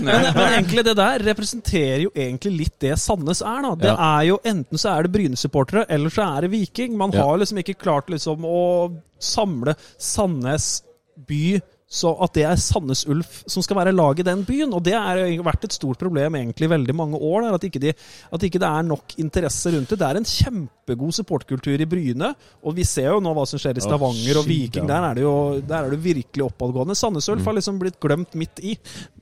men 0.00 0.52
egentlig 0.54 0.84
det 0.86 0.94
der 0.98 1.22
representerer 1.26 2.04
jo 2.06 2.12
egentlig 2.14 2.52
litt 2.56 2.76
det 2.82 2.94
Sandnes 3.02 3.42
er. 3.42 3.62
da. 3.66 3.74
Det 3.78 3.90
Ja. 3.90 3.96
er 4.20 4.24
jo 4.30 4.38
Enten 4.44 4.78
så 4.80 4.94
er 4.96 5.02
det 5.06 5.12
Bryne-supportere, 5.12 5.84
eller 5.88 6.08
så 6.10 6.22
er 6.36 6.40
det 6.46 6.50
Viking. 6.54 6.96
Man 6.96 7.12
Ja. 7.12 7.22
har 7.26 7.38
liksom 7.38 7.58
ikke 7.58 7.78
klart 7.78 8.08
liksom 8.08 8.44
å 8.44 8.92
samle 9.18 9.74
Sandnes 9.98 10.82
by 11.26 11.60
så 11.90 12.12
at 12.22 12.36
det 12.36 12.44
er 12.46 12.58
Sandnes 12.62 13.02
Ulf 13.10 13.40
som 13.50 13.64
skal 13.66 13.80
være 13.80 13.92
lag 13.94 14.20
i 14.22 14.26
den 14.26 14.44
byen. 14.46 14.70
Og 14.76 14.84
det 14.86 14.94
har 14.94 15.18
vært 15.42 15.66
et 15.66 15.74
stort 15.74 15.98
problem 15.98 16.36
egentlig 16.38 16.68
i 16.68 16.70
veldig 16.70 16.94
mange 16.94 17.18
år. 17.18 17.48
Der, 17.48 17.56
at, 17.58 17.64
ikke 17.66 17.82
de, 17.82 17.94
at 18.30 18.44
ikke 18.46 18.60
det 18.62 18.68
er 18.68 18.86
nok 18.86 19.16
interesse 19.18 19.72
rundt 19.74 19.90
det. 19.90 19.98
Det 19.98 20.06
er 20.06 20.20
en 20.20 20.28
kjempegod 20.30 21.16
supportkultur 21.18 21.82
i 21.82 21.88
Bryne, 21.90 22.30
og 22.62 22.76
vi 22.76 22.86
ser 22.86 23.10
jo 23.10 23.18
nå 23.22 23.32
hva 23.34 23.46
som 23.48 23.58
skjer 23.58 23.80
i 23.80 23.82
Stavanger 23.82 24.38
og 24.38 24.46
Viking. 24.46 24.86
Der 24.86 25.08
er 25.08 25.18
det 25.18 25.24
jo 25.26 25.34
der 25.66 25.88
er 25.88 25.96
det 25.96 25.98
virkelig 26.04 26.46
oppadgående. 26.46 26.94
Sandnes 26.98 27.28
Ulf 27.32 27.50
har 27.50 27.58
liksom 27.58 27.82
blitt 27.82 27.98
glemt 28.02 28.38
midt 28.38 28.62
i. 28.62 28.76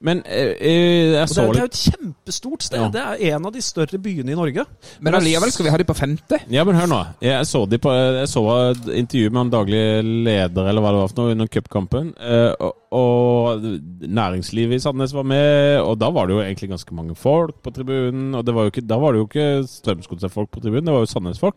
Men 0.04 0.20
øh, 0.26 0.52
øh, 0.60 1.16
jeg 1.16 1.24
Og 1.24 1.32
det, 1.32 1.40
er, 1.40 1.52
det 1.52 1.62
er 1.62 1.64
jo 1.64 1.72
et 1.72 1.82
kjempestort 1.86 2.68
sted. 2.68 2.84
Ja. 2.84 2.90
Det 2.92 3.06
er 3.06 3.36
en 3.36 3.48
av 3.48 3.56
de 3.56 3.64
større 3.64 4.02
byene 4.02 4.34
i 4.34 4.36
Norge. 4.36 4.66
Men 5.00 5.16
allikevel 5.16 5.56
skal 5.56 5.70
vi 5.70 5.72
ha 5.72 5.80
de 5.80 5.88
på 5.88 5.96
femte. 5.96 6.42
Ja, 6.52 6.68
men 6.68 6.76
hør 6.76 6.92
nå. 6.92 7.00
Jeg 7.24 7.48
så, 7.48 7.64
de 7.64 7.80
på, 7.80 7.96
jeg 7.96 8.28
så 8.28 8.44
et 8.74 8.92
intervju 9.02 9.32
med 9.32 9.42
han 9.46 9.56
daglig 9.56 9.82
leder 10.28 10.68
eller 10.68 10.84
hva 10.84 10.92
det 10.92 11.02
var 11.02 11.12
for 11.14 11.22
noe 11.22 11.36
under 11.38 11.50
cupkampen. 11.56 12.12
Eh, 12.58 12.64
Og, 12.64 12.74
og 12.92 13.62
næringslivet 14.02 14.78
i 14.78 14.82
Sandnes 14.82 15.14
var 15.14 15.26
med, 15.28 15.80
og 15.80 15.98
da 16.00 16.10
var 16.10 16.26
det 16.26 16.34
jo 16.36 16.42
egentlig 16.42 16.70
ganske 16.72 16.94
mange 16.94 17.14
folk 17.18 17.62
på 17.62 17.70
tribunen. 17.74 18.34
Og 18.34 18.44
var 18.54 18.64
ikke, 18.72 18.86
da 18.86 18.98
var 18.98 19.12
det 19.12 19.22
jo 19.22 19.28
ikke 19.28 19.48
Strømsgodset-folk 19.68 20.50
på 20.50 20.60
tribunen, 20.64 20.86
det 20.86 20.94
var 20.94 21.04
jo 21.04 21.12
Sandnes-folk. 21.12 21.56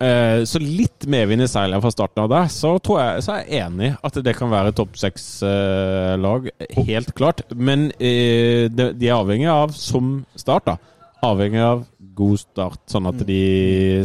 Eh, 0.00 0.44
Så 0.48 0.60
litt 0.60 1.06
medvind 1.06 1.44
i 1.44 1.48
seilene 1.50 1.80
fra 1.82 1.90
starten 1.92 2.22
av 2.24 2.30
der, 2.32 2.48
så 2.48 2.76
jeg 3.00 3.24
så 3.24 3.34
er 3.36 3.44
jeg 3.44 3.66
enig 3.66 3.90
at 4.02 4.14
det 4.24 4.36
kan 4.38 4.50
være 4.52 4.72
topp 4.72 4.96
seks-lag. 4.96 6.48
Helt 6.86 7.14
klart. 7.14 7.42
Men 7.54 7.90
eh, 8.00 8.68
de 8.72 8.92
de 8.96 9.08
er 9.08 9.18
avhengig 9.18 9.48
av, 9.52 9.74
som 9.76 10.24
start, 10.36 10.66
da 10.66 10.78
Avhengig 11.20 11.60
av 11.60 11.82
god 12.20 12.40
start, 12.42 12.82
sånn 12.92 13.08
at 13.10 13.22
de 13.26 13.40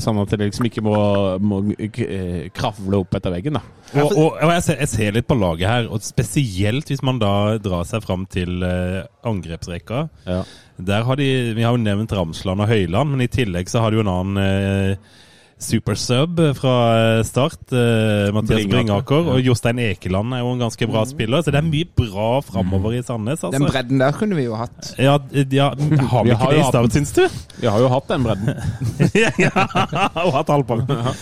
Sånn 0.04 0.20
at 0.22 0.32
de 0.32 0.48
liksom 0.48 0.68
ikke 0.70 0.84
må, 0.86 0.96
må 1.44 1.62
eh, 1.76 2.48
kravle 2.56 3.02
opp 3.04 3.18
etter 3.18 3.34
veggen, 3.36 3.60
da. 3.60 3.64
Og, 4.02 4.10
og, 4.10 4.30
og 4.34 4.54
jeg, 4.56 4.64
ser, 4.66 4.80
jeg 4.82 4.92
ser 4.92 5.18
litt 5.18 5.28
på 5.30 5.38
laget 5.40 5.70
her, 5.70 5.90
og 5.92 6.04
spesielt 6.04 6.90
hvis 6.92 7.04
man 7.06 7.20
da 7.22 7.34
drar 7.62 7.86
seg 7.88 8.04
fram 8.06 8.26
til 8.32 8.64
eh, 8.66 9.04
angrepsrekka. 9.28 10.06
Ja. 10.28 10.42
Der 10.76 11.06
har 11.08 11.20
de, 11.20 11.30
Vi 11.56 11.64
har 11.64 11.76
jo 11.76 11.84
nevnt 11.84 12.12
Ramsland 12.16 12.66
og 12.66 12.72
Høyland, 12.72 13.14
men 13.14 13.24
i 13.24 13.32
tillegg 13.32 13.72
så 13.72 13.84
har 13.84 13.92
de 13.94 14.02
jo 14.02 14.06
en 14.06 14.12
annen 14.12 14.42
eh, 14.44 15.14
supersub 15.62 16.40
fra 16.58 16.74
eh, 17.00 17.24
start. 17.24 17.72
Eh, 17.72 18.34
Mathias 18.36 18.66
Bringaker. 18.70 19.30
Og 19.34 19.40
Jostein 19.46 19.80
Ekeland 19.80 20.34
er 20.36 20.44
jo 20.44 20.52
en 20.54 20.64
ganske 20.66 20.88
bra 20.90 21.06
spiller, 21.08 21.44
så 21.46 21.54
det 21.54 21.62
er 21.62 21.68
mye 21.68 21.88
bra 21.96 22.30
framover 22.46 22.98
i 22.98 23.02
Sandnes. 23.06 23.40
Den 23.42 23.54
Altså. 23.56 23.72
bredden 23.72 24.02
der 24.02 24.12
kunne 24.12 24.36
vi 24.36 24.44
jo 24.48 24.56
hatt. 24.60 24.94
Ja, 25.00 25.18
ja, 25.32 25.70
har 26.12 26.24
vi 26.24 26.30
Vi 26.30 26.36
ikke 26.36 26.42
har 26.44 26.52
det 26.52 26.60
i 26.60 26.68
start, 26.68 26.92
syns 26.94 27.14
du? 27.16 27.24
Vi 27.62 27.68
har 27.72 27.80
jo 27.80 27.90
hatt 27.90 28.08
den 28.12 28.26
bredden. 28.26 28.52
ja, 29.46 29.52
og 30.26 30.34
hatt 30.36 30.52
halvparten. 30.52 31.16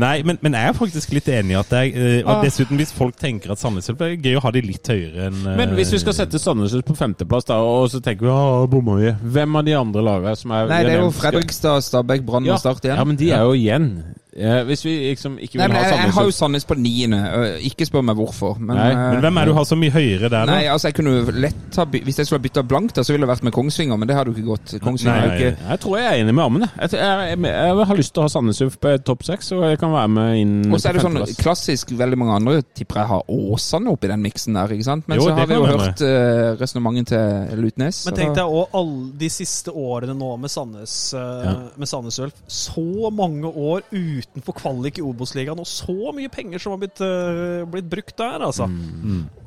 Nei, 0.00 0.22
men, 0.24 0.38
men 0.40 0.56
jeg 0.56 0.70
er 0.72 0.76
faktisk 0.78 1.12
litt 1.14 1.28
enig 1.28 1.54
i 1.54 1.58
at 1.58 1.70
jeg 1.76 1.92
eh, 1.94 2.16
Og 2.24 2.42
dessuten, 2.44 2.78
hvis 2.80 2.92
folk 2.94 3.16
tenker 3.20 3.52
at 3.54 3.60
Sandnes 3.60 3.88
er 3.92 4.16
gøy 4.16 4.38
å 4.38 4.42
ha 4.42 4.50
de 4.54 4.62
litt 4.64 4.88
høyere 4.90 5.28
enn 5.28 5.44
eh, 5.44 5.56
Men 5.60 5.74
hvis 5.78 5.92
vi 5.94 6.00
skal 6.02 6.16
sette 6.16 6.40
Sandnes 6.40 6.74
på 6.84 6.96
femteplass, 6.98 7.46
da, 7.50 7.60
og 7.62 7.86
så 7.92 8.00
tenker 8.04 8.26
vi 8.26 8.32
ja, 8.32 8.64
bomma 8.70 8.96
vi. 8.98 9.12
Hvem 9.36 9.60
av 9.60 9.66
de 9.68 9.76
andre 9.78 10.04
lagene 10.08 10.34
som 10.40 10.54
er 10.56 10.72
Nei, 10.72 10.80
det 10.88 10.96
er 10.96 11.04
jo 11.04 11.12
Fredrikstad, 11.14 11.84
Stabæk, 11.84 12.24
Brann 12.26 12.48
ja, 12.48 12.56
og 12.56 12.62
Start 12.64 12.84
igjen. 12.84 12.98
Ja, 12.98 13.04
men 13.06 13.20
de 13.20 13.30
er 13.30 13.44
jo 13.44 13.54
igjen 13.58 13.73
igjen. 13.74 14.14
Ja, 14.34 14.62
hvis 14.66 14.82
vi 14.84 14.92
liksom 15.12 15.36
ikke 15.38 15.58
vil 15.58 15.62
Nei, 15.62 15.68
men 15.70 15.78
ha 15.78 15.82
jeg, 15.86 15.98
jeg 16.08 16.14
har 16.16 16.26
jo 16.26 16.32
Sandnes 16.34 16.64
på 16.66 16.74
niende. 16.78 17.20
Ikke 17.68 17.86
spør 17.86 18.02
meg 18.08 18.18
hvorfor. 18.18 18.56
Men, 18.58 18.74
Nei, 18.74 18.88
Men 18.96 19.20
hvem 19.22 19.38
er 19.38 19.46
det 19.46 19.52
du 19.54 19.58
har 19.58 19.66
så 19.68 19.78
mye 19.78 19.94
høyere 19.94 20.26
der, 20.26 20.34
da? 20.34 20.46
Nei, 20.50 20.64
altså 20.72 20.90
jeg 20.90 20.96
kunne 20.98 21.34
lett 21.44 21.78
ha 21.78 21.84
Hvis 21.94 22.18
jeg 22.18 22.26
skulle 22.26 22.40
ha 22.40 22.46
bytta 22.48 22.64
blankt, 22.66 22.98
så 22.98 23.14
ville 23.14 23.26
det 23.26 23.30
vært 23.30 23.46
med 23.46 23.54
Kongsvinger, 23.54 24.00
men 24.00 24.10
det 24.10 24.16
har 24.18 24.26
du 24.26 24.32
ikke 24.34 24.46
gått. 24.48 24.74
Kongsvinger 24.82 25.14
er 25.14 25.28
Nei, 25.28 25.36
jo 25.38 25.50
ikke 25.52 25.68
Jeg 25.70 25.82
tror 25.84 25.98
jeg 26.00 26.08
er 26.08 26.22
enig 26.24 26.34
med 26.34 26.44
Amund. 26.44 26.66
Jeg, 26.66 26.92
jeg, 26.98 27.28
jeg, 27.30 27.52
jeg 27.54 27.88
har 27.92 28.00
lyst 28.00 28.14
til 28.16 28.24
å 28.24 28.26
ha 28.26 28.32
Sandnes 28.34 28.62
Ulf 28.66 28.78
på 28.82 28.94
topp 29.06 29.26
seks, 29.28 29.52
og 29.54 29.64
jeg 29.68 29.80
kan 29.84 29.94
være 29.94 30.12
med 30.16 30.40
inn 30.40 30.56
Og 30.72 30.82
så 30.82 30.90
er 30.90 30.98
det 30.98 31.04
sånn 31.06 31.20
klassisk 31.38 31.94
Veldig 31.94 32.18
mange 32.20 32.38
andre 32.40 32.56
tipper 32.74 33.04
jeg 33.04 33.10
har 33.12 33.30
Åsane 33.30 33.92
oppi 33.92 34.10
den 34.10 34.22
miksen 34.24 34.58
der, 34.58 34.74
ikke 34.74 34.88
sant? 34.88 35.06
Men 35.10 35.20
Jo, 35.20 35.28
så 35.28 35.38
har 35.38 35.50
vi 35.50 35.58
jo 35.60 35.68
hørt 35.68 36.02
uh, 36.02 36.54
resonnementet 36.58 37.12
til 37.14 37.60
Lutnes. 37.62 38.00
Men 38.08 38.18
tenk 38.18 38.36
deg 38.38 38.58
òg 38.58 38.74
alle 38.78 39.08
de 39.20 39.30
siste 39.32 39.72
årene 39.74 40.16
nå 40.18 40.30
med 40.42 40.50
Sandnes 40.52 40.96
uh, 41.14 41.22
Ja. 41.44 41.54
Sandnes 41.86 42.18
Ulf. 42.24 42.38
Så 42.50 43.10
mange 43.14 43.50
år 43.50 43.84
utenfor 44.26 44.58
kvalik 44.58 44.98
i 45.00 45.04
Obos-ligaen, 45.04 45.60
og 45.60 45.68
så 45.68 46.12
mye 46.16 46.32
penger 46.32 46.62
som 46.62 46.74
har 46.74 46.82
blitt, 46.82 47.00
uh, 47.04 47.64
blitt 47.70 47.88
brukt 47.90 48.16
der, 48.20 48.44
altså. 48.50 48.68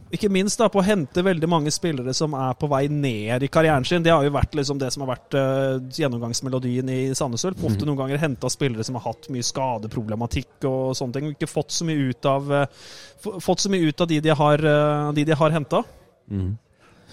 Ikke 0.08 0.30
minst 0.32 0.62
da 0.62 0.70
på 0.72 0.80
å 0.80 0.86
hente 0.88 1.20
veldig 1.20 1.48
mange 1.52 1.72
spillere 1.74 2.14
som 2.16 2.32
er 2.40 2.54
på 2.56 2.70
vei 2.72 2.86
ned 2.88 3.44
i 3.44 3.50
karrieren 3.52 3.84
sin. 3.84 4.06
Det 4.06 4.14
har 4.14 4.24
jo 4.24 4.32
vært 4.32 4.56
liksom 4.56 4.80
det 4.80 4.88
som 4.96 5.04
har 5.04 5.10
vært 5.18 5.36
uh, 5.36 5.82
gjennomgangsmelodien 5.98 6.88
i 6.94 7.00
Sandnes 7.18 7.44
Ulf. 7.50 7.60
Ofte 7.68 7.84
noen 7.84 8.00
ganger 8.00 8.22
henta 8.22 8.48
spillere 8.52 8.86
som 8.88 8.96
har 8.96 9.04
hatt 9.10 9.28
mye 9.34 9.44
skadeproblematikk 9.44 10.64
og 10.70 10.96
sånne 10.96 11.18
ting. 11.18 11.28
og 11.28 11.36
Ikke 11.36 11.52
fått 11.52 11.76
så 11.76 11.88
mye 11.90 12.08
ut 12.08 12.30
av, 12.32 12.48
uh, 12.48 12.88
fått 13.44 13.66
så 13.66 13.74
mye 13.74 13.90
ut 13.90 14.06
av 14.06 14.08
de 14.08 14.22
de 14.24 14.38
har, 14.44 14.64
uh, 14.64 15.12
de 15.18 15.28
de 15.28 15.36
har 15.44 15.58
henta. 15.58 15.84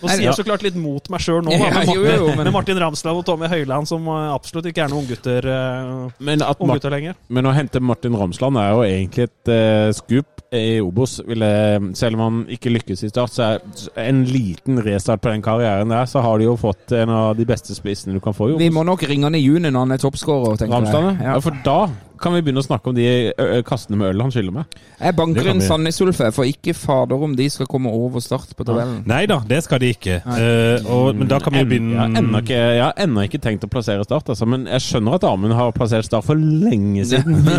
Nå 0.02 0.10
sier 0.10 0.24
jeg 0.26 0.36
så 0.36 0.44
klart 0.46 0.64
litt 0.66 0.76
mot 0.76 1.06
meg 1.12 1.22
sjøl 1.22 1.42
nå, 1.46 1.54
da, 1.54 1.68
med, 1.70 1.88
jo, 1.88 2.02
jo, 2.02 2.02
Martin, 2.04 2.26
men- 2.36 2.44
med 2.48 2.52
Martin 2.56 2.80
Ramsland 2.82 3.20
og 3.20 3.26
Tommy 3.28 3.48
Høiland, 3.52 3.88
som 3.88 4.08
eh, 4.10 4.26
absolutt 4.34 4.66
ikke 4.70 4.84
er 4.84 4.92
noen 4.92 5.04
unggutter 5.04 5.48
uh, 5.48 6.54
unggutter 6.58 6.92
lenger. 6.96 7.14
men 7.28 7.46
å 7.46 7.54
hente 7.54 7.80
Martin 7.80 8.16
Ramsland 8.18 8.58
er 8.60 8.72
jo 8.74 8.82
egentlig 8.88 9.28
et 9.30 9.52
uh, 9.54 9.90
skup 9.96 10.43
i 10.54 10.80
Obos. 10.84 11.18
ville 11.26 11.50
selv 11.98 12.18
om 12.18 12.24
han 12.24 12.40
ikke 12.56 12.72
lykkes 12.72 13.04
i 13.04 13.10
start, 13.12 13.34
så 13.34 13.48
er 13.54 14.08
en 14.08 14.24
liten 14.28 14.80
restart 14.84 15.22
på 15.24 15.32
den 15.32 15.44
karrieren 15.44 15.92
der, 15.92 16.08
så 16.10 16.22
har 16.24 16.38
de 16.38 16.48
jo 16.48 16.56
fått 16.60 16.94
en 16.96 17.10
av 17.10 17.36
de 17.38 17.46
beste 17.48 17.76
spissene 17.76 18.14
du 18.14 18.22
kan 18.24 18.36
få 18.36 18.52
i 18.52 18.58
Vi 18.60 18.72
må 18.74 18.84
nok 18.86 19.04
ringe 19.08 19.28
han 19.28 19.38
i 19.38 19.44
juni 19.44 19.70
når 19.70 19.86
han 19.86 19.96
er 19.96 20.02
toppskårer, 20.02 20.58
tenker 20.60 20.90
jeg. 20.90 21.14
ja. 21.20 21.34
ja. 21.34 21.38
For 21.44 21.62
da 21.64 21.78
kan 22.20 22.34
vi 22.34 22.42
begynne 22.44 22.62
å 22.62 22.64
snakke 22.64 22.90
om 22.90 22.96
de 22.96 23.04
ø, 23.36 23.60
med 23.98 24.06
øl 24.08 24.22
han 24.22 24.32
skylder 24.32 24.54
meg. 24.54 24.76
Jeg 25.00 25.16
banker 25.18 25.48
inn. 25.50 25.62
Sandnes 25.64 25.98
Ulfe, 26.04 26.30
for 26.34 26.48
ikke 26.48 26.74
fader 26.76 27.20
om 27.26 27.34
de 27.36 27.48
skal 27.52 27.68
komme 27.70 27.92
over 27.92 28.22
Start 28.24 28.54
på 28.56 28.64
tabellen. 28.66 29.02
Nei 29.08 29.24
da, 29.30 29.40
det 29.44 29.60
skal 29.66 29.82
de 29.82 29.90
ikke. 29.92 30.20
Uh, 30.24 30.86
og, 30.94 31.10
men 31.18 31.28
da 31.30 31.40
kan 31.42 31.52
vi 31.56 31.64
begynne 31.68 31.92
Jeg 31.92 32.00
har 32.00 32.18
ennå 32.22 32.40
ikke, 32.44 32.60
jeg 32.78 32.92
ennå 33.04 33.26
ikke 33.28 33.40
tenkt 33.44 33.66
å 33.66 33.70
plassere 33.72 34.06
Start, 34.06 34.30
altså, 34.32 34.48
men 34.48 34.68
jeg 34.70 34.86
skjønner 34.86 35.18
at 35.18 35.26
Amund 35.28 35.56
har 35.58 35.74
plassert 35.76 36.08
Start 36.08 36.26
for 36.26 36.38
lenge 36.38 37.04
siden. 37.10 37.42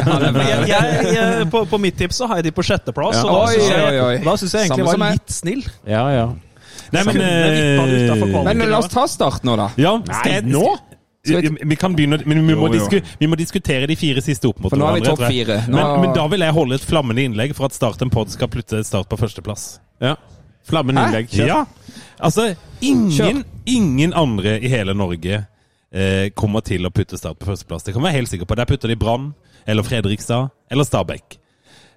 Jeg, 0.46 0.68
jeg, 0.70 1.14
jeg, 1.16 1.46
på, 1.52 1.62
på 1.70 1.78
mitt 1.82 1.96
tips 1.98 2.20
så 2.20 2.28
har 2.30 2.40
jeg 2.40 2.48
de 2.48 2.52
på 2.56 2.64
sjetteplass, 2.86 3.16
Ja. 3.16 3.24
og 3.26 3.34
da 3.34 3.44
Oi, 3.45 3.56
syns 3.56 3.70
jeg, 3.70 4.24
da 4.26 4.36
synes 4.38 4.52
jeg 4.53 4.62
egentlig 4.70 4.86
Samme 4.86 4.99
var 4.99 5.12
litt 5.18 5.30
snill. 5.30 5.64
Ja, 5.88 6.03
ja. 6.14 6.26
Nei, 6.94 7.03
men. 7.03 8.57
Men 8.57 8.70
la 8.70 8.78
oss 8.80 8.88
ta 8.94 9.06
Start 9.10 9.44
nå, 9.44 9.56
da. 9.57 9.70
Ja, 9.78 9.98
Nei, 9.98 10.41
nå? 10.45 10.78
Vi- 11.26 11.57
vi 11.66 11.76
kan 11.76 11.95
begynne, 11.95 12.20
men 12.24 12.45
vi 12.45 12.53
må, 12.53 12.68
Jo, 12.68 12.74
jo. 12.74 12.80
disku, 12.80 13.02
vi 13.20 13.26
må 13.28 13.36
diskutere 13.36 13.88
de 13.88 13.95
fire 13.95 14.22
siste 14.22 14.45
opp 14.48 14.60
mot 14.62 14.70
For 14.70 14.78
nå 14.78 14.86
er 14.91 14.99
vi 14.99 15.02
topp 15.07 15.24
fire. 15.26 15.56
Nå- 15.68 15.74
Men, 15.74 16.02
men 16.02 16.14
da 16.14 16.28
vil 16.28 16.40
jeg 16.40 16.53
holde 16.53 16.76
et 16.76 16.82
flammende 16.86 17.24
innlegg 17.26 17.56
for 17.56 17.66
at 17.66 17.74
Start 17.74 17.99
en 18.03 18.12
pod 18.12 18.30
skal 18.30 18.48
putte 18.48 18.84
start 18.86 19.10
på 19.10 19.18
førsteplass. 19.18 19.80
Ja. 19.99 20.16
Flammende 20.70 21.02
Hæ? 21.02 21.07
innlegg. 21.07 21.30
Kjør. 21.30 21.48
Ja, 21.48 21.66
altså 22.22 22.56
ingen, 22.82 23.10
Kjør. 23.10 23.44
ingen 23.66 24.14
andre 24.14 24.60
i 24.62 24.68
hele 24.70 24.94
Norge 24.94 25.48
eh, 25.91 26.30
kommer 26.36 26.62
til 26.62 26.86
å 26.86 26.91
putte 26.94 27.18
Start 27.18 27.40
på 27.40 27.48
førsteplass. 27.48 27.84
Det 27.84 27.94
kan 27.94 28.03
vi 28.03 28.10
være 28.10 28.18
helt 28.20 28.30
sikker 28.30 28.45
på. 28.45 28.56
Der 28.56 28.66
putter 28.66 28.88
de 28.88 28.95
Brann, 28.95 29.34
eller 29.66 29.82
Fredrikstad, 29.82 30.52
eller 30.70 30.84
Stabæk. 30.84 31.40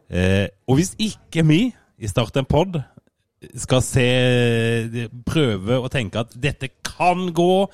Eh, 0.09 0.47
og 0.69 0.79
hvis 0.79 0.95
ikke 0.97 1.45
vi 1.49 1.61
i 1.99 2.09
Start 2.09 2.37
en 2.41 2.49
pod 2.49 2.79
skal 3.59 3.83
se 3.85 4.07
prøve 5.29 5.79
å 5.79 5.91
tenke 5.93 6.25
at 6.25 6.33
dette 6.35 6.71
kan 6.87 7.29
gå, 7.35 7.69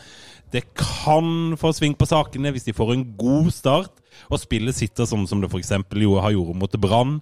det 0.53 0.67
kan 0.77 1.55
få 1.59 1.73
sving 1.75 1.97
på 1.99 2.09
sakene 2.09 2.53
hvis 2.55 2.67
de 2.69 2.75
får 2.77 2.93
en 2.95 3.07
god 3.19 3.51
start, 3.55 3.95
og 4.31 4.39
spillet 4.39 4.77
sitter 4.77 5.09
sånn 5.09 5.27
som 5.27 5.41
det 5.43 5.51
f.eks. 5.51 5.73
har 5.75 6.35
gjort 6.35 6.59
mot 6.61 6.77
Brann 6.79 7.17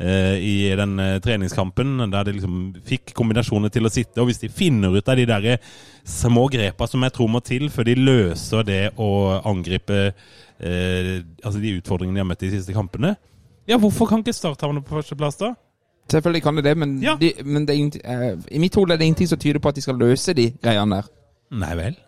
eh, 0.00 0.36
i 0.38 0.54
den 0.78 0.94
eh, 1.02 1.18
treningskampen, 1.20 2.06
der 2.12 2.28
de 2.28 2.36
liksom 2.38 2.60
fikk 2.86 3.12
kombinasjoner 3.16 3.72
til 3.74 3.84
å 3.84 3.92
sitte. 3.92 4.22
Og 4.22 4.30
hvis 4.30 4.40
de 4.40 4.52
finner 4.52 4.94
ut 4.96 5.10
av 5.10 5.20
de 5.20 5.26
der 5.28 5.50
små 6.08 6.46
grepa 6.52 6.88
som 6.88 7.04
jeg 7.04 7.16
tror 7.16 7.28
må 7.32 7.42
til 7.44 7.68
før 7.74 7.90
de 7.90 7.98
løser 7.98 8.64
det 8.64 8.82
å 8.96 9.10
angripe 9.50 10.00
eh, 10.06 11.18
altså 11.42 11.58
de 11.60 11.76
utfordringene 11.82 12.20
de 12.20 12.24
har 12.24 12.30
møtt 12.30 12.46
de 12.46 12.54
siste 12.54 12.76
kampene, 12.76 13.16
ja, 13.70 13.78
hvorfor 13.80 14.10
kan 14.10 14.24
ikke 14.24 14.34
Start 14.36 14.60
havne 14.66 14.82
på 14.84 14.98
førsteplass 14.98 15.38
da? 15.40 15.54
Selvfølgelig 16.10 16.42
kan 16.42 16.58
det 16.58 16.64
det, 16.66 16.76
men, 16.76 16.98
Ja. 17.02 17.14
de, 17.20 17.32
men 17.46 17.66
det 17.68 17.76
er 18.02 18.22
eh, 18.32 18.38
i 18.50 18.58
mitt 18.58 18.74
hode 18.74 18.92
er 18.92 18.98
det 18.98 19.06
ingenting 19.06 19.28
som 19.30 19.38
tyder 19.38 19.62
på 19.62 19.70
at 19.70 19.78
de 19.78 19.84
skal 19.84 19.98
løse 20.00 20.34
de 20.34 20.50
greiene 20.62 20.98
der. 21.00 21.10
Nei 21.54 21.74
vel. 21.78 21.98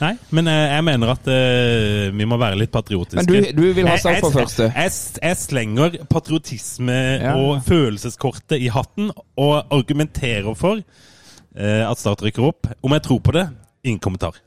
Nei. 0.00 0.12
Men 0.30 0.46
uh, 0.46 0.52
jeg 0.54 0.84
mener 0.86 1.10
at 1.10 1.24
uh, 1.26 2.14
vi 2.14 2.26
må 2.30 2.36
være 2.38 2.58
litt 2.60 2.70
patriotiske. 2.70 3.24
Men 3.26 3.26
du, 3.26 3.48
du 3.56 3.72
vil 3.74 3.88
ha 3.90 3.96
Start 3.98 4.20
på 4.22 4.30
første? 4.30 4.68
Jeg, 4.70 4.92
jeg 5.18 5.38
slenger 5.40 5.96
patriotisme 6.10 6.94
Ja. 6.94 7.34
og 7.34 7.64
følelseskortet 7.66 8.62
i 8.62 8.70
hatten 8.70 9.10
og 9.36 9.72
argumenterer 9.74 10.54
for 10.58 10.78
eh, 10.78 11.82
at 11.90 11.98
Start 11.98 12.22
rykker 12.22 12.46
opp. 12.46 12.70
Om 12.86 12.94
jeg 12.96 13.02
tror 13.08 13.18
på 13.26 13.34
det, 13.34 13.48
ingen 13.84 13.98
kommentar. 14.02 14.38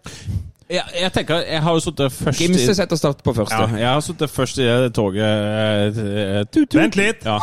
Jeg, 0.68 0.84
jeg 1.00 1.12
tenker, 1.16 1.44
jeg 1.48 1.62
har 1.64 1.76
jo 1.78 1.80
sittet 1.80 2.12
først 2.12 2.42
i- 2.42 2.48
Gimse 2.48 2.74
setter 2.76 3.00
Start 3.00 3.22
på 3.24 3.34
første. 3.38 3.56
Ja, 3.56 3.78
jeg 3.80 3.88
har 3.88 4.02
sittet 4.04 4.30
først 4.34 4.58
i 4.60 4.66
det 4.68 4.90
toget 4.98 5.24
eh, 5.24 6.42
tut, 6.52 6.66
tut. 6.70 6.76
Vent 6.82 6.98
litt! 7.00 7.24
Ja, 7.24 7.38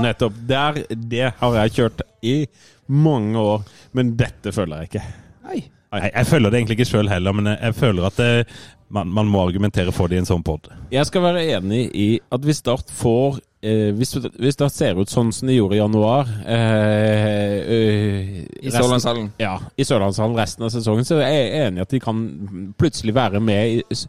nettopp. 0.00 0.38
Der, 0.48 0.80
det 0.96 1.26
har 1.40 1.58
jeg 1.60 1.74
kjørt 1.76 2.00
i 2.24 2.36
mange 2.88 3.36
år, 3.38 3.66
men 3.92 4.14
dette 4.16 4.54
føler 4.56 4.80
jeg 4.82 4.92
ikke. 4.92 5.04
Nei. 5.50 5.60
Jeg, 5.92 6.10
jeg 6.14 6.26
føler 6.30 6.48
det 6.54 6.62
egentlig 6.62 6.78
ikke 6.80 6.88
sjøl 6.94 7.10
heller, 7.12 7.34
men 7.36 7.50
jeg, 7.52 7.58
jeg 7.68 7.74
føler 7.76 8.06
at 8.08 8.16
det, 8.22 8.30
man, 8.92 9.10
man 9.12 9.28
må 9.28 9.42
argumentere 9.44 9.92
for 9.92 10.08
det 10.08 10.16
i 10.16 10.22
en 10.22 10.28
sånn 10.32 10.44
pod. 10.46 10.70
Jeg 10.92 11.04
skal 11.10 11.26
være 11.28 11.44
enig 11.58 11.82
i 11.92 12.06
at 12.32 12.40
hvis 12.48 12.62
Start 12.64 12.88
får 12.96 13.42
eh, 13.62 13.90
hvis, 13.96 14.12
hvis 14.42 14.58
det 14.60 14.68
ser 14.74 14.98
ut 15.00 15.10
sånn 15.12 15.30
som 15.32 15.48
det 15.48 15.56
gjorde 15.56 15.76
i 15.76 15.80
januar 15.80 16.28
eh, 16.42 17.56
eh, 17.62 18.32
I 18.42 18.68
resten- 18.68 18.82
Sørlandshallen. 18.82 19.28
Ja, 19.42 19.54
i 19.78 19.86
Sørlandshallen 19.86 20.36
resten 20.38 20.66
av 20.66 20.72
sesongen, 20.74 21.06
så 21.08 21.20
er 21.22 21.30
jeg 21.32 21.66
enig 21.66 21.82
i 21.82 21.84
at 21.86 21.94
de 21.94 22.00
kan 22.02 22.22
plutselig 22.80 23.14
være 23.16 23.40
med 23.44 23.78
i, 23.78 24.00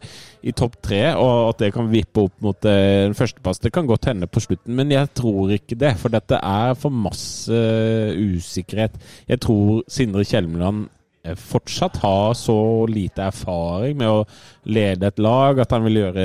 i 0.50 0.52
topp 0.56 0.76
tre, 0.84 1.02
og 1.16 1.52
at 1.54 1.62
det 1.64 1.72
kan 1.76 1.88
vippe 1.92 2.26
opp 2.26 2.36
mot 2.44 2.68
eh, 2.68 3.04
en 3.06 3.14
førsteplass. 3.18 3.62
Det 3.64 3.72
kan 3.74 3.86
godt 3.88 4.10
hende 4.10 4.26
på 4.30 4.42
slutten, 4.44 4.74
men 4.76 4.90
jeg 4.92 5.12
tror 5.16 5.54
ikke 5.56 5.78
det. 5.80 5.94
For 6.02 6.12
dette 6.12 6.36
er 6.42 6.74
for 6.78 6.90
masse 6.94 7.62
usikkerhet. 8.18 8.98
Jeg 9.28 9.40
tror 9.44 9.82
Sindre 9.88 10.24
Kjelmeland 10.28 10.86
eh, 10.88 10.90
fortsatt 11.32 11.96
har 12.02 12.34
så 12.36 12.86
lite 12.86 13.22
erfaring 13.24 13.96
med 13.96 14.10
å 14.10 14.24
lede 14.68 15.08
et 15.08 15.20
lag 15.22 15.58
at 15.62 15.72
han 15.72 15.84
vil 15.86 16.02
gjøre, 16.02 16.24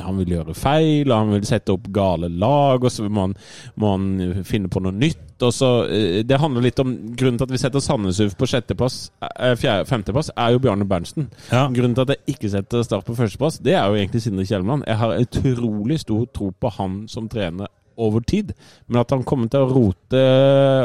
han 0.00 0.20
vil 0.22 0.34
gjøre 0.38 0.56
feil, 0.56 1.12
han 1.12 1.32
vil 1.34 1.46
sette 1.48 1.74
opp 1.74 1.88
gale 1.92 2.30
lag, 2.32 2.84
og 2.84 2.92
så 2.92 3.04
må 3.08 3.28
han, 3.28 3.36
må 3.76 3.92
han 3.94 4.44
finne 4.48 4.72
på 4.72 4.82
noe 4.84 4.96
nytt. 4.96 5.24
Så, 5.38 5.68
eh, 5.86 6.24
det 6.26 6.40
handler 6.40 6.64
litt 6.64 6.80
om 6.82 6.96
Grunnen 7.14 7.38
til 7.38 7.46
at 7.46 7.52
vi 7.52 7.60
setter 7.60 7.82
Sandnes 7.84 8.18
Ulf 8.24 8.34
på 8.40 8.48
sjetteplass, 8.50 9.12
eh, 9.38 9.84
femteplass, 9.86 10.32
er 10.36 10.56
jo 10.56 10.62
Bjarne 10.64 10.88
Berntsen. 10.88 11.28
Ja. 11.52 11.68
Grunnen 11.68 11.94
til 11.94 12.08
at 12.08 12.16
jeg 12.16 12.34
ikke 12.34 12.50
setter 12.50 12.82
Start 12.82 13.06
på 13.06 13.14
førsteplass, 13.14 13.60
det 13.62 13.76
er 13.76 13.86
jo 13.86 14.00
egentlig 14.00 14.24
Sindre 14.24 14.46
Kjelmeland. 14.48 14.86
Jeg 14.88 14.96
har 14.96 15.18
utrolig 15.20 16.00
stor 16.00 16.26
tro 16.34 16.50
på 16.50 16.72
han 16.80 17.04
som 17.08 17.28
trener 17.28 17.68
over 17.98 18.22
tid, 18.24 18.52
men 18.86 19.00
at 19.00 19.10
han 19.14 19.24
kommer 19.26 19.50
til 19.50 19.64
å 19.64 19.68
rote 19.74 20.22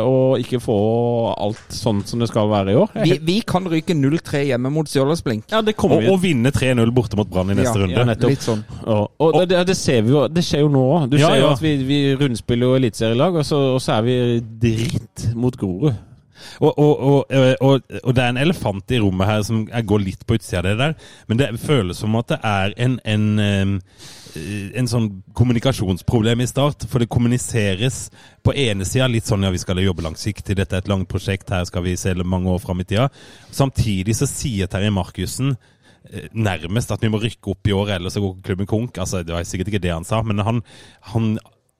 og 0.04 0.40
ikke 0.42 0.60
få 0.64 0.78
alt 1.38 1.74
sånn 1.74 2.02
som 2.10 2.20
det 2.24 2.28
skal 2.32 2.50
være 2.52 2.74
i 2.74 2.78
år 2.82 2.92
Vi, 3.06 3.18
vi 3.24 3.36
kan 3.48 3.68
ryke 3.70 3.94
0-3 3.96 4.42
hjemme 4.50 4.72
mot 4.74 4.90
Stjørdalsblink. 4.90 5.46
Ja, 5.54 5.62
det 5.66 5.76
kommer 5.80 5.98
Og, 6.00 6.04
vi 6.08 6.12
og 6.14 6.22
vinne 6.24 6.52
3-0 6.56 6.92
borte 6.96 7.20
mot 7.20 7.30
Brann 7.30 7.52
i 7.54 7.58
neste 7.60 7.76
Ja, 7.78 7.84
runde. 7.86 7.98
ja, 8.00 8.06
nettopp. 8.10 8.34
Litt 8.34 8.46
sånn. 8.46 8.64
Og, 8.84 9.04
og 9.24 9.38
det, 9.50 9.62
det 9.70 9.78
ser 9.78 10.02
vi 10.08 10.16
jo, 10.16 10.26
det 10.28 10.44
skjer 10.48 10.66
jo 10.66 10.72
nå 10.74 10.82
òg. 10.98 11.06
Du 11.14 11.18
Ja, 11.22 11.30
ser 11.30 11.40
jo 11.42 11.46
ja. 11.48 11.54
at 11.58 11.62
vi, 11.64 11.76
vi 11.88 12.00
rundspiller 12.20 12.72
jo 12.74 12.80
eliteserielag, 12.82 13.38
og, 13.42 13.46
så- 13.48 13.62
og 13.76 13.82
så 13.84 14.00
er 14.00 14.08
vi 14.10 14.18
dritt 14.66 15.30
mot 15.38 15.56
Grorud. 15.58 15.94
Og, 16.60 16.74
og, 16.76 17.04
og, 17.08 17.36
og, 17.64 17.82
og 18.04 18.16
det 18.18 18.24
er 18.24 18.34
en 18.34 18.38
elefant 18.42 18.92
i 18.92 18.98
rommet 19.00 19.30
her 19.30 19.44
som 19.48 19.62
jeg 19.70 19.86
går 19.88 20.02
litt 20.04 20.26
på 20.28 20.36
utsida 20.36 20.60
av 20.60 20.66
det 20.68 20.74
der. 20.82 20.96
Men 21.30 21.40
det 21.40 21.48
føles 21.64 22.02
som 22.04 22.18
at 22.20 22.34
det 22.34 22.40
er 22.44 22.74
en, 22.84 22.98
en, 23.08 23.30
en 24.36 24.90
sånn 24.90 25.10
kommunikasjonsproblem 25.38 26.44
i 26.44 26.48
start. 26.50 26.88
For 26.90 27.04
det 27.04 27.12
kommuniseres 27.12 28.08
på 28.46 28.56
ene 28.58 28.88
sida 28.88 29.10
litt 29.12 29.30
sånn 29.30 29.46
ja, 29.46 29.52
vi 29.54 29.62
skal 29.62 29.82
jobbe 29.84 30.06
langsiktig, 30.06 30.58
dette 30.58 30.78
er 30.78 30.84
et 30.84 30.92
langt 30.92 31.10
prosjekt, 31.12 31.52
her 31.54 31.66
skal 31.70 31.86
vi 31.86 31.96
se 32.00 32.16
mange 32.24 32.52
år 32.52 32.62
fram 32.64 32.82
i 32.84 32.88
tida. 32.88 33.10
Samtidig 33.54 34.18
så 34.18 34.30
sier 34.30 34.72
Terje 34.72 34.92
Markussen 34.94 35.54
eh, 35.54 36.30
nærmest 36.34 36.94
at 36.94 37.04
vi 37.04 37.12
må 37.14 37.22
rykke 37.22 37.54
opp 37.54 37.70
i 37.70 37.76
år, 37.78 37.96
ellers 37.98 38.18
så 38.18 38.24
går 38.24 38.42
klubben 38.46 38.70
konk. 38.70 38.98
Altså, 38.98 39.24
det 39.24 39.36
var 39.36 39.46
sikkert 39.48 39.74
ikke 39.74 39.84
det 39.86 39.94
han 39.94 40.08
sa, 40.08 40.24
men 40.26 40.42
han, 40.46 40.64
han 41.14 41.36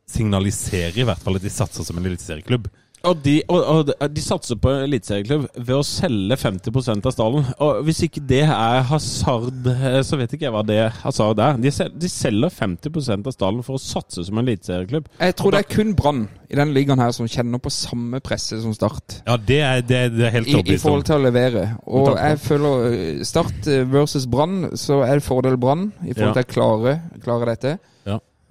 signaliserer 0.10 1.02
i 1.02 1.08
hvert 1.08 1.22
fall 1.24 1.40
at 1.40 1.46
de 1.46 1.54
satser 1.54 1.88
som 1.88 2.00
en 2.00 2.10
eliteserieklubb. 2.10 2.70
Og 3.04 3.18
de, 3.20 3.34
og, 3.52 3.64
og 3.68 3.90
de- 4.16 4.22
satser 4.24 4.56
på 4.64 4.72
eliteserieklubb 4.86 5.50
ved 5.58 5.74
å 5.76 5.82
selge 5.84 6.38
50% 6.40 7.04
av 7.10 7.12
stallen. 7.12 7.50
Og 7.60 7.82
hvis 7.84 8.00
ikke 8.08 8.22
det 8.30 8.44
er 8.46 8.86
hasard, 8.88 9.68
eh, 9.68 9.98
så 10.08 10.16
vet 10.22 10.32
ikke 10.38 10.46
jeg 10.48 10.54
hva 10.56 10.62
det 10.64 10.78
hasard 11.02 11.42
er. 11.44 11.58
De, 11.60 11.72
sel, 11.76 11.92
de 12.00 12.08
selger 12.08 12.54
50% 12.56 13.28
av 13.28 13.36
stallen 13.36 13.66
for 13.68 13.76
å 13.76 13.82
satse 13.84 14.24
som 14.24 14.40
en 14.40 14.48
eliteserieklubb. 14.48 15.12
Jeg 15.20 15.36
tror 15.36 15.52
det 15.58 15.66
er 15.66 15.70
kun 15.76 15.92
Brann 16.00 16.24
i 16.48 16.56
denne 16.56 16.72
ligaen 16.78 17.04
her 17.04 17.12
som 17.12 17.28
kjenner 17.28 17.60
på 17.60 17.74
samme 17.76 18.22
presse 18.24 18.62
som 18.64 18.72
Start. 18.78 19.20
Ja, 19.28 19.36
det 19.36 19.60
er, 19.68 19.82
det, 19.84 20.00
er- 20.06 20.16
det 20.16 20.28
er 20.30 20.36
helt 20.40 20.48
I, 20.54 20.62
I 20.64 20.80
forhold 20.80 21.04
til 21.12 21.20
å 21.20 21.24
levere. 21.28 21.66
Og 21.84 22.14
jeg 22.16 22.40
føler 22.48 22.88
eh, 22.94 23.24
Start 23.28 23.68
eh, 23.68 23.84
versus 23.92 24.30
Brann, 24.32 24.70
så 24.80 25.02
er 25.04 25.18
det 25.20 25.28
fordel 25.28 25.60
Brann 25.60 25.90
i 26.08 26.14
forhold 26.16 26.40
til 26.40 26.48
å 26.48 26.54
klare, 26.56 26.96
klare 27.26 27.52
dette. 27.52 27.76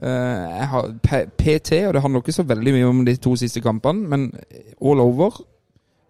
Eh, 0.03 0.59
jeg 0.59 0.69
har 0.73 0.89
PT, 1.39 1.73
og 1.87 1.95
det 1.95 2.03
handler 2.03 2.23
ikke 2.25 2.35
så 2.35 2.45
veldig 2.49 2.73
mye 2.75 2.87
om 2.91 3.05
de 3.07 3.15
to 3.23 3.37
siste 3.39 3.63
kampene, 3.63 4.09
men 4.11 4.29
all 4.83 5.01
over 5.05 5.37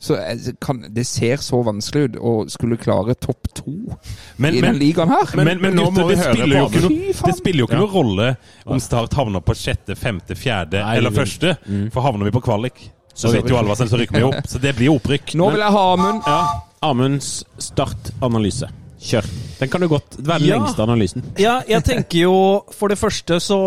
så 0.02 0.16
kan, 0.58 0.80
Det 0.90 1.04
ser 1.06 1.36
så 1.38 1.60
vanskelig 1.62 2.08
ut 2.08 2.16
å 2.18 2.32
skulle 2.50 2.74
klare 2.80 3.14
topp 3.14 3.46
to 3.54 3.70
Men, 4.36 4.56
i 4.56 4.60
men, 4.60 4.72
den 4.72 4.80
ligaen 4.80 5.12
her. 5.12 5.30
men, 5.36 5.46
men, 5.46 5.60
men 5.62 5.76
nå 5.78 5.84
gutter, 5.84 6.00
må 6.00 6.08
vi 6.08 6.16
det 6.16 6.24
høre 6.24 6.64
på 6.72 6.82
noe, 6.82 7.12
det 7.28 7.36
spiller 7.38 7.62
jo 7.62 7.68
ikke 7.68 7.76
Ja. 7.76 7.84
noen 7.84 7.92
rolle 7.94 8.26
om 8.66 8.80
Start 8.82 9.14
havner 9.14 9.44
på 9.46 9.54
sjette, 9.54 9.94
femte, 9.94 10.34
fjerde 10.34 10.82
Nei, 10.82 10.96
eller 10.98 11.14
første. 11.14 11.54
Mm. 11.68 11.86
For 11.94 12.02
havner 12.02 12.26
vi 12.26 12.34
på 12.34 12.42
kvalik, 12.42 12.82
så 13.14 13.28
Så 13.28 13.36
vet 13.36 13.46
jo 13.52 13.60
alle 13.60 13.70
hva 13.70 13.76
som 13.78 13.86
rykker 13.86 14.18
vi 14.18 14.24
opp. 14.26 14.48
Så 14.48 14.58
det 14.58 14.74
blir 14.74 14.90
opprykk. 14.90 15.36
Nå 15.38 15.50
vil 15.52 15.60
jeg 15.62 15.70
ha 15.70 15.84
Amund. 15.92 16.22
Ja. 16.26 16.42
Amunds 16.82 17.44
startanalyse. 17.62 18.72
Kjør. 19.02 19.26
Den 19.58 19.68
kan 19.70 19.82
jo 19.82 19.88
godt 19.88 20.16
være 20.18 20.38
den 20.38 20.48
Ja. 20.48 20.56
lengste 20.58 20.82
analysen. 20.82 21.22
Ja, 21.38 21.56
jeg 21.68 21.82
tenker 21.84 22.18
jo 22.22 22.64
For 22.74 22.88
det 22.88 22.98
første 22.98 23.40
så 23.42 23.58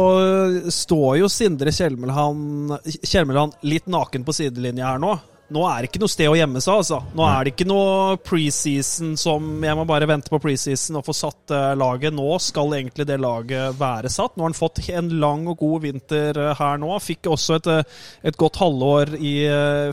står 0.71 1.17
jo 1.19 1.27
Sindre 1.31 1.71
Kjelmeland, 1.75 2.77
Kjelmeland 3.03 3.53
litt 3.63 3.87
naken 3.91 4.23
på 4.27 4.33
sidelinja 4.35 4.93
her 4.93 4.99
nå. 5.03 5.13
Nå 5.53 5.61
er 5.69 5.83
det 5.83 5.91
ikke 5.91 5.99
noe 6.01 6.09
sted 6.09 6.29
å 6.31 6.37
gjemme 6.37 6.61
seg, 6.63 6.79
altså. 6.81 6.97
Nå 7.13 7.25
er 7.29 7.45
det 7.45 7.51
ikke 7.53 7.67
noe 7.69 8.15
preseason 8.25 9.11
som 9.19 9.43
Jeg 9.61 9.77
må 9.77 9.83
bare 9.85 10.07
vente 10.09 10.31
på 10.33 10.39
preseason 10.41 10.97
og 10.97 11.05
få 11.05 11.13
satt 11.13 11.53
eh, 11.53 11.73
laget. 11.77 12.15
Nå 12.17 12.25
skal 12.41 12.73
egentlig 12.79 13.05
det 13.05 13.19
laget 13.21 13.77
være 13.77 14.09
satt. 14.09 14.33
Nå 14.33 14.41
har 14.41 14.49
han 14.49 14.57
fått 14.57 14.81
en 14.89 15.11
lang 15.21 15.43
og 15.51 15.59
god 15.61 15.83
vinter 15.83 16.39
eh, 16.41 16.55
her 16.57 16.81
nå. 16.81 16.89
Fikk 17.03 17.29
også 17.29 17.59
et, 17.59 17.69
eh, 17.69 17.99
et 18.31 18.39
godt 18.41 18.57
halvår 18.57 19.13
i 19.19 19.35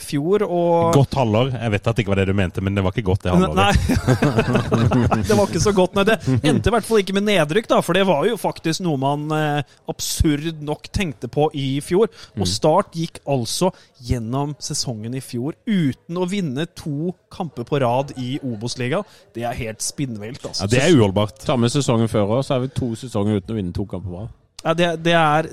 fjor. 0.01 0.47
Og 0.47 0.97
Godt 0.97 1.19
halvår. 1.21 1.53
Jeg 1.59 1.75
vet 1.77 1.93
at 1.93 2.01
det 2.01 2.07
ikke 2.07 2.15
var 2.15 2.23
det 2.23 2.27
du 2.33 2.35
mente, 2.39 2.65
men 2.65 2.79
det 2.79 2.87
var 2.87 2.97
ikke 2.97 3.07
godt 3.11 3.29
det 3.29 3.37
halvåret. 3.37 3.61
Nei. 3.61 5.21
det 5.29 5.37
var 5.37 5.45
ikke 5.53 5.65
så 5.67 5.77
godt. 5.77 6.01
Nei, 6.01 6.07
det 6.09 6.19
endte 6.41 6.73
i 6.73 6.77
hvert 6.79 6.89
fall 6.89 7.05
ikke 7.05 7.19
med 7.19 7.29
nedrykk, 7.29 7.69
da, 7.75 7.83
for 7.85 7.99
det 7.99 8.07
var 8.09 8.25
jo 8.31 8.41
faktisk 8.41 8.87
noe 8.87 8.97
man 9.03 9.29
absurd 9.91 10.63
nok 10.65 10.89
tenkte 10.97 11.29
på 11.33 11.51
i 11.53 11.77
fjor. 11.85 12.09
Og 12.41 12.49
Start 12.49 12.97
gikk 12.97 13.21
altså 13.29 13.69
gjennom 14.03 14.57
sesongen 14.63 15.13
i 15.19 15.21
fjor 15.21 15.42
uten 15.67 16.21
å 16.21 16.29
vinne 16.31 16.67
to 16.79 17.13
kamper 17.33 17.67
på 17.69 17.81
rad 17.83 18.15
i 18.21 18.37
Obos-ligaen. 18.43 19.09
Det 19.35 19.47
er 19.49 19.59
helt 19.59 19.83
spinnvilt, 19.85 20.45
altså. 20.45 20.67
Ja, 20.67 20.71
det 20.73 20.85
er 20.85 20.95
uholdbart. 20.97 21.43
Samme 21.47 21.71
sesongen 21.73 22.11
før 22.13 22.39
òg, 22.39 22.45
så 22.47 22.57
er 22.57 22.65
vi 22.67 22.73
to 22.77 22.93
sesonger 22.99 23.41
uten 23.41 23.55
å 23.55 23.59
vinne 23.59 23.75
to 23.77 23.89
kamper 23.89 24.13
på 24.13 24.23
rad. 24.23 24.39
Ja, 24.63 24.77
det, 24.79 24.89
det, 25.03 25.19
er, 25.19 25.49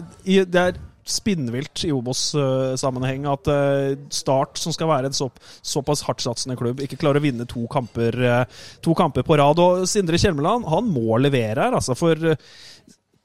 det 0.45 0.61
er 0.61 0.79
spinnvilt 1.09 1.83
i 1.87 1.91
Obos-sammenheng 1.95 3.25
at 3.31 3.49
eh, 3.49 3.97
Start, 4.13 4.59
som 4.61 4.73
skal 4.75 4.91
være 4.91 5.09
en 5.09 5.17
så, 5.17 5.29
såpass 5.65 6.03
hardtsatsende 6.07 6.57
klubb, 6.59 6.83
ikke 6.85 6.99
klarer 7.01 7.21
å 7.21 7.25
vinne 7.25 7.47
to 7.49 7.65
kamper, 7.71 8.19
eh, 8.29 8.65
to 8.85 8.93
kamper 8.97 9.25
på 9.25 9.39
rad. 9.41 9.61
Og 9.63 9.87
Sindre 9.89 10.19
Kjelmeland 10.21 10.67
han 10.69 10.89
må 10.93 11.17
levere 11.21 11.65
her, 11.67 11.77
altså. 11.79 11.97
For 11.97 12.31
eh, 12.33 12.49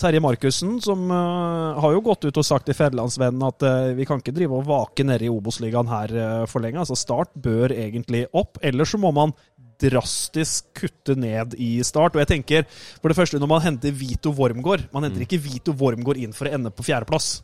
Terje 0.05 0.21
Markussen, 0.21 0.75
som 0.85 1.07
uh, 1.09 1.81
har 1.81 1.95
jo 1.95 2.03
gått 2.05 2.27
ut 2.27 2.37
og 2.37 2.45
sagt 2.45 2.67
til 2.69 2.77
Fedrelandsvennen 2.77 3.45
at 3.47 3.65
uh, 3.65 3.95
vi 3.97 4.05
kan 4.05 4.21
ikke 4.21 4.35
drive 4.37 4.59
og 4.59 4.67
vake 4.69 5.07
nede 5.07 5.25
i 5.25 5.33
Obos-ligaen 5.33 5.89
her 5.89 6.13
uh, 6.13 6.43
for 6.51 6.61
lenge. 6.61 6.83
Altså 6.83 6.99
Start 6.99 7.33
bør 7.33 7.73
egentlig 7.73 8.27
opp, 8.37 8.61
ellers 8.61 8.93
så 8.93 9.01
må 9.01 9.15
man 9.17 9.33
drastisk 9.81 10.69
kutte 10.77 11.17
ned 11.17 11.57
i 11.57 11.79
Start. 11.89 12.19
Og 12.19 12.21
jeg 12.21 12.33
tenker, 12.35 12.69
for 13.01 13.09
det 13.09 13.17
første, 13.17 13.41
når 13.41 13.53
man 13.55 13.65
henter 13.65 13.97
Vito 13.97 14.31
Wormgård 14.37 14.87
Man 14.93 15.09
henter 15.09 15.25
ikke 15.25 15.41
Vito 15.43 15.75
Wormgård 15.81 16.21
inn 16.21 16.37
for 16.37 16.49
å 16.49 16.55
ende 16.59 16.73
på 16.75 16.85
fjerdeplass. 16.85 17.39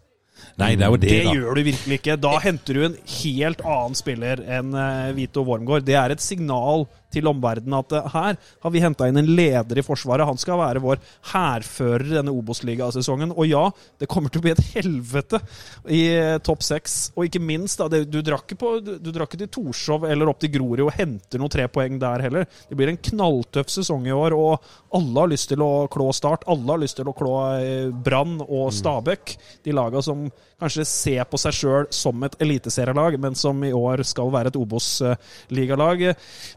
Nei, 0.61 0.74
det 0.77 0.85
er 0.85 0.93
jo 0.93 1.01
det, 1.01 1.09
Det 1.11 1.24
da. 1.27 1.35
gjør 1.37 1.57
du 1.57 1.65
virkelig 1.66 1.99
ikke. 2.01 2.20
Da 2.20 2.37
henter 2.45 2.77
du 2.77 2.85
en 2.87 3.01
helt 3.16 3.65
annen 3.65 3.97
spiller 3.99 4.45
enn 4.59 4.77
Vito 5.16 5.45
Wormgård. 5.49 5.85
Det 5.89 5.97
er 6.01 6.12
et 6.15 6.24
signal 6.24 6.87
til 7.12 7.28
omverdenen 7.31 7.78
at 7.81 7.95
eh, 7.97 8.11
her 8.15 8.39
har 8.39 8.74
vi 8.74 8.82
henta 8.82 9.09
inn 9.09 9.20
en 9.20 9.31
leder 9.37 9.81
i 9.81 9.85
Forsvaret. 9.85 10.27
Han 10.28 10.41
skal 10.41 10.61
være 10.61 10.82
vår 10.85 11.01
hærfører 11.32 12.16
denne 12.19 12.35
Obos-ligasesongen. 12.35 13.35
Og 13.37 13.49
ja, 13.51 13.65
det 14.01 14.09
kommer 14.11 14.32
til 14.32 14.43
å 14.43 14.47
bli 14.47 14.55
et 14.55 14.65
helvete 14.74 15.43
i 15.91 16.03
eh, 16.15 16.39
topp 16.47 16.65
seks. 16.66 16.99
Og 17.16 17.28
ikke 17.28 17.43
minst, 17.43 17.81
da, 17.81 18.03
du 18.05 18.20
drar 18.24 18.45
ikke, 18.45 19.41
til 19.41 19.51
Torshov 19.51 20.07
eller 20.09 20.31
opp 20.31 20.43
til 20.43 20.53
Grorud 20.55 20.87
og 20.87 20.95
henter 20.97 21.41
noen 21.41 21.53
tre 21.53 21.66
poeng 21.73 21.99
der 22.01 22.27
heller. 22.27 22.47
Det 22.69 22.78
blir 22.78 22.93
en 22.93 23.01
knalltøff 23.11 23.73
sesong 23.73 24.07
i 24.09 24.15
år, 24.15 24.37
og 24.37 24.70
alle 24.97 25.24
har 25.24 25.32
lyst 25.32 25.51
til 25.53 25.65
å 25.65 25.87
klå 25.91 26.11
Start. 26.16 26.47
Alle 26.51 26.74
har 26.74 26.81
lyst 26.82 26.99
til 26.99 27.09
å 27.09 27.16
klå 27.16 27.35
eh, 27.57 27.91
Brann 27.91 28.41
og 28.47 28.70
Stabæk. 28.74 29.37
De 29.66 29.74
laga 29.77 30.03
som 30.05 30.28
kanskje 30.61 30.85
se 30.89 31.16
på 31.31 31.41
seg 31.41 31.57
sjøl 31.57 31.87
som 31.95 32.23
et 32.28 32.37
eliteserielag, 32.45 33.16
men 33.20 33.35
som 33.39 33.61
i 33.65 33.73
år 33.74 34.05
skal 34.07 34.31
være 34.35 34.53
et 34.53 34.59
Obos-ligalag. 34.61 36.07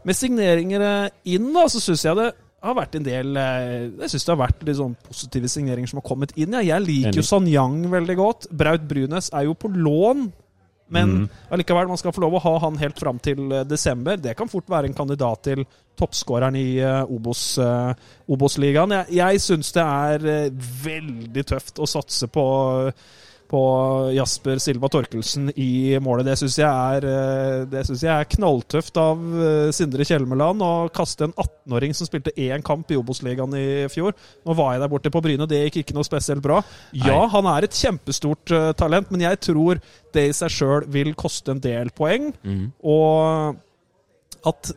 Med 0.04 0.16
signeringer 0.18 0.84
eh, 0.88 1.10
inn, 1.36 1.50
da, 1.54 1.66
så 1.72 1.80
syns 1.82 2.04
jeg 2.06 2.18
det 2.20 2.30
har 2.64 2.76
vært 2.78 2.94
en 2.96 3.04
del 3.04 3.36
eh, 3.36 3.90
Jeg 4.00 4.12
synes 4.14 4.24
det 4.24 4.32
har 4.32 4.40
vært 4.40 4.62
litt 4.64 4.78
sånn 4.78 4.94
positive 5.08 5.50
signeringer 5.52 5.90
som 5.90 6.00
har 6.00 6.06
kommet 6.08 6.32
inn. 6.40 6.54
Ja. 6.56 6.62
Jeg 6.76 6.86
liker 6.86 7.20
jo. 7.20 7.26
Sanyang 7.26 7.82
veldig 7.92 8.16
godt. 8.20 8.46
Braut 8.56 8.86
Brunes 8.88 9.28
er 9.36 9.48
jo 9.50 9.56
på 9.58 9.68
lån. 9.74 10.30
Men 10.94 11.08
Mm. 11.14 11.28
allikevel, 11.50 11.88
man 11.88 11.96
skal 11.96 12.12
få 12.12 12.20
lov 12.20 12.34
å 12.36 12.40
ha 12.44 12.50
han 12.66 12.76
helt 12.76 12.98
fram 13.00 13.16
til 13.18 13.52
eh, 13.56 13.64
desember. 13.64 14.18
Det 14.20 14.34
kan 14.36 14.48
fort 14.52 14.68
være 14.68 14.90
en 14.90 14.96
kandidat 14.96 15.42
til 15.48 15.62
toppskåreren 15.96 16.56
i 16.60 16.78
eh, 16.84 17.04
Obos, 17.08 17.58
Obos-ligaen. 18.28 18.92
jeg 19.08 19.16
jeg 19.16 19.40
syns 19.40 19.72
det 19.72 19.82
er 19.84 20.50
veldig 20.84 21.44
tøft 21.48 21.80
å 21.80 21.88
satse 21.88 22.28
på 22.28 22.44
på 23.54 23.62
Jasper 24.16 24.58
Silva 24.62 24.88
Torkelsen 24.90 25.50
i 25.60 25.94
målet. 26.02 26.26
Det 26.26 26.36
syns 26.40 26.56
jeg, 26.58 27.04
eh, 27.06 27.92
jeg 27.94 28.10
er 28.10 28.30
knalltøft 28.34 28.98
av 28.98 29.20
eh, 29.38 29.72
Sindre 29.74 30.06
Kjelmeland 30.08 30.62
å 30.64 30.70
kaste 30.94 31.28
en 31.28 31.34
18-åring 31.36 31.94
som 31.94 32.08
spilte 32.08 32.34
én 32.40 32.64
kamp 32.66 32.90
i 32.90 32.98
Obos-ligaen 32.98 33.54
i 33.58 33.66
fjor. 33.92 34.16
Nå 34.46 34.56
var 34.58 34.74
jeg 34.74 34.82
der 34.82 34.90
borte 34.92 35.12
på 35.14 35.22
Bryne, 35.24 35.46
det 35.50 35.62
gikk 35.68 35.84
ikke 35.84 35.98
noe 35.98 36.06
spesielt 36.08 36.42
bra. 36.44 36.58
Ja, 36.96 37.20
Nei. 37.20 37.28
han 37.36 37.50
er 37.52 37.68
et 37.68 37.78
kjempestort 37.78 38.54
eh, 38.56 38.72
talent, 38.80 39.12
men 39.14 39.22
jeg 39.22 39.42
tror 39.50 39.82
det 40.14 40.26
i 40.30 40.34
seg 40.34 40.56
sjøl 40.56 40.88
vil 40.94 41.14
koste 41.18 41.54
en 41.54 41.62
del 41.62 41.94
poeng. 41.94 42.32
Og 42.82 43.62
at 44.50 44.74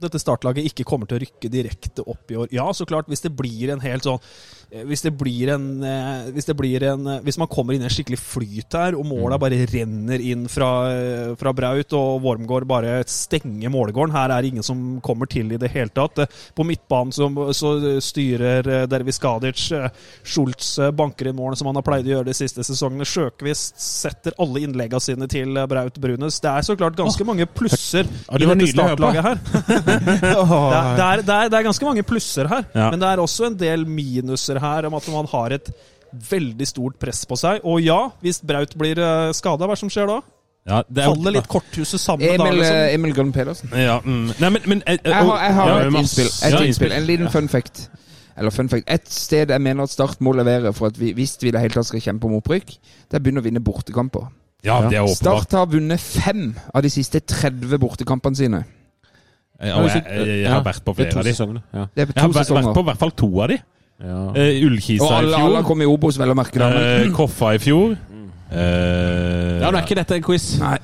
dette 0.00 0.20
startlaget 0.20 0.70
ikke 0.70 0.86
kommer 0.88 1.08
til 1.08 1.18
å 1.18 1.22
rykke 1.24 1.50
direkte 1.52 2.04
opp 2.08 2.30
i 2.32 2.38
år. 2.40 2.48
Ja, 2.54 2.70
så 2.72 2.86
klart, 2.88 3.10
hvis 3.10 3.24
det 3.24 3.34
blir 3.36 3.72
en 3.74 3.82
helt 3.84 4.06
sånn 4.06 4.22
Hvis 4.70 5.02
det 5.02 5.10
blir 5.18 5.50
en 5.50 5.64
eh, 5.82 6.28
Hvis 6.30 6.46
det 6.46 6.54
blir 6.54 6.84
en 6.86 7.06
eh, 7.10 7.20
Hvis 7.26 7.38
man 7.42 7.48
kommer 7.50 7.74
inn 7.74 7.82
i 7.82 7.88
en 7.88 7.90
skikkelig 7.90 8.20
flyt 8.22 8.76
her, 8.78 8.94
og 8.94 9.02
måla 9.08 9.34
bare 9.42 9.58
renner 9.66 10.22
inn 10.22 10.44
fra, 10.52 10.68
eh, 10.94 11.32
fra 11.40 11.50
Braut, 11.56 11.90
og 11.98 12.20
Wormgård 12.22 12.68
bare 12.70 13.00
stenger 13.10 13.72
målegården 13.74 14.14
Her 14.14 14.30
er 14.36 14.44
det 14.46 14.52
ingen 14.52 14.66
som 14.66 14.84
kommer 15.02 15.26
til 15.26 15.50
i 15.50 15.58
det 15.58 15.72
hele 15.74 15.90
tatt. 15.90 16.22
Eh, 16.22 16.36
På 16.54 16.62
midtbanen 16.68 17.10
så, 17.16 17.26
så 17.56 17.72
styrer 18.04 18.86
Dervis 18.86 19.18
Kadic. 19.18 19.64
Eh, 19.74 19.88
Schultz 20.22 20.76
eh, 20.78 20.92
banker 20.94 21.32
inn 21.32 21.38
målene 21.40 21.58
som 21.58 21.66
han 21.72 21.80
har 21.80 21.86
pleid 21.90 22.06
å 22.06 22.14
gjøre 22.14 22.30
de 22.30 22.36
siste 22.38 22.62
sesongene. 22.66 23.08
Sjøkvist 23.10 23.74
setter 23.82 24.38
alle 24.38 24.62
innleggene 24.68 25.02
sine 25.02 25.26
til 25.30 25.58
eh, 25.58 25.66
Braut 25.70 25.98
Brunes. 25.98 26.38
Det 26.44 26.52
er 26.52 26.68
så 26.70 26.78
klart 26.78 26.94
ganske 27.00 27.26
mange 27.26 27.48
plusser 27.50 28.06
i 28.06 28.38
det 28.44 28.52
dette 28.54 28.70
startlaget 28.76 29.26
her. 29.26 29.42
Det 29.42 29.90
er, 30.30 30.94
det, 31.00 31.10
er, 31.10 31.26
det, 31.26 31.34
er, 31.34 31.50
det 31.50 31.58
er 31.58 31.66
ganske 31.72 31.90
mange 31.90 32.06
plusser 32.06 32.46
her, 32.54 32.64
Ja. 32.74 32.86
men 32.94 33.02
det 33.02 33.10
er 33.10 33.24
også 33.26 33.50
en 33.50 33.58
del 33.58 33.82
minuser 33.88 34.59
her 34.62 34.88
om 34.88 34.98
at 34.98 35.08
man 35.12 35.28
har 35.32 35.56
et 35.56 35.72
veldig 36.30 36.66
stort 36.66 36.98
press 37.00 37.22
på 37.28 37.38
seg. 37.38 37.64
Og 37.64 37.80
ja, 37.84 37.98
hvis 38.24 38.42
Braut 38.46 38.74
blir 38.78 38.98
uh, 38.98 39.30
skada, 39.36 39.66
hva 39.66 39.74
er 39.74 39.78
det 39.78 39.84
som 39.84 39.92
skjer 39.92 40.10
da? 40.10 40.20
Ja, 40.68 40.82
det 40.86 41.02
er 41.02 41.08
Faller 41.08 41.34
litt 41.38 41.48
korthuset 41.50 42.02
sammen 42.02 42.26
da, 42.26 42.34
Emil, 42.44 42.58
liksom? 42.60 42.76
eh, 42.76 42.94
Emil 42.94 43.14
Gunn 43.16 43.30
Pedersen. 43.32 43.70
Ja, 43.74 43.96
mm. 44.04 44.26
Nei, 44.42 44.50
men, 44.52 44.66
men 44.68 44.82
jeg, 44.84 45.00
Jeg 45.06 45.14
har, 45.16 45.38
jeg 45.40 45.54
har 45.56 45.70
ja, 45.70 45.78
et 45.80 45.98
innspill. 46.02 46.28
Et 46.28 46.54
ja, 46.54 46.60
innspill. 46.68 46.94
En 46.94 47.06
liten 47.08 47.32
fun 47.32 47.48
fact. 47.48 47.86
Eller 48.36 48.52
fun 48.54 48.68
fact. 48.72 48.84
Et 48.92 49.08
sted 49.12 49.54
jeg 49.54 49.64
mener 49.64 49.88
at 49.88 49.94
Start 49.94 50.20
må 50.24 50.34
levere 50.36 50.74
for 50.76 50.92
at 50.92 51.00
vi, 51.00 51.14
hvis 51.16 51.38
vi 51.40 51.52
det 51.54 51.62
hele 51.64 51.74
tatt 51.74 51.88
skal 51.88 52.04
kjempe 52.04 52.28
om 52.28 52.36
opprykk, 52.38 52.76
det 52.76 53.16
er 53.16 53.22
å 53.22 53.24
begynne 53.24 53.42
å 53.42 53.46
vinne 53.48 53.64
bortekamper. 53.64 54.28
Ja, 54.60 54.82
det 54.84 55.00
er 55.00 55.08
åpenbart. 55.08 55.16
Start 55.16 55.56
har 55.56 55.72
vunnet 55.72 56.00
fem 56.00 56.50
av 56.74 56.84
de 56.84 56.92
siste 56.92 57.22
30 57.24 57.80
bortekampene 57.80 58.36
sine. 58.36 58.62
Ja, 59.60 59.80
jeg, 59.84 60.04
jeg, 60.06 60.40
jeg 60.44 60.48
har 60.48 60.62
vært 60.64 60.84
på 60.84 60.92
er 60.92 61.02
flere 61.02 61.20
av 61.20 61.26
de. 61.26 61.32
sesongene. 61.36 61.62
Ja. 61.72 61.88
Det 61.92 62.04
er 62.04 62.12
Jeg 62.14 62.22
har 62.22 62.32
vært 62.36 62.72
på 62.76 62.84
i 62.84 62.88
hvert 62.88 63.00
fall 63.00 63.12
to 63.16 63.30
av 63.40 63.52
de. 63.52 63.58
Ja. 64.00 64.20
Eh, 64.34 64.62
Ullkisa 64.64 65.04
Og 65.04 65.10
i 65.10 65.16
alle, 65.18 65.36
alle 65.36 65.58
fjor. 65.60 65.66
kom 65.68 65.82
i 65.82 65.88
Obos, 65.90 66.18
vel 66.20 66.32
å 66.32 66.36
merke. 66.38 66.60
eh, 66.60 67.10
Koffa 67.16 67.54
i 67.54 67.60
fjor. 67.62 67.96
Uh, 68.50 69.60
ja, 69.62 69.68
nå 69.70 69.76
er 69.78 69.84
ikke 69.84 69.98
dette 70.00 70.16
en 70.18 70.24
quiz. 70.26 70.46
Nei. 70.58 70.78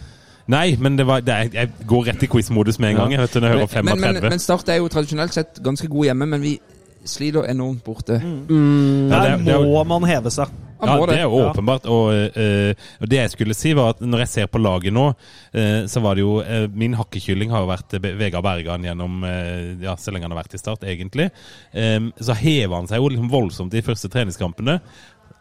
Nei, 0.47 0.77
men 0.79 0.95
det 0.95 1.07
var, 1.09 1.25
det 1.27 1.35
er, 1.35 1.49
jeg 1.55 1.87
går 1.91 2.05
rett 2.07 2.23
i 2.23 2.29
quiz-modus 2.31 2.79
med 2.79 2.93
en 2.93 3.01
gang. 3.01 3.15
Jeg 3.17 3.21
vet, 3.25 3.39
når 3.43 3.49
jeg 3.49 3.59
hører 3.59 3.83
Men, 3.89 4.01
men, 4.01 4.21
men 4.23 4.39
Start 4.39 4.69
er 4.71 4.79
jo 4.79 4.87
tradisjonelt 4.93 5.35
sett 5.35 5.59
ganske 5.65 5.89
god 5.91 6.07
hjemme, 6.07 6.29
men 6.31 6.45
vi 6.45 6.53
sliter 7.07 7.49
enormt 7.51 7.83
borte. 7.85 8.21
Mm. 8.21 9.09
Der 9.11 9.17
er- 9.17 9.37
det 9.39 9.49
er 9.55 9.61
jo- 9.63 9.85
må 9.85 9.85
man 10.01 10.09
heve 10.09 10.31
seg. 10.31 10.49
Ja, 10.83 11.07
det 11.07 11.17
er 11.17 11.23
jo 11.23 11.39
åpenbart. 11.41 11.87
Og, 11.89 12.13
eh, 12.37 12.75
og 13.01 13.09
det 13.09 13.17
jeg 13.17 13.31
skulle 13.31 13.55
si, 13.57 13.73
var 13.73 13.95
at 13.95 14.01
når 14.01 14.19
jeg 14.19 14.29
ser 14.29 14.47
på 14.47 14.61
laget 14.61 14.93
nå, 14.93 15.07
eh, 15.55 15.87
så 15.89 16.03
var 16.03 16.15
det 16.15 16.21
jo 16.21 16.41
eh, 16.41 16.67
Min 16.69 16.93
hakkekylling 16.95 17.49
har 17.51 17.61
jo 17.65 17.71
vært 17.71 17.97
Vegard 18.19 18.45
Bergan 18.45 18.83
gjennom 18.85 19.23
Ja, 19.81 19.95
så 19.97 20.13
lenge 20.13 20.23
han 20.29 20.33
har 20.33 20.43
vært 20.45 20.55
i 20.55 20.59
Start, 20.59 20.81
egentlig. 20.85 21.31
Så 21.73 22.35
hever 22.37 22.75
han 22.75 22.87
seg 22.87 22.99
jo 23.01 23.09
liksom 23.09 23.31
voldsomt 23.31 23.73
i 23.75 23.81
de 23.81 23.87
første 23.87 24.09
treningskampene. 24.13 24.81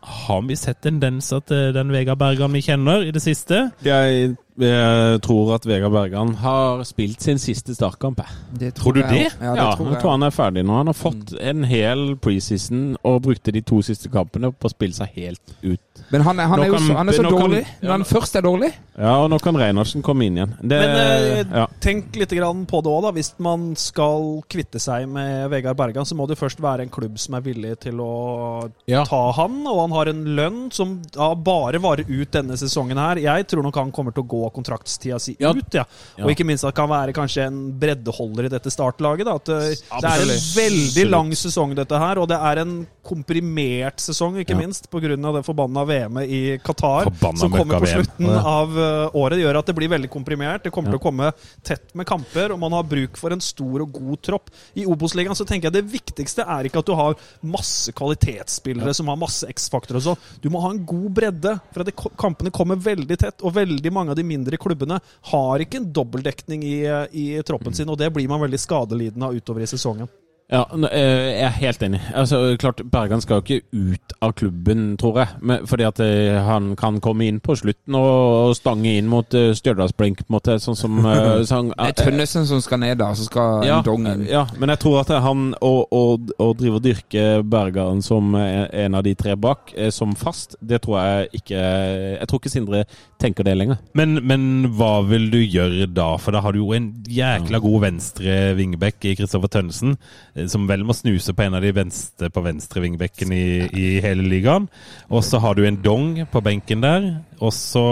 Har 0.06 0.42
vi 0.44 0.56
sett 0.56 0.82
tendenser 0.82 1.42
til 1.46 1.74
den 1.74 1.90
Vegard 1.92 2.18
Bergan 2.20 2.54
vi 2.54 2.62
kjenner 2.62 3.06
i 3.06 3.12
det 3.12 3.22
siste? 3.22 3.72
Jeg, 3.84 4.38
jeg 4.58 5.22
tror 5.26 5.50
at 5.56 5.66
Vegard 5.68 5.92
Bergan 5.92 6.34
har 6.40 6.84
spilt 6.88 7.22
sin 7.22 7.38
siste 7.42 7.76
startkamp. 7.76 8.22
Tror, 8.56 8.72
Tror 8.78 8.94
du 8.96 9.02
jeg 9.02 9.10
det? 9.10 9.24
Ja, 9.42 9.52
det 9.52 9.58
Ja, 9.60 9.76
tror 9.76 9.86
jeg 9.90 9.94
jeg. 9.96 10.02
tror 10.02 10.12
han 10.16 10.24
er 10.24 10.32
ferdig 10.36 10.64
nå. 10.66 10.78
Han 10.78 10.88
har 10.88 10.94
fått 10.98 11.34
en 11.42 11.64
hel 11.64 12.16
preseason 12.24 12.96
og 13.04 13.22
brukte 13.24 13.52
de 13.52 13.62
to 13.62 13.82
siste 13.82 14.08
kampene 14.14 14.52
på 14.54 14.70
å 14.70 14.72
spille 14.72 14.94
seg 14.96 15.10
helt 15.16 15.56
ut. 15.64 15.80
Men 16.12 16.22
han 16.22 16.40
er, 16.40 16.48
han 16.48 16.60
er 16.60 16.68
jo 16.68 16.74
kan- 16.78 16.88
så, 16.88 16.96
han 16.96 17.10
er 17.10 17.14
så 17.14 17.24
nå 17.24 17.30
kan- 17.32 17.40
dårlig. 17.50 17.66
Når 17.82 17.92
han 17.92 18.04
først 18.04 18.36
er 18.36 18.42
dårlig 18.42 18.72
Ja, 18.98 19.16
og 19.24 19.30
nå 19.30 19.40
kan 19.42 19.56
Reinhardsen 19.58 20.02
komme 20.02 20.24
inn 20.24 20.38
igjen. 20.38 20.54
Det, 20.62 20.80
Men 20.80 20.96
eh, 20.96 21.44
ja. 21.52 21.66
tenk 21.82 22.16
litt 22.16 22.30
grann 22.30 22.66
på 22.66 22.82
det 22.82 22.90
òg, 22.92 23.02
da. 23.04 23.12
Hvis 23.12 23.34
man 23.40 23.76
skal 23.76 24.42
kvitte 24.48 24.80
seg 24.80 25.10
med 25.10 25.50
Vegard 25.52 25.76
Bergan, 25.76 26.06
så 26.06 26.16
må 26.16 26.28
det 26.30 26.38
først 26.40 26.62
være 26.62 26.82
en 26.86 26.90
klubb 26.90 27.18
som 27.20 27.36
er 27.36 27.42
villig 27.42 27.78
til 27.82 27.96
å 28.00 28.72
Ja. 28.88 29.04
ta 29.04 29.32
han, 29.34 29.66
og 29.68 29.82
han 29.82 29.92
har 29.92 30.06
en 30.08 30.24
lønn 30.38 30.72
som 30.72 31.02
da 31.12 31.34
bare 31.36 31.80
varer 31.82 32.06
ut 32.08 32.32
denne 32.32 32.56
sesongen 32.56 32.96
her. 32.98 33.16
Jeg 33.20 33.48
tror 33.48 33.64
nok 33.64 33.76
han 33.76 33.92
kommer 33.92 34.14
til 34.14 34.24
å 34.24 34.28
gå 34.28 34.45
kontraktstida 34.54 35.20
si 35.20 35.36
Ja. 35.40 35.52
ut, 35.54 35.74
ja. 35.74 35.86
Og 36.24 36.30
ikke 36.32 36.46
minst 36.46 36.64
at 36.64 36.74
det 36.74 36.80
kan 36.82 36.90
være 36.90 37.14
kanskje 37.14 37.46
en 37.48 37.60
breddeholder 37.80 38.46
i 38.46 38.50
dette 38.50 38.72
startlaget. 38.72 39.26
Da. 39.26 39.36
At 39.36 39.50
eh, 39.50 39.76
det 40.02 40.12
er 40.12 40.22
en 40.26 40.44
veldig 40.56 41.10
lang 41.10 41.32
sesong, 41.32 41.76
dette 41.76 41.98
her, 42.00 42.20
og 42.20 42.28
det 42.30 42.38
er 42.38 42.62
en 42.64 42.88
komprimert 43.06 43.98
sesong, 44.02 44.38
ikke 44.42 44.56
Ja. 44.56 44.58
minst 44.58 44.90
pga. 44.90 45.02
det 45.16 45.46
forbanna 45.46 45.86
VM-et 45.86 46.30
i 46.30 46.58
Qatar, 46.58 47.04
Forbanna 47.06 47.38
som 47.38 47.52
kommer 47.52 47.80
på 47.80 47.88
slutten 47.88 48.30
av 48.30 48.70
eh, 48.78 49.10
året. 49.14 49.38
Det 49.38 49.44
gjør 49.46 49.60
at 49.60 49.66
det 49.66 49.76
blir 49.76 49.90
veldig 49.90 50.10
komprimert. 50.10 50.64
Det 50.64 50.72
kommer 50.72 50.92
til 50.92 51.00
å 51.00 51.04
komme 51.04 51.32
tett 51.64 51.94
med 51.96 52.06
kamper, 52.06 52.52
og 52.52 52.60
man 52.60 52.72
har 52.72 52.84
bruk 52.84 53.18
for 53.18 53.32
en 53.32 53.42
stor 53.42 53.82
og 53.82 53.92
god 53.94 54.22
tropp. 54.22 54.50
I 54.76 54.86
Obos-ligaen 54.86 55.36
så 55.36 55.46
tenker 55.46 55.70
jeg 55.70 55.74
det 55.74 55.92
viktigste 55.92 56.46
er 56.48 56.66
ikke 56.66 56.80
at 56.80 56.86
du 56.86 56.96
har 56.96 57.16
masse 57.44 57.92
kvalitetsspillere 57.96 58.94
som 58.96 59.08
har 59.08 59.18
masse 59.20 59.48
X-faktor 59.48 60.00
og 60.00 60.02
sånn. 60.02 60.18
Du 60.42 60.50
må 60.50 60.62
ha 60.62 60.72
en 60.74 60.84
god 60.86 61.10
bredde, 61.16 61.56
for 61.74 61.82
at 61.86 61.94
kampene 62.18 62.52
kommer 62.52 62.76
veldig 62.76 63.18
tett, 63.18 63.42
og 63.46 63.54
veldig 63.56 63.92
mange 63.94 64.10
av 64.12 64.16
de 64.20 64.24
mindre 64.36 64.60
klubbene 64.62 65.00
har 65.32 65.64
ikke 65.64 65.82
en 65.82 65.90
dobbeltdekning 65.96 66.68
i, 66.68 66.78
i 67.16 67.26
troppen 67.48 67.76
sin, 67.76 67.90
og 67.90 68.00
det 68.02 68.12
blir 68.14 68.30
man 68.32 68.44
veldig 68.44 68.62
skadelidende 68.62 69.32
av 69.32 69.40
utover 69.40 69.66
i 69.66 69.72
sesongen. 69.74 70.12
Ja, 70.52 70.64
eh, 70.92 71.02
jeg 71.02 71.46
er 71.48 71.56
helt 71.58 71.84
enig. 71.84 72.00
Altså, 72.14 72.56
klart, 72.62 72.82
Bergan 72.92 73.22
skal 73.22 73.40
jo 73.40 73.46
ikke 73.46 73.66
ut 73.74 74.14
av 74.22 74.36
klubben, 74.38 74.84
tror 75.02 75.20
jeg. 75.24 75.40
Men, 75.42 75.66
fordi 75.68 75.88
at 75.88 76.00
eh, 76.06 76.38
han 76.46 76.76
kan 76.80 77.00
komme 77.02 77.26
inn 77.26 77.40
på 77.44 77.56
slutten 77.58 77.98
og, 77.98 78.54
stange 78.56 78.94
inn 78.96 79.10
mot 79.10 79.34
uh, 79.36 79.52
Stjørdalsblink, 79.58 80.22
på 80.22 80.30
en 80.30 80.36
måte. 80.38 80.60
Sånn 80.62 80.78
som 80.78 81.00
eh, 81.02 81.42
sånn, 81.52 81.74
Det 81.74 81.90
er 81.92 81.98
Tønnesen 81.98 82.46
som 82.48 82.62
skal 82.64 82.84
ned, 82.84 83.00
da. 83.02 83.10
Så 83.18 83.26
skal 83.28 83.66
ja, 83.66 83.82
Dongen 83.86 84.24
ja, 84.30 84.46
men 84.62 84.72
jeg 84.72 84.80
tror 84.86 85.02
at 85.02 85.12
han 85.26 85.50
å, 85.60 85.74
å, 85.92 86.04
å 86.16 86.48
drive 86.58 86.80
og 86.80 86.86
dyrke 86.86 87.26
Bergan 87.46 88.04
som 88.06 88.38
en 88.38 88.86
en 88.96 89.00
av 89.00 89.04
de 89.04 89.16
tre 89.16 89.36
bak, 89.36 89.74
eh, 89.76 89.90
som 89.90 90.16
fast, 90.16 90.56
det 90.62 90.82
tror 90.86 91.00
jeg 91.02 91.42
ikke 91.42 91.56
Jeg 91.56 92.28
tror 92.30 92.40
ikke 92.40 92.54
Sindre 92.54 92.84
tenker 93.20 93.48
det 93.48 93.56
lenger. 93.58 93.80
Men, 93.98 94.20
men 94.28 94.70
hva 94.76 95.00
vil 95.08 95.30
du 95.32 95.40
gjøre 95.40 95.88
da? 95.90 96.16
For 96.22 96.36
da 96.36 96.42
har 96.44 96.54
du 96.54 96.60
jo 96.62 96.74
en 96.76 96.92
jækla 97.10 97.62
god 97.64 97.82
venstre 97.86 98.36
vingbekk 98.58 99.08
i 99.10 99.16
Kristoffer 99.18 99.52
Tønnesen, 99.52 99.96
eh, 100.35 100.35
som 100.52 100.66
vel 100.68 100.84
må 100.84 100.92
snuse 100.96 101.32
på 101.36 101.46
en 101.46 101.56
av 101.56 101.64
de 101.64 101.72
venstre 101.72 102.28
på 102.34 102.42
venstre 102.44 102.82
vingbekken 102.84 103.32
i, 103.32 103.46
i 103.72 103.86
hele 104.04 104.26
ligaen. 104.28 104.66
Og 105.08 105.24
så 105.24 105.40
har 105.40 105.56
du 105.56 105.64
en 105.64 105.78
dong 105.80 106.26
på 106.32 106.42
benken 106.44 106.84
der, 106.84 107.06
og 107.40 107.54
så 107.56 107.84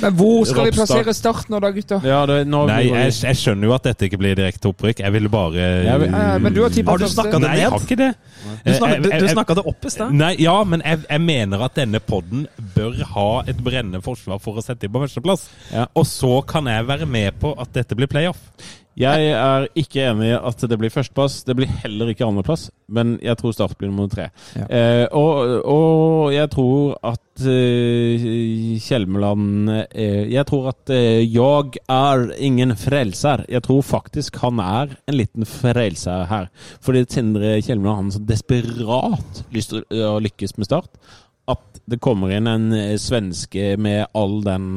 Men 0.00 0.16
hvor 0.16 0.44
skal 0.48 0.68
vi 0.68 0.74
plassere 0.76 1.14
Start 1.16 1.48
nå 1.52 1.60
da, 1.60 1.70
gutter? 1.72 2.02
Ja, 2.04 2.22
det, 2.28 2.38
nå 2.48 2.62
Nei, 2.68 2.82
jeg, 2.88 3.12
jeg 3.24 3.38
skjønner 3.40 3.68
jo 3.70 3.74
at 3.76 3.86
dette 3.88 4.08
ikke 4.08 4.20
blir 4.20 4.36
direkte 4.38 4.70
opprykk. 4.72 5.00
Jeg 5.04 5.14
ville 5.14 5.30
bare 5.32 5.56
Jeg 5.86 6.00
vil- 6.02 6.14
uh, 6.16 6.36
men 6.42 6.56
du 6.56 6.62
har 6.64 6.72
tippa 6.74 6.96
Har 6.96 7.04
du 7.04 7.08
snakket 7.08 7.38
det 7.38 7.42
Nei, 7.46 7.56
jeg 7.60 7.64
ned? 7.64 7.76
har 7.76 7.86
ikke 7.86 8.00
det. 8.00 8.10
Du, 8.66 8.72
snak, 8.76 8.94
Eh, 9.06 9.28
snakka 9.32 9.54
det 9.58 9.66
opp 9.66 9.84
i 9.86 9.90
stad. 9.92 10.12
Nei, 10.16 10.32
ja, 10.42 10.56
men 10.64 10.82
jeg, 10.84 11.02
jeg 11.08 11.20
mener 11.24 11.62
at 11.66 11.76
denne 11.78 12.00
podden 12.00 12.46
bør 12.76 12.96
ha 13.12 13.28
et 13.48 13.60
brennende 13.64 14.00
forsvar 14.04 14.40
for 14.42 14.56
å 14.60 14.64
sette 14.64 14.86
dem 14.86 14.94
på 14.94 15.02
førsteplass. 15.04 15.46
Ja. 15.72 15.86
Og 15.96 16.06
så 16.08 16.40
kan 16.48 16.68
jeg 16.70 16.86
være 16.88 17.06
med 17.10 17.38
på 17.42 17.52
at 17.60 17.72
dette 17.76 17.96
blir 17.98 18.10
playoff. 18.10 18.38
Jeg 18.96 19.28
er 19.36 19.66
ikke 19.76 20.06
enig 20.08 20.30
i 20.30 20.36
at 20.38 20.62
det 20.70 20.78
blir 20.80 20.92
førsteplass. 20.92 21.42
Det 21.44 21.56
blir 21.58 21.68
heller 21.82 22.08
ikke 22.12 22.24
andreplass, 22.24 22.70
men 22.88 23.18
jeg 23.20 23.36
tror 23.36 23.52
Start 23.52 23.76
blir 23.76 23.90
nummer 23.90 24.08
tre. 24.08 24.30
Ja. 24.56 24.68
Eh, 24.72 25.04
og, 25.12 25.66
og 25.68 26.32
jeg 26.32 26.48
tror 26.54 26.94
at 27.04 27.44
eh, 27.44 28.24
Kjelmeland 28.80 29.68
eh, 29.90 30.22
Jeg 30.32 30.46
tror 30.48 30.70
at 30.72 30.94
eh, 30.96 31.20
jeg 31.28 31.82
er 31.92 32.24
ingen 32.40 32.72
frelser. 32.80 33.44
Jeg 33.52 33.66
tror 33.68 33.84
faktisk 33.84 34.40
han 34.40 34.64
er 34.64 34.96
en 35.04 35.20
liten 35.20 35.44
frelser 35.48 36.24
her. 36.32 36.48
Fordi 36.80 37.04
Sindre 37.10 37.58
Kjelmeland 37.60 38.00
har 38.00 38.16
så 38.16 38.26
desperat 38.32 39.44
lyst 39.52 39.76
til 39.76 40.04
å 40.08 40.16
lykkes 40.24 40.56
med 40.56 40.70
Start 40.70 40.96
at 41.46 41.80
det 41.86 42.00
kommer 42.02 42.32
inn 42.34 42.48
en 42.50 42.72
eh, 42.74 42.96
svenske 43.00 43.74
med 43.78 44.08
all 44.16 44.40
den 44.46 44.68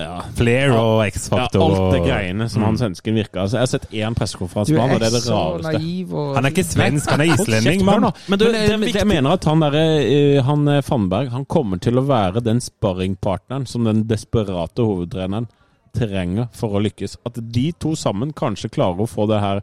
ja, 0.00 0.22
Flair 0.36 0.72
og 0.72 1.02
X-Factor. 1.04 1.60
Ja, 1.60 1.66
alt 1.66 1.94
det 1.94 2.00
greiene 2.06 2.48
som 2.48 2.64
han 2.64 2.78
svensken 2.80 3.16
virker. 3.18 3.42
Altså, 3.42 3.58
jeg 3.58 3.66
har 3.66 3.70
sett 3.74 3.88
én 3.92 4.16
pressekonferanse 4.16 4.72
med 4.72 4.80
han, 4.80 4.94
og 4.96 5.02
det 5.02 5.08
er 5.10 5.16
det 5.18 5.22
rareste. 5.26 5.80
og 6.16 6.36
Han 6.36 6.48
er 6.48 6.54
ikke 6.54 6.64
svensk, 6.64 7.10
han 7.12 7.24
er 7.24 7.32
islending, 7.34 7.84
mann. 7.84 8.08
Men 8.32 8.40
du, 8.40 8.46
Men, 8.48 8.86
det 8.86 8.94
er 8.94 9.00
jeg, 9.02 9.10
mener 9.10 9.36
at 9.36 9.48
han 9.48 9.64
derre 9.64 9.82
eh, 10.00 10.38
Han 10.46 10.68
eh, 10.68 10.82
Fannberg 10.86 11.32
Han 11.34 11.44
kommer 11.44 11.80
til 11.82 12.00
å 12.00 12.06
være 12.08 12.40
den 12.44 12.62
sparringpartneren 12.64 13.66
som 13.68 13.84
den 13.88 14.06
desperate 14.08 14.86
hovedtreneren 14.86 15.50
trenger 15.92 16.48
for 16.56 16.78
å 16.78 16.80
lykkes. 16.80 17.18
At 17.28 17.36
de 17.36 17.66
to 17.76 17.92
sammen 17.98 18.32
kanskje 18.32 18.72
klarer 18.72 19.04
å 19.04 19.10
få 19.10 19.28
det 19.28 19.42
her 19.44 19.60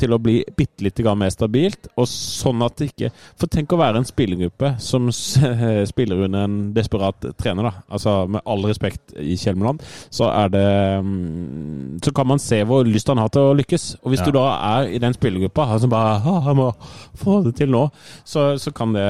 til 0.00 0.12
å 0.14 0.18
bli 0.18 0.40
bitte 0.56 0.82
lite 0.84 1.14
mer 1.14 1.30
stabilt, 1.30 1.86
og 1.96 2.08
sånn 2.10 2.62
at 2.66 2.76
det 2.80 2.88
ikke 2.90 3.10
For 3.38 3.46
tenk 3.50 3.72
å 3.72 3.78
være 3.78 4.00
en 4.00 4.08
spillergruppe 4.08 4.72
som 4.82 5.06
spiller 5.92 6.24
under 6.26 6.44
en 6.48 6.56
desperat 6.74 7.28
trener, 7.38 7.68
da. 7.68 7.72
Altså 7.94 8.14
med 8.30 8.42
all 8.46 8.64
respekt 8.66 9.14
i 9.20 9.36
Kjelmeland, 9.38 9.82
så 10.10 10.28
er 10.32 10.50
det 10.54 10.64
mm, 11.04 12.00
Så 12.04 12.12
kan 12.16 12.26
man 12.26 12.42
se 12.42 12.62
hvor 12.66 12.84
lyst 12.88 13.08
han 13.12 13.20
har 13.22 13.30
til 13.34 13.50
å 13.50 13.54
lykkes. 13.58 13.86
Og 14.02 14.10
hvis 14.12 14.22
Ja. 14.24 14.26
du 14.30 14.38
da 14.38 14.44
er 14.80 14.90
i 14.94 14.98
den 15.02 15.14
spillergruppa 15.14 15.78
som 15.80 15.90
bare 15.92 16.16
«Ah, 16.24 16.42
Jeg 16.48 16.56
må 16.58 16.68
få 17.20 17.38
det 17.44 17.54
til 17.60 17.70
nå, 17.70 17.84
så, 18.24 18.54
så 18.58 18.72
kan 18.74 18.92
det 18.96 19.08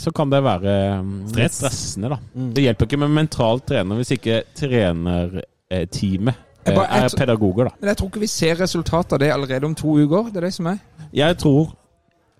Så 0.00 0.12
kan 0.14 0.30
det 0.32 0.42
være 0.44 0.74
mm, 1.02 1.28
stressende, 1.48 2.10
da. 2.14 2.18
Det 2.34 2.64
hjelper 2.66 2.88
ikke 2.88 3.02
med 3.04 3.14
mental 3.22 3.60
trener 3.66 4.00
hvis 4.00 4.14
ikke 4.18 4.42
trenerteamet 4.58 6.43
er 6.72 7.08
pedagoger, 7.18 7.68
da. 7.68 7.70
Men 7.80 7.88
jeg 7.88 7.96
tror 8.00 8.10
ikke 8.12 8.20
vi 8.24 8.30
ser 8.30 8.60
resultatet 8.60 9.12
av 9.12 9.18
det 9.22 9.32
allerede 9.32 9.64
om 9.64 9.74
to 9.74 9.96
uker. 9.98 10.30
Det 10.32 10.36
er 10.42 10.48
det 10.48 10.54
som 10.54 10.66
er. 10.66 10.78
Jeg 11.14 11.38
tror 11.38 11.74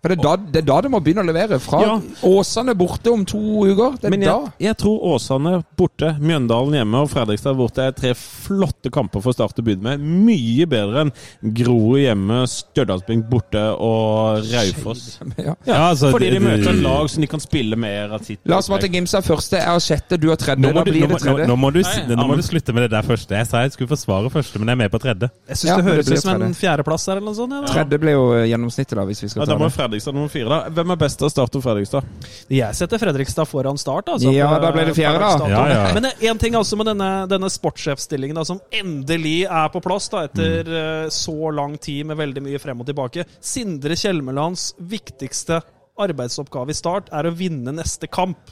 For 0.05 0.13
det 0.13 0.19
er 0.19 0.23
da 0.23 0.33
det, 0.37 0.61
er 0.61 0.67
da 0.69 0.75
det 0.85 0.91
må 0.93 0.99
begynne 1.01 1.23
å 1.25 1.29
levere. 1.31 1.57
Fra 1.65 1.79
Ja. 1.81 1.95
Åsane 2.29 2.75
borte 2.77 3.09
om 3.11 3.23
to 3.25 3.39
uker. 3.65 3.95
Det 3.97 4.05
er 4.05 4.13
Men 4.13 4.21
jeg, 4.21 4.29
da. 4.29 4.53
jeg 4.61 4.77
tror 4.83 4.99
Åsane 5.15 5.55
borte, 5.81 6.11
Mjøndalen 6.21 6.77
hjemme 6.77 7.01
og 7.01 7.09
Fredrikstad 7.09 7.57
borte 7.57 7.87
er 7.89 7.95
tre 7.97 8.13
flotte 8.19 8.93
kamper 8.93 9.23
for 9.25 9.33
Start 9.33 9.57
å 9.57 9.65
begynne 9.65 9.95
med. 9.97 10.05
Mye 10.29 10.67
bedre 10.69 11.07
enn 11.07 11.13
Grorud 11.57 12.03
hjemme, 12.03 12.43
Stjørdalsbygd 12.53 13.25
borte 13.33 13.63
og 13.81 14.45
Raufoss. 14.53 15.07
Ja. 15.41 15.55
Ja, 15.65 15.79
altså, 15.89 16.11
Fordi 16.13 16.29
de 16.35 16.41
møter 16.45 16.77
lag 16.85 17.09
som 17.11 17.25
de 17.25 17.29
kan 17.33 17.41
spille 17.43 17.77
mer 17.81 18.13
av 18.15 18.23
sitt 18.29 18.41
Lars 18.49 18.69
Martin 18.69 18.93
Gimse 18.93 19.17
er 19.19 19.25
første, 19.25 19.57
jeg 19.57 19.67
har 19.73 19.81
sjette, 19.83 20.19
du 20.21 20.29
har 20.29 20.37
tredje. 20.41 20.61
Nå 20.61 20.69
må, 20.71 20.75
Da 20.75 20.85
du, 20.85 20.91
blir 20.93 21.07
nå, 21.07 21.09
det 21.09 21.17
nå, 21.17 21.23
tredje. 21.25 21.47
nå, 21.49 21.57
må 21.65 21.71
du, 21.75 21.81
Nei, 21.81 22.17
nå 22.21 22.27
må 22.29 22.37
du 22.37 22.45
slutte 22.45 22.75
med 22.77 22.85
det 22.87 22.91
der 22.95 23.09
første. 23.09 23.35
Jeg 23.41 23.49
sa 23.49 23.63
jeg 23.65 23.73
skulle 23.73 23.89
forsvare 23.95 24.31
første, 24.35 24.61
men 24.61 24.69
jeg 24.69 24.77
er 24.77 24.83
med 24.85 24.93
på 24.93 25.01
tredje. 25.03 25.31
Jeg 25.49 25.57
syns 25.63 25.71
Ja, 25.71 25.77
det 25.81 25.85
høres 25.89 26.11
ut 26.13 26.23
som 26.23 26.43
en 26.45 26.55
fjerdeplass 26.59 27.07
her, 27.09 27.17
eller 27.17 27.27
noe 27.31 27.39
sånt. 27.39 27.57
Ja, 27.57 27.63
da. 27.65 27.73
Tredje 27.73 28.01
blir 28.05 28.17
jo 28.19 28.25
eh, 28.37 28.45
gjennomsnittet, 28.53 28.95
da, 29.01 29.05
hvis 29.09 29.23
vi 29.25 29.29
Ja, 29.29 29.33
skal 29.35 29.47
da 29.49 29.53
ta 29.55 29.59
må 29.65 29.69
det. 29.71 29.77
Fredrikstad 29.95 30.15
nummer 30.15 30.29
fire, 30.33 30.49
da. 30.51 30.71
Hvem 30.75 30.91
er 30.91 30.97
best 30.97 31.19
til 31.21 31.27
å 31.29 31.31
starte 31.31 31.61
Fredrikstad? 31.63 32.05
Jeg 32.51 32.75
setter 32.75 32.99
Fredrikstad 32.99 33.47
foran 33.47 33.79
start. 33.79 34.09
Altså, 34.11 34.33
Ja, 34.35 34.49
da 34.59 34.71
ble 34.75 34.85
det 34.89 34.95
fjerde, 34.97 35.21
da. 35.39 35.49
Ja, 35.49 35.63
ja. 35.71 35.93
Men 35.95 36.05
én 36.11 36.39
ting 36.41 36.55
altså 36.59 36.77
med 36.81 36.87
denne, 36.91 37.11
denne 37.31 37.51
sportssjefstillingen, 37.51 38.45
som 38.45 38.61
endelig 38.75 39.45
er 39.47 39.69
på 39.71 39.81
plass 39.85 40.09
da, 40.11 40.25
etter 40.27 40.65
Mm. 40.65 40.75
eh, 41.05 41.09
så 41.15 41.53
lang 41.55 41.77
tid 41.79 42.07
med 42.07 42.17
veldig 42.19 42.43
mye 42.43 42.59
frem 42.61 42.81
og 42.81 42.87
tilbake. 42.87 43.25
Sindre 43.41 43.95
Kjelmelands 43.95 44.73
viktigste 44.81 45.63
arbeidsoppgave 45.99 46.71
i 46.71 46.75
start 46.75 47.09
er 47.13 47.25
å 47.31 47.35
vinne 47.37 47.73
neste 47.73 48.09
kamp. 48.11 48.51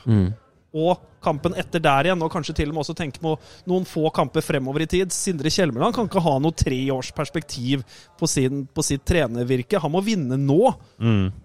Og 0.74 0.98
kampen 1.24 1.56
etter 1.58 1.82
der 1.82 2.08
igjen, 2.08 2.22
og 2.24 2.32
kanskje 2.32 2.56
til 2.60 2.70
og 2.72 2.76
med 2.76 2.84
også 2.84 2.96
tenke 2.98 3.22
på 3.22 3.36
noen 3.70 3.86
få 3.88 4.10
kamper 4.14 4.44
fremover 4.44 4.84
i 4.84 4.90
tid. 4.90 5.14
Sindre 5.14 5.52
Kjelmeland 5.52 5.96
kan 5.96 6.10
ikke 6.10 6.24
ha 6.24 6.36
noe 6.42 6.56
treårsperspektiv 6.56 7.86
på, 8.18 8.30
sin, 8.30 8.66
på 8.66 8.84
sitt 8.86 9.06
trenervirke. 9.08 9.80
Han 9.82 9.94
må 9.94 10.02
vinne 10.06 10.38
nå. 10.40 10.60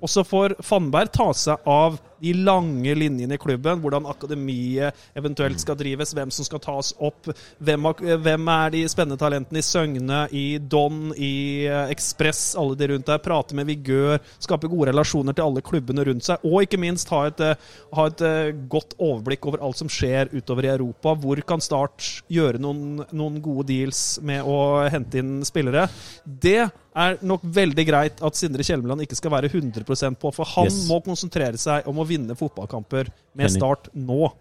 Og 0.02 0.12
så 0.12 0.26
får 0.28 0.58
Fannberg 0.66 1.14
ta 1.16 1.32
seg 1.38 1.66
av 1.68 2.00
de 2.20 2.34
lange 2.34 2.96
linjene 2.96 3.38
i 3.38 3.42
klubben, 3.42 3.82
hvordan 3.82 4.08
akademiet 4.10 4.96
eventuelt 5.18 5.62
skal 5.62 5.78
drives, 5.78 6.14
hvem 6.18 6.32
som 6.34 6.48
skal 6.48 6.62
tas 6.64 6.94
opp, 7.04 7.30
hvem, 7.62 7.90
hvem 8.24 8.52
er 8.54 8.74
de 8.74 8.84
spennende 8.90 9.20
talentene 9.22 9.62
i 9.62 9.66
Søgne, 9.66 10.22
i 10.34 10.46
Don, 10.58 11.12
i 11.14 11.68
Ekspress, 11.88 12.56
alle 12.60 12.78
de 12.80 12.90
rundt 12.94 13.10
der. 13.10 13.22
Prate 13.24 13.58
med 13.58 13.68
Vigør, 13.70 14.18
skape 14.42 14.70
gode 14.72 14.92
relasjoner 14.92 15.36
til 15.38 15.46
alle 15.46 15.64
klubbene 15.66 16.06
rundt 16.08 16.28
seg, 16.28 16.44
og 16.48 16.66
ikke 16.66 16.82
minst 16.82 17.12
ha 17.14 17.26
et, 17.30 17.44
ha 17.94 18.08
et 18.10 18.26
eh, 18.26 18.54
godt 18.70 18.98
overblikk 18.98 19.50
over 19.50 19.67
alt 19.68 19.80
som 19.82 19.90
skjer 19.92 20.32
utover 20.34 20.66
i 20.68 20.72
Europa. 20.74 21.14
Hvor 21.20 21.42
kan 21.48 21.62
Start 21.64 22.08
gjøre 22.32 22.62
noen, 22.64 23.04
noen 23.12 23.38
gode 23.44 23.68
deals 23.70 24.02
med 24.26 24.42
å 24.48 24.58
hente 24.92 25.20
inn 25.22 25.36
spillere? 25.48 25.86
Det 26.26 26.60
er 26.98 27.20
nok 27.22 27.44
veldig 27.44 27.86
greit 27.88 28.24
at 28.26 28.40
Sindre 28.40 28.66
Kjelmeland 28.66 29.04
ikke 29.06 29.20
skal 29.20 29.36
være 29.36 29.52
100% 29.54 30.18
på, 30.22 30.32
for 30.34 30.50
han 30.56 30.72
Yes. 30.72 30.82
må 30.90 30.98
konsentrere 31.06 31.60
seg 31.62 31.86
om 31.92 32.00
å 32.02 32.08
vinne 32.10 32.34
fotballkamper 32.40 33.12
med 33.38 33.46
Enig. 33.50 33.58
Start 33.60 33.92
nå. 33.94 34.32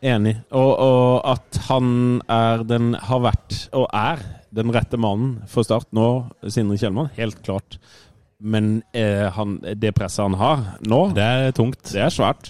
Enig. 0.00 0.38
Og, 0.56 0.70
og 0.80 1.26
at 1.28 1.58
han 1.68 1.88
er 2.32 2.62
den, 2.64 2.94
har 2.96 3.20
vært 3.26 3.66
og 3.76 3.84
er 3.92 4.22
den 4.56 4.72
rette 4.72 4.96
mannen 4.98 5.42
for 5.50 5.66
Start 5.66 5.90
nå, 5.94 6.06
Sindre 6.48 6.78
Kjelmeland, 6.80 7.12
helt 7.18 7.42
klart. 7.44 7.76
Men 8.40 8.78
eh, 8.96 9.26
han, 9.36 9.58
det 9.76 9.92
presset 9.98 10.24
han 10.24 10.38
har 10.40 10.62
nå, 10.88 11.02
Det 11.12 11.26
er 11.26 11.52
tungt. 11.52 11.82
det 11.92 12.00
er 12.06 12.14
svært. 12.14 12.48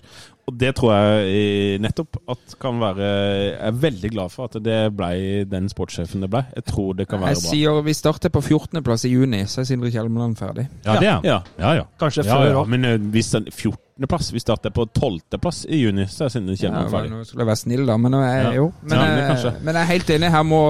Og 0.51 0.57
det 0.59 0.73
tror 0.75 0.91
jeg 0.97 1.27
eh, 1.31 1.75
nettopp 1.83 2.17
at 2.33 2.55
kan 2.59 2.81
være 2.83 3.07
Jeg 3.07 3.53
er 3.69 3.77
veldig 3.85 4.11
glad 4.11 4.33
for 4.35 4.49
at 4.51 4.57
det 4.65 4.79
ble 4.99 5.11
den 5.47 5.69
sportssjefen 5.71 6.25
det 6.25 6.31
ble. 6.33 6.41
Jeg 6.57 6.65
tror 6.67 6.97
det 6.99 7.07
kan 7.11 7.21
være 7.23 7.37
Jeg 7.37 7.43
bra. 7.45 7.51
sier 7.53 7.83
vi 7.87 7.95
starter 7.95 8.33
på 8.35 8.43
14.-plass 8.43 9.05
i 9.07 9.13
juni, 9.13 9.45
så 9.47 9.61
er 9.63 9.69
Sindre 9.71 9.93
Kjelmeland 9.95 10.35
ferdig. 10.41 10.65
Ja, 10.85 10.97
det 10.99 11.07
er 11.07 11.15
han. 11.21 11.29
Ja. 11.29 11.39
Ja, 11.61 11.71
ja. 11.79 11.85
Kanskje 12.03 12.25
Ja, 12.27 12.35
før 12.41 12.51
ja, 12.57 12.65
men 12.73 12.85
eh, 12.89 12.97
hvis 13.15 13.31
den 13.37 13.47
14.-plass 13.53 14.33
Vi 14.35 14.43
starter 14.43 14.75
på 14.75 14.89
12.-plass 14.91 15.63
i 15.71 15.83
juni, 15.85 16.09
så 16.11 16.27
er 16.27 16.35
Sindre 16.35 16.57
Ja, 16.59 16.75
ferdig. 16.91 17.13
nå 17.15 17.23
skulle 17.29 17.45
jeg 17.47 17.53
være 17.53 17.63
snill, 17.63 17.87
da, 17.87 17.97
men 17.97 18.11
nå 18.17 18.25
er 18.27 18.35
jeg 18.35 18.45
Ja. 18.51 18.55
jo 18.59 18.73
Men, 18.83 18.99
Ja, 18.99 19.05
men 19.07 19.47
eh, 19.47 19.61
men 19.63 19.75
jeg 19.75 19.83
er 19.83 19.93
helt 19.95 20.11
enig. 20.19 20.31
Her 20.35 20.43
må 20.43 20.63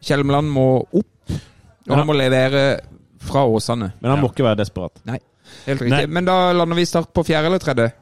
Kjelmeland 0.00 0.48
må 0.50 0.66
opp, 0.96 1.06
og 1.28 1.90
Ja. 1.92 1.96
han 2.00 2.06
må 2.08 2.16
levere 2.16 2.80
fra 3.20 3.44
Åsane. 3.44 3.92
Men 4.00 4.10
han 4.14 4.20
må 4.24 4.30
ikke 4.32 4.44
være 4.48 4.62
desperat. 4.64 4.96
Nei, 5.04 5.18
Helt 5.66 5.80
riktig. 5.82 5.90
Nei. 5.90 6.06
Men 6.06 6.24
da 6.24 6.52
lander 6.52 6.76
vi 6.78 6.84
start 6.86 7.12
på 7.12 7.24
fjerde 7.26 7.46
eller 7.50 7.58
tredje? 7.58 7.92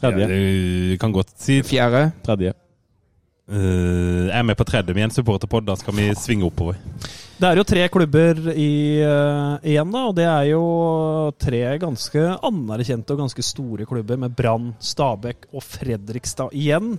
Tredje. 0.00 0.28
Du 0.28 0.96
kan 1.00 1.12
godt 1.14 1.32
si 1.40 1.62
Fjerde. 1.64 2.10
Tredje. 2.26 2.52
Uh, 3.46 4.26
Jeg 4.26 4.40
er 4.40 4.42
med 4.42 4.58
på 4.58 4.66
tredje 4.66 4.94
med 4.94 5.06
en 5.06 5.14
supporterpod. 5.14 5.68
Da 5.68 5.76
skal 5.78 5.94
vi 5.94 6.10
svinge 6.18 6.48
oppover. 6.48 6.80
Det 7.36 7.46
er 7.46 7.60
jo 7.60 7.66
tre 7.68 7.84
klubber 7.92 8.38
i, 8.56 8.98
uh, 9.04 9.60
igjen, 9.60 9.90
da, 9.92 10.02
og 10.08 10.14
det 10.16 10.24
er 10.24 10.44
jo 10.50 10.62
tre 11.36 11.62
ganske 11.82 12.22
anerkjente 12.48 13.12
og 13.12 13.20
ganske 13.26 13.44
store 13.44 13.84
klubber, 13.88 14.16
med 14.16 14.32
Brann, 14.36 14.70
Stabæk 14.80 15.50
og 15.52 15.60
Fredrikstad 15.62 16.56
igjen. 16.56 16.94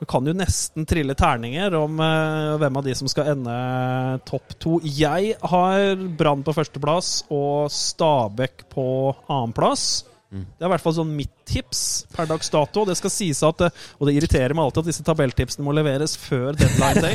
Du 0.00 0.06
kan 0.08 0.24
jo 0.24 0.32
nesten 0.36 0.86
trille 0.88 1.16
terninger 1.16 1.74
om 1.76 1.96
uh, 2.00 2.58
hvem 2.60 2.76
av 2.76 2.84
de 2.86 2.94
som 2.96 3.08
skal 3.10 3.32
ende 3.34 3.56
topp 4.28 4.54
to. 4.60 4.78
Jeg 4.84 5.34
har 5.40 6.06
Brann 6.16 6.44
på 6.44 6.54
førsteplass 6.56 7.24
og 7.32 7.72
Stabæk 7.72 8.68
på 8.72 8.86
annenplass. 9.26 10.04
Det 10.30 10.62
er 10.62 10.68
i 10.68 10.70
hvert 10.70 10.82
fall 10.84 10.94
sånn 10.94 11.08
mitt 11.16 11.32
tips 11.50 11.80
per 12.14 12.28
dags 12.30 12.50
dato. 12.54 12.84
Det 12.86 12.94
skal 13.00 13.10
sies 13.10 13.40
at, 13.42 13.64
eh, 13.66 13.70
Og 13.98 14.06
det 14.06 14.14
irriterer 14.14 14.54
meg 14.54 14.62
alltid 14.68 14.84
at 14.84 14.90
disse 14.92 15.02
tabelltipsene 15.02 15.64
må 15.66 15.74
leveres 15.74 16.14
før 16.16 16.52
deadline 16.54 17.02
day. 17.02 17.14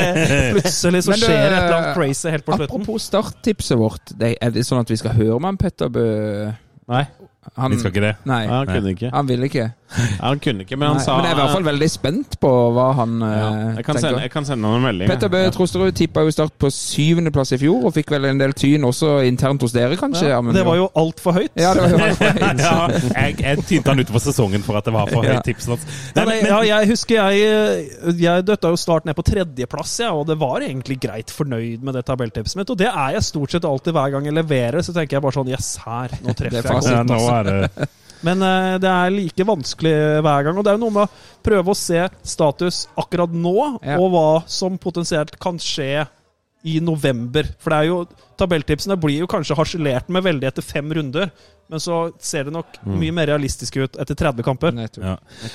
Plutselig 0.56 1.04
så 1.06 1.12
det- 1.14 1.20
skjer 1.22 1.36
det 1.46 1.52
et 1.52 1.62
eller 1.62 1.76
annet 1.78 1.94
crazy 1.94 2.28
helt 2.34 2.44
på 2.48 2.56
slutten. 2.58 2.82
Apropos 2.82 3.06
starttipset 3.06 3.78
vårt. 3.78 4.14
Er 4.18 4.50
det 4.50 4.66
sånn 4.66 4.80
at 4.82 4.90
vi 4.90 4.98
skal 4.98 5.14
høre 5.14 5.38
med 5.38 5.52
han 5.52 5.60
Petter 5.62 5.88
Bø? 5.94 6.06
Nei, 6.90 7.04
Han, 7.56 7.70
Vi 7.72 7.78
skal 7.78 7.92
ikke 7.94 8.04
det. 8.06 8.14
Nei, 8.28 8.46
han 8.50 8.66
kunne 8.66 8.94
ikke. 8.96 9.10
han 9.14 9.28
ville 9.28 9.50
ikke. 9.50 9.70
Han 10.20 10.40
kunne 10.42 10.64
ikke, 10.64 10.74
men 10.76 10.88
han 10.88 10.96
Nei, 10.98 11.04
sa 11.04 11.14
men 11.14 11.28
jeg 11.28 11.30
er 11.30 11.36
i 11.36 11.40
hvert 11.44 11.52
fall 11.54 11.66
veldig 11.68 11.86
spent 11.90 12.32
på 12.42 12.48
hva 12.74 12.86
han 12.98 13.12
ja, 13.22 13.28
eh, 13.28 13.76
jeg, 13.78 13.84
kan 13.86 13.94
sende, 13.94 14.08
tenker. 14.08 14.24
jeg 14.24 14.32
kan 14.32 14.46
sende 14.48 14.66
han 14.66 14.80
en 14.80 14.82
melding. 14.82 15.10
Petter 15.12 15.30
Bø 15.30 15.42
ja. 15.44 15.52
Trosterud 15.54 15.94
tippa 15.94 16.24
jo 16.26 16.32
Start 16.34 16.56
på 16.58 16.70
syvendeplass 16.74 17.54
i 17.54 17.58
fjor, 17.62 17.84
og 17.86 17.94
fikk 17.94 18.10
vel 18.16 18.26
en 18.32 18.40
del 18.40 18.54
tyn 18.58 18.82
også 18.88 19.12
internt 19.28 19.62
hos 19.62 19.76
dere, 19.76 19.94
kanskje? 20.00 20.26
Ja, 20.32 20.40
men 20.42 20.58
det 20.58 20.64
var 20.66 20.80
jo 20.80 20.88
altfor 20.98 21.36
høyt. 21.38 21.52
Ja, 21.54 21.70
det 21.78 21.84
var 21.86 21.94
jo 21.94 22.00
helt 22.18 22.64
ja, 22.66 22.74
jeg, 23.14 23.36
jeg 23.44 23.62
tynte 23.70 23.94
han 23.94 24.02
utover 24.02 24.24
sesongen 24.26 24.66
for 24.66 24.80
at 24.80 24.90
det 24.90 24.96
var 24.96 25.12
for 25.12 25.22
Ja. 25.22 25.36
høyt 25.38 25.46
tips. 25.52 25.70
Men, 25.70 26.32
men, 26.32 26.42
ja, 26.50 26.58
jeg 26.66 26.90
husker 26.90 27.30
jeg, 27.30 27.86
jeg 28.26 28.46
døtta 28.50 28.74
jo 28.74 28.82
Start 28.82 29.06
ned 29.06 29.16
på 29.16 29.24
tredjeplass, 29.30 29.94
ja, 30.02 30.10
og 30.18 30.26
det 30.28 30.36
var 30.42 30.66
egentlig 30.66 30.98
greit 31.06 31.30
fornøyd 31.32 31.86
med 31.86 31.94
det 31.94 32.04
tabelltipset 32.10 32.58
mitt. 32.58 32.74
Og 32.74 32.82
det 32.82 32.90
er 32.90 33.16
jeg 33.16 33.28
stort 33.30 33.54
sett 33.54 33.70
alltid 33.70 33.94
hver 33.96 34.12
gang 34.16 34.26
jeg 34.28 34.34
leverer. 34.36 34.82
Så 34.82 34.92
tenker 34.96 35.20
jeg 35.20 35.24
bare 35.28 35.38
sånn 35.38 35.54
Yes, 35.54 35.72
her! 35.86 36.18
Nå 36.26 36.34
treffer 36.42 36.58
er 36.58 36.74
jeg. 36.74 36.90
Ja, 36.90 37.06
godt. 37.06 37.35
Det 37.44 37.88
Men 38.24 38.40
uh, 38.42 38.78
det 38.80 38.88
er 38.90 39.10
like 39.12 39.44
vanskelig 39.46 39.92
hver 40.24 40.42
gang. 40.46 40.56
Og 40.56 40.64
det 40.64 40.70
er 40.72 40.78
jo 40.78 40.84
noe 40.86 40.94
med 40.94 41.04
å 41.04 41.42
prøve 41.44 41.70
å 41.70 41.76
se 41.76 42.00
status 42.24 42.86
akkurat 42.96 43.30
nå, 43.30 43.78
Ja. 43.84 43.98
og 44.00 44.10
hva 44.14 44.28
som 44.48 44.78
potensielt 44.78 45.36
kan 45.38 45.58
skje 45.58 46.06
i 46.64 46.80
november. 46.80 47.44
For 47.60 47.70
det 47.70 47.78
er 47.78 47.90
jo 47.90 47.98
tabelltipsene 48.38 48.96
blir 49.00 49.22
jo 49.24 49.28
kanskje 49.30 49.56
harselert 49.58 50.10
med 50.12 50.24
veldig 50.26 50.48
etter 50.48 50.64
fem 50.64 50.90
runder, 50.96 51.30
men 51.66 51.82
så 51.82 51.96
ser 52.22 52.46
det 52.46 52.52
nok 52.54 52.76
mye 52.86 53.10
mer 53.14 53.26
realistisk 53.26 53.78
ut 53.80 53.96
etter 53.98 54.14
30 54.14 54.44
kamper. 54.46 54.74
Nettopp. 54.76 55.02
ja. 55.02 55.14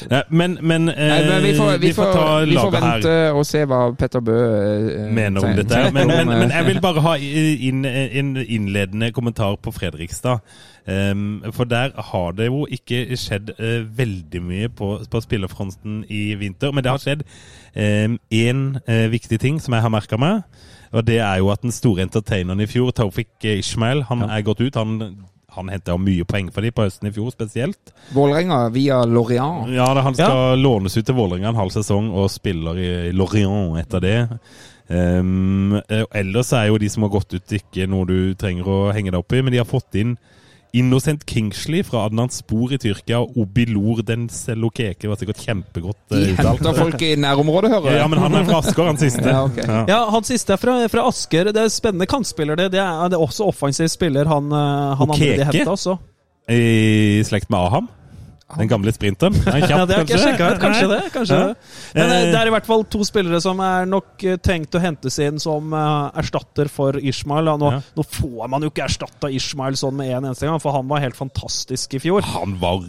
Ja, 0.10 0.24
Men, 0.30 0.58
men, 0.62 0.90
eh, 0.90 1.08
Nei, 1.08 1.20
men 1.30 1.44
vi 1.44 1.54
får, 1.56 1.78
vi 1.80 1.94
får, 1.96 2.12
ta 2.12 2.26
vi 2.44 2.58
får 2.58 2.74
vente 2.76 3.14
her. 3.14 3.32
og 3.32 3.46
se 3.48 3.62
hva 3.70 3.80
Petter 3.96 4.24
Bø 4.28 4.36
eh, 4.36 5.06
mener 5.08 5.46
om 5.46 5.56
dette. 5.56 5.80
Men, 5.96 6.12
men, 6.12 6.28
eh, 6.28 6.42
men 6.44 6.52
jeg 6.52 6.68
vil 6.68 6.82
bare 6.88 7.06
ha 7.06 7.16
inn 7.22 7.86
en 7.88 8.34
innledende 8.44 9.12
kommentar 9.16 9.56
på 9.64 9.72
Fredrikstad. 9.72 10.44
Um, 10.82 11.44
for 11.54 11.70
der 11.70 11.94
har 12.10 12.32
det 12.34 12.48
jo 12.50 12.66
ikke 12.66 13.16
skjedd 13.16 13.52
uh, 13.60 13.86
veldig 13.98 14.40
mye 14.42 14.70
på, 14.74 14.96
på 15.12 15.22
spillerfronten 15.24 16.02
i 16.10 16.34
vinter. 16.36 16.74
Men 16.76 16.84
det 16.84 16.92
har 16.92 17.04
skjedd 17.04 17.24
én 17.72 18.64
viktig 19.14 19.40
ting 19.40 19.62
som 19.64 19.78
jeg 19.78 19.86
har 19.86 19.94
merka 19.94 20.20
meg. 20.20 20.42
Og 20.92 21.06
det 21.08 21.22
er 21.24 21.38
jo 21.40 21.52
at 21.54 21.62
den 21.64 21.72
store 21.72 22.04
entertaineren 22.04 22.60
i 22.60 22.68
fjor, 22.72 22.94
Taufik 22.96 23.46
Ishmael, 23.46 24.06
han 24.10 24.26
er 24.28 24.42
gått 24.48 24.64
ut. 24.64 24.80
Han, 24.80 24.98
han 25.52 25.72
henta 25.72 25.98
mye 26.00 26.26
poeng 26.28 26.50
for 26.54 26.64
dem 26.64 26.76
på 26.76 26.86
høsten 26.88 27.10
i 27.10 27.14
fjor 27.16 27.32
spesielt. 27.34 27.94
Vålerenga 28.16 28.64
via 28.74 29.04
Lorient. 29.06 29.72
Ja, 29.76 29.92
det, 29.96 30.06
Han 30.08 30.18
skal 30.18 30.60
lånes 30.62 30.98
ut 30.98 31.06
til 31.06 31.18
Vålerenga 31.18 31.52
en 31.52 31.60
halv 31.60 31.74
sesong 31.76 32.12
og 32.16 32.32
spiller 32.32 32.80
i 32.80 32.92
Lorient 33.16 33.80
etter 33.84 34.04
det. 34.04 34.20
Um, 34.92 35.78
eh, 35.88 36.04
ellers 36.20 36.52
er 36.58 36.68
jo 36.68 36.80
de 36.82 36.90
som 36.92 37.06
har 37.06 37.14
gått 37.14 37.36
ut, 37.38 37.54
ikke 37.56 37.88
noe 37.88 38.08
du 38.10 38.34
trenger 38.36 38.68
å 38.68 38.80
henge 38.92 39.14
deg 39.14 39.22
opp 39.22 39.36
i, 39.36 39.44
men 39.44 39.54
de 39.54 39.62
har 39.62 39.70
fått 39.70 39.96
inn 40.02 40.18
Innocent 40.74 41.26
Kingsley 41.28 41.84
fra 41.84 42.06
Adnan 42.08 42.32
Spor 42.32 42.72
i 42.72 42.78
Tyrkia 42.80 43.20
og 43.20 43.36
Obilor 43.44 44.00
den 44.08 44.30
Selokeke. 44.32 45.10
var 45.12 45.20
sikkert 45.20 45.42
kjempegodt 45.44 46.16
eh, 46.16 46.32
uttalt. 46.32 46.62
henter 46.62 46.78
folk 46.80 47.04
i 47.04 47.12
nærområdet, 47.20 47.72
hører 47.74 47.90
jeg. 47.92 48.00
ja, 48.00 48.08
men 48.08 48.24
han 48.24 48.38
er 48.40 48.46
fra 48.48 48.60
Asker, 48.64 48.88
han 48.88 49.02
siste. 49.02 49.26
Ja, 49.28 49.44
okay. 49.50 49.66
Ja. 49.68 49.82
Ja, 49.92 50.00
han 50.16 50.28
siste 50.28 50.56
er 50.56 50.62
fra, 50.62 50.78
fra 50.94 51.08
Asker. 51.10 51.52
Det 51.52 51.66
er 51.66 51.74
spennende 51.74 52.08
kantspiller, 52.08 52.56
det. 52.56 52.70
Det 52.78 52.80
er, 52.80 53.08
det 53.12 53.20
er 53.20 53.26
også 53.26 53.50
offensiv 53.52 53.92
spiller, 53.92 54.30
han, 54.32 54.48
eh, 54.48 54.94
han 55.02 55.12
Og 55.12 55.18
andre 55.18 55.34
de 55.42 55.50
henta 55.52 55.76
også. 55.76 55.98
I 56.52 57.22
slekt 57.28 57.52
med 57.52 57.60
Aham. 57.60 57.92
Den 58.58 58.68
gamle 58.72 58.92
sprinteren. 58.96 59.36
Er 59.48 59.62
kjapp, 59.62 59.70
Ja, 59.76 59.86
det 59.86 59.96
har 59.96 60.06
ikke 60.06 60.20
sjekka 60.22 60.50
ut. 60.54 60.60
Kanskje 60.62 60.88
det. 60.92 61.00
kanskje 61.14 61.38
Ja. 61.40 61.48
det. 61.48 61.56
Men 61.96 62.10
eh, 62.10 62.18
Eh, 62.22 62.32
det 62.32 62.40
er 62.42 62.48
i 62.48 62.54
hvert 62.56 62.66
fall 62.68 62.84
to 62.84 63.04
spillere 63.08 63.42
som 63.42 63.60
er 63.64 63.86
nok 63.86 64.24
eh, 64.28 64.38
tenkt 64.38 64.76
å 64.76 64.82
hentes 64.84 65.20
inn 65.24 65.40
som 65.40 65.72
erstatter 65.74 66.70
for 66.70 66.98
Ishmael. 67.00 67.46
Nå, 67.58 67.72
Ja. 67.72 67.82
nå 67.96 68.04
får 68.08 68.50
man 68.50 68.62
jo 68.62 68.70
ikke 68.74 68.86
erstatta 68.90 69.30
Ishmael 69.32 69.74
sånn 69.80 69.96
med 69.96 70.12
en 70.12 70.26
eneste 70.32 70.46
gang, 70.50 70.60
for 70.60 70.72
han 70.76 70.88
var 70.88 71.00
helt 71.00 71.16
fantastisk 71.16 71.94
i 71.96 72.00
fjor. 72.04 72.22
Han 72.36 72.58
var 72.60 72.84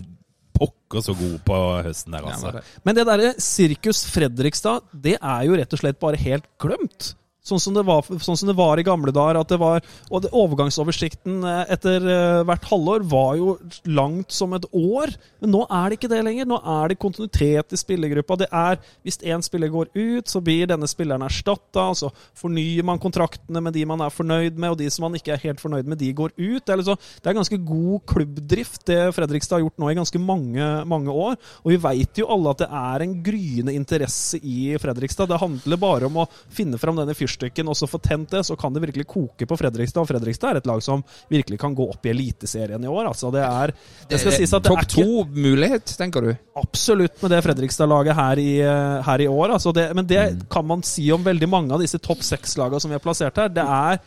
pokker 0.53 1.01
så 1.03 1.15
god 1.17 1.39
på 1.47 1.57
høsten 1.87 2.13
der, 2.13 2.27
altså. 2.29 2.61
Men 2.85 2.95
det 2.95 3.07
derre 3.09 3.33
Sirkus 3.41 4.05
Fredrikstad, 4.13 4.83
det 4.93 5.17
er 5.19 5.45
jo 5.49 5.57
rett 5.57 5.73
og 5.73 5.81
slett 5.81 5.99
bare 5.99 6.17
helt 6.21 6.45
glemt. 6.61 7.15
Sånn 7.43 7.59
som, 7.59 7.75
var, 7.75 8.07
sånn 8.23 8.37
som 8.39 8.47
det 8.47 8.55
var 8.55 8.79
i 8.79 8.85
gamle 8.87 9.11
dager. 9.11 9.41
At 9.41 9.51
det 9.51 9.59
var, 9.59 9.83
og 10.15 10.23
det, 10.23 10.31
overgangsoversikten 10.31 11.41
eh, 11.43 11.73
etter 11.75 12.05
eh, 12.07 12.43
hvert 12.47 12.69
halvår 12.71 13.03
var 13.11 13.33
jo 13.35 13.57
langt 13.91 14.31
som 14.31 14.53
et 14.55 14.69
år. 14.71 15.11
Men 15.43 15.51
nå 15.57 15.65
er 15.67 15.91
det 15.91 15.99
ikke 15.99 16.11
det 16.13 16.21
lenger. 16.23 16.47
Nå 16.47 16.61
er 16.63 16.93
det 16.93 17.01
kontinuitet 17.03 17.75
i 17.75 17.81
spillergruppa. 17.81 18.39
Det 18.45 18.47
er, 18.47 18.79
Hvis 19.03 19.19
én 19.27 19.43
spiller 19.43 19.73
går 19.75 19.91
ut, 19.91 20.31
så 20.31 20.39
blir 20.39 20.71
denne 20.71 20.87
spilleren 20.87 21.25
erstatta. 21.27 21.89
Så 21.99 22.13
fornyer 22.39 22.87
man 22.87 23.03
kontraktene 23.03 23.65
med 23.67 23.75
de 23.75 23.83
man 23.91 24.07
er 24.07 24.15
fornøyd 24.15 24.55
med, 24.55 24.77
og 24.77 24.79
de 24.79 24.87
som 24.95 25.09
man 25.09 25.19
ikke 25.19 25.35
er 25.35 25.43
helt 25.49 25.65
fornøyd 25.65 25.91
med, 25.91 25.99
de 25.99 26.13
går 26.15 26.37
ut. 26.39 26.63
Det 26.63 26.77
er, 26.77 26.79
liksom, 26.79 27.11
det 27.19 27.33
er 27.33 27.39
ganske 27.41 27.61
god 27.73 28.07
klubbdrift, 28.15 28.85
det 28.87 29.01
Fredrikstad 29.19 29.59
har 29.59 29.67
gjort 29.67 29.83
nå 29.83 29.91
i 29.91 29.99
ganske 29.99 30.23
mange, 30.23 30.71
mange 30.87 31.11
år. 31.11 31.35
Og 31.67 31.75
vi 31.75 31.83
veit 31.89 32.23
jo 32.23 32.31
alle 32.31 32.55
at 32.55 32.63
det 32.63 32.71
er 32.71 33.03
en 33.09 33.19
gryende 33.27 33.75
interesse 33.75 34.39
i 34.39 34.79
Fredrikstad. 34.79 35.27
Det 35.35 35.43
handler 35.43 35.83
bare 35.91 36.07
om 36.07 36.23
å 36.23 36.31
finne 36.47 36.79
fram 36.79 37.03
denne 37.03 37.19
fyrstikken 37.19 37.32
og 37.67 37.77
så 37.77 37.89
få 37.89 37.99
tent 38.03 38.31
det, 38.31 38.45
så 38.47 38.57
kan 38.57 38.73
det 38.73 38.83
virkelig 38.83 39.07
koke 39.07 39.47
på 39.47 39.59
Fredrikstad. 39.59 40.03
Og 40.03 40.09
Fredrikstad 40.09 40.51
er 40.51 40.63
et 40.63 40.67
lag 40.67 40.83
som 40.83 41.05
virkelig 41.33 41.59
kan 41.61 41.75
gå 41.75 41.89
opp 41.91 42.07
i 42.07 42.11
Eliteserien 42.11 42.83
i 42.83 42.91
år. 42.91 43.09
Altså, 43.09 43.31
det 43.31 43.43
er 43.43 43.75
Det 44.09 44.21
skal 44.21 44.33
sies 44.33 44.53
at 44.53 44.63
det 44.63 44.73
er 44.73 44.83
Topp 44.83 44.89
to-mulighet, 44.89 45.97
tenker 45.97 46.21
du? 46.21 46.33
absolutt 46.57 47.23
med 47.23 47.31
det 47.33 47.43
Fredrikstad-laget 47.47 48.17
her, 48.17 48.39
i, 48.39 48.61
eh, 48.61 49.03
her 49.03 49.21
i 49.21 49.29
år. 49.29 49.53
Altså 49.57 49.73
det, 49.73 49.95
men 49.97 50.07
det 50.07 50.47
kan 50.51 50.67
man 50.67 50.83
si 50.83 51.11
om 51.13 51.25
veldig 51.25 51.49
mange 51.49 51.73
av 51.73 51.81
disse 51.81 51.99
topp 51.99 52.23
seks-lagene 52.23 52.81
som 52.81 52.91
vi 52.91 52.99
har 52.99 53.05
plassert 53.05 53.37
her. 53.37 53.49
Det 53.49 53.65
er 53.65 54.01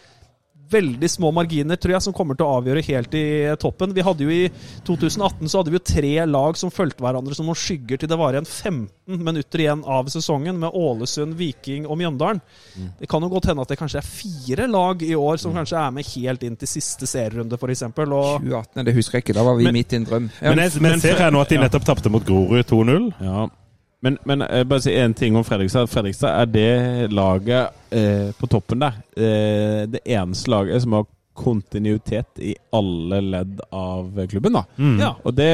veldig 0.72 1.10
små 1.12 1.30
marginer, 1.36 1.78
tror 1.78 1.94
jeg, 1.96 2.02
som 2.06 2.14
kommer 2.16 2.38
til 2.38 2.46
å 2.48 2.56
avgjøre 2.60 2.82
helt 2.88 3.14
i 3.18 3.24
toppen. 3.62 3.94
Vi 3.96 4.04
hadde 4.06 4.26
jo 4.26 4.32
I 4.34 4.50
2018 4.88 5.50
så 5.52 5.60
hadde 5.62 5.74
vi 5.74 5.78
jo 5.80 5.84
tre 5.86 6.14
lag 6.26 6.58
som 6.58 6.72
fulgte 6.74 7.04
hverandre 7.06 7.36
som 7.38 7.46
noen 7.50 7.60
skygger 7.60 8.02
til 8.02 8.10
det 8.12 8.18
var 8.20 8.34
igjen 8.38 8.48
15 8.50 9.22
minutter 9.26 9.62
igjen 9.66 9.84
av 9.86 10.10
sesongen, 10.14 10.58
med 10.60 10.74
Ålesund, 10.74 11.36
Viking 11.38 11.86
og 11.88 12.00
Mjøndalen. 12.02 12.42
Det 13.00 13.10
kan 13.12 13.22
jo 13.22 13.30
godt 13.34 13.50
hende 13.52 13.62
at 13.66 13.74
det 13.74 13.78
kanskje 13.80 14.02
er 14.02 14.08
fire 14.08 14.68
lag 14.72 15.04
i 15.06 15.14
år 15.18 15.38
som 15.42 15.54
kanskje 15.56 15.82
er 15.82 15.92
med 15.96 16.10
helt 16.16 16.48
inn 16.48 16.56
til 16.58 16.72
siste 16.72 17.10
serierunde, 17.10 17.60
f.eks. 17.60 17.86
Og 17.86 17.94
2018, 18.00 18.86
det 18.88 18.96
husker 18.98 19.20
jeg 19.20 19.28
ikke. 19.28 19.38
Da 19.38 19.44
var 19.46 19.60
vi 19.60 19.68
Men- 19.70 19.78
midt 19.80 19.94
i 19.94 20.00
en 20.02 20.06
drøm. 20.10 20.32
Ja, 20.42 20.50
Men 20.50 20.64
jeg, 20.66 20.82
men 20.82 20.92
jeg 20.98 21.02
ser 21.06 21.22
her 21.22 21.32
nå 21.32 21.42
at 21.46 21.50
de 21.54 21.62
nettopp 21.62 21.86
tapte 21.86 22.10
mot 22.12 22.26
Grorud 22.26 22.66
2-0. 22.66 23.12
Ja. 23.22 23.46
Men, 24.06 24.20
men 24.30 24.46
jeg 24.46 24.68
bare 24.70 24.84
si 24.86 24.94
én 24.94 25.16
ting 25.18 25.38
om 25.38 25.44
Fredrikstad. 25.46 25.90
Fredrikstad 25.90 26.38
er 26.44 26.50
det 26.54 27.12
laget 27.16 27.74
eh, 27.90 28.30
på 28.38 28.50
toppen 28.52 28.84
der. 28.84 29.00
Eh, 29.18 29.82
det 29.90 30.04
eneste 30.06 30.52
laget 30.54 30.84
som 30.84 30.94
har 31.00 31.08
kontinuitet 31.36 32.40
i 32.40 32.54
alle 32.78 33.20
ledd 33.26 33.60
av 33.74 34.14
klubben. 34.30 34.56
da. 34.56 34.64
Mm. 34.78 35.00
ja. 35.02 35.12
Og 35.26 35.36
det, 35.36 35.52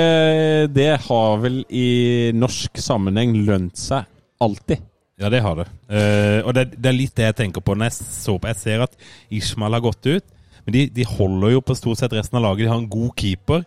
det 0.76 0.91
har 1.07 1.40
vel 1.41 1.61
i 1.69 2.32
norsk 2.38 2.78
sammenheng 2.84 3.34
lønt 3.48 3.80
seg 3.80 4.06
alltid. 4.44 4.84
Ja, 5.22 5.30
det 5.30 5.41
har 5.45 5.57
det. 5.57 5.68
Eh, 5.88 6.40
og 6.44 6.53
det, 6.57 6.68
det 6.76 6.91
er 6.91 6.98
litt 6.98 7.15
det 7.18 7.28
jeg 7.30 7.40
tenker 7.44 7.64
på 7.64 7.76
når 7.78 7.91
jeg 7.91 7.98
så 8.02 8.36
på. 8.36 8.52
Jeg 8.52 8.61
ser 8.61 8.86
at 8.88 8.95
Ishmael 9.34 9.78
har 9.78 9.84
gått 9.86 10.11
ut, 10.11 10.26
men 10.66 10.74
de, 10.76 10.86
de 10.94 11.04
holder 11.08 11.52
jo 11.56 11.62
på 11.62 11.76
stort 11.76 11.98
sett 12.02 12.14
resten 12.14 12.38
av 12.38 12.44
laget. 12.46 12.66
De 12.66 12.72
har 12.72 12.78
en 12.82 12.90
god 12.90 13.12
keeper. 13.18 13.64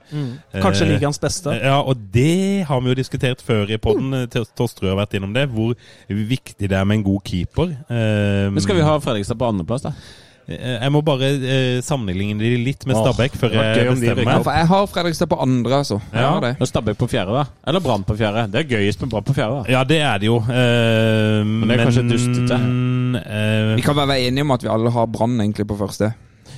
kanskje 0.55 0.87
Eh, 0.87 0.93
ligaens 0.95 1.19
beste. 1.21 1.55
Ja, 1.63 1.81
og 1.83 1.97
det 2.13 2.65
har 2.69 2.81
vi 2.81 2.93
jo 2.93 2.95
diskutert 2.95 3.43
før 3.43 3.71
i 3.71 3.79
poden. 3.79 4.13
Tostrø 4.57 4.91
har 4.93 5.01
vært 5.05 5.15
innom 5.19 5.33
det. 5.35 5.49
Hvor 5.51 5.75
viktig 6.09 6.69
det 6.69 6.73
er 6.79 6.85
med 6.85 7.01
en 7.01 7.07
god 7.09 7.23
keeper. 7.25 7.73
Eh, 7.91 8.51
Men 8.51 8.61
skal 8.61 8.77
vi 8.77 8.83
ha 8.87 8.99
Fredrikstad 9.01 9.39
på 9.39 9.49
andreplass, 9.49 9.83
da? 9.89 9.93
eh, 10.47 10.79
Jeg 10.83 10.93
må 10.93 11.01
bare 11.03 11.25
eh, 11.41 11.81
sammenligne 11.81 12.39
de 12.39 12.51
litt 12.61 12.85
med 12.87 12.97
Stabæk 13.01 13.33
før 13.41 13.55
jeg 13.57 13.87
bestemmer 13.89 14.23
Ja, 14.29 14.39
meg. 14.45 14.45
jeg 14.59 14.67
har 14.69 14.87
Fredrikstad 14.93 15.27
på 15.33 15.39
andre, 15.41 15.79
altså. 15.81 16.01
Ja. 16.13 16.35
Og 16.61 16.69
Stabæk 16.69 16.99
på 17.01 17.09
fjerde, 17.09 17.33
da? 17.33 17.45
Eller 17.67 17.81
Brann 17.81 18.05
på 18.05 18.17
fjerde? 18.19 18.47
Det 18.53 18.61
er 18.61 18.69
gøyest 18.77 19.01
med 19.01 19.11
Brann 19.11 19.25
på 19.25 19.33
fjerde. 19.35 19.65
da. 19.65 19.73
Ja, 19.73 19.85
det 19.85 20.01
er 20.05 20.19
det 20.19 20.27
jo. 20.29 20.37
Eh, 20.37 21.41
men 21.49 21.65
det 21.69 21.79
er 21.81 21.85
kanskje 21.87 22.05
dustete. 22.11 22.61
eh, 23.25 23.75
Vi 23.77 23.83
kan 23.83 23.97
være 23.97 24.21
enige 24.27 24.43
om 24.45 24.51
at 24.55 24.63
vi 24.63 24.69
alle 24.69 24.91
har 24.93 25.07
Brann 25.07 25.41
egentlig 25.41 25.67
på 25.67 25.79
første. 25.81 26.13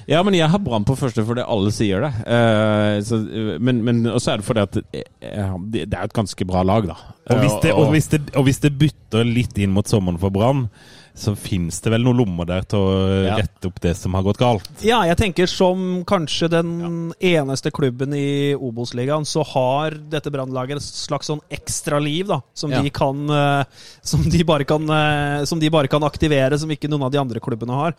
Ja, 0.06 0.20
men 0.22 0.36
jeg 0.38 0.46
har 0.46 0.62
Brann 0.62 0.86
på 0.86 0.94
første 0.98 1.24
fordi 1.26 1.42
alle 1.42 1.72
sier 1.74 2.04
det. 2.04 2.12
Uh, 2.22 2.98
så, 3.02 3.18
men 3.58 3.82
men 3.86 4.04
også 4.06 4.32
er 4.32 4.42
det 4.42 4.46
fordi 4.46 4.62
at 4.62 4.78
uh, 4.78 5.56
det 5.66 5.88
det 5.90 5.98
er 5.98 6.06
et 6.06 6.14
ganske 6.14 6.46
bra 6.46 6.62
lag, 6.66 6.86
da. 6.86 6.98
Og 7.26 7.42
hvis, 7.42 7.56
det, 7.62 7.72
Eh, 7.76 7.78
og, 7.78 7.90
hvis 7.90 8.06
det, 8.12 8.20
og 8.36 8.46
hvis 8.46 8.62
det 8.62 8.72
bytter 8.78 9.26
litt 9.26 9.58
inn 9.58 9.74
mot 9.74 9.88
sommeren 9.88 10.18
for 10.22 10.30
Brann, 10.30 10.68
så 11.16 11.32
fins 11.34 11.78
det 11.80 11.90
vel 11.94 12.02
noen 12.04 12.18
lommer 12.20 12.44
der 12.48 12.66
til 12.68 12.78
å 12.78 13.24
Ja. 13.26 13.36
rette 13.40 13.66
opp 13.70 13.80
det 13.80 13.94
som 13.96 14.12
har 14.14 14.22
gått 14.22 14.36
galt. 14.38 14.68
Ja, 14.84 14.98
jeg 15.08 15.16
tenker 15.16 15.48
som 15.48 16.04
kanskje 16.04 16.50
den 16.52 17.12
eneste 17.18 17.70
klubben 17.72 18.12
i 18.14 18.52
Obos-ligaen, 18.54 19.24
så 19.24 19.42
har 19.46 19.90
dette 19.96 20.30
brannlaget 20.30 20.76
et 20.76 20.82
slags 20.82 21.26
sånn 21.30 21.40
ekstra 21.50 21.98
liv, 22.02 22.26
da. 22.28 22.40
Som 22.54 22.70
Ja. 22.70 22.82
de 22.82 22.90
kan 22.90 23.30
eh, 23.30 23.64
som 24.02 24.22
de, 24.28 24.42
bare 24.44 24.64
kan 24.64 24.84
eh, 24.90 25.44
som 25.44 25.58
de 25.58 25.68
bare 25.70 25.88
kan 25.88 26.02
aktivere, 26.02 26.58
som 26.58 26.68
ikke 26.70 26.88
noen 26.90 27.04
av 27.04 27.12
de 27.12 27.18
andre 27.18 27.40
klubbene 27.40 27.72
har. 27.72 27.94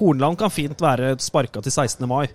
Hornland 0.00 0.38
kan 0.38 0.50
fint 0.50 0.78
være 0.80 1.18
sparka 1.20 1.60
til 1.62 1.70
16. 1.72 2.08
mai. 2.08 2.28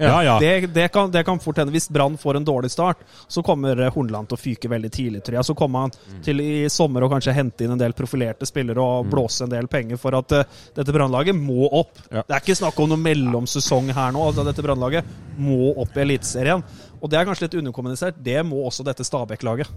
Ja, 0.00 0.22
ja. 0.24 0.36
Det, 0.40 0.66
det, 0.74 0.88
kan, 0.88 1.10
det 1.12 1.24
kan 1.24 1.40
fort 1.40 1.60
hende. 1.60 1.74
Hvis 1.74 1.88
Brann 1.92 2.16
får 2.18 2.38
en 2.38 2.44
dårlig 2.44 2.70
start, 2.70 3.02
så 3.28 3.42
kommer 3.42 3.80
eh, 3.80 3.92
Hornland 3.92 4.30
til 4.30 4.38
å 4.38 4.40
fyke 4.40 4.70
veldig 4.72 4.90
tidlig, 4.94 5.22
tror 5.26 5.38
jeg. 5.38 5.48
Så 5.50 5.56
kommer 5.58 5.86
han 5.86 5.94
til 6.24 6.40
i 6.40 6.68
sommer 6.72 7.04
å 7.04 7.10
kanskje 7.12 7.34
hente 7.36 7.66
inn 7.66 7.74
en 7.74 7.80
del 7.80 7.94
profilerte 7.96 8.48
spillere 8.48 8.80
og 8.80 9.10
blåse 9.12 9.44
en 9.44 9.52
del 9.52 9.68
penger 9.70 10.00
for 10.00 10.16
at 10.16 10.36
uh, 10.36 10.58
dette 10.76 10.94
brannlaget 10.96 11.36
må 11.36 11.68
opp. 11.68 12.00
Ja. 12.08 12.24
Det 12.24 12.36
er 12.36 12.44
ikke 12.44 12.58
snakk 12.62 12.80
om 12.80 12.92
noen 12.94 13.04
mellomsesong 13.04 13.92
her 13.96 14.16
nå. 14.16 14.24
Altså, 14.30 14.46
dette 14.48 14.64
brannlaget 14.64 15.14
må 15.40 15.74
opp 15.74 15.96
i 15.96 16.04
Eliteserien. 16.06 16.64
Og 17.00 17.12
det 17.12 17.20
er 17.20 17.28
kanskje 17.28 17.48
litt 17.48 17.60
underkommunisert. 17.62 18.20
Det 18.24 18.40
må 18.46 18.64
også 18.66 18.86
dette 18.86 19.06
Stabæk-laget. 19.06 19.68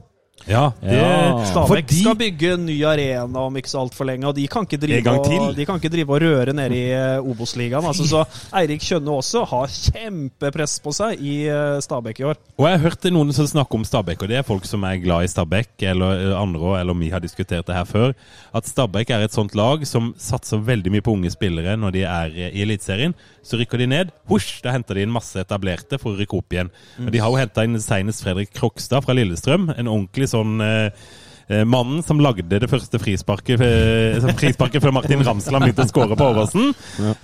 Ja, 0.48 0.74
det, 0.82 0.92
Ja. 0.98 1.46
Stabæk 1.46 1.68
fordi- 1.88 2.02
skal 2.02 2.16
bygge 2.16 2.54
en 2.54 2.66
ny 2.66 2.84
arena 2.84 3.40
om 3.40 3.56
ikke 3.56 3.70
så 3.70 3.80
altfor 3.80 4.06
lenge, 4.06 4.26
og 4.28 4.36
de 4.36 4.46
kan 4.48 4.66
ikke 4.66 4.78
drive, 4.78 5.08
og, 5.08 5.56
de 5.56 5.66
kan 5.66 5.76
ikke 5.80 5.90
drive 5.92 6.10
og 6.10 6.22
røre 6.22 6.54
nede 6.54 6.76
i 6.76 6.92
eh, 6.92 7.20
Obos-ligaen. 7.24 7.86
Altså, 7.86 8.04
så 8.04 8.26
Eirik 8.54 8.82
Kjønne 8.82 9.08
også 9.08 9.46
har 9.48 9.68
kjempepress 9.68 10.80
på 10.84 10.92
seg 10.94 11.22
i 11.24 11.46
eh, 11.48 11.80
Stabæk 11.80 12.20
i 12.20 12.24
år. 12.28 12.36
Og 12.58 12.68
jeg 12.68 12.76
har 12.80 12.84
hørt 12.90 13.08
noen 13.14 13.32
som 13.34 13.48
snakker 13.48 13.76
om 13.80 13.86
Stabæk, 13.88 14.22
og 14.24 14.28
det 14.34 14.38
er 14.42 14.44
folk 14.48 14.66
som 14.68 14.84
er 14.84 14.98
glad 15.04 15.24
i 15.24 15.32
Stabæk, 15.32 15.70
eller 15.94 16.12
eh, 16.34 16.42
andre, 16.42 16.80
eller 16.82 16.94
vi 17.00 17.10
har 17.14 17.24
diskutert 17.24 17.66
det 17.70 17.76
her 17.76 17.86
før, 17.88 18.14
at 18.54 18.68
Stabæk 18.68 19.10
er 19.16 19.24
et 19.24 19.32
sånt 19.36 19.56
lag 19.56 19.86
som 19.88 20.14
satser 20.18 20.60
veldig 20.60 20.92
mye 20.92 21.02
på 21.06 21.14
unge 21.16 21.32
spillere 21.32 21.78
når 21.80 21.92
de 21.96 22.04
er 22.04 22.36
i 22.52 22.62
Eliteserien. 22.66 23.16
Så 23.44 23.58
rykker 23.60 23.78
de 23.82 23.88
ned, 23.88 24.12
husj, 24.32 24.62
da 24.64 24.72
henter 24.72 24.96
de 24.96 25.04
inn 25.04 25.12
masse 25.12 25.36
etablerte 25.40 25.98
for 26.00 26.14
å 26.14 26.20
rykke 26.20 26.38
opp 26.38 26.54
igjen. 26.56 26.70
Og 27.00 27.12
de 27.12 27.20
har 27.20 27.30
jo 27.32 27.40
henta 27.40 27.64
inn 27.68 27.76
senest 27.84 28.24
Fredrik 28.24 28.54
Krokstad 28.56 29.04
fra 29.04 29.16
Lillestrøm, 29.18 29.70
en 29.78 29.88
ordentlig 29.92 30.23
sånn 30.30 30.62
eh, 30.64 31.06
eh, 31.48 31.64
Mannen 31.68 32.04
som 32.06 32.22
lagde 32.24 32.60
det 32.62 32.70
første 32.72 33.00
frisparket, 33.02 33.62
eh, 33.62 34.28
frisparket 34.40 34.84
før 34.84 34.95
Martin 34.95 35.24
Ramsland 35.26 35.66
begynte 35.66 35.86
å 35.86 35.91
skåre 35.91 36.18
på 36.20 36.30
Åråsen. 36.32 36.72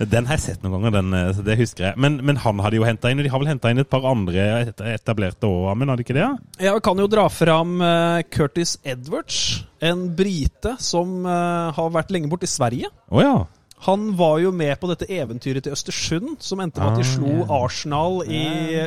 Den 0.00 0.28
har 0.28 0.38
jeg 0.38 0.44
sett 0.46 0.64
noen 0.64 0.78
ganger, 0.78 0.96
den, 1.00 1.36
så 1.36 1.44
det 1.46 1.58
husker 1.60 1.90
jeg. 1.90 2.00
Men, 2.00 2.20
men 2.26 2.40
han 2.44 2.60
hadde 2.64 2.80
jo 2.80 2.86
henta 2.88 3.12
inn, 3.12 3.22
og 3.22 3.28
de 3.28 3.32
har 3.32 3.42
vel 3.42 3.52
henta 3.52 3.72
inn 3.72 3.82
et 3.82 3.92
par 3.92 4.08
andre 4.10 4.48
etablerte 4.92 5.48
òg, 5.48 5.70
Amund, 5.74 5.94
hadde 5.94 6.06
ikke 6.06 6.18
det? 6.18 6.26
Ja? 6.26 6.34
Jeg 6.70 6.84
kan 6.86 7.00
jo 7.00 7.08
dra 7.10 7.28
fram 7.32 7.78
eh, 7.84 8.18
Curtis 8.32 8.76
Edwards, 8.84 9.40
en 9.80 10.10
brite 10.16 10.76
som 10.82 11.24
eh, 11.24 11.70
har 11.76 11.96
vært 11.96 12.12
lenge 12.14 12.30
borte 12.32 12.48
i 12.48 12.52
Sverige. 12.52 12.92
Oh, 13.08 13.22
ja. 13.24 13.38
Han 13.86 14.10
var 14.16 14.38
jo 14.42 14.50
med 14.52 14.76
på 14.76 14.90
dette 14.90 15.06
eventyret 15.08 15.64
til 15.64 15.72
Østersund, 15.72 16.34
som 16.44 16.60
endte 16.60 16.82
med 16.82 16.92
at 16.92 17.00
de 17.00 17.06
slo 17.08 17.46
Arsenal 17.62 18.20
i 18.28 18.42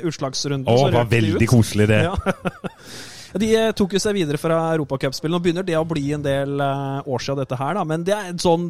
utslagsrunden. 0.05 0.69
Å, 0.69 0.91
var 0.93 1.09
veldig 1.09 1.47
koselig, 1.49 1.89
det. 1.89 2.03
Ja. 2.05 2.13
De 3.39 3.49
eh, 3.57 3.71
tok 3.75 3.95
jo 3.95 4.01
seg 4.01 4.17
videre 4.17 4.41
fra 4.41 4.59
europacupspill. 4.75 5.31
Nå 5.33 5.41
begynner 5.43 5.65
det 5.65 5.77
å 5.79 5.87
bli 5.87 6.11
en 6.15 6.25
del 6.25 6.59
eh, 6.61 6.99
år 7.09 7.23
siden 7.23 7.41
dette 7.41 7.59
her, 7.59 7.79
da. 7.79 7.85
Men 7.87 8.05
det 8.05 8.13
er 8.17 8.29
en 8.29 8.41
sånn, 8.41 8.67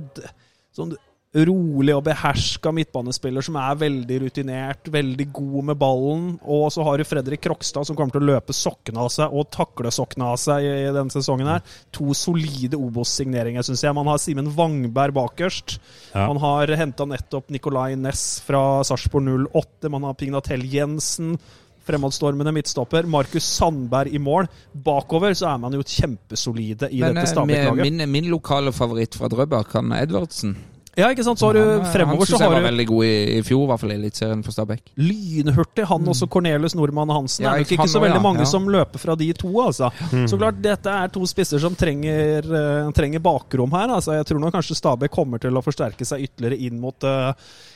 sånn 0.76 0.96
rolig 1.34 1.96
og 1.96 2.04
beherska 2.06 2.70
midtbanespiller 2.76 3.42
som 3.42 3.56
er 3.58 3.78
veldig 3.80 4.18
rutinert, 4.22 4.90
veldig 4.94 5.26
god 5.34 5.70
med 5.72 5.80
ballen. 5.82 6.28
Og 6.46 6.68
så 6.74 6.86
har 6.86 7.00
du 7.00 7.08
Fredrik 7.08 7.42
Krokstad 7.42 7.88
som 7.90 7.98
kommer 7.98 8.14
til 8.14 8.22
å 8.22 8.30
løpe 8.36 8.54
sokkene 8.54 9.02
av 9.02 9.10
seg 9.14 9.34
og 9.34 9.50
takle 9.54 9.92
sokkene 9.94 10.30
av 10.30 10.38
seg 10.42 10.68
i, 10.68 10.76
i 10.86 10.94
denne 10.94 11.14
sesongen 11.14 11.50
her. 11.50 11.66
To 11.98 12.14
solide 12.18 12.78
Obos-signeringer, 12.78 13.66
syns 13.66 13.82
jeg. 13.86 13.98
Man 13.98 14.12
har 14.12 14.22
Simen 14.22 14.52
Wangberg 14.54 15.18
bakerst. 15.18 15.80
Ja. 16.14 16.28
Man 16.30 16.42
har 16.44 16.76
henta 16.78 17.10
nettopp 17.10 17.50
Nicolay 17.54 17.98
Næss 17.98 18.44
fra 18.46 18.84
Sarpsborg 18.86 19.50
08. 19.50 19.90
Man 19.90 20.06
har 20.06 20.18
Pignatell 20.20 20.68
Jensen. 20.70 21.40
Fremadstormende 21.88 22.54
midtstopper. 22.56 23.04
Markus 23.10 23.44
Sandberg 23.58 24.14
i 24.16 24.20
mål. 24.24 24.48
Bakover 24.74 25.34
så 25.36 25.54
er 25.54 25.58
man 25.64 25.74
jo 25.78 25.84
kjempesolide 25.84 26.90
i 26.92 27.02
Men 27.04 27.16
dette 27.18 27.28
eh, 27.30 27.34
Stabæk-laget. 27.36 27.88
min, 27.92 28.10
min 28.12 28.30
lokale 28.32 28.72
favoritt 28.76 29.16
fra 29.20 29.28
Drøbak, 29.32 29.74
han 29.74 29.92
Edvardsen. 29.98 30.56
Ja, 30.94 31.08
ikke 31.10 31.24
sant? 31.26 31.40
Så 31.42 31.48
har 31.50 31.56
du 31.58 31.88
fremover 31.90 31.90
så 31.90 31.98
har 31.98 32.04
du 32.06 32.14
han 32.14 32.28
syns 32.30 32.42
jeg 32.44 32.52
var 32.54 32.66
veldig 32.68 32.84
god 32.86 33.06
i, 33.08 33.14
i 33.40 33.42
fjor, 33.42 33.64
i 33.64 33.70
hvert 33.72 33.82
fall 33.82 33.92
i 33.92 33.96
Eliteserien 33.96 34.44
for 34.46 34.54
Stabæk. 34.54 34.92
lynhurtig. 35.02 35.88
Han 35.90 36.06
også, 36.12 36.28
Cornelius 36.30 36.76
Nordmann 36.78 37.10
Hansen. 37.10 37.48
Ja, 37.48 37.56
det 37.56 37.64
er 37.64 37.66
nok 37.66 37.72
ikke 37.80 37.90
så 37.96 38.02
veldig 38.04 38.20
ja. 38.20 38.22
mange 38.22 38.44
Ja. 38.46 38.50
som 38.52 38.68
løper 38.70 39.02
fra 39.02 39.16
de 39.18 39.32
to, 39.34 39.50
altså. 39.64 39.90
Så 40.30 40.38
klart, 40.38 40.62
dette 40.62 40.94
er 40.94 41.10
to 41.10 41.26
spisser 41.26 41.58
som 41.66 41.74
trenger, 41.74 42.46
eh, 42.46 42.92
trenger 42.94 43.20
bakrom 43.26 43.74
her. 43.74 43.90
Altså, 43.98 44.14
jeg 44.20 44.30
tror 44.30 44.40
nok 44.46 44.54
kanskje 44.54 44.78
Stabæk 44.78 45.10
kommer 45.18 45.42
til 45.42 45.58
å 45.58 45.66
forsterke 45.66 46.06
seg 46.06 46.28
ytterligere 46.28 46.62
inn 46.70 46.78
mot, 46.80 47.04
eh, 47.10 47.34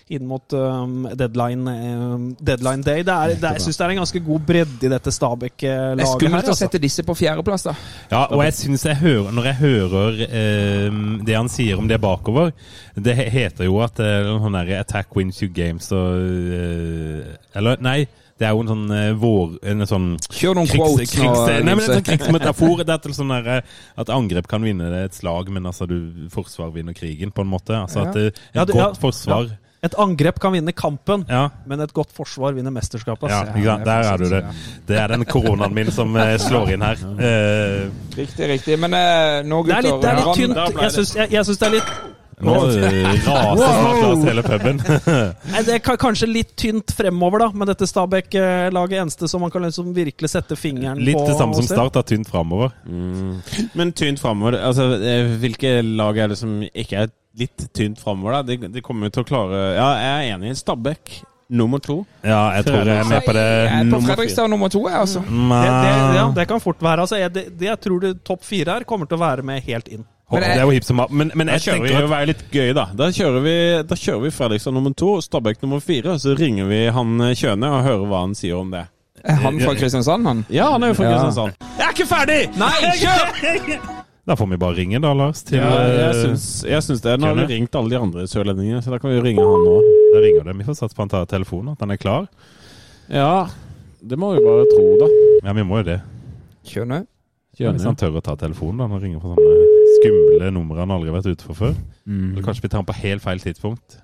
inn 0.09 0.25
mot 0.27 0.53
um, 0.55 1.07
deadline, 1.19 1.67
um, 1.67 2.27
deadline 2.39 2.83
day. 2.85 3.03
Det 3.03 3.13
er, 3.13 3.33
det 3.41 3.51
jeg 3.57 3.61
syns 3.65 3.77
det 3.77 3.85
er 3.85 3.93
en 3.95 3.99
ganske 4.01 4.21
god 4.23 4.45
bredde 4.47 4.85
i 4.87 4.91
dette 4.91 5.03
Det 5.03 5.11
er 5.11 5.17
Stabæk-laget 5.17 5.99
her. 6.05 6.11
skummelt 6.13 6.45
å 6.47 6.53
Altså. 6.53 6.59
sette 6.63 6.79
disse 6.81 7.03
på 7.03 7.15
fjerdeplass, 7.19 7.63
da. 7.67 7.73
Ja, 8.11 8.21
og 8.31 8.43
jeg 8.45 8.53
synes 8.53 8.85
jeg 8.87 8.95
hører, 9.01 9.31
når 9.35 9.49
jeg 9.51 9.59
hører 9.63 10.21
eh, 10.27 11.01
det 11.27 11.35
han 11.35 11.49
sier 11.51 11.77
om 11.81 11.87
det 11.89 11.99
bakover 12.01 12.53
Det 12.95 13.15
heter 13.15 13.65
jo 13.67 13.81
at 13.83 13.99
eh, 13.99 14.31
han 14.43 14.55
der 14.57 14.79
attack 14.79 15.11
wins 15.15 15.41
you 15.43 15.49
games 15.53 15.91
og 15.91 16.15
eh, 16.21 17.35
Eller, 17.57 17.77
nei. 17.83 18.05
Det 18.37 18.45
er 18.45 18.51
jo 18.53 18.61
en 18.61 18.67
sånn 18.69 18.83
uh, 18.93 19.13
vår 19.17 19.53
En 19.65 19.79
sånn 19.89 20.03
Kjør 20.29 20.59
noen 20.59 20.67
krigs, 20.69 21.15
quotes 21.15 21.15
nå. 21.17 21.31
nei, 21.65 21.73
men 21.73 21.79
en 21.81 21.95
sånn 21.97 22.03
krigsmetafor. 22.05 22.83
Det 22.85 22.93
er 22.93 22.99
til 23.01 23.15
sånn 23.17 23.31
der, 23.33 23.47
eh, 23.55 23.77
at 23.97 24.11
angrep 24.13 24.45
kan 24.51 24.61
vinne 24.61 24.91
et 25.07 25.15
slag, 25.17 25.49
men 25.49 25.65
altså 25.65 25.87
du 25.89 26.27
forsvar 26.29 26.69
vinner 26.75 26.93
krigen, 26.93 27.31
på 27.33 27.41
en 27.41 27.49
måte. 27.49 27.73
Altså 27.73 28.03
Ja. 28.03 28.09
at 28.11 28.15
eh, 28.21 28.27
et 28.27 28.41
Ja, 28.53 28.65
det- 28.65 28.75
ja, 28.77 28.83
godt 28.91 29.01
forsvar 29.01 29.49
Et 29.85 29.93
angrep 30.01 30.39
kan 30.41 30.51
vinne 30.55 30.73
kampen, 30.73 31.25
Ja. 31.29 31.49
men 31.69 31.79
et 31.85 31.93
godt 31.93 32.09
forsvar 32.15 32.55
vinner 32.57 32.71
mesterskapet. 32.73 33.29
ja, 33.29 33.43
ja. 33.61 33.77
Der 33.85 34.11
er 34.13 34.17
du 34.17 34.29
det. 34.29 34.43
Det 34.87 34.97
er 34.97 35.07
den 35.13 35.25
koronaen 35.25 35.73
min 35.73 35.91
som 35.91 36.15
eh, 36.17 36.37
slår 36.41 36.73
inn 36.73 36.81
her. 36.81 36.97
Uh, 36.97 37.91
Riktig, 38.17 38.49
riktig. 38.49 38.79
Men 38.79 38.93
uh, 38.97 39.43
nå, 39.45 39.63
Det 39.67 39.75
er 39.77 39.81
litt, 39.85 40.01
det 40.01 40.09
er 40.09 40.21
litt 40.23 40.35
tynt. 40.35 40.55
Jeg 40.57 40.73
det. 40.81 40.93
syns, 40.97 41.15
jeg, 41.15 41.31
jeg 41.31 41.45
syns 41.45 41.61
det 41.61 41.67
er 41.67 41.75
litt 41.77 41.91
nå 42.37 42.53
raser 42.53 43.21
snart 43.25 44.01
Lars 44.03 44.23
hele 44.27 44.43
puben. 44.45 44.77
Det 45.67 45.73
er 45.73 45.79
kanskje 45.97 46.27
litt 46.29 46.51
tynt 46.59 46.93
fremover, 46.93 47.41
da, 47.41 47.47
med 47.57 47.71
dette 47.71 47.87
Stabæk-laget. 47.89 48.99
Eneste 49.01 49.29
som 49.29 49.41
man 49.41 49.49
kan 49.53 49.65
liksom 49.65 49.89
virkelig 49.95 50.29
sette 50.29 50.55
fingeren 50.59 51.01
Litt 51.01 51.17
på. 51.17 51.25
det 51.31 51.37
samme 51.39 51.57
som. 51.57 51.65
Start, 51.65 51.95
da, 51.97 52.03
tynt 52.05 52.29
framover. 52.29 52.73
Men 53.73 53.93
tynt 53.97 54.21
fremover, 54.21 54.59
altså, 54.69 54.85
Hvilke 55.41 55.79
lag 55.81 56.17
er 56.17 56.33
det 56.33 56.37
som 56.37 56.59
ikke 56.61 57.07
er 57.07 57.09
litt 57.39 57.67
tynt 57.77 58.01
framover? 58.01 58.43
De, 58.47 58.57
de 58.73 58.83
kommer 58.85 59.13
til 59.13 59.23
å 59.25 59.27
klare 59.27 59.63
Ja, 59.77 59.89
jeg 60.01 60.13
er 60.31 60.35
enig. 60.37 60.55
Stabæk 60.59 61.19
nummer 61.47 61.79
to. 61.79 62.01
Ja, 62.27 62.41
jeg 62.57 62.65
tror 62.67 62.83
jeg 62.83 62.97
er 62.99 63.07
med 63.07 63.23
på 63.23 63.33
det. 63.37 63.45
Jeg 63.47 63.79
er 63.85 63.91
på 63.93 64.01
Fredrikstad 64.03 64.51
nummer 64.51 64.71
to, 64.73 64.81
jeg, 64.89 64.99
altså. 64.99 65.21
fire. 65.23 65.63
Det, 65.63 65.71
det, 65.87 66.17
ja, 66.19 66.27
det 66.35 66.47
kan 66.49 66.59
fort 66.63 66.81
være. 66.83 67.05
Altså, 67.05 67.19
jeg, 67.21 67.33
det, 67.35 67.45
det 67.59 67.69
jeg 67.69 67.79
tror 67.85 68.03
det 68.03 68.13
topp 68.27 68.43
fire 68.47 68.77
her 68.77 68.87
kommer 68.89 69.07
til 69.07 69.19
å 69.19 69.23
være 69.23 69.45
med 69.47 69.63
helt 69.67 69.87
inn. 69.87 70.03
Det 70.27 70.43
er 70.43 70.59
jo 70.65 70.73
hipp 70.75 70.83
som 70.83 70.99
happ. 70.99 71.11
Men, 71.15 71.31
men 71.39 71.47
Da 71.47 71.55
jeg 71.55 71.69
kjører 71.69 71.85
vi 71.85 71.93
at 71.95 72.09
være 72.11 72.27
litt 72.33 72.41
gøy, 72.51 72.73
da. 72.75 72.89
Da 72.99 73.07
kjører 73.15 73.45
vi, 73.45 73.55
da 73.87 73.95
kjører 73.95 74.25
vi 74.25 74.31
Fredrikstad 74.35 74.75
nummer 74.75 74.91
to, 74.99 75.13
Stabæk 75.23 75.61
nummer 75.63 75.79
fire. 75.79 76.17
Så 76.19 76.35
ringer 76.35 76.67
vi 76.67 76.81
han 76.91 77.15
eh, 77.29 77.35
Kjøne 77.39 77.69
og 77.77 77.85
hører 77.87 78.03
hva 78.11 78.25
han 78.25 78.35
sier 78.35 78.59
om 78.59 78.73
det. 78.75 78.83
Er 79.23 79.39
han 79.43 79.61
fra 79.63 79.73
Kristiansand, 79.79 80.27
han? 80.27 80.43
Ja, 80.51 80.67
han 80.75 80.83
er 80.83 80.91
jo 80.91 80.99
fra 80.99 81.07
Ja. 81.07 81.15
Kristiansand. 81.15 81.55
Jeg 81.79 81.87
er 81.87 81.95
ikke 81.95 82.09
ferdig! 82.11 82.41
Nei, 82.59 82.75
kjør! 82.99 84.03
Da 84.27 84.35
får 84.35 84.47
vi 84.51 84.57
bare 84.59 84.75
ringe, 84.75 84.99
da, 84.99 85.13
Lars. 85.15 85.39
Til, 85.47 85.55
Ja, 85.61 85.67
jeg 85.87 86.07
eh, 86.09 86.17
syns, 86.19 86.47
jeg 86.67 86.83
syns 86.83 87.03
det. 87.05 87.13
Nå 87.15 87.29
har 87.29 87.37
vi 87.39 87.45
ringt 87.53 87.75
alle 87.79 87.93
de 87.93 87.99
andre 88.01 88.25
sørlendingene, 88.27 88.81
så 88.83 88.91
da 88.91 88.99
kan 88.99 89.13
vi 89.13 89.15
jo 89.15 89.23
ringe 89.23 89.45
han 89.45 89.63
nå. 89.63 89.75
Da 90.11 90.23
ringer 90.25 90.49
det. 90.49 90.55
Vi 90.59 90.67
får 90.67 90.75
satse 90.81 90.97
på 90.97 91.05
han 91.05 91.13
tar 91.13 91.29
telefonen, 91.31 91.77
at 91.77 91.85
han 91.85 91.95
er 91.95 92.01
klar. 92.01 92.27
Ja, 93.07 93.47
det 94.03 94.19
må 94.19 94.33
vi 94.35 94.43
bare 94.43 94.65
tro, 94.73 94.83
da. 94.99 95.07
Ja, 95.47 95.55
vi 95.55 95.63
må 95.63 95.79
jo 95.79 95.87
det. 95.93 96.01
Kjøne. 96.67 97.05
Hvis 97.55 97.87
han 97.87 97.95
tør 97.95 98.19
å 98.19 98.25
ta 98.25 98.35
telefonen, 98.35 98.83
da. 98.83 98.89
Han 98.91 99.05
ringer 99.05 99.23
på 99.23 99.31
sånne 99.31 99.87
skumle 99.95 100.51
numre 100.53 100.83
han 100.83 100.91
aldri 100.91 101.09
har 101.13 101.21
vært 101.21 101.31
ute 101.31 101.47
for 101.47 101.61
før. 101.63 101.79
Mm. 102.03 102.33
Eller 102.33 102.43
kanskje 102.49 102.67
vi 102.67 102.73
tar 102.73 102.83
han 102.83 102.91
på 102.91 102.99
helt 102.99 103.23
feil 103.23 103.39
tidspunkt. 103.47 104.01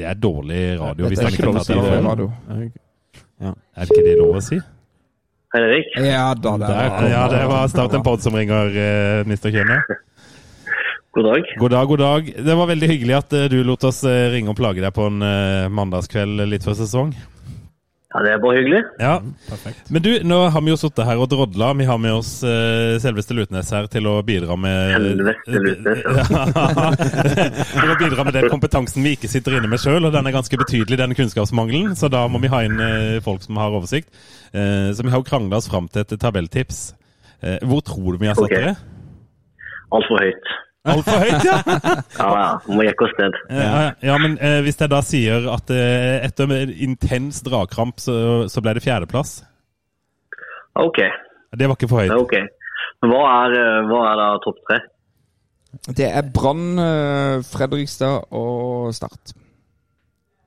Det 0.00 0.08
er 0.08 0.16
dårlig 0.16 0.62
radio 0.80 1.10
hvis 1.10 1.20
han 1.20 1.28
er 1.28 1.36
ikke 1.36 1.50
lov 1.50 1.60
å 1.60 1.68
si 1.68 1.76
det. 1.76 1.92
Er 3.44 3.84
det 3.84 3.90
ikke 3.90 4.06
det 4.08 4.16
lov 4.24 4.38
å 4.40 4.44
si? 4.48 4.56
Hei, 5.50 5.60
Erik. 5.66 5.86
Ja 5.98 6.34
da, 6.34 6.52
der. 6.58 6.68
Der 6.68 7.08
Ja, 7.10 7.28
det 7.28 7.46
var 7.50 7.68
Start 7.68 7.94
en 7.94 8.02
pod 8.06 8.22
som 8.22 8.34
ringer, 8.38 8.70
eh, 8.70 9.26
Mr. 9.26 9.50
Kjøne. 9.50 9.80
God 11.10 11.24
dag. 11.26 11.48
God 11.58 11.70
dag, 11.70 11.86
god 11.88 11.98
dag. 11.98 12.28
Det 12.46 12.54
var 12.54 12.68
veldig 12.70 12.88
hyggelig 12.88 13.16
at 13.16 13.32
eh, 13.34 13.48
du 13.50 13.56
lot 13.66 13.82
oss 13.84 14.04
eh, 14.06 14.28
ringe 14.30 14.52
og 14.52 14.58
plage 14.60 14.78
deg 14.78 14.94
på 14.94 15.08
en 15.10 15.18
eh, 15.26 15.66
mandagskveld 15.74 16.44
litt 16.46 16.62
før 16.62 16.78
sesong. 16.78 17.10
Ja, 18.10 18.22
Det 18.26 18.30
er 18.34 18.40
bare 18.42 18.58
hyggelig. 18.58 18.80
Ja, 18.98 19.12
perfekt. 19.46 19.90
Men 19.94 20.02
du, 20.02 20.10
nå 20.26 20.38
har 20.50 20.64
vi 20.66 20.72
jo 20.72 20.78
sittet 20.80 21.06
her 21.06 21.20
og 21.22 21.28
drodla. 21.30 21.70
Vi 21.78 21.86
har 21.86 21.98
med 22.02 22.16
oss 22.16 22.32
uh, 22.42 22.98
selveste 22.98 23.36
Lutnes 23.38 23.70
her 23.70 23.86
til 23.92 24.08
å 24.10 24.16
bidra 24.26 24.56
med 24.58 24.96
Selveste 24.96 25.62
Lutnes, 25.62 26.02
ja. 26.02 26.46
til 27.76 27.94
å 27.94 27.98
bidra 28.02 28.26
med 28.26 28.34
den 28.34 28.48
kompetansen 28.50 29.06
vi 29.06 29.14
ikke 29.14 29.30
sitter 29.30 29.60
inne 29.60 29.70
med 29.70 29.78
sjøl, 29.82 30.02
og 30.08 30.14
den 30.16 30.26
er 30.26 30.34
ganske 30.34 30.58
betydelig, 30.58 30.98
den 30.98 31.14
kunnskapsmangelen. 31.18 31.94
Så 31.98 32.10
da 32.10 32.26
må 32.26 32.42
vi 32.42 32.50
ha 32.50 32.64
inn 32.66 32.82
uh, 32.82 33.20
folk 33.22 33.46
som 33.46 33.62
har 33.62 33.78
oversikt. 33.78 34.10
Uh, 34.50 34.90
så 34.90 35.06
vi 35.06 35.14
har 35.14 35.22
jo 35.22 35.30
krangla 35.30 35.62
oss 35.62 35.70
fram 35.70 35.86
til 35.86 36.02
et 36.02 36.18
tabelltips. 36.18 36.88
Eh, 37.42 37.56
hvor 37.64 37.80
tror 37.80 38.12
du 38.12 38.18
vi 38.20 38.28
har 38.28 38.34
satt 38.34 38.50
okay. 38.50 38.60
dere? 38.60 38.74
Altfor 39.96 40.20
høyt. 40.20 40.50
Altfor 40.88 41.18
høyt, 41.20 41.42
ja! 41.44 41.56
Ja, 42.16 42.28
ja, 42.40 42.44
må 42.72 42.84
jekke 42.86 43.04
oss 43.04 43.16
ned. 43.20 43.34
Ja, 43.52 43.80
ja 44.00 44.14
men 44.22 44.38
eh, 44.40 44.60
hvis 44.64 44.78
jeg 44.80 44.88
da 44.88 45.00
sier 45.04 45.44
at 45.52 45.68
eh, 45.74 46.22
etter 46.24 46.48
en 46.56 46.72
intens 46.72 47.42
dragkramp, 47.44 48.00
så, 48.00 48.14
så 48.48 48.62
ble 48.64 48.72
det 48.78 48.84
fjerdeplass 48.86 49.42
OK. 50.80 51.00
Det 51.58 51.66
var 51.68 51.76
ikke 51.76 51.88
for 51.90 52.00
høyt. 52.00 52.14
ok. 52.16 52.34
Hva 53.04 53.20
er, 53.44 53.56
eh, 53.58 53.80
hva 53.90 54.00
er 54.12 54.20
da 54.22 54.28
topp 54.44 54.60
tre? 54.70 54.78
Det 55.98 56.06
er 56.08 56.30
Brann, 56.34 56.64
eh, 56.80 57.42
Fredrikstad 57.46 58.30
og 58.34 58.88
Start. 58.96 59.34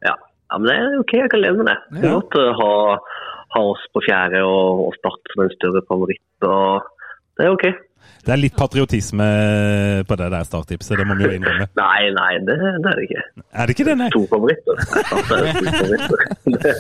Ja. 0.04 0.16
ja, 0.16 0.58
men 0.58 0.66
det 0.72 0.76
er 0.80 0.98
OK, 1.04 1.14
jeg 1.20 1.30
kan 1.32 1.44
leve 1.44 1.60
med 1.62 1.70
det. 1.70 1.78
Jeg 1.94 2.02
kan 2.02 2.10
Ja. 2.10 2.18
godt 2.18 2.40
eh, 2.42 2.50
ha, 2.64 2.72
ha 3.54 3.64
oss 3.76 3.86
på 3.94 4.02
fjerde 4.08 4.42
og, 4.48 4.88
og 4.88 4.98
Start 4.98 5.34
som 5.36 5.46
en 5.46 5.54
større 5.60 5.84
favoritt. 5.92 6.26
og 6.50 6.90
Det 7.38 7.46
er 7.46 7.54
OK. 7.54 7.68
Det 8.24 8.32
er 8.32 8.40
litt 8.40 8.56
patriotisme 8.56 9.26
på 10.08 10.16
det 10.20 10.28
der 10.32 10.46
starttipset, 10.48 10.96
det 10.96 11.06
må 11.08 11.18
vi 11.20 11.26
jo 11.28 11.32
innrømme. 11.36 11.66
Nei, 11.76 12.04
nei, 12.16 12.30
det, 12.48 12.56
det 12.56 12.92
er 12.92 13.00
det 13.00 13.08
ikke. 13.10 13.24
Er 13.52 13.68
det 13.68 13.76
ikke 13.76 13.88
det, 13.90 13.96
nei? 14.00 14.08
To 14.16 14.22
favoritter. 14.32 14.80
Er 14.80 15.74
favoritter. 15.76 16.78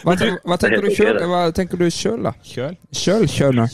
Hva, 0.00 0.14
tenk, 0.16 0.38
hva 0.48 0.56
tenker 0.62 0.86
du 0.86 0.94
sjøl, 0.96 1.18
hva 1.28 1.42
tenker 1.56 1.82
du 1.82 1.84
selv 1.92 2.30
da? 2.30 2.32
Kjøl. 2.48 2.78
Sjøl, 2.96 3.26
Kjøne? 3.28 3.66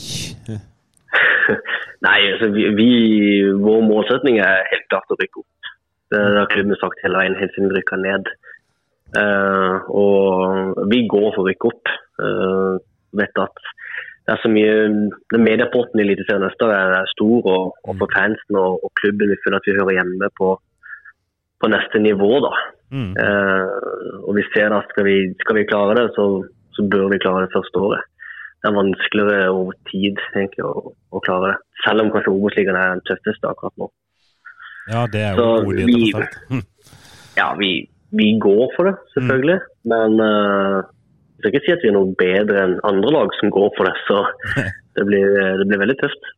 Nei, 2.03 2.17
altså 2.33 2.51
vi, 2.53 2.67
vi, 2.75 2.89
vår 3.55 3.79
målsetning 3.87 4.41
er 4.43 4.67
helt 4.73 4.85
klart 4.91 5.15
å 5.15 5.17
rykke 5.21 5.41
opp. 5.45 5.71
Det 6.11 6.19
har 6.35 6.51
klubben 6.51 6.79
sagt 6.81 7.01
hele 7.03 7.19
veien 7.21 7.39
helt 7.39 7.55
siden 7.55 7.71
vi 7.71 7.79
rykka 7.79 8.01
ned. 8.03 8.27
Uh, 9.15 9.87
og 9.95 10.83
vi 10.91 11.05
går 11.07 11.31
for 11.31 11.45
å 11.45 11.47
rykke 11.47 11.71
opp. 11.71 11.95
Uh, 12.19 12.83
vet 13.15 13.39
at 13.39 13.63
det 14.27 14.33
er 14.35 14.41
så 14.43 14.49
mye 14.51 15.39
medieporten 15.39 16.01
i 16.01 16.03
Eliteserien 16.03 16.43
neste 16.43 16.65
år 16.67 16.73
er 16.75 17.05
stor, 17.13 17.45
og, 17.47 17.77
og 17.87 17.93
for 18.01 18.11
fansen 18.11 18.57
og, 18.59 18.81
og 18.83 18.91
klubben 18.99 19.31
vi 19.31 19.37
føler 19.45 19.61
at 19.61 19.69
vi 19.69 19.75
hører 19.77 19.95
hjemme 20.01 20.27
på, 20.39 20.49
på 21.63 21.69
neste 21.71 22.01
nivå. 22.03 22.31
da. 22.43 22.51
Mm. 22.91 23.13
Eh, 23.23 24.19
og 24.27 24.35
vi 24.35 24.43
ser 24.51 24.75
at 24.75 24.91
skal 24.91 25.07
vi, 25.07 25.15
skal 25.43 25.57
vi 25.61 25.65
klare 25.71 25.95
det, 26.01 26.05
så, 26.17 26.25
så 26.75 26.85
bør 26.91 27.07
vi 27.13 27.21
klare 27.23 27.45
det 27.45 27.53
første 27.55 27.79
året. 27.87 28.03
Det 28.57 28.67
er 28.71 28.75
vanskeligere 28.75 29.47
over 29.53 29.75
tid 29.91 30.19
egentlig 30.35 30.63
å, 30.65 30.91
å 31.15 31.23
klare 31.23 31.53
det. 31.53 31.57
Selv 31.85 32.03
om 32.03 32.11
kanskje 32.11 32.33
Obos-ligaen 32.35 32.79
er 32.79 32.93
den 32.97 33.03
tøffeste 33.07 33.47
akkurat 33.51 33.75
nå. 33.79 33.87
Ja, 34.91 35.05
det 35.13 35.23
er 35.23 35.39
jo 35.39 35.47
ordentlig 35.61 35.87
vi- 35.87 36.61
Ja, 37.39 37.51
vi, 37.59 37.71
vi 38.17 38.31
går 38.41 38.71
for 38.75 38.89
det, 38.89 38.95
selvfølgelig. 39.15 39.59
Men 39.91 40.19
eh, 40.23 40.79
jeg 41.37 41.43
skal 41.43 41.53
ikke 41.53 41.65
si 41.67 41.73
at 41.75 41.85
vi 41.85 41.91
er 41.91 41.95
noe 41.95 42.17
bedre 42.17 42.65
enn 42.65 42.79
andre 42.87 43.13
lag 43.13 43.33
som 43.37 43.53
går 43.53 43.69
for 43.77 43.85
det. 43.85 43.95
Så 44.07 44.17
det 44.97 45.05
blir, 45.05 45.37
det 45.61 45.69
blir 45.69 45.83
veldig 45.85 45.97
tøft. 46.01 46.31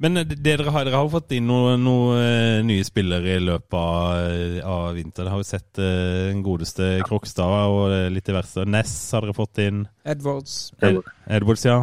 Men 0.00 0.16
eh, 0.16 0.24
dere 0.24 0.70
har, 0.72 0.86
dere 0.86 0.96
har 0.96 1.06
jo 1.06 1.12
fått 1.12 1.34
inn 1.36 1.48
noen 1.50 1.82
noe, 1.84 2.14
eh, 2.22 2.60
nye 2.66 2.84
spillere 2.86 3.34
i 3.36 3.42
løpet 3.44 3.76
av, 3.76 4.60
av 4.64 4.86
vinteren. 4.96 5.26
Dere 5.26 5.34
har 5.34 5.42
jo 5.42 5.48
sett 5.48 5.80
eh, 5.82 6.30
den 6.30 6.44
godeste 6.46 6.92
Krokstad 7.06 7.74
og 7.74 7.96
litt 8.14 8.30
diverse. 8.30 8.64
Ness 8.64 8.94
har 9.12 9.26
dere 9.26 9.36
fått 9.36 9.60
inn. 9.66 9.84
Edwards. 10.08 10.70
Ed 10.80 11.02
Edwards, 11.28 11.66
ja. 11.68 11.82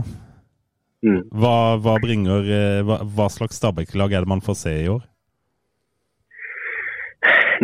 Mm. 1.06 1.22
Hva, 1.30 1.78
hva 1.78 1.94
bringer 2.02 2.48
hva, 2.88 3.04
hva 3.06 3.28
slags 3.30 3.60
Stabæk-lag 3.62 4.16
er 4.18 4.26
det 4.26 4.32
man 4.32 4.42
får 4.42 4.58
se 4.64 4.74
i 4.82 4.90
år? 4.90 5.04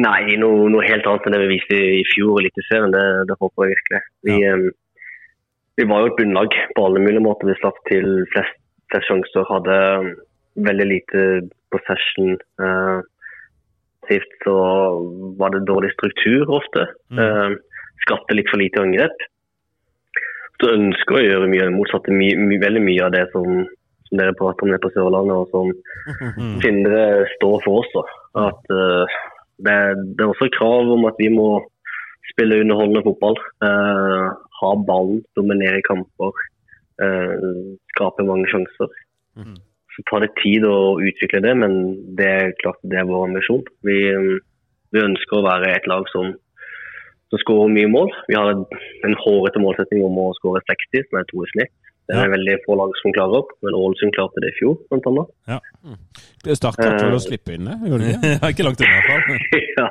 Nei, 0.02 0.36
noe, 0.42 0.70
noe 0.74 0.86
helt 0.88 1.06
annet 1.10 1.28
enn 1.28 1.36
det 1.36 1.42
vi 1.44 1.52
viste 1.56 1.78
i 1.78 2.04
fjor 2.14 2.40
i 2.40 2.46
Eliteserien. 2.46 2.94
Det, 2.94 3.06
det 3.30 3.38
håper 3.40 3.66
jeg 3.68 3.76
virkelig. 3.76 4.02
Vi, 4.28 4.38
eh, 4.50 4.64
vi 5.80 5.88
var 5.90 6.04
jo 6.04 6.12
et 6.12 6.20
bunnlag 6.22 6.60
på 6.76 6.86
alle 6.88 7.02
mulige 7.04 7.26
måter. 7.26 7.50
Vi 7.50 7.58
slapp 7.60 7.80
til 7.90 8.08
flest, 8.34 8.56
flest 8.94 9.10
sjanser, 9.10 9.46
hadde 9.50 9.80
eh, 9.80 10.14
veldig 10.70 10.88
lite 10.90 11.26
possession. 11.74 12.38
Uh, 12.62 13.02
sist 14.10 14.34
så 14.46 14.56
var 15.40 15.54
det 15.54 15.66
dårlig 15.68 15.94
struktur 15.94 16.50
ofte. 16.60 16.88
Eh, 17.18 17.56
skapte 18.04 18.36
litt 18.36 18.50
for 18.52 18.62
lite 18.62 18.82
angrep. 18.84 19.24
Så 20.62 20.74
ønsker 20.76 21.20
jeg 21.20 21.30
å 21.30 21.32
gjøre 21.32 21.52
mye 21.52 21.70
motsatte, 21.74 22.14
my, 22.14 22.30
my, 22.40 22.60
veldig 22.62 22.84
mye 22.84 23.06
av 23.08 23.14
det 23.16 23.24
som, 23.34 23.64
som 24.08 24.20
dere 24.20 24.36
prater 24.38 24.68
om 24.68 24.74
nede 24.74 24.84
på 24.84 24.92
Sørlandet, 24.94 25.40
og 25.40 25.48
som 25.56 25.72
Sindre 26.64 27.24
står 27.38 27.64
for 27.66 27.82
også. 27.82 28.06
At 28.44 28.76
eh, 28.76 29.18
det, 29.62 29.76
det 30.18 30.24
er 30.24 30.32
også 30.32 30.50
krav 30.58 30.90
om 30.96 31.06
at 31.10 31.20
vi 31.22 31.30
må 31.34 31.62
spille 32.32 32.62
underholdende 32.64 33.04
fotball. 33.06 33.38
eh, 33.68 34.28
ha 34.60 34.72
ballen, 34.88 35.22
dominere 35.36 35.82
kamper, 35.86 36.32
eh, 37.04 37.76
skape 37.96 38.26
mange 38.26 38.48
sjanser. 38.52 38.90
Så 39.94 40.02
tar 40.10 40.24
det 40.24 40.34
tid 40.42 40.66
å 40.66 40.98
utvikle 40.98 41.42
det, 41.46 41.54
men 41.58 41.74
det 42.18 42.30
er 42.30 42.56
klart 42.64 42.80
det 42.82 42.98
er 42.98 43.10
vår 43.10 43.28
ambisjon. 43.28 43.66
Vi, 43.86 43.98
vi 44.94 45.04
ønsker 45.04 45.38
å 45.38 45.46
være 45.46 45.70
et 45.76 45.86
lag 45.90 46.08
som, 46.10 46.32
som 47.30 47.42
skårer 47.44 47.70
mye 47.76 47.92
mål. 47.92 48.10
Vi 48.30 48.38
har 48.40 48.50
en, 48.56 48.66
en 49.06 49.18
hårete 49.22 49.62
målsetting 49.62 50.02
om 50.06 50.18
å 50.18 50.32
skåre 50.40 50.64
60, 50.66 51.06
som 51.10 51.20
er 51.20 51.30
to 51.30 51.44
i 51.46 51.52
snitt. 51.54 51.74
Det 52.08 52.18
er 52.20 52.26
Ja. 52.28 52.32
veldig 52.36 52.56
få 52.66 52.76
lag 52.76 52.92
som 53.02 53.14
klarer 53.16 53.38
opp, 53.40 53.52
men 53.64 53.74
Ålesund 53.80 54.12
klarte 54.16 54.42
det 54.44 54.50
i 54.52 54.58
fjor, 54.60 54.76
blant 54.90 55.06
annet. 55.08 55.30
Start 56.60 56.76
klarte 56.76 57.06
vel 57.08 57.16
å 57.16 57.22
slippe 57.24 57.54
inn 57.56 57.66
det? 57.70 57.78
Gjorde 57.88 58.04
det 58.04 58.16
ikke? 58.18 58.32
Ja, 58.44 58.50
ikke 58.52 58.66
langt 58.68 58.82
unna, 58.84 58.98
i 58.98 59.04
hvert 59.08 59.10
fall. 59.10 59.24
ja. 59.80 59.88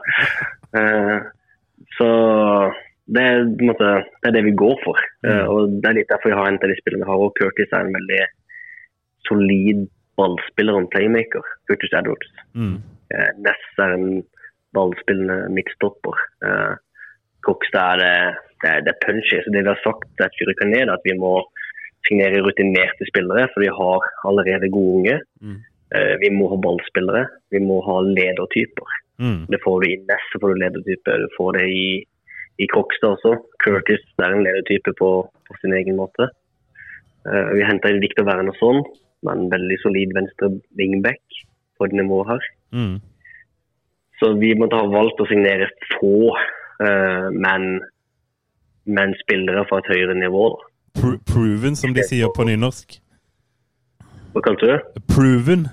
Eh, 0.80 1.18
så 1.97 2.09
det 3.12 3.22
er, 3.30 3.40
på 3.56 3.64
en 3.64 3.70
måte, 3.72 3.89
det 4.22 4.28
er 4.30 4.36
det 4.36 4.44
vi 4.51 4.52
går 4.60 4.76
for. 4.84 5.01
Eh, 5.24 5.44
og 5.48 5.72
Det 5.80 5.89
er 5.90 5.97
litt 6.02 6.12
derfor 6.12 6.30
vi 6.32 6.36
har 6.39 6.51
hentet 6.51 6.70
de 6.72 6.76
spillerne 6.82 7.05
vi 7.09 7.10
har. 7.12 7.24
Og 7.24 7.34
Curtis 7.40 7.72
er 7.72 7.86
en 7.89 7.97
veldig 7.97 8.20
solid 9.28 9.82
ballspiller 10.20 10.78
og 10.78 10.90
playmaker. 10.93 11.44
Curtis 11.68 11.93
Edwards. 11.97 12.30
Mm. 12.55 12.76
Eh, 13.12 13.30
Ness 13.44 13.64
er 13.82 13.97
en 13.97 14.06
ballspillende 14.76 15.48
midtstopper. 15.56 16.16
Eh, 16.44 16.74
Kokstad 17.43 17.97
er 17.97 17.98
det, 18.05 18.14
det, 18.62 18.70
er- 18.70 18.84
det 18.86 18.93
er 18.94 19.01
punchy. 19.05 19.40
Så 19.43 19.51
det 19.52 19.64
vi 19.64 19.72
har 19.72 19.80
sagt 19.82 20.05
til 20.20 20.36
vi 20.39 20.48
rykker 20.52 20.76
er 20.78 20.93
at 20.94 21.02
vi 21.09 21.16
må 21.18 21.32
signere 22.09 22.43
rutinerte 22.45 23.07
spillere, 23.09 23.47
for 23.53 23.65
vi 23.65 23.70
har 23.73 24.09
allerede 24.29 24.73
gode 24.73 24.97
unge. 25.01 25.20
Mm. 25.43 25.61
vi 26.23 26.29
må 26.33 26.47
ha 26.49 26.57
ballspillere. 26.57 27.27
Vi 27.53 27.61
må 27.61 27.83
ha 27.85 27.99
ledertyper. 28.01 28.95
Mm. 29.20 29.45
Det 29.53 29.61
får 29.65 29.81
du 29.81 29.89
i 29.91 29.99
Ness, 30.09 30.24
så 30.33 30.41
får 30.41 30.55
du 30.55 30.62
ledertype. 30.62 31.16
Du 31.20 31.29
får 31.37 31.59
det 31.59 31.66
i, 31.69 31.89
i 32.59 32.69
Krokstad 32.73 33.19
også. 33.19 33.35
Curtis 33.65 34.05
er 34.19 34.33
en 34.33 34.47
ledertype 34.47 34.95
på, 34.99 35.11
på 35.49 35.59
sin 35.61 35.77
egen 35.77 35.99
måte. 36.01 36.31
Eh, 37.29 37.53
vi 37.55 37.66
henta 37.66 37.93
inn 37.93 38.03
Victor 38.03 38.27
Wernersson, 38.27 38.83
men 39.27 39.47
veldig 39.53 39.79
solid 39.83 40.15
venstre 40.16 40.51
wingback 40.79 41.23
på 41.79 41.89
det 41.91 42.01
nivået 42.01 42.33
her. 42.33 42.51
Mm. 42.74 42.97
Så 44.19 44.33
vi 44.41 44.53
måtte 44.59 44.79
ha 44.79 44.91
valgt 44.91 45.23
å 45.23 45.29
signere 45.31 45.70
få, 45.95 46.33
eh, 46.83 47.29
men, 47.31 47.79
men 48.87 49.16
spillere 49.23 49.66
fra 49.70 49.83
et 49.83 49.93
høyere 49.95 50.19
nivå. 50.19 50.49
Da. 50.57 50.72
Pro 50.94 51.16
proven, 51.27 51.77
som 51.77 51.94
de 51.97 52.02
sier 52.06 52.31
på 52.36 52.44
nynorsk. 52.48 52.98
Hva 54.32 54.43
kalte 54.44 54.66
du 54.69 54.73
det? 54.74 54.81
Proven. 55.12 55.66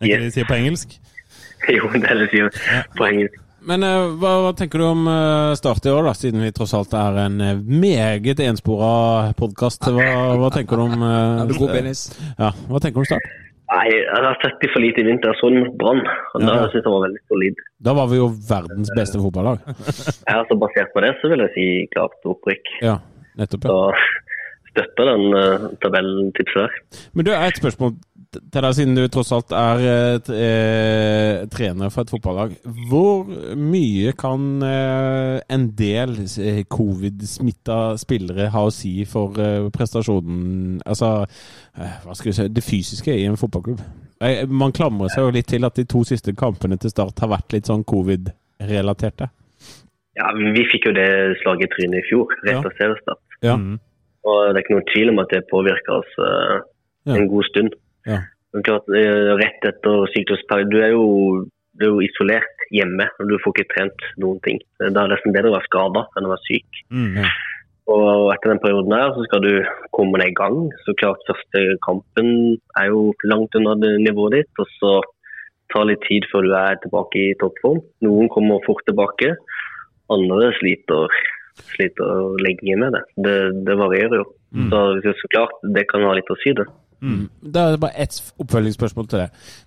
Er 0.00 0.06
ikke 0.08 0.14
Yes. 0.14 0.20
det 0.20 0.28
de 0.30 0.36
sier 0.38 0.48
på 0.50 0.58
engelsk? 0.58 0.94
Jo, 1.74 1.88
det 1.94 2.04
er 2.10 2.18
det 2.20 2.26
de 2.28 2.30
sier 2.32 2.88
på 2.98 3.06
engelsk. 3.08 3.40
Men 3.64 3.80
eh, 3.86 4.10
hva, 4.20 4.32
hva 4.44 4.50
tenker 4.52 4.82
du 4.82 4.84
om 4.84 5.06
eh, 5.08 5.54
Start 5.56 5.86
i 5.88 5.92
år, 5.92 6.04
da, 6.04 6.12
siden 6.12 6.42
vi 6.44 6.50
tross 6.52 6.74
alt 6.76 6.92
er 7.00 7.16
en 7.22 7.38
eh, 7.40 7.54
meget 7.64 8.42
enspora 8.44 9.30
podkast? 9.38 9.86
Hva, 9.88 10.34
hva 10.42 10.50
tenker 10.52 10.76
du 10.76 10.82
om 10.84 11.00
Er 11.08 11.54
god, 11.56 11.70
penis. 11.72 12.02
Ja, 12.36 12.50
hva 12.68 12.82
tenker 12.84 13.00
du 13.00 13.04
om 13.06 13.08
Start? 13.08 13.30
Nei, 13.72 13.86
jeg 13.96 14.20
har 14.26 14.36
sett 14.42 14.58
de 14.60 14.68
for 14.74 14.84
lite 14.84 15.00
i 15.00 15.06
vinter. 15.08 15.32
Jeg 15.32 15.40
så 15.40 15.48
den 15.50 15.62
mot 15.64 15.78
Brann. 15.80 16.02
og 16.36 16.42
Da 16.44 16.52
Ja. 16.52 16.66
synes 16.68 16.84
jeg 16.84 16.92
var 16.92 17.06
veldig 17.06 17.22
solid. 17.32 17.62
Da 17.88 17.94
var 17.96 18.10
vi 18.12 18.18
jo 18.20 18.26
verdens 18.50 18.90
beste 18.94 19.18
fotballag. 19.22 19.64
Ja, 20.28 20.42
så 20.50 20.58
Basert 20.60 20.92
på 20.92 21.00
det 21.00 21.14
så 21.22 21.30
vil 21.32 21.40
jeg 21.46 21.54
si 21.56 21.64
klart 21.96 22.28
opprykk. 22.28 22.68
Ja, 22.84 22.98
nettopp. 23.40 23.68
ja. 23.68 23.78
Så 24.74 24.80
støtter 24.82 25.06
den 25.06 25.28
uh, 25.30 25.68
tabelltipset 25.82 26.64
der. 26.64 27.04
Men 27.14 27.26
du, 27.26 27.30
et 27.34 27.60
spørsmål 27.60 27.94
til 28.34 28.64
deg, 28.64 28.70
siden 28.76 28.96
du 28.96 29.04
tross 29.12 29.32
alt 29.34 29.52
er 29.54 29.82
eh, 29.86 30.30
eh, 30.34 31.42
trener 31.52 31.92
for 31.92 32.04
et 32.04 32.12
fotballag. 32.14 32.54
Hvor 32.90 33.28
mye 33.58 34.14
kan 34.18 34.64
eh, 34.66 35.38
en 35.54 35.68
del 35.78 36.16
eh, 36.24 36.62
covid-smitta 36.70 37.78
spillere 38.00 38.50
ha 38.54 38.64
å 38.66 38.72
si 38.74 38.96
for 39.08 39.38
eh, 39.40 39.68
prestasjonen 39.74 40.80
Altså, 40.84 41.08
hva 41.74 42.14
skal 42.16 42.30
vi 42.30 42.34
si, 42.36 42.48
det 42.52 42.64
fysiske 42.64 43.14
i 43.14 43.26
en 43.28 43.38
fotballklubb? 43.40 43.80
Man 44.48 44.72
klamrer 44.72 45.10
seg 45.12 45.26
jo 45.26 45.32
litt 45.34 45.48
til 45.50 45.66
at 45.66 45.76
de 45.76 45.84
to 45.90 46.04
siste 46.06 46.32
kampene 46.38 46.78
til 46.80 46.92
Start 46.92 47.18
har 47.20 47.32
vært 47.34 47.54
litt 47.56 47.68
sånn 47.68 47.82
covid-relaterte. 47.88 49.28
Ja, 50.16 50.30
Vi 50.36 50.62
fikk 50.70 50.86
jo 50.86 50.92
det 50.94 51.08
slaget 51.42 51.66
i 51.66 51.72
trynet 51.74 51.98
i 52.02 52.06
fjor, 52.08 52.28
rett 52.44 52.54
Ja. 52.54 52.60
slett 52.62 52.78
seriestart. 52.78 53.22
Ja. 53.42 53.56
Mm. 53.56 53.78
Og 54.24 54.36
det 54.54 54.56
er 54.56 54.62
ikke 54.64 54.76
noen 54.76 54.92
tvil 54.94 55.10
om 55.10 55.18
at 55.18 55.28
det 55.34 55.42
påvirker 55.50 55.98
oss 56.00 56.12
eh, 56.18 56.60
Ja. 57.06 57.14
en 57.16 57.28
god 57.28 57.44
stund. 57.44 57.74
Ja. 58.06 58.20
Men 58.54 58.62
klart, 58.62 58.86
eh, 58.94 59.34
Rett 59.36 59.64
etter 59.64 60.06
sykdomsperiode 60.14 60.70
Du 60.70 61.50
du 61.76 61.84
er 61.84 61.90
jo 61.90 62.00
isolert 62.06 62.60
hjemme, 62.70 63.08
og 63.18 63.26
du 63.28 63.34
får 63.42 63.52
ikke 63.56 63.74
trent 63.74 64.00
noen 64.16 64.38
ting. 64.44 64.60
Da 64.78 64.86
er 64.86 65.08
det 65.08 65.16
nesten 65.16 65.32
bedre 65.34 65.50
å 65.50 65.56
være 65.56 65.66
skada 65.66 66.06
enn 66.16 66.26
å 66.28 66.30
være 66.30 66.46
syk. 66.46 66.70
Mm. 66.94 67.16
Ja. 67.18 67.28
Og 67.90 68.30
etter 68.32 68.52
den 68.52 68.60
perioden 68.62 68.94
her 68.94 69.10
så 69.12 69.24
skal 69.26 69.40
du 69.42 69.64
komme 69.92 70.20
deg 70.22 70.30
i 70.30 70.38
gang. 70.38 70.70
Så 70.86 70.94
klart 70.96 71.18
første 71.26 71.64
kampen 71.84 72.56
er 72.78 72.86
jo 72.92 73.12
langt 73.24 73.54
under 73.58 73.74
nivået 73.98 74.38
ditt. 74.38 74.52
Og 74.62 74.66
så 74.78 74.92
tar 75.74 75.84
litt 75.90 76.00
tid 76.08 76.22
før 76.30 76.46
du 76.46 76.54
er 76.54 76.78
tilbake 76.80 77.18
i 77.18 77.34
toppform. 77.42 77.82
Noen 78.06 78.30
kommer 78.30 78.62
fort 78.64 78.84
tilbake, 78.86 79.34
andre 80.12 80.52
sliter, 80.58 81.18
sliter 81.72 82.40
lenge 82.44 82.78
med 82.80 82.96
det. 82.96 83.04
Det, 83.26 83.36
det 83.68 83.76
varierer 83.80 84.20
jo. 84.22 84.26
Så, 84.70 84.80
så 85.18 85.30
klart, 85.32 85.54
det 85.74 85.86
kan 85.90 86.04
ha 86.06 86.12
litt 86.14 86.30
å 86.30 86.38
si, 86.38 86.52
det. 86.54 86.66
Det 87.04 87.60
er 87.60 87.76
bare 87.80 88.00
ett 88.00 88.16
oppfølgingsspørsmål 88.40 89.08
til 89.10 89.24
det. 89.24 89.26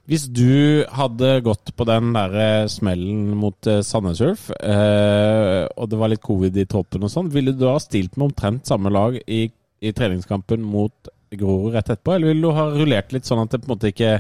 Hvis 0.10 0.26
du 0.34 0.86
hadde 0.96 1.36
gått 1.46 1.74
på 1.78 1.86
den 1.86 2.10
der 2.16 2.34
eh, 2.42 2.70
smellen 2.72 3.36
mot 3.38 3.70
eh, 3.70 3.84
Sandnes 3.86 4.22
Ulf, 4.26 4.48
eh, 4.58 5.68
og 5.78 5.92
det 5.92 6.00
var 6.02 6.12
litt 6.14 6.24
covid 6.26 6.58
i 6.58 6.66
troppen 6.70 7.06
og 7.06 7.14
sånn, 7.14 7.30
ville 7.34 7.54
du 7.54 7.62
da 7.62 7.76
stilt 7.84 8.18
med 8.18 8.32
omtrent 8.32 8.70
samme 8.70 8.90
lag 8.94 9.20
i, 9.28 9.46
i 9.86 9.94
treningskampen 9.94 10.66
mot 10.66 11.12
Grorud 11.38 11.76
rett 11.76 11.92
etterpå, 11.92 12.16
eller 12.16 12.32
ville 12.32 12.48
du 12.48 12.56
ha 12.56 12.70
rullert 12.72 13.14
litt 13.14 13.28
sånn 13.28 13.44
at 13.44 13.54
det 13.54 13.62
på 13.62 13.68
en 13.68 13.76
måte 13.76 13.92
ikke 13.92 14.14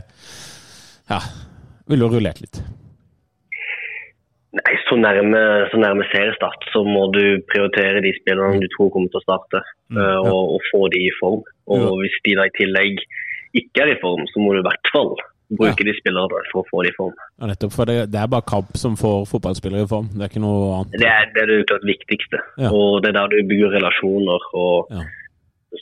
Ja, 1.07 1.21
ville 1.87 2.03
du 2.03 2.09
ha 2.09 2.17
rullert 2.17 2.43
litt? 2.43 2.61
Nei, 4.57 4.73
så 4.87 4.95
nærme, 4.97 5.39
så 5.71 5.77
nærme 5.81 6.05
seriestart 6.09 6.63
så 6.73 6.81
må 6.87 7.07
du 7.13 7.21
prioritere 7.51 8.01
de 8.01 8.13
spillerne 8.21 8.61
du 8.63 8.67
tror 8.73 8.89
kommer 8.93 9.11
til 9.13 9.19
å 9.21 9.25
starte, 9.25 9.61
eh, 9.93 10.19
og, 10.23 10.55
og 10.55 10.61
få 10.71 10.87
de 10.93 11.01
i 11.05 11.11
form. 11.19 11.43
Og 11.67 11.81
Ja. 11.83 11.89
hvis 12.01 12.15
de 12.25 12.35
da 12.39 12.45
i 12.47 12.53
tillegg 12.57 13.01
ikke 13.61 13.83
er 13.85 13.91
i 13.93 13.99
form, 14.01 14.23
så 14.31 14.39
må 14.41 14.53
du 14.55 14.61
i 14.63 14.67
hvert 14.69 14.91
fall 14.93 15.11
bruke 15.57 15.85
de 15.87 15.93
spillerne 15.99 16.41
for 16.51 16.63
å 16.63 16.67
få 16.71 16.81
de 16.83 16.89
i 16.91 16.95
form. 16.97 17.13
Ja, 17.39 17.47
nettopp, 17.51 17.71
for 17.75 17.85
det, 17.87 17.97
det 18.11 18.19
er 18.19 18.27
bare 18.33 18.47
kamp 18.49 18.73
som 18.79 18.97
får 18.99 19.27
fotballspillere 19.29 19.85
i 19.85 19.91
form. 19.93 20.09
Det 20.15 20.25
er 20.25 20.31
ikke 20.31 20.43
noe 20.43 20.73
annet. 20.79 20.97
Det 21.03 21.07
er 21.11 21.29
det, 21.35 21.43
er 21.43 21.51
det 21.53 21.59
klart 21.69 21.85
viktigste. 21.87 22.41
Ja. 22.59 22.71
Og 22.75 23.03
det 23.03 23.13
er 23.13 23.17
der 23.21 23.31
du 23.35 23.37
bygger 23.51 23.75
relasjoner, 23.77 24.49
og 24.57 24.91
Ja. 24.91 25.05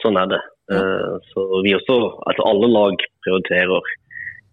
sånn 0.03 0.19
er 0.22 0.27
det. 0.35 0.41
Eh, 0.73 1.15
Så 1.31 1.41
vi 1.64 1.73
også, 1.77 1.97
altså 2.27 2.41
alle 2.49 2.68
lag 2.73 2.97
prioriterer 3.23 3.81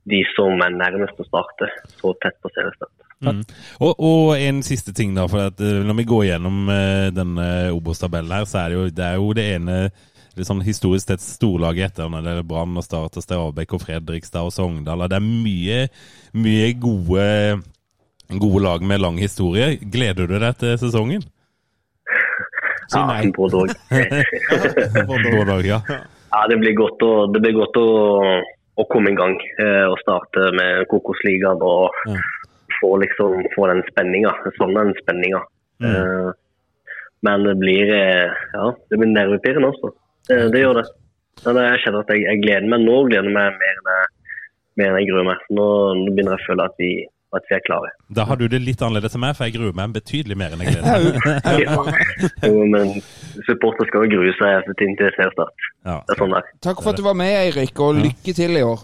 de 0.08 0.24
som 0.36 0.60
er 0.62 0.70
nærmest 0.78 1.18
å 1.20 1.24
starte, 1.28 1.68
så 2.00 2.12
tett 2.20 2.36
på 2.42 2.50
seriestart. 2.56 2.90
Mm. 3.22 3.42
Og, 3.86 3.92
og 4.02 4.32
en 4.34 4.62
siste 4.66 4.92
ting, 4.96 5.12
da. 5.14 5.28
for 5.30 5.46
at 5.52 5.60
eh, 5.62 5.82
Når 5.86 5.94
vi 6.00 6.04
går 6.10 6.24
gjennom 6.26 6.56
eh, 6.74 7.10
denne 7.14 7.44
Obos-tabellen 7.70 8.32
her, 8.34 8.48
så 8.50 8.64
er 8.64 8.72
det 8.72 8.78
jo 8.80 8.86
det, 8.90 9.04
er 9.06 9.20
jo 9.20 9.28
det 9.38 9.44
ene 9.56 9.76
sånn 10.40 10.62
historisk 10.64 11.10
sett 11.10 11.20
storlaget 11.20 11.90
etter 11.92 12.08
når 12.08 12.24
det 12.24 12.32
er 12.40 12.46
Brann 12.48 12.78
og 12.80 12.84
Start 12.86 13.18
og 13.20 13.24
Stabæk 13.24 13.74
og 13.76 13.82
Fredrikstad 13.84 14.48
og 14.48 14.54
Sogndal. 14.54 15.04
og 15.04 15.12
Det 15.12 15.18
er 15.18 15.26
mye, 15.26 15.82
mye 16.34 16.70
gode, 16.80 17.26
gode 18.40 18.62
lag 18.64 18.82
med 18.82 19.02
lang 19.04 19.20
historie. 19.20 19.76
Gleder 19.82 20.30
du 20.30 20.38
deg 20.40 20.56
til 20.62 20.78
sesongen? 20.80 21.26
Si 22.88 22.98
Ja, 22.98 23.06
nei. 23.08 23.30
både 23.36 23.60
dag. 23.60 23.76
Både 25.08 25.54
og, 25.54 25.64
ja. 25.64 25.78
Ja, 26.32 26.40
det 26.48 26.58
blir 26.60 26.74
godt 26.76 27.04
å, 27.04 27.12
det 27.32 27.40
blir 27.44 27.54
godt 27.56 27.76
å, 27.80 27.86
å 28.80 28.84
komme 28.92 29.12
i 29.12 29.16
gang 29.16 29.36
eh, 29.60 29.84
og 29.88 29.98
starte 30.00 30.48
med 30.56 30.86
Kokosligaen 30.90 31.60
og 31.60 31.92
Ja. 32.08 32.20
Få, 32.82 32.92
liksom, 33.02 33.46
få 33.54 33.68
den 33.70 33.82
spenninga. 33.90 34.34
Sånn 34.58 34.76
den 34.76 34.92
spenninga. 35.00 35.42
Eh, 35.82 36.30
men 37.26 37.46
det 37.46 37.54
blir 37.60 37.94
eh, 37.94 38.42
ja, 38.52 38.66
det 38.90 38.98
blir 38.98 39.14
nervepirrende 39.14 39.70
også. 39.72 39.94
Det, 40.28 40.42
det 40.54 40.64
gjør 40.64 40.82
det. 40.82 40.88
Men 41.46 41.62
jeg 41.64 41.80
kjenner 41.84 42.04
at 42.04 42.12
jeg, 42.12 42.26
jeg 42.26 42.42
gleder 42.44 42.68
meg 42.70 42.84
nå 42.84 43.00
gleder 43.08 43.30
jeg 43.30 43.34
meg 43.34 43.56
mer 43.62 43.80
enn 43.80 43.90
jeg, 43.94 44.12
mer 44.80 44.92
enn 44.92 45.00
jeg 45.00 45.10
gruer 45.10 45.26
meg. 45.30 45.48
Nå, 45.54 45.66
nå 46.02 46.12
begynner 46.12 46.36
jeg 46.36 46.42
å 46.42 46.48
føle 46.50 46.66
at 46.68 46.82
vi, 46.82 46.90
at 47.38 47.48
vi 47.48 47.56
er 47.56 47.64
klare. 47.66 47.90
Da 48.18 48.26
har 48.28 48.38
du 48.38 48.44
det 48.50 48.60
litt 48.62 48.82
annerledes 48.84 49.16
enn 49.16 49.24
meg, 49.24 49.34
for 49.38 49.48
jeg 49.48 49.56
gruer 49.56 49.74
meg 49.78 49.96
betydelig 49.96 50.38
mer 50.38 50.54
enn 50.54 50.64
jeg 50.66 50.76
gleder 50.76 50.88
meg. 50.90 51.40
Ja. 51.62 51.78
Jo, 52.46 52.66
men 52.74 52.94
supporter 53.46 53.88
skal 53.88 54.06
jo 54.06 54.18
grue 54.18 54.34
seg 54.38 54.70
til 54.70 54.96
til 54.98 55.14
seriestart. 55.16 55.68
Ja. 55.86 56.00
Det 56.06 56.16
er 56.16 56.22
sånn 56.22 56.34
det 56.34 56.42
er. 56.42 56.54
Takk 56.68 56.82
for 56.84 56.92
at 56.92 57.00
du 57.00 57.06
var 57.06 57.18
med, 57.18 57.32
Eirik, 57.46 57.78
og 57.82 58.02
lykke 58.02 58.34
til 58.38 58.58
i 58.58 58.64
år. 58.66 58.82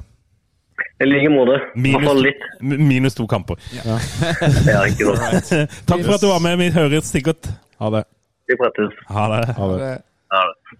I 0.98 1.06
like 1.06 1.30
måte. 1.30 1.56
Minus, 1.78 2.20
litt. 2.22 2.44
minus 2.60 3.14
to 3.18 3.26
kamper. 3.30 3.58
Ja, 3.74 3.98
ikke 4.90 5.14
sant. 5.16 5.72
Takk 5.86 6.04
for 6.04 6.16
at 6.16 6.22
du 6.24 6.28
var 6.30 6.42
med. 6.44 6.58
Vi 6.60 6.70
høres 6.74 7.10
sikkert. 7.12 7.50
Ha 7.78 7.90
det. 7.94 8.04
Vi 8.50 8.56
prates. 8.58 8.94
Ha 9.12 9.26
det. 9.34 9.42
Ha 9.58 9.72
det. 9.72 9.90
Ha 10.34 10.44
det. 10.50 10.78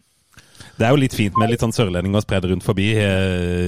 Det 0.79 0.87
er 0.87 0.95
jo 0.95 1.01
litt 1.03 1.15
fint 1.19 1.35
med 1.39 1.51
litt 1.51 1.63
sånn 1.63 1.75
sørlendinger 1.75 2.23
spredd 2.23 2.47
rundt 2.51 2.67
forbi 2.67 2.93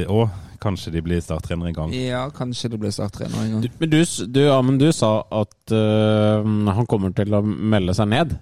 òg. 0.07 0.31
Kanskje 0.61 0.93
de 0.93 1.01
blir 1.01 1.23
starttrenere 1.25 1.71
en 1.71 1.77
gang. 1.77 1.93
Ja, 1.97 2.27
kanskje 2.37 2.69
de 2.75 2.79
blir 2.83 2.93
starttrener 2.93 3.47
en 3.47 3.55
gang. 3.55 3.63
Du, 3.65 3.69
men 3.81 3.91
du, 3.91 3.99
du, 4.29 4.41
Amund, 4.53 4.83
du 4.83 4.91
sa 4.93 5.23
at 5.33 5.73
øh, 5.73 6.45
han 6.77 6.89
kommer 6.91 7.15
til 7.17 7.33
å 7.33 7.41
melde 7.41 7.95
seg 7.97 8.11
ned. 8.13 8.35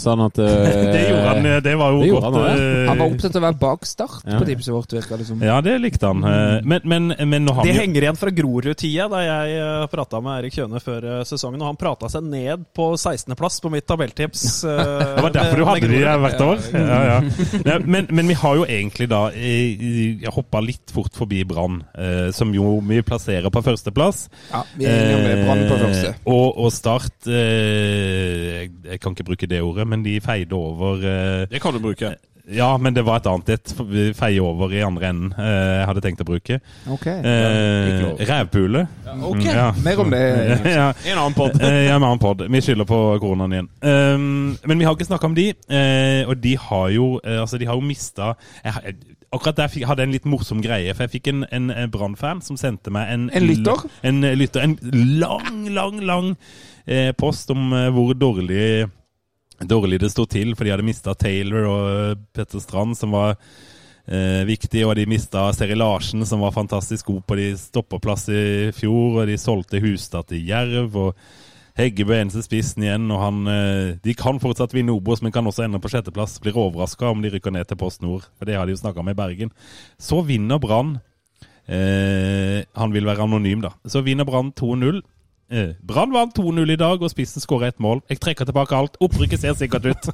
Sånn 0.00 0.22
at 0.24 0.38
øh, 0.40 0.48
Det 0.94 1.00
gjorde 1.10 1.24
han. 1.28 1.46
eh, 1.46 1.58
Det 1.60 1.72
var 1.76 1.90
jo 1.92 2.00
Det 2.00 2.10
godt. 2.14 2.24
han 2.24 2.36
også, 2.38 2.52
eh, 2.62 2.86
Han 2.88 2.98
var 3.02 3.10
opptatt 3.12 3.34
av 3.36 3.42
å 3.42 3.44
være 3.44 3.58
bak 3.60 3.86
start 3.86 4.22
Ja. 4.24 4.38
på 4.40 4.46
tipset 4.48 4.72
vårt, 4.72 4.92
virka 4.96 5.18
det 5.20 5.26
som. 5.28 5.42
Ja, 5.44 5.58
det 5.60 5.74
likte 5.82 6.06
han. 6.08 6.22
eh, 6.24 6.60
Men, 6.64 6.80
men, 6.84 7.08
men 7.28 7.44
nå 7.44 7.52
har 7.58 7.66
Det 7.66 7.74
jo 7.74 7.80
henger 7.82 8.06
igjen 8.06 8.16
fra 8.20 8.30
Grorud-tida, 8.32 9.08
da 9.12 9.20
jeg 9.26 9.90
prata 9.92 10.20
med 10.24 10.38
Erik 10.44 10.56
Kjøne 10.56 10.80
før 10.80 11.04
eh, 11.18 11.24
sesongen. 11.28 11.60
Og 11.60 11.68
han 11.72 11.76
prata 11.80 12.08
seg 12.08 12.24
ned 12.24 12.64
på 12.74 12.92
16.-plass 12.96 13.60
på 13.60 13.70
mitt 13.74 13.86
tabelltips. 13.86 14.46
eh, 14.70 14.82
Det 15.18 15.26
var 15.26 15.34
derfor 15.36 15.56
du 15.60 15.64
hadde 15.68 15.92
de 15.92 16.00
hvert 16.24 16.40
år? 16.46 16.64
Ja, 16.72 17.00
ja. 17.10 17.18
Ja, 17.66 17.78
men, 17.84 18.08
men 18.10 18.28
vi 18.32 18.34
har 18.40 18.56
jo 18.56 18.64
egentlig 18.64 19.08
da 19.12 19.26
Jeg 19.34 20.32
hoppa 20.32 20.60
litt 20.64 20.90
fort 20.94 21.12
forbi 21.16 21.42
Brann, 21.48 21.82
eh, 21.98 22.30
som 22.32 22.52
jo 22.56 22.78
vi 22.88 23.02
plasserer 23.04 23.50
på 23.52 23.60
førsteplass. 23.64 24.24
Ja, 24.52 24.64
vi 24.78 24.88
er 24.88 25.04
enige 25.04 25.20
om. 25.20 25.44
Brann 25.46 25.62
på 25.68 25.76
Eh, 25.76 25.84
første. 25.84 26.14
Og, 26.32 26.58
og 26.64 26.72
Start 26.72 27.28
eh, 27.28 28.68
jeg 28.92 29.00
kan 29.02 29.12
ikke 29.14 29.26
bruke 29.26 29.48
det 29.50 29.60
ordet, 29.64 29.81
men 29.88 30.02
de 30.04 30.18
feide 30.20 30.52
over 30.56 31.02
eh, 31.04 31.46
Det 31.50 31.60
kan 31.62 31.72
du 31.74 31.80
bruke. 31.82 32.14
Ja, 32.52 32.72
men 32.76 32.90
det 32.92 33.04
var 33.06 33.20
et 33.20 33.26
annet 33.30 33.48
et. 33.54 33.72
Vi 33.86 34.08
feier 34.18 34.42
over 34.42 34.72
i 34.74 34.80
andre 34.82 35.12
enden, 35.12 35.28
eh, 35.38 35.76
jeg 35.78 35.86
hadde 35.86 36.00
tenkt 36.02 36.24
å 36.24 36.26
bruke. 36.26 36.56
Ok. 36.90 37.04
Eh, 37.06 38.26
Rævpule. 38.26 38.26
Rævpule. 38.26 38.82
Ok, 39.28 39.44
Ja. 39.46 39.68
mer 39.84 40.00
om 40.02 40.10
det. 40.10 40.22
ja. 40.78 40.88
En 41.06 41.18
annen 41.22 41.36
pod. 41.38 41.54
Eh, 41.62 41.84
ja, 41.86 41.94
en 41.96 42.02
annen 42.02 42.18
podd. 42.18 42.42
Vi 42.50 42.60
skylder 42.60 42.84
på 42.88 42.98
koronaen 43.22 43.54
igjen. 43.54 43.68
Um, 43.86 44.56
men 44.66 44.78
vi 44.82 44.84
har 44.88 44.96
ikke 44.98 45.06
snakka 45.06 45.30
om 45.30 45.36
de, 45.38 45.46
eh, 45.70 46.26
og 46.28 46.40
de 46.42 46.56
har 46.58 46.88
jo 46.90 47.06
eh, 47.22 47.38
Altså, 47.44 47.58
de 47.62 47.66
har 47.70 47.78
jo 47.78 47.86
mista 47.86 48.32
jeg, 48.64 48.72
har- 48.74 48.92
Akkurat 49.32 49.56
der 49.62 49.70
fikk, 49.72 49.86
hadde 49.88 50.02
jeg 50.02 50.08
en 50.10 50.12
litt 50.12 50.26
morsom 50.28 50.58
greie, 50.60 50.92
for 50.92 51.06
jeg 51.06 51.12
fikk 51.14 51.30
en, 51.30 51.44
en, 51.56 51.70
en 51.72 51.90
Brann-fan 51.94 52.42
som 52.44 52.58
sendte 52.60 52.90
meg 52.92 53.08
en 53.14 53.30
En 53.32 53.46
lytter? 53.46 53.86
En, 54.04 54.18
eh, 54.28 54.34
lytter, 54.36 54.60
en 54.66 54.74
lang, 55.22 55.62
lang, 55.72 56.02
lang 56.04 56.28
eh, 56.84 57.14
post 57.16 57.48
om 57.54 57.70
eh, 57.72 57.86
hvor 57.94 58.12
dårlig 58.18 58.90
dårlig 59.68 60.00
det 60.02 60.10
sto 60.12 60.26
til, 60.28 60.54
for 60.56 60.66
de 60.66 60.72
hadde 60.74 60.86
mista 60.86 61.14
Taylor 61.18 61.68
og 61.68 61.84
eh, 61.92 62.16
Petter 62.34 62.62
Strand, 62.62 62.96
som 62.98 63.14
var 63.14 63.36
eh, 63.36 64.42
viktig, 64.48 64.84
og 64.86 64.96
de 64.98 65.06
mista 65.10 65.46
Seri 65.56 65.76
Larsen, 65.78 66.24
som 66.28 66.42
var 66.44 66.54
fantastisk 66.56 67.10
god 67.12 67.22
på 67.28 67.38
de 67.40 67.48
stoppeplass 67.60 68.28
i 68.32 68.42
fjor, 68.76 69.22
og 69.22 69.30
de 69.30 69.38
solgte 69.40 69.82
Hustad 69.82 70.30
til 70.32 70.44
Jerv, 70.48 70.98
og 70.98 71.16
Heggebø 71.78 72.18
eneste 72.18 72.42
spissen 72.44 72.84
igjen, 72.84 73.06
og 73.14 73.22
han 73.22 73.46
eh, 73.48 73.94
De 74.04 74.12
kan 74.18 74.40
fortsatt 74.42 74.74
vinne 74.76 74.92
Obos, 74.92 75.22
men 75.24 75.32
kan 75.32 75.46
også 75.48 75.64
ende 75.64 75.80
på 75.80 75.88
sjetteplass. 75.92 76.36
Blir 76.42 76.58
overraska 76.60 77.08
om 77.08 77.22
de 77.24 77.30
rykker 77.32 77.54
ned 77.54 77.68
til 77.68 77.80
Post 77.80 78.02
Nord, 78.04 78.26
for 78.36 78.48
det 78.48 78.58
har 78.58 78.68
de 78.68 78.76
jo 78.76 78.82
snakka 78.82 79.00
om 79.00 79.08
i 79.08 79.16
Bergen. 79.16 79.54
Så 79.96 80.20
vinner 80.28 80.60
Brann. 80.60 80.98
Eh, 81.64 82.60
han 82.76 82.92
vil 82.92 83.08
være 83.08 83.24
anonym, 83.24 83.64
da. 83.64 83.72
Så 83.88 84.04
vinner 84.04 84.28
Brann 84.28 84.52
2-0. 84.52 85.00
Eh, 85.52 85.74
Brann 85.84 86.12
vant 86.14 86.32
2-0 86.32 86.72
i 86.72 86.78
dag, 86.80 87.02
og 87.02 87.12
spissen 87.12 87.44
skåra 87.44 87.68
ett 87.68 87.80
mål. 87.82 88.00
Jeg 88.08 88.22
trekker 88.24 88.48
tilbake 88.48 88.76
alt. 88.76 88.96
Opprykket 89.04 89.42
ser 89.42 89.56
sikkert 89.58 89.90
ut. 89.90 90.08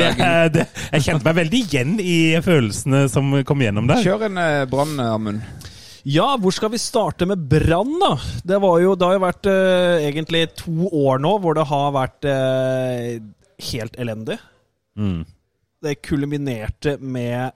Det, 0.00 0.08
det, 0.54 0.64
jeg 0.90 1.04
kjente 1.04 1.26
meg 1.26 1.36
veldig 1.38 1.60
igjen 1.60 1.92
i 2.02 2.18
følelsene 2.42 3.04
som 3.12 3.30
kom 3.46 3.62
gjennom 3.62 3.86
der. 3.90 4.02
Kjør 4.04 4.26
en 4.26 4.40
eh, 4.42 4.64
Brann, 4.70 4.96
Amund. 5.04 5.68
Ja, 6.08 6.32
hvor 6.40 6.54
skal 6.54 6.72
vi 6.72 6.80
starte 6.80 7.28
med 7.28 7.42
Brann, 7.50 7.92
da? 8.00 8.14
Det, 8.42 8.58
var 8.62 8.80
jo, 8.82 8.94
det 8.98 9.06
har 9.06 9.18
jo 9.18 9.24
vært 9.26 9.48
eh, 9.52 10.06
egentlig 10.08 10.46
to 10.58 10.88
år 10.88 11.20
nå 11.22 11.34
hvor 11.44 11.56
det 11.58 11.66
har 11.68 11.92
vært 11.94 12.28
eh, 12.30 13.20
helt 13.70 13.98
elendig. 14.00 14.38
Mm. 14.98 15.22
Det 15.84 15.98
kulminerte 16.04 16.96
med 17.00 17.52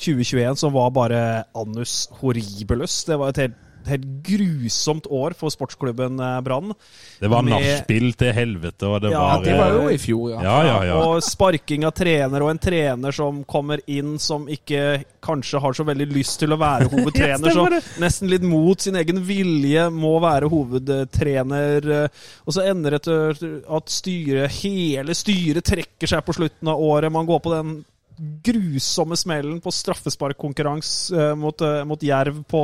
2021, 0.00 0.56
som 0.62 0.72
var 0.74 0.94
bare 0.94 1.20
annus 1.58 2.06
horribelus. 2.22 3.02
Det 3.08 3.18
var 3.20 3.34
et 3.34 3.44
helt, 3.44 3.58
helt 3.90 4.04
grusomt 4.26 5.06
år 5.10 5.34
for 5.38 5.50
sportsklubben 5.50 6.20
eh, 6.20 6.40
Brann. 6.46 6.72
Det 7.20 7.30
var 7.32 7.42
nachspiel 7.46 8.12
til 8.18 8.32
helvete, 8.36 8.86
og 8.88 9.00
det 9.04 9.10
Ja, 9.14 9.20
var 9.36 9.44
Det 9.44 9.56
var 9.58 9.70
eh, 9.70 9.76
jo 9.80 9.90
i 9.90 9.98
fjor, 9.98 10.30
ja. 10.34 10.42
Ja, 10.42 10.56
ja, 10.66 10.76
ja. 10.90 10.98
Og 11.06 11.22
sparking 11.26 11.84
av 11.88 11.94
trener, 11.98 12.42
og 12.46 12.50
en 12.52 12.62
trener 12.62 13.12
som 13.16 13.42
kommer 13.44 13.80
inn 13.90 14.18
som 14.22 14.48
ikke 14.50 15.02
kanskje 15.22 15.60
har 15.62 15.72
så 15.78 15.84
veldig 15.86 16.08
lyst 16.12 16.40
til 16.42 16.52
å 16.54 16.60
være 16.60 16.88
hovedtrener, 16.92 17.50
som 17.54 17.68
så 17.70 18.02
nesten 18.02 18.30
litt 18.32 18.42
mot 18.46 18.80
sin 18.82 18.96
egen 19.00 19.22
vilje 19.26 19.88
må 19.94 20.16
være 20.22 20.50
hovedtrener. 20.52 21.90
eh, 22.04 22.08
Og 22.46 22.56
så 22.56 22.66
ender 22.70 22.96
det 22.98 23.02
til 23.06 23.62
at 23.68 23.92
styret, 23.92 24.50
hele 24.62 25.14
styret 25.16 25.64
trekker 25.66 26.10
seg 26.10 26.24
på 26.26 26.34
slutten 26.36 26.68
av 26.72 26.80
året. 26.82 27.12
Man 27.12 27.26
går 27.28 27.40
på 27.44 27.52
den 27.54 27.80
grusomme 28.22 29.16
smellen 29.18 29.60
på 29.62 29.72
straffesparkkonkurranse 29.74 31.16
eh, 31.18 31.32
mot, 31.38 31.60
eh, 31.60 31.80
mot 31.88 32.02
Jerv 32.02 32.42
på, 32.48 32.62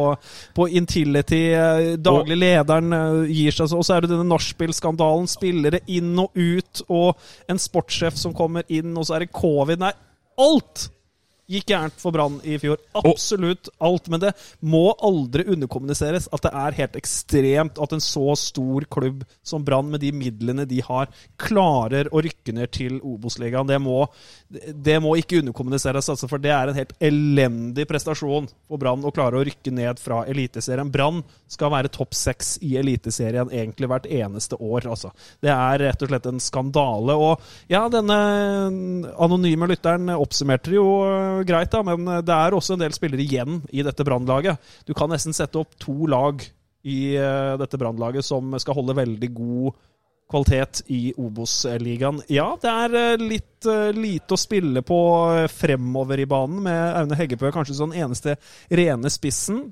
på 0.54 0.68
Intility. 0.68 1.42
Eh, 1.54 1.94
Daglig 1.98 2.38
lederen 2.38 2.94
gir 3.30 3.54
seg, 3.54 3.72
og 3.74 3.86
så 3.86 3.96
er 3.96 4.04
det 4.04 4.12
denne 4.12 4.28
nachspiel-skandalen. 4.30 5.26
Spillere 5.30 5.82
inn 5.90 6.14
og 6.20 6.36
ut, 6.38 6.84
og 6.88 7.18
en 7.50 7.60
sportssjef 7.62 8.18
som 8.18 8.36
kommer 8.36 8.68
inn, 8.68 8.94
og 8.96 9.08
så 9.08 9.18
er 9.18 9.26
det 9.26 9.34
covid. 9.34 9.82
Nei, 9.82 9.94
alt! 10.38 10.88
Gikk 11.48 11.70
gærent 11.72 11.96
for 12.00 12.12
Brann 12.14 12.38
i 12.44 12.58
fjor. 12.60 12.76
Absolutt 12.98 13.70
alt. 13.80 14.08
Men 14.12 14.20
det 14.26 14.32
må 14.60 14.90
aldri 15.04 15.46
underkommuniseres 15.54 16.28
at 16.34 16.44
det 16.44 16.52
er 16.52 16.76
helt 16.82 16.98
ekstremt 17.00 17.80
at 17.80 17.94
en 17.96 18.02
så 18.04 18.34
stor 18.36 18.84
klubb 18.92 19.24
som 19.46 19.64
Brann, 19.64 19.88
med 19.88 20.02
de 20.04 20.10
midlene 20.12 20.66
de 20.68 20.82
har, 20.84 21.08
klarer 21.40 22.10
å 22.12 22.20
rykke 22.24 22.52
ned 22.56 22.72
til 22.76 22.98
Obos-ligaen. 23.00 23.68
Det, 23.70 23.78
må- 23.80 24.08
det 24.74 24.98
må 25.04 25.14
ikke 25.20 25.40
underkommuniseres, 25.42 26.08
altså, 26.12 26.28
for 26.28 26.38
det 26.42 26.52
er 26.52 26.68
en 26.72 26.78
helt 26.78 26.92
elendig 27.00 27.86
prestasjon 27.88 28.48
for 28.68 28.80
Brann 28.82 29.04
å 29.08 29.12
klare 29.14 29.40
å 29.40 29.44
rykke 29.48 29.72
ned 29.72 29.98
fra 30.02 30.22
Eliteserien. 30.28 30.92
Brann 30.92 31.22
skal 31.48 31.72
være 31.72 31.88
topp 31.94 32.12
seks 32.16 32.58
i 32.66 32.74
Eliteserien 32.80 33.48
egentlig 33.48 33.88
hvert 33.88 34.06
eneste 34.12 34.58
år, 34.60 34.84
altså. 34.92 35.14
Det 35.40 35.48
er 35.54 35.80
rett 35.86 36.02
og 36.04 36.12
slett 36.12 36.28
en 36.28 36.40
skandale. 36.42 37.16
Og 37.16 37.40
ja, 37.72 37.86
denne 37.92 38.18
anonyme 39.18 39.68
lytteren 39.70 40.10
oppsummerte 40.14 40.74
jo 40.76 40.86
greit, 41.46 41.70
da, 41.72 41.82
men 41.86 42.06
det 42.24 42.34
er 42.34 42.54
også 42.56 42.76
en 42.76 42.82
del 42.82 42.94
spillere 42.96 43.22
igjen 43.22 43.60
i 43.70 43.84
dette 43.86 44.06
Brannlaget. 44.06 44.58
Du 44.88 44.94
kan 44.96 45.10
nesten 45.12 45.36
sette 45.36 45.60
opp 45.60 45.76
to 45.80 46.08
lag 46.10 46.42
i 46.88 47.16
øh, 47.18 47.58
dette 47.60 47.78
Brannlaget 47.78 48.26
som 48.26 48.54
skal 48.60 48.78
holde 48.78 48.96
veldig 48.98 49.30
god 49.34 49.78
kvalitet 50.28 50.82
i 50.92 51.12
Obos-ligaen. 51.16 52.20
Ja, 52.28 52.50
det 52.60 52.70
er 52.70 52.96
øh, 53.00 53.22
litt 53.22 53.68
uh, 53.68 53.88
lite 53.96 54.36
å 54.36 54.40
spille 54.40 54.82
på 54.86 54.98
fremover 55.52 56.20
i 56.20 56.28
banen, 56.28 56.60
med 56.66 56.80
Aune 57.00 57.16
Heggebø 57.18 57.52
kanskje 57.54 57.78
den 57.80 57.96
eneste 57.96 58.36
rene 58.68 59.12
spissen. 59.12 59.70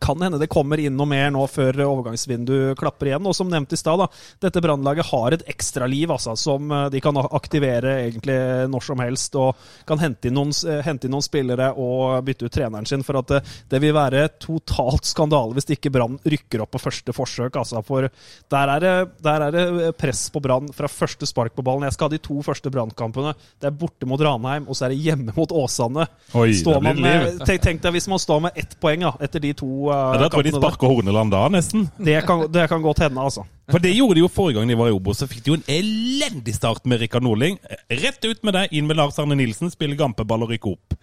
Kan 0.00 0.22
hende 0.24 0.40
det 0.40 0.50
kommer 0.50 0.80
inn 0.80 0.96
noe 0.96 1.08
mer 1.08 1.28
nå 1.34 1.42
før 1.50 1.82
overgangsvinduet 1.84 2.78
klapper 2.80 3.10
igjen. 3.10 3.26
Og 3.28 3.36
som 3.36 3.50
nevnt 3.52 3.74
i 3.74 3.78
stad, 3.78 4.00
da, 4.00 4.08
dette 4.46 4.62
brannlaget 4.64 5.10
har 5.10 5.36
et 5.36 5.44
ekstraliv 5.50 6.14
altså, 6.14 6.36
som 6.40 6.70
eh, 6.72 6.86
de 6.94 7.02
kan 7.04 7.18
aktivere 7.20 7.98
egentlig 8.06 8.38
når 8.72 8.86
som 8.86 9.02
helst. 9.04 9.36
Og 9.40 9.60
kan 9.88 10.00
hente 10.02 10.30
inn 10.30 10.38
noen, 10.38 10.54
eh, 10.68 10.80
hente 10.86 11.08
inn 11.08 11.14
noen 11.14 11.26
spillere 11.26 11.70
og 11.76 12.24
bytte 12.26 12.48
ut 12.48 12.56
treneren 12.56 12.88
sin. 12.88 13.04
For 13.06 13.20
at 13.20 13.34
det, 13.34 13.42
det 13.70 13.82
vil 13.84 13.94
være 13.96 14.26
totalt 14.40 15.08
skandale 15.08 15.56
hvis 15.58 15.70
ikke 15.76 15.92
Brann 15.94 16.18
rykker 16.24 16.64
opp 16.64 16.72
på 16.74 16.82
første 16.86 17.14
forsøk. 17.16 17.60
Altså, 17.60 17.84
for 17.86 18.08
der 18.50 18.74
er, 18.76 18.86
det, 18.86 18.94
der 19.24 19.46
er 19.46 19.56
det 19.56 19.92
press 20.00 20.26
på 20.32 20.42
Brann 20.42 20.72
fra 20.74 20.88
første 20.90 21.28
spark 21.28 21.54
på 21.56 21.64
ballen. 21.66 21.86
Jeg 21.88 21.98
skal 21.98 22.08
ha 22.08 22.16
de 22.16 22.22
to 22.24 22.40
første 22.46 22.72
Brannkampene. 22.72 23.34
Det 23.60 23.68
er 23.68 23.76
borte 23.76 24.08
mot 24.08 24.20
Ranheim, 24.20 24.68
og 24.68 24.78
så 24.78 24.88
er 24.88 24.94
det 24.94 25.00
hjemme 25.04 25.34
mot 25.36 25.52
Åsane. 25.52 26.06
Oi, 26.32 26.50
det 26.56 26.64
blir 26.64 26.84
man 26.84 27.00
med, 27.04 27.26
liv. 27.26 27.44
tenk, 27.44 27.62
tenk 27.66 27.84
deg 27.84 27.96
hvis 27.98 28.08
man 28.10 28.22
står 28.22 28.44
med 28.48 28.58
ett 28.60 28.76
poeng 28.80 29.04
ja, 29.04 29.12
etter 29.22 29.42
de 29.42 29.52
to 29.58 29.89
eh, 29.90 30.14
Ja, 30.14 30.22
da 30.24 30.28
tror 30.28 30.42
jeg 30.44 30.52
de 30.52 30.56
der. 30.56 30.62
sparker 30.62 30.86
Horneland 30.92 31.32
da, 31.34 31.48
nesten. 31.48 31.88
Det 31.98 32.20
kan, 32.26 32.46
det 32.52 32.68
kan 32.70 32.82
godt 32.82 32.98
hende, 33.04 33.20
altså. 33.20 33.44
For 33.70 33.78
det 33.82 33.94
gjorde 33.96 34.18
de 34.18 34.24
jo 34.24 34.28
forrige 34.32 34.58
gang 34.60 34.68
de 34.72 34.78
var 34.80 34.90
i 34.90 34.94
Obos, 34.96 35.20
så 35.22 35.28
fikk 35.30 35.44
de 35.46 35.52
jo 35.54 35.58
en 35.60 35.66
elendig 35.70 36.54
start 36.56 36.84
med 36.90 37.00
Rikard 37.02 37.22
Norling. 37.26 37.58
Rett 37.90 38.24
ut 38.26 38.42
med 38.46 38.56
deg, 38.56 38.72
inn 38.76 38.86
med 38.90 38.98
Lars 38.98 39.18
Arne 39.22 39.36
Nilsen, 39.38 39.70
spille 39.72 39.96
gampeball 39.98 40.42
og 40.46 40.50
rykke 40.54 40.72
opp. 40.74 40.96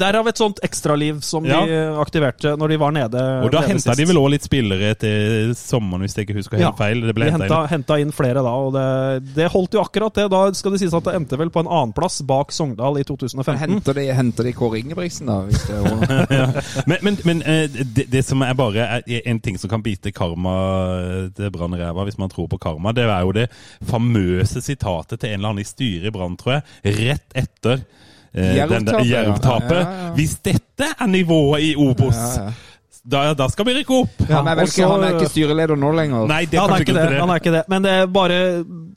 Derav 0.00 0.26
et 0.28 0.36
sånt 0.36 0.58
ekstraliv 0.66 1.22
som 1.24 1.44
Ja. 1.46 1.62
de 1.64 1.76
aktiverte 2.02 2.52
når 2.58 2.68
de 2.68 2.76
var 2.76 2.92
nede. 2.92 3.20
Og 3.46 3.50
da 3.54 3.62
henta 3.64 3.94
de 3.96 4.04
vel 4.04 4.18
òg 4.20 4.30
litt 4.34 4.44
spillere 4.44 4.90
til 5.00 5.54
sommeren, 5.56 6.02
hvis 6.04 6.16
jeg 6.18 6.26
ikke 6.26 6.36
husker 6.36 6.58
helt 6.58 6.66
Ja, 6.66 6.72
feil. 6.76 7.00
Det 7.06 7.14
ble 7.16 7.30
de 7.30 7.32
henta, 7.38 7.62
inn. 7.64 7.68
henta 7.72 7.96
inn 8.02 8.12
flere 8.12 8.42
da, 8.44 8.52
og 8.60 8.74
det, 8.76 9.34
det 9.38 9.48
holdt 9.54 9.72
jo 9.78 9.80
akkurat 9.80 10.12
det. 10.20 10.26
Da 10.30 10.42
skal 10.58 10.72
det 10.76 10.80
sies 10.82 10.92
at 10.94 11.04
det 11.08 11.14
endte 11.16 11.38
vel 11.40 11.48
på 11.54 11.62
en 11.64 11.70
annenplass 11.70 12.20
bak 12.28 12.52
Sogndal 12.52 12.98
i 13.00 13.04
2015. 13.08 13.56
Henter 13.62 13.94
de, 13.96 14.04
henter 14.12 14.44
de 14.50 14.52
Kåre 14.58 14.82
Ingebrigtsen, 14.82 15.30
da? 15.30 15.38
Hvis 15.48 15.64
det 15.64 15.78
er 15.80 16.62
Men, 16.90 16.98
men, 17.06 17.18
men 17.24 17.42
eh, 17.48 17.68
det, 17.70 18.08
det 18.12 18.24
som 18.26 18.42
er 18.44 18.52
bare 18.58 18.84
er 19.06 19.22
en 19.30 19.40
ting 19.40 19.56
som 19.60 19.70
kan 19.72 19.82
bite 19.82 20.12
karma 20.12 21.30
til 21.36 21.50
Brann 21.54 21.74
ræva, 21.78 22.04
hvis 22.10 22.20
man 22.20 22.32
tror 22.32 22.50
på 22.50 22.58
karma, 22.60 22.92
det 22.96 23.06
er 23.06 23.24
jo 23.24 23.34
det 23.36 23.46
famøse 23.88 24.62
sitatet 24.64 25.20
til 25.20 25.30
en 25.30 25.38
eller 25.40 25.54
annen 25.54 25.64
i 25.64 25.68
styret 25.68 26.10
i 26.10 26.14
Brann, 26.14 26.36
tror 26.40 26.58
jeg, 26.58 26.96
rett 27.00 27.38
etter 27.38 27.78
eh, 28.34 28.56
Jerv-tapet. 28.58 29.78
Ja. 29.78 29.84
Ja, 29.86 30.02
ja. 30.08 30.10
Hvis 30.18 30.36
dette 30.44 30.90
er 30.96 31.10
nivået 31.10 31.70
i 31.70 31.72
Obos. 31.78 32.20
Da, 33.02 33.32
da 33.32 33.46
skal 33.48 33.64
vi 33.64 33.72
rykke 33.78 33.94
opp! 34.02 34.18
han, 34.28 34.44
er 34.50 34.58
vel 34.58 34.66
ikke, 34.68 34.84
også- 34.84 34.90
han 34.92 35.04
er 35.06 35.14
ikke 35.16 35.30
styreleder 35.32 35.78
nå 35.80 35.90
lenger. 35.96 36.26
Nei, 36.28 36.42
det 36.44 36.58
han, 36.60 36.70
er 36.74 36.82
ikke 36.84 36.92
det, 36.98 37.04
han 37.16 37.30
er 37.32 37.40
ikke 37.40 37.52
det. 37.54 37.62
Men 37.72 37.82
det 37.86 37.92
er 37.96 38.10
bare 38.12 38.40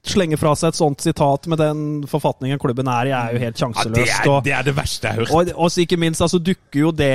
slenge 0.03 0.35
fra 0.37 0.51
seg 0.59 0.73
et 0.73 0.75
sånt 0.75 0.99
sitat 1.05 1.47
med 1.47 1.61
den 1.61 1.83
forfatningen 2.11 2.59
klubben 2.59 2.89
er 2.91 3.07
i, 3.07 3.13
er 3.15 3.37
jo 3.37 3.39
helt 3.39 3.61
Ja, 3.61 3.69
det, 3.69 4.03
sjanseløst. 4.03 4.43
det 4.43 4.51
er 4.57 4.65
det 4.67 4.73
verste 4.75 5.07
jeg 5.07 5.15
har 5.15 5.21
hørt. 5.23 5.31
Og, 5.31 5.53
og 5.63 5.71
så 5.71 5.85
ikke 5.85 5.99
minst 6.01 6.19
altså, 6.25 6.41
dukker 6.43 6.81
jo 6.81 6.91
det 6.91 7.13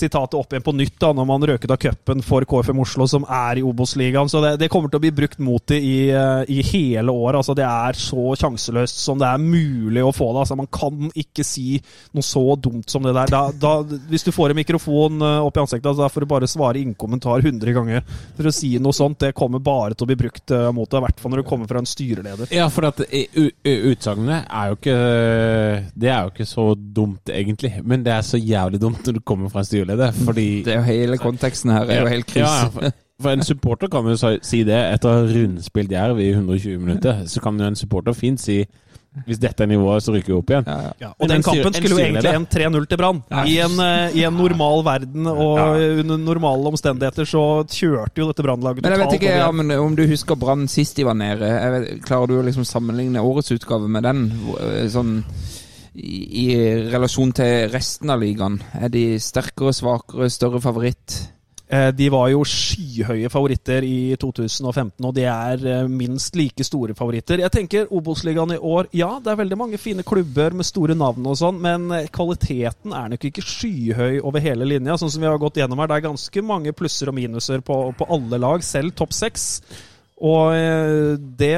sitatet 0.00 0.38
opp 0.40 0.54
igjen 0.56 0.64
på 0.64 0.74
nytt 0.78 0.96
da, 1.04 1.10
når 1.12 1.28
man 1.28 1.44
røket 1.52 1.74
av 1.76 1.80
cupen 1.82 2.24
for 2.24 2.46
KFM 2.48 2.80
Oslo, 2.86 3.04
som 3.10 3.26
er 3.28 3.60
i 3.60 3.64
Obos-ligaen. 3.68 4.32
Så 4.32 4.40
det, 4.40 4.54
det 4.64 4.70
kommer 4.72 4.88
til 4.88 4.96
å 5.02 5.04
bli 5.04 5.12
brukt 5.20 5.38
mot 5.44 5.60
det 5.68 5.82
i, 5.84 6.08
eh, 6.08 6.48
i 6.48 6.62
hele 6.72 7.12
år. 7.12 7.36
Altså, 7.42 7.52
det 7.58 7.68
er 7.68 8.00
så 8.00 8.32
sjanseløst 8.40 8.96
som 9.04 9.20
det 9.20 9.28
er 9.28 9.44
mulig 9.44 10.06
å 10.08 10.14
få 10.16 10.30
det. 10.32 10.46
Altså, 10.46 10.56
man 10.56 10.70
kan 10.72 11.12
ikke 11.12 11.44
si 11.44 11.76
noe 12.16 12.24
så 12.24 12.46
dumt 12.56 12.88
som 12.88 13.04
det 13.04 13.12
der. 13.20 13.28
Da, 13.36 13.44
da, 13.52 13.76
hvis 14.08 14.24
du 14.24 14.32
får 14.32 14.54
en 14.56 14.62
mikrofon 14.62 15.20
eh, 15.20 15.38
opp 15.44 15.60
i 15.60 15.64
ansiktet, 15.66 15.92
altså, 15.92 16.06
da 16.08 16.12
får 16.16 16.24
du 16.24 16.29
bare 16.30 16.48
svare 16.50 16.80
innkommentar 16.80 17.42
100 17.44 17.74
ganger. 17.76 18.04
For 18.38 18.48
å 18.48 18.54
si 18.54 18.70
noe 18.82 18.94
sånt, 18.96 19.18
det 19.26 19.32
kommer 19.36 19.60
bare 19.62 19.94
til 19.98 20.06
å 20.06 20.10
bli 20.12 20.18
brukt 20.22 20.54
eh, 20.56 20.68
mot 20.76 20.88
deg. 20.90 21.02
I 21.02 21.06
hvert 21.08 21.20
fall 21.24 21.34
når 21.34 21.42
det 21.42 21.48
kommer 21.50 21.70
fra 21.70 21.82
en 21.82 21.90
styreleder. 21.90 22.52
Ja, 22.54 22.68
for 22.72 22.88
at 22.88 23.02
u- 23.02 23.50
utsagnet 23.90 24.46
er 24.48 24.70
jo 24.72 24.78
ikke 24.78 24.96
Det 26.00 26.10
er 26.10 26.24
jo 26.24 26.32
ikke 26.32 26.46
så 26.48 26.64
dumt, 26.78 27.30
egentlig. 27.34 27.72
Men 27.84 28.04
det 28.06 28.12
er 28.14 28.26
så 28.26 28.38
jævlig 28.40 28.80
dumt 28.82 29.04
når 29.06 29.18
du 29.18 29.22
kommer 29.26 29.50
fra 29.52 29.62
en 29.64 29.68
styreleder, 29.68 30.12
fordi 30.24 30.48
Det 30.66 30.74
er 30.74 30.80
jo 30.82 30.88
hele 30.88 31.18
konteksten 31.20 31.72
her 31.74 31.88
er 31.90 32.02
jo 32.04 32.12
helt 32.14 32.26
krise. 32.30 32.46
Ja, 32.46 32.64
ja, 32.64 32.70
for, 32.74 32.92
for 33.20 33.34
en 33.36 33.44
supporter 33.44 33.90
kan 33.92 34.06
jo 34.08 34.16
si- 34.20 34.38
si 34.46 34.62
det. 34.68 34.78
Etter 34.94 35.10
å 35.10 35.18
ha 35.20 35.26
rundspilt 35.28 35.92
Jerv 35.92 36.20
i 36.22 36.30
120 36.32 36.78
minutter, 36.80 37.24
så 37.30 37.42
kan 37.44 37.58
jo 37.60 37.68
en 37.68 37.78
supporter 37.78 38.16
fint 38.16 38.40
si 38.40 38.62
hvis 39.26 39.40
dette 39.42 39.64
er 39.64 39.66
nivået, 39.66 40.04
så 40.04 40.12
rykker 40.14 40.30
vi 40.30 40.36
opp 40.36 40.50
igjen. 40.52 40.68
Ja, 40.70 40.76
ja. 40.84 40.90
Ja, 41.02 41.08
og 41.18 41.28
den 41.28 41.40
en 41.40 41.46
kampen 41.46 41.74
skulle 41.74 41.96
jo 41.96 42.02
egentlig 42.04 42.30
en 42.30 42.46
3-0 42.46 42.84
til 42.92 43.00
Brann. 43.00 43.22
I, 43.42 43.56
en, 43.64 43.74
eh, 43.82 44.18
I 44.20 44.24
en 44.28 44.36
normal 44.38 44.84
verden 44.86 45.26
og 45.32 45.58
under 46.04 46.20
normale 46.22 46.70
omstendigheter 46.70 47.26
så 47.28 47.42
kjørte 47.66 48.22
jo 48.22 48.28
dette 48.30 48.44
Brannlaget 48.46 48.86
Men 48.86 48.94
jeg 48.94 49.02
vet 49.02 49.16
ikke 49.18 49.34
ja, 49.40 49.48
men 49.50 49.74
om 49.74 49.96
du 49.98 50.04
husker 50.06 50.38
Brann 50.38 50.68
sist 50.70 51.00
de 51.00 51.08
var 51.08 51.18
nede. 51.18 51.48
Jeg 51.50 51.74
vet, 51.74 51.90
klarer 52.06 52.30
du 52.30 52.38
å 52.38 52.46
liksom 52.46 52.68
sammenligne 52.68 53.24
årets 53.24 53.50
utgave 53.56 53.90
med 53.90 54.06
den? 54.06 54.28
Eh, 54.60 54.86
Sånn 54.90 55.18
i, 55.94 56.46
i 56.46 56.46
relasjon 56.92 57.32
til 57.34 57.66
resten 57.72 58.14
av 58.14 58.22
ligaen. 58.22 58.60
Er 58.78 58.92
de 58.94 59.18
sterkere, 59.22 59.74
svakere, 59.74 60.30
større 60.30 60.62
favoritt? 60.62 61.18
Eh, 61.70 61.88
De 61.94 62.08
var 62.10 62.26
jo 62.32 62.40
skyhøye 62.42 63.28
favoritter 63.30 63.84
i 63.86 64.16
2015, 64.18 65.04
og 65.06 65.12
de 65.14 65.26
er 65.30 65.60
eh, 65.70 65.90
minst 65.90 66.34
like 66.34 66.64
store 66.66 66.96
favoritter. 66.98 67.44
Jeg 67.44 67.54
tenker 67.54 67.92
Obos-ligaen 67.94 68.56
i 68.56 68.58
år 68.58 68.88
Ja, 68.96 69.12
det 69.22 69.30
er 69.30 69.38
veldig 69.38 69.58
mange 69.60 69.78
fine 69.78 70.02
klubber 70.06 70.56
med 70.56 70.66
store 70.66 70.96
navn 70.98 71.28
og 71.30 71.38
sånn, 71.38 71.60
men 71.62 71.86
eh, 71.94 72.08
kvaliteten 72.10 72.96
er 72.96 73.12
nok 73.12 73.28
ikke 73.30 73.46
skyhøy 73.46 74.18
over 74.18 74.42
hele 74.42 74.66
linja, 74.66 74.98
sånn 74.98 75.14
som 75.14 75.22
vi 75.22 75.30
har 75.30 75.38
gått 75.38 75.62
gjennom 75.62 75.78
her. 75.78 75.92
Det 75.92 76.00
er 76.00 76.08
ganske 76.08 76.44
mange 76.50 76.74
plusser 76.74 77.12
og 77.12 77.18
minuser 77.20 77.62
på, 77.62 77.78
på 77.94 78.10
alle 78.18 78.42
lag, 78.42 78.66
selv 78.66 78.96
topp 78.98 79.14
seks. 79.14 79.46
Og 80.20 80.50
det, 81.38 81.54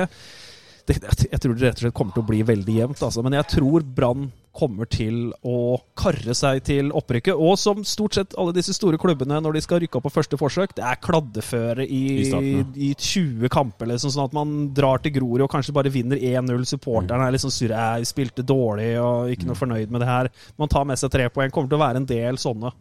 det 0.87 0.99
Jeg 1.33 1.41
tror 1.41 1.57
det 1.57 1.65
rett 1.65 1.81
og 1.81 1.87
slett 1.87 1.97
kommer 1.97 2.15
til 2.15 2.23
å 2.23 2.29
bli 2.29 2.45
veldig 2.47 2.77
jevnt, 2.77 3.01
altså. 3.03 3.25
Men 3.25 3.41
jeg 3.41 3.49
tror 3.57 3.83
Brann 3.97 4.29
kommer 4.53 4.89
til 4.93 5.31
å 5.49 5.79
karre 5.97 6.35
seg 6.37 6.61
til 6.67 6.91
opprykket. 6.93 7.33
Og 7.35 7.57
som 7.61 7.81
stort 7.89 8.19
sett 8.19 8.37
alle 8.39 8.53
disse 8.57 8.75
store 8.77 9.01
klubbene, 9.01 9.41
når 9.41 9.57
de 9.57 9.63
skal 9.65 9.81
rykke 9.83 9.99
opp 9.99 10.07
på 10.09 10.13
første 10.19 10.39
forsøk, 10.41 10.75
det 10.77 10.85
er 10.85 11.01
kladdeføre 11.03 11.87
i, 11.87 12.03
I 12.21 12.27
starten, 12.29 12.75
i 12.77 12.91
20 12.93 13.49
kamper, 13.53 13.89
liksom, 13.95 14.13
sånn 14.13 14.29
at 14.29 14.37
man 14.37 14.53
drar 14.77 15.01
til 15.03 15.15
Grorud 15.17 15.47
og 15.47 15.51
kanskje 15.53 15.75
bare 15.77 15.93
vinner 15.95 16.21
1-0. 16.21 16.67
Supporterne 16.69 17.27
er 17.27 17.37
liksom 17.37 17.53
surre, 17.55 17.81
«Æ, 17.81 18.05
spilte 18.09 18.45
dårlig 18.47 18.93
og 19.01 19.33
ikke 19.33 19.49
noe 19.49 19.59
fornøyd 19.59 19.93
med 19.93 20.05
det 20.05 20.11
her. 20.11 20.31
Man 20.61 20.71
tar 20.73 20.85
med 20.89 21.01
seg 21.01 21.13
tre 21.15 21.31
poeng. 21.33 21.53
Kommer 21.55 21.73
til 21.73 21.81
å 21.81 21.85
være 21.87 22.03
en 22.03 22.11
del 22.13 22.41
sånne. 22.41 22.75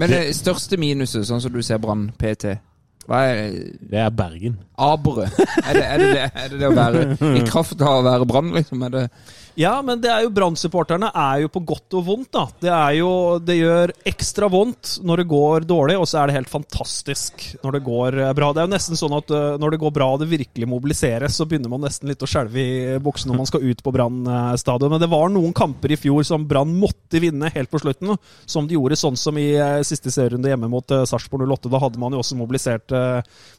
Men 0.00 0.12
det 0.12 0.24
største 0.38 0.78
minuset, 0.80 1.26
sånn 1.28 1.42
som 1.42 1.52
du 1.52 1.60
ser 1.66 1.80
Brann 1.82 2.08
PT, 2.16 2.56
hva 3.10 3.20
er 3.26 3.38
Det 3.90 3.98
er 3.98 4.10
Bergen. 4.14 4.58
Abre 4.78 5.24
Er 5.66 5.74
det 5.74 5.84
er 5.84 5.98
det, 5.98 6.08
det, 6.14 6.26
er 6.30 6.50
det 6.52 6.58
det 6.60 6.68
å 6.68 6.74
være 6.76 7.04
i 7.40 7.44
kraft 7.48 7.80
av 7.82 8.00
å 8.00 8.04
være 8.06 8.28
Brann, 8.28 8.52
liksom? 8.54 8.84
Er 8.86 8.92
det 8.94 9.04
Ja, 9.58 9.72
men 9.82 9.98
det 10.00 10.10
er 10.12 10.22
jo 10.24 10.30
Brann-supporterne 10.34 11.08
er 11.16 11.40
jo 11.42 11.48
på 11.52 11.62
godt 11.66 11.96
og 11.98 12.04
vondt, 12.06 12.28
da. 12.32 12.44
Det 12.62 12.70
er 12.70 12.94
jo 13.00 13.10
Det 13.42 13.56
gjør 13.58 13.92
ekstra 14.06 14.48
vondt 14.52 14.98
når 15.06 15.22
det 15.22 15.26
går 15.30 15.66
dårlig, 15.68 15.96
og 15.98 16.06
så 16.08 16.20
er 16.20 16.30
det 16.30 16.36
helt 16.38 16.52
fantastisk 16.52 17.46
når 17.64 17.76
det 17.76 17.80
går 17.86 18.18
eh, 18.20 18.32
bra. 18.36 18.52
Det 18.54 18.62
er 18.62 18.68
jo 18.68 18.72
nesten 18.74 19.00
sånn 19.00 19.16
at 19.18 19.32
eh, 19.34 19.56
når 19.60 19.74
det 19.74 19.80
går 19.82 19.94
bra 19.96 20.08
og 20.14 20.22
det 20.22 20.30
virkelig 20.30 20.68
mobiliseres, 20.70 21.34
så 21.36 21.46
begynner 21.50 21.72
man 21.72 21.82
nesten 21.84 22.08
litt 22.10 22.22
å 22.22 22.28
skjelve 22.30 22.62
i 22.62 22.98
buksene 23.02 23.32
når 23.32 23.40
man 23.42 23.50
skal 23.50 23.66
ut 23.66 23.82
på 23.82 23.94
Brann 23.94 24.20
stadion. 24.60 24.94
Men 24.94 25.02
det 25.02 25.10
var 25.10 25.32
noen 25.34 25.54
kamper 25.56 25.92
i 25.94 25.98
fjor 26.00 26.22
som 26.26 26.46
Brann 26.48 26.76
måtte 26.78 27.20
vinne 27.22 27.50
helt 27.54 27.70
på 27.72 27.82
slutten, 27.82 28.14
som 28.46 28.68
de 28.70 28.78
gjorde, 28.78 28.98
sånn 29.00 29.18
som 29.18 29.38
i 29.40 29.48
eh, 29.56 29.80
siste 29.86 30.12
serierunde 30.14 30.52
hjemme 30.52 30.70
mot 30.70 30.86
Sarpsborg 31.10 31.48
08. 31.50 31.72
Da 31.74 31.82
hadde 31.82 32.00
man 32.02 32.14
jo 32.14 32.22
også 32.22 32.38
mobilisert, 32.38 32.92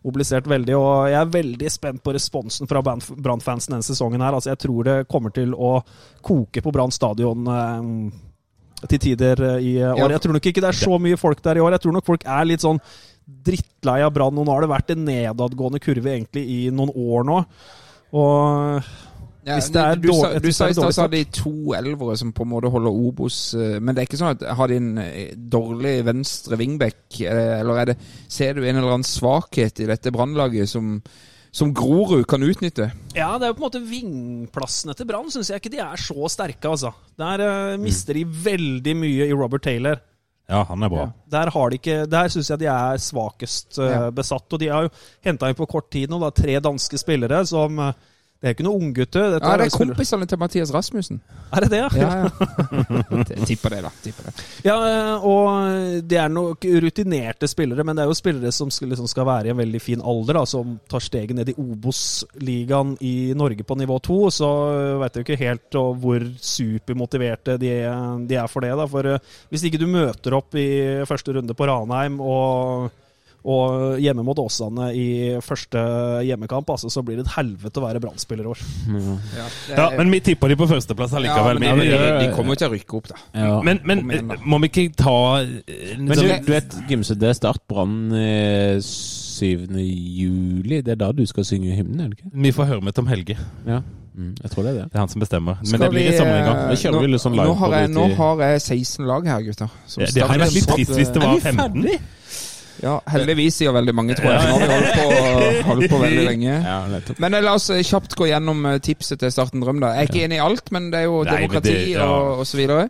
mobilisert 0.06 0.48
veldig, 0.50 0.76
og 0.78 1.12
jeg 1.12 1.20
er 1.20 1.34
veldig 1.36 1.72
spent 1.74 2.04
på 2.06 2.16
responsen 2.16 2.70
fra 2.70 2.82
Brann- 2.86 3.04
Brann-fansen 3.12 3.76
denne 3.76 3.86
sesongen 3.86 4.24
her. 4.24 4.38
Altså, 4.38 4.54
jeg 4.54 4.62
tror 4.66 4.88
det 4.88 4.98
kommer 5.12 5.34
til 5.36 5.54
å 5.58 5.81
koke 6.22 6.62
på 6.64 6.74
Brann 6.76 6.92
stadion 6.94 7.48
eh, 7.48 8.88
til 8.88 9.00
tider 9.04 9.44
eh, 9.56 9.60
i 9.62 9.76
eh, 9.82 9.94
år. 9.94 10.16
Jeg 10.16 10.24
tror 10.26 10.38
nok 10.38 10.50
ikke 10.52 10.64
det 10.64 10.72
er 10.74 10.80
så 10.82 10.98
mye 11.02 11.18
folk 11.22 11.44
der 11.46 11.60
i 11.60 11.64
år. 11.66 11.76
Jeg 11.78 11.84
tror 11.86 11.98
nok 12.00 12.08
folk 12.14 12.26
er 12.26 12.48
litt 12.50 12.66
sånn 12.66 12.82
drittlei 13.46 14.02
av 14.06 14.12
Brann. 14.16 14.36
Nå 14.36 14.48
har 14.52 14.66
det 14.66 14.72
vært 14.74 14.92
en 14.96 15.06
nedadgående 15.08 15.80
kurve 15.84 16.16
egentlig 16.16 16.44
i 16.50 16.60
noen 16.74 16.92
år 16.98 17.26
nå. 17.30 17.40
Og 18.18 18.84
Ja, 19.42 19.56
Hvis 19.58 19.72
det 19.74 19.82
er 19.82 19.96
du, 19.98 20.04
sa, 20.14 20.28
dårlig- 20.30 20.42
du 20.44 20.52
sa 20.54 20.66
det 20.68 20.72
i 20.76 20.92
stad 20.94 21.06
at 21.08 21.14
de 21.16 21.22
to 21.34 21.52
elvere 21.74 22.14
som 22.20 22.30
på 22.32 22.44
en 22.46 22.50
måte 22.52 22.70
holder 22.70 22.94
Obos, 22.94 23.38
men 23.58 23.96
det 23.96 24.04
er 24.04 24.06
ikke 24.06 24.20
sånn 24.20 24.36
at 24.36 24.44
har 24.54 24.70
de 24.70 24.76
en 24.78 25.00
dårlig 25.50 25.94
venstre 26.06 26.60
wingback, 26.62 27.00
eh, 27.26 27.56
eller 27.64 27.80
er 27.82 27.86
det, 27.90 27.96
ser 28.30 28.54
du 28.54 28.62
en 28.62 28.76
eller 28.76 28.92
annen 29.00 29.08
svakhet 29.08 29.82
i 29.82 29.88
dette 29.90 30.14
brannlaget 30.14 30.70
som, 30.70 31.00
som 31.52 31.74
Grorud 31.76 32.24
kan 32.32 32.44
utnytte? 32.48 32.92
Ja, 33.16 33.34
det 33.38 33.48
er 33.48 33.52
jo 33.52 33.58
på 33.58 33.66
en 33.66 33.68
måte 33.68 33.82
vingplassene 33.84 34.96
til 34.96 35.08
Brann 35.10 35.28
syns 35.34 35.50
jeg 35.52 35.60
ikke 35.60 35.74
de 35.74 35.82
er 35.84 36.00
så 36.00 36.30
sterke, 36.32 36.70
altså. 36.70 36.94
Der 37.20 37.44
uh, 37.44 37.80
mister 37.82 38.16
de 38.16 38.24
veldig 38.26 38.94
mye 39.02 39.28
i 39.28 39.36
Robert 39.36 39.66
Taylor. 39.68 40.00
Ja, 40.52 40.64
han 40.68 40.84
er 40.84 40.92
bra. 40.92 41.06
Der, 41.32 41.52
har 41.54 41.70
de 41.72 41.78
ikke, 41.80 41.98
der 42.12 42.32
syns 42.32 42.50
jeg 42.52 42.60
de 42.64 42.68
er 42.72 42.98
svakest 43.04 43.78
uh, 43.80 43.88
Ja. 43.88 44.00
besatt. 44.16 44.48
Og 44.52 44.60
de 44.64 44.72
har 44.72 44.88
jo 44.88 44.94
henta 45.28 45.48
inn 45.52 45.60
på 45.60 45.68
kort 45.72 45.92
tid 45.94 46.12
nå 46.12 46.20
da, 46.24 46.32
tre 46.36 46.58
danske 46.64 47.00
spillere 47.00 47.44
som 47.48 47.80
eh, 47.80 47.94
Det 48.42 48.50
er 48.50 48.56
ikke 48.56 48.64
noen 48.66 48.88
unggutter. 48.88 49.36
Ja, 49.38 49.52
det 49.62 49.68
er 49.68 49.74
kompisene 49.76 50.26
til 50.26 50.40
Mathias 50.42 50.72
Rasmussen. 50.74 51.20
Er 51.54 51.62
det 51.62 51.68
det, 51.70 51.82
ja? 51.84 51.90
Ja. 51.94 53.44
Tipper 53.52 53.76
det, 53.76 53.82
da. 53.86 53.92
Tipper 54.02 54.26
det. 54.26 54.46
Ja, 54.66 54.78
eh, 54.82 55.28
og 55.30 56.08
det 56.10 56.18
er 56.18 56.32
nok 56.34 56.66
rutinerte 56.82 57.46
spillere, 57.52 57.86
men 57.86 58.00
det 58.00 58.02
er 58.02 58.10
jo 58.10 58.16
spillere 58.18 58.50
som 58.56 58.72
skal, 58.74 58.90
liksom 58.90 59.06
skal 59.12 59.28
være 59.30 59.52
i 59.52 59.54
en 59.54 59.60
veldig 59.62 59.82
fin 59.86 60.02
alder, 60.02 60.40
da, 60.40 60.44
som 60.50 60.74
tar 60.90 61.06
steget 61.06 61.38
ned 61.38 61.52
i 61.54 61.56
Obos-ligaen 61.62 62.96
i 63.06 63.14
Norge 63.38 63.62
på 63.62 63.78
nivå 63.78 64.00
to. 64.10 64.18
Så 64.34 64.50
veit 65.04 65.14
jeg 65.14 65.22
jo 65.22 65.28
ikke 65.28 65.44
helt 65.44 65.78
hvor 66.02 66.26
supermotiverte 66.42 67.60
de, 67.62 67.76
de 68.26 68.42
er 68.42 68.50
for 68.50 68.66
det. 68.66 68.74
da, 68.82 68.90
For 68.90 69.12
eh, 69.12 69.38
hvis 69.54 69.68
ikke 69.70 69.84
du 69.84 69.86
møter 69.86 70.40
opp 70.40 70.58
i 70.58 70.66
første 71.06 71.38
runde 71.38 71.54
på 71.54 71.70
Ranheim 71.70 72.18
og 72.26 72.90
og 73.42 73.98
hjemme 73.98 74.22
mot 74.26 74.38
Åsane 74.38 74.92
i 74.94 75.06
første 75.42 75.80
hjemmekamp, 76.28 76.68
altså, 76.70 76.92
så 76.94 77.02
blir 77.06 77.18
det 77.18 77.24
et 77.26 77.32
helvete 77.40 77.82
å 77.82 77.86
være 77.88 78.02
Brann-spiller 78.04 78.46
i 78.46 78.52
år. 78.52 78.60
Ja, 79.72 79.88
men 79.98 80.12
vi 80.14 80.20
tipper 80.26 80.52
de 80.54 80.58
på 80.60 80.68
førsteplass 80.70 81.16
Ja, 81.16 81.22
allikevel. 81.22 81.60
men 81.64 81.80
de, 81.82 81.88
de 82.22 82.28
kommer 82.36 82.54
jo 82.54 82.60
til 82.62 82.70
å 82.70 82.74
rykke 82.76 83.00
opp, 83.00 83.10
da. 83.10 83.18
Ja. 83.34 83.56
men, 83.66 83.82
men 83.88 84.04
igjen, 84.12 84.30
da. 84.30 84.38
må 84.46 84.60
vi 84.62 84.70
ikke 84.70 84.86
ta 85.00 85.16
eh, 85.42 85.96
Men 85.98 86.14
du, 86.20 86.28
du 86.46 86.52
vet, 86.54 86.76
Gimse, 86.92 87.18
det 87.18 87.32
er 87.32 87.40
Start 87.40 87.64
Brann 87.72 88.12
eh, 88.14 88.78
7. 88.82 89.66
juli. 89.82 90.82
Det 90.86 90.94
er 90.94 91.02
da 91.02 91.10
du 91.16 91.24
skal 91.30 91.48
synge 91.48 91.74
hymnen, 91.76 92.06
er 92.06 92.14
det 92.14 92.20
ikke? 92.22 92.32
Vi 92.46 92.54
får 92.56 92.70
høre 92.76 92.86
med 92.86 92.94
Tom 92.98 93.10
Helge. 93.10 93.38
Ja. 93.66 93.82
Mm, 94.12 94.34
jeg 94.44 94.52
tror 94.52 94.66
det 94.68 94.72
er 94.74 94.78
det. 94.82 94.88
Det 94.92 94.98
er 95.00 95.04
han 95.06 95.10
som 95.14 95.22
bestemmer. 95.24 95.56
Men 95.64 95.70
Skal 95.72 95.86
det 95.88 95.92
blir 95.96 96.10
i 96.12 96.18
sommer 96.18 96.38
en 96.38 96.46
gang. 96.50 96.58
eh, 96.70 96.80
kjører 96.82 97.06
vi 97.06 97.12
litt 97.14 97.24
sånn 97.24 97.32
nå, 97.38 97.42
live 97.42 97.54
nå, 97.54 97.60
har 97.62 97.76
jeg, 97.78 97.92
nå 97.96 98.08
har 98.18 98.42
jeg 98.46 98.64
16 98.68 99.08
lag 99.08 99.30
her, 99.32 99.46
gutter. 99.48 99.78
som 99.88 100.04
Det, 100.04 100.10
det 100.18 100.26
hadde 100.28 100.44
vært 100.46 100.58
litt 100.58 100.74
trist 100.76 100.98
hvis 101.00 101.14
det 101.16 101.24
var 101.24 101.40
15. 101.40 101.86
Ja, 102.82 102.96
heldigvis 103.14 103.60
sier 103.62 103.74
veldig 103.76 103.94
mange, 103.94 104.16
tror 104.18 104.32
jeg. 104.34 104.42
Nå 104.50 104.58
har 104.58 104.62
vi 104.62 104.74
holdt 104.74 104.94
på, 104.98 105.66
holdt 105.70 105.90
på 105.92 106.00
veldig 106.02 106.24
lenge. 106.26 106.54
Men 107.24 107.34
eh, 107.38 107.44
la 107.46 107.54
oss 107.60 107.70
eh, 107.70 107.84
kjapt 107.86 108.16
gå 108.18 108.28
gjennom 108.32 108.64
eh, 108.72 108.80
tipset 108.82 109.20
til 109.22 109.32
Starten 109.34 109.62
Drøm. 109.62 109.80
da. 109.84 109.92
Jeg 109.98 110.08
er 110.08 110.10
ikke 110.10 110.24
enig 110.26 110.40
i 110.40 110.46
alt, 110.46 110.72
men 110.74 110.88
det 110.94 111.04
er 111.04 111.06
jo 111.10 111.20
Nei, 111.24 111.36
demokrati 111.38 111.74
det- 111.76 111.90
ja. 111.94 112.08
og, 112.10 112.40
og 112.42 112.48
så 112.50 112.58
videre. 112.58 112.88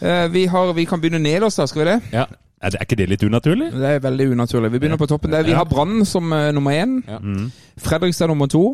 Eh, 0.00 0.26
vi, 0.34 0.44
har, 0.46 0.72
vi 0.78 0.84
kan 0.86 1.02
begynne 1.02 1.18
nederst, 1.24 1.58
da. 1.58 1.66
Skal 1.66 1.82
vi 1.84 1.88
det? 1.90 1.96
Ja. 2.14 2.26
Er, 2.62 2.74
ikke 2.82 2.96
det 2.98 3.08
litt 3.10 3.22
unaturlig? 3.22 3.72
Det 3.74 3.90
er 3.96 4.00
veldig 4.02 4.30
unaturlig. 4.34 4.70
Vi 4.74 4.78
begynner 4.82 4.98
på 4.98 5.06
toppen. 5.10 5.30
der. 5.34 5.42
Vi 5.46 5.54
har 5.54 5.66
Brann 5.70 6.04
som 6.06 6.30
nummer 6.30 6.74
én. 6.74 6.96
Ja. 7.06 7.18
Mm. 7.18 7.50
Fredrikstad 7.78 8.30
nummer 8.30 8.46
to. 8.50 8.64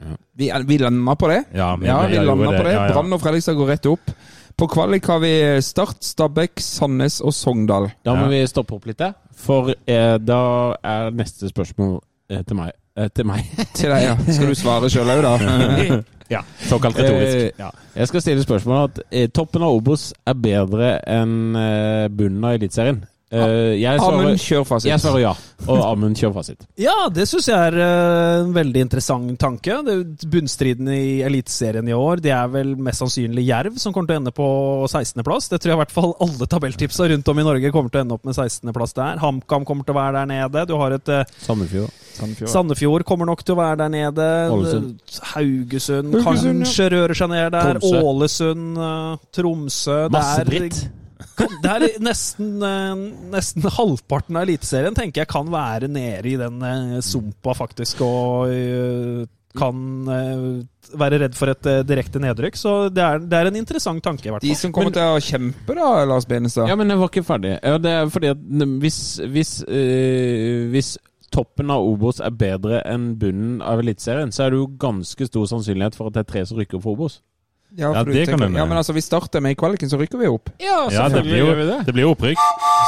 Ja. 0.00 0.16
Vi, 0.36 0.50
vi 0.68 0.76
lander 0.80 1.16
på 1.20 1.28
det. 1.28 1.42
Ja, 1.56 1.74
men 1.76 1.88
Ja, 1.88 2.00
vi 2.08 2.16
lander 2.24 2.56
på 2.56 2.64
det. 2.68 2.76
Brann 2.92 3.12
og 3.16 3.20
Fredrikstad 3.20 3.56
går 3.56 3.74
rett 3.74 3.88
opp. 3.88 4.12
På 4.60 4.66
kvalik 4.68 5.06
har 5.08 5.18
vi 5.22 5.32
Start, 5.64 6.02
Stabæk, 6.04 6.60
Sandnes 6.60 7.20
og 7.24 7.32
Sogndal. 7.32 7.86
Da 8.04 8.12
må 8.14 8.26
Ja. 8.26 8.28
vi 8.28 8.46
stoppe 8.46 8.74
opp 8.76 8.84
litt 8.86 9.00
for 9.32 9.70
eh, 9.86 10.18
da 10.18 10.76
er 10.84 11.10
neste 11.16 11.48
spørsmål 11.48 12.00
eh, 12.28 12.42
til 12.44 12.56
meg. 12.58 12.72
Eh, 12.94 13.08
til 13.08 13.24
meg. 13.24 13.46
Til 13.74 13.88
deg, 13.88 14.02
ja. 14.04 14.16
Skal 14.28 14.50
du 14.52 14.54
svare 14.54 14.90
sjøl 14.92 15.08
òg, 15.08 15.22
da? 15.24 16.02
Ja, 16.30 16.42
såkalt 16.68 16.94
retorisk. 17.00 17.36
Eh, 17.36 17.50
ja. 17.58 17.70
Jeg 17.96 18.06
skal 18.06 18.20
stille 18.22 18.42
spørsmålet 18.44 18.82
at 19.00 19.00
eh, 19.10 19.28
toppen 19.34 19.64
av 19.64 19.72
Obos 19.80 20.12
er 20.28 20.36
bedre 20.38 20.92
enn 21.08 21.56
eh, 21.56 22.08
bunnen 22.12 22.44
av 22.44 22.58
Eliteserien. 22.60 23.00
Eh, 23.30 23.76
jeg, 23.78 24.00
Amund, 24.02 24.24
svarer, 24.26 24.38
kjør 24.42 24.64
fasit. 24.66 24.88
jeg 24.90 24.98
svarer 24.98 25.20
ja, 25.22 25.30
og 25.70 25.80
Amund 25.86 26.18
kjør 26.18 26.32
fasit. 26.34 26.64
Ja, 26.82 26.96
det 27.14 27.28
syns 27.30 27.46
jeg 27.46 27.54
er 27.54 27.76
eh, 27.78 28.40
en 28.40 28.50
veldig 28.56 28.82
interessant 28.82 29.36
tanke. 29.38 29.76
Det 29.86 29.94
er 29.94 30.32
Bunnstriden 30.32 30.90
i 30.90 31.20
Eliteserien 31.22 31.86
i 31.86 31.94
år, 31.94 32.24
det 32.24 32.34
er 32.34 32.50
vel 32.50 32.74
mest 32.74 33.04
sannsynlig 33.04 33.46
Jerv 33.46 33.78
som 33.78 33.94
kommer 33.94 34.10
til 34.10 34.18
å 34.18 34.22
ende 34.24 34.34
på 34.34 34.48
16.-plass. 34.90 35.46
Det 35.52 35.60
tror 35.62 35.74
jeg 35.74 35.78
i 35.78 35.82
hvert 35.84 35.94
fall 35.94 36.16
alle 36.26 36.50
tabelltipsa 36.50 37.06
rundt 37.14 37.30
om 37.30 37.42
i 37.42 37.46
Norge 37.46 37.72
kommer 37.76 37.94
til 37.94 38.02
å 38.02 38.06
ende 38.08 38.18
opp 38.18 38.26
med 38.26 38.34
16.-plass 38.34 38.98
der. 38.98 39.22
HamKam 39.22 39.66
kommer 39.68 39.86
til 39.86 39.94
å 39.94 40.00
være 40.00 40.24
der 40.24 40.30
nede. 40.34 40.66
Du 40.66 40.74
har 40.82 40.98
et 40.98 41.14
eh, 41.14 41.34
Sandefjord. 41.46 41.94
Sandefjord 42.50 43.06
kommer 43.06 43.30
nok 43.30 43.46
til 43.46 43.54
å 43.54 43.60
være 43.62 43.84
der 43.84 43.94
nede. 43.94 44.30
Ålesund. 44.50 44.96
Haugesund, 45.36 46.16
Haugesund, 46.18 46.64
kanskje 46.66 46.90
rører 46.96 47.22
seg 47.22 47.30
ned 47.30 47.52
der. 47.54 47.78
Tromsø. 47.78 48.02
Ålesund, 48.10 48.80
Tromsø 49.38 50.00
Masse 50.10 50.48
dritt. 50.50 50.88
Det 51.40 51.72
er 51.72 51.98
nesten, 52.02 52.54
eh, 52.64 53.02
nesten 53.32 53.66
halvparten 53.76 54.38
av 54.38 54.46
Eliteserien 54.46 54.96
tenker 54.96 55.24
jeg 55.24 55.30
kan 55.30 55.50
være 55.52 55.90
nede 55.90 56.28
i 56.28 56.38
den 56.40 56.62
eh, 56.66 56.96
sumpa, 57.04 57.54
faktisk, 57.56 58.02
og 58.06 58.52
eh, 58.54 59.28
kan 59.58 59.78
være 60.94 61.18
redd 61.24 61.34
for 61.34 61.50
et 61.50 61.66
direkte 61.82 62.20
nedrykk. 62.22 62.54
Så 62.54 62.74
det 62.94 63.02
er, 63.02 63.18
det 63.18 63.34
er 63.34 63.48
en 63.50 63.58
interessant 63.58 64.02
tanke, 64.04 64.28
i 64.28 64.30
hvert 64.30 64.44
fall. 64.44 64.46
De 64.46 64.58
som 64.60 64.74
kommer 64.74 64.94
til 64.94 65.02
å 65.02 65.22
kjempe, 65.26 65.74
da, 65.74 65.88
Lars 66.06 66.28
Benestad? 66.30 66.70
Ja, 66.70 66.76
men 66.78 66.92
jeg 66.92 67.00
var 67.00 67.10
ikke 67.10 67.26
ferdig. 67.26 67.56
Ja, 67.58 67.80
det 67.82 67.94
er 67.96 68.12
fordi 68.14 68.30
at 68.30 68.44
hvis, 68.84 69.00
hvis, 69.34 69.56
øh, 69.66 70.68
hvis 70.70 70.92
toppen 71.34 71.70
av 71.70 71.82
Obos 71.86 72.20
er 72.22 72.34
bedre 72.34 72.80
enn 72.90 73.14
bunnen 73.18 73.58
av 73.62 73.82
Eliteserien, 73.82 74.32
så 74.34 74.46
er 74.46 74.54
det 74.54 74.62
jo 74.62 74.70
ganske 74.82 75.26
stor 75.26 75.50
sannsynlighet 75.50 75.98
for 75.98 76.10
at 76.10 76.16
det 76.16 76.24
er 76.24 76.30
tre 76.32 76.46
som 76.46 76.58
rykker 76.58 76.78
opp 76.78 76.86
for 76.86 76.98
Obos. 76.98 77.20
Ja, 77.76 77.92
Ja, 77.94 78.02
det 78.04 78.26
kan 78.26 78.40
hende. 78.40 78.58
ja, 78.58 78.64
men 78.66 78.76
altså, 78.76 78.92
vi 78.92 79.00
starter 79.00 79.40
med 79.40 79.52
i 79.52 79.54
kvaliken, 79.54 79.88
så 79.90 79.98
rykker 80.00 80.18
vi 80.18 80.26
opp. 80.26 80.50
Ja, 80.58 80.88
Ja, 80.90 81.08
det 81.08 81.22
blir 81.22 81.38
jo, 81.38 81.54
det 81.86 81.92
blir 81.94 82.02
jo 82.02 82.14
opprykk. 82.16 82.38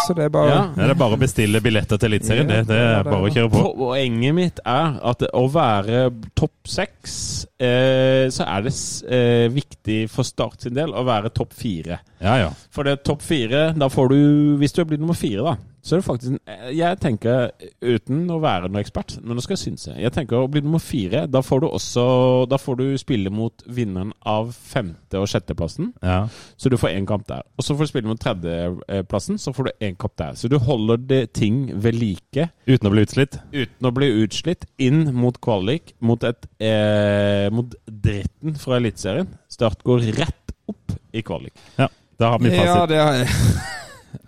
Så 0.06 0.14
det 0.16 0.24
er 0.24 0.28
bare 0.34 0.48
Ja. 0.48 0.62
Ja, 0.76 0.86
det 0.88 0.90
er 0.90 0.98
bare 0.98 1.16
å 1.16 1.20
bestille 1.20 1.60
billetter 1.62 1.98
til 1.98 2.10
Eliteserien. 2.12 2.48
Det, 2.48 2.66
det 2.66 2.76
er 2.76 2.98
er 2.98 3.04
bare 3.04 3.28
å 3.28 3.32
kjøre 3.32 3.50
på. 3.52 3.62
Poenget 3.78 4.34
mitt 4.34 4.60
er 4.66 4.98
at 5.02 5.22
å 5.32 5.44
være 5.52 6.10
topp 6.34 6.66
seks, 6.66 7.46
eh, 7.60 8.26
så 8.34 8.46
er 8.48 8.62
det 8.66 8.74
eh, 9.08 9.48
viktig 9.52 10.10
for 10.10 10.26
Start 10.26 10.62
sin 10.66 10.74
del 10.74 10.90
å 10.94 11.04
være 11.06 11.30
topp 11.30 11.52
fire. 11.54 12.00
Ja, 12.22 12.36
ja. 12.38 12.50
For 12.70 12.82
det 12.84 12.92
er 12.98 13.02
topp 13.06 13.22
fire, 13.22 13.72
da 13.76 13.88
får 13.88 14.08
du 14.08 14.56
Hvis 14.58 14.72
du 14.72 14.84
blir 14.84 14.98
nummer 14.98 15.14
fire, 15.18 15.42
da, 15.42 15.56
så 15.82 15.96
er 15.96 16.00
det 16.00 16.06
faktisk 16.06 16.38
Jeg 16.78 16.98
tenker, 17.02 17.50
uten 17.82 18.28
å 18.30 18.36
være 18.40 18.68
noen 18.70 18.80
ekspert, 18.84 19.16
men 19.22 19.34
nå 19.36 19.42
skal 19.42 19.56
jeg 19.56 19.62
synse 19.64 19.96
Jeg 19.98 20.12
tenker 20.14 20.36
å 20.38 20.48
bli 20.50 20.60
nummer 20.62 20.78
fire, 20.78 21.24
da 21.26 21.40
får 21.42 21.60
du 21.64 21.66
også 21.68 22.04
Da 22.48 22.56
får 22.62 22.76
du 22.78 22.84
spille 23.02 23.30
mot 23.34 23.64
vinneren 23.66 24.12
av 24.24 24.52
femte- 24.54 25.18
og 25.18 25.26
sjetteplassen. 25.28 25.92
ja. 26.02 26.28
Så 26.56 26.70
du 26.70 26.76
får 26.78 26.94
én 26.94 27.06
kamp 27.06 27.26
der. 27.26 27.42
Og 27.58 27.64
så 27.66 27.74
får 27.74 27.84
du 27.84 27.90
spille 27.90 28.06
mot 28.08 28.20
tredjeplassen, 28.22 29.36
så 29.42 29.52
får 29.52 29.64
du 29.64 29.72
én 29.88 29.96
kamp 29.98 30.14
der. 30.16 30.34
Så 30.38 30.48
du 30.48 30.56
holder 30.62 30.96
det 30.96 31.32
ting 31.34 31.66
ved 31.82 31.94
like 31.98 32.48
Uten 32.66 32.86
å 32.88 32.92
bli 32.94 33.02
utslitt. 33.04 33.40
uten 33.52 33.88
å 33.88 33.92
bli 33.92 34.08
utslitt, 34.22 34.64
inn 34.78 35.12
mot 35.14 35.36
kvalik, 35.42 35.92
mot, 36.00 36.22
et, 36.24 36.46
eh, 36.62 37.50
mot 37.50 37.74
dritten 37.90 38.54
fra 38.56 38.78
Eliteserien. 38.78 39.26
Start 39.50 39.82
går 39.84 40.06
rett 40.16 40.54
opp 40.70 40.94
i 41.12 41.22
kvalik. 41.22 41.52
Ja, 41.78 41.88
da 42.18 42.30
har 42.30 42.38
vi 42.38 42.54
Ja, 42.54 42.64
fasit. 42.64 42.88
det 42.88 43.02
har 43.02 43.26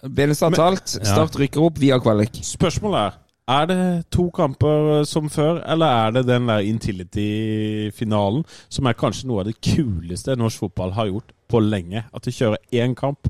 Benestad 0.04 0.56
talt. 0.58 0.88
Start 1.00 1.36
rykker 1.40 1.64
opp 1.64 1.78
via 1.80 1.98
kvalik. 2.02 2.42
Spørsmålet 2.44 3.00
er 3.00 3.20
er 3.48 3.66
det 3.68 4.06
to 4.08 4.30
kamper 4.32 5.02
som 5.04 5.28
før, 5.28 5.58
eller 5.68 5.86
er 5.86 6.10
det 6.16 6.22
den 6.26 6.46
der 6.48 6.64
Intility-finalen, 6.64 8.44
som 8.72 8.86
er 8.88 8.96
kanskje 8.96 9.28
noe 9.28 9.42
av 9.42 9.50
det 9.50 9.58
kuleste 9.60 10.36
norsk 10.40 10.62
fotball 10.64 10.94
har 10.96 11.10
gjort 11.10 11.34
på 11.52 11.60
lenge? 11.60 12.06
At 12.14 12.24
de 12.24 12.32
kjører 12.32 12.56
én 12.72 12.94
kamp 12.96 13.28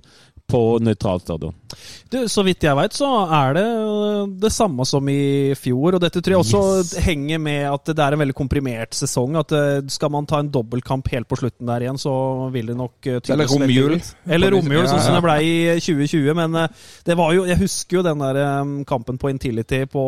på 0.55 0.61
nøytralt 0.87 1.25
stadion. 1.27 1.55
Du, 2.13 2.21
så 2.31 2.45
vidt 2.47 2.63
jeg 2.63 2.77
veit, 2.79 2.95
så 2.95 3.09
er 3.27 3.57
det 3.57 3.65
øh, 3.67 4.29
det 4.45 4.53
samme 4.55 4.87
som 4.87 5.09
i 5.11 5.51
fjor. 5.59 5.97
Og 5.99 6.03
dette 6.05 6.23
tror 6.23 6.37
jeg 6.37 6.43
også 6.45 6.61
Yes. 6.79 6.93
henger 7.05 7.43
med 7.43 7.67
at 7.73 7.91
det 7.91 7.99
er 8.05 8.15
en 8.15 8.23
veldig 8.23 8.37
komprimert 8.39 8.95
sesong. 8.95 9.35
At 9.43 9.53
øh, 9.59 9.83
skal 9.91 10.13
man 10.15 10.27
ta 10.31 10.39
en 10.45 10.53
dobbeltkamp 10.55 11.11
helt 11.13 11.29
på 11.31 11.41
slutten 11.43 11.67
der 11.69 11.83
igjen, 11.85 11.99
så 11.99 12.15
vil 12.55 12.71
det 12.71 12.79
nok 12.79 13.11
øh, 13.11 13.21
Eller 13.35 13.51
romjul. 13.51 13.99
Eller 14.27 14.55
romjul, 14.55 14.87
sånn 14.91 15.03
som 15.03 15.19
det 15.19 15.25
ble 15.27 15.37
i 15.43 15.55
2020. 15.83 16.35
Men 16.39 16.57
det 17.07 17.19
var 17.19 17.35
jo 17.35 17.45
Jeg 17.51 17.59
husker 17.65 17.99
jo 18.01 18.07
den 18.07 18.23
der 18.23 18.41
kampen 18.89 19.19
på 19.19 19.33
Intility 19.35 19.85
på 19.91 20.05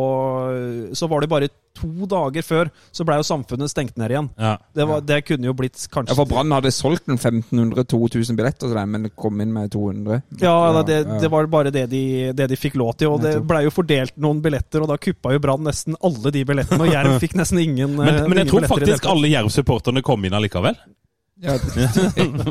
Så 0.94 1.08
var 1.10 1.20
det 1.24 1.28
bare 1.32 1.48
to 1.76 2.08
dager 2.10 2.44
før, 2.46 2.70
så 2.94 3.06
ble 3.06 3.18
jo 3.20 3.26
samfunnet 3.26 3.72
stengt 3.72 3.96
ned 4.00 4.14
igjen. 4.14 4.30
Ja. 4.40 4.56
Det, 4.76 4.86
var, 4.88 5.04
det 5.06 5.20
kunne 5.28 5.50
jo 5.50 5.54
blitt 5.56 5.78
kanskje 5.92 6.14
Ja, 6.14 6.18
for 6.18 6.30
Brann 6.30 6.54
hadde 6.54 6.72
solgt 6.74 7.08
en 7.12 7.20
1500-2000 7.20 8.38
billetter 8.38 8.68
til 8.68 8.76
dem, 8.76 8.92
men 8.94 9.08
det 9.08 9.14
kom 9.18 9.40
inn 9.42 9.54
med 9.54 9.72
200. 9.74 10.20
Ja, 10.42 10.56
da, 10.76 10.84
det, 10.86 11.00
ja. 11.04 11.20
det 11.22 11.32
var 11.32 11.48
bare 11.52 11.72
det 11.74 11.86
de, 11.92 12.02
det 12.36 12.50
de 12.52 12.60
fikk 12.60 12.78
lov 12.80 12.96
til. 13.00 13.12
Og 13.14 13.22
det 13.24 13.36
blei 13.46 13.64
jo 13.66 13.74
fordelt 13.74 14.16
noen 14.20 14.42
billetter, 14.44 14.84
og 14.84 14.92
da 14.92 14.98
kuppa 15.00 15.34
jo 15.36 15.42
Brann 15.42 15.66
nesten 15.66 15.98
alle 16.04 16.34
de 16.34 16.44
billettene. 16.48 16.82
Og 16.86 16.92
Jerv 16.92 17.18
fikk 17.22 17.36
nesten 17.38 17.62
ingen. 17.62 17.96
Men, 17.98 18.12
eh, 18.12 18.28
men 18.28 18.40
jeg 18.40 18.48
ingen 18.48 18.54
tror 18.54 18.70
faktisk 18.76 19.08
alle 19.10 19.30
Jerv-supporterne 19.32 20.02
kom 20.04 20.24
inn 20.26 20.36
allikevel. 20.36 20.76
Ja. 21.42 21.58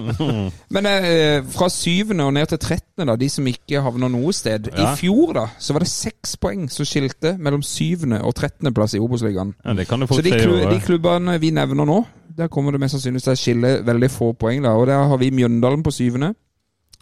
Men 0.75 0.85
eh, 0.85 1.43
fra 1.49 1.69
syvende 1.73 2.27
og 2.27 2.33
ned 2.35 2.51
til 2.51 2.59
trettende, 2.61 3.07
da, 3.09 3.15
de 3.17 3.29
som 3.33 3.47
ikke 3.49 3.81
havner 3.81 4.11
noe 4.13 4.33
sted. 4.35 4.69
Ja. 4.69 4.91
I 4.91 4.99
fjor 4.99 5.33
da, 5.37 5.45
så 5.57 5.73
var 5.73 5.85
det 5.85 5.89
seks 5.89 6.35
poeng 6.41 6.67
som 6.71 6.85
skilte 6.87 7.33
mellom 7.41 7.63
syvende 7.65 8.21
og 8.21 8.35
trettendeplass 8.37 8.93
i 8.97 9.01
Obos-ligaen. 9.01 9.55
Ja, 9.65 9.75
Så 10.05 10.21
de, 10.21 10.35
klu 10.37 10.59
de 10.69 10.79
klubbene 10.85 11.39
vi 11.41 11.53
nevner 11.55 11.87
nå, 11.89 12.03
Der 12.35 12.49
kommer 12.51 12.75
det 12.75 12.81
mest 12.83 12.97
sannsynligvis 12.97 13.23
til 13.23 13.31
å 13.31 13.39
skille 13.39 13.69
veldig 13.87 14.09
få 14.11 14.33
poeng. 14.35 14.61
da, 14.63 14.73
og 14.75 14.87
Der 14.87 15.07
har 15.07 15.17
vi 15.17 15.31
Mjøndalen 15.31 15.83
på 15.83 15.93
syvende. 15.95 16.33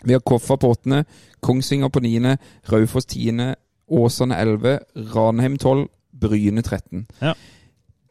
Vi 0.04 0.14
har 0.14 0.22
Koffa 0.22 0.56
på 0.60 0.70
åttende, 0.70 1.06
Kongsvinger 1.42 1.90
på 1.90 2.00
niende, 2.04 2.38
Raufoss 2.72 3.06
tiende, 3.06 3.56
Åsane 3.90 4.38
elleve, 4.40 4.80
Ranheim 5.16 5.58
tolv, 5.58 5.88
Bryne 6.14 6.62
13. 6.62 7.08
Ja. 7.22 7.34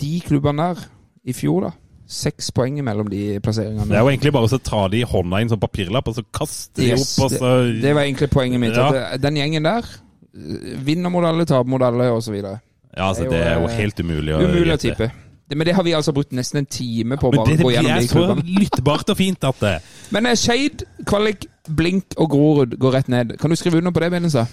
De 0.01 0.21
klubbene 0.21 0.63
der 0.73 0.83
i 1.25 1.33
fjor, 1.33 1.69
da. 1.69 1.71
Seks 2.13 2.51
poeng 2.53 2.77
mellom 2.85 3.09
de 3.09 3.39
plasseringene. 3.41 3.89
Det 3.89 3.97
er 3.97 4.05
jo 4.05 4.11
egentlig 4.13 4.33
bare 4.37 4.51
å 4.51 4.59
ta 4.61 4.83
de 4.93 5.01
i 5.01 5.07
hånda 5.09 5.39
i 5.41 5.47
en 5.47 5.53
sånn 5.55 5.63
papirlapp, 5.63 6.11
og 6.13 6.19
så 6.19 6.25
kaste 6.37 6.83
de 6.83 6.91
Yes, 6.91 7.15
opp, 7.17 7.25
og 7.25 7.35
så 7.39 7.53
det, 7.71 7.79
det 7.87 7.95
var 7.97 8.05
egentlig 8.05 8.29
poenget 8.35 8.61
mitt. 8.61 8.77
Ja. 8.77 8.91
At 9.17 9.23
den 9.25 9.39
gjengen 9.41 9.65
der 9.65 9.89
eh, 9.89 10.77
vinner 10.85 11.13
mot 11.15 11.25
alle, 11.25 11.47
taper 11.49 11.73
mot 11.73 11.83
alle, 11.87 12.11
osv. 12.13 12.37
Ja, 12.37 13.09
altså, 13.09 13.25
det 13.31 13.41
er 13.41 13.61
jo 13.63 13.71
helt 13.73 14.01
umulig 14.05 14.35
å 14.37 14.43
Umulig 14.45 14.75
å 14.77 14.81
tippe. 14.83 15.09
Men 15.53 15.67
det 15.69 15.75
har 15.77 15.85
vi 15.85 15.93
altså 15.93 16.13
brukt 16.17 16.33
nesten 16.33 16.63
en 16.63 16.67
time 16.69 17.17
på 17.21 17.29
Ja, 17.29 17.33
Men 17.33 17.41
bare 17.43 17.51
det, 17.51 17.57
det 17.59 17.65
gå 17.67 17.73
gjennom 17.75 17.97
er 17.99 18.07
så 18.09 18.61
lyttbart 18.61 19.11
og 19.13 19.19
fint 19.19 19.45
at 19.45 19.59
det 19.61 19.73
Men 20.15 20.29
eh, 20.31 20.37
Skeid, 20.41 20.85
Kvalik, 21.09 21.45
Blink 21.69 22.17
og 22.17 22.31
Grorud 22.33 22.77
går 22.81 22.95
rett 22.97 23.11
ned. 23.13 23.35
Kan 23.41 23.53
du 23.53 23.57
skrive 23.61 23.81
under 23.83 23.93
på 23.93 24.01
det, 24.05 24.11
Benestad? 24.15 24.47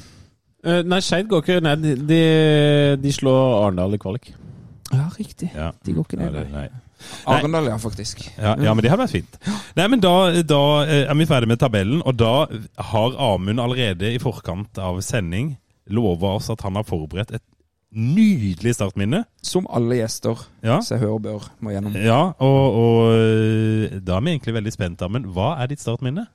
Eh, 0.63 0.81
nei, 0.83 0.99
Skeid 1.03 1.29
går 1.31 1.43
ikke 1.43 1.61
ned. 1.63 1.87
De, 2.09 2.19
de 2.99 3.13
slår 3.15 3.39
Arendal 3.61 3.95
i 3.95 4.01
kvalik. 4.01 4.31
Ja, 4.91 5.05
riktig. 5.15 5.51
ja. 5.55 5.71
De 5.85 5.93
går 5.95 6.07
ikke 6.07 6.19
ned. 6.19 6.33
Ja, 6.33 6.39
det- 6.43 6.51
nei. 6.53 6.67
Arendal, 7.29 7.69
ja, 7.71 7.77
faktisk. 7.79 8.25
Ja, 8.37 8.55
ja, 8.59 8.73
men 8.73 8.83
det 8.83 8.91
hadde 8.91 9.05
vært 9.05 9.15
fint. 9.15 9.37
Nei, 9.77 9.87
men 9.91 10.01
da, 10.03 10.13
da 10.43 10.61
eh, 10.85 11.05
er 11.09 11.15
vi 11.19 11.27
ferdig 11.29 11.49
med 11.51 11.61
tabellen, 11.61 12.01
og 12.05 12.17
da 12.19 12.33
har 12.91 13.15
Amund 13.29 13.59
allerede 13.63 14.11
i 14.13 14.19
forkant 14.21 14.77
av 14.83 14.99
sending 15.05 15.55
lova 15.89 16.35
oss 16.37 16.49
at 16.53 16.61
han 16.67 16.75
har 16.77 16.85
forberedt 16.85 17.31
et 17.33 17.45
nydelig 17.89 18.75
startminne. 18.77 19.23
Som 19.41 19.65
alle 19.73 19.95
gjester 20.03 20.37
Ja, 20.61 20.75
som 20.85 20.99
hører 21.01 21.23
bør 21.23 21.47
må 21.65 21.71
gjennom. 21.73 21.95
ja 21.97 22.19
og, 22.37 22.75
og 22.83 22.99
eh, 23.15 23.95
da 24.05 24.19
er 24.19 24.25
vi 24.27 24.35
egentlig 24.35 24.53
veldig 24.59 24.73
spent, 24.75 25.01
Amund. 25.01 25.25
Hva 25.33 25.55
er 25.63 25.71
ditt 25.71 25.81
startminne? 25.81 26.27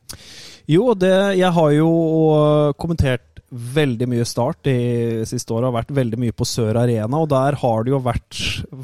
Jo, 0.66 0.95
det, 0.99 1.12
jeg 1.39 1.53
har 1.55 1.70
jo 1.77 1.91
øh, 2.41 2.73
kommentert 2.81 3.34
veldig 3.55 4.09
mye 4.11 4.27
start 4.27 4.65
de 4.67 4.77
siste 5.29 5.55
åra. 5.55 5.71
Har 5.71 5.79
vært 5.79 5.95
veldig 5.95 6.19
mye 6.21 6.35
på 6.37 6.47
Sør 6.49 6.81
Arena, 6.83 7.21
og 7.21 7.31
der 7.33 7.59
har 7.61 7.85
det 7.85 7.95
jo 7.95 8.03
vært 8.05 8.41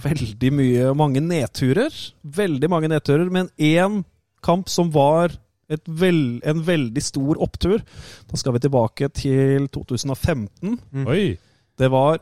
veldig 0.07 0.53
mye 0.57 0.95
mange 0.99 1.23
nedturer. 1.25 1.95
Veldig 2.23 2.71
mange 2.73 2.91
nedturer, 2.93 3.31
men 3.33 3.51
én 3.59 4.03
kamp 4.47 4.71
som 4.73 4.93
var 4.95 5.35
et 5.71 5.87
vel, 5.87 6.41
en 6.47 6.63
veldig 6.67 7.03
stor 7.05 7.39
opptur. 7.43 7.83
Da 8.31 8.39
skal 8.41 8.57
vi 8.57 8.65
tilbake 8.65 9.11
til 9.15 9.69
2015. 9.71 10.79
Oi! 11.07 11.37
Det 11.81 11.89
var 11.89 12.19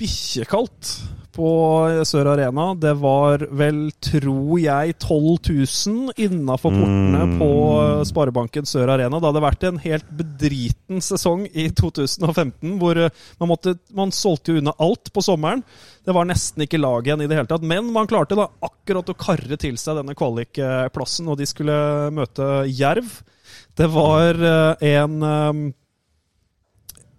bikkjekaldt 0.00 0.92
på 1.32 1.48
Sør 2.06 2.28
Arena. 2.34 2.68
Det 2.78 2.92
var 3.00 3.42
vel, 3.56 3.86
tror 4.04 4.58
jeg, 4.60 4.94
12 5.00 5.38
000 5.48 6.12
innafor 6.26 6.74
portene 6.76 7.22
Mm. 7.22 7.38
på 7.40 7.48
Sparebanken 8.08 8.66
Sør 8.68 8.92
Arena. 8.94 9.18
Det 9.20 9.30
hadde 9.30 9.42
vært 9.44 9.66
en 9.68 9.78
helt 9.84 10.08
bedriten 10.18 11.00
sesong 11.04 11.46
i 11.52 11.68
2015, 11.70 12.76
hvor 12.80 12.96
eh, 13.06 13.10
man, 13.40 13.48
måtte, 13.52 13.76
man 13.96 14.12
solgte 14.12 14.52
jo 14.54 14.62
unna 14.62 14.74
alt 14.82 15.12
på 15.12 15.22
sommeren. 15.24 15.62
Det 16.04 16.14
var 16.16 16.26
nesten 16.28 16.64
ikke 16.66 16.80
lag 16.82 17.06
igjen 17.06 17.22
i 17.22 17.28
det 17.30 17.36
hele 17.38 17.50
tatt. 17.50 17.62
Men 17.62 17.92
man 17.94 18.08
klarte 18.10 18.36
da 18.38 18.48
akkurat 18.62 19.08
å 19.12 19.18
karre 19.18 19.56
til 19.60 19.76
seg 19.80 20.00
denne 20.00 20.16
kvalikplassen, 20.18 21.28
og 21.30 21.38
de 21.38 21.46
skulle 21.48 21.76
møte 22.14 22.66
Jerv. 22.70 23.20
Det 23.78 23.88
var 23.92 24.36
eh, 24.36 24.88
en 24.98 25.22
eh, 25.22 25.62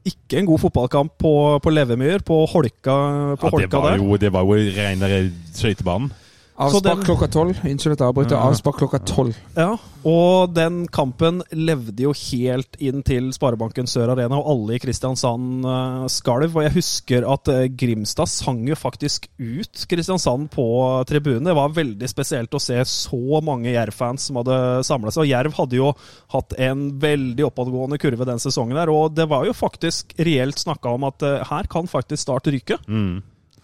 ikke 0.04 0.42
en 0.42 0.48
god 0.50 0.60
fotballkamp 0.66 1.14
på, 1.22 1.34
på 1.64 1.72
Levemyr, 1.72 2.24
på 2.28 2.42
Holka, 2.52 2.98
på 3.40 3.48
Ja, 3.48 3.52
det, 3.52 3.52
Holka 3.56 3.84
var 3.86 3.98
jo, 4.02 4.18
det 4.20 4.34
var 4.34 4.48
jo 4.48 4.58
renere 4.76 5.20
skøytebanen. 5.56 6.12
Avspark 6.54 6.84
den- 7.00 7.06
klokka 7.08 7.28
tolv. 7.34 7.58
Unnskyld 7.66 7.96
at 7.96 8.00
jeg 8.04 8.08
avbryter. 8.12 8.38
Avspark 8.38 8.78
klokka 8.78 9.00
tolv. 9.10 9.36
Ja, 9.58 9.72
og 10.06 10.54
den 10.54 10.84
kampen 10.88 11.42
levde 11.52 12.04
jo 12.04 12.12
helt 12.14 12.78
inn 12.80 13.02
til 13.04 13.32
Sparebanken 13.34 13.88
Sør 13.90 14.12
Arena, 14.14 14.38
og 14.38 14.52
alle 14.52 14.76
i 14.76 14.80
Kristiansand 14.84 15.66
uh, 15.66 16.06
skalv. 16.12 16.54
Og 16.54 16.64
jeg 16.68 16.76
husker 16.76 17.26
at 17.26 17.48
eh, 17.50 17.68
Grimstad 17.74 18.30
sang 18.30 18.62
jo 18.68 18.76
faktisk 18.78 19.28
ut 19.40 19.86
Kristiansand 19.90 20.52
på 20.54 20.68
tribunen. 21.10 21.50
Det 21.50 21.58
var 21.58 21.74
veldig 21.74 22.10
spesielt 22.12 22.54
å 22.54 22.62
se 22.62 22.78
så 22.86 23.42
mange 23.42 23.74
Jerv-fans 23.74 24.30
som 24.30 24.38
hadde 24.44 24.84
samla 24.86 25.10
seg. 25.10 25.26
Og 25.26 25.32
Jerv 25.34 25.58
hadde 25.58 25.80
jo 25.82 25.92
hatt 26.36 26.54
en 26.62 26.88
veldig 27.02 27.50
oppadgående 27.50 27.98
kurve 27.98 28.30
den 28.30 28.42
sesongen 28.44 28.78
der, 28.78 28.94
og 28.94 29.16
det 29.18 29.26
var 29.32 29.48
jo 29.50 29.58
faktisk 29.58 30.14
reelt 30.22 30.62
snakka 30.62 30.94
om 30.94 31.10
at 31.10 31.26
eh, 31.26 31.42
her 31.50 31.70
kan 31.72 31.90
faktisk 31.90 32.22
Start 32.24 32.46
ryke. 32.48 32.78
Mm. 32.88 33.24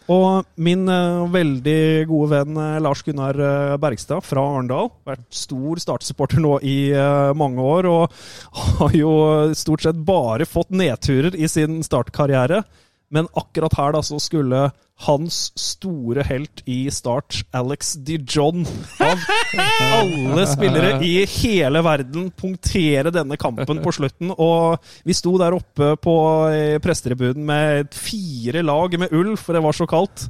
Og 0.09 0.47
min 0.57 0.87
uh, 0.89 1.29
veldig 1.29 2.07
gode 2.09 2.31
venn 2.33 2.57
uh, 2.57 2.79
Lars 2.81 3.03
Gunnar 3.05 3.37
uh, 3.37 3.77
Bergstad 3.81 4.25
fra 4.25 4.41
Arendal, 4.55 4.89
vært 5.05 5.27
stor 5.33 5.81
startsupporter 5.81 6.41
nå 6.41 6.55
i 6.65 6.77
mange 7.37 7.61
år, 7.61 7.87
og 7.89 8.19
har 8.81 8.95
jo 8.97 9.13
stort 9.57 9.85
sett 9.85 9.99
bare 10.05 10.49
fått 10.49 10.73
nedturer 10.73 11.37
i 11.37 11.49
sin 11.51 11.83
startkarriere. 11.85 12.63
Men 13.13 13.29
akkurat 13.37 13.73
her 13.77 13.93
da 13.95 14.01
så 14.05 14.19
skulle 14.21 14.69
hans 15.05 15.37
store 15.57 16.25
helt 16.27 16.61
i 16.69 16.81
Start, 16.93 17.43
Alex 17.55 17.95
DeJohn, 18.05 18.65
av 19.01 19.23
alle 19.57 20.45
spillere 20.49 20.91
i 21.05 21.23
hele 21.25 21.81
verden, 21.85 22.29
punktere 22.35 23.13
denne 23.13 23.37
kampen 23.39 23.81
på 23.83 23.93
slutten. 23.95 24.33
Og 24.35 24.77
vi 25.07 25.15
sto 25.17 25.35
der 25.41 25.55
oppe 25.57 25.95
på 26.01 26.15
eh, 26.53 26.77
prestetribunen 26.83 27.45
med 27.47 27.93
fire 27.95 28.63
lag 28.65 28.97
med 29.01 29.13
ull, 29.15 29.35
for 29.39 29.57
det 29.57 29.63
var 29.65 29.77
så 29.77 29.87
kaldt. 29.89 30.27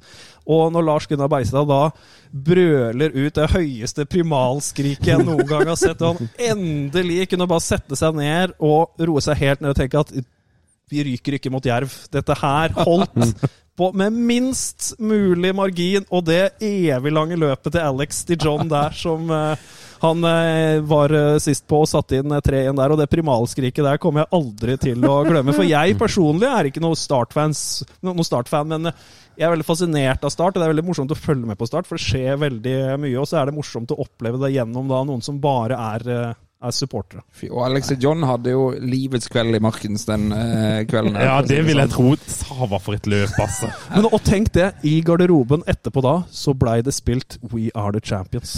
Og 0.49 0.71
når 0.73 0.85
Lars 0.87 1.05
Gunnar 1.09 1.29
Beistad 1.29 1.67
da 1.69 1.91
brøler 2.29 3.13
ut 3.13 3.35
det 3.35 3.51
høyeste 3.51 4.05
primalskriket 4.09 5.11
jeg 5.11 5.25
noen 5.25 5.45
gang 5.49 5.67
har 5.69 5.77
sett, 5.79 6.01
og 6.01 6.17
han 6.17 6.33
endelig 6.55 7.27
kunne 7.29 7.49
bare 7.49 7.65
sette 7.65 7.97
seg 7.99 8.17
ned 8.17 8.55
og 8.57 8.97
roe 9.05 9.23
seg 9.23 9.41
helt 9.43 9.61
ned 9.61 9.75
og 9.75 9.81
tenke 9.81 10.01
at 10.01 10.13
vi 10.89 11.03
ryker 11.05 11.37
ikke 11.37 11.51
mot 11.53 11.65
Jerv. 11.65 11.91
Dette 12.09 12.33
her 12.39 12.73
holdt 12.73 13.43
på 13.79 13.91
med 13.97 14.15
minst 14.15 14.93
mulig 14.99 15.53
margin, 15.55 16.07
og 16.11 16.27
det 16.27 16.59
evig 16.59 17.13
lange 17.15 17.39
løpet 17.39 17.73
til 17.73 17.85
Alex 17.85 18.25
DeJohn 18.27 18.69
der 18.71 18.95
som 18.95 19.31
eh, 19.31 19.69
han 19.99 20.23
eh, 20.23 20.81
var 20.81 21.11
eh, 21.11 21.37
sist 21.43 21.65
på 21.67 21.81
og 21.83 21.89
satte 21.91 22.19
inn 22.19 22.31
eh, 22.31 22.43
3-1 22.43 22.77
der, 22.79 22.93
og 22.93 22.99
det 23.01 23.09
primalskriket 23.11 23.83
der 23.83 23.99
kommer 24.01 24.23
jeg 24.23 24.31
aldri 24.37 24.75
til 24.79 25.03
å 25.07 25.21
glemme. 25.27 25.55
For 25.55 25.67
jeg 25.67 25.97
personlig 25.99 26.47
er 26.47 26.69
ikke 26.69 26.83
noe 26.83 26.95
noe 26.95 28.27
Start-fan, 28.27 28.71
men 28.71 28.91
jeg 28.91 29.47
er 29.47 29.53
veldig 29.53 29.67
fascinert 29.67 30.23
av 30.23 30.31
Start, 30.33 30.55
og 30.55 30.61
det 30.61 30.67
er 30.67 30.73
veldig 30.73 30.87
morsomt 30.87 31.15
å 31.15 31.19
følge 31.19 31.51
med 31.51 31.59
på 31.59 31.67
Start, 31.67 31.87
for 31.89 31.99
det 31.99 32.05
skjer 32.05 32.39
veldig 32.39 32.77
mye, 33.03 33.17
og 33.19 33.27
så 33.27 33.41
er 33.41 33.49
det 33.49 33.57
morsomt 33.57 33.91
å 33.95 33.99
oppleve 34.05 34.39
det 34.43 34.53
gjennom 34.55 34.87
da 34.91 35.03
noen 35.07 35.23
som 35.25 35.41
bare 35.43 35.79
er, 35.95 36.07
er 36.61 36.73
supportere. 36.75 37.21
Og 37.53 37.61
Alex 37.63 37.87
John 38.03 38.23
hadde 38.27 38.51
jo 38.51 38.65
livets 38.83 39.29
kveld 39.31 39.55
i 39.55 39.61
Markens 39.63 40.03
den 40.09 40.25
eh, 40.35 40.81
kvelden. 40.89 41.15
her, 41.15 41.23
Ja, 41.29 41.35
det 41.41 41.61
vil 41.65 41.77
jeg 41.79 41.87
sånn. 41.87 41.93
tro. 41.93 42.15
Sava 42.27 42.79
for 42.83 42.97
et 42.97 43.07
løp, 43.07 43.31
altså. 43.39 43.69
Men 43.95 44.09
og 44.09 44.19
tenk 44.27 44.51
det, 44.57 44.73
i 44.83 44.97
garderoben 45.07 45.63
etterpå 45.71 46.03
da, 46.03 46.15
så 46.35 46.51
blei 46.59 46.81
det 46.83 46.91
spilt 46.97 47.37
We 47.53 47.69
Are 47.79 47.93
The 47.95 48.03
Champions. 48.03 48.57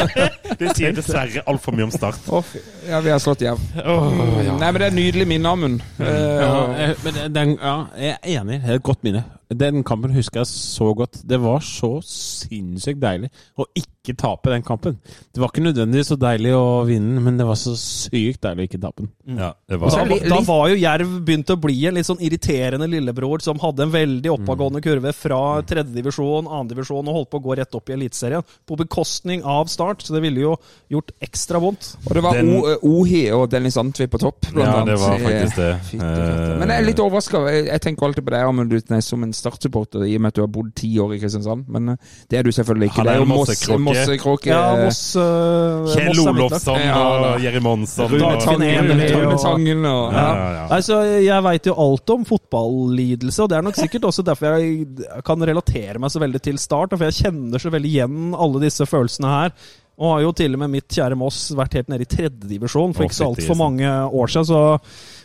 Det 0.60 0.74
sier 0.76 0.92
dessverre 0.94 1.42
altfor 1.48 1.74
mye 1.74 1.86
om 1.88 1.92
Start. 1.94 2.20
Oh. 2.30 2.44
Ja, 2.86 3.00
vi 3.02 3.10
har 3.10 3.20
slått 3.22 3.42
Jerv. 3.44 3.60
Nei, 3.80 4.70
men 4.70 4.78
det 4.82 4.88
er 4.90 4.96
nydelig 4.96 5.26
minne, 5.30 5.50
Amund. 5.56 5.82
Ja, 5.98 6.64
eh, 6.74 6.94
men 7.04 7.14
den- 7.16 7.32
den, 7.34 7.52
ja, 7.58 7.76
jeg 7.96 8.16
er 8.18 8.40
enig. 8.42 8.60
Det 8.62 8.70
er 8.70 8.80
et 8.80 8.86
godt 8.86 9.02
minne. 9.06 9.24
Den 9.50 9.82
kampen 9.82 10.12
husker 10.14 10.40
jeg 10.44 10.46
så 10.52 10.92
godt. 10.94 11.22
Det 11.26 11.40
var 11.42 11.58
så 11.66 11.96
sinnssykt 12.06 13.00
deilig 13.02 13.30
å 13.58 13.66
ikke 13.74 13.88
tape 14.04 14.50
den 14.50 14.62
kampen. 14.62 14.96
Det 15.32 15.40
var 15.40 15.50
ikke 15.52 15.62
nødvendigvis 15.62 16.08
så 16.10 16.16
deilig 16.18 16.52
å 16.56 16.84
vinne, 16.88 17.20
men 17.20 17.36
det 17.38 17.44
var 17.46 17.54
så 17.60 17.74
sykt 17.78 18.40
deilig 18.42 18.64
å 18.64 18.68
ikke 18.70 18.80
tape 18.80 19.02
den. 19.04 19.10
Ja, 19.38 19.50
det 19.68 19.76
Og 19.76 19.90
da, 19.92 20.04
var 20.08 20.24
da 20.32 20.38
var 20.46 20.68
jo 20.72 20.78
Jerv 20.80 21.12
begynt 21.26 21.52
å 21.52 21.56
bli 21.60 21.76
en 21.86 21.94
litt 21.94 22.06
sånn 22.08 22.18
irriterende 22.24 22.88
lillebror 22.90 23.40
som 23.44 23.60
hadde 23.62 23.84
en 23.86 23.92
veldig 23.92 24.32
oppadgående 24.32 24.80
kurve 24.82 25.12
fra 25.14 25.40
tredjedivisjon, 25.68 26.48
annendivisjon 26.48 27.06
og 27.12 27.14
holdt 27.20 27.30
på 27.30 27.38
å 27.40 27.44
gå 27.44 27.56
rett 27.60 27.74
opp 27.78 27.90
i 27.90 27.92
Eliteserien. 27.98 28.42
På 28.66 28.76
bekostning 28.80 29.44
av 29.44 29.68
Start, 29.70 30.02
så 30.02 30.16
det 30.16 30.22
ville 30.24 30.40
jo 30.40 30.56
gjort 30.90 31.12
ekstra 31.22 31.60
vondt. 31.62 31.92
Og 32.08 32.14
det 32.14 32.22
var 32.24 32.32
Den- 32.40 32.50
eh, 32.56 32.76
Ohi 32.82 33.30
og 33.30 33.50
Dennis 33.50 33.76
Antvi 33.76 34.06
på 34.08 34.18
topp, 34.18 34.40
blant 34.52 34.66
Ja, 34.66 34.80
annet. 34.82 34.86
det 34.86 34.98
var 34.98 35.18
faktisk 35.18 35.56
det. 35.56 35.70
Eh. 36.00 36.00
Eh, 36.00 36.58
Men 36.58 36.68
jeg 36.68 36.80
er 36.82 36.86
litt 36.86 36.96
overraska. 36.98 37.44
Jeg, 37.68 37.80
tenker 37.80 38.06
alltid 38.06 38.24
på 38.24 38.30
deg 38.30 38.48
Amund 38.48 38.72
Utnes 38.72 39.04
som 39.04 39.22
en 39.22 39.32
startsupporter, 39.32 40.08
i 40.08 40.16
og 40.16 40.20
med 40.22 40.28
at 40.28 40.34
du 40.34 40.40
har 40.40 40.48
bodd 40.48 40.74
ti 40.74 40.96
år 40.98 41.14
i 41.14 41.18
Kristiansand. 41.20 41.68
Men 41.68 41.90
eh, 41.90 41.96
det 42.28 42.38
er 42.38 42.42
du 42.42 42.50
selvfølgelig 42.50 42.90
ikke. 42.90 43.04
Han 43.04 43.08
er 43.08 43.18
jo 43.18 43.24
masse 43.26 43.89
Mossekråke. 43.90 44.46
Ja, 44.50 44.60
eh, 44.76 44.84
Moss, 44.84 45.00
Kjell 45.14 46.08
Moss. 46.08 46.26
Olofsson 46.26 46.80
Ja, 46.80 47.00
og 47.34 47.40
Jerry 47.44 47.60
Monsson. 47.60 48.08
Rune 48.10 49.90
og- 49.90 50.12
Ja, 50.12 50.66
ja. 50.70 51.20
Jeg 51.20 51.42
veit 51.42 51.66
jo 51.66 51.74
alt 51.74 52.10
om 52.10 52.24
fotballidelse, 52.24 53.42
og 53.44 53.48
det 53.50 53.58
er 53.58 53.62
nok 53.62 53.74
sikkert 53.78 54.02
også 54.08 54.24
derfor 54.24 54.58
jeg 54.58 55.22
kan 55.24 55.38
relatere 55.40 55.98
meg 55.98 56.10
så 56.10 56.20
veldig 56.22 56.40
til 56.42 56.58
Start. 56.58 56.90
For 56.96 57.04
jeg 57.10 57.18
kjenner 57.24 57.58
så 57.62 57.70
veldig 57.70 57.90
igjen 57.94 58.34
alle 58.38 58.60
disse 58.60 58.86
følelsene 58.86 59.28
her. 59.28 59.52
Og 60.00 60.14
har 60.14 60.20
jo 60.24 60.32
til 60.32 60.54
og 60.54 60.60
med 60.62 60.70
mitt 60.72 60.88
kjære 60.88 61.16
Moss 61.20 61.50
vært 61.52 61.74
helt 61.76 61.88
nede 61.92 62.06
i 62.06 62.08
tredjedivisjon 62.08 62.94
for 62.96 63.04
ikke 63.04 63.18
så 63.18 63.26
altfor 63.28 63.56
mange 63.58 63.84
år 63.84 64.30
siden. 64.32 64.46
Så 64.48 64.80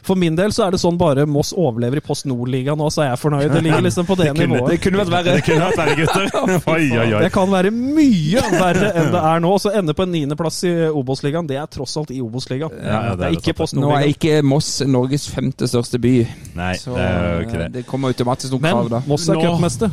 for 0.06 0.20
min 0.20 0.36
del 0.38 0.54
så 0.56 0.68
er 0.68 0.76
det 0.76 0.80
sånn 0.82 0.98
bare 1.00 1.26
Moss 1.30 1.52
overlever 1.58 2.00
i 2.00 2.04
Post 2.06 2.28
Nord-ligaen 2.30 2.78
nå, 2.80 2.90
så 2.94 3.06
er 3.06 3.12
jeg 3.12 3.22
fornøyd. 3.24 3.48
Det 3.54 3.62
ligger 3.66 3.86
liksom 3.86 4.08
på 4.08 4.18
det, 4.20 4.30
det 4.38 4.46
nivået. 4.46 4.76
Det 4.76 4.80
kunne 4.84 5.02
vært 5.02 5.14
verre. 5.14 5.36
Det 5.38 5.46
kunne 5.48 5.70
vært 5.70 5.80
verre, 5.82 5.96
gutter. 6.00 6.30
Oi, 6.76 6.86
oi, 6.92 7.08
oi. 7.08 7.22
Det 7.26 7.32
kan 7.34 7.52
være 7.52 7.72
mye 7.74 8.44
verre 8.56 8.92
enn 9.00 9.12
det 9.14 9.24
er 9.32 9.44
nå. 9.46 9.54
Så 9.62 9.74
ende 9.76 9.96
på 9.98 10.06
en 10.06 10.14
niendeplass 10.14 10.62
i 10.68 10.74
Obos-ligaen, 10.90 11.50
det 11.50 11.60
er 11.62 11.70
tross 11.72 11.96
alt 12.02 12.14
i 12.14 12.22
Obos-ligaen. 12.24 12.76
Ja, 12.78 13.02
det 13.16 13.16
er 13.16 13.20
det 13.24 13.32
er 13.32 13.42
det 13.50 13.58
Post 13.58 13.78
Nord-ligaen. 13.78 13.96
Nå 13.96 14.04
er 14.04 14.14
ikke 14.14 14.46
Moss 14.46 14.72
Norges 14.86 15.28
femte 15.32 15.70
største 15.72 16.02
by, 16.02 16.16
Nei, 16.58 16.74
så 16.82 16.96
det 16.96 17.10
er 17.10 17.26
jo 17.26 17.48
ikke 17.48 17.58
eh, 17.58 17.66
det. 17.66 17.72
det 17.80 17.86
kommer 17.90 18.14
automatisk 18.14 18.56
noen 18.56 18.68
Men 18.68 18.80
krav 18.80 18.94
da. 18.98 19.04
Moss 19.10 19.30
er 19.30 19.42
cupmester. 19.42 19.92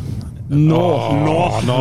Nå, 0.52 0.80
nå, 1.24 1.36
nå 1.64 1.76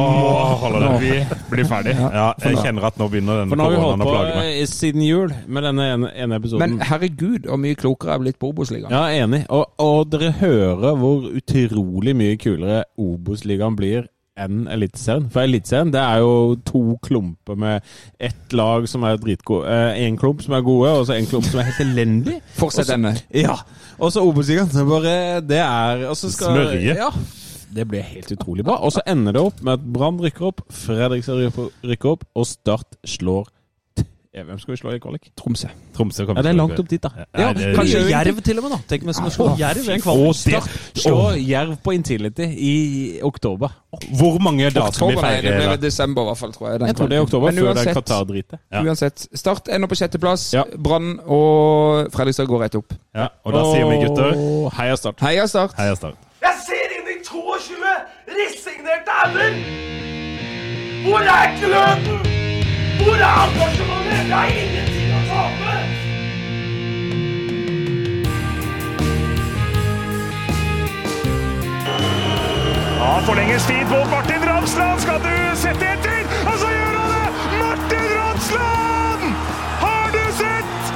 holder 0.62 0.84
det. 0.86 0.91
Vi 1.02 1.16
blir 1.52 1.68
ferdig. 1.68 1.95
Ja, 1.99 2.30
jeg 2.40 2.60
kjenner 2.64 2.88
at 2.88 2.99
nå 2.99 3.08
begynner 3.12 3.44
For 3.52 3.60
nå 3.60 3.66
har 3.68 3.74
vi 3.74 3.82
holdt 3.82 4.06
på 4.06 4.14
eh, 4.45 4.62
siden 4.70 5.03
jul 5.03 5.34
med 5.52 5.66
denne 5.68 5.88
ene, 5.95 6.12
ene 6.16 6.40
episoden. 6.40 6.78
Men 6.78 6.88
herregud, 6.88 7.49
hvor 7.49 7.60
mye 7.60 7.76
klokere 7.80 8.16
er 8.22 8.30
litt 8.30 8.39
på 8.41 8.52
Obos-ligaen. 8.53 8.93
Ja, 8.93 9.03
enig. 9.26 9.43
Og, 9.53 9.68
og 9.81 10.10
dere 10.14 10.31
hører 10.39 10.98
hvor 11.02 11.27
utrolig 11.31 12.15
mye 12.18 12.39
kulere 12.41 12.84
Obos-ligaen 13.02 13.77
blir 13.80 14.07
enn 14.41 14.64
Eliteserien. 14.72 15.27
For 15.34 15.43
Eliteserien 15.43 15.91
det 15.93 16.02
er 16.02 16.22
jo 16.23 16.56
to 16.65 16.81
klumper 17.03 17.57
med 17.60 17.84
ett 18.22 18.56
lag 18.57 18.88
som 18.89 19.03
er 19.06 19.19
dritgode. 19.22 19.68
Én 19.99 20.18
klump 20.19 20.41
som 20.45 20.56
er 20.57 20.65
gode, 20.65 20.93
og 21.02 21.06
så 21.10 21.18
en 21.18 21.30
klump 21.30 21.45
som 21.49 21.61
er 21.61 21.69
helt 21.69 21.84
elendig. 21.84 22.39
Fortsett 22.61 22.89
denne. 22.93 23.14
Ja. 23.35 23.60
Og 23.99 24.14
så 24.15 24.23
Obos-ligaen. 24.26 24.72
Det 25.48 25.61
er 25.61 26.07
skal, 26.15 26.35
Smørje. 26.39 26.98
Ja. 26.98 27.11
Det 27.72 27.85
blir 27.88 28.03
helt 28.03 28.31
utrolig 28.34 28.65
bra. 28.68 28.76
Og 28.84 28.91
så 28.95 29.03
ender 29.07 29.35
det 29.38 29.43
opp 29.48 29.61
med 29.64 29.77
at 29.77 29.84
Brann 29.95 30.19
rykker 30.19 30.49
opp, 30.49 30.64
Fredrikstad 30.76 31.39
rykker- 31.88 32.11
opp, 32.15 32.26
og 32.35 32.48
Start 32.49 32.98
slår 33.07 33.45
ja, 33.48 33.60
Hvem 34.32 34.60
skal 34.64 34.72
vi 34.72 34.78
slå 34.80 34.91
i 34.95 34.99
kvalik? 35.03 35.26
Tromsø. 35.36 35.68
Tromsø 35.94 36.24
Ja, 36.24 36.34
det 36.41 36.45
er 36.45 36.56
langt 36.56 36.80
opp 36.80 36.88
dit, 36.88 37.02
da. 37.03 37.10
Ja, 37.38 37.52
det- 37.52 37.76
Kanskje 37.76 37.99
det- 37.99 38.12
Jerv 38.12 38.41
til 38.41 38.58
og 38.60 38.64
med, 38.64 38.72
da. 38.72 38.78
Tenk 38.88 39.02
om 39.03 39.08
vi 39.08 39.14
slår 39.14 39.58
Jerv 39.60 39.90
i 39.90 39.94
en 39.94 40.02
kvalik. 40.02 40.36
Slå 40.95 41.36
Jerv 41.49 41.76
på 41.84 41.91
Intility 41.94 42.41
i 42.58 43.20
oktober. 43.22 43.68
hvor 44.16 44.40
mange 44.40 44.70
dager 44.70 44.91
skal 44.91 45.08
vi 45.10 45.16
Oktober, 45.16 45.41
det 45.41 45.56
blir 45.58 45.76
desember 45.76 46.22
i 46.22 46.26
hvert 46.26 46.38
fall, 46.38 46.53
tror 46.53 46.70
jeg. 46.72 46.80
Jeg 46.88 46.95
tror 46.95 47.08
det 47.08 47.18
er 47.18 47.22
oktober, 47.22 47.45
Men 47.52 47.56
før 47.60 47.74
det 47.74 47.88
er 47.88 47.94
uansett- 47.94 47.94
Qatar-dritet. 48.08 48.60
Ja. 48.72 48.82
Uansett. 48.84 49.28
Start 49.36 49.68
ender 49.68 49.88
på 49.88 49.95
sjetteplass. 49.95 50.53
Ja. 50.53 50.64
Brann 50.84 51.20
og 51.26 52.08
Fredrikstad 52.14 52.48
går 52.48 52.62
rett 52.64 52.76
opp. 52.76 52.94
Ja, 53.14 53.28
og 53.44 53.52
da 53.53 53.64
sier 53.74 53.90
vi 53.90 54.06
gutter 54.08 54.70
Heia 54.78 54.95
Start. 54.95 55.20
Heia 55.20 55.45
Start! 55.48 55.74
Heia 55.78 55.94
Start. 55.95 56.16
Jeg 56.41 56.53
ser 56.66 56.88
inn 56.95 57.08
i 57.20 57.24
22 57.26 57.76
resignerte 58.32 59.12
ender! 59.28 59.52
Hvor 61.03 61.20
er 61.20 61.60
gløden? 61.60 62.31
Hvor 63.03 63.15
er 63.15 63.26
ansvarsforholdet? 63.44 64.26
Vi 64.26 64.61
ingen 64.64 64.86
tid 64.86 65.10
å 65.10 65.22
tape! 65.30 65.73
Ja, 72.99 73.11
forlenges 73.26 73.65
tid 73.65 73.86
på 73.90 73.99
Martin 74.11 74.44
Ramsland. 74.49 75.02
Skal 75.02 75.19
du 75.26 75.34
sette 75.64 75.86
etter? 75.95 76.22
Og 76.45 76.60
så 76.61 76.69
gjør 76.76 76.99
han 76.99 77.10
det! 77.15 77.30
Martin 77.64 78.07
Ramsland! 78.19 79.23
Har 79.82 80.06
du 80.18 80.23
sett? 80.44 80.94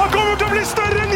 Han 0.00 0.08
kommer 0.16 0.34
til 0.34 0.46
å 0.50 0.54
bli 0.56 0.64
større 0.74 1.06
enn 1.06 1.14